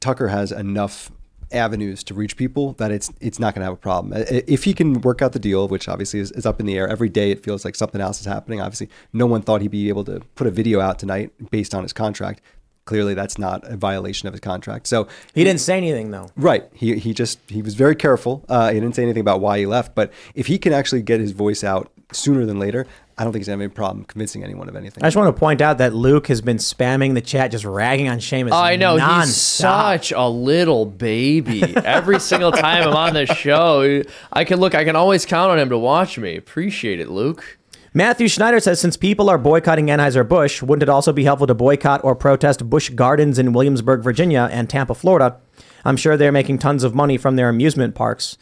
Tucker 0.00 0.28
has 0.28 0.52
enough 0.52 1.10
avenues 1.50 2.02
to 2.04 2.14
reach 2.14 2.36
people 2.36 2.72
that 2.74 2.90
it's 2.90 3.10
it's 3.20 3.38
not 3.38 3.54
going 3.54 3.60
to 3.60 3.64
have 3.64 3.72
a 3.72 3.76
problem. 3.76 4.12
If 4.28 4.64
he 4.64 4.74
can 4.74 5.00
work 5.00 5.22
out 5.22 5.32
the 5.32 5.38
deal, 5.38 5.68
which 5.68 5.88
obviously 5.88 6.20
is, 6.20 6.30
is 6.32 6.44
up 6.44 6.60
in 6.60 6.66
the 6.66 6.76
air 6.76 6.88
every 6.88 7.08
day, 7.08 7.30
it 7.30 7.42
feels 7.42 7.64
like 7.64 7.74
something 7.74 8.00
else 8.00 8.20
is 8.20 8.26
happening. 8.26 8.60
Obviously, 8.60 8.88
no 9.12 9.26
one 9.26 9.40
thought 9.40 9.62
he'd 9.62 9.70
be 9.70 9.88
able 9.88 10.04
to 10.04 10.20
put 10.34 10.46
a 10.46 10.50
video 10.50 10.80
out 10.80 10.98
tonight 10.98 11.32
based 11.50 11.74
on 11.74 11.82
his 11.82 11.92
contract. 11.92 12.40
Clearly, 12.88 13.12
that's 13.12 13.36
not 13.36 13.70
a 13.70 13.76
violation 13.76 14.28
of 14.28 14.32
his 14.32 14.40
contract. 14.40 14.86
So 14.86 15.08
He 15.34 15.44
didn't 15.44 15.60
say 15.60 15.76
anything 15.76 16.10
though. 16.10 16.30
Right. 16.36 16.64
He 16.72 16.98
he 16.98 17.12
just 17.12 17.38
he 17.48 17.60
was 17.60 17.74
very 17.74 17.94
careful. 17.94 18.46
Uh, 18.48 18.72
he 18.72 18.80
didn't 18.80 18.94
say 18.94 19.02
anything 19.02 19.20
about 19.20 19.42
why 19.42 19.58
he 19.58 19.66
left. 19.66 19.94
But 19.94 20.10
if 20.34 20.46
he 20.46 20.56
can 20.56 20.72
actually 20.72 21.02
get 21.02 21.20
his 21.20 21.32
voice 21.32 21.62
out 21.62 21.92
sooner 22.12 22.46
than 22.46 22.58
later, 22.58 22.86
I 23.18 23.24
don't 23.24 23.34
think 23.34 23.42
he's 23.42 23.48
gonna 23.48 23.56
have 23.56 23.70
any 23.70 23.74
problem 23.74 24.06
convincing 24.06 24.42
anyone 24.42 24.70
of 24.70 24.74
anything. 24.74 25.04
I 25.04 25.08
just 25.08 25.18
want 25.18 25.36
to 25.36 25.38
point 25.38 25.60
out 25.60 25.76
that 25.76 25.92
Luke 25.92 26.28
has 26.28 26.40
been 26.40 26.56
spamming 26.56 27.12
the 27.12 27.20
chat, 27.20 27.50
just 27.50 27.66
ragging 27.66 28.08
on 28.08 28.20
Seamus. 28.20 28.52
Oh, 28.52 28.56
I 28.56 28.76
know 28.76 28.96
he's 28.96 29.36
such 29.36 30.10
a 30.10 30.26
little 30.26 30.86
baby. 30.86 31.76
Every 31.76 32.18
single 32.20 32.52
time 32.52 32.88
I'm 32.88 32.96
on 32.96 33.12
the 33.12 33.26
show, 33.26 34.02
I 34.32 34.44
can 34.44 34.60
look. 34.60 34.74
I 34.74 34.84
can 34.84 34.96
always 34.96 35.26
count 35.26 35.50
on 35.50 35.58
him 35.58 35.68
to 35.68 35.76
watch 35.76 36.16
me. 36.16 36.36
Appreciate 36.36 37.00
it, 37.00 37.10
Luke. 37.10 37.58
Matthew 37.94 38.28
Schneider 38.28 38.60
says, 38.60 38.80
since 38.80 38.96
people 38.96 39.30
are 39.30 39.38
boycotting 39.38 39.86
Anheuser-Busch, 39.86 40.62
wouldn't 40.62 40.82
it 40.82 40.88
also 40.88 41.12
be 41.12 41.24
helpful 41.24 41.46
to 41.46 41.54
boycott 41.54 42.02
or 42.04 42.14
protest 42.14 42.68
Busch 42.68 42.90
Gardens 42.90 43.38
in 43.38 43.52
Williamsburg, 43.52 44.02
Virginia 44.02 44.48
and 44.52 44.68
Tampa, 44.68 44.94
Florida? 44.94 45.38
I'm 45.84 45.96
sure 45.96 46.16
they're 46.16 46.32
making 46.32 46.58
tons 46.58 46.84
of 46.84 46.94
money 46.94 47.16
from 47.16 47.36
their 47.36 47.48
amusement 47.48 47.94
parks. 47.94 48.36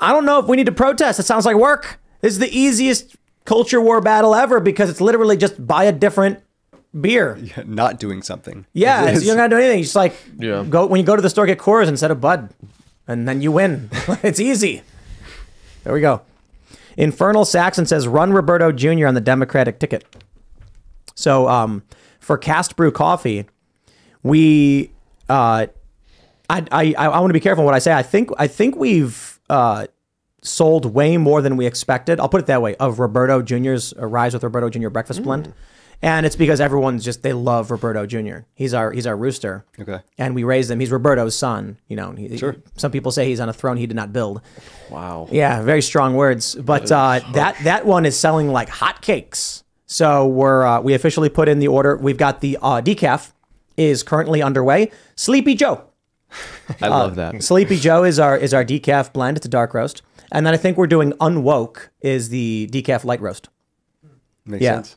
I 0.00 0.12
don't 0.12 0.24
know 0.24 0.38
if 0.40 0.46
we 0.46 0.56
need 0.56 0.66
to 0.66 0.72
protest. 0.72 1.20
It 1.20 1.24
sounds 1.24 1.46
like 1.46 1.56
work. 1.56 2.00
This 2.20 2.32
is 2.32 2.38
the 2.38 2.50
easiest 2.56 3.16
culture 3.44 3.80
war 3.80 4.00
battle 4.00 4.34
ever 4.34 4.58
because 4.60 4.90
it's 4.90 5.00
literally 5.00 5.36
just 5.36 5.64
buy 5.64 5.84
a 5.84 5.92
different 5.92 6.40
beer. 6.98 7.36
Yeah, 7.42 7.62
not 7.66 7.98
doing 8.00 8.22
something. 8.22 8.66
Yeah, 8.72 9.14
so 9.14 9.20
you 9.20 9.26
don't 9.28 9.36
gotta 9.36 9.50
do 9.50 9.56
anything. 9.56 9.78
You 9.78 9.84
just 9.84 9.96
like 9.96 10.14
Yeah. 10.38 10.64
go 10.68 10.86
when 10.86 11.00
you 11.00 11.06
go 11.06 11.16
to 11.16 11.22
the 11.22 11.30
store, 11.30 11.46
get 11.46 11.58
Coors 11.58 11.88
instead 11.88 12.10
of 12.10 12.20
Bud, 12.20 12.50
and 13.06 13.28
then 13.28 13.42
you 13.42 13.52
win. 13.52 13.90
it's 14.22 14.40
easy. 14.40 14.82
There 15.84 15.92
we 15.92 16.00
go. 16.00 16.22
Infernal 16.96 17.44
Saxon 17.44 17.86
says 17.86 18.06
run 18.06 18.32
Roberto 18.32 18.72
Jr. 18.72 19.06
on 19.06 19.14
the 19.14 19.20
Democratic 19.20 19.78
ticket. 19.78 20.04
So 21.14 21.48
um, 21.48 21.82
for 22.20 22.38
Cast 22.38 22.76
Brew 22.76 22.90
Coffee, 22.92 23.46
we 24.22 24.90
uh, 25.28 25.66
I 26.48 26.64
I 26.70 26.94
I 26.94 27.20
want 27.20 27.30
to 27.30 27.34
be 27.34 27.40
careful 27.40 27.64
what 27.64 27.74
I 27.74 27.78
say. 27.78 27.92
I 27.92 28.02
think 28.02 28.30
I 28.38 28.46
think 28.46 28.76
we've 28.76 29.40
uh, 29.50 29.86
sold 30.42 30.86
way 30.86 31.16
more 31.16 31.40
than 31.42 31.56
we 31.56 31.66
expected. 31.66 32.20
I'll 32.20 32.28
put 32.28 32.40
it 32.40 32.46
that 32.46 32.62
way 32.62 32.74
of 32.76 32.98
Roberto 32.98 33.42
Jr.'s 33.42 33.94
uh, 33.98 34.06
Rise 34.06 34.34
with 34.34 34.42
Roberto 34.42 34.68
Jr. 34.68 34.88
breakfast 34.88 35.22
blend. 35.22 35.52
And 36.04 36.26
it's 36.26 36.34
because 36.34 36.60
everyone's 36.60 37.04
just 37.04 37.22
they 37.22 37.32
love 37.32 37.70
Roberto 37.70 38.06
Jr. 38.06 38.40
He's 38.54 38.74
our 38.74 38.90
he's 38.90 39.06
our 39.06 39.16
rooster. 39.16 39.64
Okay. 39.78 40.00
And 40.18 40.34
we 40.34 40.42
raised 40.42 40.68
him. 40.70 40.80
He's 40.80 40.90
Roberto's 40.90 41.36
son. 41.36 41.78
You 41.86 41.96
know. 41.96 42.12
He, 42.12 42.36
Sure. 42.36 42.56
Some 42.76 42.90
people 42.90 43.12
say 43.12 43.28
he's 43.28 43.38
on 43.38 43.48
a 43.48 43.52
throne 43.52 43.76
he 43.76 43.86
did 43.86 43.94
not 43.94 44.12
build. 44.12 44.40
Wow. 44.90 45.28
Yeah, 45.30 45.62
very 45.62 45.82
strong 45.82 46.14
words. 46.14 46.56
But 46.56 46.90
uh, 46.90 47.20
that 47.34 47.56
that 47.62 47.86
one 47.86 48.04
is 48.04 48.18
selling 48.18 48.48
like 48.48 48.68
hotcakes. 48.68 49.62
So 49.86 50.26
we're 50.26 50.64
uh, 50.64 50.80
we 50.80 50.94
officially 50.94 51.28
put 51.28 51.48
in 51.48 51.60
the 51.60 51.68
order. 51.68 51.96
We've 51.96 52.16
got 52.16 52.40
the 52.40 52.58
uh, 52.60 52.80
decaf 52.80 53.32
is 53.76 54.02
currently 54.02 54.42
underway. 54.42 54.90
Sleepy 55.14 55.54
Joe. 55.54 55.84
I 56.80 56.88
love 56.88 57.14
that. 57.16 57.42
Sleepy 57.44 57.76
Joe 57.76 58.02
is 58.02 58.18
our 58.18 58.36
is 58.36 58.52
our 58.52 58.64
decaf 58.64 59.12
blend. 59.12 59.36
It's 59.36 59.46
a 59.46 59.50
dark 59.50 59.72
roast. 59.72 60.02
And 60.32 60.46
then 60.46 60.54
I 60.54 60.56
think 60.56 60.78
we're 60.78 60.86
doing 60.86 61.12
Unwoke 61.12 61.90
is 62.00 62.30
the 62.30 62.68
decaf 62.72 63.04
light 63.04 63.20
roast. 63.20 63.50
Makes 64.46 64.62
yeah. 64.62 64.74
sense. 64.76 64.96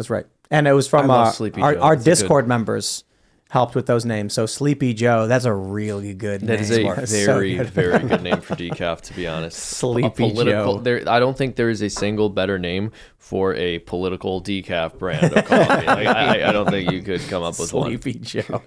That's 0.00 0.08
right. 0.08 0.24
And 0.50 0.66
it 0.66 0.72
was 0.72 0.88
from 0.88 1.10
uh, 1.10 1.30
our, 1.38 1.50
Joe. 1.50 1.60
our 1.60 1.92
a 1.92 1.96
good- 1.96 2.04
Discord 2.06 2.48
members 2.48 3.04
helped 3.50 3.74
with 3.74 3.84
those 3.84 4.06
names. 4.06 4.32
So 4.32 4.46
Sleepy 4.46 4.94
Joe, 4.94 5.26
that's 5.26 5.44
a 5.44 5.52
really 5.52 6.14
good 6.14 6.40
That 6.40 6.46
name. 6.46 6.60
is 6.60 6.70
a 6.70 6.84
That's 6.84 7.10
so 7.24 7.26
very, 7.34 7.56
good. 7.56 7.66
very 7.68 7.98
good 7.98 8.22
name 8.22 8.40
for 8.40 8.54
decaf, 8.56 9.02
to 9.02 9.14
be 9.14 9.26
honest. 9.26 9.58
Sleepy 9.76 10.32
Joe. 10.32 10.78
There, 10.78 11.06
I 11.06 11.18
don't 11.20 11.36
think 11.36 11.56
there 11.56 11.68
is 11.68 11.82
a 11.82 11.90
single 11.90 12.30
better 12.30 12.58
name 12.58 12.92
for 13.18 13.54
a 13.56 13.80
political 13.80 14.40
decaf 14.42 14.98
brand 14.98 15.36
of 15.36 15.44
coffee. 15.44 15.86
like, 15.86 16.06
I, 16.06 16.48
I 16.48 16.52
don't 16.52 16.70
think 16.70 16.90
you 16.90 17.02
could 17.02 17.20
come 17.28 17.42
up 17.42 17.58
with 17.58 17.74
one. 17.74 17.90
Sleepy 17.90 18.14
Joe. 18.20 18.62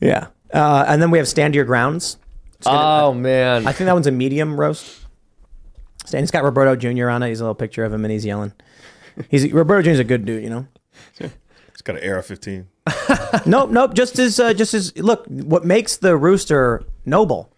yeah. 0.00 0.26
Uh, 0.52 0.84
and 0.86 1.00
then 1.00 1.10
we 1.10 1.16
have 1.16 1.28
Stand 1.28 1.54
Your 1.54 1.64
Grounds. 1.64 2.18
Oh, 2.66 3.14
man. 3.14 3.66
I 3.66 3.72
think 3.72 3.86
that 3.86 3.94
one's 3.94 4.06
a 4.06 4.12
medium 4.12 4.58
roast. 4.60 5.06
And 6.12 6.22
it's 6.22 6.30
got 6.32 6.42
Roberto 6.44 6.74
Jr. 6.76 7.08
on 7.08 7.22
it. 7.22 7.28
He's 7.28 7.40
a 7.40 7.44
little 7.44 7.54
picture 7.54 7.84
of 7.84 7.92
him 7.92 8.04
and 8.04 8.10
he's 8.12 8.24
yelling. 8.26 8.52
He's 9.28 9.50
Roberto 9.52 9.82
Jr. 9.82 9.90
is 9.90 9.98
a 9.98 10.04
good 10.04 10.24
dude, 10.24 10.42
you 10.42 10.50
know. 10.50 10.66
He's 11.18 11.82
got 11.82 11.96
an 12.02 12.10
AR 12.12 12.22
15. 12.22 12.66
nope, 13.46 13.70
nope. 13.70 13.94
Just 13.94 14.18
as, 14.18 14.38
uh, 14.38 14.52
just 14.52 14.74
as 14.74 14.96
look, 14.98 15.24
what 15.28 15.64
makes 15.64 15.96
the 15.96 16.16
rooster 16.16 16.82
noble 17.06 17.50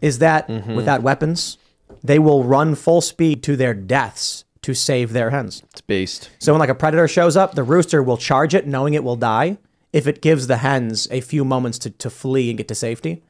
is 0.00 0.18
that 0.18 0.48
Mm-hmm. 0.48 0.74
without 0.74 1.02
weapons, 1.02 1.56
they 2.02 2.18
will 2.18 2.44
run 2.44 2.74
full 2.74 3.00
speed 3.00 3.42
to 3.44 3.56
their 3.56 3.72
deaths 3.74 4.44
to 4.62 4.74
save 4.74 5.12
their 5.12 5.30
hens. 5.30 5.62
It's 5.70 5.80
based. 5.80 6.30
So 6.38 6.52
when 6.52 6.60
like 6.60 6.68
a 6.68 6.74
predator 6.74 7.08
shows 7.08 7.36
up, 7.36 7.54
the 7.54 7.62
rooster 7.62 8.02
will 8.02 8.16
charge 8.18 8.54
it, 8.54 8.66
knowing 8.66 8.94
it 8.94 9.04
will 9.04 9.16
die, 9.16 9.58
if 9.92 10.06
it 10.06 10.20
gives 10.20 10.46
the 10.46 10.58
hens 10.58 11.08
a 11.10 11.20
few 11.20 11.44
moments 11.44 11.78
to, 11.80 11.90
to 11.90 12.10
flee 12.10 12.50
and 12.50 12.58
get 12.58 12.68
to 12.68 12.74
safety. 12.74 13.22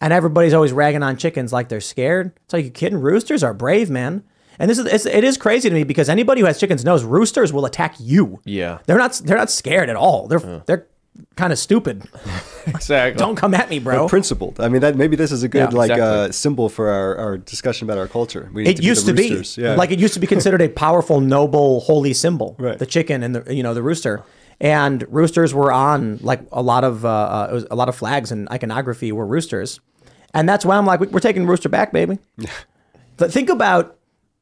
And 0.00 0.12
everybody's 0.12 0.54
always 0.54 0.72
ragging 0.72 1.02
on 1.02 1.16
chickens 1.16 1.52
like 1.52 1.68
they're 1.68 1.80
scared. 1.80 2.32
It's 2.44 2.52
like 2.54 2.64
you 2.64 2.70
kidding? 2.70 3.00
Roosters 3.00 3.42
are 3.42 3.52
brave, 3.52 3.90
man. 3.90 4.22
And 4.58 4.70
this 4.70 4.78
is 4.78 4.86
it's, 4.86 5.06
it 5.06 5.24
is 5.24 5.36
crazy 5.36 5.68
to 5.68 5.74
me 5.74 5.84
because 5.84 6.08
anybody 6.08 6.40
who 6.40 6.46
has 6.46 6.58
chickens 6.58 6.84
knows 6.84 7.04
roosters 7.04 7.52
will 7.52 7.64
attack 7.64 7.94
you. 8.00 8.40
Yeah. 8.44 8.78
They're 8.86 8.98
not 8.98 9.20
they're 9.24 9.36
not 9.38 9.50
scared 9.50 9.88
at 9.90 9.96
all. 9.96 10.26
They're 10.28 10.62
they're 10.66 10.86
kind 11.36 11.52
of 11.52 11.58
stupid. 11.58 12.04
Exactly. 12.68 13.18
Don't 13.18 13.34
come 13.36 13.54
at 13.54 13.70
me, 13.70 13.78
bro. 13.78 14.02
But 14.04 14.08
principled. 14.10 14.60
I 14.60 14.68
mean, 14.68 14.82
that 14.82 14.94
maybe 14.94 15.16
this 15.16 15.32
is 15.32 15.42
a 15.42 15.48
good 15.48 15.72
Yeah, 15.72 15.78
like 15.78 15.90
exactly. 15.90 16.18
uh, 16.28 16.32
symbol 16.32 16.68
for 16.68 16.90
our, 16.90 17.16
our 17.16 17.38
discussion 17.38 17.86
about 17.88 17.96
our 17.96 18.06
culture. 18.06 18.50
We 18.52 18.64
need 18.64 18.78
It 18.78 18.84
used 18.84 19.06
the 19.06 19.12
to 19.14 19.16
be. 19.16 19.62
Yeah. 19.62 19.74
like 19.74 19.90
it 19.90 19.98
used 19.98 20.12
to 20.14 20.20
be 20.20 20.26
considered 20.26 20.60
a 20.60 20.68
powerful, 20.68 21.18
noble, 21.22 21.80
holy 21.80 22.12
symbol. 22.12 22.56
Right. 22.58 22.78
The 22.78 22.84
chicken 22.84 23.22
and 23.22 23.34
the 23.36 23.54
you 23.54 23.62
know 23.62 23.72
the 23.72 23.82
rooster, 23.82 24.22
and 24.60 25.02
roosters 25.08 25.54
were 25.54 25.72
on 25.72 26.18
like 26.20 26.40
a 26.52 26.60
lot 26.60 26.84
of 26.84 27.06
uh, 27.06 27.08
uh, 27.08 27.62
a 27.70 27.74
lot 27.76 27.88
of 27.88 27.96
flags 27.96 28.30
and 28.32 28.46
iconography 28.50 29.12
were 29.12 29.26
roosters, 29.26 29.80
and 30.34 30.46
that's 30.46 30.66
why 30.66 30.76
I'm 30.76 30.84
like 30.84 31.00
we- 31.00 31.06
we're 31.06 31.20
taking 31.20 31.46
rooster 31.46 31.70
back, 31.70 31.90
baby. 31.90 32.18
but 33.16 33.32
think 33.32 33.48
about 33.48 33.96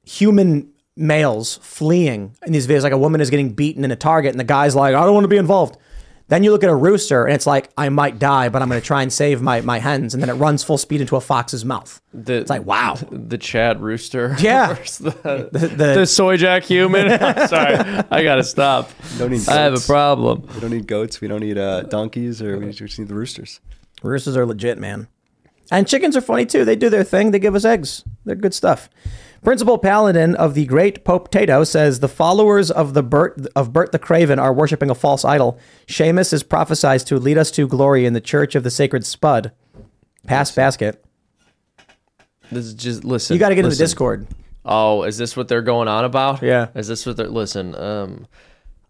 human 0.06 0.70
males 0.96 1.58
fleeing 1.62 2.34
in 2.46 2.52
these 2.52 2.66
videos. 2.66 2.82
Like 2.82 2.92
a 2.92 2.98
woman 2.98 3.20
is 3.20 3.28
getting 3.30 3.50
beaten 3.52 3.84
in 3.84 3.90
a 3.90 3.96
Target, 3.96 4.30
and 4.30 4.40
the 4.40 4.44
guy's 4.44 4.74
like, 4.74 4.94
I 4.94 5.04
don't 5.04 5.12
want 5.14 5.24
to 5.24 5.28
be 5.28 5.36
involved. 5.36 5.76
Then 6.28 6.42
you 6.42 6.50
look 6.50 6.64
at 6.64 6.70
a 6.70 6.74
rooster, 6.74 7.24
and 7.24 7.34
it's 7.36 7.46
like, 7.46 7.70
I 7.78 7.88
might 7.88 8.18
die, 8.18 8.48
but 8.48 8.60
I'm 8.60 8.68
going 8.68 8.80
to 8.80 8.84
try 8.86 9.00
and 9.02 9.12
save 9.12 9.40
my, 9.40 9.60
my 9.60 9.78
hens. 9.78 10.12
And 10.12 10.20
then 10.20 10.28
it 10.28 10.32
runs 10.32 10.64
full 10.64 10.76
speed 10.76 11.00
into 11.00 11.14
a 11.14 11.20
fox's 11.20 11.64
mouth. 11.64 12.02
The, 12.12 12.34
it's 12.38 12.50
like, 12.50 12.64
wow. 12.66 12.96
The 13.12 13.38
Chad 13.38 13.80
Rooster. 13.80 14.34
Yeah. 14.40 14.72
the, 14.74 15.48
The- 15.52 15.58
the, 15.68 15.76
the- 15.76 16.06
soy 16.06 16.36
jack 16.36 16.64
human. 16.64 17.12
I'm 17.22 17.46
sorry. 17.46 17.76
I 18.10 18.24
got 18.24 18.36
to 18.36 18.42
stop. 18.42 18.90
don't 19.18 19.30
need 19.30 19.48
I 19.48 19.54
have 19.54 19.74
a 19.74 19.78
problem. 19.78 20.48
We 20.52 20.60
don't 20.60 20.70
need 20.70 20.88
goats. 20.88 21.20
We 21.20 21.28
don't 21.28 21.40
need 21.42 21.58
uh, 21.58 21.82
donkeys, 21.82 22.42
or 22.42 22.58
we 22.58 22.72
just 22.72 22.98
need 22.98 23.06
the 23.06 23.14
roosters. 23.14 23.60
Roosters 24.02 24.36
are 24.36 24.44
legit, 24.46 24.78
man. 24.78 25.06
And 25.70 25.86
chickens 25.86 26.16
are 26.16 26.20
funny 26.20 26.44
too. 26.46 26.64
They 26.64 26.74
do 26.76 26.90
their 26.90 27.04
thing. 27.04 27.30
They 27.30 27.38
give 27.38 27.54
us 27.54 27.64
eggs. 27.64 28.02
They're 28.24 28.34
good 28.34 28.54
stuff. 28.54 28.88
Principal 29.46 29.78
Paladin 29.78 30.34
of 30.34 30.54
the 30.54 30.66
Great 30.66 31.04
Pope 31.04 31.30
Tato 31.30 31.62
says 31.62 32.00
the 32.00 32.08
followers 32.08 32.68
of 32.68 32.94
the 32.94 33.02
Bert 33.04 33.46
of 33.54 33.72
Bert 33.72 33.92
the 33.92 33.98
Craven 34.00 34.40
are 34.40 34.52
worshiping 34.52 34.90
a 34.90 34.94
false 34.96 35.24
idol. 35.24 35.56
Seamus 35.86 36.32
is 36.32 36.42
prophesied 36.42 37.06
to 37.06 37.16
lead 37.16 37.38
us 37.38 37.52
to 37.52 37.68
glory 37.68 38.06
in 38.06 38.12
the 38.12 38.20
Church 38.20 38.56
of 38.56 38.64
the 38.64 38.72
Sacred 38.72 39.06
Spud. 39.06 39.52
Pass 40.26 40.50
basket. 40.50 41.04
This 42.50 42.64
is 42.64 42.74
just 42.74 43.04
listen. 43.04 43.34
You 43.34 43.38
got 43.38 43.50
to 43.50 43.54
get 43.54 43.64
in 43.64 43.70
the. 43.70 43.76
Discord. 43.76 44.26
Oh, 44.64 45.04
is 45.04 45.16
this 45.16 45.36
what 45.36 45.46
they're 45.46 45.62
going 45.62 45.86
on 45.86 46.04
about? 46.04 46.42
Yeah. 46.42 46.70
Is 46.74 46.88
this 46.88 47.06
what 47.06 47.16
they're 47.16 47.28
listen? 47.28 47.76
Um, 47.76 48.26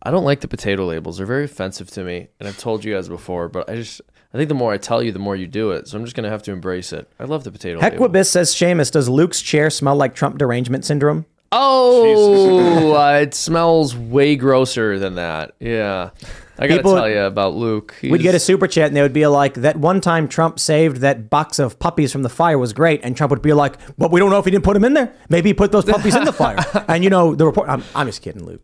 I 0.03 0.11
don't 0.11 0.25
like 0.25 0.41
the 0.41 0.49
potato 0.49 0.87
labels. 0.87 1.19
They're 1.19 1.27
very 1.27 1.45
offensive 1.45 1.91
to 1.91 2.03
me, 2.03 2.29
and 2.41 2.49
I've 2.49 2.57
told 2.57 2.83
you 2.83 2.95
guys 2.95 3.11
before. 3.11 3.51
But 3.51 3.69
I 3.69 3.75
just, 3.75 4.01
I 4.37 4.39
think 4.39 4.49
the 4.51 4.55
more 4.55 4.71
I 4.71 4.77
tell 4.77 5.03
you, 5.03 5.13
the 5.13 5.19
more 5.19 5.35
you 5.35 5.47
do 5.47 5.71
it. 5.71 5.89
So 5.89 5.97
I'm 5.97 6.05
just 6.05 6.15
gonna 6.15 6.29
have 6.29 6.43
to 6.43 6.53
embrace 6.53 6.93
it. 6.93 7.09
I 7.19 7.25
love 7.25 7.43
the 7.45 7.51
potato 7.51 7.81
label. 7.81 7.97
Hequibus 8.09 8.27
says 8.27 8.55
Seamus, 8.55 8.91
does 8.93 9.09
Luke's 9.09 9.41
chair 9.41 9.71
smell 9.71 9.97
like 9.97 10.15
Trump 10.15 10.37
derangement 10.37 10.85
syndrome? 10.85 11.25
Oh, 11.53 12.93
uh, 12.97 13.21
it 13.21 13.33
smells 13.33 13.97
way 13.97 14.37
grosser 14.37 14.99
than 14.99 15.15
that. 15.15 15.55
Yeah, 15.59 16.11
I 16.59 16.67
gotta 16.67 16.81
People- 16.81 16.97
tell 16.97 17.09
you 17.09 17.21
about 17.21 17.55
Luke. 17.55 17.95
We'd 18.03 18.21
get 18.21 18.35
a 18.35 18.39
super 18.39 18.67
chat 18.67 18.89
and 18.89 18.97
they 18.97 19.01
would 19.01 19.15
be 19.15 19.27
like, 19.27 19.55
that 19.55 19.77
one 19.79 20.03
time 20.03 20.29
Trump 20.29 20.59
saved 20.59 20.99
that 20.99 21.31
box 21.31 21.59
of 21.59 21.79
puppies 21.79 22.13
from 22.13 22.23
the 22.23 22.29
fire 22.29 22.59
was 22.59 22.75
great. 22.75 23.01
And 23.05 23.17
Trump 23.17 23.31
would 23.31 23.41
be 23.43 23.55
like, 23.55 23.79
but 23.97 24.11
we 24.11 24.21
don't 24.21 24.29
know 24.31 24.39
if 24.39 24.45
he 24.45 24.51
didn't 24.51 24.65
put 24.65 24.75
them 24.75 24.85
in 24.85 24.93
there. 24.93 25.15
Maybe 25.31 25.49
he 25.51 25.55
put 25.55 25.73
those 25.73 25.85
puppies 25.87 26.15
in 26.15 26.25
the 26.25 26.33
fire. 26.45 26.59
And 26.89 27.03
you 27.03 27.09
know, 27.11 27.35
the 27.35 27.47
report, 27.47 27.71
I'm, 27.71 27.83
I'm 27.95 28.07
just 28.07 28.21
kidding, 28.21 28.45
Luke. 28.45 28.63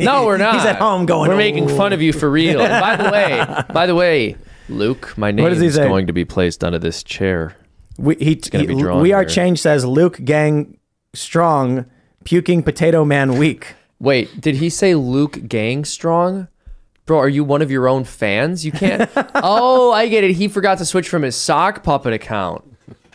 No, 0.00 0.24
we're 0.24 0.38
not. 0.38 0.54
He's 0.56 0.64
at 0.64 0.76
home 0.76 1.04
going, 1.06 1.28
We're 1.28 1.36
making 1.36 1.70
"Oh." 1.70 1.76
fun 1.76 1.92
of 1.92 2.00
you 2.00 2.12
for 2.14 2.30
real. 2.30 2.60
And 2.62 2.80
by 2.80 2.96
the 2.96 3.10
way, 3.10 3.64
by 3.74 3.86
the 3.86 3.94
way, 3.94 4.36
Luke, 4.70 5.16
my 5.18 5.30
name 5.30 5.42
What 5.42 5.50
does 5.50 5.60
he 5.60 5.66
is 5.66 5.74
say? 5.74 5.86
going 5.86 6.06
to 6.06 6.12
be 6.12 6.24
placed 6.24 6.64
under 6.64 6.78
this 6.78 7.02
chair. 7.02 7.56
We, 7.98 8.14
he, 8.16 8.34
gonna 8.36 8.66
be 8.66 8.74
drawn 8.74 9.02
we 9.02 9.12
are 9.12 9.22
here. 9.22 9.28
changed 9.28 9.60
says 9.60 9.84
Luke 9.84 10.18
gang 10.24 10.78
strong, 11.12 11.86
puking 12.24 12.62
potato 12.62 13.04
man 13.04 13.36
weak. 13.36 13.74
Wait, 14.00 14.40
did 14.40 14.56
he 14.56 14.70
say 14.70 14.94
Luke 14.94 15.46
Gang 15.46 15.84
Strong? 15.84 16.48
Bro, 17.04 17.18
are 17.18 17.28
you 17.28 17.44
one 17.44 17.60
of 17.60 17.70
your 17.70 17.86
own 17.86 18.04
fans? 18.04 18.64
You 18.64 18.72
can't. 18.72 19.10
oh, 19.34 19.92
I 19.92 20.08
get 20.08 20.24
it. 20.24 20.32
He 20.32 20.48
forgot 20.48 20.78
to 20.78 20.86
switch 20.86 21.08
from 21.08 21.22
his 21.22 21.36
sock 21.36 21.82
puppet 21.82 22.14
account, 22.14 22.64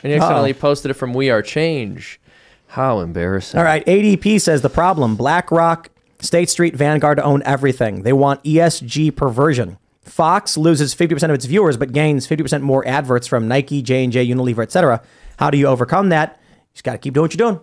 and 0.04 0.12
he 0.12 0.14
accidentally 0.14 0.52
oh. 0.52 0.58
posted 0.58 0.92
it 0.92 0.94
from 0.94 1.14
We 1.14 1.32
Are 1.32 1.42
Change. 1.42 2.20
How 2.68 3.00
embarrassing! 3.00 3.58
All 3.58 3.64
right, 3.64 3.84
ADP 3.86 4.40
says 4.42 4.62
the 4.62 4.70
problem: 4.70 5.16
BlackRock, 5.16 5.90
State 6.20 6.50
Street, 6.50 6.76
Vanguard 6.76 7.20
own 7.20 7.42
everything. 7.44 8.04
They 8.04 8.14
want 8.14 8.44
ESG 8.44 9.16
perversion. 9.16 9.80
Fox 10.06 10.56
loses 10.56 10.94
50% 10.94 11.24
of 11.24 11.32
its 11.32 11.46
viewers, 11.46 11.78
but 11.78 11.92
gains 11.92 12.28
50% 12.28 12.62
more 12.62 12.88
adverts 12.88 13.28
from 13.28 13.48
Nike, 13.48 13.82
J&J, 13.82 14.28
Unilever, 14.28 14.64
etc. 14.64 15.02
How 15.38 15.50
do 15.50 15.58
you 15.58 15.68
overcome 15.68 16.10
that? 16.10 16.40
You 16.52 16.74
just 16.74 16.84
got 16.84 16.94
to 16.94 16.98
keep 17.00 17.14
doing 17.14 17.24
what 17.24 17.34
you're 17.34 17.50
doing. 17.50 17.60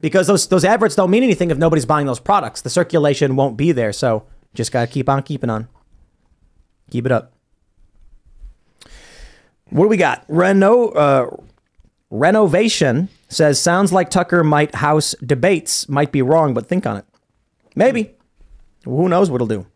Because 0.00 0.26
those, 0.26 0.48
those 0.48 0.64
adverts 0.64 0.96
don't 0.96 1.10
mean 1.10 1.22
anything 1.22 1.50
if 1.50 1.58
nobody's 1.58 1.86
buying 1.86 2.06
those 2.06 2.18
products. 2.18 2.62
The 2.62 2.70
circulation 2.70 3.36
won't 3.36 3.56
be 3.56 3.72
there. 3.72 3.92
So 3.92 4.26
just 4.54 4.72
got 4.72 4.86
to 4.86 4.92
keep 4.92 5.08
on 5.08 5.22
keeping 5.22 5.50
on. 5.50 5.68
Keep 6.90 7.06
it 7.06 7.12
up. 7.12 7.32
What 9.70 9.84
do 9.84 9.88
we 9.88 9.96
got? 9.96 10.24
Reno, 10.28 10.88
uh, 10.90 11.36
renovation 12.10 13.08
says 13.28 13.58
sounds 13.58 13.92
like 13.92 14.10
Tucker 14.10 14.42
might 14.44 14.74
house 14.74 15.14
debates. 15.24 15.88
Might 15.88 16.12
be 16.12 16.20
wrong, 16.20 16.52
but 16.52 16.66
think 16.66 16.86
on 16.86 16.96
it. 16.96 17.04
Maybe. 17.74 18.14
Who 18.84 19.08
knows 19.08 19.30
what 19.30 19.36
it'll 19.36 19.46
do? 19.46 19.66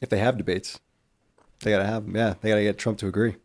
If 0.00 0.08
they 0.08 0.18
have 0.18 0.36
debates, 0.36 0.80
they 1.64 1.72
gotta 1.72 1.86
have 1.86 2.04
them. 2.04 2.14
Yeah, 2.14 2.34
they 2.40 2.50
gotta 2.50 2.62
get 2.62 2.78
Trump 2.78 2.98
to 2.98 3.08
agree. 3.08 3.36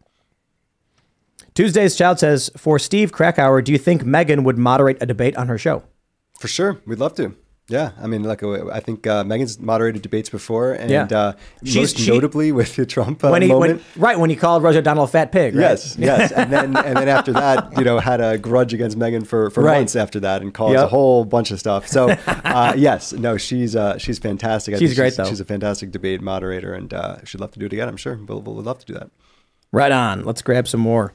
Tuesday's 1.55 1.95
Child 1.95 2.19
says 2.19 2.51
for 2.55 2.77
Steve 2.77 3.11
Krakauer, 3.11 3.61
do 3.61 3.71
you 3.71 3.77
think 3.77 4.03
Megyn 4.03 4.43
would 4.43 4.57
moderate 4.57 5.01
a 5.01 5.05
debate 5.05 5.35
on 5.35 5.47
her 5.47 5.57
show? 5.57 5.83
For 6.39 6.47
sure, 6.47 6.79
we'd 6.85 6.99
love 6.99 7.15
to. 7.15 7.35
Yeah, 7.69 7.91
I 8.01 8.07
mean, 8.07 8.23
like 8.23 8.41
uh, 8.41 8.67
I 8.69 8.79
think 8.79 9.05
uh, 9.05 9.23
Megyn's 9.23 9.59
moderated 9.59 10.01
debates 10.01 10.27
before, 10.29 10.73
and 10.73 10.89
Yeah. 10.89 11.03
uh, 11.11 11.33
She's- 11.63 11.75
most 11.75 11.97
she- 11.99 12.09
notably 12.09 12.51
with 12.59 12.75
the 12.75 12.85
Trump 12.85 13.23
uh, 13.23 13.29
when 13.29 13.43
he, 13.43 13.47
moment. 13.47 13.83
when, 13.95 14.01
right 14.03 14.19
when 14.19 14.29
he 14.31 14.35
called 14.35 14.63
Rosie 14.63 14.79
O'Donnell 14.79 15.03
a 15.03 15.07
fat 15.07 15.31
pig. 15.31 15.53
Right? 15.55 15.61
Yes, 15.61 15.95
yes, 15.99 16.31
and 16.31 16.51
then 16.51 16.75
and 16.75 16.97
then 16.97 17.07
after 17.07 17.31
that, 17.33 17.77
you 17.77 17.83
know, 17.83 17.99
had 17.99 18.21
a 18.21 18.37
grudge 18.39 18.73
against 18.73 18.97
Megyn 18.97 19.25
for, 19.27 19.49
for 19.51 19.61
Right. 19.63 19.77
months 19.77 19.95
after 19.95 20.19
that, 20.21 20.41
and 20.41 20.53
caused 20.53 20.75
a 20.77 20.87
whole 20.87 21.25
bunch 21.25 21.51
of 21.51 21.59
stuff. 21.59 21.87
So, 21.87 22.09
uh, 22.27 22.73
yes, 22.75 23.13
no, 23.13 23.37
she's 23.37 23.75
uh, 23.75 23.97
she's 23.99 24.17
fantastic. 24.19 24.73
I 24.75 24.79
She's 24.79 24.89
think 24.89 24.97
great, 24.97 25.09
she's, 25.09 25.17
though. 25.17 25.25
She's 25.25 25.39
a 25.39 25.45
fantastic 25.45 25.91
debate 25.91 26.21
moderator, 26.21 26.73
and 26.73 26.91
uh, 26.93 27.23
she'd 27.23 27.39
love 27.39 27.51
to 27.51 27.59
do 27.59 27.67
it 27.67 27.73
again. 27.73 27.87
I'm 27.87 27.97
sure 27.97 28.17
we'll, 28.27 28.41
we'll 28.41 28.55
love 28.63 28.79
to 28.79 28.85
do 28.85 28.93
that. 28.95 29.11
Right 29.71 29.91
on. 29.91 30.25
Let's 30.25 30.41
grab 30.41 30.67
some 30.67 30.79
more. 30.81 31.13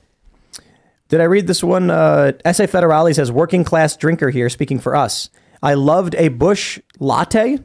Did 1.08 1.20
I 1.20 1.24
read 1.24 1.46
this 1.46 1.62
one? 1.62 1.90
Uh, 1.90 2.32
S.A. 2.44 2.66
Federale 2.66 3.14
says, 3.14 3.30
working 3.30 3.62
class 3.62 3.96
drinker 3.96 4.30
here, 4.30 4.48
speaking 4.48 4.78
for 4.78 4.96
us. 4.96 5.28
I 5.64 5.72
loved 5.72 6.14
a 6.16 6.28
Busch 6.28 6.78
latte, 6.98 7.58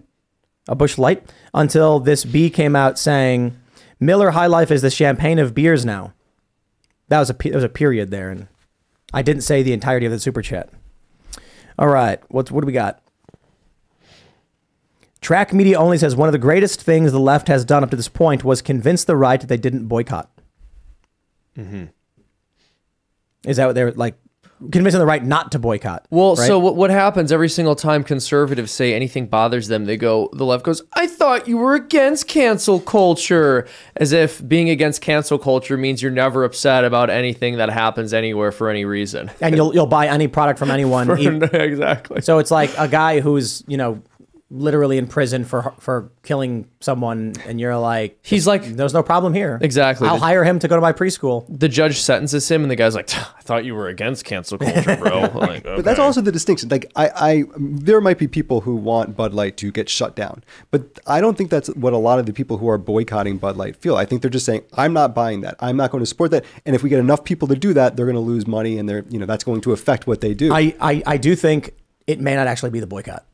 a 0.70 0.76
Busch 0.76 0.98
light, 0.98 1.30
until 1.54 2.00
this 2.00 2.24
B 2.24 2.50
came 2.50 2.74
out 2.74 2.98
saying, 2.98 3.60
Miller 4.00 4.32
High 4.32 4.48
Life 4.48 4.72
is 4.72 4.82
the 4.82 4.90
champagne 4.90 5.38
of 5.38 5.54
beers 5.54 5.84
now. 5.84 6.14
That 7.10 7.20
was 7.20 7.30
a, 7.30 7.34
there 7.34 7.56
was 7.56 7.64
a 7.66 7.70
period 7.70 8.10
there, 8.10 8.30
and 8.30 8.48
I 9.14 9.22
didn't 9.22 9.42
say 9.42 9.64
the 9.64 9.74
entirety 9.74 10.06
of 10.06 10.14
the 10.14 10.20
super 10.20 10.42
chat. 10.42 10.70
All 11.78 11.90
right, 11.90 12.22
what's, 12.30 12.50
what 12.50 12.62
do 12.62 12.68
we 12.68 12.72
got? 12.72 13.04
Track 15.20 15.52
Media 15.52 15.78
only 15.78 15.98
says 15.98 16.16
one 16.16 16.30
of 16.30 16.34
the 16.34 16.40
greatest 16.40 16.82
things 16.82 17.12
the 17.12 17.20
left 17.20 17.50
has 17.50 17.66
done 17.66 17.84
up 17.84 17.90
to 17.90 17.98
this 17.98 18.08
point 18.08 18.46
was 18.46 18.62
convince 18.62 19.04
the 19.04 19.18
right 19.18 19.42
that 19.42 19.48
they 19.48 19.58
didn't 19.58 19.88
boycott. 19.88 20.32
Mm-hmm. 21.58 21.88
Is 23.44 23.58
that 23.58 23.66
what 23.66 23.76
they're 23.76 23.92
like 23.92 24.16
convincing 24.72 25.00
the 25.00 25.06
right 25.06 25.24
not 25.24 25.52
to 25.54 25.60
boycott? 25.60 26.06
Well, 26.10 26.36
right? 26.36 26.48
so 26.48 26.60
what, 26.60 26.76
what 26.76 26.90
happens 26.90 27.32
every 27.32 27.50
single 27.50 27.76
time 27.76 28.04
conservatives 28.04 28.72
say 28.72 28.94
anything 28.94 29.28
bothers 29.28 29.68
them? 29.68 29.86
They 29.86 29.98
go, 29.98 30.30
the 30.34 30.46
left 30.46 30.64
goes, 30.64 30.82
I 30.94 31.08
thought 31.08 31.48
you 31.48 31.58
were 31.58 31.76
against 31.76 32.28
cancel 32.28 32.80
culture. 32.80 33.68
As 33.96 34.12
if 34.12 34.46
being 34.48 34.70
against 34.70 35.02
cancel 35.02 35.38
culture 35.38 35.78
means 35.78 36.02
you're 36.02 36.12
never 36.12 36.44
upset 36.44 36.84
about 36.84 37.10
anything 37.10 37.58
that 37.58 37.70
happens 37.70 38.14
anywhere 38.14 38.52
for 38.52 38.70
any 38.70 38.86
reason. 38.86 39.32
and 39.42 39.56
you'll 39.56 39.74
you'll 39.74 39.86
buy 39.86 40.08
any 40.08 40.28
product 40.28 40.60
from 40.60 40.72
anyone. 40.72 41.08
For- 41.08 41.18
exactly. 41.56 42.22
So 42.22 42.40
it's 42.40 42.52
like 42.52 42.72
a 42.78 42.88
guy 42.88 43.20
who's 43.20 43.64
you 43.68 43.78
know 43.78 44.02
literally 44.52 44.98
in 44.98 45.06
prison 45.08 45.46
for 45.46 45.74
for 45.80 46.12
killing 46.24 46.68
someone, 46.80 47.34
and 47.46 47.60
you're 47.60 47.78
like, 47.78 48.18
He's 48.24 48.48
like, 48.48 48.64
there's 48.64 48.94
no 48.94 49.04
problem 49.04 49.34
here. 49.34 49.60
Exactly. 49.62 50.08
I'll 50.08 50.16
The- 50.16 50.22
hire 50.22 50.44
him 50.44 50.60
to 50.60 50.68
go 50.68 50.76
to 50.76 50.82
my 50.82 50.92
preschool. 50.94 51.46
The 51.50 51.70
judge 51.70 52.00
sentences 52.00 52.50
him, 52.50 52.64
and 52.64 52.72
the 52.72 52.76
guy's 52.76 52.96
like, 52.96 53.10
I 53.16 53.42
thought 53.42 53.66
you 53.66 53.76
were 53.76 53.88
against 53.88 54.26
cancel 54.26 54.58
culture, 54.58 54.96
bro. 54.98 55.30
Like, 55.40 55.64
But 55.64 55.86
that's 55.86 56.00
also 56.00 56.22
the 56.22 56.32
distinction. 56.32 56.70
Like 56.70 56.92
I, 56.96 57.10
I, 57.16 57.44
there 57.58 58.02
might 58.02 58.18
be 58.18 58.28
people 58.28 58.62
who 58.62 58.76
want 58.76 59.16
Bud 59.16 59.34
Light 59.34 59.58
to 59.58 59.72
get 59.72 59.88
shut 59.90 60.16
down, 60.16 60.44
but 60.72 61.00
I 61.08 61.22
don't 61.22 61.38
think 61.38 61.50
that's 61.50 61.68
what 61.76 61.94
a 61.94 61.98
lot 61.98 62.20
of 62.20 62.26
the 62.26 62.34
people 62.34 62.58
who 62.58 62.68
are 62.70 62.78
boycotting 62.78 63.38
Bud 63.38 63.56
Light 63.58 63.76
feel. 63.76 63.96
I 63.96 64.06
think 64.06 64.22
they're 64.22 64.32
just 64.32 64.46
saying, 64.46 64.64
I'm 64.74 64.94
not 64.94 65.14
buying 65.16 65.42
that. 65.42 65.56
I'm 65.60 65.78
not 65.78 65.92
going 65.92 66.02
to 66.02 66.06
support 66.06 66.32
that. 66.32 66.46
And 66.66 66.76
if 66.76 66.84
we 66.84 66.90
get 66.90 67.00
enough 67.00 67.24
people 67.24 67.48
to 67.50 67.56
do 67.56 67.74
that, 67.74 67.96
they're 67.96 68.06
going 68.06 68.16
to 68.16 68.20
lose 68.20 68.48
money, 68.48 68.78
and 68.78 68.90
they're, 68.90 69.06
you 69.10 69.20
know, 69.20 69.26
that's 69.26 69.44
going 69.44 69.62
to 69.62 69.72
affect 69.74 70.08
what 70.08 70.22
they 70.22 70.34
do. 70.34 70.54
I, 70.54 70.76
I 70.82 71.04
I 71.06 71.18
do 71.18 71.36
think 71.36 71.74
it 72.08 72.20
may 72.20 72.36
not 72.36 72.48
actually 72.48 72.72
be 72.72 72.80
the 72.80 72.88
boycott. 72.88 73.26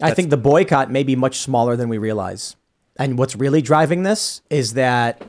I 0.00 0.12
think 0.12 0.30
the 0.30 0.36
boycott 0.36 0.90
may 0.90 1.02
be 1.02 1.16
much 1.16 1.38
smaller 1.38 1.76
than 1.76 1.88
we 1.88 1.98
realize. 1.98 2.56
And 2.98 3.18
what's 3.18 3.36
really 3.36 3.62
driving 3.62 4.02
this 4.02 4.42
is 4.50 4.74
that 4.74 5.22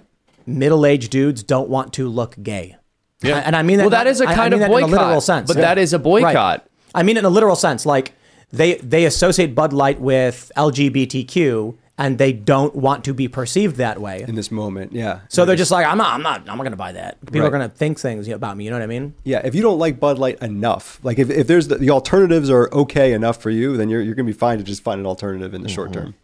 middle-aged 0.45 1.11
dudes 1.11 1.43
don't 1.43 1.69
want 1.69 1.93
to 1.93 2.07
look 2.07 2.35
gay. 2.41 2.75
Yeah. 3.21 3.37
And 3.37 3.55
I 3.55 3.63
mean 3.63 3.77
that 3.77 3.83
Well, 3.83 3.89
that 3.91 4.07
is 4.07 4.21
a 4.21 4.25
kind 4.25 4.53
mean 4.53 4.53
of 4.53 4.59
that 4.59 4.65
in 4.67 4.71
a 4.71 4.87
literal 4.87 5.05
boycott, 5.05 5.23
sense. 5.23 5.47
but 5.47 5.57
that 5.57 5.77
is 5.77 5.93
a 5.93 5.99
boycott. 5.99 6.33
Right. 6.33 6.61
I 6.93 7.03
mean 7.03 7.17
it 7.17 7.19
in 7.19 7.25
a 7.25 7.29
literal 7.29 7.55
sense. 7.55 7.85
Like 7.85 8.13
they 8.51 8.75
they 8.75 9.05
associate 9.05 9.55
Bud 9.55 9.73
Light 9.73 9.99
with 9.99 10.51
LGBTQ 10.55 11.77
and 11.97 12.17
they 12.17 12.31
don't 12.31 12.75
want 12.75 13.03
to 13.05 13.13
be 13.13 13.27
perceived 13.27 13.77
that 13.77 13.99
way. 13.99 14.23
in 14.27 14.35
this 14.35 14.51
moment, 14.51 14.93
yeah. 14.93 15.21
So 15.29 15.45
they're 15.45 15.55
just 15.55 15.71
like, 15.71 15.85
I'm 15.85 15.97
not, 15.97 16.13
I'm 16.13 16.21
not, 16.21 16.41
I'm 16.49 16.57
not 16.57 16.63
gonna 16.63 16.75
buy 16.75 16.91
that. 16.91 17.19
People 17.25 17.47
are 17.47 17.49
gonna 17.49 17.69
think 17.69 17.99
things 17.99 18.27
about 18.27 18.55
me. 18.57 18.65
You 18.65 18.69
know 18.69 18.77
what 18.77 18.83
I 18.83 18.87
mean? 18.87 19.15
Yeah, 19.23 19.41
if 19.43 19.55
you 19.55 19.61
don't 19.61 19.79
like 19.79 19.99
Bud 19.99 20.19
Light 20.19 20.39
enough, 20.41 20.99
like 21.03 21.17
if, 21.19 21.29
if 21.29 21.47
there's 21.47 21.67
the, 21.69 21.75
the 21.75 21.89
alternatives 21.89 22.49
are 22.49 22.69
okay 22.71 23.13
enough 23.13 23.41
for 23.41 23.49
you, 23.49 23.77
then 23.77 23.89
you're, 23.89 24.01
you're 24.01 24.15
going 24.15 24.27
to 24.27 24.31
be 24.33 24.37
fine 24.37 24.57
to 24.59 24.63
just 24.63 24.83
find 24.83 24.99
an 24.99 25.05
alternative 25.07 25.53
in 25.53 25.61
the 25.63 25.69
short 25.69 25.91
Mm-hmm. 25.91 26.01
term. 26.01 26.15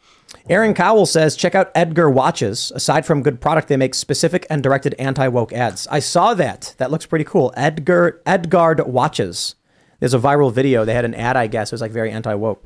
Aaron 0.50 0.74
Cowell 0.74 1.06
says, 1.06 1.36
check 1.36 1.54
out 1.54 1.72
Edgar 1.76 2.10
Watches. 2.10 2.72
Aside 2.76 3.06
from 3.06 3.22
good 3.22 3.40
product, 3.40 3.68
they 3.68 3.78
make 3.78 3.94
specific 3.94 4.46
and 4.50 4.64
directed 4.64 4.94
anti-woke 4.98 5.54
ads. 5.54 5.88
I 5.88 6.00
saw 6.00 6.34
that. 6.34 6.74
That 6.80 6.90
looks 6.92 7.06
pretty 7.06 7.24
cool. 7.24 7.54
Edgar 7.56 8.20
Edgard 8.26 8.80
Watches. 8.88 9.56
There's 10.00 10.14
a 10.16 10.20
viral 10.20 10.52
video. 10.52 10.86
They 10.86 10.96
had 10.96 11.06
an 11.06 11.14
ad, 11.14 11.38
I 11.38 11.48
guess. 11.48 11.72
It 11.72 11.76
was 11.76 11.82
like 11.82 11.92
very 11.92 12.10
anti-woke. 12.12 12.64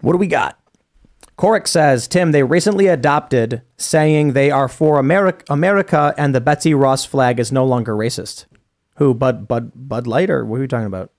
What 0.00 0.12
do 0.12 0.18
we 0.18 0.26
got? 0.26 0.58
Corrick 1.38 1.68
says, 1.68 2.08
Tim, 2.08 2.32
they 2.32 2.42
recently 2.42 2.88
adopted 2.88 3.62
saying 3.76 4.32
they 4.32 4.50
are 4.50 4.68
for 4.68 4.98
America, 4.98 5.44
America 5.48 6.12
and 6.18 6.34
the 6.34 6.40
Betsy 6.40 6.74
Ross 6.74 7.04
flag 7.04 7.38
is 7.38 7.52
no 7.52 7.64
longer 7.64 7.94
racist. 7.94 8.46
Who, 8.96 9.14
Bud, 9.14 9.46
Bud, 9.46 9.70
Bud 9.74 10.08
Light, 10.08 10.30
or 10.30 10.44
what 10.44 10.58
are 10.58 10.62
you 10.62 10.68
talking 10.68 10.86
about? 10.86 11.12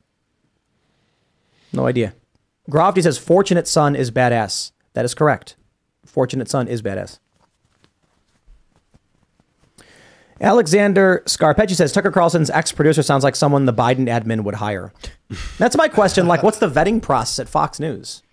No 1.71 1.87
idea. 1.87 2.13
Grofty 2.69 3.01
says, 3.01 3.17
Fortunate 3.17 3.65
Son 3.65 3.95
is 3.95 4.11
badass. 4.11 4.73
That 4.93 5.05
is 5.05 5.13
correct. 5.13 5.55
Fortunate 6.05 6.49
Son 6.49 6.67
is 6.67 6.81
badass. 6.81 7.19
Alexander 10.41 11.23
Scarpecci 11.25 11.75
says 11.75 11.91
Tucker 11.91 12.11
Carlson's 12.11 12.49
ex 12.49 12.71
producer 12.71 13.03
sounds 13.03 13.23
like 13.23 13.35
someone 13.35 13.65
the 13.65 13.73
Biden 13.73 14.07
admin 14.07 14.43
would 14.43 14.55
hire. 14.55 14.93
That's 15.57 15.77
my 15.77 15.87
question. 15.87 16.27
Like, 16.27 16.43
what's 16.43 16.59
the 16.59 16.69
vetting 16.69 17.01
process 17.01 17.39
at 17.39 17.49
Fox 17.49 17.79
News? 17.79 18.23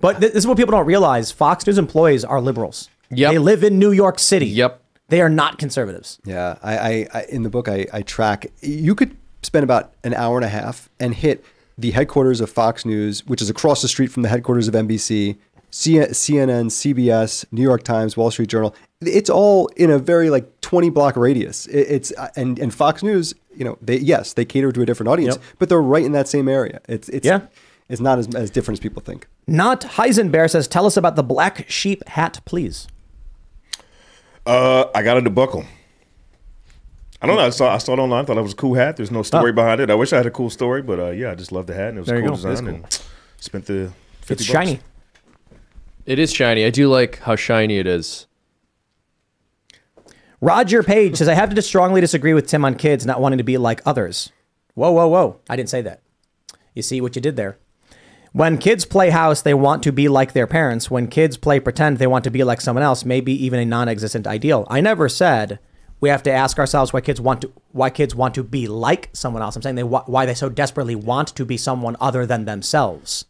But 0.00 0.20
th- 0.20 0.32
this 0.32 0.42
is 0.42 0.46
what 0.46 0.56
people 0.56 0.72
don't 0.72 0.86
realize 0.86 1.30
Fox 1.32 1.66
News 1.66 1.78
employees 1.78 2.24
are 2.24 2.40
liberals. 2.40 2.88
Yep. 3.10 3.32
They 3.32 3.38
live 3.38 3.62
in 3.64 3.78
New 3.78 3.92
York 3.92 4.18
City. 4.18 4.46
Yep. 4.46 4.82
They 5.08 5.20
are 5.20 5.28
not 5.28 5.58
conservatives. 5.58 6.18
Yeah, 6.24 6.58
I, 6.62 6.78
I, 6.78 7.06
I 7.14 7.22
in 7.28 7.42
the 7.44 7.48
book 7.50 7.68
I, 7.68 7.86
I 7.92 8.02
track. 8.02 8.46
You 8.60 8.94
could 8.96 9.16
spend 9.42 9.62
about 9.64 9.92
an 10.02 10.14
hour 10.14 10.36
and 10.36 10.44
a 10.44 10.48
half 10.48 10.88
and 10.98 11.14
hit 11.14 11.44
the 11.78 11.92
headquarters 11.92 12.40
of 12.40 12.50
Fox 12.50 12.84
News, 12.84 13.24
which 13.26 13.40
is 13.40 13.48
across 13.48 13.82
the 13.82 13.88
street 13.88 14.10
from 14.10 14.22
the 14.24 14.28
headquarters 14.28 14.66
of 14.66 14.74
NBC, 14.74 15.36
C- 15.70 15.94
CNN, 15.98 16.66
CBS, 16.70 17.44
New 17.52 17.62
York 17.62 17.82
Times, 17.84 18.16
Wall 18.16 18.30
Street 18.32 18.48
Journal. 18.48 18.74
It's 19.00 19.30
all 19.30 19.68
in 19.76 19.90
a 19.90 19.98
very 19.98 20.28
like 20.30 20.60
twenty 20.60 20.90
block 20.90 21.16
radius. 21.16 21.66
It, 21.66 21.80
it's 21.88 22.10
and 22.34 22.58
and 22.58 22.74
Fox 22.74 23.02
News, 23.04 23.34
you 23.54 23.64
know, 23.64 23.78
they 23.80 23.98
yes 23.98 24.32
they 24.32 24.44
cater 24.44 24.72
to 24.72 24.82
a 24.82 24.86
different 24.86 25.08
audience, 25.08 25.36
Yep. 25.36 25.44
but 25.60 25.68
they're 25.68 25.80
right 25.82 26.04
in 26.04 26.12
that 26.12 26.26
same 26.28 26.48
area. 26.48 26.80
It's 26.88 27.08
it's 27.10 27.24
Yeah. 27.26 27.42
it's 27.88 28.00
not 28.00 28.18
as, 28.18 28.34
as 28.34 28.50
different 28.50 28.78
as 28.78 28.82
people 28.82 29.02
think. 29.02 29.28
Not 29.46 29.82
Heisenberg 29.82 30.50
says, 30.50 30.66
tell 30.66 30.86
us 30.86 30.96
about 30.96 31.14
the 31.16 31.22
black 31.22 31.68
sheep 31.70 32.06
hat, 32.08 32.40
please. 32.44 32.88
Uh, 34.44 34.86
I 34.94 35.02
got 35.02 35.16
a 35.18 35.22
debuckle. 35.22 35.66
I 37.22 37.26
don't 37.26 37.36
know. 37.36 37.42
I 37.42 37.50
saw 37.50 37.74
I 37.74 37.78
saw 37.78 37.94
it 37.94 37.98
online. 37.98 38.26
Thought 38.26 38.36
it 38.38 38.42
was 38.42 38.52
a 38.52 38.56
cool 38.56 38.74
hat. 38.74 38.96
There's 38.96 39.10
no 39.10 39.22
story 39.22 39.50
Oh. 39.50 39.54
behind 39.54 39.80
it. 39.80 39.90
I 39.90 39.94
wish 39.94 40.12
I 40.12 40.16
had 40.18 40.26
a 40.26 40.30
cool 40.30 40.50
story, 40.50 40.82
but 40.82 41.00
uh, 41.00 41.10
yeah, 41.10 41.30
I 41.30 41.34
just 41.34 41.50
love 41.50 41.66
the 41.66 41.74
hat 41.74 41.88
and 41.90 41.98
it 41.98 42.00
was 42.00 42.08
There 42.08 42.18
a 42.18 42.20
cool 42.20 42.28
go. 42.30 42.34
It 42.34 42.36
is 42.52 42.60
design 42.60 42.66
cool. 42.66 42.74
and 42.84 43.00
spent 43.38 43.66
the. 43.66 43.92
50 44.20 44.32
It's 44.34 44.42
bucks. 44.42 44.44
shiny. 44.68 44.80
It 46.04 46.18
is 46.18 46.32
shiny. 46.32 46.64
I 46.64 46.70
do 46.70 46.88
like 46.88 47.18
how 47.20 47.34
shiny 47.36 47.78
it 47.78 47.86
is. 47.86 48.26
Roger 50.40 50.82
Page 50.82 51.16
says, 51.16 51.28
I 51.28 51.34
have 51.34 51.54
to 51.54 51.62
strongly 51.62 52.00
disagree 52.00 52.34
with 52.34 52.46
Tim 52.46 52.64
on 52.64 52.74
kids 52.74 53.06
not 53.06 53.20
wanting 53.20 53.38
to 53.38 53.44
be 53.44 53.56
like 53.56 53.80
others. 53.86 54.30
Whoa, 54.74 54.90
whoa, 54.92 55.08
whoa. 55.08 55.40
I 55.48 55.56
didn't 55.56 55.70
say 55.70 55.80
that. 55.82 56.02
You 56.74 56.82
see 56.82 57.00
what 57.00 57.16
you 57.16 57.22
did 57.22 57.36
there. 57.36 57.56
When 58.36 58.58
kids 58.58 58.84
play 58.84 59.08
house, 59.08 59.40
they 59.40 59.54
want 59.54 59.82
to 59.84 59.92
be 59.92 60.08
like 60.08 60.34
their 60.34 60.46
parents. 60.46 60.90
When 60.90 61.06
kids 61.06 61.38
play 61.38 61.58
pretend, 61.58 61.96
they 61.96 62.06
want 62.06 62.22
to 62.24 62.30
be 62.30 62.44
like 62.44 62.60
someone 62.60 62.82
else, 62.82 63.02
maybe 63.02 63.32
even 63.32 63.58
a 63.58 63.64
non-existent 63.64 64.26
ideal. 64.26 64.66
I 64.68 64.82
never 64.82 65.08
said 65.08 65.58
we 66.00 66.10
have 66.10 66.22
to 66.24 66.30
ask 66.30 66.58
ourselves 66.58 66.92
why 66.92 67.00
kids 67.00 67.18
want 67.18 67.40
to 67.40 67.52
why 67.72 67.88
kids 67.88 68.14
want 68.14 68.34
to 68.34 68.44
be 68.44 68.66
like 68.68 69.08
someone 69.14 69.40
else. 69.40 69.56
I'm 69.56 69.62
saying 69.62 69.76
they 69.76 69.84
why 69.84 70.26
they 70.26 70.34
so 70.34 70.50
desperately 70.50 70.94
want 70.94 71.28
to 71.28 71.46
be 71.46 71.56
someone 71.56 71.96
other 71.98 72.26
than 72.26 72.44
themselves. 72.44 73.24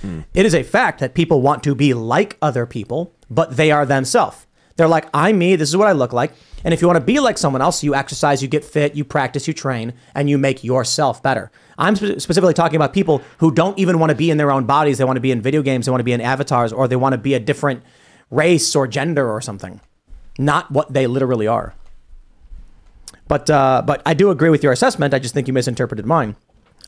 Hmm. 0.00 0.22
It 0.34 0.44
is 0.44 0.56
a 0.56 0.64
fact 0.64 0.98
that 0.98 1.14
people 1.14 1.40
want 1.40 1.62
to 1.62 1.76
be 1.76 1.94
like 1.94 2.36
other 2.42 2.66
people, 2.66 3.14
but 3.30 3.56
they 3.56 3.70
are 3.70 3.86
themselves. 3.86 4.47
They're 4.78 4.88
like, 4.88 5.08
I'm 5.12 5.38
me, 5.38 5.56
this 5.56 5.68
is 5.68 5.76
what 5.76 5.88
I 5.88 5.92
look 5.92 6.12
like. 6.12 6.32
And 6.64 6.72
if 6.72 6.80
you 6.80 6.86
want 6.86 6.98
to 6.98 7.04
be 7.04 7.18
like 7.18 7.36
someone 7.36 7.60
else, 7.60 7.82
you 7.82 7.96
exercise, 7.96 8.42
you 8.42 8.48
get 8.48 8.64
fit, 8.64 8.94
you 8.94 9.04
practice, 9.04 9.48
you 9.48 9.52
train, 9.52 9.92
and 10.14 10.30
you 10.30 10.38
make 10.38 10.62
yourself 10.62 11.20
better. 11.20 11.50
I'm 11.76 11.96
spe- 11.96 12.20
specifically 12.20 12.54
talking 12.54 12.76
about 12.76 12.92
people 12.92 13.20
who 13.38 13.50
don't 13.50 13.76
even 13.76 13.98
want 13.98 14.10
to 14.10 14.16
be 14.16 14.30
in 14.30 14.36
their 14.36 14.52
own 14.52 14.66
bodies. 14.66 14.98
They 14.98 15.04
want 15.04 15.16
to 15.16 15.20
be 15.20 15.32
in 15.32 15.42
video 15.42 15.62
games, 15.62 15.86
they 15.86 15.90
want 15.90 15.98
to 15.98 16.04
be 16.04 16.12
in 16.12 16.20
avatars, 16.20 16.72
or 16.72 16.86
they 16.86 16.94
want 16.94 17.12
to 17.12 17.18
be 17.18 17.34
a 17.34 17.40
different 17.40 17.82
race 18.30 18.76
or 18.76 18.86
gender 18.86 19.28
or 19.28 19.40
something. 19.40 19.80
Not 20.38 20.70
what 20.70 20.92
they 20.92 21.08
literally 21.08 21.48
are. 21.48 21.74
But 23.26 23.50
uh, 23.50 23.82
but 23.84 24.00
I 24.06 24.14
do 24.14 24.30
agree 24.30 24.48
with 24.48 24.62
your 24.62 24.72
assessment. 24.72 25.12
I 25.12 25.18
just 25.18 25.34
think 25.34 25.48
you 25.48 25.52
misinterpreted 25.52 26.06
mine. 26.06 26.36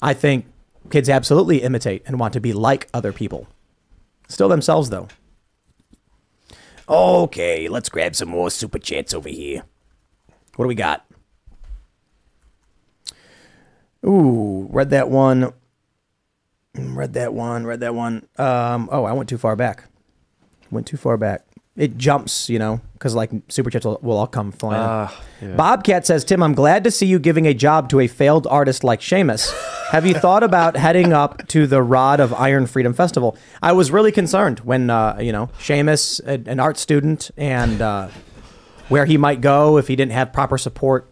I 0.00 0.14
think 0.14 0.46
kids 0.90 1.08
absolutely 1.08 1.62
imitate 1.62 2.04
and 2.06 2.20
want 2.20 2.34
to 2.34 2.40
be 2.40 2.52
like 2.52 2.88
other 2.94 3.12
people. 3.12 3.48
Still 4.28 4.48
themselves 4.48 4.90
though. 4.90 5.08
Okay, 6.90 7.68
let's 7.68 7.88
grab 7.88 8.16
some 8.16 8.30
more 8.30 8.50
super 8.50 8.80
chats 8.80 9.14
over 9.14 9.28
here. 9.28 9.62
What 10.56 10.64
do 10.64 10.68
we 10.68 10.74
got? 10.74 11.06
Ooh, 14.04 14.66
read 14.70 14.90
that 14.90 15.08
one. 15.08 15.52
Read 16.74 17.12
that 17.12 17.32
one. 17.32 17.64
Read 17.64 17.78
that 17.78 17.94
one. 17.94 18.26
Um, 18.38 18.88
oh, 18.90 19.04
I 19.04 19.12
went 19.12 19.28
too 19.28 19.38
far 19.38 19.54
back. 19.54 19.84
Went 20.72 20.88
too 20.88 20.96
far 20.96 21.16
back. 21.16 21.46
It 21.80 21.96
jumps, 21.96 22.50
you 22.50 22.58
know, 22.58 22.82
because 22.92 23.14
like 23.14 23.30
super 23.48 23.70
chats 23.70 23.86
will, 23.86 23.98
will 24.02 24.18
all 24.18 24.26
come 24.26 24.52
flying. 24.52 24.82
Ah, 24.84 25.22
yeah. 25.40 25.54
Bobcat 25.56 26.06
says, 26.06 26.26
Tim, 26.26 26.42
I'm 26.42 26.52
glad 26.52 26.84
to 26.84 26.90
see 26.90 27.06
you 27.06 27.18
giving 27.18 27.46
a 27.46 27.54
job 27.54 27.88
to 27.88 28.00
a 28.00 28.06
failed 28.06 28.46
artist 28.46 28.84
like 28.84 29.00
Seamus. 29.00 29.50
Have 29.88 30.04
you 30.04 30.12
thought 30.12 30.42
about 30.42 30.76
heading 30.76 31.14
up 31.14 31.48
to 31.48 31.66
the 31.66 31.82
Rod 31.82 32.20
of 32.20 32.34
Iron 32.34 32.66
Freedom 32.66 32.92
Festival? 32.92 33.34
I 33.62 33.72
was 33.72 33.90
really 33.90 34.12
concerned 34.12 34.60
when, 34.60 34.90
uh, 34.90 35.16
you 35.22 35.32
know, 35.32 35.46
Seamus, 35.58 36.20
an 36.26 36.60
art 36.60 36.76
student, 36.76 37.30
and 37.38 37.80
uh, 37.80 38.08
where 38.90 39.06
he 39.06 39.16
might 39.16 39.40
go 39.40 39.78
if 39.78 39.88
he 39.88 39.96
didn't 39.96 40.12
have 40.12 40.34
proper 40.34 40.58
support. 40.58 41.10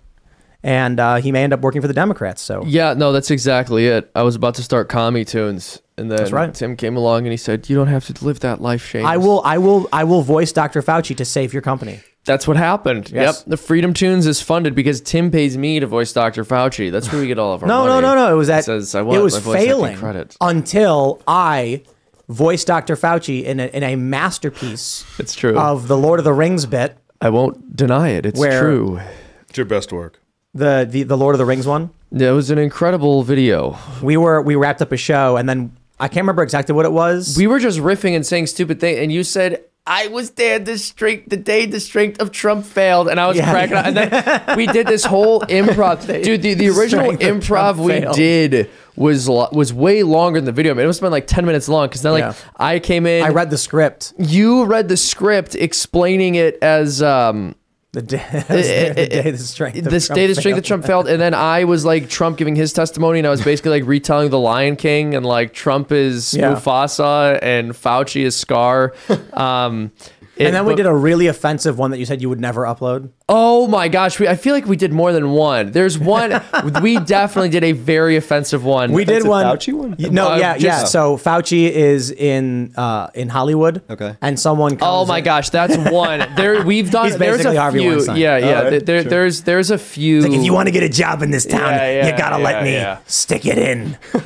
And 0.63 0.99
uh, 0.99 1.17
he 1.17 1.31
may 1.31 1.45
end 1.45 1.53
up 1.53 1.61
working 1.61 1.81
for 1.81 1.89
the 1.89 1.95
Democrats. 1.95 2.43
So 2.43 2.65
Yeah, 2.67 2.95
no, 2.95 3.13
that's 3.13 3.31
exactly 3.31 3.87
it. 3.87 4.11
I 4.15 4.23
was 4.23 4.35
about 4.35 4.57
to 4.57 4.63
start 4.63 4.89
commie 4.89 5.25
tunes, 5.25 5.81
and 5.97 6.11
then 6.11 6.29
right. 6.33 6.53
Tim 6.53 6.77
came 6.77 6.97
along 6.97 7.21
and 7.27 7.31
he 7.31 7.37
said, 7.37 7.69
"You 7.71 7.77
don't 7.77 7.87
have 7.87 8.05
to 8.07 8.25
live 8.25 8.41
that 8.41 8.61
life, 8.61 8.85
Shane." 8.85 9.05
I 9.05 9.19
will, 9.19 9.41
I 9.45 9.59
will, 9.59 9.89
I 9.93 10.03
will 10.05 10.23
voice 10.23 10.51
Dr. 10.53 10.83
Fauci 10.83 11.17
to 11.17 11.25
save 11.25 11.53
your 11.53 11.63
company. 11.63 12.01
That's 12.25 12.47
what 12.47 12.57
happened. 12.57 13.11
Yes. 13.11 13.39
Yep. 13.39 13.45
The 13.47 13.57
Freedom 13.57 13.95
Tunes 13.95 14.27
is 14.27 14.43
funded 14.43 14.75
because 14.75 15.01
Tim 15.01 15.31
pays 15.31 15.57
me 15.57 15.81
to 15.81 15.87
voice 15.87 16.13
Dr. 16.13 16.45
Fauci. 16.45 16.91
That's 16.93 17.11
where 17.11 17.21
we 17.23 17.27
get 17.29 17.39
all 17.39 17.55
of 17.55 17.63
our 17.63 17.69
No, 17.69 17.87
money. 17.87 18.03
no, 18.03 18.15
no, 18.15 18.27
no. 18.27 18.33
It 18.35 18.37
was 18.37 18.49
that 18.49 18.59
It 18.61 18.65
says 18.65 18.95
I 18.95 19.01
want 19.03 19.17
it 19.19 19.23
was 19.23 19.35
my 19.35 19.41
voice 19.41 19.55
acting 19.55 19.69
failing 19.69 19.97
credit. 19.97 20.37
until 20.41 21.23
I 21.27 21.85
voiced 22.29 22.67
Dr. 22.67 22.97
Fauci 22.97 23.45
in 23.45 23.61
a, 23.61 23.67
in 23.69 23.83
a 23.83 23.97
masterpiece. 23.97 25.07
It's 25.19 25.35
true. 25.35 25.57
Of 25.59 25.89
the 25.89 25.97
Lord 25.97 26.19
of 26.21 26.25
the 26.25 26.35
Rings 26.35 26.67
bit, 26.67 26.99
I 27.21 27.31
won't 27.31 27.75
deny 27.75 28.11
it. 28.11 28.27
It's 28.27 28.41
true. 28.41 29.01
It's 29.49 29.57
your 29.57 29.65
best 29.67 29.91
work. 29.93 30.21
The, 30.59 30.87
the 30.89 31.03
the 31.05 31.17
Lord 31.17 31.35
of 31.35 31.39
the 31.39 31.45
Rings 31.47 31.67
one. 31.67 31.91
Yeah, 32.11 32.31
it 32.31 32.33
was 32.33 32.51
an 32.51 32.59
incredible 32.59 33.23
video. 33.23 33.79
We 34.03 34.17
were 34.17 34.41
we 34.43 34.57
wrapped 34.57 34.83
up 34.83 34.93
a 34.93 34.97
show 34.97 35.37
and 35.37 35.49
then 35.49 35.73
I 36.01 36.09
can't 36.09 36.23
remember 36.25 36.43
exactly 36.43 36.75
what 36.75 36.85
it 36.87 36.93
was. 36.93 37.37
We 37.37 37.47
were 37.47 37.59
just 37.59 37.79
riffing 37.81 38.15
and 38.15 38.25
saying 38.25 38.47
stupid 38.47 38.81
things, 38.81 38.99
and 39.01 39.13
you 39.13 39.25
said. 39.25 39.65
I 39.91 40.09
was 40.09 40.33
there 40.33 40.59
the 40.59 40.77
strength 40.77 41.31
the 41.31 41.39
day 41.39 41.65
the 41.65 41.81
strength 41.81 42.21
of 42.21 42.31
Trump 42.31 42.67
failed, 42.67 43.09
and 43.09 43.19
I 43.19 43.27
was 43.27 43.39
Yeah. 43.39 43.51
cracking 43.51 43.75
up. 43.79 43.87
And 43.87 43.97
then 43.97 44.57
we 44.59 44.67
did 44.67 44.87
this 44.87 45.03
whole 45.03 45.41
improv. 45.61 46.01
Thing. 46.03 46.23
Dude, 46.23 46.43
the, 46.43 46.53
the 46.53 46.69
original 46.69 47.13
improv 47.13 47.79
we 47.79 47.93
failed. 47.93 48.15
did 48.15 48.69
was 48.97 49.27
lo- 49.31 49.49
was 49.51 49.73
way 49.73 50.03
longer 50.03 50.41
than 50.41 50.45
the 50.45 50.53
video. 50.53 50.75
Man, 50.75 50.85
it 50.85 50.89
must 50.89 51.01
have 51.01 51.07
been 51.07 51.11
like 51.13 51.27
ten 51.27 51.47
minutes 51.47 51.71
long. 51.71 51.89
Because 51.89 52.03
then, 52.03 52.13
like, 52.13 52.21
Yeah. 52.21 52.35
I 52.59 52.81
came 52.81 53.07
in. 53.07 53.25
I 53.25 53.31
read 53.31 53.49
the 53.49 53.57
script. 53.57 54.13
You 54.19 54.67
read 54.67 54.89
the 54.91 54.97
script 54.99 55.55
explaining 55.55 56.35
it 56.35 56.59
as 56.61 57.01
um, 57.01 57.55
The 57.93 58.03
day, 58.03 58.19
uh, 58.33 58.41
the 58.43 58.89
uh, 58.89 58.91
uh, 58.91 58.95
day 59.23 59.31
the 59.31 59.39
strength. 59.39 59.79
Of 59.79 59.85
this 59.85 60.07
Trump 60.09 60.17
day 60.17 60.27
the 60.27 60.35
strength 60.35 60.57
that 60.57 60.65
Trump 60.65 60.85
failed, 60.85 61.09
and 61.09 61.19
then 61.21 61.33
I 61.33 61.65
was 61.65 61.87
like 61.87 62.11
Trump 62.11 62.37
giving 62.37 62.55
his 62.55 62.73
testimony, 62.75 63.19
and 63.19 63.27
I 63.27 63.31
was 63.31 63.43
basically 63.43 63.71
like 63.81 63.87
retelling 63.87 64.29
the 64.29 64.39
Lion 64.39 64.77
King, 64.77 65.15
and 65.15 65.25
like 65.25 65.55
Trump 65.55 65.91
is 65.91 66.35
Yeah. 66.35 66.53
Mufasa, 66.55 67.39
and 67.41 67.73
Fauci 67.73 68.23
is 68.25 68.37
Scar. 68.37 68.93
Um, 69.33 69.91
And 70.39 70.55
then 70.55 70.67
we 70.67 70.73
but- 70.73 70.77
did 70.77 70.87
a 70.87 70.95
really 70.95 71.27
offensive 71.29 71.79
one 71.79 71.91
that 71.93 71.99
you 71.99 72.05
said 72.05 72.21
you 72.21 72.29
would 72.29 72.41
never 72.41 72.63
upload. 72.65 73.09
Oh 73.31 73.67
my 73.67 73.89
gosh, 73.89 74.19
we, 74.19 74.27
I 74.27 74.37
feel 74.37 74.55
like 74.55 74.65
we 74.65 74.77
did 74.77 74.91
more 74.91 75.13
than 75.13 75.33
one. 75.33 75.73
There's 75.73 75.99
one. 75.99 76.41
we 76.83 76.99
definitely 76.99 77.51
did 77.51 77.63
a 77.63 77.73
very 77.73 78.17
offensive 78.17 78.65
one. 78.65 78.91
We 78.93 79.05
did 79.05 79.27
one. 79.27 79.45
Fauci 79.45 79.75
one? 79.75 79.97
Y- 79.99 80.09
No, 80.11 80.33
Uh, 80.33 80.37
yeah, 80.37 80.57
yeah. 80.57 80.85
So 80.85 81.19
Fauci 81.19 81.69
is 81.71 82.11
in 82.11 82.73
uh, 82.77 83.09
in 83.15 83.29
Hollywood. 83.29 83.83
Okay. 83.91 84.17
And 84.23 84.41
someone. 84.41 84.79
Oh 84.81 85.05
my 85.05 85.19
in- 85.19 85.25
gosh, 85.25 85.51
that's 85.51 85.77
one. 85.93 86.25
There 86.37 86.65
we've 86.65 86.91
done. 86.91 87.05
He's 87.07 87.19
there's 87.19 87.37
basically 87.39 87.57
a 87.59 87.61
Harvey 87.61 87.81
few. 87.81 87.91
Weinstein. 87.91 88.17
Yeah, 88.17 88.39
yeah. 88.39 88.47
All 88.47 88.71
right, 88.71 88.87
there, 88.87 89.03
sure. 89.03 89.11
there's 89.11 89.43
there's 89.43 89.71
a 89.71 89.79
few. 89.79 90.23
Like 90.23 90.33
if 90.33 90.43
you 90.45 90.55
want 90.55 90.69
to 90.69 90.73
get 90.73 90.83
a 90.83 90.89
job 90.89 91.23
in 91.23 91.31
this 91.31 91.45
town, 91.45 91.61
Yeah, 91.75 91.91
yeah, 92.01 92.07
you 92.11 92.17
gotta 92.17 92.39
let 92.39 92.63
me 92.63 92.73
yeah. 92.73 92.99
stick 93.07 93.45
it 93.45 93.59
in. 93.59 93.99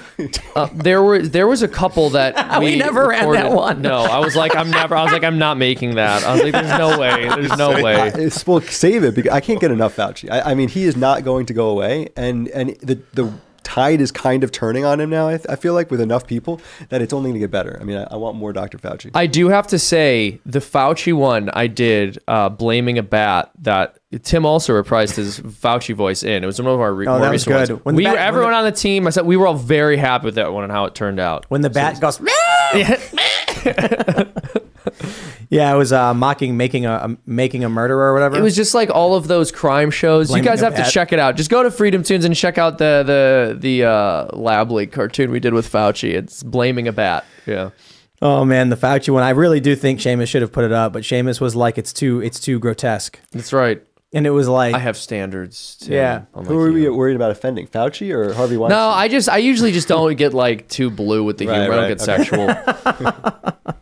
Uh, 0.55 0.69
there 0.75 1.03
were 1.03 1.21
there 1.21 1.49
was 1.49 1.63
a 1.63 1.69
couple 1.69 2.11
that 2.11 2.61
We 2.61 2.77
never 2.77 3.09
ran 3.09 3.29
that 3.33 3.45
recorded. 3.45 3.57
one. 3.57 3.83
No, 3.83 4.03
I 4.03 4.21
was 4.21 4.37
like, 4.37 4.55
I'm 4.55 4.71
never. 4.71 4.95
I 4.95 5.03
was 5.03 5.11
like, 5.13 5.25
I'm 5.25 5.39
not 5.39 5.57
making 5.57 5.97
that. 5.97 6.23
I 6.23 6.35
was 6.35 6.43
like, 6.45 6.53
there's 6.53 6.79
no 6.79 6.97
way. 6.97 7.29
There's 7.29 7.57
no 7.59 7.73
I, 7.73 7.83
way. 7.83 8.07
it's- 8.09 8.47
well, 8.47 8.61
save 8.93 9.05
it 9.05 9.15
because 9.15 9.33
I 9.33 9.41
can't 9.41 9.61
get 9.61 9.71
enough 9.71 9.97
Fauci. 9.97 10.31
I, 10.31 10.53
I 10.53 10.55
mean, 10.55 10.69
he 10.69 10.85
is 10.85 10.97
not 10.97 11.25
going 11.25 11.47
to 11.47 11.55
go 11.55 11.69
away, 11.71 12.09
and 12.17 12.49
and 12.49 12.71
the 12.81 13.01
the 13.15 13.33
tide 13.65 14.01
is 14.01 14.11
kind 14.11 14.43
of 14.43 14.51
turning 14.51 14.85
on 14.85 15.01
him 15.01 15.09
now. 15.09 15.29
I, 15.29 15.39
I 15.49 15.55
feel 15.57 15.73
like 15.73 15.89
with 15.91 16.01
enough 16.01 16.27
people 16.27 16.61
that 16.89 17.01
it's 17.01 17.13
only 17.13 17.29
going 17.31 17.35
to 17.35 17.41
get 17.41 17.51
better. 17.53 17.79
I 17.81 17.85
mean, 17.85 17.97
I, 17.97 18.09
I 18.11 18.17
want 18.17 18.37
more 18.37 18.53
Dr. 18.53 18.77
Fauci. 18.77 19.13
I 19.15 19.27
do 19.27 19.49
have 19.49 19.69
to 19.69 19.79
say 19.79 20.41
the 20.45 20.59
Fauci 20.59 21.15
one 21.15 21.49
I 21.51 21.69
did 21.69 22.19
uh, 22.27 22.49
blaming 22.49 22.99
a 22.99 23.03
bat 23.05 23.53
that 23.61 23.99
Tim 24.25 24.45
also 24.45 24.73
reprised 24.83 25.15
his 25.15 25.39
Fauci 25.39 25.95
voice 25.95 26.23
in. 26.25 26.43
It 26.43 26.47
was 26.47 26.61
one 26.61 26.75
of 26.75 26.81
our 26.81 26.93
re- 26.93 27.07
Oh, 27.07 27.13
more 27.13 27.21
that 27.21 27.31
was 27.31 27.47
recent 27.47 27.69
good. 27.69 27.73
ones. 27.75 27.85
When 27.85 27.95
we 27.95 28.05
bat- 28.05 28.13
were 28.15 28.19
when 28.19 28.27
everyone 28.29 28.51
the- 28.51 28.57
on 28.59 28.65
the 28.65 28.73
team. 28.73 29.07
I 29.07 29.11
said 29.11 29.25
we 29.27 29.37
were 29.37 29.47
all 29.47 29.55
very 29.55 29.97
happy 29.97 30.25
with 30.27 30.35
that 30.35 30.53
one 30.53 30.65
and 30.65 30.73
how 30.73 30.85
it 30.87 30.95
turned 30.97 31.21
out. 31.21 31.47
When 31.49 31.61
the 31.63 31.71
bat 31.71 32.01
goes. 32.01 32.21
yeah, 32.75 33.01
it 35.53 35.77
was 35.77 35.93
uh, 35.93 36.15
mocking 36.15 36.57
making 36.57 36.87
a, 36.87 36.93
a 36.93 37.17
making 37.27 37.63
a 37.63 37.69
murderer 37.69 38.11
or 38.11 38.15
whatever. 38.15 38.37
It 38.39 38.43
was 38.43 38.57
just 38.57 38.75
like 38.75 38.89
all 38.89 39.15
of 39.15 39.29
those 39.29 39.53
crime 39.53 39.91
shows. 39.91 40.29
Blaming 40.29 40.45
you 40.45 40.51
guys 40.51 40.63
a 40.63 40.65
have 40.65 40.75
to 40.77 40.83
bat. 40.83 40.91
check 40.93 41.13
it 41.13 41.19
out. 41.19 41.37
Just 41.37 41.51
go 41.51 41.63
to 41.63 41.71
Freedom 41.71 42.03
Tunes 42.03 42.25
and 42.25 42.35
check 42.35 42.57
out 42.57 42.79
the 42.79 43.03
the 43.05 43.57
the 43.59 43.85
uh, 43.85 44.37
Lab 44.37 44.71
League 44.71 44.93
cartoon 44.93 45.31
we 45.31 45.41
did 45.41 45.53
with 45.53 45.71
Fauci. 45.71 46.15
It's 46.15 46.43
blaming 46.43 46.89
a 46.89 46.93
bat. 46.93 47.25
Yeah. 47.47 47.71
Oh 48.23 48.45
man, 48.45 48.69
the 48.71 48.77
Fauci 48.77 49.13
one. 49.13 49.23
I 49.25 49.31
really 49.31 49.61
do 49.61 49.75
think 49.77 49.99
Seamus 50.01 50.29
should 50.29 50.43
have 50.43 50.53
put 50.53 50.65
it 50.65 50.73
up, 50.73 50.93
but 50.93 51.03
Seamus 51.03 51.41
was 51.41 51.55
like, 51.57 51.77
"It's 51.77 51.93
too, 51.93 52.21
it's 52.21 52.39
too 52.41 52.59
grotesque," 52.61 53.19
That's 53.33 53.53
right. 53.53 53.83
and 54.15 54.27
it 54.27 54.31
was 54.31 54.47
like, 54.49 54.75
I 54.75 54.79
have 54.79 54.97
standards. 54.97 55.77
Too, 55.81 55.93
Yeah. 55.93 56.23
unlike 56.35 56.49
Who 56.49 56.61
are 56.61 56.71
we 56.73 56.83
you. 56.85 56.95
worried 56.95 57.17
about 57.17 57.33
offending? 57.33 57.67
Fauci 57.67 58.13
or 58.15 58.33
Harvey 58.33 58.57
Weinstein? 58.57 58.79
No, 58.79 58.89
I 58.91 59.09
just 59.09 59.29
I 59.29 59.39
usually 59.39 59.73
just 59.73 59.89
don't 59.89 60.15
get 60.17 60.35
like 60.35 60.69
too 60.69 60.89
blue 60.89 61.25
with 61.25 61.39
the 61.39 61.49
Right, 61.49 61.63
humor. 61.63 61.73
I 61.75 61.89
don't 61.89 61.99
get 61.99 62.09
okay. 62.09 62.25
sexual. 62.25 63.75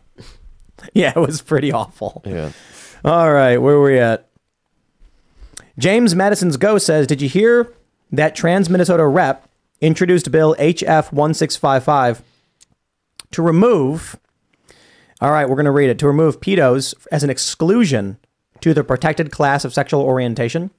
yeah, 0.93 1.13
it 1.15 1.19
was 1.19 1.41
pretty 1.41 1.71
awful. 1.71 2.21
yeah. 2.25 2.51
All 3.03 3.31
right, 3.31 3.57
where 3.57 3.77
were 3.77 3.91
we 3.91 3.99
at? 3.99 4.27
James 5.79 6.13
Madison's 6.13 6.57
Go 6.57 6.77
says, 6.77 7.07
Did 7.07 7.21
you 7.21 7.29
hear 7.29 7.73
that 8.11 8.35
Trans 8.35 8.69
Minnesota 8.69 9.07
rep 9.07 9.49
introduced 9.79 10.31
Bill 10.31 10.55
HF 10.59 11.11
1655 11.11 12.21
to 13.31 13.41
remove, 13.41 14.19
all 15.21 15.31
right, 15.31 15.49
we're 15.49 15.55
going 15.55 15.65
to 15.65 15.71
read 15.71 15.89
it, 15.89 15.97
to 15.99 16.07
remove 16.07 16.39
pedos 16.41 16.93
as 17.11 17.23
an 17.23 17.29
exclusion 17.29 18.17
to 18.59 18.73
the 18.73 18.83
protected 18.83 19.31
class 19.31 19.65
of 19.65 19.73
sexual 19.73 20.01
orientation? 20.01 20.69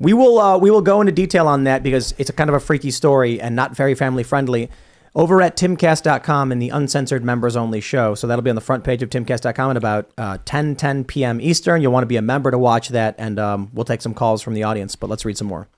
We 0.00 0.12
will 0.12 0.40
uh, 0.40 0.58
we 0.58 0.70
will 0.72 0.82
go 0.82 1.00
into 1.00 1.12
detail 1.12 1.46
on 1.46 1.64
that 1.64 1.84
because 1.84 2.14
it's 2.18 2.28
a 2.28 2.32
kind 2.32 2.50
of 2.50 2.56
a 2.56 2.60
freaky 2.60 2.90
story 2.90 3.40
and 3.40 3.54
not 3.54 3.76
very 3.76 3.94
family 3.94 4.24
friendly. 4.24 4.68
Over 5.16 5.40
at 5.40 5.56
timcast.com 5.56 6.50
in 6.50 6.58
the 6.58 6.70
uncensored 6.70 7.22
members 7.22 7.54
only 7.54 7.80
show. 7.80 8.16
So 8.16 8.26
that'll 8.26 8.42
be 8.42 8.50
on 8.50 8.56
the 8.56 8.60
front 8.60 8.82
page 8.82 9.00
of 9.00 9.10
timcast.com 9.10 9.70
at 9.70 9.76
about 9.76 10.10
uh, 10.18 10.38
10 10.44 10.74
10 10.74 11.04
p.m. 11.04 11.40
Eastern. 11.40 11.82
You'll 11.82 11.92
want 11.92 12.02
to 12.02 12.08
be 12.08 12.16
a 12.16 12.22
member 12.22 12.50
to 12.50 12.58
watch 12.58 12.88
that, 12.88 13.14
and 13.16 13.38
um, 13.38 13.70
we'll 13.72 13.84
take 13.84 14.02
some 14.02 14.14
calls 14.14 14.42
from 14.42 14.54
the 14.54 14.64
audience. 14.64 14.96
But 14.96 15.10
let's 15.10 15.24
read 15.24 15.38
some 15.38 15.46
more. 15.46 15.68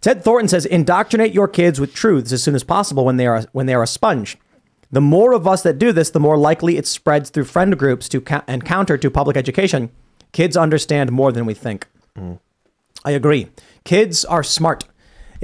Ted 0.00 0.22
Thornton 0.22 0.48
says, 0.48 0.66
indoctrinate 0.66 1.32
your 1.32 1.48
kids 1.48 1.80
with 1.80 1.94
truths 1.94 2.30
as 2.30 2.42
soon 2.42 2.54
as 2.54 2.62
possible 2.64 3.04
when 3.04 3.16
they 3.16 3.26
are 3.26 3.44
when 3.52 3.66
they 3.66 3.74
are 3.74 3.82
a 3.82 3.86
sponge. 3.86 4.36
The 4.90 5.00
more 5.00 5.32
of 5.32 5.46
us 5.46 5.62
that 5.62 5.78
do 5.78 5.92
this, 5.92 6.10
the 6.10 6.20
more 6.20 6.36
likely 6.36 6.76
it 6.76 6.86
spreads 6.86 7.30
through 7.30 7.44
friend 7.44 7.78
groups 7.78 8.08
to 8.10 8.20
ca- 8.20 8.44
and 8.46 8.64
counter 8.64 8.98
to 8.98 9.10
public 9.10 9.36
education. 9.36 9.90
Kids 10.32 10.56
understand 10.56 11.10
more 11.10 11.32
than 11.32 11.46
we 11.46 11.54
think. 11.54 11.86
I 13.04 13.10
agree. 13.12 13.48
Kids 13.84 14.24
are 14.24 14.42
smart. 14.42 14.84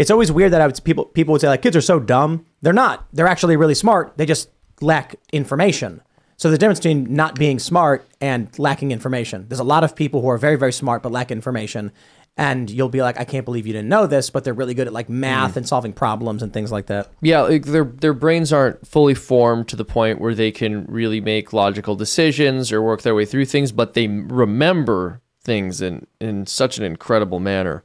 It's 0.01 0.11
always 0.11 0.33
weird 0.33 0.55
that 0.55 0.63
I 0.63 0.67
would, 0.67 0.83
people 0.83 1.05
people 1.05 1.33
would 1.33 1.43
say 1.43 1.49
like 1.49 1.61
kids 1.61 1.77
are 1.77 1.83
so 1.83 2.01
dumb. 2.01 2.47
They're 2.63 2.73
not. 2.73 3.07
They're 3.13 3.29
actually 3.29 3.59
really 3.59 3.75
smart. 3.75 4.17
They 4.17 4.25
just 4.25 4.49
lack 4.81 5.17
information. 5.31 6.01
So 6.39 6.51
the 6.51 6.57
difference 6.57 6.79
between 6.79 7.15
not 7.15 7.35
being 7.35 7.59
smart 7.59 8.09
and 8.19 8.49
lacking 8.59 8.93
information. 8.93 9.45
There's 9.47 9.61
a 9.61 9.65
lot 9.65 9.85
of 9.85 9.95
people 9.95 10.23
who 10.23 10.31
are 10.31 10.39
very, 10.39 10.57
very 10.57 10.73
smart 10.73 11.03
but 11.03 11.13
lack 11.13 11.31
information. 11.31 11.93
And 12.39 12.71
you'll 12.71 12.89
be 12.89 13.03
like, 13.03 13.21
I 13.21 13.25
can't 13.25 13.45
believe 13.45 13.67
you 13.67 13.75
didn't 13.75 13.91
know 13.91 14.07
this, 14.07 14.31
but 14.31 14.43
they're 14.43 14.55
really 14.55 14.73
good 14.73 14.87
at 14.87 14.95
like 14.95 15.11
math 15.11 15.53
mm. 15.53 15.57
and 15.59 15.69
solving 15.69 15.93
problems 15.93 16.43
and 16.43 16.51
things 16.51 16.73
like 16.73 16.87
that. 16.87 17.11
Yeah, 17.21 17.43
like 17.43 17.67
their 17.67 17.85
their 17.85 18.15
brains 18.15 18.55
aren't 18.55 18.87
fully 18.87 19.15
formed 19.15 19.69
to 19.69 19.77
the 19.77 19.85
point 19.85 20.19
where 20.19 20.35
they 20.35 20.51
can 20.51 20.87
really 20.87 21.21
make 21.21 21.53
logical 21.53 21.95
decisions 21.95 22.73
or 22.73 22.81
work 22.81 23.03
their 23.03 23.15
way 23.15 23.27
through 23.27 23.45
things, 23.45 23.71
but 23.71 23.93
they 23.93 24.09
remember 24.09 25.21
things 25.45 25.83
in 25.83 26.07
in 26.23 26.47
such 26.47 26.79
an 26.79 26.85
incredible 26.85 27.39
manner. 27.39 27.85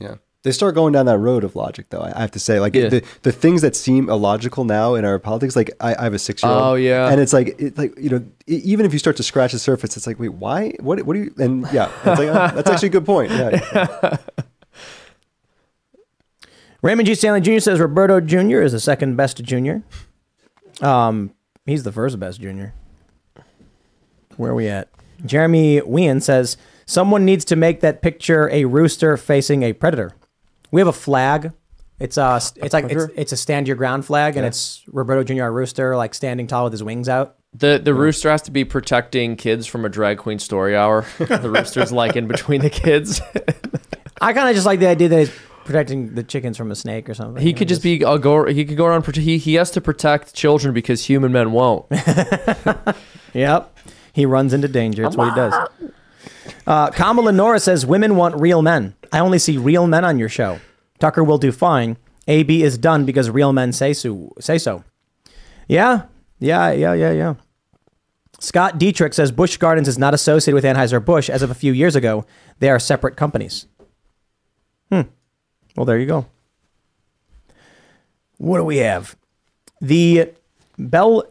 Yeah. 0.00 0.16
They 0.46 0.52
start 0.52 0.76
going 0.76 0.92
down 0.92 1.06
that 1.06 1.18
road 1.18 1.42
of 1.42 1.56
logic, 1.56 1.86
though. 1.90 2.02
I 2.02 2.20
have 2.20 2.30
to 2.30 2.38
say, 2.38 2.60
like 2.60 2.72
Yeah. 2.76 2.88
the, 2.88 3.04
the 3.22 3.32
things 3.32 3.62
that 3.62 3.74
seem 3.74 4.08
illogical 4.08 4.64
now 4.64 4.94
in 4.94 5.04
our 5.04 5.18
politics. 5.18 5.56
Like 5.56 5.72
I, 5.80 5.96
I 5.98 6.04
have 6.04 6.14
a 6.14 6.20
six 6.20 6.40
year 6.44 6.52
old. 6.52 6.62
Oh, 6.62 6.74
yeah. 6.76 7.10
and 7.10 7.20
it's 7.20 7.32
like, 7.32 7.60
it, 7.60 7.76
like 7.76 7.98
you 7.98 8.10
know, 8.10 8.24
even 8.46 8.86
if 8.86 8.92
you 8.92 9.00
start 9.00 9.16
to 9.16 9.24
scratch 9.24 9.50
the 9.50 9.58
surface, 9.58 9.96
it's 9.96 10.06
like, 10.06 10.20
wait, 10.20 10.34
why? 10.34 10.70
What? 10.78 11.02
What 11.02 11.14
do 11.14 11.24
you? 11.24 11.34
And 11.38 11.66
yeah, 11.72 11.90
it's 12.04 12.20
like, 12.20 12.28
oh, 12.28 12.54
that's 12.54 12.70
actually 12.70 12.88
a 12.88 12.92
good 12.92 13.04
point. 13.04 13.32
Yeah. 13.32 14.16
Raymond 16.82 17.06
G. 17.06 17.14
Stanley 17.16 17.40
Jr. 17.40 17.58
says 17.58 17.80
Roberto 17.80 18.20
Jr. 18.20 18.60
is 18.62 18.70
the 18.72 18.78
second 18.80 19.16
best 19.16 19.42
junior. 19.42 19.82
Um, 20.80 21.32
he's 21.64 21.82
the 21.82 21.90
first 21.92 22.20
best 22.20 22.40
junior. 22.40 22.74
Where 24.36 24.52
are 24.52 24.54
we 24.54 24.68
at? 24.68 24.88
Jeremy 25.24 25.80
Wien 25.80 26.20
says 26.20 26.56
someone 26.84 27.24
needs 27.24 27.44
to 27.46 27.56
make 27.56 27.80
that 27.80 28.02
picture 28.02 28.48
a 28.52 28.66
rooster 28.66 29.16
facing 29.16 29.62
a 29.62 29.72
predator. 29.72 30.12
We 30.76 30.80
have 30.82 30.88
a 30.88 30.92
flag. 30.92 31.52
It's 31.98 32.18
uh, 32.18 32.38
it's 32.56 32.74
like 32.74 32.90
it's, 32.90 33.06
it's 33.16 33.32
a 33.32 33.36
stand 33.38 33.66
your 33.66 33.76
ground 33.78 34.04
flag, 34.04 34.36
and 34.36 34.44
Yeah. 34.44 34.48
it's 34.48 34.82
Roberto 34.88 35.24
Jr. 35.24 35.44
a 35.44 35.50
rooster 35.50 35.96
like 35.96 36.12
standing 36.12 36.46
tall 36.46 36.64
with 36.64 36.74
his 36.74 36.82
wings 36.82 37.08
out. 37.08 37.36
The 37.54 37.80
the 37.82 37.94
rooster 37.94 38.28
has 38.30 38.42
to 38.42 38.50
be 38.50 38.62
protecting 38.66 39.36
kids 39.36 39.66
from 39.66 39.86
a 39.86 39.88
drag 39.88 40.18
queen 40.18 40.38
story 40.38 40.76
hour. 40.76 41.06
the 41.18 41.48
rooster's 41.50 41.92
like 41.92 42.14
in 42.14 42.26
between 42.28 42.60
the 42.60 42.68
kids. 42.68 43.22
I 44.20 44.34
kind 44.34 44.50
of 44.50 44.54
just 44.54 44.66
like 44.66 44.80
the 44.80 44.88
idea 44.88 45.08
that 45.08 45.18
he's 45.18 45.32
protecting 45.64 46.14
the 46.14 46.22
chickens 46.22 46.58
from 46.58 46.70
a 46.70 46.74
snake 46.74 47.08
or 47.08 47.14
something. 47.14 47.42
He 47.42 47.54
could 47.54 47.68
just 47.68 47.82
be 47.82 48.02
a 48.02 48.18
go. 48.18 48.44
He 48.44 48.66
could 48.66 48.76
go 48.76 48.84
around. 48.84 49.04
prote- 49.06 49.22
He 49.22 49.38
he 49.38 49.54
has 49.54 49.70
to 49.70 49.80
protect 49.80 50.34
children 50.34 50.74
because 50.74 51.06
human 51.06 51.32
men 51.32 51.52
won't. 51.52 51.86
Yep. 53.32 53.78
He 54.12 54.26
runs 54.26 54.52
into 54.52 54.68
danger. 54.68 55.02
That's 55.04 55.16
what 55.16 55.30
he 55.30 55.34
does. 55.34 55.54
Uh, 56.66 56.90
Kamala 56.90 57.32
Nora 57.32 57.60
says 57.60 57.86
women 57.86 58.16
want 58.16 58.38
real 58.38 58.60
men. 58.60 58.94
I 59.12 59.18
only 59.20 59.38
see 59.38 59.58
real 59.58 59.86
men 59.86 60.04
on 60.04 60.18
your 60.18 60.28
show. 60.28 60.60
Tucker 60.98 61.24
will 61.24 61.38
do 61.38 61.52
fine. 61.52 61.96
AB 62.28 62.62
is 62.62 62.78
done 62.78 63.04
because 63.04 63.30
real 63.30 63.52
men 63.52 63.72
say 63.72 63.92
so. 63.92 64.32
Say 64.40 64.58
so. 64.58 64.84
Yeah. 65.68 66.06
Yeah. 66.38 66.72
Yeah. 66.72 66.94
Yeah. 66.94 67.12
Yeah. 67.12 67.34
Scott 68.38 68.78
Dietrich 68.78 69.14
says 69.14 69.32
Busch 69.32 69.56
Gardens 69.56 69.88
is 69.88 69.98
not 69.98 70.12
associated 70.12 70.54
with 70.54 70.64
Anheuser-Busch 70.64 71.30
as 71.30 71.42
of 71.42 71.50
a 71.50 71.54
few 71.54 71.72
years 71.72 71.96
ago. 71.96 72.26
They 72.58 72.68
are 72.68 72.78
separate 72.78 73.16
companies. 73.16 73.66
Hmm. 74.90 75.02
Well, 75.74 75.86
there 75.86 75.98
you 75.98 76.06
go. 76.06 76.26
What 78.36 78.58
do 78.58 78.64
we 78.64 78.78
have? 78.78 79.16
The 79.80 80.32
Bell 80.78 81.24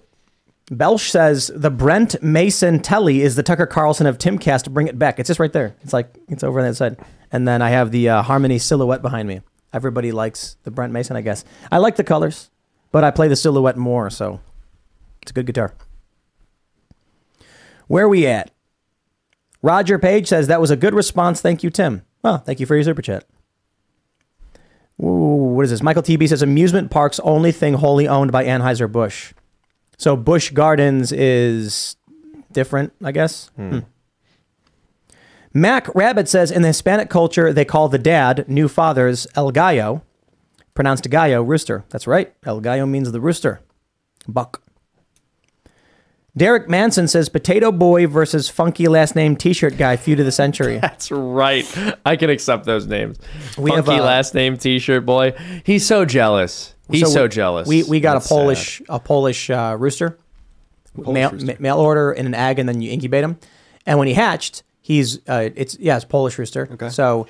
Belch 0.72 1.12
says 1.12 1.52
the 1.56 1.70
Brent 1.70 2.22
Mason 2.24 2.80
Tele 2.80 3.22
is 3.22 3.36
the 3.36 3.44
Tucker 3.44 3.68
Carlson 3.68 4.08
of 4.08 4.18
Timcast. 4.18 4.72
Bring 4.72 4.88
it 4.88 4.98
back. 4.98 5.20
It's 5.20 5.28
just 5.28 5.40
right 5.40 5.54
there. 5.54 5.76
It's 5.84 5.94
like 5.94 6.16
it's 6.28 6.44
over 6.44 6.60
on 6.60 6.66
that 6.66 6.76
side. 6.76 6.98
And 7.32 7.48
then 7.48 7.62
I 7.62 7.70
have 7.70 7.92
the 7.92 8.10
uh, 8.10 8.22
Harmony 8.22 8.58
silhouette 8.58 9.02
behind 9.02 9.28
me. 9.28 9.42
Everybody 9.74 10.12
likes 10.12 10.58
the 10.64 10.72
Brent 10.72 10.94
Mason, 10.94 11.16
I 11.16 11.22
guess. 11.22 11.44
I 11.72 11.78
like 11.78 11.96
the 11.96 12.04
colors, 12.04 12.50
but 12.92 13.04
I 13.04 13.12
play 13.12 13.28
the 13.28 13.36
silhouette 13.36 13.78
more, 13.78 14.10
so 14.10 14.40
it's 15.22 15.32
a 15.32 15.34
good 15.34 15.46
guitar. 15.46 15.74
Where 17.88 18.06
are 18.06 18.10
we 18.10 18.26
at? 18.26 18.52
Roger 19.62 20.00
Page 20.00 20.28
says 20.28 20.48
that 20.48 20.62
was 20.62 20.72
a 20.72 20.76
good 20.76 20.94
response. 20.94 21.42
Thank 21.42 21.64
you, 21.64 21.70
Tim. 21.70 22.04
Oh, 22.24 22.38
thank 22.38 22.60
you 22.60 22.66
for 22.66 22.76
your 22.76 22.84
super 22.84 23.02
chat. 23.02 23.26
Ooh, 25.02 25.54
what 25.56 25.66
is 25.66 25.72
this? 25.72 25.84
Michael 25.84 26.04
TB 26.04 26.30
says 26.30 26.42
amusement 26.42 26.90
parks 26.90 27.20
only 27.20 27.52
thing 27.52 27.74
wholly 27.74 28.08
owned 28.08 28.32
by 28.32 28.46
Anheuser 28.46 28.92
Busch. 28.92 29.34
So 29.98 30.16
Busch 30.16 30.52
Gardens 30.52 31.12
is 31.12 31.98
different, 32.52 32.94
I 33.04 33.12
guess. 33.12 33.50
Hmm. 33.56 33.80
Mac 35.58 35.88
Rabbit 35.96 36.28
says 36.28 36.52
in 36.52 36.64
the 36.64 36.68
Hispanic 36.68 37.10
culture 37.10 37.54
they 37.54 37.64
call 37.64 37.88
the 37.88 37.98
dad 37.98 38.44
new 38.50 38.68
fathers 38.68 39.26
El 39.36 39.52
Gallo, 39.52 40.04
pronounced 40.74 41.10
gallo 41.10 41.42
rooster. 41.42 41.86
That's 41.90 42.06
right. 42.06 42.34
El 42.46 42.60
Gallo 42.60 42.86
means 42.86 43.10
the 43.14 43.22
rooster. 43.22 43.62
Buck. 44.28 44.62
Derek 46.36 46.68
Manson 46.68 47.08
says 47.08 47.30
Potato 47.30 47.72
Boy 47.72 48.06
versus 48.06 48.50
Funky 48.50 48.90
last 48.90 49.16
name 49.16 49.38
T-shirt 49.38 49.78
guy 49.78 49.96
feud 49.96 50.20
of 50.20 50.26
the 50.26 50.32
century. 50.34 50.78
That's 50.82 51.10
right. 51.10 51.66
I 52.06 52.18
can 52.18 52.30
accept 52.30 52.66
those 52.66 52.86
names. 52.86 53.18
We 53.58 53.72
have, 53.72 53.86
Funky 53.86 54.02
uh, 54.02 54.04
last 54.04 54.34
name 54.34 54.58
T-shirt 54.58 55.06
boy. 55.06 55.36
He's 55.64 55.86
so 55.86 56.04
jealous. 56.04 56.76
He's 56.92 57.10
so, 57.14 57.24
we- 57.24 57.30
jealous. 57.30 57.68
We 57.70 57.84
we 57.84 58.00
got 58.02 58.16
That's 58.16 58.26
a 58.26 58.30
Polish 58.30 58.82
a 58.90 59.00
Polish 59.00 59.50
uh, 59.50 59.78
rooster, 59.80 60.20
mail, 60.98 61.32
ma- 61.32 61.54
mail 61.60 61.78
order 61.78 62.12
in 62.12 62.26
an 62.26 62.34
egg, 62.34 62.60
and 62.60 62.68
then 62.68 62.82
you 62.82 62.92
incubate 62.92 63.24
him. 63.24 63.40
And 63.86 63.98
when 63.98 64.10
he 64.10 64.14
hatched, 64.14 64.64
he's 64.86 65.18
uh, 65.28 65.50
it's 65.56 65.80
yeah, 65.80 65.96
it's 65.96 66.06
Polish 66.06 66.38
rooster. 66.38 66.70
Okay. 66.72 66.90
So 66.90 67.26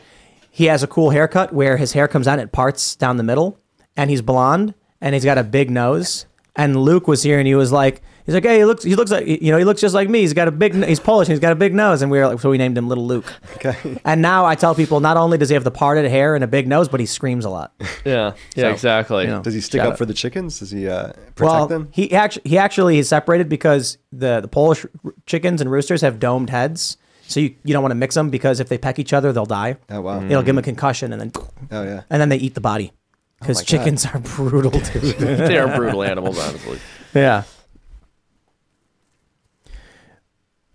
he 0.52 0.66
has 0.66 0.84
a 0.84 0.88
cool 0.88 1.12
haircut 1.12 1.54
where 1.54 1.78
his 1.78 1.94
hair 1.94 2.10
comes 2.10 2.28
out 2.28 2.34
and 2.34 2.50
it 2.50 2.52
parts 2.52 2.98
down 2.98 3.16
the 3.16 3.24
middle, 3.24 3.58
and 3.96 4.10
he's 4.10 4.22
blonde 4.22 4.74
and 5.00 5.16
he's 5.16 5.24
got 5.24 5.38
a 5.38 5.44
big 5.44 5.72
nose. 5.72 6.26
And 6.58 6.76
Luke 6.82 7.08
was 7.08 7.24
here 7.24 7.38
and 7.38 7.48
he 7.48 7.56
was 7.56 7.72
like, 7.72 8.02
he's 8.26 8.34
like, 8.34 8.44
hey, 8.44 8.58
he 8.58 8.66
looks 8.66 8.84
he 8.84 8.96
looks 8.96 9.12
like 9.12 9.26
you 9.26 9.52
know 9.52 9.58
he 9.58 9.64
looks 9.64 9.80
just 9.80 9.96
like 9.96 10.10
me. 10.10 10.20
He's 10.20 10.34
got 10.34 10.50
a 10.50 10.52
big 10.52 10.74
he's 10.84 11.00
Polish 11.00 11.30
and 11.30 11.34
he's 11.34 11.40
got 11.40 11.54
a 11.54 11.56
big 11.56 11.74
nose, 11.74 12.02
and 12.02 12.12
we 12.12 12.18
were 12.18 12.28
like, 12.28 12.42
so 12.42 12.50
we 12.50 12.58
named 12.58 12.78
him 12.78 12.90
Little 12.90 13.08
Luke. 13.08 13.32
Okay. 13.56 13.76
And 14.06 14.22
now 14.22 14.46
I 14.46 14.56
tell 14.56 14.76
people 14.76 15.00
not 15.00 15.16
only 15.16 15.38
does 15.38 15.50
he 15.50 15.54
have 15.54 15.64
the 15.64 15.72
parted 15.72 16.10
hair 16.12 16.36
and 16.36 16.44
a 16.44 16.48
big 16.48 16.68
nose, 16.68 16.90
but 16.90 17.00
he 17.00 17.06
screams 17.06 17.46
a 17.46 17.50
lot. 17.50 17.74
Yeah. 18.06 18.34
Yeah. 18.56 18.66
So, 18.66 18.70
exactly. 18.70 19.24
you 19.24 19.30
know, 19.32 19.42
Does 19.42 19.56
he 19.56 19.62
stick 19.62 19.80
shout 19.80 19.88
up 19.88 19.94
out. 19.94 19.98
for 19.98 20.06
the 20.06 20.14
chickens? 20.14 20.60
Does 20.60 20.70
he 20.70 20.88
uh, 20.88 21.08
protect 21.08 21.40
well, 21.40 21.68
them? 21.68 21.88
He 21.92 22.14
actually 22.14 22.44
he 22.46 22.58
actually 22.58 23.00
is 23.00 23.10
separated 23.10 23.50
because 23.50 23.98
the 24.12 24.42
the 24.42 24.48
Polish 24.48 24.86
r- 25.04 25.14
chickens 25.26 25.60
and 25.60 25.72
roosters 25.72 26.02
have 26.02 26.20
domed 26.20 26.52
heads, 26.52 26.98
so 27.28 27.40
you, 27.40 27.56
you 27.64 27.74
don't 27.74 27.82
want 27.82 27.92
to 27.92 27.96
mix 27.96 28.16
them 28.16 28.30
because 28.30 28.60
if 28.60 28.70
they 28.70 28.78
peck 28.78 29.00
each 29.00 29.14
other, 29.14 29.32
they'll 29.34 29.46
die. 29.46 29.78
Oh 29.90 30.02
wow. 30.02 30.24
It'll 30.24 30.42
give 30.42 30.56
them 30.56 30.60
a 30.60 30.62
mm. 30.62 30.66
concussion 30.66 31.12
and 31.14 31.22
then 31.22 31.32
Oh 31.72 31.84
yeah. 31.84 32.04
and 32.10 32.22
then 32.22 32.30
they 32.30 32.38
eat 32.38 32.54
the 32.54 32.62
body 32.62 32.92
oh, 32.94 32.98
because 33.40 33.58
my 33.58 33.62
God. 33.62 33.68
chickens 33.68 34.06
are 34.06 34.20
brutal, 34.20 34.72
dude. 34.94 35.18
they 35.18 35.58
are 35.58 35.76
brutal 35.76 36.04
animals, 36.04 36.40
honestly. 36.40 36.80
Yeah. 37.14 37.44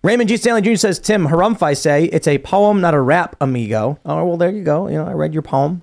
Raymond 0.03 0.31
G. 0.31 0.39
Stanley 0.39 0.63
Jr. 0.63 0.77
says, 0.77 0.99
Tim 0.99 1.27
Harumphi 1.27 1.77
say 1.77 2.05
it's 2.07 2.27
a 2.27 2.39
poem, 2.39 2.81
not 2.81 2.95
a 2.95 3.01
rap, 3.01 3.37
amigo. 3.39 3.99
Oh, 4.07 4.25
well, 4.25 4.39
there 4.39 4.51
you 4.51 4.65
go. 4.65 4.89
You 4.89 4.95
know, 4.95 5.07
I 5.07 5.13
read 5.13 5.35
your 5.35 5.43
poem. 5.43 5.83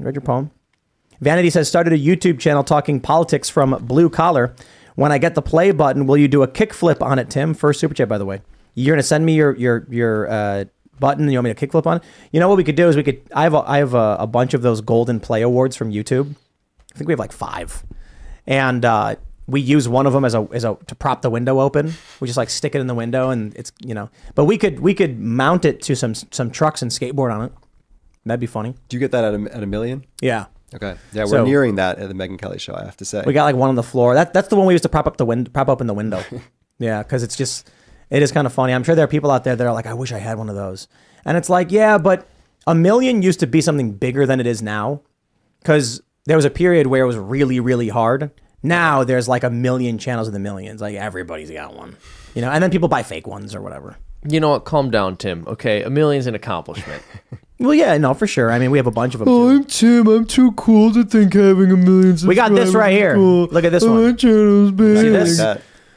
I 0.00 0.04
read 0.04 0.14
your 0.14 0.22
poem. 0.22 0.52
Vanity 1.20 1.50
says, 1.50 1.68
started 1.68 1.92
a 1.92 1.98
YouTube 1.98 2.38
channel 2.38 2.62
talking 2.62 3.00
politics 3.00 3.48
from 3.48 3.72
blue 3.84 4.08
collar. 4.08 4.54
When 4.94 5.10
I 5.10 5.18
get 5.18 5.34
the 5.34 5.42
play 5.42 5.72
button, 5.72 6.06
will 6.06 6.16
you 6.16 6.28
do 6.28 6.42
a 6.44 6.48
kickflip 6.48 7.02
on 7.02 7.18
it, 7.18 7.28
Tim? 7.28 7.54
First 7.54 7.80
super 7.80 7.92
chat, 7.92 8.08
by 8.08 8.18
the 8.18 8.24
way. 8.24 8.40
You're 8.76 8.94
gonna 8.94 9.02
send 9.02 9.26
me 9.26 9.34
your 9.34 9.56
your 9.56 9.86
your 9.90 10.30
uh, 10.30 10.64
button. 11.00 11.24
and 11.24 11.32
You 11.32 11.38
want 11.38 11.46
me 11.48 11.54
to 11.54 11.66
kickflip 11.66 11.86
on? 11.86 11.96
it? 11.96 12.02
You 12.30 12.38
know 12.40 12.48
what 12.48 12.56
we 12.58 12.62
could 12.64 12.76
do 12.76 12.88
is 12.88 12.94
we 12.96 13.02
could. 13.02 13.20
I 13.34 13.42
have 13.42 13.54
a, 13.54 13.68
I 13.68 13.78
have 13.78 13.94
a, 13.94 14.16
a 14.20 14.26
bunch 14.28 14.54
of 14.54 14.62
those 14.62 14.80
golden 14.82 15.18
play 15.18 15.42
awards 15.42 15.74
from 15.76 15.90
YouTube. 15.90 16.34
I 16.94 16.98
think 16.98 17.08
we 17.08 17.12
have 17.12 17.18
like 17.18 17.32
five, 17.32 17.84
and 18.46 18.84
uh, 18.84 19.16
we 19.46 19.60
use 19.60 19.88
one 19.88 20.06
of 20.06 20.12
them 20.12 20.24
as 20.24 20.34
a 20.34 20.46
as 20.52 20.64
a 20.64 20.76
to 20.86 20.94
prop 20.94 21.22
the 21.22 21.30
window 21.30 21.60
open. 21.60 21.94
We 22.20 22.26
just 22.28 22.36
like 22.36 22.50
stick 22.50 22.74
it 22.74 22.80
in 22.80 22.86
the 22.86 22.94
window, 22.94 23.30
and 23.30 23.54
it's 23.56 23.72
you 23.84 23.94
know. 23.94 24.10
But 24.34 24.44
we 24.44 24.58
could 24.58 24.80
we 24.80 24.94
could 24.94 25.18
mount 25.18 25.64
it 25.64 25.82
to 25.82 25.96
some 25.96 26.14
some 26.14 26.50
trucks 26.50 26.82
and 26.82 26.90
skateboard 26.90 27.34
on 27.34 27.46
it. 27.46 27.52
That'd 28.24 28.40
be 28.40 28.46
funny. 28.46 28.74
Do 28.88 28.96
you 28.96 29.00
get 29.00 29.12
that 29.12 29.24
at 29.24 29.34
a, 29.34 29.54
at 29.56 29.62
a 29.62 29.66
million? 29.66 30.04
Yeah. 30.20 30.46
Okay. 30.74 30.96
Yeah, 31.12 31.22
we're 31.22 31.28
So- 31.28 31.44
nearing 31.44 31.76
that 31.76 31.98
at 32.00 32.08
the 32.08 32.14
Megyn 32.14 32.38
Kelly 32.38 32.58
show. 32.58 32.74
I 32.74 32.84
have 32.84 32.96
to 32.96 33.04
say. 33.04 33.22
We 33.24 33.32
got 33.32 33.44
like 33.44 33.54
one 33.54 33.68
on 33.68 33.76
the 33.76 33.84
floor. 33.84 34.14
That 34.14 34.34
that's 34.34 34.48
the 34.48 34.56
one 34.56 34.66
we 34.66 34.74
used 34.74 34.82
to 34.82 34.88
prop 34.88 35.06
up 35.06 35.16
the 35.16 35.24
window, 35.24 35.50
prop 35.50 35.68
open 35.68 35.86
the 35.86 35.94
window. 35.94 36.22
yeah, 36.78 37.02
because 37.04 37.22
it's 37.22 37.36
just 37.36 37.70
it 38.10 38.22
is 38.22 38.32
kind 38.32 38.46
of 38.46 38.52
funny. 38.52 38.72
I'm 38.72 38.84
sure 38.84 38.94
there 38.94 39.04
are 39.04 39.08
people 39.08 39.30
out 39.30 39.44
there 39.44 39.56
that 39.56 39.66
are 39.66 39.72
like, 39.72 39.86
I 39.86 39.94
wish 39.94 40.12
I 40.12 40.18
had 40.18 40.38
one 40.38 40.48
of 40.48 40.54
those. 40.56 40.88
And 41.24 41.36
it's 41.36 41.48
like, 41.48 41.70
yeah, 41.72 41.98
but 41.98 42.26
a 42.66 42.74
million 42.74 43.22
used 43.22 43.40
to 43.40 43.46
be 43.46 43.60
something 43.60 43.92
bigger 43.92 44.26
than 44.26 44.40
it 44.40 44.46
is 44.46 44.62
now, 44.62 45.00
because 45.60 46.02
there 46.24 46.36
was 46.36 46.44
a 46.44 46.50
period 46.50 46.86
where 46.88 47.02
it 47.02 47.06
was 47.06 47.16
really 47.16 47.60
really 47.60 47.88
hard. 47.88 48.30
Now 48.62 49.04
there's 49.04 49.28
like 49.28 49.44
a 49.44 49.50
million 49.50 49.98
channels 49.98 50.26
in 50.28 50.34
the 50.34 50.40
millions. 50.40 50.80
Like 50.80 50.94
everybody's 50.96 51.50
got 51.50 51.74
one, 51.74 51.96
you 52.34 52.42
know. 52.42 52.50
And 52.50 52.62
then 52.62 52.70
people 52.70 52.88
buy 52.88 53.02
fake 53.02 53.26
ones 53.26 53.54
or 53.54 53.60
whatever. 53.62 53.96
You 54.28 54.40
know 54.40 54.50
what? 54.50 54.64
Calm 54.64 54.90
down, 54.90 55.16
Tim. 55.16 55.44
Okay, 55.46 55.82
a 55.82 55.90
million's 55.90 56.26
an 56.26 56.34
accomplishment. 56.34 57.02
Well, 57.58 57.72
yeah, 57.72 57.96
no, 57.96 58.12
for 58.12 58.26
sure. 58.26 58.52
I 58.52 58.58
mean, 58.58 58.70
we 58.70 58.76
have 58.76 58.86
a 58.86 58.90
bunch 58.90 59.14
of 59.14 59.20
them. 59.20 59.30
Oh, 59.30 59.48
I'm 59.48 59.64
Tim. 59.64 60.06
I'm 60.08 60.26
too 60.26 60.52
cool 60.52 60.92
to 60.92 61.04
think 61.04 61.32
having 61.32 61.70
a 61.72 61.76
million 61.78 62.14
We 62.26 62.34
got 62.34 62.52
this 62.54 62.74
right 62.74 62.92
here. 62.92 63.14
Cool. 63.14 63.46
Look 63.46 63.64
at 63.64 63.72
this 63.72 63.82
Oh, 63.82 63.92
one. 63.94 64.04
My 64.10 64.12
channel's 64.12 64.72
big. 64.72 64.96
See 64.98 65.08
this? 65.08 65.38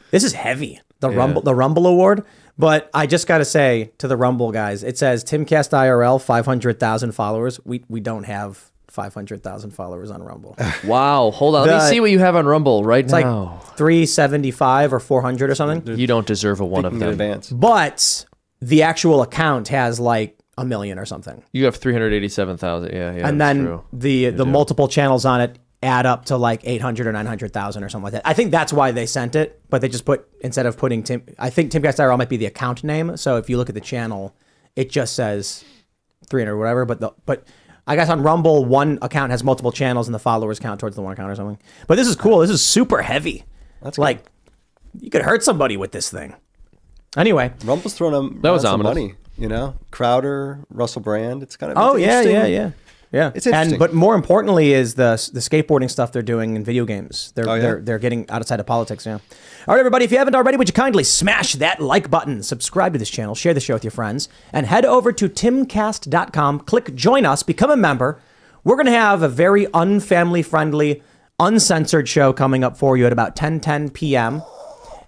This 0.10 0.23
is 0.23 0.31
heavy. 0.31 0.80
The 1.00 1.10
Yeah. 1.10 1.18
Rumble, 1.18 1.42
the 1.42 1.56
Rumble 1.56 1.88
Award. 1.88 2.24
But 2.58 2.90
I 2.94 3.06
just 3.08 3.26
got 3.26 3.38
to 3.38 3.46
say 3.46 3.92
to 4.00 4.08
the 4.08 4.18
Rumble 4.18 4.52
guys, 4.52 4.84
it 4.84 4.98
says 4.98 5.24
Timcast 5.24 5.72
IRL, 5.72 6.22
five 6.22 6.46
hundred 6.46 6.80
thousand 6.80 7.14
followers. 7.14 7.60
We 7.66 7.84
we 7.88 8.00
don't 8.02 8.24
have 8.26 8.72
500,000 8.90 9.70
followers 9.72 10.10
on 10.10 10.24
Rumble. 10.24 10.58
Wow. 10.84 11.30
Hold 11.32 11.56
on. 11.56 11.68
Let 11.68 11.84
me 11.84 11.90
see 11.90 12.00
what 12.00 12.10
you 12.10 12.18
have 12.20 12.36
on 12.36 12.46
Rumble 12.48 12.84
right 12.84 13.04
It's 13.06 13.14
now. 13.14 13.60
like 13.68 13.78
375 13.78 14.94
or 14.94 15.00
400 15.00 15.50
or 15.52 15.56
something. 15.56 15.98
you 15.98 16.08
don't 16.08 16.26
deserve 16.26 16.60
a 16.60 16.66
one 16.66 16.86
of 16.86 16.94
Thinking 16.94 17.10
in 17.10 17.18
them. 17.18 17.28
advance. 17.30 17.52
But 17.52 18.26
the 18.62 18.82
actual 18.84 19.22
account 19.22 19.68
has 19.70 20.00
like 20.00 20.38
a 20.58 20.66
million 20.66 20.98
or 21.00 21.06
something. 21.06 21.44
You 21.54 21.66
have 21.66 21.76
387,000. 21.78 22.92
Yeah, 22.92 23.14
yeah. 23.16 23.28
and 23.28 23.40
then 23.40 23.66
true. 23.66 23.84
the 23.94 24.32
the 24.32 24.44
do. 24.44 24.50
multiple 24.52 24.88
channels 24.88 25.24
on 25.24 25.40
it 25.42 25.58
add 25.82 26.06
up 26.06 26.26
to 26.26 26.36
like 26.38 26.62
800 26.66 27.08
or 27.08 27.12
900,000 27.14 27.84
or 27.84 27.90
something 27.90 28.04
like 28.04 28.14
that. 28.14 28.28
I 28.28 28.34
think 28.34 28.52
that's 28.52 28.74
why 28.74 28.92
they 28.92 29.06
sent 29.06 29.36
it, 29.36 29.62
but 29.70 29.80
they 29.82 29.88
just 29.88 30.06
put 30.06 30.28
instead 30.42 30.66
of 30.66 30.78
putting 30.78 31.04
Tim 31.04 31.24
I 31.38 31.50
think 31.50 31.72
Timcast 31.72 32.00
IRL 32.00 32.18
might 32.18 32.30
be 32.30 32.38
the 32.38 32.46
account 32.48 32.84
name. 32.84 33.16
So 33.18 33.38
if 33.38 33.50
you 33.50 33.58
look 33.58 33.70
at 33.70 33.76
the 33.76 33.82
channel, 33.82 34.36
it 34.76 34.90
just 34.90 35.16
says 35.16 35.64
300 36.30 36.52
or 36.54 36.58
whatever, 36.58 36.86
but 36.86 37.00
the 37.00 37.12
but 37.26 37.46
I 37.88 37.96
guess 37.96 38.10
on 38.10 38.22
Rumble 38.22 38.66
one 38.66 39.00
account 39.02 39.32
has 39.32 39.44
multiple 39.44 39.72
channels 39.72 40.08
and 40.08 40.14
the 40.14 40.20
followers 40.20 40.60
count 40.60 40.80
towards 40.80 40.96
the 40.98 41.02
one 41.02 41.14
account 41.14 41.32
or 41.32 41.36
something. 41.36 41.58
But 41.88 41.96
this 41.96 42.08
is 42.08 42.16
cool. 42.16 42.40
This 42.40 42.50
is 42.50 42.64
super 42.64 43.02
heavy. 43.02 43.46
That's 43.82 43.98
like 43.98 44.26
you 45.00 45.10
could 45.10 45.22
hurt 45.22 45.44
somebody 45.44 45.78
with 45.78 45.92
this 45.92 46.10
thing. 46.12 46.36
Anyway, 47.18 47.54
Rumble's 47.64 47.94
throwing 47.96 48.14
them 48.14 48.42
That 48.42 48.52
was 48.52 48.64
some 48.64 48.82
ominous. 48.82 48.90
money. 48.96 49.14
You 49.38 49.48
know, 49.48 49.76
Crowder, 49.92 50.60
Russell 50.70 51.02
Brand. 51.02 51.42
It's 51.42 51.56
kind 51.56 51.72
of 51.72 51.78
Oh 51.78 51.96
it's 51.96 52.06
yeah, 52.06 52.22
yeah, 52.22 52.46
yeah, 52.46 52.72
yeah. 53.11 53.31
It's 53.34 53.48
interesting. 53.48 53.73
And 53.73 53.80
but 53.80 53.94
more 53.94 54.15
importantly 54.15 54.73
is 54.73 54.95
the 54.95 55.11
the 55.34 55.40
skateboarding 55.40 55.90
stuff 55.90 56.11
they're 56.11 56.22
doing 56.22 56.56
in 56.56 56.64
video 56.64 56.86
games. 56.86 57.31
They're 57.36 57.49
Oh, 57.49 57.56
yeah? 57.56 57.61
they're 57.61 57.81
they're 57.81 57.99
getting 57.99 58.30
outside 58.30 58.60
of 58.60 58.65
politics. 58.65 59.06
Yeah. 59.06 59.14
All 59.68 59.76
right, 59.76 59.80
everybody. 59.80 60.06
If 60.06 60.11
you 60.11 60.18
haven't 60.18 60.36
already, 60.36 60.57
would 60.57 60.69
you 60.69 60.73
kindly 60.73 61.03
smash 61.03 61.53
that 61.53 61.80
like 61.80 62.10
button, 62.10 62.44
subscribe 62.44 62.94
to 62.94 62.99
this 62.99 63.10
channel, 63.10 63.36
share 63.36 63.53
the 63.53 63.60
show 63.60 63.73
with 63.73 63.84
your 63.84 63.91
friends, 63.91 64.30
and 64.53 64.65
head 64.65 64.86
over 64.86 65.11
to 65.11 65.27
timcast.com. 65.30 66.60
Click 66.61 66.94
join 66.95 67.26
us, 67.26 67.44
become 67.44 67.72
a 67.72 67.77
member. 67.77 68.19
We're 68.64 68.77
gonna 68.77 68.91
have 68.91 69.23
a 69.23 69.30
very 69.30 69.65
unfamily 69.68 70.45
friendly, 70.45 71.02
uncensored 71.40 72.07
show 72.10 72.34
coming 72.34 72.64
up 72.64 72.77
for 72.77 72.98
you 72.98 73.06
at 73.06 73.14
about 73.14 73.36
10 73.36 73.60
10 73.60 73.90
p.m. 73.91 74.41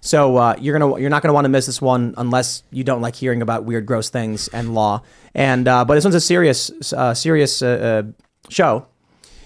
So 0.04 0.36
uh, 0.36 0.56
you're 0.60 0.76
gonna 0.76 1.00
you're 1.00 1.10
not 1.10 1.22
gonna 1.22 1.32
want 1.32 1.44
to 1.44 1.48
miss 1.48 1.66
this 1.66 1.80
one 1.80 2.12
unless 2.16 2.64
you 2.72 2.82
don't 2.82 3.00
like 3.00 3.14
hearing 3.14 3.40
about 3.40 3.64
weird, 3.64 3.86
gross 3.86 4.10
things 4.10 4.48
and 4.48 4.74
law. 4.74 5.02
And 5.32 5.68
uh, 5.68 5.84
but 5.84 5.94
this 5.94 6.04
one's 6.04 6.16
a 6.16 6.20
serious 6.20 6.92
uh, 6.92 7.14
serious 7.14 7.62
uh, 7.62 8.02
uh, 8.04 8.24
show. 8.50 8.86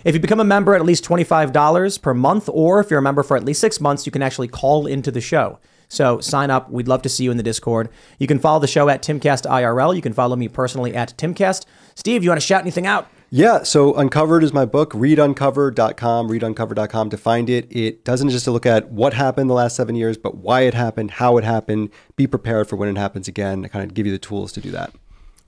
If 0.03 0.15
you 0.15 0.21
become 0.21 0.41
a 0.41 0.45
member 0.45 0.75
at 0.75 0.83
least 0.85 1.05
twenty 1.05 1.25
five 1.25 1.53
dollars 1.53 1.99
per 1.99 2.15
month, 2.15 2.49
or 2.51 2.81
if 2.81 2.91
you're 2.91 3.01
a 3.01 3.03
member 3.03 3.23
for 3.23 3.37
at 3.37 3.45
least 3.45 3.61
six 3.61 3.83
months, 3.83 4.07
you 4.07 4.13
can 4.13 4.23
actually 4.23 4.49
call 4.49 4.87
into 4.87 5.11
the 5.11 5.21
show. 5.21 5.59
So 5.89 6.21
sign 6.21 6.51
up. 6.51 6.71
We'd 6.71 6.89
love 6.89 7.03
to 7.03 7.11
see 7.11 7.25
you 7.25 7.31
in 7.31 7.37
the 7.37 7.43
Discord. 7.43 7.91
You 8.19 8.27
can 8.27 8.39
follow 8.39 8.59
the 8.59 8.67
show 8.67 8.89
at 8.89 9.03
Timcast 9.03 9.49
IRL. 9.49 9.95
You 9.95 10.03
can 10.03 10.15
follow 10.15 10.37
me 10.37 10.49
personally 10.49 10.95
at 10.95 11.17
Timcast. 11.19 11.67
Steve, 11.95 12.25
you 12.25 12.31
want 12.31 12.41
to 12.41 12.47
shout 12.47 12.63
anything 12.63 12.87
out? 12.87 13.09
Yeah, 13.31 13.65
so 13.65 13.95
Uncovered 13.95 14.45
is 14.45 14.53
my 14.53 14.65
book. 14.65 14.93
Readuncovered.com, 14.93 16.29
readuncovered.com 16.29 17.11
to 17.11 17.17
find 17.17 17.51
it. 17.51 17.67
It 17.71 18.05
doesn't 18.05 18.31
just 18.31 18.47
look 18.47 18.65
at 18.65 18.91
what 18.91 19.15
happened 19.15 19.51
the 19.51 19.55
last 19.55 19.75
seven 19.75 19.97
years, 19.97 20.17
but 20.17 20.37
why 20.37 20.61
it 20.63 20.75
happened, 20.75 21.13
how 21.13 21.37
it 21.37 21.45
happened. 21.45 21.91
Be 22.15 22.29
prepared 22.29 22.69
for 22.69 22.77
when 22.77 22.89
it 22.89 22.97
happens 22.97 23.27
again. 23.27 23.65
I 23.65 23.69
kind 23.69 23.85
of 23.85 23.95
give 23.95 24.07
you 24.07 24.13
the 24.13 24.19
tools 24.19 24.53
to 24.53 24.61
do 24.61 24.71
that. 24.71 24.93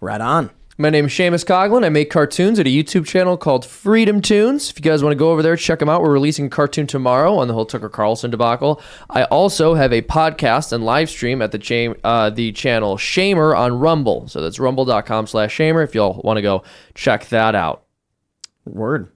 Right 0.01 0.21
on. 0.21 0.51
My 0.81 0.91
name 0.91 1.07
is 1.07 1.11
Seamus 1.11 1.45
Coughlin. 1.45 1.85
I 1.85 1.89
make 1.89 2.09
cartoons 2.09 2.61
at 2.61 2.67
a 2.69 2.71
YouTube 2.71 3.05
channel 3.05 3.37
called 3.37 3.65
FreedomToons. 3.65 4.71
If 4.71 4.79
you 4.79 4.83
guys 4.83 5.03
want 5.03 5.11
to 5.11 5.17
go 5.19 5.33
over 5.33 5.43
there, 5.43 5.57
check 5.57 5.81
them 5.81 5.89
out. 5.89 6.03
We're 6.03 6.13
releasing 6.13 6.47
a 6.47 6.49
cartoon 6.49 6.87
tomorrow 6.87 7.35
on 7.39 7.49
the 7.49 7.55
whole 7.55 7.67
Tucker 7.67 7.89
Carlson 7.89 8.31
debacle. 8.31 8.81
I 9.11 9.25
also 9.25 9.75
have 9.75 9.93
a 9.93 10.03
podcast 10.03 10.73
and 10.73 10.85
live 10.85 11.11
stream 11.11 11.43
at 11.43 11.51
the 11.51 11.59
cha- 11.59 11.99
uh, 12.05 12.31
the 12.31 12.53
channel 12.53 12.97
Shamer 12.97 13.59
on 13.59 13.81
Rumble. 13.81 14.29
So 14.29 14.41
that's 14.41 14.61
rumble.com 14.61 15.27
slash 15.27 15.59
Shamer 15.59 15.83
if 15.83 15.97
y'all 15.97 16.21
want 16.23 16.37
to 16.37 16.43
go 16.43 16.63
check 16.95 17.27
that 17.31 17.57
out. 17.57 17.83
Word. 18.65 19.09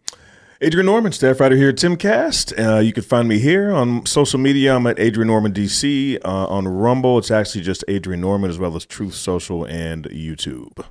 Adrian 0.61 0.87
Norman, 0.87 1.13
staff 1.13 1.39
writer 1.39 1.55
here 1.55 1.69
at 1.69 1.77
Timcast. 1.77 2.59
Uh, 2.59 2.81
you 2.81 2.93
can 2.93 3.05
find 3.05 3.29
me 3.29 3.39
here 3.39 3.71
on 3.71 4.05
social 4.05 4.41
media. 4.41 4.75
I'm 4.75 4.89
at 4.89 4.99
Adrian 4.99 5.29
Norman 5.29 5.53
DC. 5.53 6.19
Uh, 6.25 6.29
on 6.29 6.67
Rumble, 6.67 7.19
it's 7.19 7.31
actually 7.31 7.63
just 7.63 7.85
Adrian 7.87 8.21
Norman 8.21 8.51
as 8.51 8.59
well 8.59 8.75
as 8.75 8.85
Truth 8.85 9.15
Social 9.15 9.65
and 9.65 10.09
YouTube. 10.11 10.85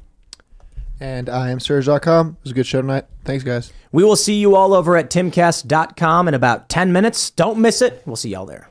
And 1.02 1.30
I 1.30 1.50
am 1.50 1.60
Serge.com. 1.60 2.28
It 2.28 2.44
was 2.44 2.52
a 2.52 2.56
good 2.56 2.68
show 2.68 2.80
tonight. 2.80 3.06
Thanks, 3.26 3.44
guys. 3.44 3.74
We 3.92 4.04
will 4.04 4.16
see 4.16 4.36
you 4.36 4.56
all 4.56 4.74
over 4.74 4.96
at 4.96 5.10
timcast.com 5.10 6.28
in 6.28 6.34
about 6.34 6.70
10 6.70 6.94
minutes. 6.94 7.32
Don't 7.32 7.60
miss 7.60 7.82
it. 7.82 8.04
We'll 8.06 8.16
see 8.16 8.30
y'all 8.30 8.46
there. 8.46 8.71